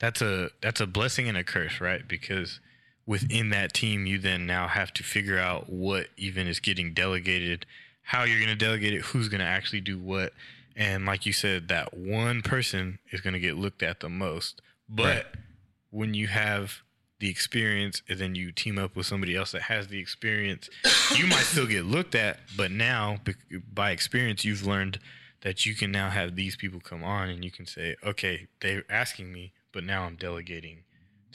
that's 0.00 0.20
a 0.20 0.50
that's 0.60 0.80
a 0.80 0.86
blessing 0.86 1.28
and 1.28 1.36
a 1.36 1.44
curse, 1.44 1.80
right? 1.80 2.06
Because 2.08 2.58
within 3.06 3.50
that 3.50 3.72
team 3.72 4.06
you 4.06 4.18
then 4.18 4.46
now 4.46 4.66
have 4.68 4.92
to 4.94 5.02
figure 5.02 5.38
out 5.38 5.70
what 5.70 6.08
even 6.16 6.46
is 6.46 6.58
getting 6.60 6.92
delegated, 6.92 7.66
how 8.02 8.24
you're 8.24 8.38
going 8.38 8.48
to 8.48 8.54
delegate 8.64 8.94
it, 8.94 9.02
who's 9.02 9.28
going 9.28 9.40
to 9.40 9.46
actually 9.46 9.80
do 9.80 9.98
what. 9.98 10.32
And 10.76 11.04
like 11.06 11.26
you 11.26 11.32
said, 11.32 11.68
that 11.68 11.94
one 11.96 12.40
person 12.42 12.98
is 13.12 13.20
going 13.20 13.34
to 13.34 13.40
get 13.40 13.56
looked 13.56 13.82
at 13.82 14.00
the 14.00 14.08
most. 14.08 14.60
But 14.88 15.04
Right. 15.04 15.26
when 15.90 16.14
you 16.14 16.28
have 16.28 16.78
the 17.18 17.28
experience 17.28 18.00
and 18.08 18.18
then 18.18 18.34
you 18.34 18.50
team 18.50 18.78
up 18.78 18.96
with 18.96 19.06
somebody 19.06 19.36
else 19.36 19.52
that 19.52 19.62
has 19.62 19.88
the 19.88 19.98
experience, 19.98 20.70
you 21.16 21.26
might 21.26 21.42
still 21.44 21.66
get 21.66 21.84
looked 21.84 22.14
at, 22.14 22.38
but 22.56 22.70
now 22.70 23.18
by 23.74 23.90
experience, 23.90 24.44
you've 24.44 24.64
learned 24.66 24.98
that 25.42 25.66
you 25.66 25.74
can 25.74 25.90
now 25.90 26.08
have 26.10 26.34
these 26.36 26.56
people 26.56 26.80
come 26.80 27.02
on 27.04 27.28
and 27.28 27.44
you 27.44 27.50
can 27.50 27.66
say, 27.66 27.96
okay, 28.04 28.46
they're 28.62 28.84
asking 28.88 29.32
me, 29.32 29.52
but 29.72 29.84
now 29.84 30.04
I'm 30.04 30.16
delegating 30.16 30.84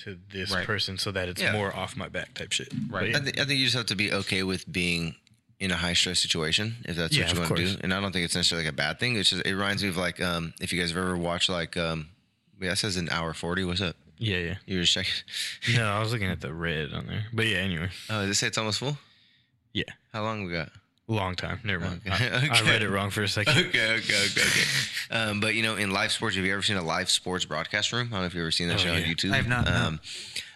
to 0.04 0.18
this 0.32 0.52
Right. 0.52 0.66
person 0.66 0.98
so 0.98 1.12
that 1.12 1.30
it's 1.30 1.42
Yeah. 1.42 1.54
more 1.54 1.74
off 1.76 1.96
my 1.96 2.10
back 2.10 2.34
type 2.34 2.52
shit. 2.52 2.70
Right. 2.90 3.14
But 3.14 3.22
I, 3.22 3.24
th- 3.26 3.40
I 3.40 3.46
think 3.46 3.60
you 3.60 3.66
just 3.66 3.78
have 3.78 3.86
to 3.88 3.96
be 3.96 4.12
okay 4.12 4.44
with 4.44 4.70
being 4.72 5.16
in 5.60 5.72
a 5.72 5.76
high 5.78 5.94
stress 5.94 6.20
situation 6.20 6.76
if 6.84 6.98
that's 6.98 7.16
Yeah, 7.16 7.26
what 7.28 7.34
you 7.34 7.40
want 7.40 7.56
to 7.58 7.66
do. 7.76 7.78
And 7.82 7.94
I 7.94 8.02
don't 8.02 8.12
think 8.12 8.26
it's 8.26 8.36
necessarily 8.36 8.66
like 8.66 8.74
a 8.74 8.76
bad 8.76 9.00
thing. 9.00 9.16
It's 9.16 9.30
just 9.30 9.46
it 9.46 9.54
reminds 9.56 9.84
me 9.84 9.90
of 9.90 9.96
like 9.98 10.20
um, 10.22 10.54
if 10.60 10.74
you 10.74 10.80
guys 10.80 10.90
have 10.90 10.98
ever 10.98 11.16
watched 11.18 11.48
like 11.48 11.78
um, 11.78 12.10
yeah, 12.60 12.72
it 12.74 12.76
says 12.78 12.98
an 12.98 13.08
hour 13.10 13.34
forty. 13.34 13.64
What's 13.64 13.80
up? 13.82 13.96
yeah, 14.18 14.38
yeah. 14.38 14.56
You 14.66 14.78
were 14.78 14.84
just 14.84 14.94
checking. 14.94 15.14
No, 15.78 15.88
I 15.88 16.00
was 16.00 16.12
looking 16.12 16.30
at 16.30 16.42
the 16.42 16.54
red 16.54 16.94
on 16.94 17.08
there. 17.08 17.26
But 17.34 17.48
yeah, 17.48 17.58
anyway. 17.60 17.90
Oh, 18.10 18.22
does 18.22 18.32
it 18.32 18.36
say 18.36 18.48
it's 18.48 18.58
almost 18.58 18.80
full? 18.80 18.98
Yeah. 19.74 19.84
How 20.14 20.24
long 20.24 20.46
we 20.46 20.52
got? 20.52 20.70
Long 21.08 21.36
time. 21.36 21.60
Never 21.64 21.86
mind. 21.86 22.02
Okay. 22.08 22.30
I, 22.30 22.48
I 22.52 22.62
read 22.66 22.82
it 22.82 22.90
wrong 22.90 23.12
for 23.12 23.22
a 23.22 23.28
second. 23.28 23.56
Okay, 23.58 23.68
okay, 23.68 23.96
okay, 23.98 24.42
okay. 24.42 24.66
Um, 25.12 25.40
but 25.40 25.54
you 25.54 25.62
know, 25.62 25.76
in 25.76 25.92
live 25.92 26.12
sports, 26.12 26.36
have 26.36 26.44
you 26.46 26.52
ever 26.54 26.64
seen 26.64 26.78
a 26.78 26.84
live 26.84 27.12
sports 27.12 27.46
broadcast 27.46 27.92
room? 27.94 28.08
I 28.08 28.16
don't 28.16 28.20
know 28.22 28.26
if 28.26 28.34
you've 28.34 28.42
ever 28.42 28.50
seen 28.52 28.70
that 28.70 28.76
Oh, 28.76 28.78
show 28.78 28.94
on. 28.94 29.02
YouTube. 29.02 29.32
I 29.32 29.36
have 29.36 29.48
not, 29.48 29.66
no. 29.66 29.72
Um, 29.76 30.00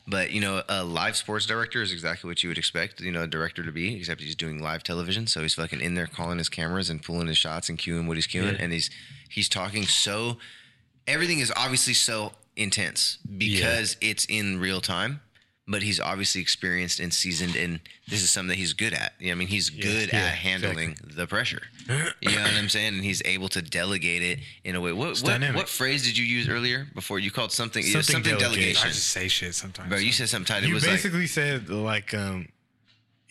but 0.08 0.32
you 0.32 0.42
know, 0.42 0.64
a 0.68 0.84
live 0.84 1.16
sports 1.16 1.46
director 1.46 1.84
is 1.84 1.92
exactly 1.94 2.28
what 2.28 2.42
you 2.42 2.50
would 2.50 2.58
expect, 2.58 3.00
you 3.00 3.12
know, 3.12 3.22
a 3.22 3.28
director 3.28 3.64
to 3.64 3.72
be, 3.72 3.96
except 3.96 4.22
he's 4.22 4.36
doing 4.36 4.60
live 4.60 4.82
television. 4.82 5.28
So 5.28 5.44
he's 5.44 5.54
fucking 5.54 5.82
in 5.82 5.94
there 5.94 6.08
calling 6.08 6.40
his 6.40 6.50
cameras 6.50 6.90
and 6.90 7.00
pulling 7.04 7.28
his 7.28 7.38
shots 7.38 7.70
and 7.70 7.78
cueing 7.78 8.08
what 8.08 8.18
he's 8.18 8.26
cueing, 8.26 8.54
Yeah. 8.54 8.64
and 8.64 8.74
he's 8.74 8.90
he's 9.30 9.48
talking 9.50 9.84
so 9.86 10.38
everything 11.06 11.38
is 11.40 11.54
obviously 11.56 11.94
so 11.94 12.34
intense 12.56 13.20
because 13.38 13.98
it's 14.02 14.26
in 14.26 14.60
real 14.60 14.82
time. 14.82 15.22
But 15.72 15.84
he's 15.84 16.00
obviously 16.00 16.42
experienced 16.42 17.00
and 17.00 17.14
seasoned, 17.14 17.56
and 17.56 17.80
this 18.08 18.24
is 18.24 18.32
something 18.32 18.50
that 18.50 18.58
he's 18.58 18.74
good 18.74 18.92
at. 18.92 19.14
You 19.20 19.28
know, 19.28 19.34
I 19.34 19.36
mean, 19.36 19.48
he's 19.48 19.70
good 19.70 20.10
yeah, 20.12 20.20
at 20.20 20.34
handling 20.34 20.98
the 21.04 21.28
pressure. 21.28 21.62
You 21.88 22.32
know 22.32 22.42
what 22.42 22.54
I'm 22.56 22.70
saying? 22.70 22.96
And 22.96 23.04
he's 23.04 23.22
able 23.24 23.50
to 23.50 23.62
delegate 23.62 24.24
it 24.24 24.40
in 24.64 24.76
a 24.76 24.82
way. 24.82 24.94
What 24.94 25.20
what, 25.20 25.42
what 25.54 25.70
phrase 25.70 26.04
did 26.04 26.18
you 26.18 26.26
use 26.26 26.50
earlier 26.50 26.88
before 26.96 27.20
you 27.20 27.30
called 27.30 27.52
something 27.52 27.84
something, 27.84 28.02
Something 28.02 28.32
something 28.32 28.50
delegation? 28.50 28.88
I 28.88 28.92
just 28.92 29.08
say 29.08 29.28
shit 29.28 29.54
sometimes. 29.54 29.90
Bro, 29.90 30.00
you 30.00 30.12
said 30.12 30.30
something 30.30 30.48
tight. 30.56 30.64
It 30.64 30.70
You 30.70 30.74
was 30.74 30.84
like 30.84 30.96
basically 30.96 31.28
said 31.28 31.70
like 31.70 32.16
um 32.16 32.48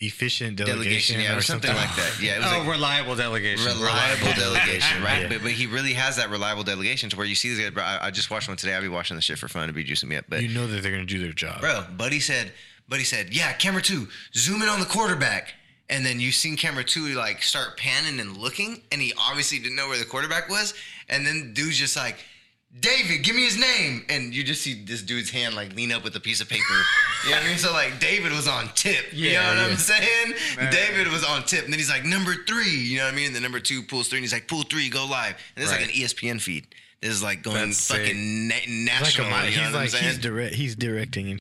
efficient 0.01 0.55
delegation, 0.55 0.83
delegation, 0.83 1.21
yeah, 1.21 1.35
or 1.35 1.39
or 1.39 1.41
something 1.41 1.73
like 1.75 1.93
that. 1.95 2.19
Yeah, 2.21 2.35
it 2.35 2.39
was 2.39 2.53
oh, 2.53 2.59
like 2.59 2.67
reliable 2.69 3.15
delegation. 3.15 3.65
reliable 3.65 4.33
delegation, 4.33 5.03
right? 5.03 5.23
Yeah. 5.23 5.27
But 5.27 5.41
but 5.43 5.51
he 5.51 5.65
really 5.67 5.93
has 5.93 6.15
that 6.17 6.29
reliable 6.29 6.63
delegation 6.63 7.09
to 7.09 7.17
where 7.17 7.25
you 7.25 7.35
see 7.35 7.53
this 7.53 7.59
guy. 7.59 7.69
Bro, 7.69 7.83
I, 7.83 8.07
I 8.07 8.11
just 8.11 8.31
watched 8.31 8.47
one 8.47 8.57
today. 8.57 8.73
I'll 8.73 8.81
be 8.81 8.87
watching 8.87 9.15
the 9.15 9.21
shit 9.21 9.37
for 9.37 9.47
fun 9.47 9.67
to 9.67 9.73
be 9.73 9.83
juicing 9.83 10.05
me 10.05 10.15
up. 10.15 10.25
But 10.29 10.41
You 10.41 10.49
know 10.49 10.67
that 10.67 10.81
they're 10.81 10.91
gonna 10.91 11.05
do 11.05 11.19
their 11.19 11.33
job. 11.33 11.59
bro, 11.59 11.83
Buddy 11.97 12.19
said, 12.19 12.51
Buddy 12.87 13.03
said, 13.03 13.33
yeah, 13.33 13.53
camera 13.53 13.81
two, 13.81 14.07
zoom 14.33 14.61
in 14.61 14.69
on 14.69 14.79
the 14.79 14.85
quarterback. 14.85 15.53
And 15.91 16.05
then 16.05 16.19
you 16.19 16.31
seen 16.31 16.55
camera 16.55 16.83
two 16.83 17.07
like 17.15 17.41
start 17.41 17.75
panning 17.75 18.19
and 18.19 18.37
looking, 18.37 18.81
and 18.91 19.01
he 19.01 19.11
obviously 19.17 19.57
didn't 19.57 19.75
know 19.75 19.87
where 19.87 19.97
the 19.97 20.05
quarterback 20.05 20.47
was. 20.47 20.75
And 21.09 21.25
then 21.25 21.51
dude's 21.53 21.77
just 21.77 21.97
like, 21.97 22.17
David, 22.77 23.23
give 23.23 23.35
me 23.35 23.43
his 23.43 23.57
name. 23.59 24.05
And 24.09 24.33
you 24.33 24.43
just 24.43 24.61
see 24.61 24.83
this 24.83 25.01
dude's 25.01 25.29
hand 25.31 25.55
like 25.55 25.75
lean 25.75 25.91
up 25.91 26.03
with 26.03 26.15
a 26.15 26.19
piece 26.19 26.39
of 26.39 26.47
paper. 26.47 26.63
You 27.25 27.31
know 27.31 27.37
what 27.37 27.45
I 27.45 27.47
mean? 27.49 27.57
So 27.57 27.73
like 27.73 27.99
David 27.99 28.31
was 28.31 28.47
on 28.47 28.69
tip. 28.75 29.05
you 29.11 29.29
Yeah, 29.31 29.41
know 29.41 29.47
what 29.49 29.57
yeah. 29.67 29.71
I'm 29.71 29.77
saying? 29.77 30.33
Man. 30.57 30.71
David 30.71 31.07
was 31.07 31.23
on 31.25 31.43
tip. 31.43 31.63
And 31.65 31.73
then 31.73 31.79
he's 31.79 31.89
like, 31.89 32.05
number 32.05 32.35
three. 32.47 32.69
You 32.69 32.99
know 32.99 33.05
what 33.05 33.13
I 33.13 33.15
mean? 33.15 33.27
And 33.27 33.35
the 33.35 33.39
number 33.39 33.59
two 33.59 33.81
pulls 33.83 34.07
three, 34.07 34.19
and 34.19 34.23
he's 34.23 34.33
like, 34.33 34.47
pull 34.47 34.61
three, 34.63 34.89
go 34.89 35.05
live. 35.05 35.35
And 35.55 35.63
it's 35.63 35.71
is 35.71 35.77
like 35.77 35.81
an 35.81 35.89
ESPN 35.91 36.39
feed. 36.41 36.67
This 37.01 37.11
is 37.11 37.23
like 37.23 37.41
going 37.43 37.55
That's 37.55 37.87
fucking 37.87 38.47
na- 38.49 38.55
Like 38.55 39.17
a, 39.17 39.23
you 39.23 39.29
know 39.29 39.39
he's 39.45 39.57
what 39.57 39.65
I'm 39.65 39.73
like 39.73 39.89
saying? 39.89 40.03
he's 40.05 40.17
direct. 40.19 40.55
He's 40.55 40.75
directing. 40.75 41.25
him. 41.27 41.39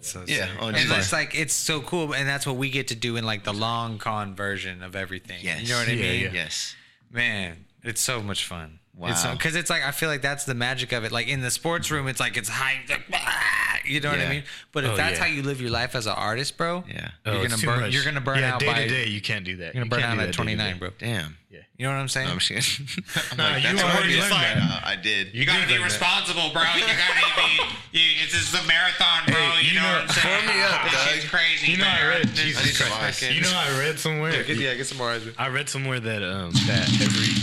So 0.00 0.24
Yeah, 0.26 0.48
and 0.60 0.76
July. 0.76 0.98
it's 0.98 1.12
like 1.12 1.34
it's 1.38 1.54
so 1.54 1.80
cool, 1.80 2.14
and 2.14 2.28
that's 2.28 2.46
what 2.46 2.56
we 2.56 2.68
get 2.68 2.88
to 2.88 2.94
do 2.94 3.16
in 3.16 3.24
like 3.24 3.44
the 3.44 3.52
long 3.54 3.96
con 3.98 4.34
version 4.34 4.82
of 4.82 4.94
everything. 4.96 5.38
Yes. 5.40 5.62
You 5.62 5.68
know 5.68 5.78
what 5.78 5.88
I 5.88 5.92
Yeah, 5.92 6.10
mean? 6.10 6.20
yeah. 6.24 6.30
Yes. 6.32 6.74
Man, 7.10 7.64
it's 7.82 8.00
so 8.02 8.20
much 8.22 8.44
fun. 8.44 8.80
Wow. 8.96 9.32
Because 9.32 9.56
it's, 9.56 9.70
like 9.70 9.82
I 9.82 9.90
feel 9.90 10.08
like 10.08 10.22
that's 10.22 10.44
the 10.44 10.54
magic 10.54 10.92
of 10.92 11.02
it. 11.04 11.10
Like 11.10 11.26
in 11.26 11.40
the 11.40 11.50
sports 11.50 11.90
room, 11.90 12.06
it's 12.06 12.20
like 12.20 12.36
it's 12.36 12.48
hyped. 12.48 12.90
Like, 12.90 13.02
"Ah," 13.12 13.78
You 13.84 14.00
know 14.00 14.10
what 14.10 14.20
I 14.20 14.28
mean? 14.30 14.44
But 14.72 14.84
if 14.84 14.90
Oh, 14.92 14.96
that's 14.96 15.18
yeah. 15.18 15.24
how 15.24 15.30
you 15.30 15.42
live 15.42 15.60
your 15.60 15.70
life 15.70 15.94
as 15.96 16.06
an 16.06 16.12
artist, 16.16 16.56
bro, 16.56 16.84
Yeah. 16.88 17.10
you're 17.26 17.34
Oh, 17.34 17.42
gonna 17.48 17.58
burn. 17.58 17.90
You're 17.90 18.04
gonna 18.04 18.20
burn 18.20 18.38
yeah, 18.38 18.54
out 18.54 18.60
day 18.60 18.66
by. 18.66 18.74
to 18.84 18.88
day. 18.88 19.06
You 19.08 19.20
can't 19.20 19.44
do 19.44 19.56
that. 19.56 19.74
You're 19.74 19.84
gonna 19.84 19.86
You 19.86 19.90
burn 19.90 20.02
out 20.04 20.12
at 20.12 20.16
that 20.18 20.26
day 20.26 20.32
29, 20.32 20.72
day. 20.74 20.78
bro. 20.78 20.90
Damn. 20.98 21.36
Yeah. 21.50 21.60
You 21.76 21.86
know 21.86 21.92
what 21.92 21.98
I'm 21.98 22.08
saying? 22.08 22.26
No, 22.28 22.32
I'm 22.34 22.38
just 22.38 22.48
kidding. 22.70 23.04
I'm 23.32 23.36
Nah, 23.36 23.56
you 23.56 23.62
that's 23.62 23.82
already 23.82 24.14
learned 24.14 24.18
it's 24.20 24.28
that. 24.30 24.56
Uh, 24.58 24.80
I 24.84 24.96
did. 24.96 25.34
You 25.34 25.44
gotta 25.44 25.60
did 25.62 25.66
be 25.66 25.72
learn 25.74 25.80
that. 25.82 25.86
responsible, 25.86 26.50
bro. 26.54 26.62
You 26.62 26.86
gotta 26.86 27.34
be. 27.36 27.98
You, 27.98 28.04
it's 28.22 28.32
just 28.32 28.54
a 28.54 28.66
marathon, 28.66 29.26
bro. 29.26 29.34
Hey, 29.36 29.62
you, 29.66 29.68
you 29.74 29.74
know, 29.74 29.82
know- 29.82 29.92
what 29.92 30.02
I'm 30.02 30.08
saying? 30.14 30.34
Warm 30.46 30.46
me 30.56 30.62
up, 30.62 30.82
This 30.84 30.92
Doug. 30.92 31.08
shit's 31.08 31.28
crazy. 31.28 31.72
You 31.72 31.76
know, 31.78 31.88
I 31.88 32.06
read- 32.08 32.34
Jesus 32.34 32.62
I 32.62 32.64
need 32.64 32.70
is 32.70 32.78
some 32.78 32.88
fucking- 32.88 33.04
ice. 33.06 33.22
You 33.22 33.40
know, 33.42 33.52
I 33.52 33.78
read 33.80 33.98
somewhere. 33.98 34.42
yeah, 34.50 34.74
get 34.74 34.86
some 34.86 34.98
more. 34.98 35.18
I 35.36 35.48
read 35.48 35.68
somewhere 35.68 35.98
that 36.00 36.22
um 36.22 36.52
that 36.70 36.88
every. 37.02 37.26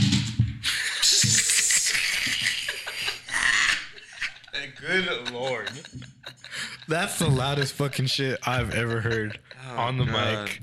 Good 4.81 5.31
lord. 5.31 5.69
That's 6.87 7.19
the 7.19 7.29
loudest 7.29 7.73
fucking 7.73 8.07
shit 8.07 8.39
I've 8.45 8.73
ever 8.73 8.99
heard 9.01 9.39
oh, 9.69 9.77
on 9.77 9.97
the 9.97 10.05
God. 10.05 10.45
mic. 10.45 10.61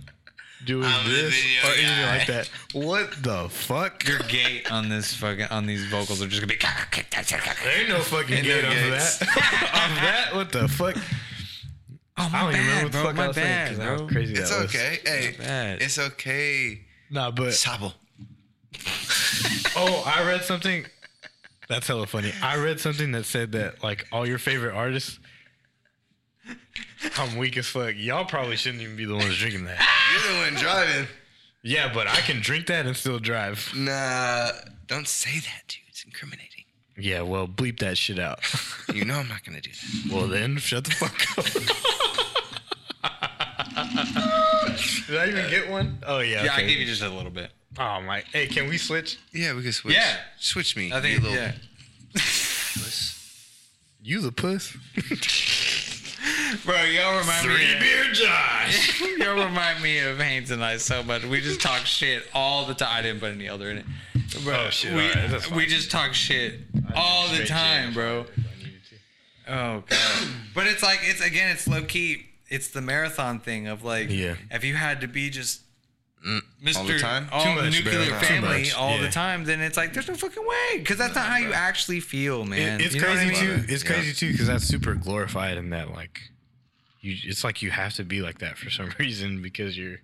Doing 0.64 0.84
I'm 0.86 1.08
this 1.08 1.34
video 1.34 1.62
or 1.62 1.72
anything 1.74 1.86
guy. 2.04 2.18
like 2.18 2.26
that. 2.26 2.50
What 2.72 3.22
the 3.22 3.48
fuck? 3.48 4.06
Your 4.08 4.18
gate 4.20 4.70
on 4.72 4.88
this 4.88 5.14
fucking 5.14 5.46
on 5.46 5.66
these 5.66 5.86
vocals 5.86 6.20
are 6.20 6.26
just 6.26 6.40
gonna 6.42 6.52
be. 6.52 6.58
There 6.58 7.80
ain't 7.80 7.88
no 7.88 8.00
fucking 8.00 8.34
Ain't 8.38 8.44
gate 8.44 8.62
no 8.64 8.68
off 8.70 8.74
of 8.74 8.90
that. 8.90 9.22
off 9.72 10.00
that? 10.02 10.34
What 10.34 10.52
the 10.52 10.66
fuck? 10.68 10.96
Oh 12.20 12.28
my 12.28 12.38
I 12.38 12.42
don't 12.42 12.54
even 12.54 12.66
remember 12.66 12.72
bad, 12.72 12.82
what 12.82 12.92
the 12.92 12.98
bro. 12.98 13.02
fuck 13.04 13.14
I 13.14 13.16
My 13.18 13.26
was 13.28 13.36
saying 13.36 13.46
bad, 13.46 13.68
'cause 13.68 13.78
how 13.84 13.96
bro. 13.98 14.06
crazy 14.08 14.34
It's 14.34 14.50
that 14.50 14.62
was. 14.62 14.74
okay. 14.74 14.98
Hey, 15.06 15.34
bad. 15.38 15.80
it's 15.82 15.98
okay. 15.98 16.80
Nah, 17.10 17.30
but 17.30 17.48
Szabo. 17.50 17.92
Oh, 19.76 20.02
I 20.04 20.26
read 20.26 20.42
something. 20.44 20.84
That's 21.68 21.86
hella 21.86 22.06
funny. 22.06 22.32
I 22.42 22.56
read 22.56 22.80
something 22.80 23.12
that 23.12 23.24
said 23.24 23.52
that 23.52 23.82
like 23.82 24.06
all 24.10 24.26
your 24.26 24.38
favorite 24.38 24.74
artists. 24.74 25.18
I'm 27.18 27.36
weak 27.36 27.56
as 27.58 27.66
fuck. 27.66 27.94
Y'all 27.96 28.24
probably 28.24 28.56
shouldn't 28.56 28.82
even 28.82 28.96
be 28.96 29.04
the 29.04 29.14
ones 29.14 29.36
drinking 29.36 29.66
that. 29.66 29.78
You're 30.12 30.32
the 30.32 30.38
one 30.40 30.54
driving. 30.54 31.06
Yeah, 31.62 31.92
but 31.92 32.06
I 32.08 32.16
can 32.20 32.40
drink 32.40 32.66
that 32.68 32.86
and 32.86 32.96
still 32.96 33.18
drive. 33.18 33.70
Nah, 33.76 34.50
don't 34.86 35.06
say 35.06 35.38
that, 35.40 35.62
dude. 35.68 35.82
It's 35.88 36.04
incriminating. 36.04 36.64
Yeah, 36.96 37.22
well, 37.22 37.46
bleep 37.46 37.78
that 37.80 37.98
shit 37.98 38.18
out. 38.18 38.40
You 38.94 39.04
know 39.04 39.16
I'm 39.16 39.28
not 39.28 39.44
gonna 39.44 39.60
do 39.60 39.70
that. 39.70 40.12
well, 40.12 40.26
then 40.26 40.56
shut 40.56 40.84
the 40.84 40.90
fuck 40.92 41.38
up. 41.38 41.44
Did 45.06 45.16
I 45.18 45.28
even 45.28 45.50
get 45.50 45.70
one? 45.70 45.98
Oh 46.06 46.20
yeah. 46.20 46.44
Yeah, 46.44 46.54
I 46.54 46.62
gave 46.62 46.78
you 46.78 46.86
just 46.86 47.02
a 47.02 47.08
little 47.10 47.30
bit. 47.30 47.50
Oh 47.78 48.00
my. 48.00 48.22
Hey, 48.32 48.46
can 48.46 48.68
we 48.68 48.78
switch? 48.78 49.18
Yeah, 49.32 49.54
we 49.54 49.62
can 49.62 49.72
switch. 49.72 49.94
Yeah. 49.94 50.16
switch 50.38 50.76
me. 50.76 50.92
I 50.92 51.00
think. 51.00 51.16
you 51.18 51.22
little 51.28 51.36
Yeah. 51.36 51.52
puss. 52.14 53.14
You 54.02 54.20
the 54.20 54.32
puss. 54.32 54.76
Bro, 56.64 56.82
y'all 56.84 57.18
remind 57.18 57.46
me. 57.46 57.54
Three 57.54 57.74
of- 57.74 57.80
beer 57.80 58.04
Josh. 58.12 59.00
Y'all 59.18 59.34
remind 59.44 59.82
me 59.82 59.98
of 59.98 60.18
Haynes 60.18 60.50
and 60.50 60.64
I 60.64 60.78
so 60.78 61.02
much. 61.02 61.24
We 61.24 61.40
just 61.40 61.60
talk 61.60 61.84
shit 61.84 62.24
all 62.34 62.64
the 62.66 62.74
time. 62.74 62.88
I 62.90 63.02
didn't 63.02 63.20
put 63.20 63.32
any 63.32 63.48
other 63.48 63.70
in 63.70 63.78
it. 63.78 63.84
Bro, 64.44 64.64
Oh, 64.66 64.70
shit, 64.70 64.92
We, 64.94 65.08
alright, 65.10 65.30
that's 65.30 65.50
we 65.50 65.66
just 65.66 65.90
talk 65.90 66.14
shit 66.14 66.60
all 66.94 67.28
the 67.28 67.44
time, 67.44 67.92
bro. 67.92 68.24
Oh 69.46 69.82
god. 69.88 70.28
but 70.54 70.66
it's 70.66 70.82
like 70.82 71.00
it's 71.02 71.20
again, 71.24 71.50
it's 71.50 71.66
low 71.68 71.82
key. 71.82 72.26
It's 72.48 72.68
the 72.68 72.80
marathon 72.80 73.40
thing 73.40 73.66
of 73.66 73.84
like, 73.84 74.08
Yeah. 74.10 74.36
if 74.50 74.64
you 74.64 74.74
had 74.74 75.00
to 75.02 75.08
be 75.08 75.28
just 75.30 75.60
Mr. 76.24 76.42
Mm, 76.62 76.76
all 76.76 76.84
the 76.84 76.98
time? 76.98 77.28
all 77.32 77.44
Too 77.44 77.54
much, 77.54 77.72
nuclear 77.72 78.08
bro. 78.08 78.18
Too 78.18 78.24
family 78.26 78.58
much, 78.60 78.74
all 78.74 78.96
yeah. 78.96 79.02
the 79.02 79.08
time, 79.10 79.44
then 79.44 79.60
it's 79.60 79.76
like 79.76 79.92
there's 79.92 80.08
no 80.08 80.14
fucking 80.14 80.44
way 80.46 80.78
because 80.78 80.98
that's 80.98 81.14
not 81.14 81.26
how 81.26 81.36
you 81.36 81.52
actually 81.52 82.00
feel, 82.00 82.44
man. 82.44 82.80
It- 82.80 82.86
it's 82.86 82.94
You 82.94 83.00
know 83.02 83.08
what 83.08 83.18
I 83.18 83.24
crazy 83.26 83.46
mean? 83.46 83.60
too. 83.66 83.72
It's 83.72 83.84
Yeah. 83.84 83.90
crazy 83.92 84.12
too 84.12 84.32
because 84.32 84.46
that's 84.48 84.64
super 84.64 84.94
glorified 84.94 85.56
in 85.58 85.70
that 85.70 85.90
like, 85.92 86.20
you. 87.00 87.16
It's 87.24 87.44
like 87.44 87.62
you 87.62 87.70
have 87.70 87.94
to 87.94 88.04
be 88.04 88.20
like 88.20 88.38
that 88.40 88.58
for 88.58 88.70
some 88.70 88.90
reason 88.98 89.40
because 89.42 89.76
you're 89.78 89.98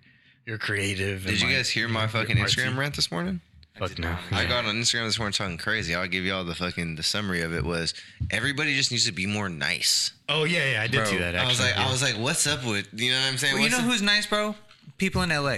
you're 0.45 0.57
creative. 0.57 1.25
and, 1.25 1.33
Did 1.33 1.41
you 1.41 1.47
like, 1.47 1.57
guys 1.57 1.69
hear 1.69 1.87
my 1.87 2.07
fucking. 2.07 2.37
Instagram 2.37 2.77
rant 2.77 2.95
this 2.95 3.11
morning? 3.11 3.41
Fuck 3.77 3.99
no. 3.99 4.15
I 4.31 4.45
got 4.45 4.63
on 4.63 4.75
Instagram 4.75 5.05
this 5.05 5.17
morning 5.19 5.33
talking 5.33 5.57
crazy. 5.57 5.93
I'll 5.93 6.07
give 6.07 6.23
you 6.23 6.33
all 6.33 6.45
the 6.45 6.55
fucking 6.55 6.95
the 6.95 7.03
summary 7.03 7.41
of 7.41 7.53
it 7.53 7.65
was 7.65 7.93
everybody 8.31 8.73
just 8.73 8.89
needs 8.89 9.05
to 9.05 9.11
be 9.11 9.25
more 9.25 9.49
nice. 9.49 10.11
Oh 10.29 10.45
yeah, 10.45 10.71
yeah. 10.71 10.81
I 10.81 10.87
did 10.87 10.95
Bro, 11.01 11.05
see 11.07 11.17
that. 11.17 11.35
Actually. 11.35 11.39
I 11.45 11.49
was 11.49 11.59
like, 11.59 11.75
yeah. 11.75 11.85
I 11.87 11.91
was 11.91 12.01
like, 12.01 12.15
what's 12.15 12.47
up 12.47 12.63
with 12.65 12.87
you 12.93 13.11
know 13.11 13.19
what 13.19 13.27
I'm 13.27 13.37
saying? 13.37 13.55
Well, 13.55 13.63
you 13.63 13.69
know 13.69 13.77
the- 13.77 13.83
who's 13.83 14.01
nice, 14.01 14.25
bro? 14.27 14.55
People 14.97 15.23
in 15.23 15.29
LA. 15.29 15.57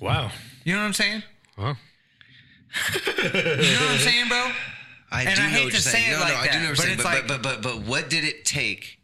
Wow. 0.00 0.30
You 0.64 0.72
know 0.74 0.80
what 0.80 0.86
I'm 0.86 0.92
saying? 0.92 1.22
Well, 1.56 1.76
You 2.94 3.00
know 3.32 3.32
what 3.32 3.90
I'm 3.90 3.98
saying, 3.98 4.28
bro? 4.28 4.50
I 5.10 5.22
And 5.22 5.36
do 5.36 5.42
I 5.42 5.44
know 5.46 5.50
hate 5.50 5.64
what 5.64 5.70
to 5.70 5.76
you're 5.76 5.80
say 5.80 5.90
saying. 5.92 6.10
it 6.10 6.14
no, 6.14 6.20
like 6.20 6.32
no, 6.32 6.36
I 6.38 6.44
do 6.46 6.52
that, 6.52 6.52
know 6.54 6.58
what 6.58 6.62
you're 6.66 6.76
but 6.76 6.82
saying. 6.82 6.94
it's 6.94 7.02
But, 7.02 7.14
like- 7.14 7.28
but, 7.28 7.42
but, 7.42 7.62
but, 7.62 7.76
but 7.78 7.82
what 7.86 8.10
did 8.10 8.24
it 8.24 8.44
take 8.44 8.98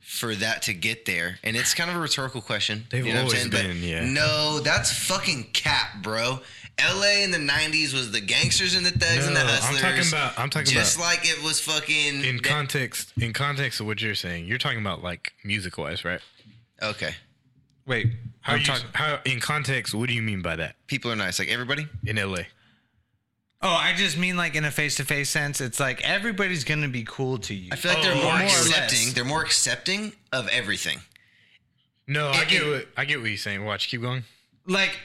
for 0.00 0.34
that 0.34 0.62
to 0.62 0.74
get 0.74 1.04
there? 1.06 1.38
And 1.44 1.56
it's 1.56 1.74
kind 1.74 1.88
of 1.90 1.96
a 1.96 2.00
rhetorical 2.00 2.40
question. 2.42 2.86
They've 2.90 3.06
you 3.06 3.12
know 3.12 3.24
what 3.24 3.34
I'm 3.34 3.40
always 3.40 3.40
saying? 3.40 3.50
been, 3.50 3.80
but 3.80 3.86
yeah. 3.88 4.04
No, 4.10 4.60
that's 4.60 4.92
fucking 4.92 5.44
cap, 5.52 6.02
bro. 6.02 6.40
LA 6.80 7.22
in 7.24 7.30
the 7.30 7.38
90s 7.38 7.92
was 7.94 8.12
the 8.12 8.20
gangsters 8.20 8.74
and 8.76 8.84
the 8.86 8.90
thugs 8.90 9.26
and 9.26 9.34
the 9.34 9.40
No, 9.40 9.46
I'm 9.46 9.46
hustlers. 9.48 9.80
talking 9.80 10.08
about- 10.08 10.38
I'm 10.38 10.50
talking 10.50 10.72
about 10.72 10.80
just 10.80 10.96
about- 10.96 11.04
like 11.06 11.20
it 11.28 11.42
was 11.42 11.60
fucking. 11.60 12.24
in 12.24 12.40
context, 12.40 13.12
in 13.20 13.32
context 13.32 13.80
of 13.80 13.86
what 13.86 14.00
you're 14.02 14.14
saying, 14.14 14.46
you're 14.46 14.58
talking 14.58 14.80
about 14.80 15.02
like 15.02 15.32
music 15.44 15.78
wise, 15.78 16.04
right? 16.04 16.20
okay. 16.82 17.14
Wait, 17.88 18.12
How, 18.42 18.52
I'm 18.52 18.60
you, 18.60 18.64
talking. 18.66 18.86
how 18.92 19.18
in 19.24 19.40
context? 19.40 19.94
What 19.94 20.08
do 20.08 20.14
you 20.14 20.22
mean 20.22 20.42
by 20.42 20.54
that 20.56 20.76
People 20.86 21.10
are 21.10 21.16
nice. 21.16 21.38
Like 21.38 21.48
everybody. 21.48 21.88
in 22.06 22.16
LA? 22.16 22.42
Oh, 23.60 23.68
I 23.70 23.92
just 23.96 24.16
mean 24.16 24.36
like 24.36 24.54
in 24.54 24.64
a 24.64 24.70
face-to-face 24.70 25.28
sense. 25.30 25.60
It's 25.60 25.80
like 25.80 26.00
everybody's 26.04 26.62
gonna 26.64 26.86
be 26.88 27.02
cool 27.04 27.38
to 27.38 27.54
you. 27.54 27.70
I 27.72 27.76
feel 27.76 27.92
like 27.92 28.00
Oh, 28.00 28.02
they're 28.04 28.14
more 28.14 28.24
more 28.24 28.32
or 28.34 28.44
accepting. 28.44 28.98
less. 29.06 29.12
They're 29.14 29.24
more 29.24 29.42
accepting 29.42 30.12
of 30.32 30.46
everything. 30.48 31.00
No, 32.06 32.28
I 32.28 32.42
It- 32.42 32.48
get 32.48 32.62
it- 32.62 32.70
what 32.70 32.88
I 32.96 33.04
get 33.04 33.20
what 33.20 33.28
you're 33.30 33.36
saying. 33.38 33.64
Watch, 33.64 33.88
keep 33.88 34.00
going. 34.02 34.24
like 34.66 34.96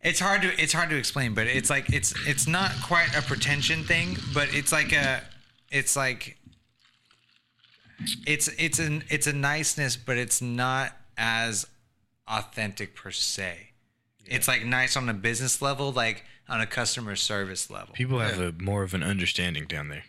it's 0.00 0.20
hard 0.20 0.42
to 0.42 0.62
it's 0.62 0.72
hard 0.72 0.88
to 0.90 0.96
explain 0.96 1.34
but 1.34 1.46
it's 1.48 1.68
like 1.70 1.90
it's 1.92 2.14
it's 2.26 2.46
not 2.46 2.70
quite 2.82 3.08
a 3.16 3.22
pretension 3.22 3.82
thing 3.84 4.16
but 4.32 4.52
it's 4.54 4.70
like 4.70 4.92
a 4.92 5.20
it's 5.72 5.96
like 5.96 6.36
it's 8.26 8.48
it's 8.58 8.78
an 8.78 9.04
it's 9.08 9.26
a 9.26 9.32
niceness 9.32 9.96
but 9.96 10.16
it's 10.16 10.42
not 10.42 10.92
as 11.16 11.66
authentic 12.28 12.94
per 12.94 13.10
se 13.10 13.70
it's 14.26 14.48
like 14.48 14.64
nice 14.64 14.96
on 14.96 15.08
a 15.08 15.14
business 15.14 15.62
level 15.62 15.92
like 15.92 16.24
on 16.48 16.60
a 16.60 16.66
customer 16.66 17.16
service 17.16 17.70
level 17.70 17.94
People 17.94 18.18
have 18.20 18.38
a 18.38 18.52
more 18.52 18.82
of 18.82 18.94
an 18.94 19.02
understanding 19.02 19.66
down 19.66 19.88
there. 19.88 20.04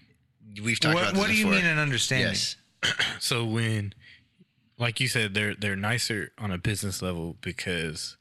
We've 0.63 0.79
talked 0.79 0.95
what, 0.95 1.03
about 1.03 1.13
this 1.13 1.13
before. 1.13 1.21
what 1.21 1.27
do 1.27 1.37
you 1.37 1.45
before. 1.45 1.61
mean 1.61 1.65
an 1.65 1.79
understanding 1.79 2.29
Yes. 2.29 2.55
So 3.19 3.43
when, 3.43 3.93
like 4.77 4.99
you 4.99 5.07
said, 5.07 5.33
they're 5.33 5.55
they're 5.55 5.75
nicer 5.75 6.31
on 6.37 6.51
a 6.51 6.57
business 6.57 7.01
level 7.01 7.37
because 7.41 8.17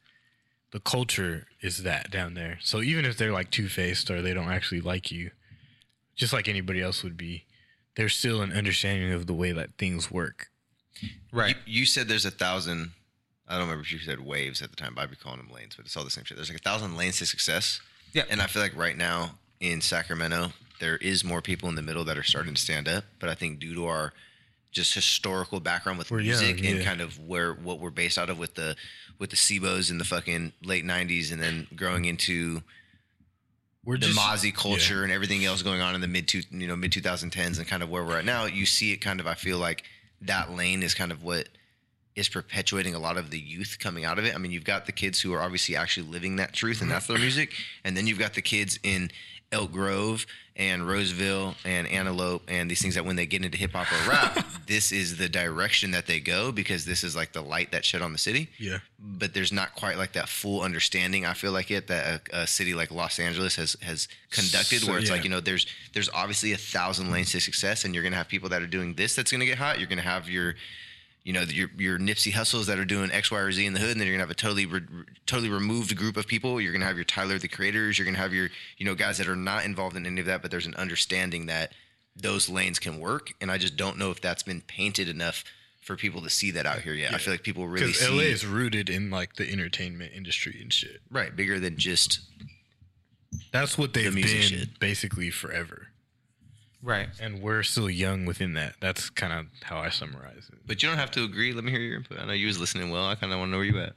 the 0.73 0.81
culture 0.81 1.47
is 1.61 1.83
that 1.83 2.11
down 2.11 2.35
there. 2.35 2.59
So 2.63 2.83
even 2.83 3.05
if 3.05 3.17
they're 3.17 3.33
like 3.33 3.51
two 3.51 3.69
faced 3.69 4.11
or 4.11 4.23
they 4.23 4.35
don't 4.35 4.49
actually 4.51 4.81
like 4.81 5.11
you, 5.11 5.31
just 6.15 6.33
like 6.33 6.49
anybody 6.49 6.81
else 6.81 7.03
would 7.03 7.17
be, 7.17 7.45
there's 7.97 8.15
still 8.15 8.43
an 8.43 8.53
understanding 8.53 9.13
of 9.13 9.27
the 9.27 9.35
way 9.35 9.53
that 9.53 9.71
things 9.79 10.11
work. 10.11 10.49
right 11.33 11.57
You, 11.67 11.81
you 11.81 11.87
said 11.87 12.09
there's 12.09 12.25
a 12.27 12.31
thousand. 12.31 12.93
I 13.49 13.55
don't 13.55 13.63
remember 13.63 13.83
if 13.83 13.93
you 13.93 13.99
said 13.99 14.21
waves 14.21 14.63
at 14.63 14.71
the 14.71 14.77
time, 14.77 14.95
but 14.95 15.03
I'd 15.03 15.11
be 15.11 15.17
calling 15.17 15.39
them 15.39 15.51
lanes, 15.53 15.75
but 15.77 15.87
it's 15.87 15.97
all 15.97 16.05
the 16.05 16.11
same 16.11 16.25
shit. 16.25 16.37
There's 16.37 16.51
like 16.51 16.59
a 16.59 16.63
thousand 16.63 16.97
lanes 16.97 17.19
to 17.19 17.27
success. 17.27 17.81
Yeah. 18.13 18.25
And 18.29 18.41
I 18.41 18.47
feel 18.47 18.63
like 18.63 18.77
right 18.77 18.97
now 18.97 19.33
in 19.61 19.81
Sacramento, 19.81 20.53
there 20.81 20.97
is 20.97 21.25
more 21.25 21.41
people 21.41 21.69
in 21.69 21.75
the 21.75 21.83
middle 21.83 22.05
that 22.05 22.19
are 22.19 22.23
starting 22.23 22.55
to 22.55 22.61
stand 22.61 22.89
up. 22.89 23.05
But 23.19 23.29
I 23.29 23.35
think 23.35 23.61
due 23.61 23.75
to 23.75 23.87
our 23.87 24.13
just 24.73 24.95
historical 24.95 25.61
background 25.61 25.99
with 25.99 26.11
We're 26.11 26.21
young, 26.21 26.39
music 26.39 26.59
and 26.65 26.79
yeah. 26.79 26.85
kind 26.85 27.01
of 27.01 27.19
where 27.19 27.53
what 27.55 27.79
we're 27.79 27.91
based 27.91 28.19
out 28.19 28.29
of 28.29 28.39
with 28.39 28.55
the 28.55 28.77
with 29.19 29.31
the 29.31 29.37
C-Bos 29.37 29.91
in 29.91 29.99
the 29.99 30.05
fucking 30.05 30.53
late 30.63 30.85
'90s, 30.85 31.33
and 31.33 31.41
then 31.41 31.67
growing 31.75 32.05
into 32.05 32.63
We're 33.87 33.97
the 33.97 34.07
Mozzy 34.09 34.53
culture 34.53 35.05
and 35.05 35.13
everything 35.13 35.45
else 35.45 35.63
going 35.63 35.81
on 35.81 35.95
in 35.95 36.03
the 36.03 36.09
mid 36.09 36.29
two 36.29 36.43
you 36.51 36.67
know 36.67 36.77
mid 36.77 36.91
2010s 36.91 37.59
and 37.59 37.67
kind 37.67 37.83
of 37.83 37.89
where 37.89 38.05
we're 38.05 38.19
at 38.19 38.25
now 38.25 38.45
you 38.45 38.67
see 38.67 38.93
it 38.93 38.97
kind 38.97 39.21
of 39.21 39.27
i 39.29 39.35
feel 39.35 39.59
like 39.59 39.85
that 40.21 40.51
lane 40.51 40.83
is 40.83 40.93
kind 40.93 41.13
of 41.13 41.23
what 41.23 41.49
is 42.17 42.29
perpetuating 42.31 42.95
a 42.95 42.99
lot 42.99 43.19
of 43.19 43.31
the 43.31 43.39
youth 43.39 43.77
coming 43.79 44.05
out 44.05 44.19
of 44.19 44.25
it. 44.25 44.35
I 44.35 44.39
mean 44.39 44.51
you've 44.51 44.65
got 44.65 44.87
the 44.87 44.93
kids 44.93 45.21
who 45.21 45.35
are 45.35 45.43
obviously 45.43 45.77
actually 45.77 46.09
living 46.09 46.37
that 46.37 46.55
truth 46.55 46.81
and 46.81 46.91
that's 46.91 47.07
their 47.07 47.19
music. 47.19 47.53
And 47.85 47.97
then 47.97 48.07
you've 48.07 48.19
got 48.19 48.35
the 48.35 48.43
kids 48.43 48.79
in 48.83 49.11
elk 49.53 49.71
grove 49.71 50.27
and 50.59 50.89
roseville 50.89 51.55
and 51.65 51.87
antelope 51.89 52.43
and 52.49 52.71
these 52.71 52.81
things 52.81 52.95
that 52.95 53.05
when 53.05 53.15
they 53.17 53.27
get 53.27 53.45
into 53.45 53.59
hip-hop 53.59 53.87
or 53.93 54.09
rap 54.11 54.47
this 54.67 54.91
is 54.91 55.19
the 55.19 55.29
direction 55.29 55.91
that 55.91 56.07
they 56.07 56.19
go 56.19 56.51
because 56.51 56.85
this 56.87 57.05
is 57.05 57.15
like 57.15 57.33
the 57.33 57.43
light 57.43 57.71
that 57.73 57.85
shed 57.85 58.01
on 58.01 58.13
the 58.13 58.19
city 58.19 58.49
Yeah. 58.59 58.79
but 58.99 59.35
there's 59.35 59.53
not 59.53 59.75
quite 59.75 59.99
like 59.99 60.13
that 60.15 60.29
full 60.29 60.63
understanding. 60.63 61.27
I 61.27 61.35
feel 61.35 61.53
like 61.53 61.71
it 61.71 61.89
that 61.89 62.23
a, 62.33 62.41
a 62.43 62.47
city 62.47 62.73
like 62.75 62.91
Los 62.91 63.19
Angeles 63.19 63.57
has 63.57 63.77
has 63.83 64.09
conducted, 64.31 64.81
So, 64.81 64.91
where 64.91 64.99
it's 64.99 65.09
yeah. 65.11 65.17
like 65.17 65.25
you 65.25 65.31
know 65.31 65.41
there's 65.41 65.67
there's 65.93 66.09
obviously 66.15 66.53
a 66.53 66.57
thousand 66.57 67.11
lanes 67.13 67.31
to 67.33 67.41
success, 67.41 67.85
and 67.85 67.95
you're 67.95 68.03
gonna 68.03 68.17
have 68.17 68.29
people 68.29 68.49
that 68.49 68.63
are 68.63 68.67
doing 68.67 68.95
this 68.95 69.15
that's 69.15 69.31
gonna 69.31 69.45
get 69.47 69.59
hot. 69.59 69.79
You're 69.79 69.89
gonna 69.89 70.01
have 70.03 70.29
your 70.29 70.55
you 71.27 71.33
know 71.33 71.43
your 71.43 71.69
your 71.77 71.99
Nipsey 71.99 72.31
Hussles 72.33 72.67
that 72.67 72.79
are 72.79 72.85
doing 72.85 73.11
X, 73.11 73.33
Y, 73.33 73.39
or 73.39 73.51
Z 73.51 73.67
in 73.67 73.73
the 73.73 73.81
hood, 73.81 73.91
and 73.91 74.01
then 74.01 74.07
you're 74.07 74.15
gonna 74.17 74.23
have 74.23 74.31
a 74.31 74.35
totally 74.35 74.65
re- 74.65 74.81
totally 75.27 75.51
removed 75.51 75.97
group 75.97 76.17
of 76.17 76.29
people. 76.29 76.61
You're 76.61 76.73
gonna 76.73 76.85
have 76.87 76.95
your 76.97 77.05
Tyler 77.05 77.37
the 77.39 77.49
creators. 77.49 77.99
You're 77.99 78.07
gonna 78.07 78.17
have 78.19 78.33
your 78.33 78.49
you 78.79 78.87
know 78.87 78.95
guys 78.95 79.19
that 79.19 79.27
are 79.29 79.35
not 79.35 79.65
involved 79.65 79.97
in 79.97 80.07
any 80.07 80.21
of 80.21 80.27
that, 80.27 80.41
but 80.41 80.53
there's 80.53 80.67
an 80.67 80.77
understanding 80.77 81.47
that 81.47 81.73
those 82.15 82.49
lanes 82.49 82.79
can 82.79 83.01
work, 83.01 83.33
and 83.41 83.51
I 83.51 83.59
just 83.59 83.77
don't 83.77 83.99
know 83.99 84.13
if 84.13 84.21
that's 84.21 84.45
been 84.45 84.61
painted 84.63 85.09
enough 85.09 85.43
for 85.83 85.97
people 85.97 86.23
to 86.23 86.31
see 86.31 86.53
that 86.53 86.65
out 86.65 86.81
here 86.83 86.95
yet. 86.95 87.13
I 87.13 87.19
feel 87.19 87.35
like 87.35 87.43
people 87.43 87.67
really 87.67 87.87
Because 87.89 88.01
see 88.01 88.09
LA 88.17 88.23
is 88.23 88.47
rooted 88.47 88.89
in 88.89 89.11
like 89.11 89.35
the 89.35 89.51
entertainment 89.53 90.13
industry 90.15 90.59
and 90.63 90.73
shit. 90.73 91.01
right 91.11 91.35
bigger 91.35 91.59
than 91.61 91.77
just 91.77 92.21
That's 93.53 93.77
what 93.77 93.93
they've 93.93 94.13
music 94.15 94.51
been 94.51 94.59
shit. 94.61 94.79
basically 94.81 95.31
forever. 95.31 95.89
Right. 96.83 97.09
And 97.21 97.43
we're 97.43 97.63
still 97.63 97.91
young 97.91 98.27
within 98.27 98.53
that. 98.55 98.75
That's 98.81 99.11
kind 99.11 99.33
of 99.33 99.47
how 99.63 99.79
I 99.79 99.89
summarize 99.89 100.49
it. 100.53 100.59
But 100.67 100.83
you 100.83 100.89
don't 100.89 100.99
have 100.99 101.11
to 101.13 101.25
agree. 101.25 101.53
Let 101.53 101.65
me 101.65 101.71
hear 101.73 101.81
your 101.81 101.97
input. 101.97 102.19
I 102.21 102.27
know 102.27 102.33
you 102.33 102.47
was 102.47 102.61
listening 102.61 102.91
well. 102.91 103.07
I 103.07 103.15
kind 103.17 103.33
of 103.33 103.39
want 103.39 103.49
to 103.49 103.53
know 103.53 103.59
where 103.59 103.67
you 103.67 103.81
at. 103.81 103.95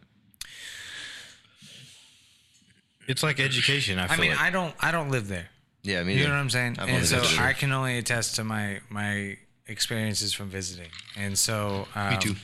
It's 3.08 3.24
like 3.24 3.40
education. 3.40 3.98
I 4.00 4.06
I 4.06 4.08
feel 4.08 4.20
mean, 4.20 4.32
like. 4.32 4.40
I 4.42 4.50
don't 4.50 4.76
I 4.80 4.92
don't 4.92 5.10
live 5.10 5.28
there. 5.28 5.50
Yeah, 5.82 6.04
me 6.04 6.16
You 6.18 6.24
know 6.26 6.30
what 6.32 6.36
I'm 6.40 6.50
saying? 6.50 6.78
I've 6.80 6.90
and 6.90 7.06
so 7.06 7.20
visited. 7.20 7.42
I 7.42 7.54
can 7.54 7.72
only 7.72 7.98
attest 7.98 8.36
to 8.36 8.44
my 8.44 8.80
my 8.90 9.38
experiences 9.68 10.34
from 10.34 10.50
visiting. 10.50 10.90
And 11.18 11.38
so 11.38 11.88
um, 11.96 12.12
Me 12.12 12.18
too. 12.18 12.36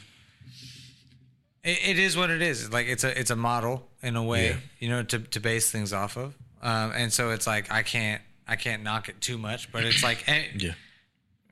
It, 1.63 1.79
it 1.89 1.99
is 1.99 2.15
what 2.17 2.29
it 2.29 2.41
is. 2.41 2.71
Like 2.71 2.87
it's 2.87 3.03
a 3.03 3.17
it's 3.19 3.29
a 3.31 3.35
model 3.35 3.87
in 4.01 4.15
a 4.15 4.23
way, 4.23 4.49
Yeah. 4.49 4.55
you 4.79 4.89
know, 4.89 5.03
to, 5.03 5.19
to 5.19 5.39
base 5.39 5.69
things 5.71 5.93
off 5.93 6.17
of. 6.17 6.33
Um, 6.61 6.91
and 6.95 7.13
so 7.13 7.29
it's 7.31 7.45
like 7.45 7.71
I 7.71 7.83
can't 7.83 8.21
I 8.47 8.55
can't 8.55 8.83
knock 8.83 9.09
it 9.09 9.21
too 9.21 9.37
much, 9.37 9.71
but 9.71 9.83
it's 9.83 10.03
like 10.03 10.23
eh, 10.27 10.43
yeah. 10.57 10.73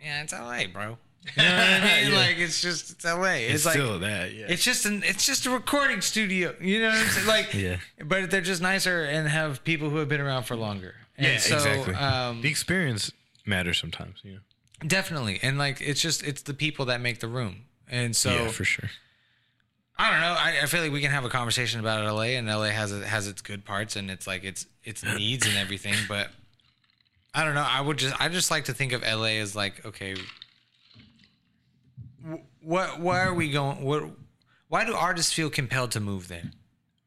yeah, 0.02 0.24
it's 0.24 0.34
LA, 0.34 0.66
bro. 0.72 0.98
You 1.38 1.44
know 1.44 1.50
what 1.50 1.64
I 1.64 2.02
mean? 2.02 2.12
Yeah. 2.12 2.18
Like 2.18 2.38
it's 2.38 2.62
just 2.62 2.92
it's 2.92 3.06
LA. 3.06 3.24
It's, 3.24 3.54
It's, 3.54 3.66
like 3.66 3.76
still 3.76 4.00
that. 4.00 4.34
Yeah. 4.34 4.48
it's 4.50 4.64
just 4.64 4.86
an 4.86 5.04
it's 5.06 5.26
just 5.26 5.46
a 5.46 5.52
recording 5.52 6.02
studio. 6.02 6.54
You 6.60 6.82
know 6.82 6.90
what 6.90 6.98
I'm 6.98 7.08
saying? 7.08 7.28
Like 7.28 7.54
Yeah. 7.54 7.78
But 8.04 8.30
they're 8.30 8.42
just 8.42 8.62
nicer 8.62 9.06
and 9.06 9.28
have 9.30 9.64
people 9.64 9.90
who 9.90 9.98
have 9.98 10.10
been 10.10 10.20
around 10.20 10.44
for 10.44 10.58
longer. 10.58 10.96
And 11.18 11.28
yeah, 11.28 11.38
so, 11.38 11.56
exactly. 11.56 11.96
Um, 11.96 12.42
the 12.42 12.50
experience 12.50 13.12
matters 13.46 13.80
sometimes. 13.80 14.20
You 14.24 14.34
know. 14.34 14.40
definitely. 14.86 15.40
And 15.42 15.58
like 15.58 15.80
it's 15.80 16.02
just 16.02 16.24
it's 16.24 16.42
the 16.42 16.54
people 16.54 16.86
that 16.86 17.00
make 17.00 17.22
the 17.22 17.30
room. 17.30 17.68
And 17.90 18.16
so 18.16 18.32
yeah, 18.32 18.48
for 18.50 18.66
sure. 18.66 18.90
I 19.98 20.12
don't 20.12 20.22
know. 20.22 20.36
I, 20.38 20.64
I 20.64 20.66
feel 20.66 20.82
like 20.82 20.92
we 20.92 21.02
can 21.02 21.12
have 21.12 21.24
a 21.24 21.30
conversation 21.30 21.80
about 21.80 22.04
LA, 22.04 22.36
and 22.38 22.48
LA 22.48 22.66
has 22.66 22.92
it 22.92 23.04
has 23.04 23.28
its 23.28 23.42
good 23.42 23.64
parts, 23.64 23.96
and 23.96 24.10
it's 24.10 24.26
like 24.26 24.44
its 24.44 24.66
its 24.84 25.04
needs 25.18 25.46
and 25.48 25.56
everything. 25.56 25.94
But 26.08 26.32
I 27.34 27.44
don't 27.46 27.56
know. 27.56 27.66
I 27.68 27.82
would 27.82 27.98
just 27.98 28.20
I 28.22 28.30
just 28.30 28.52
like 28.52 28.66
to 28.66 28.74
think 28.74 28.92
of 28.94 29.02
LA 29.02 29.40
as 29.42 29.56
like 29.56 29.86
okay, 29.86 30.16
what 32.62 33.00
why 33.00 33.22
are 33.22 33.34
we 33.34 33.52
going? 33.52 33.84
What 33.84 34.04
why 34.68 34.86
do 34.86 34.94
artists 34.94 35.34
feel 35.34 35.50
compelled 35.50 35.92
to 35.92 36.00
move 36.00 36.28
there? 36.28 36.52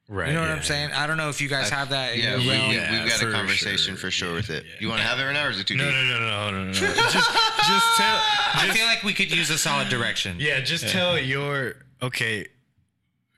Right. 0.09 0.29
You 0.29 0.35
know 0.35 0.41
what 0.43 0.51
yeah, 0.51 0.55
I'm 0.57 0.63
saying? 0.63 0.93
I 0.93 1.09
don't 1.09 1.17
know 1.17 1.31
if 1.31 1.41
you 1.41 1.49
guys 1.49 1.69
have 1.71 1.89
that. 1.89 2.17
Yeah, 2.17 2.37
your 2.37 2.39
we, 2.39 2.49
realm. 2.51 2.69
we, 2.69 2.77
Yeah, 2.77 3.03
we've 3.03 3.11
got 3.11 3.23
a 3.23 3.33
conversation 3.33 3.95
sure. 3.95 3.97
for 3.97 4.11
sure 4.13 4.35
with 4.35 4.51
it. 4.51 4.63
Yeah. 4.65 4.71
You 4.81 4.89
want 4.89 5.01
to 5.01 5.07
have 5.07 5.19
it 5.19 5.25
right 5.25 5.33
now, 5.33 5.47
or 5.47 5.51
is 5.51 5.59
it 5.59 5.67
too 5.67 5.75
No, 5.75 5.85
deep? 5.85 5.95
no, 5.95 6.03
no, 6.05 6.21
no, 6.21 6.51
no, 6.53 6.59
no, 6.59 6.65
no. 6.67 6.73
just, 6.73 7.13
just 7.13 7.97
tell. 7.97 8.21
I 8.55 8.71
feel 8.73 8.87
like 8.87 9.03
we 9.03 9.13
could 9.15 9.35
use 9.35 9.51
a 9.51 9.59
solid 9.59 9.89
direction. 9.89 10.37
Yeah, 10.39 10.61
just 10.61 10.89
tell 10.89 11.19
your 11.19 11.75
okay. 12.03 12.47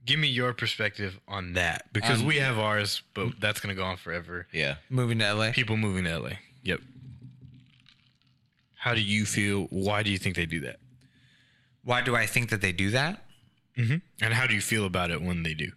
Give 0.04 0.18
me 0.18 0.28
your 0.28 0.52
perspective 0.54 1.18
on 1.28 1.52
that 1.54 1.92
because 1.92 2.20
Um, 2.20 2.26
we 2.26 2.36
have 2.36 2.58
ours, 2.58 3.02
but 3.14 3.40
that's 3.40 3.60
gonna 3.60 3.74
go 3.74 3.84
on 3.84 3.96
forever. 3.98 4.46
Yeah. 4.52 4.76
Moving 4.90 5.18
to 5.20 5.34
LA. 5.34 5.52
People 5.52 5.76
moving 5.78 6.04
to 6.04 6.18
LA. 6.18 6.30
How 8.78 8.94
do 8.94 9.00
you 9.02 9.24
feel? 9.26 9.64
Why 9.70 10.02
do 10.02 10.10
you 10.10 10.18
think 10.18 10.36
they 10.36 10.46
do 10.46 10.60
that? 10.60 10.76
Why 11.84 12.00
do 12.02 12.14
I 12.16 12.26
think 12.26 12.50
that 12.50 12.60
they 12.60 12.72
do 12.72 12.90
that? 12.90 13.24
Mm-hmm. 13.76 13.96
And 14.22 14.34
how 14.34 14.46
do 14.46 14.54
you 14.54 14.60
feel 14.60 14.84
about 14.84 15.10
it 15.10 15.20
when 15.22 15.42
they 15.42 15.54
do? 15.54 15.72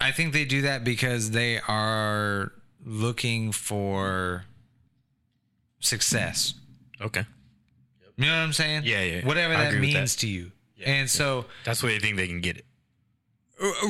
I 0.00 0.10
think 0.12 0.32
they 0.32 0.44
do 0.44 0.62
that 0.62 0.82
because 0.84 1.30
they 1.32 1.60
are 1.68 2.52
looking 2.84 3.52
for 3.52 4.44
success. 5.80 6.54
Okay. 7.00 7.24
You 8.16 8.26
know 8.26 8.32
what 8.32 8.42
I'm 8.42 8.52
saying? 8.52 8.82
Yeah, 8.84 9.02
yeah. 9.02 9.26
Whatever 9.26 9.54
I 9.54 9.70
that 9.70 9.80
means 9.80 10.14
that. 10.14 10.20
to 10.20 10.28
you. 10.28 10.52
and 10.84 11.08
so, 11.08 11.46
That's 11.64 11.82
where 11.82 11.92
they 11.92 11.98
think 11.98 12.16
they 12.16 12.26
can 12.28 12.40
get 12.40 12.56
it. 12.58 12.64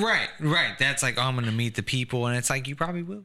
right, 0.01 0.29
right. 0.41 0.75
That's 0.79 1.03
like, 1.03 1.19
oh, 1.19 1.23
I'm 1.23 1.35
going 1.35 1.47
to 1.47 1.53
meet 1.53 1.75
the 1.77 1.83
people. 1.83 2.27
And 2.27 2.37
it's 2.37 2.51
like, 2.51 2.67
you 2.69 2.77
probably 2.77 3.03
will. 3.03 3.25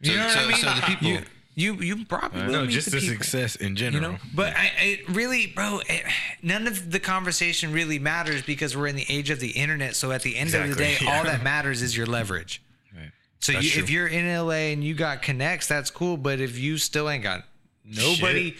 You 0.00 0.12
So- 0.12 0.16
know 0.18 0.24
what 0.26 0.34
so- 0.34 0.40
I 0.40 0.46
mean? 0.48 0.56
so 0.56 0.74
the 0.74 0.82
people- 0.82 1.08
You, 1.08 1.20
you, 1.54 1.74
you 1.74 2.04
probably 2.06 2.42
will 2.44 2.52
No, 2.52 2.62
meet 2.62 2.70
just 2.70 2.86
the 2.90 2.96
the 2.96 3.00
people. 3.00 3.14
success 3.16 3.56
in 3.56 3.70
You 3.70 3.74
general. 3.76 4.12
know, 4.12 4.18
but 4.34 4.54
I, 4.56 4.72
I 4.78 4.98
really, 5.10 5.46
bro, 5.48 5.80
it, 5.88 6.02
none 6.42 6.66
of 6.66 6.90
the 6.90 6.98
conversation 7.00 7.72
really 7.72 7.98
matters 7.98 8.42
because 8.42 8.76
we're 8.76 8.86
in 8.86 8.96
the 8.96 9.06
age 9.08 9.28
of 9.30 9.38
the 9.40 9.50
internet. 9.50 9.94
So 9.96 10.12
at 10.12 10.22
the 10.22 10.36
end 10.36 10.54
of 10.54 10.68
the 10.68 10.74
day, 10.74 10.96
yeah. 11.02 11.16
all 11.18 11.24
that 11.24 11.42
matters 11.42 11.82
is 11.82 11.96
your 11.96 12.06
leverage. 12.06 12.62
Right. 12.96 13.10
So 13.40 13.52
you, 13.52 13.80
if 13.82 13.90
you're 13.90 14.06
in 14.08 14.26
LA 14.34 14.72
and 14.72 14.82
you 14.82 14.94
got 14.94 15.20
connects, 15.22 15.66
that's 15.68 15.90
cool. 15.90 16.16
But 16.16 16.40
if 16.40 16.58
you 16.58 16.78
still 16.78 17.10
ain't 17.10 17.22
got 17.22 17.44
nobody 17.84 18.54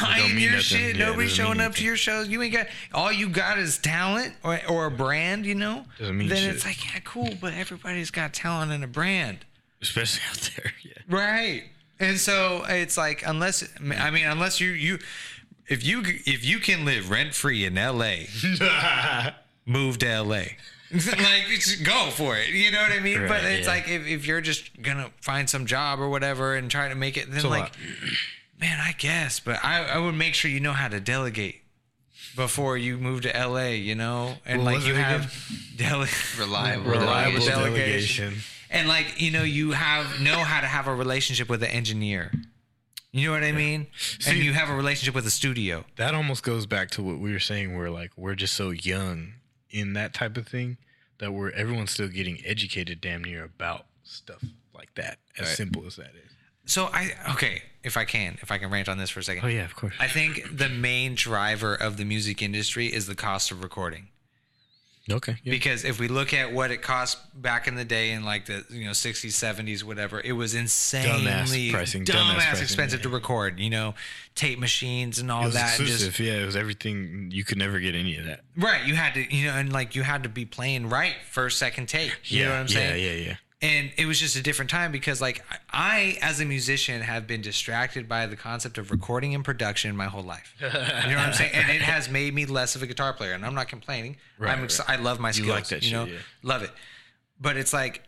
buying 0.00 0.38
your 0.38 0.52
nothing. 0.52 0.62
shit, 0.62 0.96
Yeah, 0.96 1.06
nobody 1.06 1.28
showing 1.28 1.60
up 1.60 1.74
to 1.76 1.84
your 1.84 1.96
shows, 1.96 2.26
you 2.28 2.42
ain't 2.42 2.52
got 2.52 2.66
all 2.92 3.12
you 3.12 3.28
got 3.28 3.58
is 3.58 3.78
talent 3.78 4.34
or, 4.42 4.58
or 4.68 4.86
a 4.86 4.90
brand, 4.90 5.46
you 5.46 5.54
know. 5.54 5.84
Mean 6.00 6.28
then 6.28 6.38
shit. 6.38 6.54
it's 6.56 6.64
like 6.64 6.84
yeah, 6.92 7.00
cool, 7.04 7.30
but 7.40 7.54
everybody's 7.54 8.10
got 8.10 8.34
talent 8.34 8.72
and 8.72 8.82
a 8.82 8.88
brand. 8.88 9.38
Especially 9.80 10.22
out 10.30 10.50
there. 10.56 10.72
Yeah. 10.82 10.92
Right. 11.08 11.64
And 11.98 12.18
so 12.18 12.64
it's 12.68 12.96
like 12.96 13.22
unless 13.26 13.64
I 13.80 14.10
mean 14.10 14.26
unless 14.26 14.60
you 14.60 14.70
you 14.70 14.98
if 15.66 15.84
you 15.84 16.02
if 16.04 16.44
you 16.44 16.58
can 16.58 16.84
live 16.84 17.10
rent 17.10 17.34
free 17.34 17.64
in 17.64 17.74
LA, 17.76 18.26
move 19.66 19.98
to 19.98 20.20
LA. 20.22 20.42
like 20.92 21.46
just 21.48 21.84
go 21.84 22.10
for 22.10 22.36
it. 22.36 22.50
You 22.50 22.70
know 22.70 22.80
what 22.82 22.92
I 22.92 23.00
mean? 23.00 23.26
but 23.26 23.42
it's 23.44 23.66
yeah. 23.66 23.72
like 23.74 23.88
if, 23.88 24.06
if 24.06 24.26
you're 24.26 24.40
just 24.40 24.80
gonna 24.82 25.10
find 25.20 25.50
some 25.50 25.66
job 25.66 25.98
or 26.00 26.08
whatever 26.08 26.54
and 26.54 26.70
try 26.70 26.88
to 26.88 26.94
make 26.94 27.16
it 27.16 27.30
then 27.30 27.44
a 27.44 27.48
like 27.48 27.62
lot. 27.62 27.76
man, 28.60 28.78
I 28.80 28.92
guess. 28.92 29.40
But 29.40 29.64
I, 29.64 29.84
I 29.84 29.98
would 29.98 30.14
make 30.14 30.34
sure 30.34 30.50
you 30.50 30.60
know 30.60 30.72
how 30.72 30.88
to 30.88 31.00
delegate 31.00 31.62
before 32.36 32.76
you 32.76 32.98
move 32.98 33.22
to 33.22 33.28
LA, 33.30 33.68
you 33.68 33.94
know? 33.94 34.34
And 34.44 34.64
What 34.64 34.74
like 34.74 34.84
you 34.86 34.92
it 34.94 34.98
again? 34.98 35.20
have 35.22 35.34
dele- 35.76 36.06
Reliable. 36.38 36.90
reliable 36.90 37.44
delegation. 37.44 38.24
delegation. 38.26 38.34
And 38.70 38.88
like, 38.88 39.20
you 39.20 39.30
know, 39.30 39.42
you 39.42 39.72
have 39.72 40.20
know 40.20 40.38
how 40.38 40.60
to 40.60 40.66
have 40.66 40.86
a 40.86 40.94
relationship 40.94 41.48
with 41.48 41.62
an 41.62 41.70
engineer. 41.70 42.32
You 43.12 43.28
know 43.28 43.32
what 43.32 43.44
I 43.44 43.52
mean? 43.52 43.86
and 44.26 44.36
you 44.38 44.52
have 44.52 44.68
a 44.68 44.74
relationship 44.76 45.14
with 45.14 45.26
a 45.26 45.30
studio. 45.30 45.84
that 45.96 46.14
almost 46.14 46.42
goes 46.42 46.66
back 46.66 46.90
to 46.92 47.02
what 47.02 47.18
we 47.18 47.32
were 47.32 47.38
saying 47.40 47.74
where 47.76 47.90
like 47.90 48.10
we're 48.16 48.34
just 48.34 48.54
so 48.54 48.70
young 48.70 49.34
in 49.70 49.94
that 49.94 50.12
type 50.12 50.36
of 50.36 50.46
thing 50.46 50.76
that 51.18 51.32
we're 51.32 51.50
everyone's 51.52 51.90
still 51.92 52.08
getting 52.08 52.38
educated 52.44 53.00
damn 53.00 53.24
near 53.24 53.44
about 53.44 53.86
stuff 54.02 54.42
like 54.74 54.94
that 54.96 55.18
as 55.38 55.46
Right. 55.48 55.56
simple 55.56 55.86
as 55.86 55.96
that 55.96 56.10
is 56.14 56.30
So 56.70 56.86
I 56.92 57.12
okay, 57.30 57.62
if 57.82 57.96
I 57.96 58.04
can, 58.04 58.36
if 58.42 58.50
I 58.50 58.58
can 58.58 58.70
rant 58.70 58.88
on 58.88 58.98
this 58.98 59.08
for 59.08 59.20
a 59.20 59.22
second. 59.24 59.44
oh 59.44 59.48
yeah 59.48 59.64
of 59.64 59.74
course 59.74 59.94
I 59.98 60.08
think 60.08 60.58
the 60.58 60.68
main 60.68 61.14
driver 61.14 61.74
of 61.74 61.96
the 61.96 62.04
music 62.04 62.42
industry 62.42 62.86
is 62.92 63.06
the 63.06 63.14
cost 63.14 63.50
of 63.50 63.62
recording. 63.62 64.08
Okay 65.10 65.36
yeah. 65.44 65.50
Because 65.50 65.84
if 65.84 66.00
we 66.00 66.08
look 66.08 66.34
at 66.34 66.52
what 66.52 66.70
it 66.70 66.82
cost 66.82 67.18
back 67.40 67.68
in 67.68 67.74
the 67.74 67.84
day 67.84 68.10
in 68.10 68.24
like 68.24 68.46
the 68.46 68.64
you 68.70 68.84
know 68.84 68.90
60s, 68.90 69.26
70s, 69.26 69.82
whatever, 69.84 70.20
it 70.20 70.32
was 70.32 70.54
insanely 70.54 71.70
pricing, 71.70 72.04
dumbass, 72.04 72.14
dumbass 72.14 72.34
pricing, 72.34 72.62
expensive 72.62 73.02
to 73.02 73.08
record. 73.08 73.60
You 73.60 73.70
know, 73.70 73.94
tape 74.34 74.58
machines 74.58 75.18
and 75.18 75.30
all 75.30 75.48
that. 75.48 75.78
exclusive 75.78 76.14
Just, 76.14 76.20
yeah 76.20 76.34
it 76.34 76.46
was 76.46 76.56
everything 76.56 77.30
you 77.32 77.44
could 77.44 77.58
never 77.58 77.78
get 77.78 77.94
any 77.94 78.16
of 78.16 78.24
that 78.24 78.40
right, 78.56 78.84
you 78.84 78.94
had 78.94 79.14
to 79.14 79.34
you 79.34 79.46
know, 79.46 79.54
and 79.54 79.72
like 79.72 79.94
you 79.94 80.02
had 80.02 80.22
to 80.24 80.28
be 80.28 80.44
playing 80.44 80.88
right 80.88 81.16
first, 81.30 81.58
second 81.58 81.88
take. 81.88 82.16
You 82.24 82.44
know 82.44 82.50
what 82.50 82.60
I'm 82.60 82.68
saying? 82.68 83.02
yeah 83.02 83.12
yeah 83.12 83.26
yeah 83.28 83.36
and 83.62 83.90
it 83.96 84.04
was 84.06 84.20
just 84.20 84.36
a 84.36 84.42
different 84.42 84.70
time 84.70 84.92
because 84.92 85.20
like 85.20 85.42
I 85.70 86.18
as 86.20 86.40
a 86.40 86.44
musician 86.44 87.00
have 87.00 87.26
been 87.26 87.40
distracted 87.40 88.06
by 88.08 88.26
the 88.26 88.36
concept 88.36 88.76
of 88.76 88.90
recording 88.90 89.34
and 89.34 89.42
production 89.44 89.96
my 89.96 90.06
whole 90.06 90.22
life. 90.22 90.54
You 90.60 90.66
know 90.68 90.72
what 90.72 91.18
I'm 91.18 91.32
saying? 91.32 91.52
And 91.54 91.70
it 91.70 91.80
has 91.82 92.10
made 92.10 92.34
me 92.34 92.44
less 92.44 92.76
of 92.76 92.82
a 92.82 92.86
guitar 92.86 93.12
player 93.14 93.32
and 93.32 93.46
I'm 93.46 93.54
not 93.54 93.68
complaining. 93.68 94.16
Right, 94.38 94.56
I'm 94.56 94.64
ex- 94.64 94.78
right. 94.80 94.90
I 94.98 95.02
love 95.02 95.20
my 95.20 95.30
skills, 95.30 95.46
you, 95.46 95.52
like 95.54 95.68
that 95.68 95.82
you 95.82 95.88
shit, 95.88 95.92
know? 95.92 96.04
yeah. 96.04 96.18
Love 96.42 96.62
it. 96.62 96.70
But 97.40 97.56
it's 97.56 97.72
like 97.72 98.02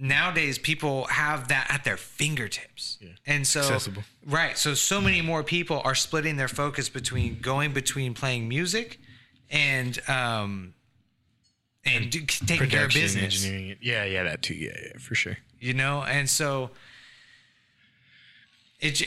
nowadays 0.00 0.58
people 0.58 1.04
have 1.06 1.48
that 1.48 1.68
at 1.70 1.84
their 1.84 1.96
fingertips. 1.96 2.98
And 3.24 3.46
so 3.46 3.60
Accessible. 3.60 4.02
right, 4.26 4.58
so 4.58 4.74
so 4.74 5.00
many 5.00 5.20
more 5.22 5.44
people 5.44 5.80
are 5.84 5.94
splitting 5.94 6.36
their 6.36 6.48
focus 6.48 6.88
between 6.88 7.38
going 7.40 7.72
between 7.72 8.14
playing 8.14 8.48
music 8.48 8.98
and 9.50 9.98
um 10.08 10.74
and, 11.94 12.10
do, 12.10 12.20
taking 12.20 12.68
care 12.68 12.84
of 12.86 12.92
business. 12.92 13.44
engineering 13.44 13.76
yeah 13.80 14.04
yeah 14.04 14.22
that 14.22 14.42
too 14.42 14.54
yeah 14.54 14.72
yeah 14.82 14.98
for 14.98 15.14
sure. 15.14 15.38
You 15.60 15.74
know 15.74 16.02
and 16.02 16.28
so 16.28 16.70
it 18.80 19.02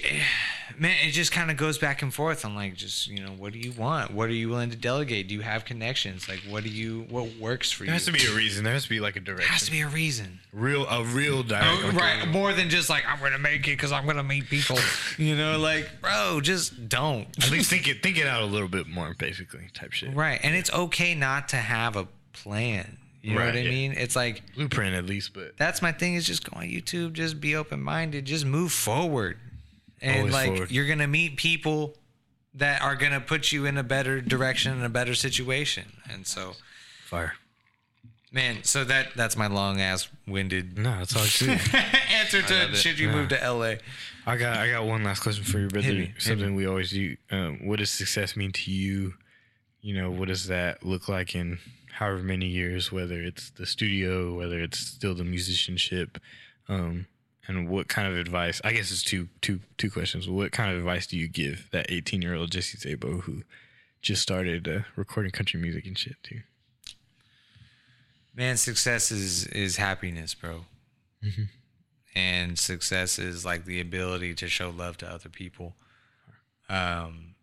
man 0.77 0.95
it 1.01 1.11
just 1.11 1.31
kind 1.31 1.49
of 1.49 1.55
goes 1.55 1.77
back 1.77 2.01
and 2.01 2.13
forth. 2.13 2.43
On 2.43 2.55
like 2.55 2.75
just 2.75 3.07
you 3.07 3.23
know 3.23 3.31
what 3.31 3.53
do 3.53 3.59
you 3.59 3.71
want? 3.71 4.13
What 4.13 4.29
are 4.29 4.33
you 4.33 4.49
willing 4.49 4.69
to 4.69 4.75
delegate? 4.75 5.29
Do 5.29 5.33
you 5.33 5.41
have 5.41 5.63
connections? 5.63 6.27
Like 6.27 6.39
what 6.49 6.63
do 6.63 6.69
you 6.69 7.05
what 7.09 7.37
works 7.39 7.71
for 7.71 7.85
there 7.85 7.93
you? 7.93 7.99
There 7.99 8.13
has 8.13 8.21
to 8.21 8.27
be 8.27 8.33
a 8.33 8.35
reason. 8.35 8.65
There 8.65 8.73
has 8.73 8.83
to 8.83 8.89
be 8.89 8.99
like 8.99 9.15
a 9.15 9.21
direction. 9.21 9.45
There 9.47 9.53
has 9.53 9.65
to 9.65 9.71
be 9.71 9.79
a 9.79 9.87
reason. 9.87 10.41
Real 10.51 10.85
a 10.87 11.05
real 11.05 11.43
direction. 11.43 11.85
Oh, 11.85 11.97
right. 11.97 12.27
more 12.27 12.51
than 12.51 12.69
just 12.69 12.89
like 12.89 13.03
i'm 13.07 13.19
gonna 13.19 13.37
make 13.39 13.61
it 13.67 13.71
because 13.71 13.93
i'm 13.93 14.05
gonna 14.05 14.23
meet 14.23 14.49
people. 14.49 14.77
You 15.17 15.35
know 15.35 15.57
like 15.57 15.89
bro 16.01 16.41
just 16.41 16.89
don't. 16.89 17.27
At 17.37 17.51
least 17.51 17.69
think 17.69 17.87
it 17.87 18.03
think 18.03 18.17
it 18.17 18.27
out 18.27 18.41
a 18.41 18.45
little 18.45 18.67
bit 18.67 18.87
more 18.87 19.15
basically 19.17 19.67
type 19.73 19.93
shit. 19.93 20.13
Right. 20.13 20.39
And 20.43 20.55
it's 20.55 20.71
okay 20.73 21.15
not 21.15 21.47
to 21.49 21.57
have 21.57 21.95
a 21.95 22.07
plan 22.33 22.97
you 23.21 23.33
know 23.33 23.39
Right, 23.39 23.45
what 23.47 23.55
i 23.55 23.59
yeah. 23.59 23.69
mean 23.69 23.91
it's 23.93 24.15
like 24.15 24.41
blueprint 24.55 24.95
at 24.95 25.05
least 25.05 25.33
but 25.33 25.55
that's 25.57 25.81
my 25.81 25.91
thing 25.91 26.15
is 26.15 26.25
just 26.25 26.49
go 26.49 26.57
on 26.57 26.63
YouTube, 26.65 27.13
just 27.13 27.39
be 27.39 27.55
open 27.55 27.81
minded, 27.81 28.25
just 28.25 28.45
move 28.45 28.71
forward. 28.71 29.37
And 30.01 30.17
Always 30.19 30.33
like 30.33 30.47
forward. 30.51 30.71
you're 30.71 30.87
gonna 30.87 31.07
meet 31.07 31.37
people 31.37 31.95
that 32.55 32.81
are 32.81 32.95
gonna 32.95 33.21
put 33.21 33.51
you 33.51 33.65
in 33.67 33.77
a 33.77 33.83
better 33.83 34.19
direction 34.21 34.71
and 34.73 34.83
a 34.83 34.89
better 34.89 35.13
situation. 35.13 35.85
And 36.11 36.25
so, 36.25 36.53
Fire. 37.05 37.35
man, 38.31 38.63
so 38.63 38.83
that 38.85 39.09
that's 39.15 39.37
my 39.37 39.45
long 39.47 39.79
ass 39.79 40.09
winded 40.27 40.77
No, 40.79 40.97
that's 40.97 41.15
all 41.15 41.47
good. 41.47 41.59
answer 42.11 42.41
to 42.41 42.73
should 42.75 42.97
you 42.97 43.09
move 43.09 43.29
to 43.29 43.35
LA? 43.35 43.75
I 44.25 44.37
got 44.37 44.57
I 44.57 44.71
got 44.71 44.85
one 44.85 45.03
last 45.03 45.21
question 45.21 45.43
for 45.43 45.59
you, 45.59 45.67
brother. 45.67 45.93
Me, 45.93 46.13
Something 46.17 46.55
we 46.55 46.65
always 46.65 46.89
do. 46.89 47.15
Um, 47.29 47.59
what 47.67 47.77
does 47.77 47.91
success 47.91 48.35
mean 48.35 48.51
to 48.53 48.71
you? 48.71 49.13
You 49.81 49.95
know, 50.01 50.09
what 50.11 50.27
does 50.27 50.47
that 50.47 50.83
look 50.83 51.07
like 51.09 51.35
in 51.35 51.59
however 52.01 52.23
many 52.23 52.47
years? 52.47 52.91
Whether 52.91 53.21
it's 53.21 53.51
the 53.51 53.65
studio, 53.67 54.33
whether 54.35 54.59
it's 54.59 54.79
still 54.79 55.13
the 55.13 55.23
musicianship, 55.23 56.17
um, 56.67 57.05
and 57.47 57.69
what 57.69 57.87
kind 57.87 58.07
of 58.07 58.17
advice? 58.17 58.59
I 58.63 58.73
guess 58.73 58.91
it's 58.91 59.03
two 59.03 59.29
two 59.41 59.59
two 59.77 59.91
questions. 59.91 60.27
What 60.27 60.51
kind 60.51 60.71
of 60.71 60.77
advice 60.79 61.05
do 61.05 61.15
you 61.15 61.27
give 61.27 61.69
that 61.71 61.85
eighteen 61.89 62.21
year 62.21 62.35
old 62.35 62.51
Jesse 62.51 62.77
Szabo 62.77 63.21
who 63.21 63.43
just 64.01 64.21
started 64.23 64.67
uh, 64.67 64.79
recording 64.95 65.31
country 65.31 65.59
music 65.59 65.85
and 65.85 65.97
shit 65.97 66.15
too? 66.23 66.41
Man, 68.35 68.57
success 68.57 69.11
is 69.11 69.45
is 69.47 69.77
happiness, 69.77 70.33
bro. 70.33 70.65
And 72.15 72.57
success 72.57 73.19
is 73.19 73.45
like 73.45 73.65
the 73.65 73.79
ability 73.79 74.33
to 74.35 74.47
show 74.47 74.71
love 74.71 74.97
to 74.97 75.07
other 75.07 75.29
people. 75.29 75.75
Um, 76.67 77.35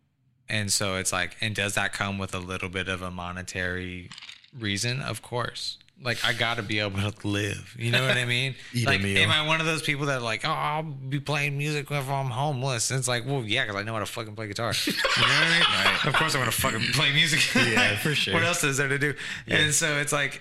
and 0.48 0.72
so 0.72 0.96
it's 0.96 1.12
like, 1.12 1.36
and 1.40 1.54
does 1.54 1.74
that 1.74 1.92
come 1.92 2.18
with 2.18 2.34
a 2.34 2.38
little 2.38 2.68
bit 2.68 2.88
of 2.88 3.02
a 3.02 3.10
monetary 3.10 4.10
reason? 4.56 5.00
Of 5.00 5.22
course. 5.22 5.78
Like 6.00 6.24
I 6.24 6.32
got 6.32 6.58
to 6.58 6.62
be 6.62 6.78
able 6.78 7.00
to 7.10 7.26
live. 7.26 7.74
You 7.76 7.90
know 7.90 8.06
what 8.06 8.16
I 8.16 8.24
mean? 8.24 8.54
Like, 8.84 9.00
am 9.02 9.30
I 9.32 9.44
one 9.48 9.58
of 9.60 9.66
those 9.66 9.82
people 9.82 10.06
that 10.06 10.22
like, 10.22 10.46
oh, 10.46 10.50
I'll 10.52 10.84
be 10.84 11.18
playing 11.18 11.58
music 11.58 11.90
if 11.90 12.08
I'm 12.08 12.30
homeless? 12.30 12.92
And 12.92 12.98
it's 13.00 13.08
like, 13.08 13.26
well, 13.26 13.42
yeah, 13.44 13.64
because 13.64 13.80
I 13.80 13.82
know 13.82 13.94
how 13.94 13.98
to 13.98 14.06
fucking 14.06 14.36
play 14.36 14.46
guitar. 14.46 14.72
You 14.86 14.92
know 14.92 14.98
what 15.16 15.18
I 15.26 15.50
mean? 15.50 15.98
Of 16.06 16.14
course, 16.14 16.36
I 16.36 16.38
want 16.38 16.52
to 16.52 16.60
fucking 16.60 16.80
play 16.92 17.12
music. 17.12 17.40
Yeah, 17.56 17.96
for 17.98 18.14
sure. 18.14 18.32
what 18.34 18.44
else 18.44 18.62
is 18.62 18.76
there 18.76 18.86
to 18.86 18.98
do? 18.98 19.14
And 19.48 19.74
so 19.74 19.96
it's 19.98 20.12
like, 20.12 20.40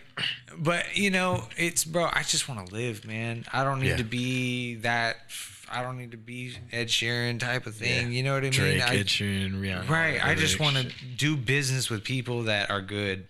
but 0.60 0.96
you 0.96 1.10
know, 1.10 1.44
it's 1.58 1.84
bro. 1.84 2.08
I 2.14 2.22
just 2.22 2.48
want 2.48 2.68
to 2.68 2.74
live, 2.74 3.04
man. 3.06 3.44
I 3.52 3.64
don't 3.64 3.80
need 3.80 3.90
Yeah. 3.90 3.98
to 3.98 4.04
be 4.04 4.76
that. 4.76 5.16
I 5.72 5.82
don't 5.82 5.98
need 5.98 6.12
to 6.12 6.18
be 6.18 6.56
Ed 6.72 6.88
Sheeran 6.88 7.40
type 7.40 7.66
of 7.66 7.76
thing. 7.76 8.12
Yeah. 8.12 8.18
You 8.18 8.24
know 8.24 8.34
what 8.36 8.40
I 8.40 8.42
mean? 8.44 8.52
Drake, 8.52 8.82
I, 8.88 8.96
Ed 8.98 9.08
Sheeran, 9.08 9.60
Rihanna. 9.60 9.90
right. 9.90 10.24
I 10.24 10.36
just 10.36 10.60
want 10.60 10.78
to 10.78 10.84
do 11.18 11.36
business 11.36 11.90
with 11.90 12.04
people 12.04 12.44
that 12.44 12.70
are 12.70 12.82
good. 12.82 13.26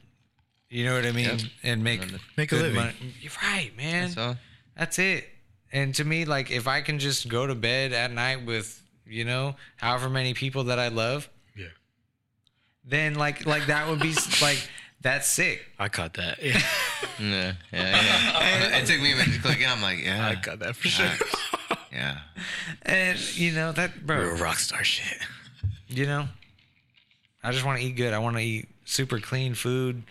You 0.69 0.85
know 0.85 0.95
what 0.95 1.05
I 1.05 1.11
mean? 1.11 1.25
Yep. 1.25 1.39
And 1.63 1.83
make 1.83 2.01
Make 2.35 2.51
a 2.51 2.55
living. 2.55 2.75
money. 2.75 2.93
You're 3.21 3.31
right, 3.41 3.71
man. 3.77 4.09
So 4.09 4.35
That's 4.77 4.99
it. 4.99 5.25
And 5.71 5.93
to 5.95 6.03
me, 6.03 6.25
like 6.25 6.51
if 6.51 6.67
I 6.67 6.81
can 6.81 6.99
just 6.99 7.27
go 7.29 7.47
to 7.47 7.55
bed 7.55 7.93
at 7.93 8.11
night 8.11 8.45
with, 8.45 8.81
you 9.05 9.23
know, 9.25 9.55
however 9.77 10.09
many 10.09 10.33
people 10.33 10.65
that 10.65 10.79
I 10.79 10.87
love, 10.89 11.29
Yeah, 11.55 11.67
then 12.85 13.15
like 13.15 13.45
like 13.45 13.67
that 13.67 13.87
would 13.89 13.99
be 13.99 14.13
like 14.41 14.69
that's 15.01 15.27
sick. 15.27 15.65
I 15.79 15.89
caught 15.89 16.13
that. 16.15 16.39
Yeah, 16.43 16.61
yeah, 17.19 17.53
yeah, 17.71 18.69
yeah. 18.71 18.77
it 18.77 18.87
took 18.87 18.99
me 18.99 19.13
a 19.13 19.15
minute 19.15 19.35
to 19.35 19.39
click 19.41 19.59
in. 19.61 19.69
I'm 19.69 19.81
like, 19.83 20.03
yeah, 20.03 20.27
I 20.27 20.35
got 20.35 20.59
that 20.59 20.75
for 20.75 20.87
sure. 20.87 21.11
yeah. 21.91 22.17
And 22.81 23.19
you 23.37 23.51
know 23.51 23.71
that 23.71 24.05
bro, 24.05 24.17
Real 24.17 24.37
rock 24.37 24.57
star 24.57 24.83
shit. 24.83 25.17
you 25.87 26.05
know, 26.07 26.27
I 27.43 27.51
just 27.51 27.63
want 27.65 27.79
to 27.79 27.85
eat 27.85 27.93
good. 27.95 28.13
I 28.13 28.19
want 28.19 28.35
to 28.37 28.41
eat 28.43 28.67
super 28.85 29.19
clean 29.19 29.53
food. 29.53 30.03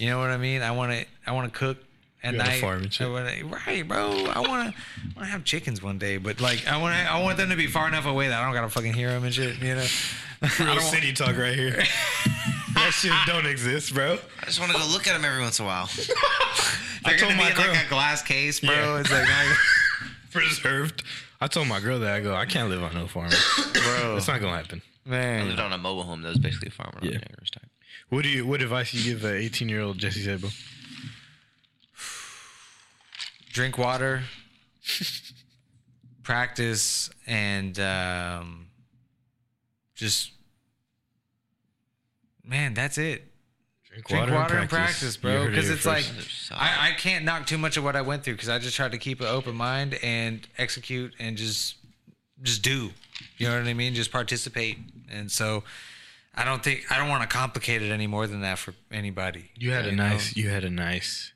You 0.00 0.08
know 0.08 0.18
what 0.18 0.30
I 0.30 0.36
mean? 0.38 0.62
I 0.62 0.70
want 0.70 0.92
to 0.92 1.04
I 1.26 1.32
want 1.32 1.52
to 1.52 1.58
cook 1.58 1.76
at 2.22 2.32
You 2.32 2.38
gotta 2.38 2.50
night. 2.50 2.60
farm 2.60 2.82
and 2.82 2.92
shit. 2.92 3.06
I 3.06 3.10
wanna, 3.10 3.32
right, 3.66 3.86
bro. 3.86 4.26
I 4.26 4.40
want 4.40 4.74
to 4.74 4.80
want 5.14 5.18
to 5.18 5.24
have 5.26 5.44
chickens 5.44 5.82
one 5.82 5.98
day, 5.98 6.16
but 6.16 6.40
like 6.40 6.66
I 6.66 6.76
want 6.78 6.94
to 6.96 7.00
I 7.12 7.20
want 7.22 7.36
them 7.36 7.50
to 7.50 7.56
be 7.56 7.66
far 7.66 7.86
enough 7.88 8.06
away 8.06 8.28
that 8.28 8.40
I 8.40 8.44
don't 8.44 8.54
gotta 8.54 8.68
fucking 8.70 8.94
hear 8.94 9.08
them 9.10 9.24
and 9.24 9.32
shit. 9.34 9.56
You 9.58 9.74
know. 9.76 9.86
Real 10.42 10.50
don't 10.58 10.68
want- 10.68 10.80
city 10.82 11.12
talk 11.12 11.36
right 11.36 11.54
here. 11.54 11.72
that 12.74 12.90
shit 12.92 13.12
don't 13.26 13.46
exist, 13.46 13.92
bro. 13.94 14.18
I 14.42 14.46
just 14.46 14.58
want 14.58 14.72
to 14.72 14.78
go 14.78 14.86
look 14.86 15.06
at 15.06 15.12
them 15.12 15.24
every 15.24 15.42
once 15.42 15.58
in 15.58 15.64
a 15.66 15.68
while. 15.68 15.88
They're 17.04 17.16
told 17.18 17.32
gonna 17.32 17.42
my 17.42 17.50
in 17.50 17.56
girl. 17.56 17.68
like 17.68 17.86
a 17.86 17.88
glass 17.88 18.22
case, 18.22 18.60
bro. 18.60 18.70
Yeah. 18.70 19.00
It's 19.00 19.10
like, 19.10 19.24
I, 19.26 19.56
Preserved. 20.30 21.02
I 21.40 21.46
told 21.46 21.66
my 21.68 21.80
girl 21.80 21.98
that 22.00 22.12
I 22.14 22.20
go, 22.20 22.34
I 22.34 22.46
can't 22.46 22.68
live 22.68 22.82
on 22.82 22.94
no 22.94 23.06
farm. 23.06 23.30
bro, 23.72 24.16
It's 24.16 24.28
not 24.28 24.40
gonna 24.40 24.56
happen. 24.56 24.80
Man, 25.04 25.42
I 25.42 25.48
lived 25.48 25.60
on 25.60 25.72
a 25.72 25.78
mobile 25.78 26.02
home 26.04 26.22
that 26.22 26.28
was 26.28 26.38
basically 26.38 26.68
a 26.68 26.70
farm. 26.72 26.92
Yeah. 27.02 27.12
Yeah. 27.12 27.18
Type. 27.50 27.69
What 28.10 28.22
do 28.24 28.28
you? 28.28 28.46
What 28.46 28.60
advice 28.60 28.92
do 28.92 28.98
you 28.98 29.14
give 29.14 29.24
an 29.24 29.36
18 29.36 29.68
year 29.68 29.80
old 29.80 29.98
Jesse 29.98 30.20
Szabo? 30.26 30.52
drink 33.52 33.78
water, 33.78 34.22
practice, 36.22 37.10
and 37.26 37.78
um, 37.78 38.66
just 39.94 40.32
man, 42.44 42.74
that's 42.74 42.98
it. 42.98 43.24
Drink 44.06 44.30
water, 44.30 44.56
and 44.56 44.70
practice, 44.70 45.16
You 45.16 45.22
bro. 45.22 45.32
heard 45.32 45.46
it 45.46 45.50
Because 45.50 45.70
it's 45.70 45.86
like. 45.86 46.04
I, 46.52 46.90
I 46.90 46.92
can't 46.92 47.24
knock 47.24 47.46
too 47.46 47.58
much 47.58 47.76
of 47.76 47.82
what 47.82 47.96
I 47.96 48.02
went 48.02 48.22
through 48.22 48.34
because 48.34 48.48
I 48.48 48.58
just 48.58 48.76
tried 48.76 48.92
to 48.92 48.98
keep 48.98 49.20
an 49.20 49.26
open 49.26 49.56
mind 49.56 49.98
and 50.02 50.46
execute 50.58 51.12
and 51.18 51.36
just 51.36 51.76
just 52.42 52.62
do. 52.62 52.90
You 53.36 53.48
know 53.48 53.58
what 53.58 53.66
I 53.68 53.74
mean? 53.74 53.94
Just 53.94 54.10
participate. 54.12 54.78
And 55.10 55.30
so 55.30 55.64
I 56.34 56.44
don't 56.44 56.62
think 56.62 56.90
I 56.90 56.96
don't 56.98 57.08
want 57.08 57.28
to 57.28 57.28
complicate 57.36 57.82
it 57.82 57.90
any 57.90 58.06
more 58.06 58.26
than 58.26 58.40
that 58.42 58.58
for 58.58 58.74
anybody. 58.90 59.50
you 59.56 59.72
had 59.72 59.86
a 59.86 59.90
You 59.90 59.96
know? 59.96 60.08
nice, 60.08 60.36
you 60.36 60.48
had 60.48 60.64
a 60.64 60.70
nice 60.70 61.32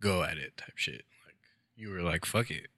go 0.00 0.22
at 0.22 0.38
it 0.38 0.56
type 0.56 0.76
shit. 0.76 1.04
Like 1.26 1.36
you 1.76 1.90
were 1.90 2.02
like, 2.02 2.24
fuck 2.24 2.50
it. 2.50 2.68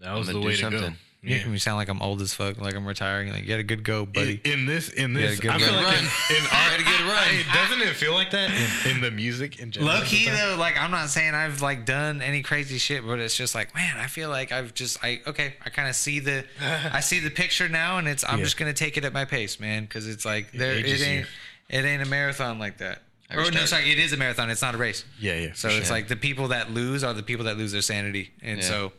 That 0.00 0.12
was 0.14 0.26
gonna 0.28 0.38
the 0.38 0.42
do 0.42 0.46
way 0.48 0.56
to 0.56 0.70
go. 0.70 0.92
Something. 1.24 1.32
You 1.32 1.36
making 1.38 1.52
me 1.52 1.58
sound 1.58 1.76
like 1.78 1.88
I'm 1.88 2.02
old 2.02 2.20
as 2.22 2.34
fuck, 2.34 2.60
like 2.60 2.74
I'm 2.74 2.86
retiring. 2.86 3.32
Like 3.32 3.44
you 3.44 3.50
had 3.50 3.60
a 3.60 3.64
good 3.64 3.82
go, 3.84 4.04
buddy. 4.06 4.40
In, 4.44 4.52
in 4.60 4.66
this, 4.66 4.88
in 4.90 5.12
this, 5.14 5.40
I 5.40 5.58
feel 5.58 5.74
run. 5.74 5.84
like 5.84 5.98
in, 5.98 6.36
in 6.36 6.42
our, 6.44 6.48
Had 6.48 6.80
a 6.80 6.84
good 6.84 7.00
run. 7.00 7.24
Hey, 7.24 7.42
doesn't 7.52 7.82
it 7.82 7.94
feel 7.96 8.14
like 8.14 8.30
that 8.32 8.50
in, 8.86 8.96
in 8.96 9.00
the 9.00 9.10
music 9.10 9.58
in 9.58 9.70
general? 9.70 9.94
Low 9.94 10.02
key 10.04 10.28
though, 10.28 10.56
like 10.58 10.78
I'm 10.80 10.90
not 10.90 11.08
saying 11.08 11.34
I've 11.34 11.62
like 11.62 11.84
done 11.86 12.22
any 12.22 12.42
crazy 12.42 12.78
shit, 12.78 13.06
but 13.06 13.18
it's 13.18 13.36
just 13.36 13.54
like, 13.54 13.74
man, 13.74 13.96
I 13.98 14.06
feel 14.06 14.28
like 14.30 14.52
I've 14.52 14.74
just 14.74 15.02
I 15.04 15.20
okay, 15.26 15.54
I 15.64 15.70
kind 15.70 15.88
of 15.88 15.94
see 15.96 16.20
the 16.20 16.44
I 16.60 17.00
see 17.00 17.20
the 17.20 17.30
picture 17.30 17.68
now, 17.68 17.98
and 17.98 18.06
it's 18.08 18.24
I'm 18.26 18.38
Yeah. 18.38 18.44
just 18.44 18.56
gonna 18.56 18.72
take 18.72 18.96
it 18.96 19.04
at 19.04 19.12
my 19.12 19.24
pace, 19.24 19.58
man, 19.60 19.84
because 19.84 20.06
it's 20.06 20.24
like 20.24 20.52
there 20.52 20.72
it 20.74 20.86
ages 20.86 21.00
you. 21.00 21.06
ain't 21.06 21.26
it 21.70 21.84
ain't 21.84 22.02
a 22.02 22.06
marathon 22.06 22.58
like 22.58 22.78
that. 22.78 23.02
I 23.30 23.36
Or 23.36 23.38
no, 23.38 23.44
respect. 23.48 23.68
sorry, 23.68 23.90
it 23.90 23.98
is 23.98 24.12
a 24.12 24.18
marathon. 24.18 24.50
It's 24.50 24.60
not 24.60 24.74
a 24.74 24.78
race. 24.78 25.02
Yeah, 25.18 25.34
yeah. 25.36 25.52
So 25.54 25.68
it's 25.68 25.86
sure. 25.86 25.96
like 25.96 26.08
the 26.08 26.16
people 26.16 26.48
that 26.48 26.70
lose 26.72 27.02
are 27.02 27.14
the 27.14 27.22
people 27.22 27.46
that 27.46 27.56
lose 27.56 27.72
their 27.72 27.80
sanity, 27.80 28.32
and 28.42 28.58
Yeah. 28.58 28.64
so 28.68 28.92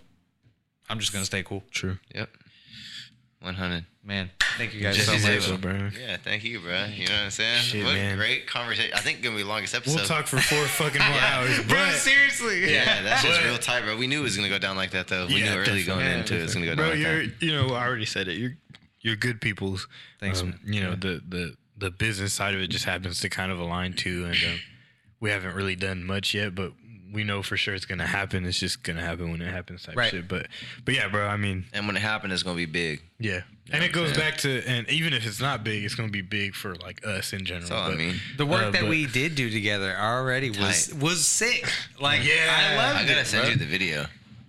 I'm 0.89 0.99
just 0.99 1.11
gonna 1.13 1.25
stay 1.25 1.43
cool, 1.43 1.63
true. 1.71 1.97
Yep. 2.13 2.29
100. 3.41 3.85
man. 4.03 4.31
Thank 4.57 4.73
you 4.73 4.81
guys 4.81 4.95
Jesse 4.95 5.19
so 5.19 5.29
much. 5.31 5.41
Szabo, 5.41 5.61
bro. 5.61 5.89
Yeah, 5.99 6.17
thank 6.17 6.43
you, 6.43 6.59
bro. 6.61 6.85
You 6.85 7.07
know 7.07 7.13
what 7.13 7.21
I'm 7.25 7.29
saying? 7.31 7.61
Shit, 7.61 7.83
what 7.85 7.93
man. 7.93 8.13
a 8.13 8.15
great 8.17 8.47
conversation. 8.47 8.91
I 8.95 9.01
think 9.01 9.21
gonna 9.21 9.35
be 9.35 9.43
the 9.43 9.47
longest 9.49 9.75
episode. 9.75 9.95
We'll 9.97 10.05
talk 10.05 10.25
for 10.27 10.37
four 10.39 10.63
fucking 10.65 11.01
more 11.01 11.19
hours, 11.19 11.57
Bro, 11.63 11.77
but 11.77 11.91
seriously. 11.93 12.71
Yeah, 12.73 13.03
that's 13.03 13.23
just 13.23 13.43
real 13.43 13.57
tight, 13.57 13.83
bro. 13.83 13.97
We 13.97 14.07
knew 14.07 14.21
it 14.21 14.23
was 14.23 14.35
gonna 14.37 14.49
go 14.49 14.57
down 14.57 14.77
like 14.77 14.91
that, 14.91 15.07
though. 15.07 15.27
We 15.27 15.35
Yeah, 15.43 15.53
knew 15.55 15.59
early 15.61 15.83
going 15.83 15.99
definitely. 15.99 16.19
into 16.21 16.33
it, 16.35 16.39
it 16.39 16.43
was 16.43 16.53
gonna 16.53 16.65
go 16.65 16.75
bro, 16.75 16.85
down 16.85 16.93
like 16.93 16.99
you're 17.05 17.27
that. 17.27 17.41
you 17.41 17.51
know 17.51 17.75
I 17.75 17.85
already 17.85 18.05
said 18.05 18.27
it. 18.27 18.37
You're 18.37 18.55
you're 19.01 19.15
good 19.17 19.41
people's. 19.41 19.87
Thanks, 20.19 20.41
Um, 20.41 20.51
man. 20.51 20.59
you 20.73 20.81
know 20.81 20.95
the 20.95 21.21
the 21.27 21.55
the 21.77 21.91
business 21.91 22.33
side 22.33 22.55
of 22.55 22.61
it 22.61 22.67
just 22.69 22.85
happens 22.85 23.19
to 23.19 23.29
kind 23.29 23.51
of 23.51 23.59
align 23.59 23.93
too, 23.93 24.25
and 24.25 24.35
um, 24.35 24.59
we 25.19 25.29
haven't 25.29 25.53
really 25.53 25.75
done 25.75 26.03
much 26.05 26.33
yet, 26.33 26.55
but 26.55 26.71
we 27.11 27.23
know 27.23 27.41
for 27.43 27.55
sure 27.57 27.73
it's 27.73 27.85
gonna 27.85 28.05
happen. 28.07 28.45
It's 28.45 28.59
just 28.59 28.83
gonna 28.83 29.01
happen 29.01 29.31
when 29.31 29.41
it 29.41 29.51
happens, 29.51 29.83
type 29.83 29.95
Right. 29.95 30.11
shit. 30.11 30.27
But 30.27 30.47
but 30.83 30.93
yeah, 30.95 31.07
bro. 31.07 31.27
I 31.27 31.37
mean, 31.37 31.65
And 31.73 31.87
when 31.87 31.95
it 31.95 32.01
happens, 32.01 32.33
it's 32.33 32.43
gonna 32.43 32.55
be 32.57 32.65
big. 32.65 33.01
yeah, 33.19 33.41
and 33.71 33.83
it 33.83 33.91
goes 33.91 34.11
Yeah. 34.11 34.17
back 34.17 34.37
to 34.39 34.63
and 34.67 34.89
even 34.89 35.13
if 35.13 35.25
it's 35.25 35.39
not 35.39 35.63
big, 35.63 35.83
it's 35.83 35.95
gonna 35.95 36.09
be 36.09 36.21
big 36.21 36.55
for 36.55 36.75
like 36.75 37.05
us 37.05 37.31
in 37.33 37.45
general. 37.45 37.69
That's 37.69 37.71
all 37.71 37.91
I 37.91 37.95
mean. 37.95 38.19
The 38.37 38.45
work 38.45 38.63
Uh, 38.63 38.71
that 38.71 38.81
but- 38.81 38.89
we 38.89 39.05
did 39.05 39.35
do 39.35 39.49
together 39.49 39.95
already 39.97 40.49
was 40.49 40.87
Tight. 40.87 40.95
was 40.97 41.25
sick. 41.27 41.67
Like 41.99 42.23
Yeah. 42.27 42.33
I 42.49 42.75
loved 42.75 42.99
it. 43.01 43.03
I 43.03 43.07
gotta 43.07 43.21
it. 43.21 43.27
send 43.27 43.43
bro. 43.43 43.51
you 43.51 43.57
the 43.57 43.65
video. 43.65 44.07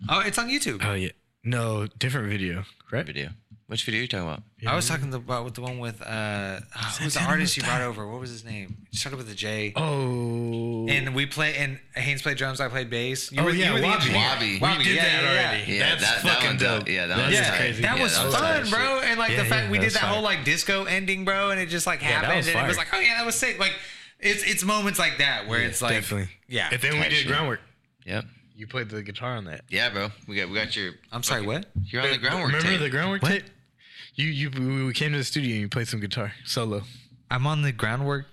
Oh, 0.09 0.21
it's 0.21 0.39
on 0.39 0.49
YouTube. 0.49 0.85
Oh 0.85 0.95
yeah, 0.95 1.11
no 1.45 1.87
different 1.99 2.29
video, 2.29 2.65
right? 2.91 3.05
Video. 3.07 3.31
Which 3.69 3.83
video 3.85 3.99
are 3.99 4.03
you 4.03 4.09
talking 4.09 4.29
about? 4.29 4.43
I 4.65 4.77
was 4.77 4.87
talking 4.87 5.13
about 5.13 5.45
with 5.45 5.55
the 5.55 5.61
one 5.61 5.81
with 5.81 6.01
uh, 6.01 6.61
oh, 6.77 6.97
who's 7.01 7.15
the 7.15 7.23
artist 7.25 7.57
you 7.57 7.65
brought 7.65 7.81
over? 7.81 8.07
What 8.07 8.21
was 8.21 8.31
his 8.31 8.45
name? 8.45 8.77
It 8.93 8.97
started 8.99 9.17
with 9.17 9.29
a 9.29 9.35
J. 9.35 9.73
Oh, 9.75 10.87
And 10.89 11.17
we 11.17 11.27
play, 11.27 11.57
and 11.57 11.81
Haynes 11.97 12.23
played 12.23 12.37
drums. 12.37 12.61
I 12.61 12.69
played 12.69 12.91
bass. 12.91 13.33
You 13.33 13.41
Oh, 13.41 13.45
were, 13.47 13.51
yeah, 13.51 13.67
you 13.69 13.73
were 13.75 13.81
the 13.81 13.87
Wobby. 13.89 13.95
engineer. 13.97 14.21
Wobby. 14.21 14.61
Wobby, 14.61 14.79
we 14.79 14.85
did 14.85 14.95
yeah, 14.95 15.03
that 15.03 15.13
yeah, 15.13 15.33
yeah. 15.33 15.49
already. 15.49 15.73
Yeah, 15.73 15.79
That's 15.97 16.01
that- 16.01 16.23
that 16.23 16.33
fucking 16.35 16.47
one's 16.51 16.61
dope. 16.63 16.79
dope. 16.81 16.89
Yeah, 16.89 17.07
that 17.09 17.17
That's 17.17 17.33
Yeah, 17.33 17.51
tight. 17.51 17.57
crazy. 17.59 17.83
that 17.83 17.97
Yeah, 17.97 18.03
was 18.05 18.15
that 18.17 18.25
was 18.27 18.35
fun, 18.37 18.63
tight. 18.63 18.71
bro. 18.71 19.01
And 19.01 19.19
like 19.19 19.31
Yeah, 19.33 19.37
the 19.43 19.49
fact 19.49 19.65
yeah, 19.65 19.71
we 19.73 19.79
did 19.81 19.91
that 19.95 19.99
fire. 20.01 20.11
whole 20.13 20.23
like 20.23 20.45
disco 20.45 20.85
ending, 20.85 21.25
bro, 21.25 21.51
and 21.51 21.59
it 21.61 21.67
just 21.69 21.89
like 21.89 21.99
that 22.01 22.07
happened, 22.07 22.37
was 22.37 22.49
and 22.49 22.59
it 22.65 22.69
was 22.69 22.77
like, 22.77 22.89
oh 22.93 23.01
yeah, 23.01 23.17
that 23.17 23.27
was 23.27 23.35
sick. 23.35 23.59
Like 23.59 23.73
it's 24.21 24.45
it's 24.45 24.63
moments 24.63 25.01
like 25.01 25.19
that 25.19 25.49
where 25.49 25.61
it's 25.63 25.83
like, 25.83 25.95
definitely. 25.95 26.29
yeah. 26.47 26.69
And 26.71 26.81
then 26.81 27.01
we 27.01 27.09
did 27.09 27.27
groundwork. 27.27 27.61
Yep. 28.05 28.27
You 28.55 28.67
played 28.69 28.89
the 28.91 29.03
guitar 29.03 29.33
on 29.37 29.45
that. 29.47 29.63
Yeah, 29.69 29.91
bro. 29.91 30.11
We 30.29 30.37
got 30.37 30.49
we 30.51 30.55
got 30.55 30.75
your. 30.77 30.93
I'm 31.11 31.25
sorry, 31.25 31.43
what? 31.45 31.67
You're 31.85 32.03
on 32.03 32.11
the 32.13 32.17
groundwork. 32.19 32.53
Remember 32.53 32.79
the 32.79 32.91
groundwork 32.91 33.23
tape? 33.23 33.43
You 34.17 34.29
you 34.29 34.87
we 34.87 34.93
came 34.95 35.13
to 35.13 35.19
the 35.19 35.25
studio 35.25 35.53
and 35.53 35.61
you 35.61 35.69
played 35.69 35.89
some 35.89 36.01
guitar 36.01 36.33
solo. 36.45 36.83
I'm 37.31 37.47
on 37.47 37.63
the 37.63 37.71
groundwork. 37.71 38.27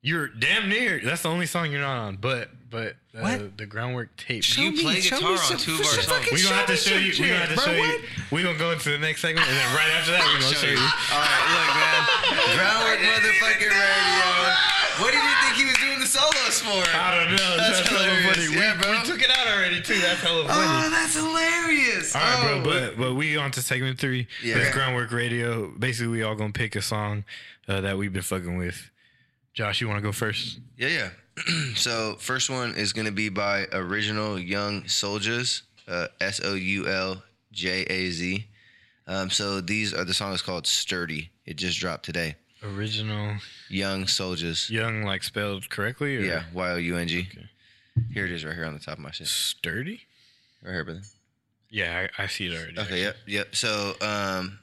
You're 0.00 0.28
damn 0.28 0.68
near. 0.68 1.00
That's 1.02 1.22
the 1.22 1.28
only 1.28 1.46
song 1.46 1.70
you're 1.70 1.80
not 1.80 1.98
on. 1.98 2.16
But 2.16 2.48
but 2.70 2.96
uh, 3.16 3.20
What? 3.22 3.56
the 3.58 3.66
Ground 3.66 3.96
Wrk 3.96 4.08
tape. 4.16 4.42
You 4.58 4.72
play 4.72 5.00
guitar 5.00 5.22
on 5.22 5.56
two 5.58 5.74
of 5.74 5.80
our 5.80 5.86
songs. 6.02 6.26
We 6.32 6.42
gonna 6.42 6.56
have 6.56 6.66
to 6.66 6.76
show 6.76 6.96
you. 6.96 7.12
We 7.14 7.28
gonna 7.30 7.46
have 7.46 7.48
to 7.50 7.54
Bro, 7.56 7.64
show 7.64 7.72
you. 7.72 7.80
what? 7.82 8.32
We 8.32 8.42
gonna 8.42 8.58
go 8.58 8.72
into 8.72 8.90
the 8.90 8.98
next 8.98 9.20
segment, 9.22 9.46
and 9.46 9.56
then 9.56 9.68
right 9.74 9.90
after 9.94 10.12
that, 10.12 10.22
we're 10.26 10.40
gonna 10.42 10.54
show 10.58 10.70
you. 10.70 10.82
All 10.82 11.22
right, 11.22 11.44
look, 11.54 11.70
man. 11.78 12.00
Ground 12.58 12.80
Wrk 12.90 13.00
motherfucking 13.06 13.70
radio. 13.70 14.54
What 15.02 15.10
did 15.10 15.22
you 15.22 15.34
think 15.42 15.54
he 15.58 15.64
was 15.66 15.78
doing 15.78 15.98
the 16.00 16.06
solos 16.06 16.60
for? 16.62 16.82
I 16.96 17.10
don't 17.24 17.34
know. 17.34 17.56
That's 17.56 17.78
That's, 17.82 17.88
hella 17.88 18.04
hilarious. 18.04 18.46
funny. 18.46 18.54
Yeah, 18.58 18.76
we, 18.76 18.82
bro. 18.82 18.90
we 18.92 19.02
took 19.04 19.22
it 19.22 19.30
out 19.30 19.46
already 19.48 19.82
too. 19.82 19.98
That's 19.98 20.20
hella 20.20 20.46
funny. 20.46 20.86
Oh, 20.86 20.90
that's 20.90 21.14
hilarious. 21.14 22.14
All 22.14 22.22
right, 22.22 22.54
oh, 22.58 22.62
bro. 22.62 22.72
But 22.72 22.96
but 22.98 23.14
we 23.14 23.36
on 23.36 23.50
to 23.52 23.62
segment 23.62 23.98
three. 23.98 24.28
Yeah. 24.42 24.58
That's 24.58 24.70
groundwork 24.74 25.10
radio. 25.12 25.70
Basically, 25.78 26.08
we 26.12 26.22
all 26.22 26.34
gonna 26.36 26.52
pick 26.52 26.76
a 26.76 26.82
song 26.82 27.24
uh, 27.68 27.80
that 27.80 27.98
we've 27.98 28.12
been 28.12 28.22
fucking 28.22 28.56
with. 28.56 28.90
Josh, 29.52 29.80
you 29.80 29.88
want 29.88 29.98
to 29.98 30.02
go 30.02 30.12
first? 30.12 30.58
Yeah, 30.76 30.88
yeah. 30.88 31.10
so 31.74 32.16
first 32.18 32.50
one 32.50 32.74
is 32.74 32.92
gonna 32.92 33.12
be 33.12 33.28
by 33.28 33.66
Original 33.72 34.38
Young 34.38 34.82
Souljaz, 34.84 35.62
uh, 35.88 36.08
S 36.20 36.40
O 36.44 36.54
U 36.54 36.86
L 36.86 37.22
J 37.52 37.82
A 37.82 38.10
Z. 38.10 38.46
Um, 39.06 39.30
so 39.30 39.60
these 39.60 39.92
are 39.92 40.04
the 40.04 40.14
song 40.14 40.32
is 40.32 40.42
called 40.42 40.66
Sturdy. 40.66 41.30
It 41.44 41.56
just 41.56 41.78
dropped 41.78 42.04
today. 42.04 42.36
Original 42.62 43.36
Young 43.68 44.04
Souljaz. 44.04 44.70
young, 44.70 45.02
like 45.02 45.22
spelled 45.22 45.68
correctly. 45.68 46.16
Or 46.16 46.20
Yeah, 46.20 46.44
Y 46.52 46.70
O 46.70 46.76
U 46.76 46.96
N 46.96 47.08
G. 47.08 47.28
Here 48.12 48.24
it 48.24 48.32
is, 48.32 48.44
right 48.44 48.54
here 48.54 48.64
on 48.64 48.74
the 48.74 48.80
top 48.80 48.94
of 48.94 49.00
my 49.00 49.10
shit. 49.10 49.26
Sturdy. 49.26 50.00
Right 50.62 50.72
here, 50.72 50.84
brother. 50.84 51.02
Yeah, 51.70 52.08
I, 52.18 52.22
I 52.22 52.26
see 52.28 52.46
it 52.46 52.56
already. 52.56 52.78
Okay, 52.78 53.02
yep, 53.02 53.16
yep. 53.26 53.54
So, 53.54 53.94
um, 54.00 54.58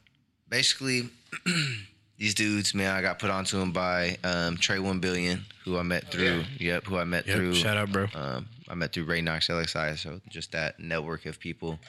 basically, 0.49 1.09
these 2.21 2.35
dudes, 2.35 2.75
man, 2.75 2.95
I 2.95 3.01
got 3.01 3.17
put 3.17 3.31
onto 3.31 3.57
them 3.59 3.71
by 3.71 4.15
um, 4.23 4.55
Trey 4.57 4.77
One 4.77 4.99
Billion, 4.99 5.43
who 5.65 5.77
I 5.79 5.81
met 5.81 6.11
through. 6.11 6.43
Yep, 6.59 6.85
who 6.85 6.97
I 6.97 7.03
met 7.03 7.25
Yep, 7.25 7.35
through. 7.35 7.53
shout 7.55 7.77
out, 7.77 7.91
bro. 7.91 8.05
Um, 8.13 8.47
I 8.69 8.75
met 8.75 8.93
through 8.93 9.05
Ray 9.05 9.21
Knox 9.21 9.47
LXI, 9.47 9.97
so 9.97 10.21
just 10.29 10.51
that 10.51 10.79
network 10.79 11.25
of 11.25 11.39
people, 11.39 11.79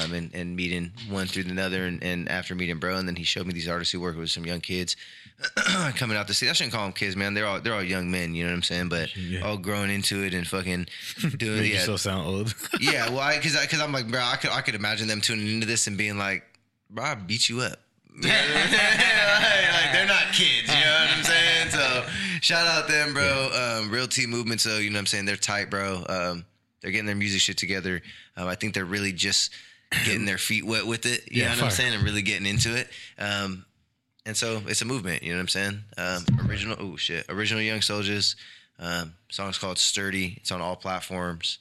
um, 0.00 0.12
and, 0.14 0.32
and 0.32 0.54
meeting 0.54 0.92
one 1.08 1.26
through 1.26 1.42
another, 1.50 1.84
and, 1.86 2.02
and 2.04 2.28
after 2.30 2.54
meeting 2.54 2.78
bro, 2.78 2.96
and 2.98 3.08
then 3.08 3.16
he 3.16 3.24
showed 3.24 3.46
me 3.48 3.52
these 3.52 3.68
artists 3.68 3.90
who 3.92 4.00
work 4.00 4.16
with 4.16 4.30
some 4.30 4.46
young 4.46 4.60
kids 4.60 4.94
coming 5.96 6.16
out 6.16 6.28
to 6.28 6.34
see. 6.34 6.48
I 6.48 6.52
shouldn't 6.52 6.72
call 6.72 6.84
them 6.84 6.92
kids, 6.92 7.16
man. 7.16 7.34
They're 7.34 7.46
all 7.46 7.60
they're 7.60 7.74
all 7.74 7.82
young 7.82 8.10
men. 8.12 8.34
You 8.34 8.44
know 8.44 8.50
what 8.50 8.56
I'm 8.56 8.62
saying? 8.62 8.88
But 8.90 9.14
Yeah. 9.16 9.40
all 9.40 9.56
growing 9.58 9.90
into 9.90 10.22
it 10.22 10.34
and 10.34 10.46
fucking 10.46 10.86
doing 11.36 11.64
yeah, 11.64 11.78
yourself 11.78 12.00
sound 12.00 12.26
old. 12.26 12.54
yeah, 12.80 13.10
well, 13.14 13.34
because 13.36 13.56
I, 13.56 13.62
because 13.62 13.80
I'm 13.80 13.92
like, 13.92 14.08
bro, 14.08 14.20
I 14.22 14.36
could 14.36 14.50
I 14.50 14.60
could 14.60 14.74
imagine 14.76 15.08
them 15.08 15.20
tuning 15.20 15.48
into 15.48 15.66
this 15.66 15.86
and 15.88 15.96
being 15.98 16.16
like, 16.16 16.44
bro, 16.88 17.04
I 17.04 17.14
beat 17.16 17.48
you 17.48 17.60
up. 17.60 17.78
like 18.28 19.92
they're 19.92 20.06
not 20.06 20.32
kids, 20.32 20.68
you 20.68 20.74
know 20.80 20.92
what 21.00 21.16
I'm 21.16 21.24
saying? 21.24 21.70
So 21.70 22.04
shout 22.40 22.66
out 22.66 22.88
them, 22.88 23.12
bro. 23.14 23.50
Um, 23.82 23.90
Real 23.90 24.06
T 24.06 24.26
movement. 24.26 24.60
So 24.60 24.78
you 24.78 24.90
know 24.90 24.94
what 24.96 25.00
I'm 25.00 25.06
saying? 25.06 25.24
They're 25.24 25.36
tight, 25.36 25.70
bro. 25.70 26.04
Um, 26.08 26.44
they're 26.80 26.90
getting 26.90 27.06
their 27.06 27.16
music 27.16 27.40
shit 27.40 27.56
together. 27.58 28.02
Um, 28.36 28.48
I 28.48 28.54
think 28.54 28.74
they're 28.74 28.84
really 28.84 29.12
just 29.12 29.52
getting 30.04 30.24
their 30.24 30.38
feet 30.38 30.64
wet 30.64 30.86
with 30.86 31.06
it. 31.06 31.30
You 31.30 31.42
Yeah, 31.42 31.44
know 31.44 31.50
what 31.50 31.54
I'm 31.56 31.60
fire. 31.62 31.70
saying? 31.70 31.94
And 31.94 32.02
really 32.04 32.22
getting 32.22 32.46
into 32.46 32.74
it. 32.76 32.88
Um, 33.18 33.64
and 34.26 34.36
so 34.36 34.62
it's 34.66 34.82
a 34.82 34.84
movement. 34.86 35.22
You 35.22 35.30
know 35.30 35.36
what 35.38 35.42
I'm 35.42 35.48
saying? 35.48 35.80
Um, 35.98 36.24
original. 36.48 36.76
Oh 36.78 36.96
shit. 36.96 37.26
Original 37.28 37.62
Young 37.62 37.80
Souljaz. 37.80 38.36
Um, 38.78 39.14
song's 39.30 39.58
called 39.58 39.78
Sturdy. 39.78 40.34
It's 40.38 40.50
on 40.52 40.60
all 40.60 40.76
platforms. 40.76 41.58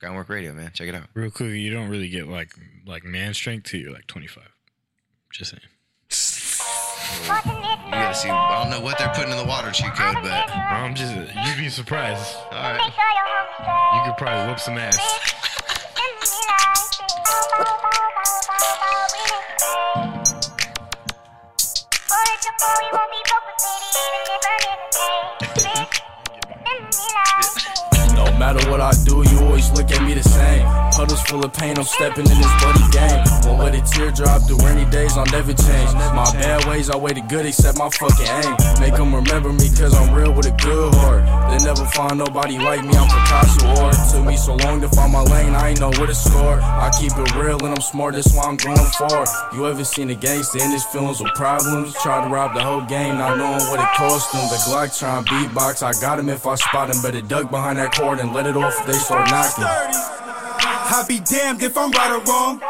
Ground 0.00 0.18
Wrk 0.18 0.28
Radio, 0.28 0.52
man. 0.52 0.70
Check 0.74 0.88
it 0.88 0.94
out. 0.94 1.04
Real 1.14 1.30
quick, 1.30 1.50
you 1.52 1.72
don't 1.72 1.88
really 1.88 2.08
get 2.08 2.26
like 2.28 2.52
like 2.86 3.04
man 3.04 3.32
strength 3.34 3.70
till 3.70 3.80
you're 3.80 3.92
like 3.92 4.06
25. 4.08 4.42
Just 5.30 5.52
saying. 5.52 5.62
You 7.84 7.98
gotta 7.98 8.14
see. 8.14 8.30
I 8.30 8.62
don't 8.62 8.70
know 8.70 8.80
what 8.80 8.98
they're 8.98 9.12
putting 9.14 9.32
in 9.32 9.36
the 9.36 9.44
water 9.44 9.70
cheat 9.70 9.92
code, 9.94 10.16
but 10.22 10.50
I'm 10.50 10.94
just 10.94 11.14
you'd 11.14 11.58
be 11.58 11.68
surprised. 11.68 12.36
all 12.50 12.72
right. 12.72 12.80
You 13.94 14.10
could 14.10 14.16
probably 14.16 14.46
whoop 14.48 14.60
some 14.60 14.78
ass. 14.78 14.98
Matter 28.42 28.68
what 28.72 28.80
I 28.80 28.90
do, 29.06 29.22
you 29.22 29.38
always 29.46 29.70
look 29.70 29.92
at 29.92 30.02
me 30.02 30.14
the 30.14 30.22
same. 30.24 30.66
Puddles 30.90 31.22
full 31.22 31.44
of 31.44 31.52
pain, 31.52 31.78
I'm 31.78 31.84
stepping 31.84 32.26
in 32.26 32.38
this 32.42 32.54
bloody 32.58 32.82
game. 32.90 33.22
Won't 33.46 33.62
let 33.62 33.70
a 33.70 33.82
teardrop 33.86 34.42
through 34.42 34.58
rainy 34.66 34.84
days, 34.90 35.16
I'll 35.16 35.30
never 35.30 35.54
change. 35.54 35.94
My 35.94 36.26
bad 36.34 36.66
ways, 36.66 36.90
I 36.90 36.96
way 36.96 37.12
to 37.12 37.20
good, 37.22 37.46
except 37.46 37.78
my 37.78 37.88
fucking 37.88 38.26
aim. 38.26 38.56
Make 38.82 38.98
them 38.98 39.14
remember 39.14 39.52
me, 39.52 39.70
cause 39.70 39.94
I'm 39.94 40.12
real 40.12 40.34
with 40.34 40.50
a 40.50 40.56
good 40.58 40.92
heart. 40.96 41.22
They 41.54 41.64
never 41.64 41.86
find 41.94 42.18
nobody 42.18 42.58
like 42.58 42.82
me, 42.82 42.90
I'm 42.98 43.06
Picasso 43.06 43.62
Or 43.78 43.92
Took 44.10 44.26
me 44.26 44.36
so 44.36 44.56
long 44.66 44.80
to 44.80 44.88
find 44.88 45.12
my 45.12 45.22
lane, 45.22 45.54
I 45.54 45.70
ain't 45.70 45.80
know 45.80 45.94
where 45.94 46.08
to 46.10 46.14
score. 46.14 46.58
I 46.60 46.90
keep 46.98 47.12
it 47.14 47.34
real 47.36 47.62
and 47.62 47.78
I'm 47.78 47.80
smart, 47.80 48.14
that's 48.14 48.34
why 48.34 48.42
I'm 48.42 48.56
going 48.56 48.90
far. 48.98 49.24
You 49.54 49.68
ever 49.68 49.84
seen 49.84 50.10
a 50.10 50.16
gangster 50.16 50.58
in 50.58 50.70
his 50.72 50.84
feelings 50.86 51.20
with 51.20 51.32
problems? 51.34 51.94
Try 52.02 52.24
to 52.24 52.28
rob 52.28 52.54
the 52.54 52.62
whole 52.62 52.82
game, 52.82 53.18
not 53.18 53.38
knowing 53.38 53.62
what 53.70 53.78
it 53.78 53.92
cost 53.94 54.32
them. 54.32 54.42
The 54.50 54.58
Glock 54.66 54.98
trying 54.98 55.24
to 55.24 55.30
beatbox, 55.30 55.82
I 55.84 55.92
got 56.00 56.18
him 56.18 56.28
if 56.28 56.44
I 56.44 56.56
spot 56.56 56.90
him. 56.90 57.00
Better 57.02 57.22
duck 57.22 57.48
behind 57.48 57.78
that 57.78 57.94
cord 57.94 58.18
let 58.32 58.46
it 58.46 58.56
off 58.56 58.74
they 58.86 58.92
start 58.94 59.28
knocking. 59.30 59.64
I 59.64 61.04
be 61.06 61.20
damned 61.20 61.62
if 61.62 61.76
I'm 61.76 61.90
right 61.92 62.16
or 62.16 62.24
wrong. 62.24 62.60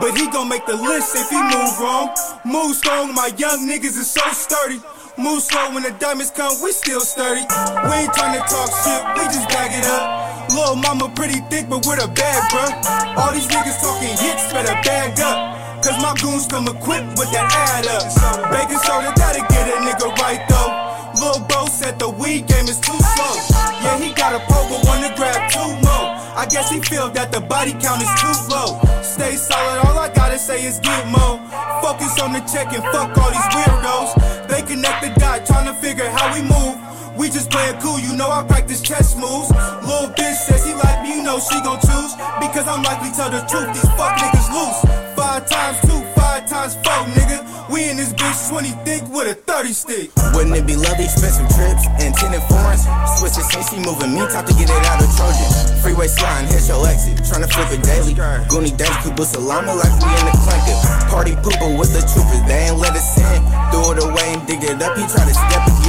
But 0.00 0.18
he 0.18 0.26
gon' 0.30 0.48
make 0.48 0.66
the 0.66 0.74
list 0.74 1.14
if 1.14 1.30
he 1.30 1.38
move 1.38 1.78
wrong. 1.78 2.10
Move 2.44 2.74
strong, 2.74 3.14
my 3.14 3.30
young 3.38 3.68
niggas 3.68 3.94
is 3.94 4.10
so 4.10 4.22
sturdy. 4.32 4.82
Move 5.18 5.42
slow 5.42 5.70
when 5.74 5.82
the 5.84 5.94
diamonds 6.02 6.30
come, 6.30 6.50
we 6.62 6.72
still 6.72 7.00
sturdy. 7.00 7.44
We 7.86 7.92
ain't 8.02 8.12
trying 8.14 8.34
to 8.34 8.42
talk 8.50 8.70
shit, 8.82 9.02
we 9.14 9.22
just 9.30 9.46
bag 9.50 9.70
it 9.70 9.86
up. 9.86 10.50
Lil' 10.50 10.76
mama 10.76 11.12
pretty 11.14 11.38
thick, 11.52 11.68
but 11.68 11.86
with 11.86 12.02
a 12.02 12.08
bag, 12.08 12.42
bruh. 12.50 12.72
All 13.14 13.30
these 13.30 13.46
niggas 13.46 13.78
talking 13.78 14.16
hits, 14.18 14.50
better 14.50 14.74
bag 14.82 15.20
up. 15.20 15.84
Cause 15.84 15.98
my 16.02 16.14
goons 16.22 16.46
come 16.46 16.66
equipped 16.66 17.18
with 17.18 17.30
that 17.30 17.46
add 17.50 17.86
up. 17.94 18.06
Baking 18.50 18.78
soda, 18.82 19.12
gotta 19.14 19.42
get 19.50 19.70
a 19.70 19.78
nigga 19.86 20.10
right 20.18 20.42
though. 20.48 21.22
Lil' 21.22 21.46
bro 21.46 21.66
said 21.66 21.98
the 21.98 22.08
weed 22.08 22.46
game 22.46 22.66
is 22.66 22.80
too 22.80 22.98
slow. 22.98 23.51
Yeah, 23.92 23.98
he 23.98 24.14
got 24.14 24.32
a 24.32 24.40
pro, 24.48 24.56
but 24.72 24.88
wanna 24.88 25.12
grab 25.16 25.52
two 25.52 25.68
more. 25.84 26.08
I 26.32 26.46
guess 26.48 26.70
he 26.70 26.80
feel 26.80 27.10
that 27.10 27.30
the 27.30 27.42
body 27.42 27.72
count 27.72 28.00
is 28.00 28.08
too 28.16 28.32
low. 28.48 28.80
Stay 29.04 29.36
solid, 29.36 29.84
all 29.84 29.98
I 29.98 30.08
gotta 30.08 30.38
say 30.38 30.64
is 30.64 30.80
get 30.80 31.04
more. 31.12 31.36
Focus 31.84 32.16
on 32.24 32.32
the 32.32 32.40
check 32.48 32.72
and 32.72 32.82
fuck 32.88 33.12
all 33.20 33.28
these 33.28 33.50
weirdos. 33.52 34.48
They 34.48 34.62
connect 34.62 35.04
the 35.04 35.12
dot, 35.20 35.44
trying 35.44 35.66
to 35.68 35.74
figure 35.74 36.08
how 36.08 36.32
we 36.32 36.40
move. 36.40 36.80
We 37.18 37.28
just 37.28 37.50
playing 37.50 37.80
cool, 37.80 38.00
you 38.00 38.16
know 38.16 38.30
I 38.30 38.42
practice 38.44 38.80
chess 38.80 39.14
moves. 39.14 39.52
Lil' 39.84 40.08
bitch 40.16 40.40
says 40.40 40.64
he 40.64 40.72
like 40.72 41.02
me, 41.02 41.16
you 41.16 41.22
know 41.22 41.38
she 41.38 41.60
gon' 41.60 41.76
choose. 41.84 42.16
Because 42.40 42.64
I'm 42.64 42.80
likely 42.82 43.12
tell 43.12 43.28
the 43.28 43.44
truth, 43.44 43.76
these 43.76 43.92
fuck 44.00 44.16
niggas 44.16 44.48
loose. 44.56 45.11
Five 45.22 45.46
times 45.46 45.78
two, 45.86 46.02
five 46.18 46.50
times 46.50 46.74
four, 46.82 47.06
nigga. 47.14 47.46
We 47.70 47.88
in 47.88 47.96
this 47.96 48.12
bitch 48.12 48.50
20 48.50 48.74
thick 48.82 49.06
with 49.06 49.30
a 49.30 49.38
30 49.38 49.72
stick. 49.72 50.10
Wouldn't 50.34 50.50
it 50.58 50.66
be 50.66 50.74
lovely, 50.74 51.06
expensive 51.06 51.46
trips 51.54 51.86
and 52.02 52.10
tenant 52.10 52.42
foreigns? 52.50 52.82
Switch 53.22 53.38
the 53.38 53.46
scene, 53.46 53.62
she 53.70 53.78
moving 53.86 54.18
me, 54.18 54.26
time 54.26 54.42
to 54.50 54.54
get 54.58 54.66
it 54.66 54.82
out 54.90 54.98
of 54.98 55.06
Trojan. 55.14 55.78
Freeway 55.78 56.10
sliding, 56.10 56.50
hit 56.50 56.66
your 56.66 56.82
exit, 56.90 57.22
tryna 57.22 57.46
flip 57.46 57.70
it 57.70 57.86
daily. 57.86 58.18
Goonie 58.50 58.74
days, 58.74 58.90
Kubu 59.06 59.22
Salama 59.22 59.78
like 59.78 59.94
we 60.02 60.10
in 60.10 60.26
the 60.26 60.34
clanker. 60.42 60.76
Party 61.06 61.38
pooper 61.38 61.70
with 61.78 61.94
the 61.94 62.02
troopers, 62.02 62.42
they 62.50 62.66
ain't 62.66 62.82
let 62.82 62.90
us 62.98 63.14
in. 63.14 63.38
Threw 63.70 63.94
it 63.94 64.02
away 64.02 64.26
and 64.34 64.42
dig 64.50 64.66
it 64.66 64.82
up, 64.82 64.98
he 64.98 65.06
try 65.06 65.22
to 65.22 65.34
step 65.38 65.62
again. 65.70 65.81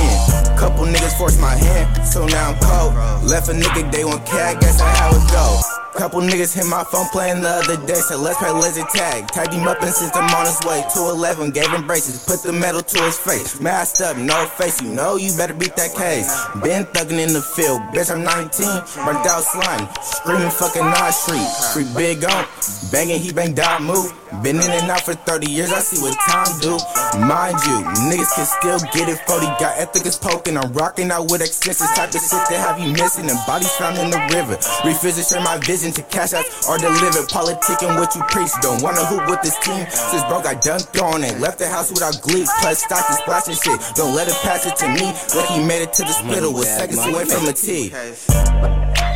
Couple 0.58 0.86
niggas 0.86 1.18
forced 1.18 1.40
my 1.40 1.56
hand, 1.56 2.06
so 2.06 2.26
now 2.26 2.52
I'm 2.52 2.60
cold. 2.60 2.94
Left 3.24 3.50
a 3.50 3.54
nigga 3.54 3.92
day 3.92 4.06
one 4.06 4.20
I 4.20 4.56
guess 4.60 4.80
that's 4.80 5.00
how 5.00 5.10
it 5.10 5.32
go. 5.32 5.74
Couple 5.94 6.22
niggas 6.22 6.56
hit 6.56 6.66
my 6.66 6.84
phone 6.84 7.06
playing 7.14 7.42
the 7.42 7.50
other 7.50 7.78
day, 7.86 7.94
said 7.94 8.18
let's 8.18 8.40
play 8.40 8.50
laser 8.50 8.84
tag. 8.96 9.28
Tagged 9.28 9.54
him 9.54 9.68
up 9.68 9.80
and 9.84 9.94
sent 9.94 10.16
him 10.16 10.26
on 10.34 10.46
his 10.46 10.58
way. 10.66 10.82
211, 10.90 11.52
gave 11.52 11.70
him 11.70 11.86
braces, 11.86 12.26
put 12.26 12.42
the 12.42 12.52
metal 12.52 12.82
to 12.82 13.00
his 13.04 13.18
face. 13.20 13.62
Masked 13.62 14.02
up, 14.02 14.18
no 14.18 14.46
face, 14.58 14.82
you 14.82 14.90
know 14.90 15.18
you 15.18 15.30
better 15.38 15.54
beat 15.54 15.76
that 15.76 15.94
case. 15.94 16.34
Been 16.64 16.86
thugging 16.98 17.22
in 17.22 17.32
the 17.32 17.42
field, 17.42 17.80
bitch, 17.94 18.10
I'm 18.10 18.24
19, 18.24 19.06
burnt 19.06 19.22
out 19.30 19.46
slime, 19.46 19.88
screaming 20.02 20.50
fucking 20.50 20.82
Nod 20.82 21.12
Street. 21.12 21.46
Free 21.74 21.86
big 21.94 22.26
on, 22.26 22.46
banging, 22.92 23.20
he 23.22 23.32
bang 23.32 23.54
down 23.54 23.86
move. 23.86 24.12
Been 24.42 24.58
in 24.58 24.72
and 24.74 24.90
out 24.90 25.06
for 25.06 25.14
30 25.14 25.46
years, 25.46 25.72
I 25.72 25.80
see 25.80 26.02
what 26.02 26.18
time 26.26 26.50
do. 26.58 26.74
Mind 27.22 27.54
you, 27.70 27.78
niggas 28.10 28.34
can 28.34 28.50
still 28.50 28.80
get 28.98 29.14
it 29.14 29.22
40, 29.30 29.46
got 29.62 29.78
ethicus 29.78 30.18
poking. 30.44 30.58
I'm 30.58 30.72
rocking 30.74 31.12
out 31.12 31.32
with 31.32 31.42
extensions, 31.42 31.90
type 31.92 32.10
of 32.10 32.22
shit 32.22 32.44
that 32.50 32.60
have 32.60 32.80
you 32.80 32.92
missing. 32.92 33.30
And 33.30 33.40
bodies 33.48 33.72
found 33.76 33.98
in 33.98 34.10
the 34.10 34.20
river. 34.34 34.58
Revisit, 34.86 35.26
share 35.28 35.42
my 35.44 35.58
vision 35.60 35.92
to 35.94 36.02
cash 36.04 36.34
out 36.34 36.46
or 36.68 36.78
deliver. 36.78 37.24
Politicking 37.28 37.98
what 38.00 38.16
you 38.16 38.24
preach, 38.30 38.52
don't 38.62 38.82
wanna 38.82 39.06
hoop 39.06 39.30
with 39.30 39.42
this 39.42 39.58
team. 39.60 39.86
Since 39.90 40.24
bro 40.26 40.42
got 40.42 40.62
dunked 40.62 41.02
on 41.02 41.24
and 41.24 41.42
left 41.42 41.60
the 41.60 41.68
house 41.68 41.90
without 41.90 42.22
glee. 42.22 42.46
Plus 42.62 42.84
stocks 42.84 43.10
and 43.10 43.18
splashing 43.20 43.56
shit, 43.56 43.80
don't 43.96 44.16
let 44.16 44.28
it 44.28 44.36
pass 44.44 44.66
it 44.66 44.76
to 44.78 44.88
me. 44.88 45.14
Like 45.36 45.50
he 45.50 45.64
made 45.64 45.82
it 45.82 45.94
to 45.94 46.04
the 46.04 46.14
spittle 46.14 46.54
with 46.54 46.68
seconds 46.68 47.06
away 47.06 47.26
from 47.26 47.48
a 47.48 47.54
T. 47.54 49.13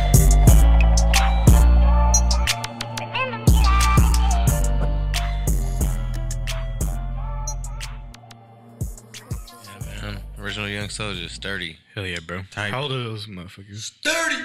Original 10.48 10.68
Young 10.70 10.88
Soldier, 10.88 11.28
sturdy. 11.28 11.76
Hell 11.94 12.06
yeah, 12.06 12.20
bro. 12.26 12.40
Tight. 12.50 12.70
How 12.70 12.80
old 12.84 12.92
are 12.92 13.04
those 13.04 13.26
motherfuckers? 13.26 13.92
Thirty. 14.02 14.42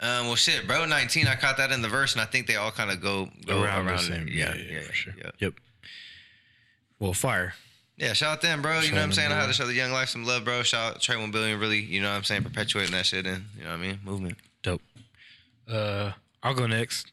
Um, 0.00 0.26
well, 0.28 0.34
shit, 0.34 0.66
bro. 0.66 0.86
Nineteen. 0.86 1.26
I 1.28 1.34
caught 1.34 1.58
that 1.58 1.70
in 1.70 1.82
the 1.82 1.90
verse, 1.90 2.14
and 2.14 2.22
I 2.22 2.24
think 2.24 2.46
they 2.46 2.56
all 2.56 2.70
kind 2.70 2.90
of 2.90 3.02
go 3.02 3.28
go 3.44 3.62
around, 3.62 3.84
the 3.84 3.98
same. 3.98 4.28
Yeah, 4.28 4.54
yeah, 4.54 4.80
for 4.80 4.92
sure. 4.94 5.12
Yeah. 5.18 5.30
Yep. 5.40 5.54
Well, 6.98 7.12
fire. 7.12 7.52
Yeah, 7.98 8.14
shout 8.14 8.32
out 8.32 8.40
them, 8.40 8.62
bro. 8.62 8.80
You 8.80 8.92
know 8.92 8.96
what 8.96 9.02
I'm 9.02 9.08
them, 9.10 9.12
saying? 9.12 9.30
I 9.30 9.34
had 9.40 9.48
to 9.48 9.52
show 9.52 9.66
the 9.66 9.74
young 9.74 9.92
life 9.92 10.08
some 10.08 10.24
love, 10.24 10.44
bro. 10.44 10.62
Shout 10.62 10.94
out 10.94 11.00
Trey 11.02 11.16
One 11.18 11.30
Billion, 11.30 11.60
really. 11.60 11.80
You 11.80 12.00
know 12.00 12.08
what 12.08 12.16
I'm 12.16 12.24
saying? 12.24 12.44
Perpetuating 12.44 12.92
that 12.92 13.04
shit 13.04 13.26
and 13.26 13.44
you 13.58 13.64
know 13.64 13.70
what 13.72 13.78
I 13.78 13.82
mean? 13.82 14.00
Movement. 14.02 14.38
Dope. 14.62 14.80
Uh, 15.68 16.12
I'll 16.42 16.54
go 16.54 16.66
next. 16.66 17.12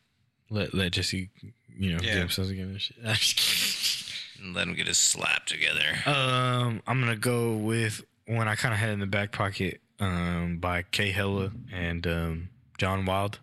Let 0.50 0.74
let 0.74 0.94
Jesse, 0.94 1.30
you 1.78 1.92
know, 1.92 2.00
Yeah. 2.02 2.14
get 2.14 2.20
themselves 2.20 2.50
together. 2.52 2.72
and 2.72 2.82
shit. 2.82 2.96
I'm 3.06 3.16
just 3.16 3.36
kidding. 3.36 4.46
And 4.48 4.56
let 4.56 4.70
him 4.70 4.74
get 4.76 4.88
his 4.88 4.98
slap 4.98 5.46
together. 5.46 5.98
Um, 6.06 6.82
I'm 6.88 7.02
gonna 7.02 7.18
go 7.18 7.58
with 7.58 8.02
one 8.30 8.48
I 8.48 8.56
kind 8.56 8.74
of 8.74 8.80
had 8.80 8.90
in 8.90 9.00
the 9.00 9.08
back 9.08 9.32
pocket. 9.32 9.82
Um, 10.02 10.60
by 10.62 10.84
K 10.84 11.12
Hella 11.12 11.52
and 11.74 12.08
um 12.08 12.50
John 12.78 13.06
Wild. 13.06 13.40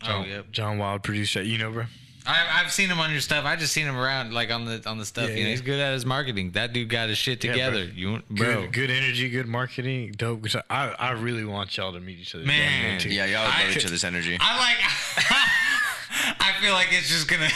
John, 0.00 0.24
Oh, 0.24 0.28
yep. 0.28 0.50
John 0.52 0.78
Wild 0.78 1.02
produced 1.02 1.34
that. 1.34 1.44
You 1.46 1.58
know, 1.58 1.72
bro. 1.72 1.84
I, 2.26 2.60
I've 2.62 2.70
seen 2.70 2.88
him 2.88 3.00
on 3.00 3.10
your 3.10 3.20
stuff. 3.20 3.44
I 3.46 3.56
just 3.56 3.72
seen 3.72 3.86
him 3.86 3.96
around, 3.96 4.32
like 4.32 4.52
on 4.52 4.64
the 4.66 4.80
on 4.88 4.98
the 4.98 5.04
stuff. 5.04 5.28
Yeah, 5.30 5.34
you 5.34 5.40
know, 5.42 5.46
yeah. 5.46 5.50
he's 5.50 5.60
good 5.62 5.80
at 5.80 5.92
his 5.94 6.06
marketing. 6.06 6.52
That 6.52 6.72
dude 6.72 6.88
got 6.88 7.08
his 7.08 7.18
shit 7.18 7.42
Yeah, 7.42 7.52
bro. 7.52 7.80
together. 7.80 7.84
you, 7.92 8.22
bro, 8.30 8.60
Good, 8.62 8.72
good 8.74 8.90
energy, 8.90 9.28
good 9.30 9.48
marketing, 9.48 10.12
dope. 10.16 10.42
Which 10.42 10.54
I, 10.54 10.62
I 10.98 11.10
really 11.12 11.44
want 11.44 11.76
y'all 11.76 11.92
to 11.92 11.98
meet 12.00 12.18
each 12.20 12.34
other. 12.34 12.44
Man. 12.44 12.58
down 12.82 12.90
there, 12.90 13.00
too. 13.00 13.08
Yeah, 13.08 13.24
y'all 13.24 13.50
I 13.50 13.66
love 13.66 13.76
each 13.76 13.86
other's 13.86 14.04
energy. 14.04 14.36
I 14.38 14.56
like. 14.58 14.76
I 16.40 16.52
feel 16.60 16.74
like 16.74 16.88
it's 16.92 17.08
just 17.08 17.26
gonna. 17.28 17.48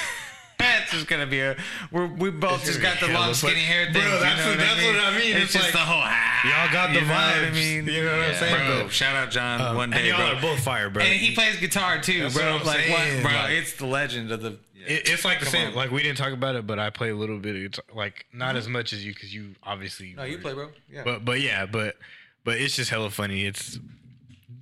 It's 0.84 0.92
just 0.92 1.06
gonna 1.08 1.26
be 1.26 1.40
a. 1.40 1.56
We're, 1.90 2.06
we 2.06 2.30
both 2.30 2.64
just 2.64 2.80
got 2.80 3.00
the 3.00 3.08
long, 3.12 3.34
skinny 3.34 3.60
hair 3.60 3.84
thing. 3.86 3.94
Bro, 4.02 4.02
you 4.14 4.20
that's 4.20 4.38
know 4.38 4.46
what- 4.50 4.58
what, 4.58 4.58
that's 4.66 4.78
I 4.78 4.82
mean? 4.82 4.94
what 4.94 5.04
I 5.04 5.18
mean. 5.18 5.36
It's, 5.36 5.44
It's 5.44 5.52
just 5.52 5.64
like, 5.64 5.72
the 5.72 5.78
whole. 5.78 6.50
y'all 6.50 6.72
got 6.72 6.88
the 6.88 7.00
you 7.00 7.06
know 7.06 7.12
what 7.14 7.20
I 7.20 7.50
mean, 7.50 7.86
You 7.86 8.04
know 8.04 8.16
what 8.18 8.28
I'm 8.28 8.34
saying, 8.36 8.66
bro? 8.66 8.78
bro? 8.80 8.88
Shout 8.88 9.16
out 9.16 9.30
John 9.30 9.60
Um, 9.60 9.76
one 9.76 9.92
and 9.92 10.02
day, 10.02 10.08
y'all 10.08 10.16
bro. 10.18 10.38
are 10.38 10.40
both 10.40 10.60
fire, 10.60 10.90
bro. 10.90 11.02
And 11.02 11.12
he 11.12 11.34
plays 11.34 11.56
guitar 11.58 12.00
too, 12.00 12.22
That's 12.22 12.34
bro. 12.34 12.52
what 12.52 12.60
I'm 12.62 12.66
like 12.66 12.76
saying, 12.80 13.22
what, 13.24 13.30
bro? 13.30 13.38
like- 13.40 13.50
it's 13.52 13.72
the 13.74 13.86
legend 13.86 14.30
of 14.32 14.42
the. 14.42 14.58
It, 14.86 15.08
it's 15.08 15.24
like 15.24 15.40
the 15.40 15.46
same. 15.46 15.68
on. 15.68 15.74
Like 15.74 15.90
we 15.90 16.02
didn't 16.02 16.18
talk 16.18 16.32
about 16.34 16.56
it, 16.56 16.66
but 16.66 16.78
I 16.78 16.90
play 16.90 17.08
a 17.10 17.16
little 17.16 17.38
bit. 17.38 17.56
It's 17.56 17.80
like 17.94 18.26
not 18.34 18.54
as 18.56 18.68
much 18.68 18.92
as 18.92 19.02
you 19.04 19.14
because 19.14 19.34
you 19.34 19.54
obviously. 19.62 20.12
No, 20.14 20.24
you 20.24 20.36
play, 20.38 20.52
bro. 20.52 20.68
Yeah. 20.92 21.02
But 21.04 21.24
but 21.24 21.40
yeah, 21.40 21.64
but 21.64 21.96
but 22.44 22.58
it's 22.60 22.76
just 22.76 22.90
hella 22.90 23.08
funny. 23.10 23.46
It's 23.46 23.78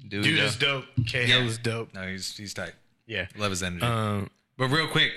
Dude, 0.09 0.23
dude 0.25 0.39
is 0.39 0.57
dope. 0.57 0.85
K 1.07 1.23
Yeah. 1.27 1.39
Hell 1.39 1.49
is 1.49 1.59
dope. 1.59 1.93
no, 1.95 2.07
he's 2.07 2.37
he's 2.37 2.55
tight. 2.55 2.75
Yeah. 3.07 3.27
Love 3.37 3.51
his 3.51 3.63
energy. 3.65 3.83
Um. 3.85 4.31
But 4.59 4.69
real 4.69 4.87
quick, 4.87 5.11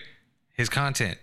his 0.56 0.70
content, 0.70 1.18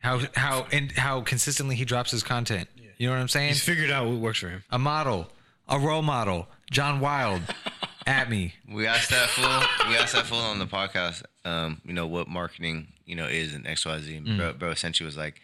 how 0.00 0.20
how 0.34 0.66
and 0.72 0.92
how 0.92 1.20
consistently 1.22 1.76
he 1.76 1.84
drops 1.84 2.10
his 2.10 2.22
content. 2.22 2.68
You 2.98 3.08
know 3.08 3.14
what 3.14 3.20
I'm 3.20 3.28
saying? 3.28 3.48
He's 3.48 3.62
figured 3.62 3.90
out 3.90 4.08
what 4.08 4.16
works 4.18 4.40
for 4.40 4.48
him. 4.48 4.64
A 4.70 4.78
model, 4.78 5.28
a 5.68 5.78
role 5.78 6.02
model, 6.02 6.48
John 6.70 7.00
Wild, 7.00 7.42
at 8.06 8.28
me. 8.28 8.54
We 8.72 8.86
asked 8.86 9.10
that 9.10 9.28
fool. 9.28 9.88
We 9.88 9.96
asked 9.96 10.14
that 10.14 10.26
fool 10.26 10.38
on 10.38 10.58
the 10.58 10.66
podcast. 10.66 11.22
Um, 11.44 11.80
you 11.84 11.92
know 11.92 12.06
what 12.06 12.28
marketing, 12.28 12.88
you 13.04 13.14
know, 13.14 13.26
is 13.26 13.54
in 13.54 13.66
X 13.66 13.86
Y 13.86 14.00
Z. 14.00 14.20
Bro, 14.36 14.54
bro, 14.54 14.70
essentially 14.70 15.06
was 15.06 15.16
like, 15.16 15.40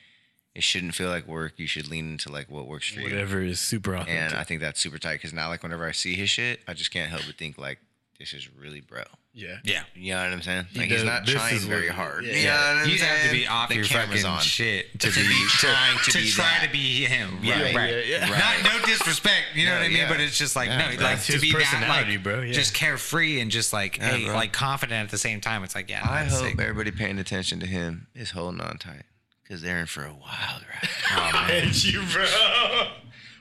it 0.54 0.62
shouldn't 0.62 0.94
feel 0.94 1.08
like 1.08 1.26
work. 1.26 1.54
You 1.56 1.66
should 1.66 1.88
lean 1.88 2.12
into 2.12 2.30
like 2.30 2.50
what 2.50 2.66
works 2.66 2.88
for 2.88 3.00
you. 3.00 3.04
Whatever 3.04 3.42
is 3.42 3.60
super 3.60 3.94
authentic. 3.94 4.14
And 4.14 4.34
I 4.34 4.44
think 4.44 4.60
that's 4.60 4.80
super 4.80 4.98
tight 4.98 5.14
because 5.14 5.32
now, 5.32 5.48
like, 5.48 5.62
whenever 5.62 5.86
I 5.86 5.92
see 5.92 6.14
his 6.14 6.30
shit, 6.30 6.60
I 6.66 6.74
just 6.74 6.90
can't 6.90 7.10
help 7.10 7.22
but 7.26 7.36
think 7.36 7.58
like, 7.58 7.78
this 8.18 8.32
is 8.32 8.48
really 8.54 8.80
bro. 8.80 9.02
Yeah. 9.34 9.56
Yeah. 9.64 9.82
You 9.94 10.14
know 10.14 10.22
what 10.24 10.32
I'm 10.32 10.42
saying? 10.42 10.66
He 10.72 10.78
Like 10.78 10.88
he's 10.90 11.02
not 11.04 11.26
this 11.26 11.34
trying 11.34 11.56
is 11.56 11.64
very 11.64 11.88
what- 11.88 11.96
hard. 11.96 12.24
yeah. 12.24 12.34
You 12.36 12.44
know 12.46 12.50
what 12.52 12.60
I'm 12.84 12.88
You 12.88 12.98
have 12.98 13.22
to 13.26 13.30
be 13.32 13.46
off 13.48 13.68
The 13.68 13.74
your 13.74 13.84
camera's 13.84 14.22
fucking 14.22 14.26
on. 14.36 14.40
shit 14.40 14.92
to, 15.00 15.10
To 15.10 15.20
be, 15.20 15.26
be 15.28 15.44
trying 15.48 15.98
to 15.98 16.10
to 16.12 16.18
be 16.18 16.30
try 16.30 16.44
that. 16.44 16.66
to 16.66 16.70
be 16.72 17.04
him. 17.04 17.38
Yeah, 17.42 17.60
Right. 17.62 17.74
right. 17.74 17.90
Yeah, 17.90 17.98
yeah. 18.26 18.30
Right. 18.30 18.62
Not 18.64 18.80
no 18.80 18.86
disrespect, 18.86 19.44
you 19.54 19.64
know 19.66 19.72
No, 19.72 19.78
what 19.78 19.84
I 19.84 19.88
mean. 19.88 19.96
yeah. 19.98 20.08
But 20.08 20.20
it's 20.20 20.38
just 20.38 20.54
like 20.56 20.68
Yeah, 20.68 20.78
no, 20.78 20.84
bro. 20.84 20.90
like 20.92 20.98
That's 21.00 21.26
to 21.26 21.32
his 21.32 21.42
be 21.42 21.52
that 21.52 21.58
personality, 21.58 22.12
like 22.12 22.22
bro, 22.22 22.40
yeah. 22.42 22.52
just 22.52 22.74
carefree 22.74 23.40
and 23.40 23.50
just 23.50 23.72
like 23.72 23.98
Yeah, 23.98 24.16
hey, 24.16 24.24
bro. 24.26 24.34
like 24.34 24.52
confident 24.52 25.04
at 25.04 25.10
the 25.10 25.18
same 25.18 25.40
time. 25.40 25.64
It's 25.64 25.74
like 25.74 25.90
yeah, 25.90 26.00
I 26.08 26.22
that's 26.22 26.34
hope 26.38 26.50
sick. 26.50 26.60
everybody 26.60 26.90
paying 26.92 27.18
attention 27.18 27.58
to 27.60 27.66
him 27.66 28.06
is 28.14 28.30
holding 28.30 28.60
on 28.60 28.78
tight 28.78 29.02
because 29.42 29.62
they're 29.62 29.78
in 29.80 29.86
for 29.86 30.04
a 30.04 30.12
wild 30.14 30.64
ride. 30.68 30.88
Oh, 31.10 31.44
hate 31.48 31.84
you, 31.84 32.02
bro. 32.12 32.24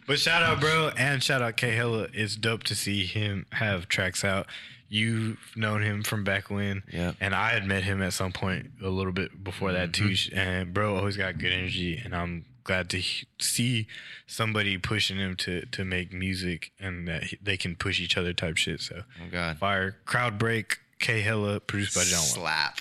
But 0.05 0.19
shout 0.19 0.43
out, 0.43 0.59
bro, 0.59 0.89
and 0.97 1.23
shout 1.23 1.41
out 1.41 1.55
K 1.55 1.71
Hella. 1.75 2.07
It's 2.13 2.35
dope 2.35 2.63
to 2.63 2.75
see 2.75 3.05
him 3.05 3.45
have 3.53 3.87
tracks 3.87 4.23
out. 4.25 4.47
You've 4.93 5.39
known 5.55 5.81
him 5.81 6.03
from 6.03 6.23
back 6.23 6.51
when, 6.51 6.83
Yep. 6.91 7.15
and 7.19 7.33
I 7.33 7.49
had 7.49 7.65
met 7.65 7.83
him 7.83 8.01
at 8.03 8.13
some 8.13 8.31
point 8.31 8.71
a 8.83 8.89
little 8.89 9.11
bit 9.11 9.43
before 9.43 9.71
that 9.71 9.91
too. 9.91 10.09
Mm-hmm. 10.09 10.37
And 10.37 10.73
bro 10.73 10.95
always 10.95 11.17
got 11.17 11.39
good 11.39 11.51
energy, 11.51 11.99
and 12.03 12.15
I'm 12.15 12.45
glad 12.63 12.89
to 12.91 12.99
he- 12.99 13.25
see 13.39 13.87
somebody 14.27 14.77
pushing 14.77 15.17
him 15.17 15.35
to 15.37 15.65
to 15.65 15.83
make 15.83 16.13
music 16.13 16.71
and 16.79 17.07
that 17.07 17.23
he, 17.23 17.37
they 17.41 17.57
can 17.57 17.75
push 17.75 17.99
each 17.99 18.17
other 18.17 18.33
type 18.33 18.57
shit. 18.57 18.81
So 18.81 19.01
Oh 19.19 19.29
God. 19.31 19.57
fire, 19.57 19.97
crowd 20.05 20.37
break, 20.37 20.77
K 20.99 21.21
Hella, 21.21 21.59
produced 21.59 21.95
by 21.95 22.03
John 22.03 22.19
Slap. 22.21 22.79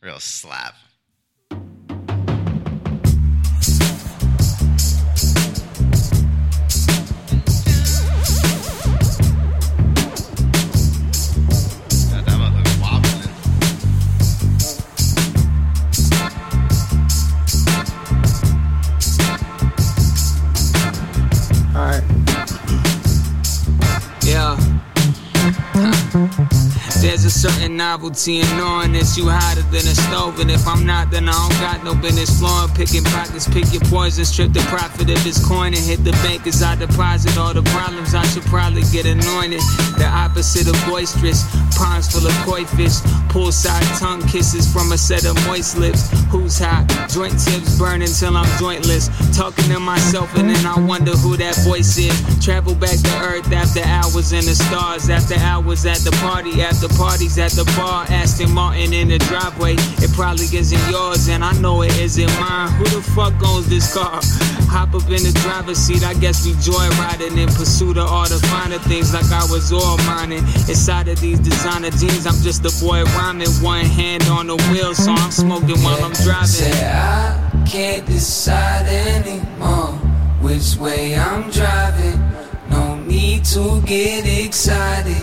Real 0.00 0.18
slap. 0.20 0.74
There's 27.44 27.53
novelty 27.70 28.40
in 28.40 28.48
knowing 28.56 28.92
that 28.92 29.16
you 29.16 29.28
hotter 29.28 29.62
than 29.72 29.86
a 29.86 29.94
stove. 29.94 30.38
And 30.40 30.50
if 30.50 30.66
I'm 30.66 30.84
not, 30.84 31.10
then 31.10 31.28
I 31.28 31.32
don't 31.32 31.58
got 31.60 31.84
no 31.84 31.94
business 31.94 32.38
flowing. 32.38 32.68
Picking 32.74 33.04
pockets, 33.04 33.48
pick 33.48 33.72
your 33.72 33.82
poison, 33.88 34.24
strip 34.24 34.52
the 34.52 34.60
profit 34.68 35.08
of 35.10 35.18
his 35.22 35.42
coin 35.44 35.74
and 35.74 35.84
hit 35.84 36.04
the 36.04 36.12
bank 36.22 36.46
as 36.46 36.62
I 36.62 36.76
deposit 36.76 37.38
all 37.38 37.54
the 37.54 37.62
problems. 37.74 38.14
I 38.14 38.24
should 38.26 38.44
probably 38.44 38.82
get 38.92 39.06
anointed. 39.06 39.60
The 39.96 40.06
opposite 40.06 40.68
of 40.68 40.76
boisterous. 40.86 41.42
Ponds 41.74 42.12
full 42.12 42.26
of 42.26 42.34
koi 42.44 42.64
fish. 42.76 43.00
Poolside 43.32 43.86
tongue 43.98 44.22
kisses 44.28 44.70
from 44.70 44.92
a 44.92 44.98
set 44.98 45.24
of 45.24 45.34
moist 45.46 45.78
lips. 45.78 46.10
Who's 46.30 46.58
hot? 46.58 46.86
Joint 47.10 47.34
tips 47.38 47.78
burn 47.78 48.02
until 48.02 48.36
I'm 48.36 48.50
jointless. 48.58 49.08
Talking 49.36 49.64
to 49.72 49.80
myself 49.80 50.34
and 50.36 50.50
then 50.50 50.66
I 50.66 50.78
wonder 50.78 51.12
who 51.12 51.36
that 51.36 51.56
voice 51.64 51.96
is. 51.98 52.14
Travel 52.44 52.74
back 52.74 52.98
to 52.98 53.14
earth 53.24 53.50
after 53.52 53.82
hours 53.82 54.32
in 54.32 54.44
the 54.44 54.54
stars. 54.54 55.08
After 55.08 55.34
hours 55.34 55.86
at 55.86 55.98
the 55.98 56.12
party. 56.22 56.62
After 56.62 56.88
parties 56.94 57.38
at 57.38 57.53
the 57.56 57.64
bar. 57.76 58.06
Aston 58.08 58.50
Martin 58.52 58.92
in 58.92 59.08
the 59.08 59.18
driveway. 59.18 59.74
It 60.02 60.12
probably 60.12 60.46
isn't 60.56 60.90
yours 60.90 61.28
and 61.28 61.44
I 61.44 61.52
know 61.60 61.82
it 61.82 61.96
isn't 61.98 62.32
mine. 62.40 62.70
Who 62.72 62.84
the 62.84 63.02
fuck 63.14 63.34
owns 63.42 63.68
this 63.68 63.92
car? 63.94 64.20
Hop 64.70 64.94
up 64.94 65.08
in 65.08 65.22
the 65.22 65.32
driver's 65.42 65.78
seat. 65.78 66.04
I 66.04 66.14
guess 66.14 66.44
we 66.44 66.52
joyriding 66.54 67.38
in 67.38 67.48
pursuit 67.48 67.96
of 67.96 68.08
all 68.10 68.28
the 68.28 68.38
finer 68.48 68.78
things 68.78 69.14
like 69.14 69.30
I 69.30 69.44
was 69.50 69.72
all 69.72 69.96
mining. 69.98 70.44
Inside 70.68 71.08
of 71.08 71.20
these 71.20 71.38
designer 71.40 71.90
jeans, 71.90 72.26
I'm 72.26 72.40
just 72.42 72.64
a 72.66 72.84
boy 72.84 73.04
rhyming. 73.16 73.50
One 73.62 73.84
hand 73.84 74.24
on 74.24 74.48
the 74.48 74.56
wheel, 74.70 74.94
so 74.94 75.12
I'm 75.12 75.30
smoking 75.30 75.80
while 75.82 76.02
I'm 76.02 76.12
driving. 76.12 76.46
Say 76.46 76.72
I 76.84 77.64
can't 77.66 78.04
decide 78.06 78.86
anymore 78.86 79.92
which 80.40 80.76
way 80.76 81.14
I'm 81.14 81.50
driving. 81.50 82.20
No 82.70 82.96
need 82.96 83.44
to 83.46 83.80
get 83.82 84.26
excited, 84.26 85.22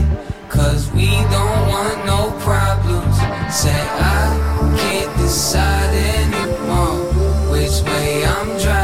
cause 0.52 0.92
we 0.92 1.08
don't 1.08 1.68
want 1.74 2.06
no 2.06 2.32
problems. 2.40 3.16
Say 3.56 3.72
I 3.72 4.76
can't 4.78 5.18
decide 5.18 5.94
anymore 6.20 6.98
which 7.52 7.82
way 7.84 8.26
I'm 8.26 8.48
driving. 8.60 8.81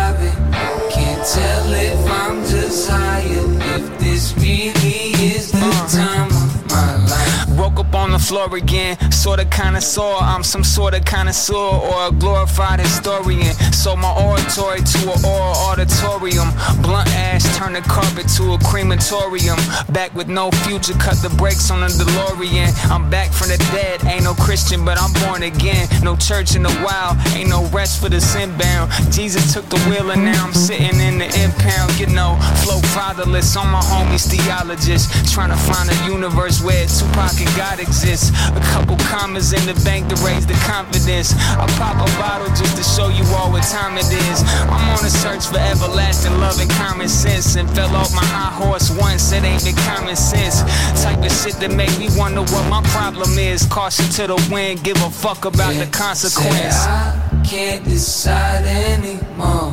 Up 7.79 7.93
on 7.95 8.11
the 8.11 8.19
floor 8.19 8.55
again, 8.55 8.97
sorta 9.11 9.45
kinda 9.45 9.81
sore. 9.81 10.17
I'm 10.21 10.43
some 10.43 10.63
sorta 10.63 10.99
connoisseur 10.99 11.55
or 11.55 12.07
a 12.07 12.11
glorified 12.11 12.79
historian. 12.79 13.53
Sold 13.71 13.99
my 13.99 14.13
oratory 14.13 14.81
to 14.81 14.99
an 15.13 15.25
oral 15.25 15.55
auditorium. 15.69 16.49
Blunt 16.81 17.09
ash 17.15 17.43
turned 17.57 17.75
the 17.75 17.81
carpet 17.81 18.27
to 18.37 18.53
a 18.53 18.57
crematorium. 18.59 19.59
Back 19.89 20.13
with 20.15 20.27
no 20.27 20.51
future, 20.65 20.93
cut 20.93 21.17
the 21.21 21.29
brakes 21.37 21.69
on 21.69 21.81
the 21.81 21.87
DeLorean. 21.87 22.69
I'm 22.89 23.09
back 23.09 23.31
from 23.31 23.49
the 23.49 23.57
dead, 23.71 24.03
ain't 24.05 24.23
no 24.23 24.33
Christian, 24.33 24.83
but 24.83 24.97
I'm 24.99 25.13
born 25.25 25.43
again. 25.43 25.87
No 26.03 26.15
church 26.15 26.55
in 26.55 26.63
the 26.63 26.73
wild, 26.83 27.17
ain't 27.35 27.49
no 27.49 27.65
rest 27.67 28.01
for 28.01 28.09
the 28.09 28.21
sin 28.21 28.55
bound. 28.57 28.91
Jesus 29.11 29.53
took 29.53 29.65
the 29.69 29.79
wheel 29.89 30.11
and 30.11 30.23
now 30.23 30.45
I'm 30.45 30.53
sitting 30.53 30.99
in 30.99 31.17
the 31.19 31.29
impound. 31.43 31.99
You 31.99 32.07
know, 32.07 32.37
flow 32.63 32.79
fatherless 32.95 33.55
on 33.55 33.67
my 33.69 33.81
homies 33.81 34.25
theologists. 34.27 35.33
Trying 35.33 35.49
to 35.49 35.57
find 35.57 35.89
a 35.89 35.97
universe 36.05 36.61
where 36.61 36.85
Tupac 36.87 37.39
and 37.39 37.53
God 37.55 37.66
exists. 37.76 38.31
A 38.56 38.61
couple 38.72 38.95
commas 39.11 39.52
in 39.52 39.64
the 39.68 39.76
bank 39.84 40.07
to 40.07 40.15
raise 40.23 40.48
the 40.48 40.56
confidence. 40.64 41.35
I 41.60 41.68
pop 41.76 41.99
a 41.99 42.10
bottle 42.15 42.48
just 42.56 42.77
to 42.80 42.84
show 42.84 43.10
you 43.10 43.23
all 43.35 43.52
what 43.52 43.64
time 43.68 43.98
it 43.98 44.07
is. 44.07 44.39
I'm 44.72 44.95
on 44.95 45.03
a 45.03 45.11
search 45.11 45.45
for 45.52 45.60
everlasting 45.60 46.39
love 46.39 46.60
and 46.60 46.72
common 46.72 47.10
sense. 47.10 47.56
And 47.56 47.69
fell 47.72 47.94
off 47.95 48.14
my 48.15 48.26
high 48.26 48.56
horse 48.56 48.89
once, 48.89 49.31
it 49.31 49.44
ain't 49.44 49.64
been 49.64 49.76
common 49.76 50.15
sense. 50.15 50.64
Type 51.03 51.19
of 51.19 51.31
shit 51.31 51.60
that 51.60 51.72
make 51.76 51.94
me 51.99 52.07
wonder 52.18 52.41
what 52.41 52.65
my 52.69 52.81
problem 52.95 53.38
is. 53.38 53.65
Caution 53.68 54.07
to 54.18 54.27
the 54.27 54.39
wind, 54.52 54.84
give 54.84 54.98
a 55.03 55.10
fuck 55.10 55.45
about 55.45 55.76
the 55.76 55.88
consequence. 55.88 56.76
Say 56.76 56.89
I 56.89 57.44
can't 57.45 57.84
decide 57.84 58.65
anymore 58.65 59.72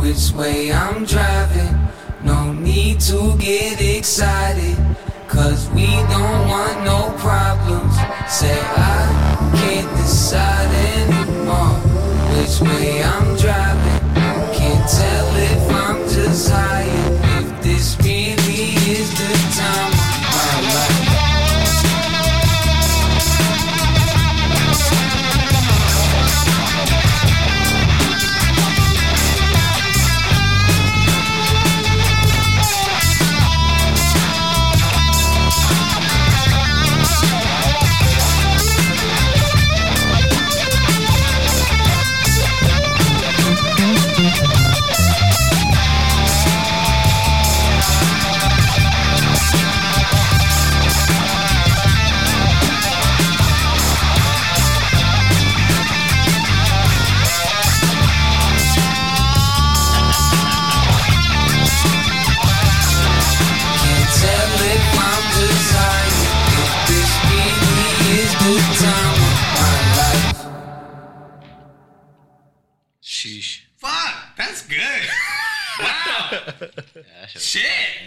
which 0.00 0.32
way 0.32 0.72
I'm 0.72 1.04
driving. 1.04 1.84
No 2.22 2.52
need 2.52 3.00
to 3.00 3.36
get 3.38 3.80
excited, 3.80 4.76
cause 5.34 5.68
we 5.70 5.86
don't 6.14 6.48
want 6.48 6.76
no 6.84 7.12
problems. 7.18 7.94
Say 8.28 8.56
I 8.56 9.50
can't 9.60 9.90
decide 9.96 10.70
anymore 10.98 11.74
which 12.32 12.60
way 12.60 13.02
I'm 13.02 13.36
driving. 13.36 14.02
Can't 14.58 14.86
tell 14.98 15.28
if 15.52 15.62
I'm 15.84 15.98
just 16.08 16.50
high, 16.50 16.88
if 17.38 17.62
this 17.62 17.96
really 17.98 18.13
Shit, 77.28 77.62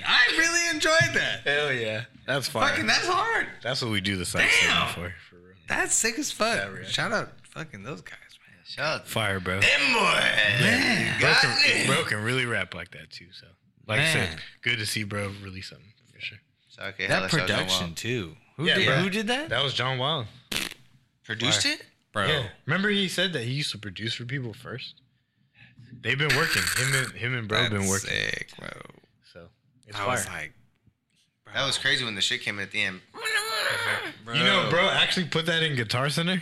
I 0.05 0.19
really 0.37 0.69
enjoyed 0.75 1.13
that. 1.13 1.41
Hell 1.45 1.71
yeah. 1.73 2.03
That's 2.25 2.47
fire. 2.47 2.69
Fucking, 2.69 2.87
that's 2.87 3.07
hard. 3.07 3.47
That's 3.63 3.81
what 3.81 3.91
we 3.91 4.01
do 4.01 4.15
the 4.17 4.25
site 4.25 4.49
Damn. 4.61 4.87
for. 4.89 5.13
For 5.29 5.35
real. 5.35 5.55
That's 5.67 5.93
sick 5.93 6.17
as 6.19 6.31
fuck. 6.31 6.59
Shout 6.85 7.11
out, 7.11 7.29
fucking 7.43 7.83
those 7.83 8.01
guys, 8.01 8.13
man. 8.47 8.59
Shout 8.65 9.01
out. 9.01 9.07
Fire, 9.07 9.39
bro. 9.39 9.59
Them 9.59 9.93
boy. 9.93 10.21
Man, 10.61 11.19
Bro 11.19 11.33
can, 11.41 11.87
bro 11.87 12.03
can 12.03 12.23
really 12.23 12.45
rap 12.45 12.73
like 12.73 12.91
that 12.91 13.09
too. 13.11 13.27
So, 13.31 13.47
like 13.87 13.99
I 13.99 14.11
said, 14.13 14.29
good 14.61 14.77
to 14.79 14.85
see 14.85 15.03
bro 15.03 15.31
release 15.43 15.69
something 15.69 15.85
for 16.13 16.19
sure. 16.21 16.39
So, 16.69 16.83
okay, 16.83 17.07
that 17.07 17.13
hella 17.15 17.29
shout 17.29 17.39
out 17.41 17.47
John 17.47 17.57
production 17.59 17.95
too. 17.95 18.33
Who 18.57 18.65
Yeah, 18.65 18.75
did? 18.75 18.85
bro. 18.85 18.95
Who 18.97 19.09
did 19.09 19.27
that? 19.27 19.49
That 19.49 19.63
was 19.63 19.73
John 19.73 19.97
Wild. 19.97 20.27
Produced 21.23 21.65
it? 21.65 21.83
Bro, 22.13 22.27
Yeah. 22.27 22.47
Remember 22.65 22.89
he 22.89 23.07
said 23.07 23.33
that 23.33 23.43
he 23.43 23.51
used 23.51 23.71
to 23.71 23.77
produce 23.77 24.13
for 24.15 24.25
people 24.25 24.53
first. 24.53 24.95
They've 26.01 26.17
been 26.17 26.35
working. 26.35 26.61
Him 26.77 26.93
and 26.93 27.11
him 27.13 27.33
and 27.35 27.47
bro 27.47 27.59
that's 27.59 27.73
been 27.73 27.87
working. 27.87 28.09
sick, 28.09 28.49
bro. 28.59 28.69
So 29.33 29.47
it's 29.87 29.95
I 29.97 29.99
fire. 30.01 30.09
was 30.09 30.27
like, 30.27 30.53
That 31.53 31.65
was 31.65 31.77
crazy 31.77 32.03
when 32.05 32.15
the 32.15 32.21
shit 32.21 32.41
came 32.41 32.57
in 32.59 32.63
at 32.63 32.71
the 32.71 32.81
end. 32.83 33.01
bro. 34.23 34.33
you 34.35 34.43
know, 34.43 34.67
bro 34.69 34.87
actually 34.89 35.25
put 35.27 35.45
that 35.47 35.63
in 35.63 35.75
Guitar 35.75 36.09
Center. 36.09 36.41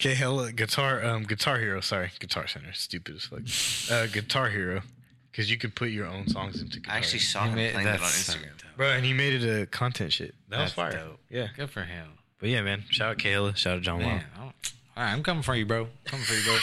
Okay, 0.00 0.14
hella 0.14 0.50
guitar, 0.52 1.04
um, 1.04 1.22
Guitar 1.22 1.58
Hero. 1.60 1.80
Sorry, 1.80 2.10
Guitar 2.18 2.48
Center. 2.48 2.72
Stupid 2.72 3.14
as 3.16 3.24
fuck. 3.26 3.92
Uh, 3.92 4.06
Guitar 4.08 4.48
Hero, 4.50 4.82
because 5.30 5.48
you 5.50 5.56
could 5.56 5.76
put 5.76 5.90
your 5.90 6.06
own 6.06 6.26
songs 6.26 6.60
into. 6.60 6.80
Guitar 6.80 6.94
I 6.94 6.98
actually 6.98 7.20
Hero. 7.20 7.28
saw 7.30 7.44
him 7.44 7.54
made- 7.54 7.72
playing 7.72 7.86
that 7.86 7.94
on 7.96 8.00
that's 8.00 8.14
so 8.14 8.32
Instagram. 8.34 8.76
bro, 8.76 8.90
and 8.90 9.04
he 9.04 9.12
made 9.12 9.40
it 9.40 9.62
a 9.62 9.66
content 9.66 10.12
shit. 10.12 10.34
That 10.48 10.58
That's 10.58 10.76
was 10.76 10.92
fire. 10.92 10.92
dope. 10.92 11.20
Yeah, 11.30 11.46
Good 11.56 11.70
for 11.70 11.84
him. 11.84 12.08
but 12.40 12.48
yeah, 12.48 12.62
man. 12.62 12.82
Shout 12.90 13.10
out 13.12 13.18
K 13.18 13.30
Hella. 13.30 13.54
Shout 13.54 13.76
out 13.76 13.82
John 13.82 13.98
Wild. 14.00 14.08
Man, 14.16 14.24
I 14.34 14.38
don't- 14.40 14.54
all 14.96 15.02
right, 15.02 15.12
I'm 15.12 15.22
coming 15.22 15.42
for 15.42 15.54
you, 15.54 15.66
bro. 15.66 15.88
Coming 16.04 16.24
for 16.24 16.34
you, 16.34 16.42
bro. 16.44 16.56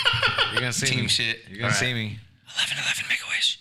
You're 0.52 0.62
gonna 0.62 0.74
see 0.74 0.88
Team 0.88 1.02
me. 1.02 1.08
shit. 1.08 1.40
You're 1.50 1.58
gonna 1.60 1.68
All 1.68 1.74
see 1.74 1.88
right. 1.88 1.96
me. 1.96 2.20
11 2.56 2.78
11 2.78 3.06
Make 3.10 3.20
a 3.20 3.28
Wish. 3.30 3.60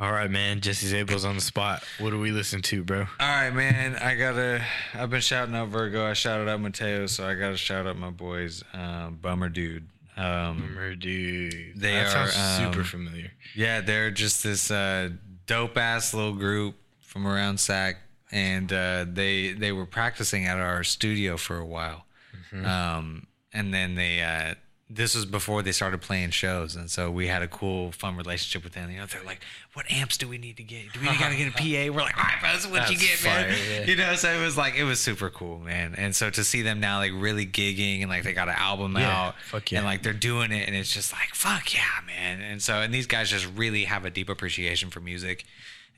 All 0.00 0.12
right, 0.12 0.30
man. 0.30 0.60
Jesse 0.60 0.86
Szabo's 0.86 1.24
on 1.24 1.34
the 1.34 1.40
spot. 1.40 1.82
What 1.98 2.10
do 2.10 2.20
we 2.20 2.30
listen 2.30 2.62
to, 2.62 2.84
bro? 2.84 3.00
All 3.00 3.06
right, 3.28 3.50
man. 3.50 3.96
I 3.96 4.14
gotta. 4.14 4.64
I've 4.94 5.10
been 5.10 5.20
shouting 5.20 5.54
out 5.54 5.68
Virgo. 5.68 6.06
I 6.06 6.12
shouted 6.12 6.48
out 6.48 6.60
Mateo, 6.60 7.06
so 7.06 7.26
I 7.26 7.34
gotta 7.34 7.56
shout 7.56 7.86
out 7.86 7.96
my 7.98 8.10
boys, 8.10 8.62
um, 8.72 9.18
Bummer 9.20 9.48
Dude. 9.48 9.88
Um, 10.16 10.58
Bummer, 10.60 10.94
dude. 10.96 11.72
They 11.76 11.92
that 11.92 12.14
are, 12.16 12.28
sounds 12.28 12.56
super 12.58 12.80
um, 12.80 12.84
familiar. 12.86 13.30
yeah, 13.54 13.80
they're 13.80 14.10
just 14.10 14.42
this 14.42 14.70
uh, 14.70 15.10
dope 15.46 15.76
ass 15.76 16.12
little 16.14 16.34
group 16.34 16.74
from 17.02 17.26
around 17.26 17.58
SAC, 17.60 17.96
and 18.32 18.72
uh, 18.72 19.04
they 19.08 19.52
they 19.52 19.70
were 19.72 19.86
practicing 19.86 20.44
at 20.46 20.58
our 20.58 20.82
studio 20.84 21.36
for 21.36 21.56
a 21.58 21.64
while, 21.66 22.04
um, 22.52 23.26
and 23.52 23.72
then 23.72 23.94
they. 23.94 24.22
Uh, 24.22 24.54
this 24.90 25.14
was 25.14 25.26
before 25.26 25.62
they 25.62 25.72
started 25.72 26.00
playing 26.00 26.30
shows, 26.30 26.74
and 26.74 26.90
so 26.90 27.10
we 27.10 27.26
had 27.26 27.42
a 27.42 27.46
cool, 27.46 27.92
fun 27.92 28.16
relationship 28.16 28.64
with 28.64 28.72
them. 28.72 28.90
You 28.90 29.00
know, 29.00 29.04
they're 29.04 29.22
like, 29.22 29.40
"What 29.74 29.84
amps 29.92 30.16
do 30.16 30.26
we 30.26 30.38
need 30.38 30.56
to 30.56 30.62
get? 30.62 30.94
Do 30.94 31.00
we 31.00 31.06
gotta 31.08 31.36
get 31.36 31.48
a 31.48 31.50
PA?" 31.52 31.92
We're 31.94 32.00
like, 32.00 32.16
"All 32.16 32.24
right, 32.24 32.38
bro, 32.40 32.52
this 32.54 32.64
is 32.64 32.70
what 32.70 32.90
you 32.90 32.96
That's 32.96 33.22
get, 33.22 33.24
man." 33.30 33.44
fire, 33.54 33.56
yeah. 33.80 33.84
You 33.86 33.96
know, 33.96 34.14
so 34.14 34.30
it 34.32 34.42
was 34.42 34.56
like 34.56 34.76
it 34.76 34.84
was 34.84 34.98
super 34.98 35.28
cool, 35.28 35.58
man. 35.58 35.94
And 35.98 36.16
so 36.16 36.30
to 36.30 36.42
see 36.42 36.62
them 36.62 36.80
now, 36.80 37.00
like 37.00 37.12
really 37.14 37.44
gigging, 37.44 38.00
and 38.00 38.08
like 38.08 38.24
they 38.24 38.32
got 38.32 38.48
an 38.48 38.54
album 38.56 38.96
Yeah, 38.96 39.10
out, 39.26 39.34
fuck 39.42 39.70
yeah. 39.70 39.80
and 39.80 39.86
like 39.86 40.02
they're 40.02 40.14
doing 40.14 40.52
it, 40.52 40.66
and 40.66 40.74
it's 40.74 40.90
just 40.94 41.12
like, 41.12 41.34
fuck 41.34 41.74
yeah, 41.74 41.82
man. 42.06 42.40
And 42.40 42.62
so, 42.62 42.76
and 42.80 42.94
these 42.94 43.06
guys 43.06 43.28
just 43.28 43.46
really 43.54 43.84
have 43.84 44.06
a 44.06 44.10
deep 44.10 44.30
appreciation 44.30 44.88
for 44.88 45.00
music, 45.00 45.44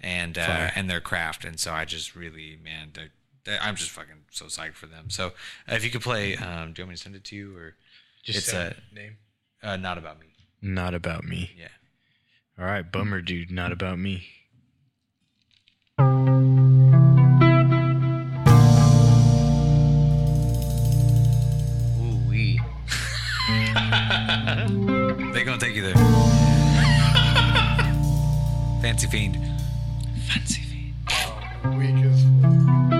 and 0.03 0.37
uh, 0.37 0.45
Fire. 0.45 0.73
and 0.75 0.91
their 0.91 1.01
craft. 1.01 1.45
And 1.45 1.61
so 1.61 1.73
I 1.73 1.85
just 1.85 2.17
really, 2.17 2.59
man, 2.65 2.89
they're- 2.95 3.13
I'm 3.49 3.77
just 3.77 3.91
fucking 3.91 4.25
so 4.31 4.47
psyched 4.47 4.75
for 4.75 4.87
them. 4.87 5.11
So 5.11 5.29
uh, 5.69 5.75
if 5.75 5.85
you 5.85 5.91
could 5.91 6.03
play, 6.03 6.37
um, 6.37 6.73
do 6.73 6.83
you 6.83 6.85
want 6.85 6.91
me 6.91 6.97
to 6.97 7.03
send 7.03 7.17
it 7.17 7.25
to 7.25 7.37
you 7.37 7.57
or 7.57 7.75
Just 8.23 8.39
it's 8.39 8.53
a 8.53 8.77
name. 8.95 9.17
uh, 9.63 9.77
not 9.77 9.99
about 9.99 10.21
me? 10.21 10.27
Not 10.63 10.95
about 10.95 11.25
me. 11.25 11.53
Yeah. 11.59 11.69
All 12.59 12.67
right, 12.67 12.91
bummer, 12.91 13.23
dude. 13.23 13.51
Not 13.51 13.73
about 13.73 13.99
me. 13.99 14.27
Ooh, 22.01 22.19
wee. 22.29 22.61
They 25.33 25.45
gonna 25.45 25.59
take 25.59 25.75
you 25.77 25.83
there. 25.83 25.95
Fancy 28.83 29.07
fiend. 29.07 29.37
Fancy 30.29 30.61
feet. 30.63 30.95
Weak 31.77 32.05
as 32.05 32.25
I'm 32.25 33.00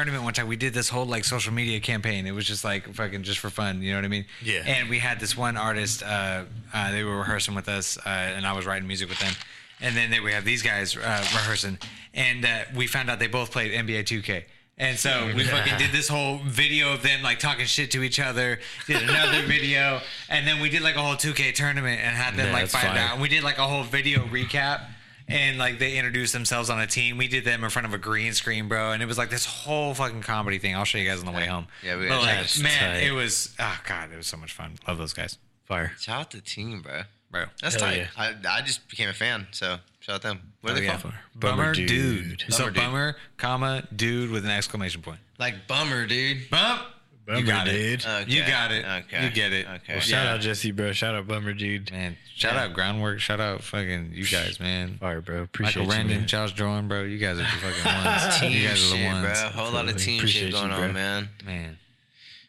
tournament 0.00 0.24
one 0.24 0.32
time. 0.32 0.48
We 0.48 0.56
did 0.56 0.72
this 0.72 0.88
whole 0.88 1.04
like 1.04 1.24
social 1.24 1.52
media 1.52 1.78
campaign. 1.78 2.26
It 2.26 2.32
was 2.32 2.46
just 2.46 2.64
like 2.64 2.92
fucking 2.94 3.22
just 3.22 3.38
for 3.38 3.50
fun. 3.50 3.82
You 3.82 3.90
know 3.90 3.98
what 3.98 4.06
I 4.06 4.08
mean? 4.08 4.24
Yeah. 4.42 4.62
And 4.66 4.88
we 4.88 4.98
had 4.98 5.20
this 5.20 5.36
one 5.36 5.58
artist. 5.58 6.02
Uh, 6.02 6.44
uh, 6.72 6.90
they 6.90 7.04
were 7.04 7.18
rehearsing 7.18 7.54
with 7.54 7.68
us, 7.68 7.98
uh, 7.98 8.08
and 8.08 8.46
I 8.46 8.54
was 8.54 8.64
writing 8.64 8.88
music 8.88 9.10
with 9.10 9.18
them. 9.18 9.34
And 9.82 9.94
then 9.94 10.10
they, 10.10 10.20
we 10.20 10.32
have 10.32 10.44
these 10.44 10.62
guys 10.62 10.96
uh, 10.96 11.00
rehearsing, 11.00 11.78
and 12.14 12.44
uh, 12.44 12.60
we 12.74 12.86
found 12.86 13.10
out 13.10 13.18
they 13.18 13.28
both 13.28 13.50
played 13.50 13.72
NBA 13.72 14.04
2K. 14.04 14.44
And 14.76 14.98
so 14.98 15.30
we 15.36 15.44
fucking 15.44 15.76
did 15.76 15.92
this 15.92 16.08
whole 16.08 16.38
video 16.38 16.94
of 16.94 17.02
them 17.02 17.22
like 17.22 17.38
talking 17.38 17.66
shit 17.66 17.90
to 17.90 18.02
each 18.02 18.18
other. 18.18 18.60
Did 18.86 19.02
another 19.02 19.42
video, 19.46 20.00
and 20.30 20.46
then 20.46 20.60
we 20.60 20.70
did 20.70 20.80
like 20.80 20.96
a 20.96 21.02
whole 21.02 21.16
2K 21.16 21.54
tournament 21.54 22.00
and 22.02 22.16
had 22.16 22.34
them 22.36 22.46
Yeah, 22.46 22.52
like 22.54 22.68
find 22.68 22.88
fight 22.88 22.96
out. 22.96 23.12
And 23.12 23.22
we 23.22 23.28
did 23.28 23.42
like 23.42 23.58
a 23.58 23.66
whole 23.66 23.82
video 23.82 24.20
recap, 24.24 24.86
and 25.30 25.58
like 25.58 25.78
they 25.78 25.96
introduced 25.96 26.32
themselves 26.32 26.68
on 26.70 26.80
a 26.80 26.86
team. 26.86 27.16
We 27.18 27.28
did 27.28 27.44
them 27.44 27.64
in 27.64 27.70
front 27.70 27.86
of 27.86 27.94
a 27.94 27.98
green 27.98 28.32
screen, 28.34 28.68
bro, 28.68 28.92
and 28.92 29.02
it 29.02 29.06
was 29.06 29.16
like 29.18 29.30
this 29.30 29.46
whole 29.46 29.94
fucking 29.94 30.22
comedy 30.22 30.58
thing. 30.58 30.74
I'll 30.74 30.84
show 30.84 30.98
you 30.98 31.08
guys 31.08 31.20
on 31.20 31.26
the 31.26 31.32
way 31.32 31.46
home. 31.46 31.66
Yeah, 31.82 31.96
we 31.98 32.08
but 32.08 32.20
like, 32.22 32.42
this 32.42 32.60
man, 32.62 32.94
tight. 32.96 33.06
it 33.06 33.12
was 33.12 33.54
oh 33.58 33.80
god, 33.86 34.10
it 34.12 34.16
was 34.16 34.26
so 34.26 34.36
much 34.36 34.52
fun. 34.52 34.72
Love 34.86 34.98
those 34.98 35.12
guys, 35.12 35.38
Fire. 35.64 35.92
Shout 35.98 36.20
out 36.20 36.30
to 36.32 36.36
the 36.38 36.42
team, 36.42 36.82
bro. 36.82 37.02
bro. 37.30 37.44
That's 37.62 37.76
Hell 37.76 37.84
tight. 37.90 37.96
yeah. 37.98 38.06
I, 38.16 38.34
I 38.58 38.60
just 38.62 38.88
became 38.88 39.08
a 39.08 39.12
fan, 39.14 39.46
so 39.52 39.76
shout 40.00 40.16
out 40.16 40.22
them. 40.22 40.52
What 40.62 40.70
are 40.70 40.72
Oh, 40.72 40.78
they 40.80 40.84
yeah. 40.86 40.96
called? 40.98 41.14
Bummer, 41.34 41.56
Bummer 41.56 41.74
dude. 41.74 41.88
dude. 41.88 42.44
So 42.48 42.64
Bummer 42.64 42.70
dude. 42.72 42.82
bummer, 42.82 43.16
comma, 43.36 43.82
dude 43.94 44.30
with 44.30 44.44
an 44.44 44.50
exclamation 44.50 45.00
point. 45.02 45.20
Like 45.38 45.66
bummer, 45.66 46.06
dude. 46.06 46.50
Bump. 46.50 46.82
Bummer, 47.30 47.40
you 47.40 47.46
got 47.46 47.64
dude. 47.66 47.74
it. 47.74 48.06
Okay. 48.06 48.30
You 48.30 48.40
got 48.46 48.72
it. 48.72 48.84
Okay. 48.84 49.24
You 49.24 49.30
get 49.30 49.52
it. 49.52 49.66
Okay. 49.66 49.92
Well, 49.94 50.00
shout 50.00 50.24
Yeah. 50.26 50.32
out 50.34 50.40
Jesse, 50.40 50.70
bro. 50.72 50.92
Shout 50.92 51.14
out 51.14 51.26
Bummer, 51.26 51.52
dude. 51.52 51.90
Man, 51.92 52.16
shout 52.34 52.56
out 52.56 52.72
Ground 52.74 53.00
Wrk. 53.02 53.18
Shout 53.20 53.40
out 53.40 53.62
fucking 53.62 54.10
you 54.14 54.26
guys, 54.26 54.58
man. 54.60 54.98
Fire, 54.98 55.20
bro. 55.20 55.42
Appreciate 55.42 55.82
Michael 55.82 55.92
you, 55.94 55.98
Randon, 55.98 56.18
man. 56.20 56.26
Charles 56.28 56.52
Jordan, 56.52 56.88
bro. 56.88 57.02
You 57.04 57.18
guys 57.18 57.38
are 57.38 57.42
the 57.42 57.48
fucking 57.48 57.84
ones. 58.04 58.38
Team 58.40 58.52
you 58.52 58.68
guys 58.68 58.82
are 58.84 58.90
the 58.90 58.96
shit, 58.96 59.06
ones. 59.12 59.40
bro. 59.40 59.48
Whole 59.50 59.72
lot 59.72 59.88
of 59.88 59.96
team 59.96 60.18
Appreciate 60.18 60.42
shit 60.44 60.52
going 60.52 60.68
bro. 60.68 60.82
on, 60.82 60.92
man. 60.92 61.28
Man. 61.44 61.78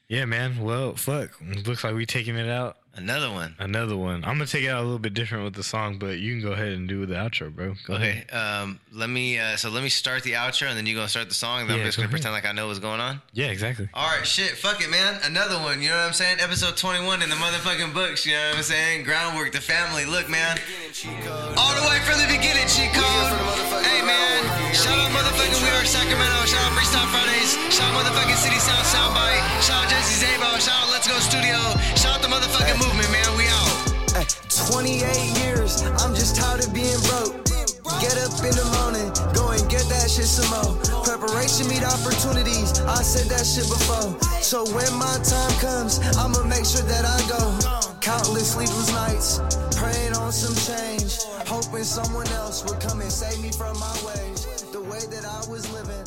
Yeah, 0.08 0.26
man. 0.26 0.60
Well, 0.62 0.96
fuck. 0.96 1.32
Looks 1.66 1.84
like 1.84 1.96
we 1.96 2.06
taking 2.06 2.36
it 2.38 2.50
out. 2.50 2.78
Another 2.94 3.32
one. 3.32 3.56
Another 3.58 3.96
one. 3.96 4.18
I'm 4.26 4.36
gonna 4.36 4.46
take 4.46 4.64
it 4.66 4.70
out 4.70 4.82
a 4.82 4.84
little 4.84 5.00
bit 5.00 5.14
different 5.14 5.46
with 5.46 5.54
the 5.56 5.64
song, 5.64 5.98
but 5.98 6.20
you 6.20 6.34
can 6.34 6.42
go 6.44 6.52
ahead 6.52 6.74
and 6.74 6.90
do 6.90 7.06
the 7.06 7.16
outro, 7.16 7.48
bro. 7.54 7.76
Go 7.88 7.94
Okay. 7.96 8.26
ahead. 8.28 8.34
Um. 8.34 8.80
Let 8.92 9.10
me. 9.10 9.40
Uh, 9.40 9.56
so 9.56 9.70
let 9.70 9.82
me 9.82 9.88
start 9.88 10.24
the 10.24 10.34
outro, 10.34 10.68
and 10.68 10.78
then 10.78 10.86
you're 10.86 10.98
gonna 10.98 11.08
start 11.08 11.30
the 11.30 11.34
song. 11.34 11.62
And 11.62 11.70
Yeah, 11.70 11.76
I'm 11.78 11.84
just 11.86 11.96
go 11.98 12.02
gonna 12.04 12.08
ahead. 12.12 12.20
pretend 12.20 12.34
like 12.36 12.46
I 12.46 12.52
know 12.52 12.68
what's 12.68 12.80
going 12.80 13.00
on. 13.00 13.22
Yeah, 13.32 13.48
exactly. 13.48 13.88
All 13.94 14.08
right, 14.12 14.28
shit, 14.28 14.58
fuck 14.58 14.82
it, 14.84 14.90
man. 14.92 15.20
Another 15.24 15.56
one. 15.58 15.82
You 15.82 15.90
know 15.90 15.96
what 16.04 16.08
I'm 16.08 16.14
saying? 16.14 16.38
Episode 16.42 16.76
21 16.76 17.22
in 17.24 17.30
the 17.30 17.36
motherfucking 17.40 17.94
books. 17.94 18.26
You 18.26 18.34
know 18.34 18.50
what 18.50 18.58
I'm 18.58 18.64
saying? 18.64 19.04
Ground 19.04 19.40
Wrk, 19.40 19.54
the 19.54 19.62
family. 19.62 20.04
Look, 20.06 20.28
man. 20.30 20.60
All 21.56 21.72
the 21.80 21.88
way 21.88 22.00
from 22.04 22.20
the 22.20 22.28
beginning, 22.28 22.68
cheat 22.68 22.92
code. 22.92 23.32
Hey, 23.88 24.04
man. 24.04 24.44
Shout 24.76 24.92
out 25.00 25.12
motherfucking 25.16 25.64
We 25.64 25.70
Are 25.80 25.86
Sacramento. 25.88 26.44
Shout 26.44 26.60
out 26.68 26.76
Freestyle 26.76 27.08
Fridays. 27.08 27.56
Shout 27.72 27.88
out 27.88 28.04
motherfucking 28.04 28.36
CitySound 28.36 28.84
Soundbyte. 28.92 29.44
Shout 29.64 29.86
out 29.86 29.90
Jesse 29.90 30.26
Szabo. 30.28 30.60
Shout 30.60 30.76
out 30.84 30.90
Let's 30.92 31.08
Go 31.08 31.16
Studio. 31.24 31.56
Shout 31.96 32.20
out 32.20 32.22
the 32.22 32.28
motherfucking 32.28 32.80
movement, 32.82 33.12
man. 33.12 33.30
We 33.38 33.46
out. 33.48 33.78
Ay, 34.18 34.26
28 34.50 35.06
years, 35.46 35.82
I'm 36.02 36.14
just 36.14 36.36
tired 36.36 36.66
of 36.66 36.74
being 36.74 37.00
broke. 37.08 37.38
Get 38.02 38.18
up 38.18 38.34
in 38.42 38.56
the 38.58 38.66
morning, 38.82 39.14
go 39.34 39.54
and 39.54 39.62
get 39.70 39.86
that 39.94 40.10
shit 40.10 40.26
some 40.26 40.50
more. 40.50 40.74
Preparation 41.06 41.68
meet 41.70 41.84
opportunities, 41.86 42.80
I 42.82 43.02
said 43.04 43.30
that 43.30 43.46
shit 43.46 43.70
before. 43.70 44.18
So 44.42 44.66
when 44.74 44.90
my 44.98 45.18
time 45.22 45.54
comes, 45.62 46.00
I'ma 46.18 46.42
make 46.50 46.66
sure 46.66 46.82
that 46.90 47.06
I 47.06 47.20
go. 47.30 47.42
Countless 48.02 48.54
sleepless 48.54 48.92
nights, 48.92 49.40
praying 49.78 50.14
on 50.18 50.32
some 50.32 50.56
change. 50.66 51.22
Hoping 51.46 51.84
someone 51.84 52.28
else 52.30 52.64
would 52.66 52.80
come 52.80 53.02
and 53.02 53.12
save 53.12 53.40
me 53.42 53.52
from 53.52 53.78
my 53.78 53.94
ways. 54.02 54.66
The 54.72 54.82
way 54.82 55.06
that 55.14 55.26
I 55.26 55.46
was 55.52 55.70
living. 55.72 56.01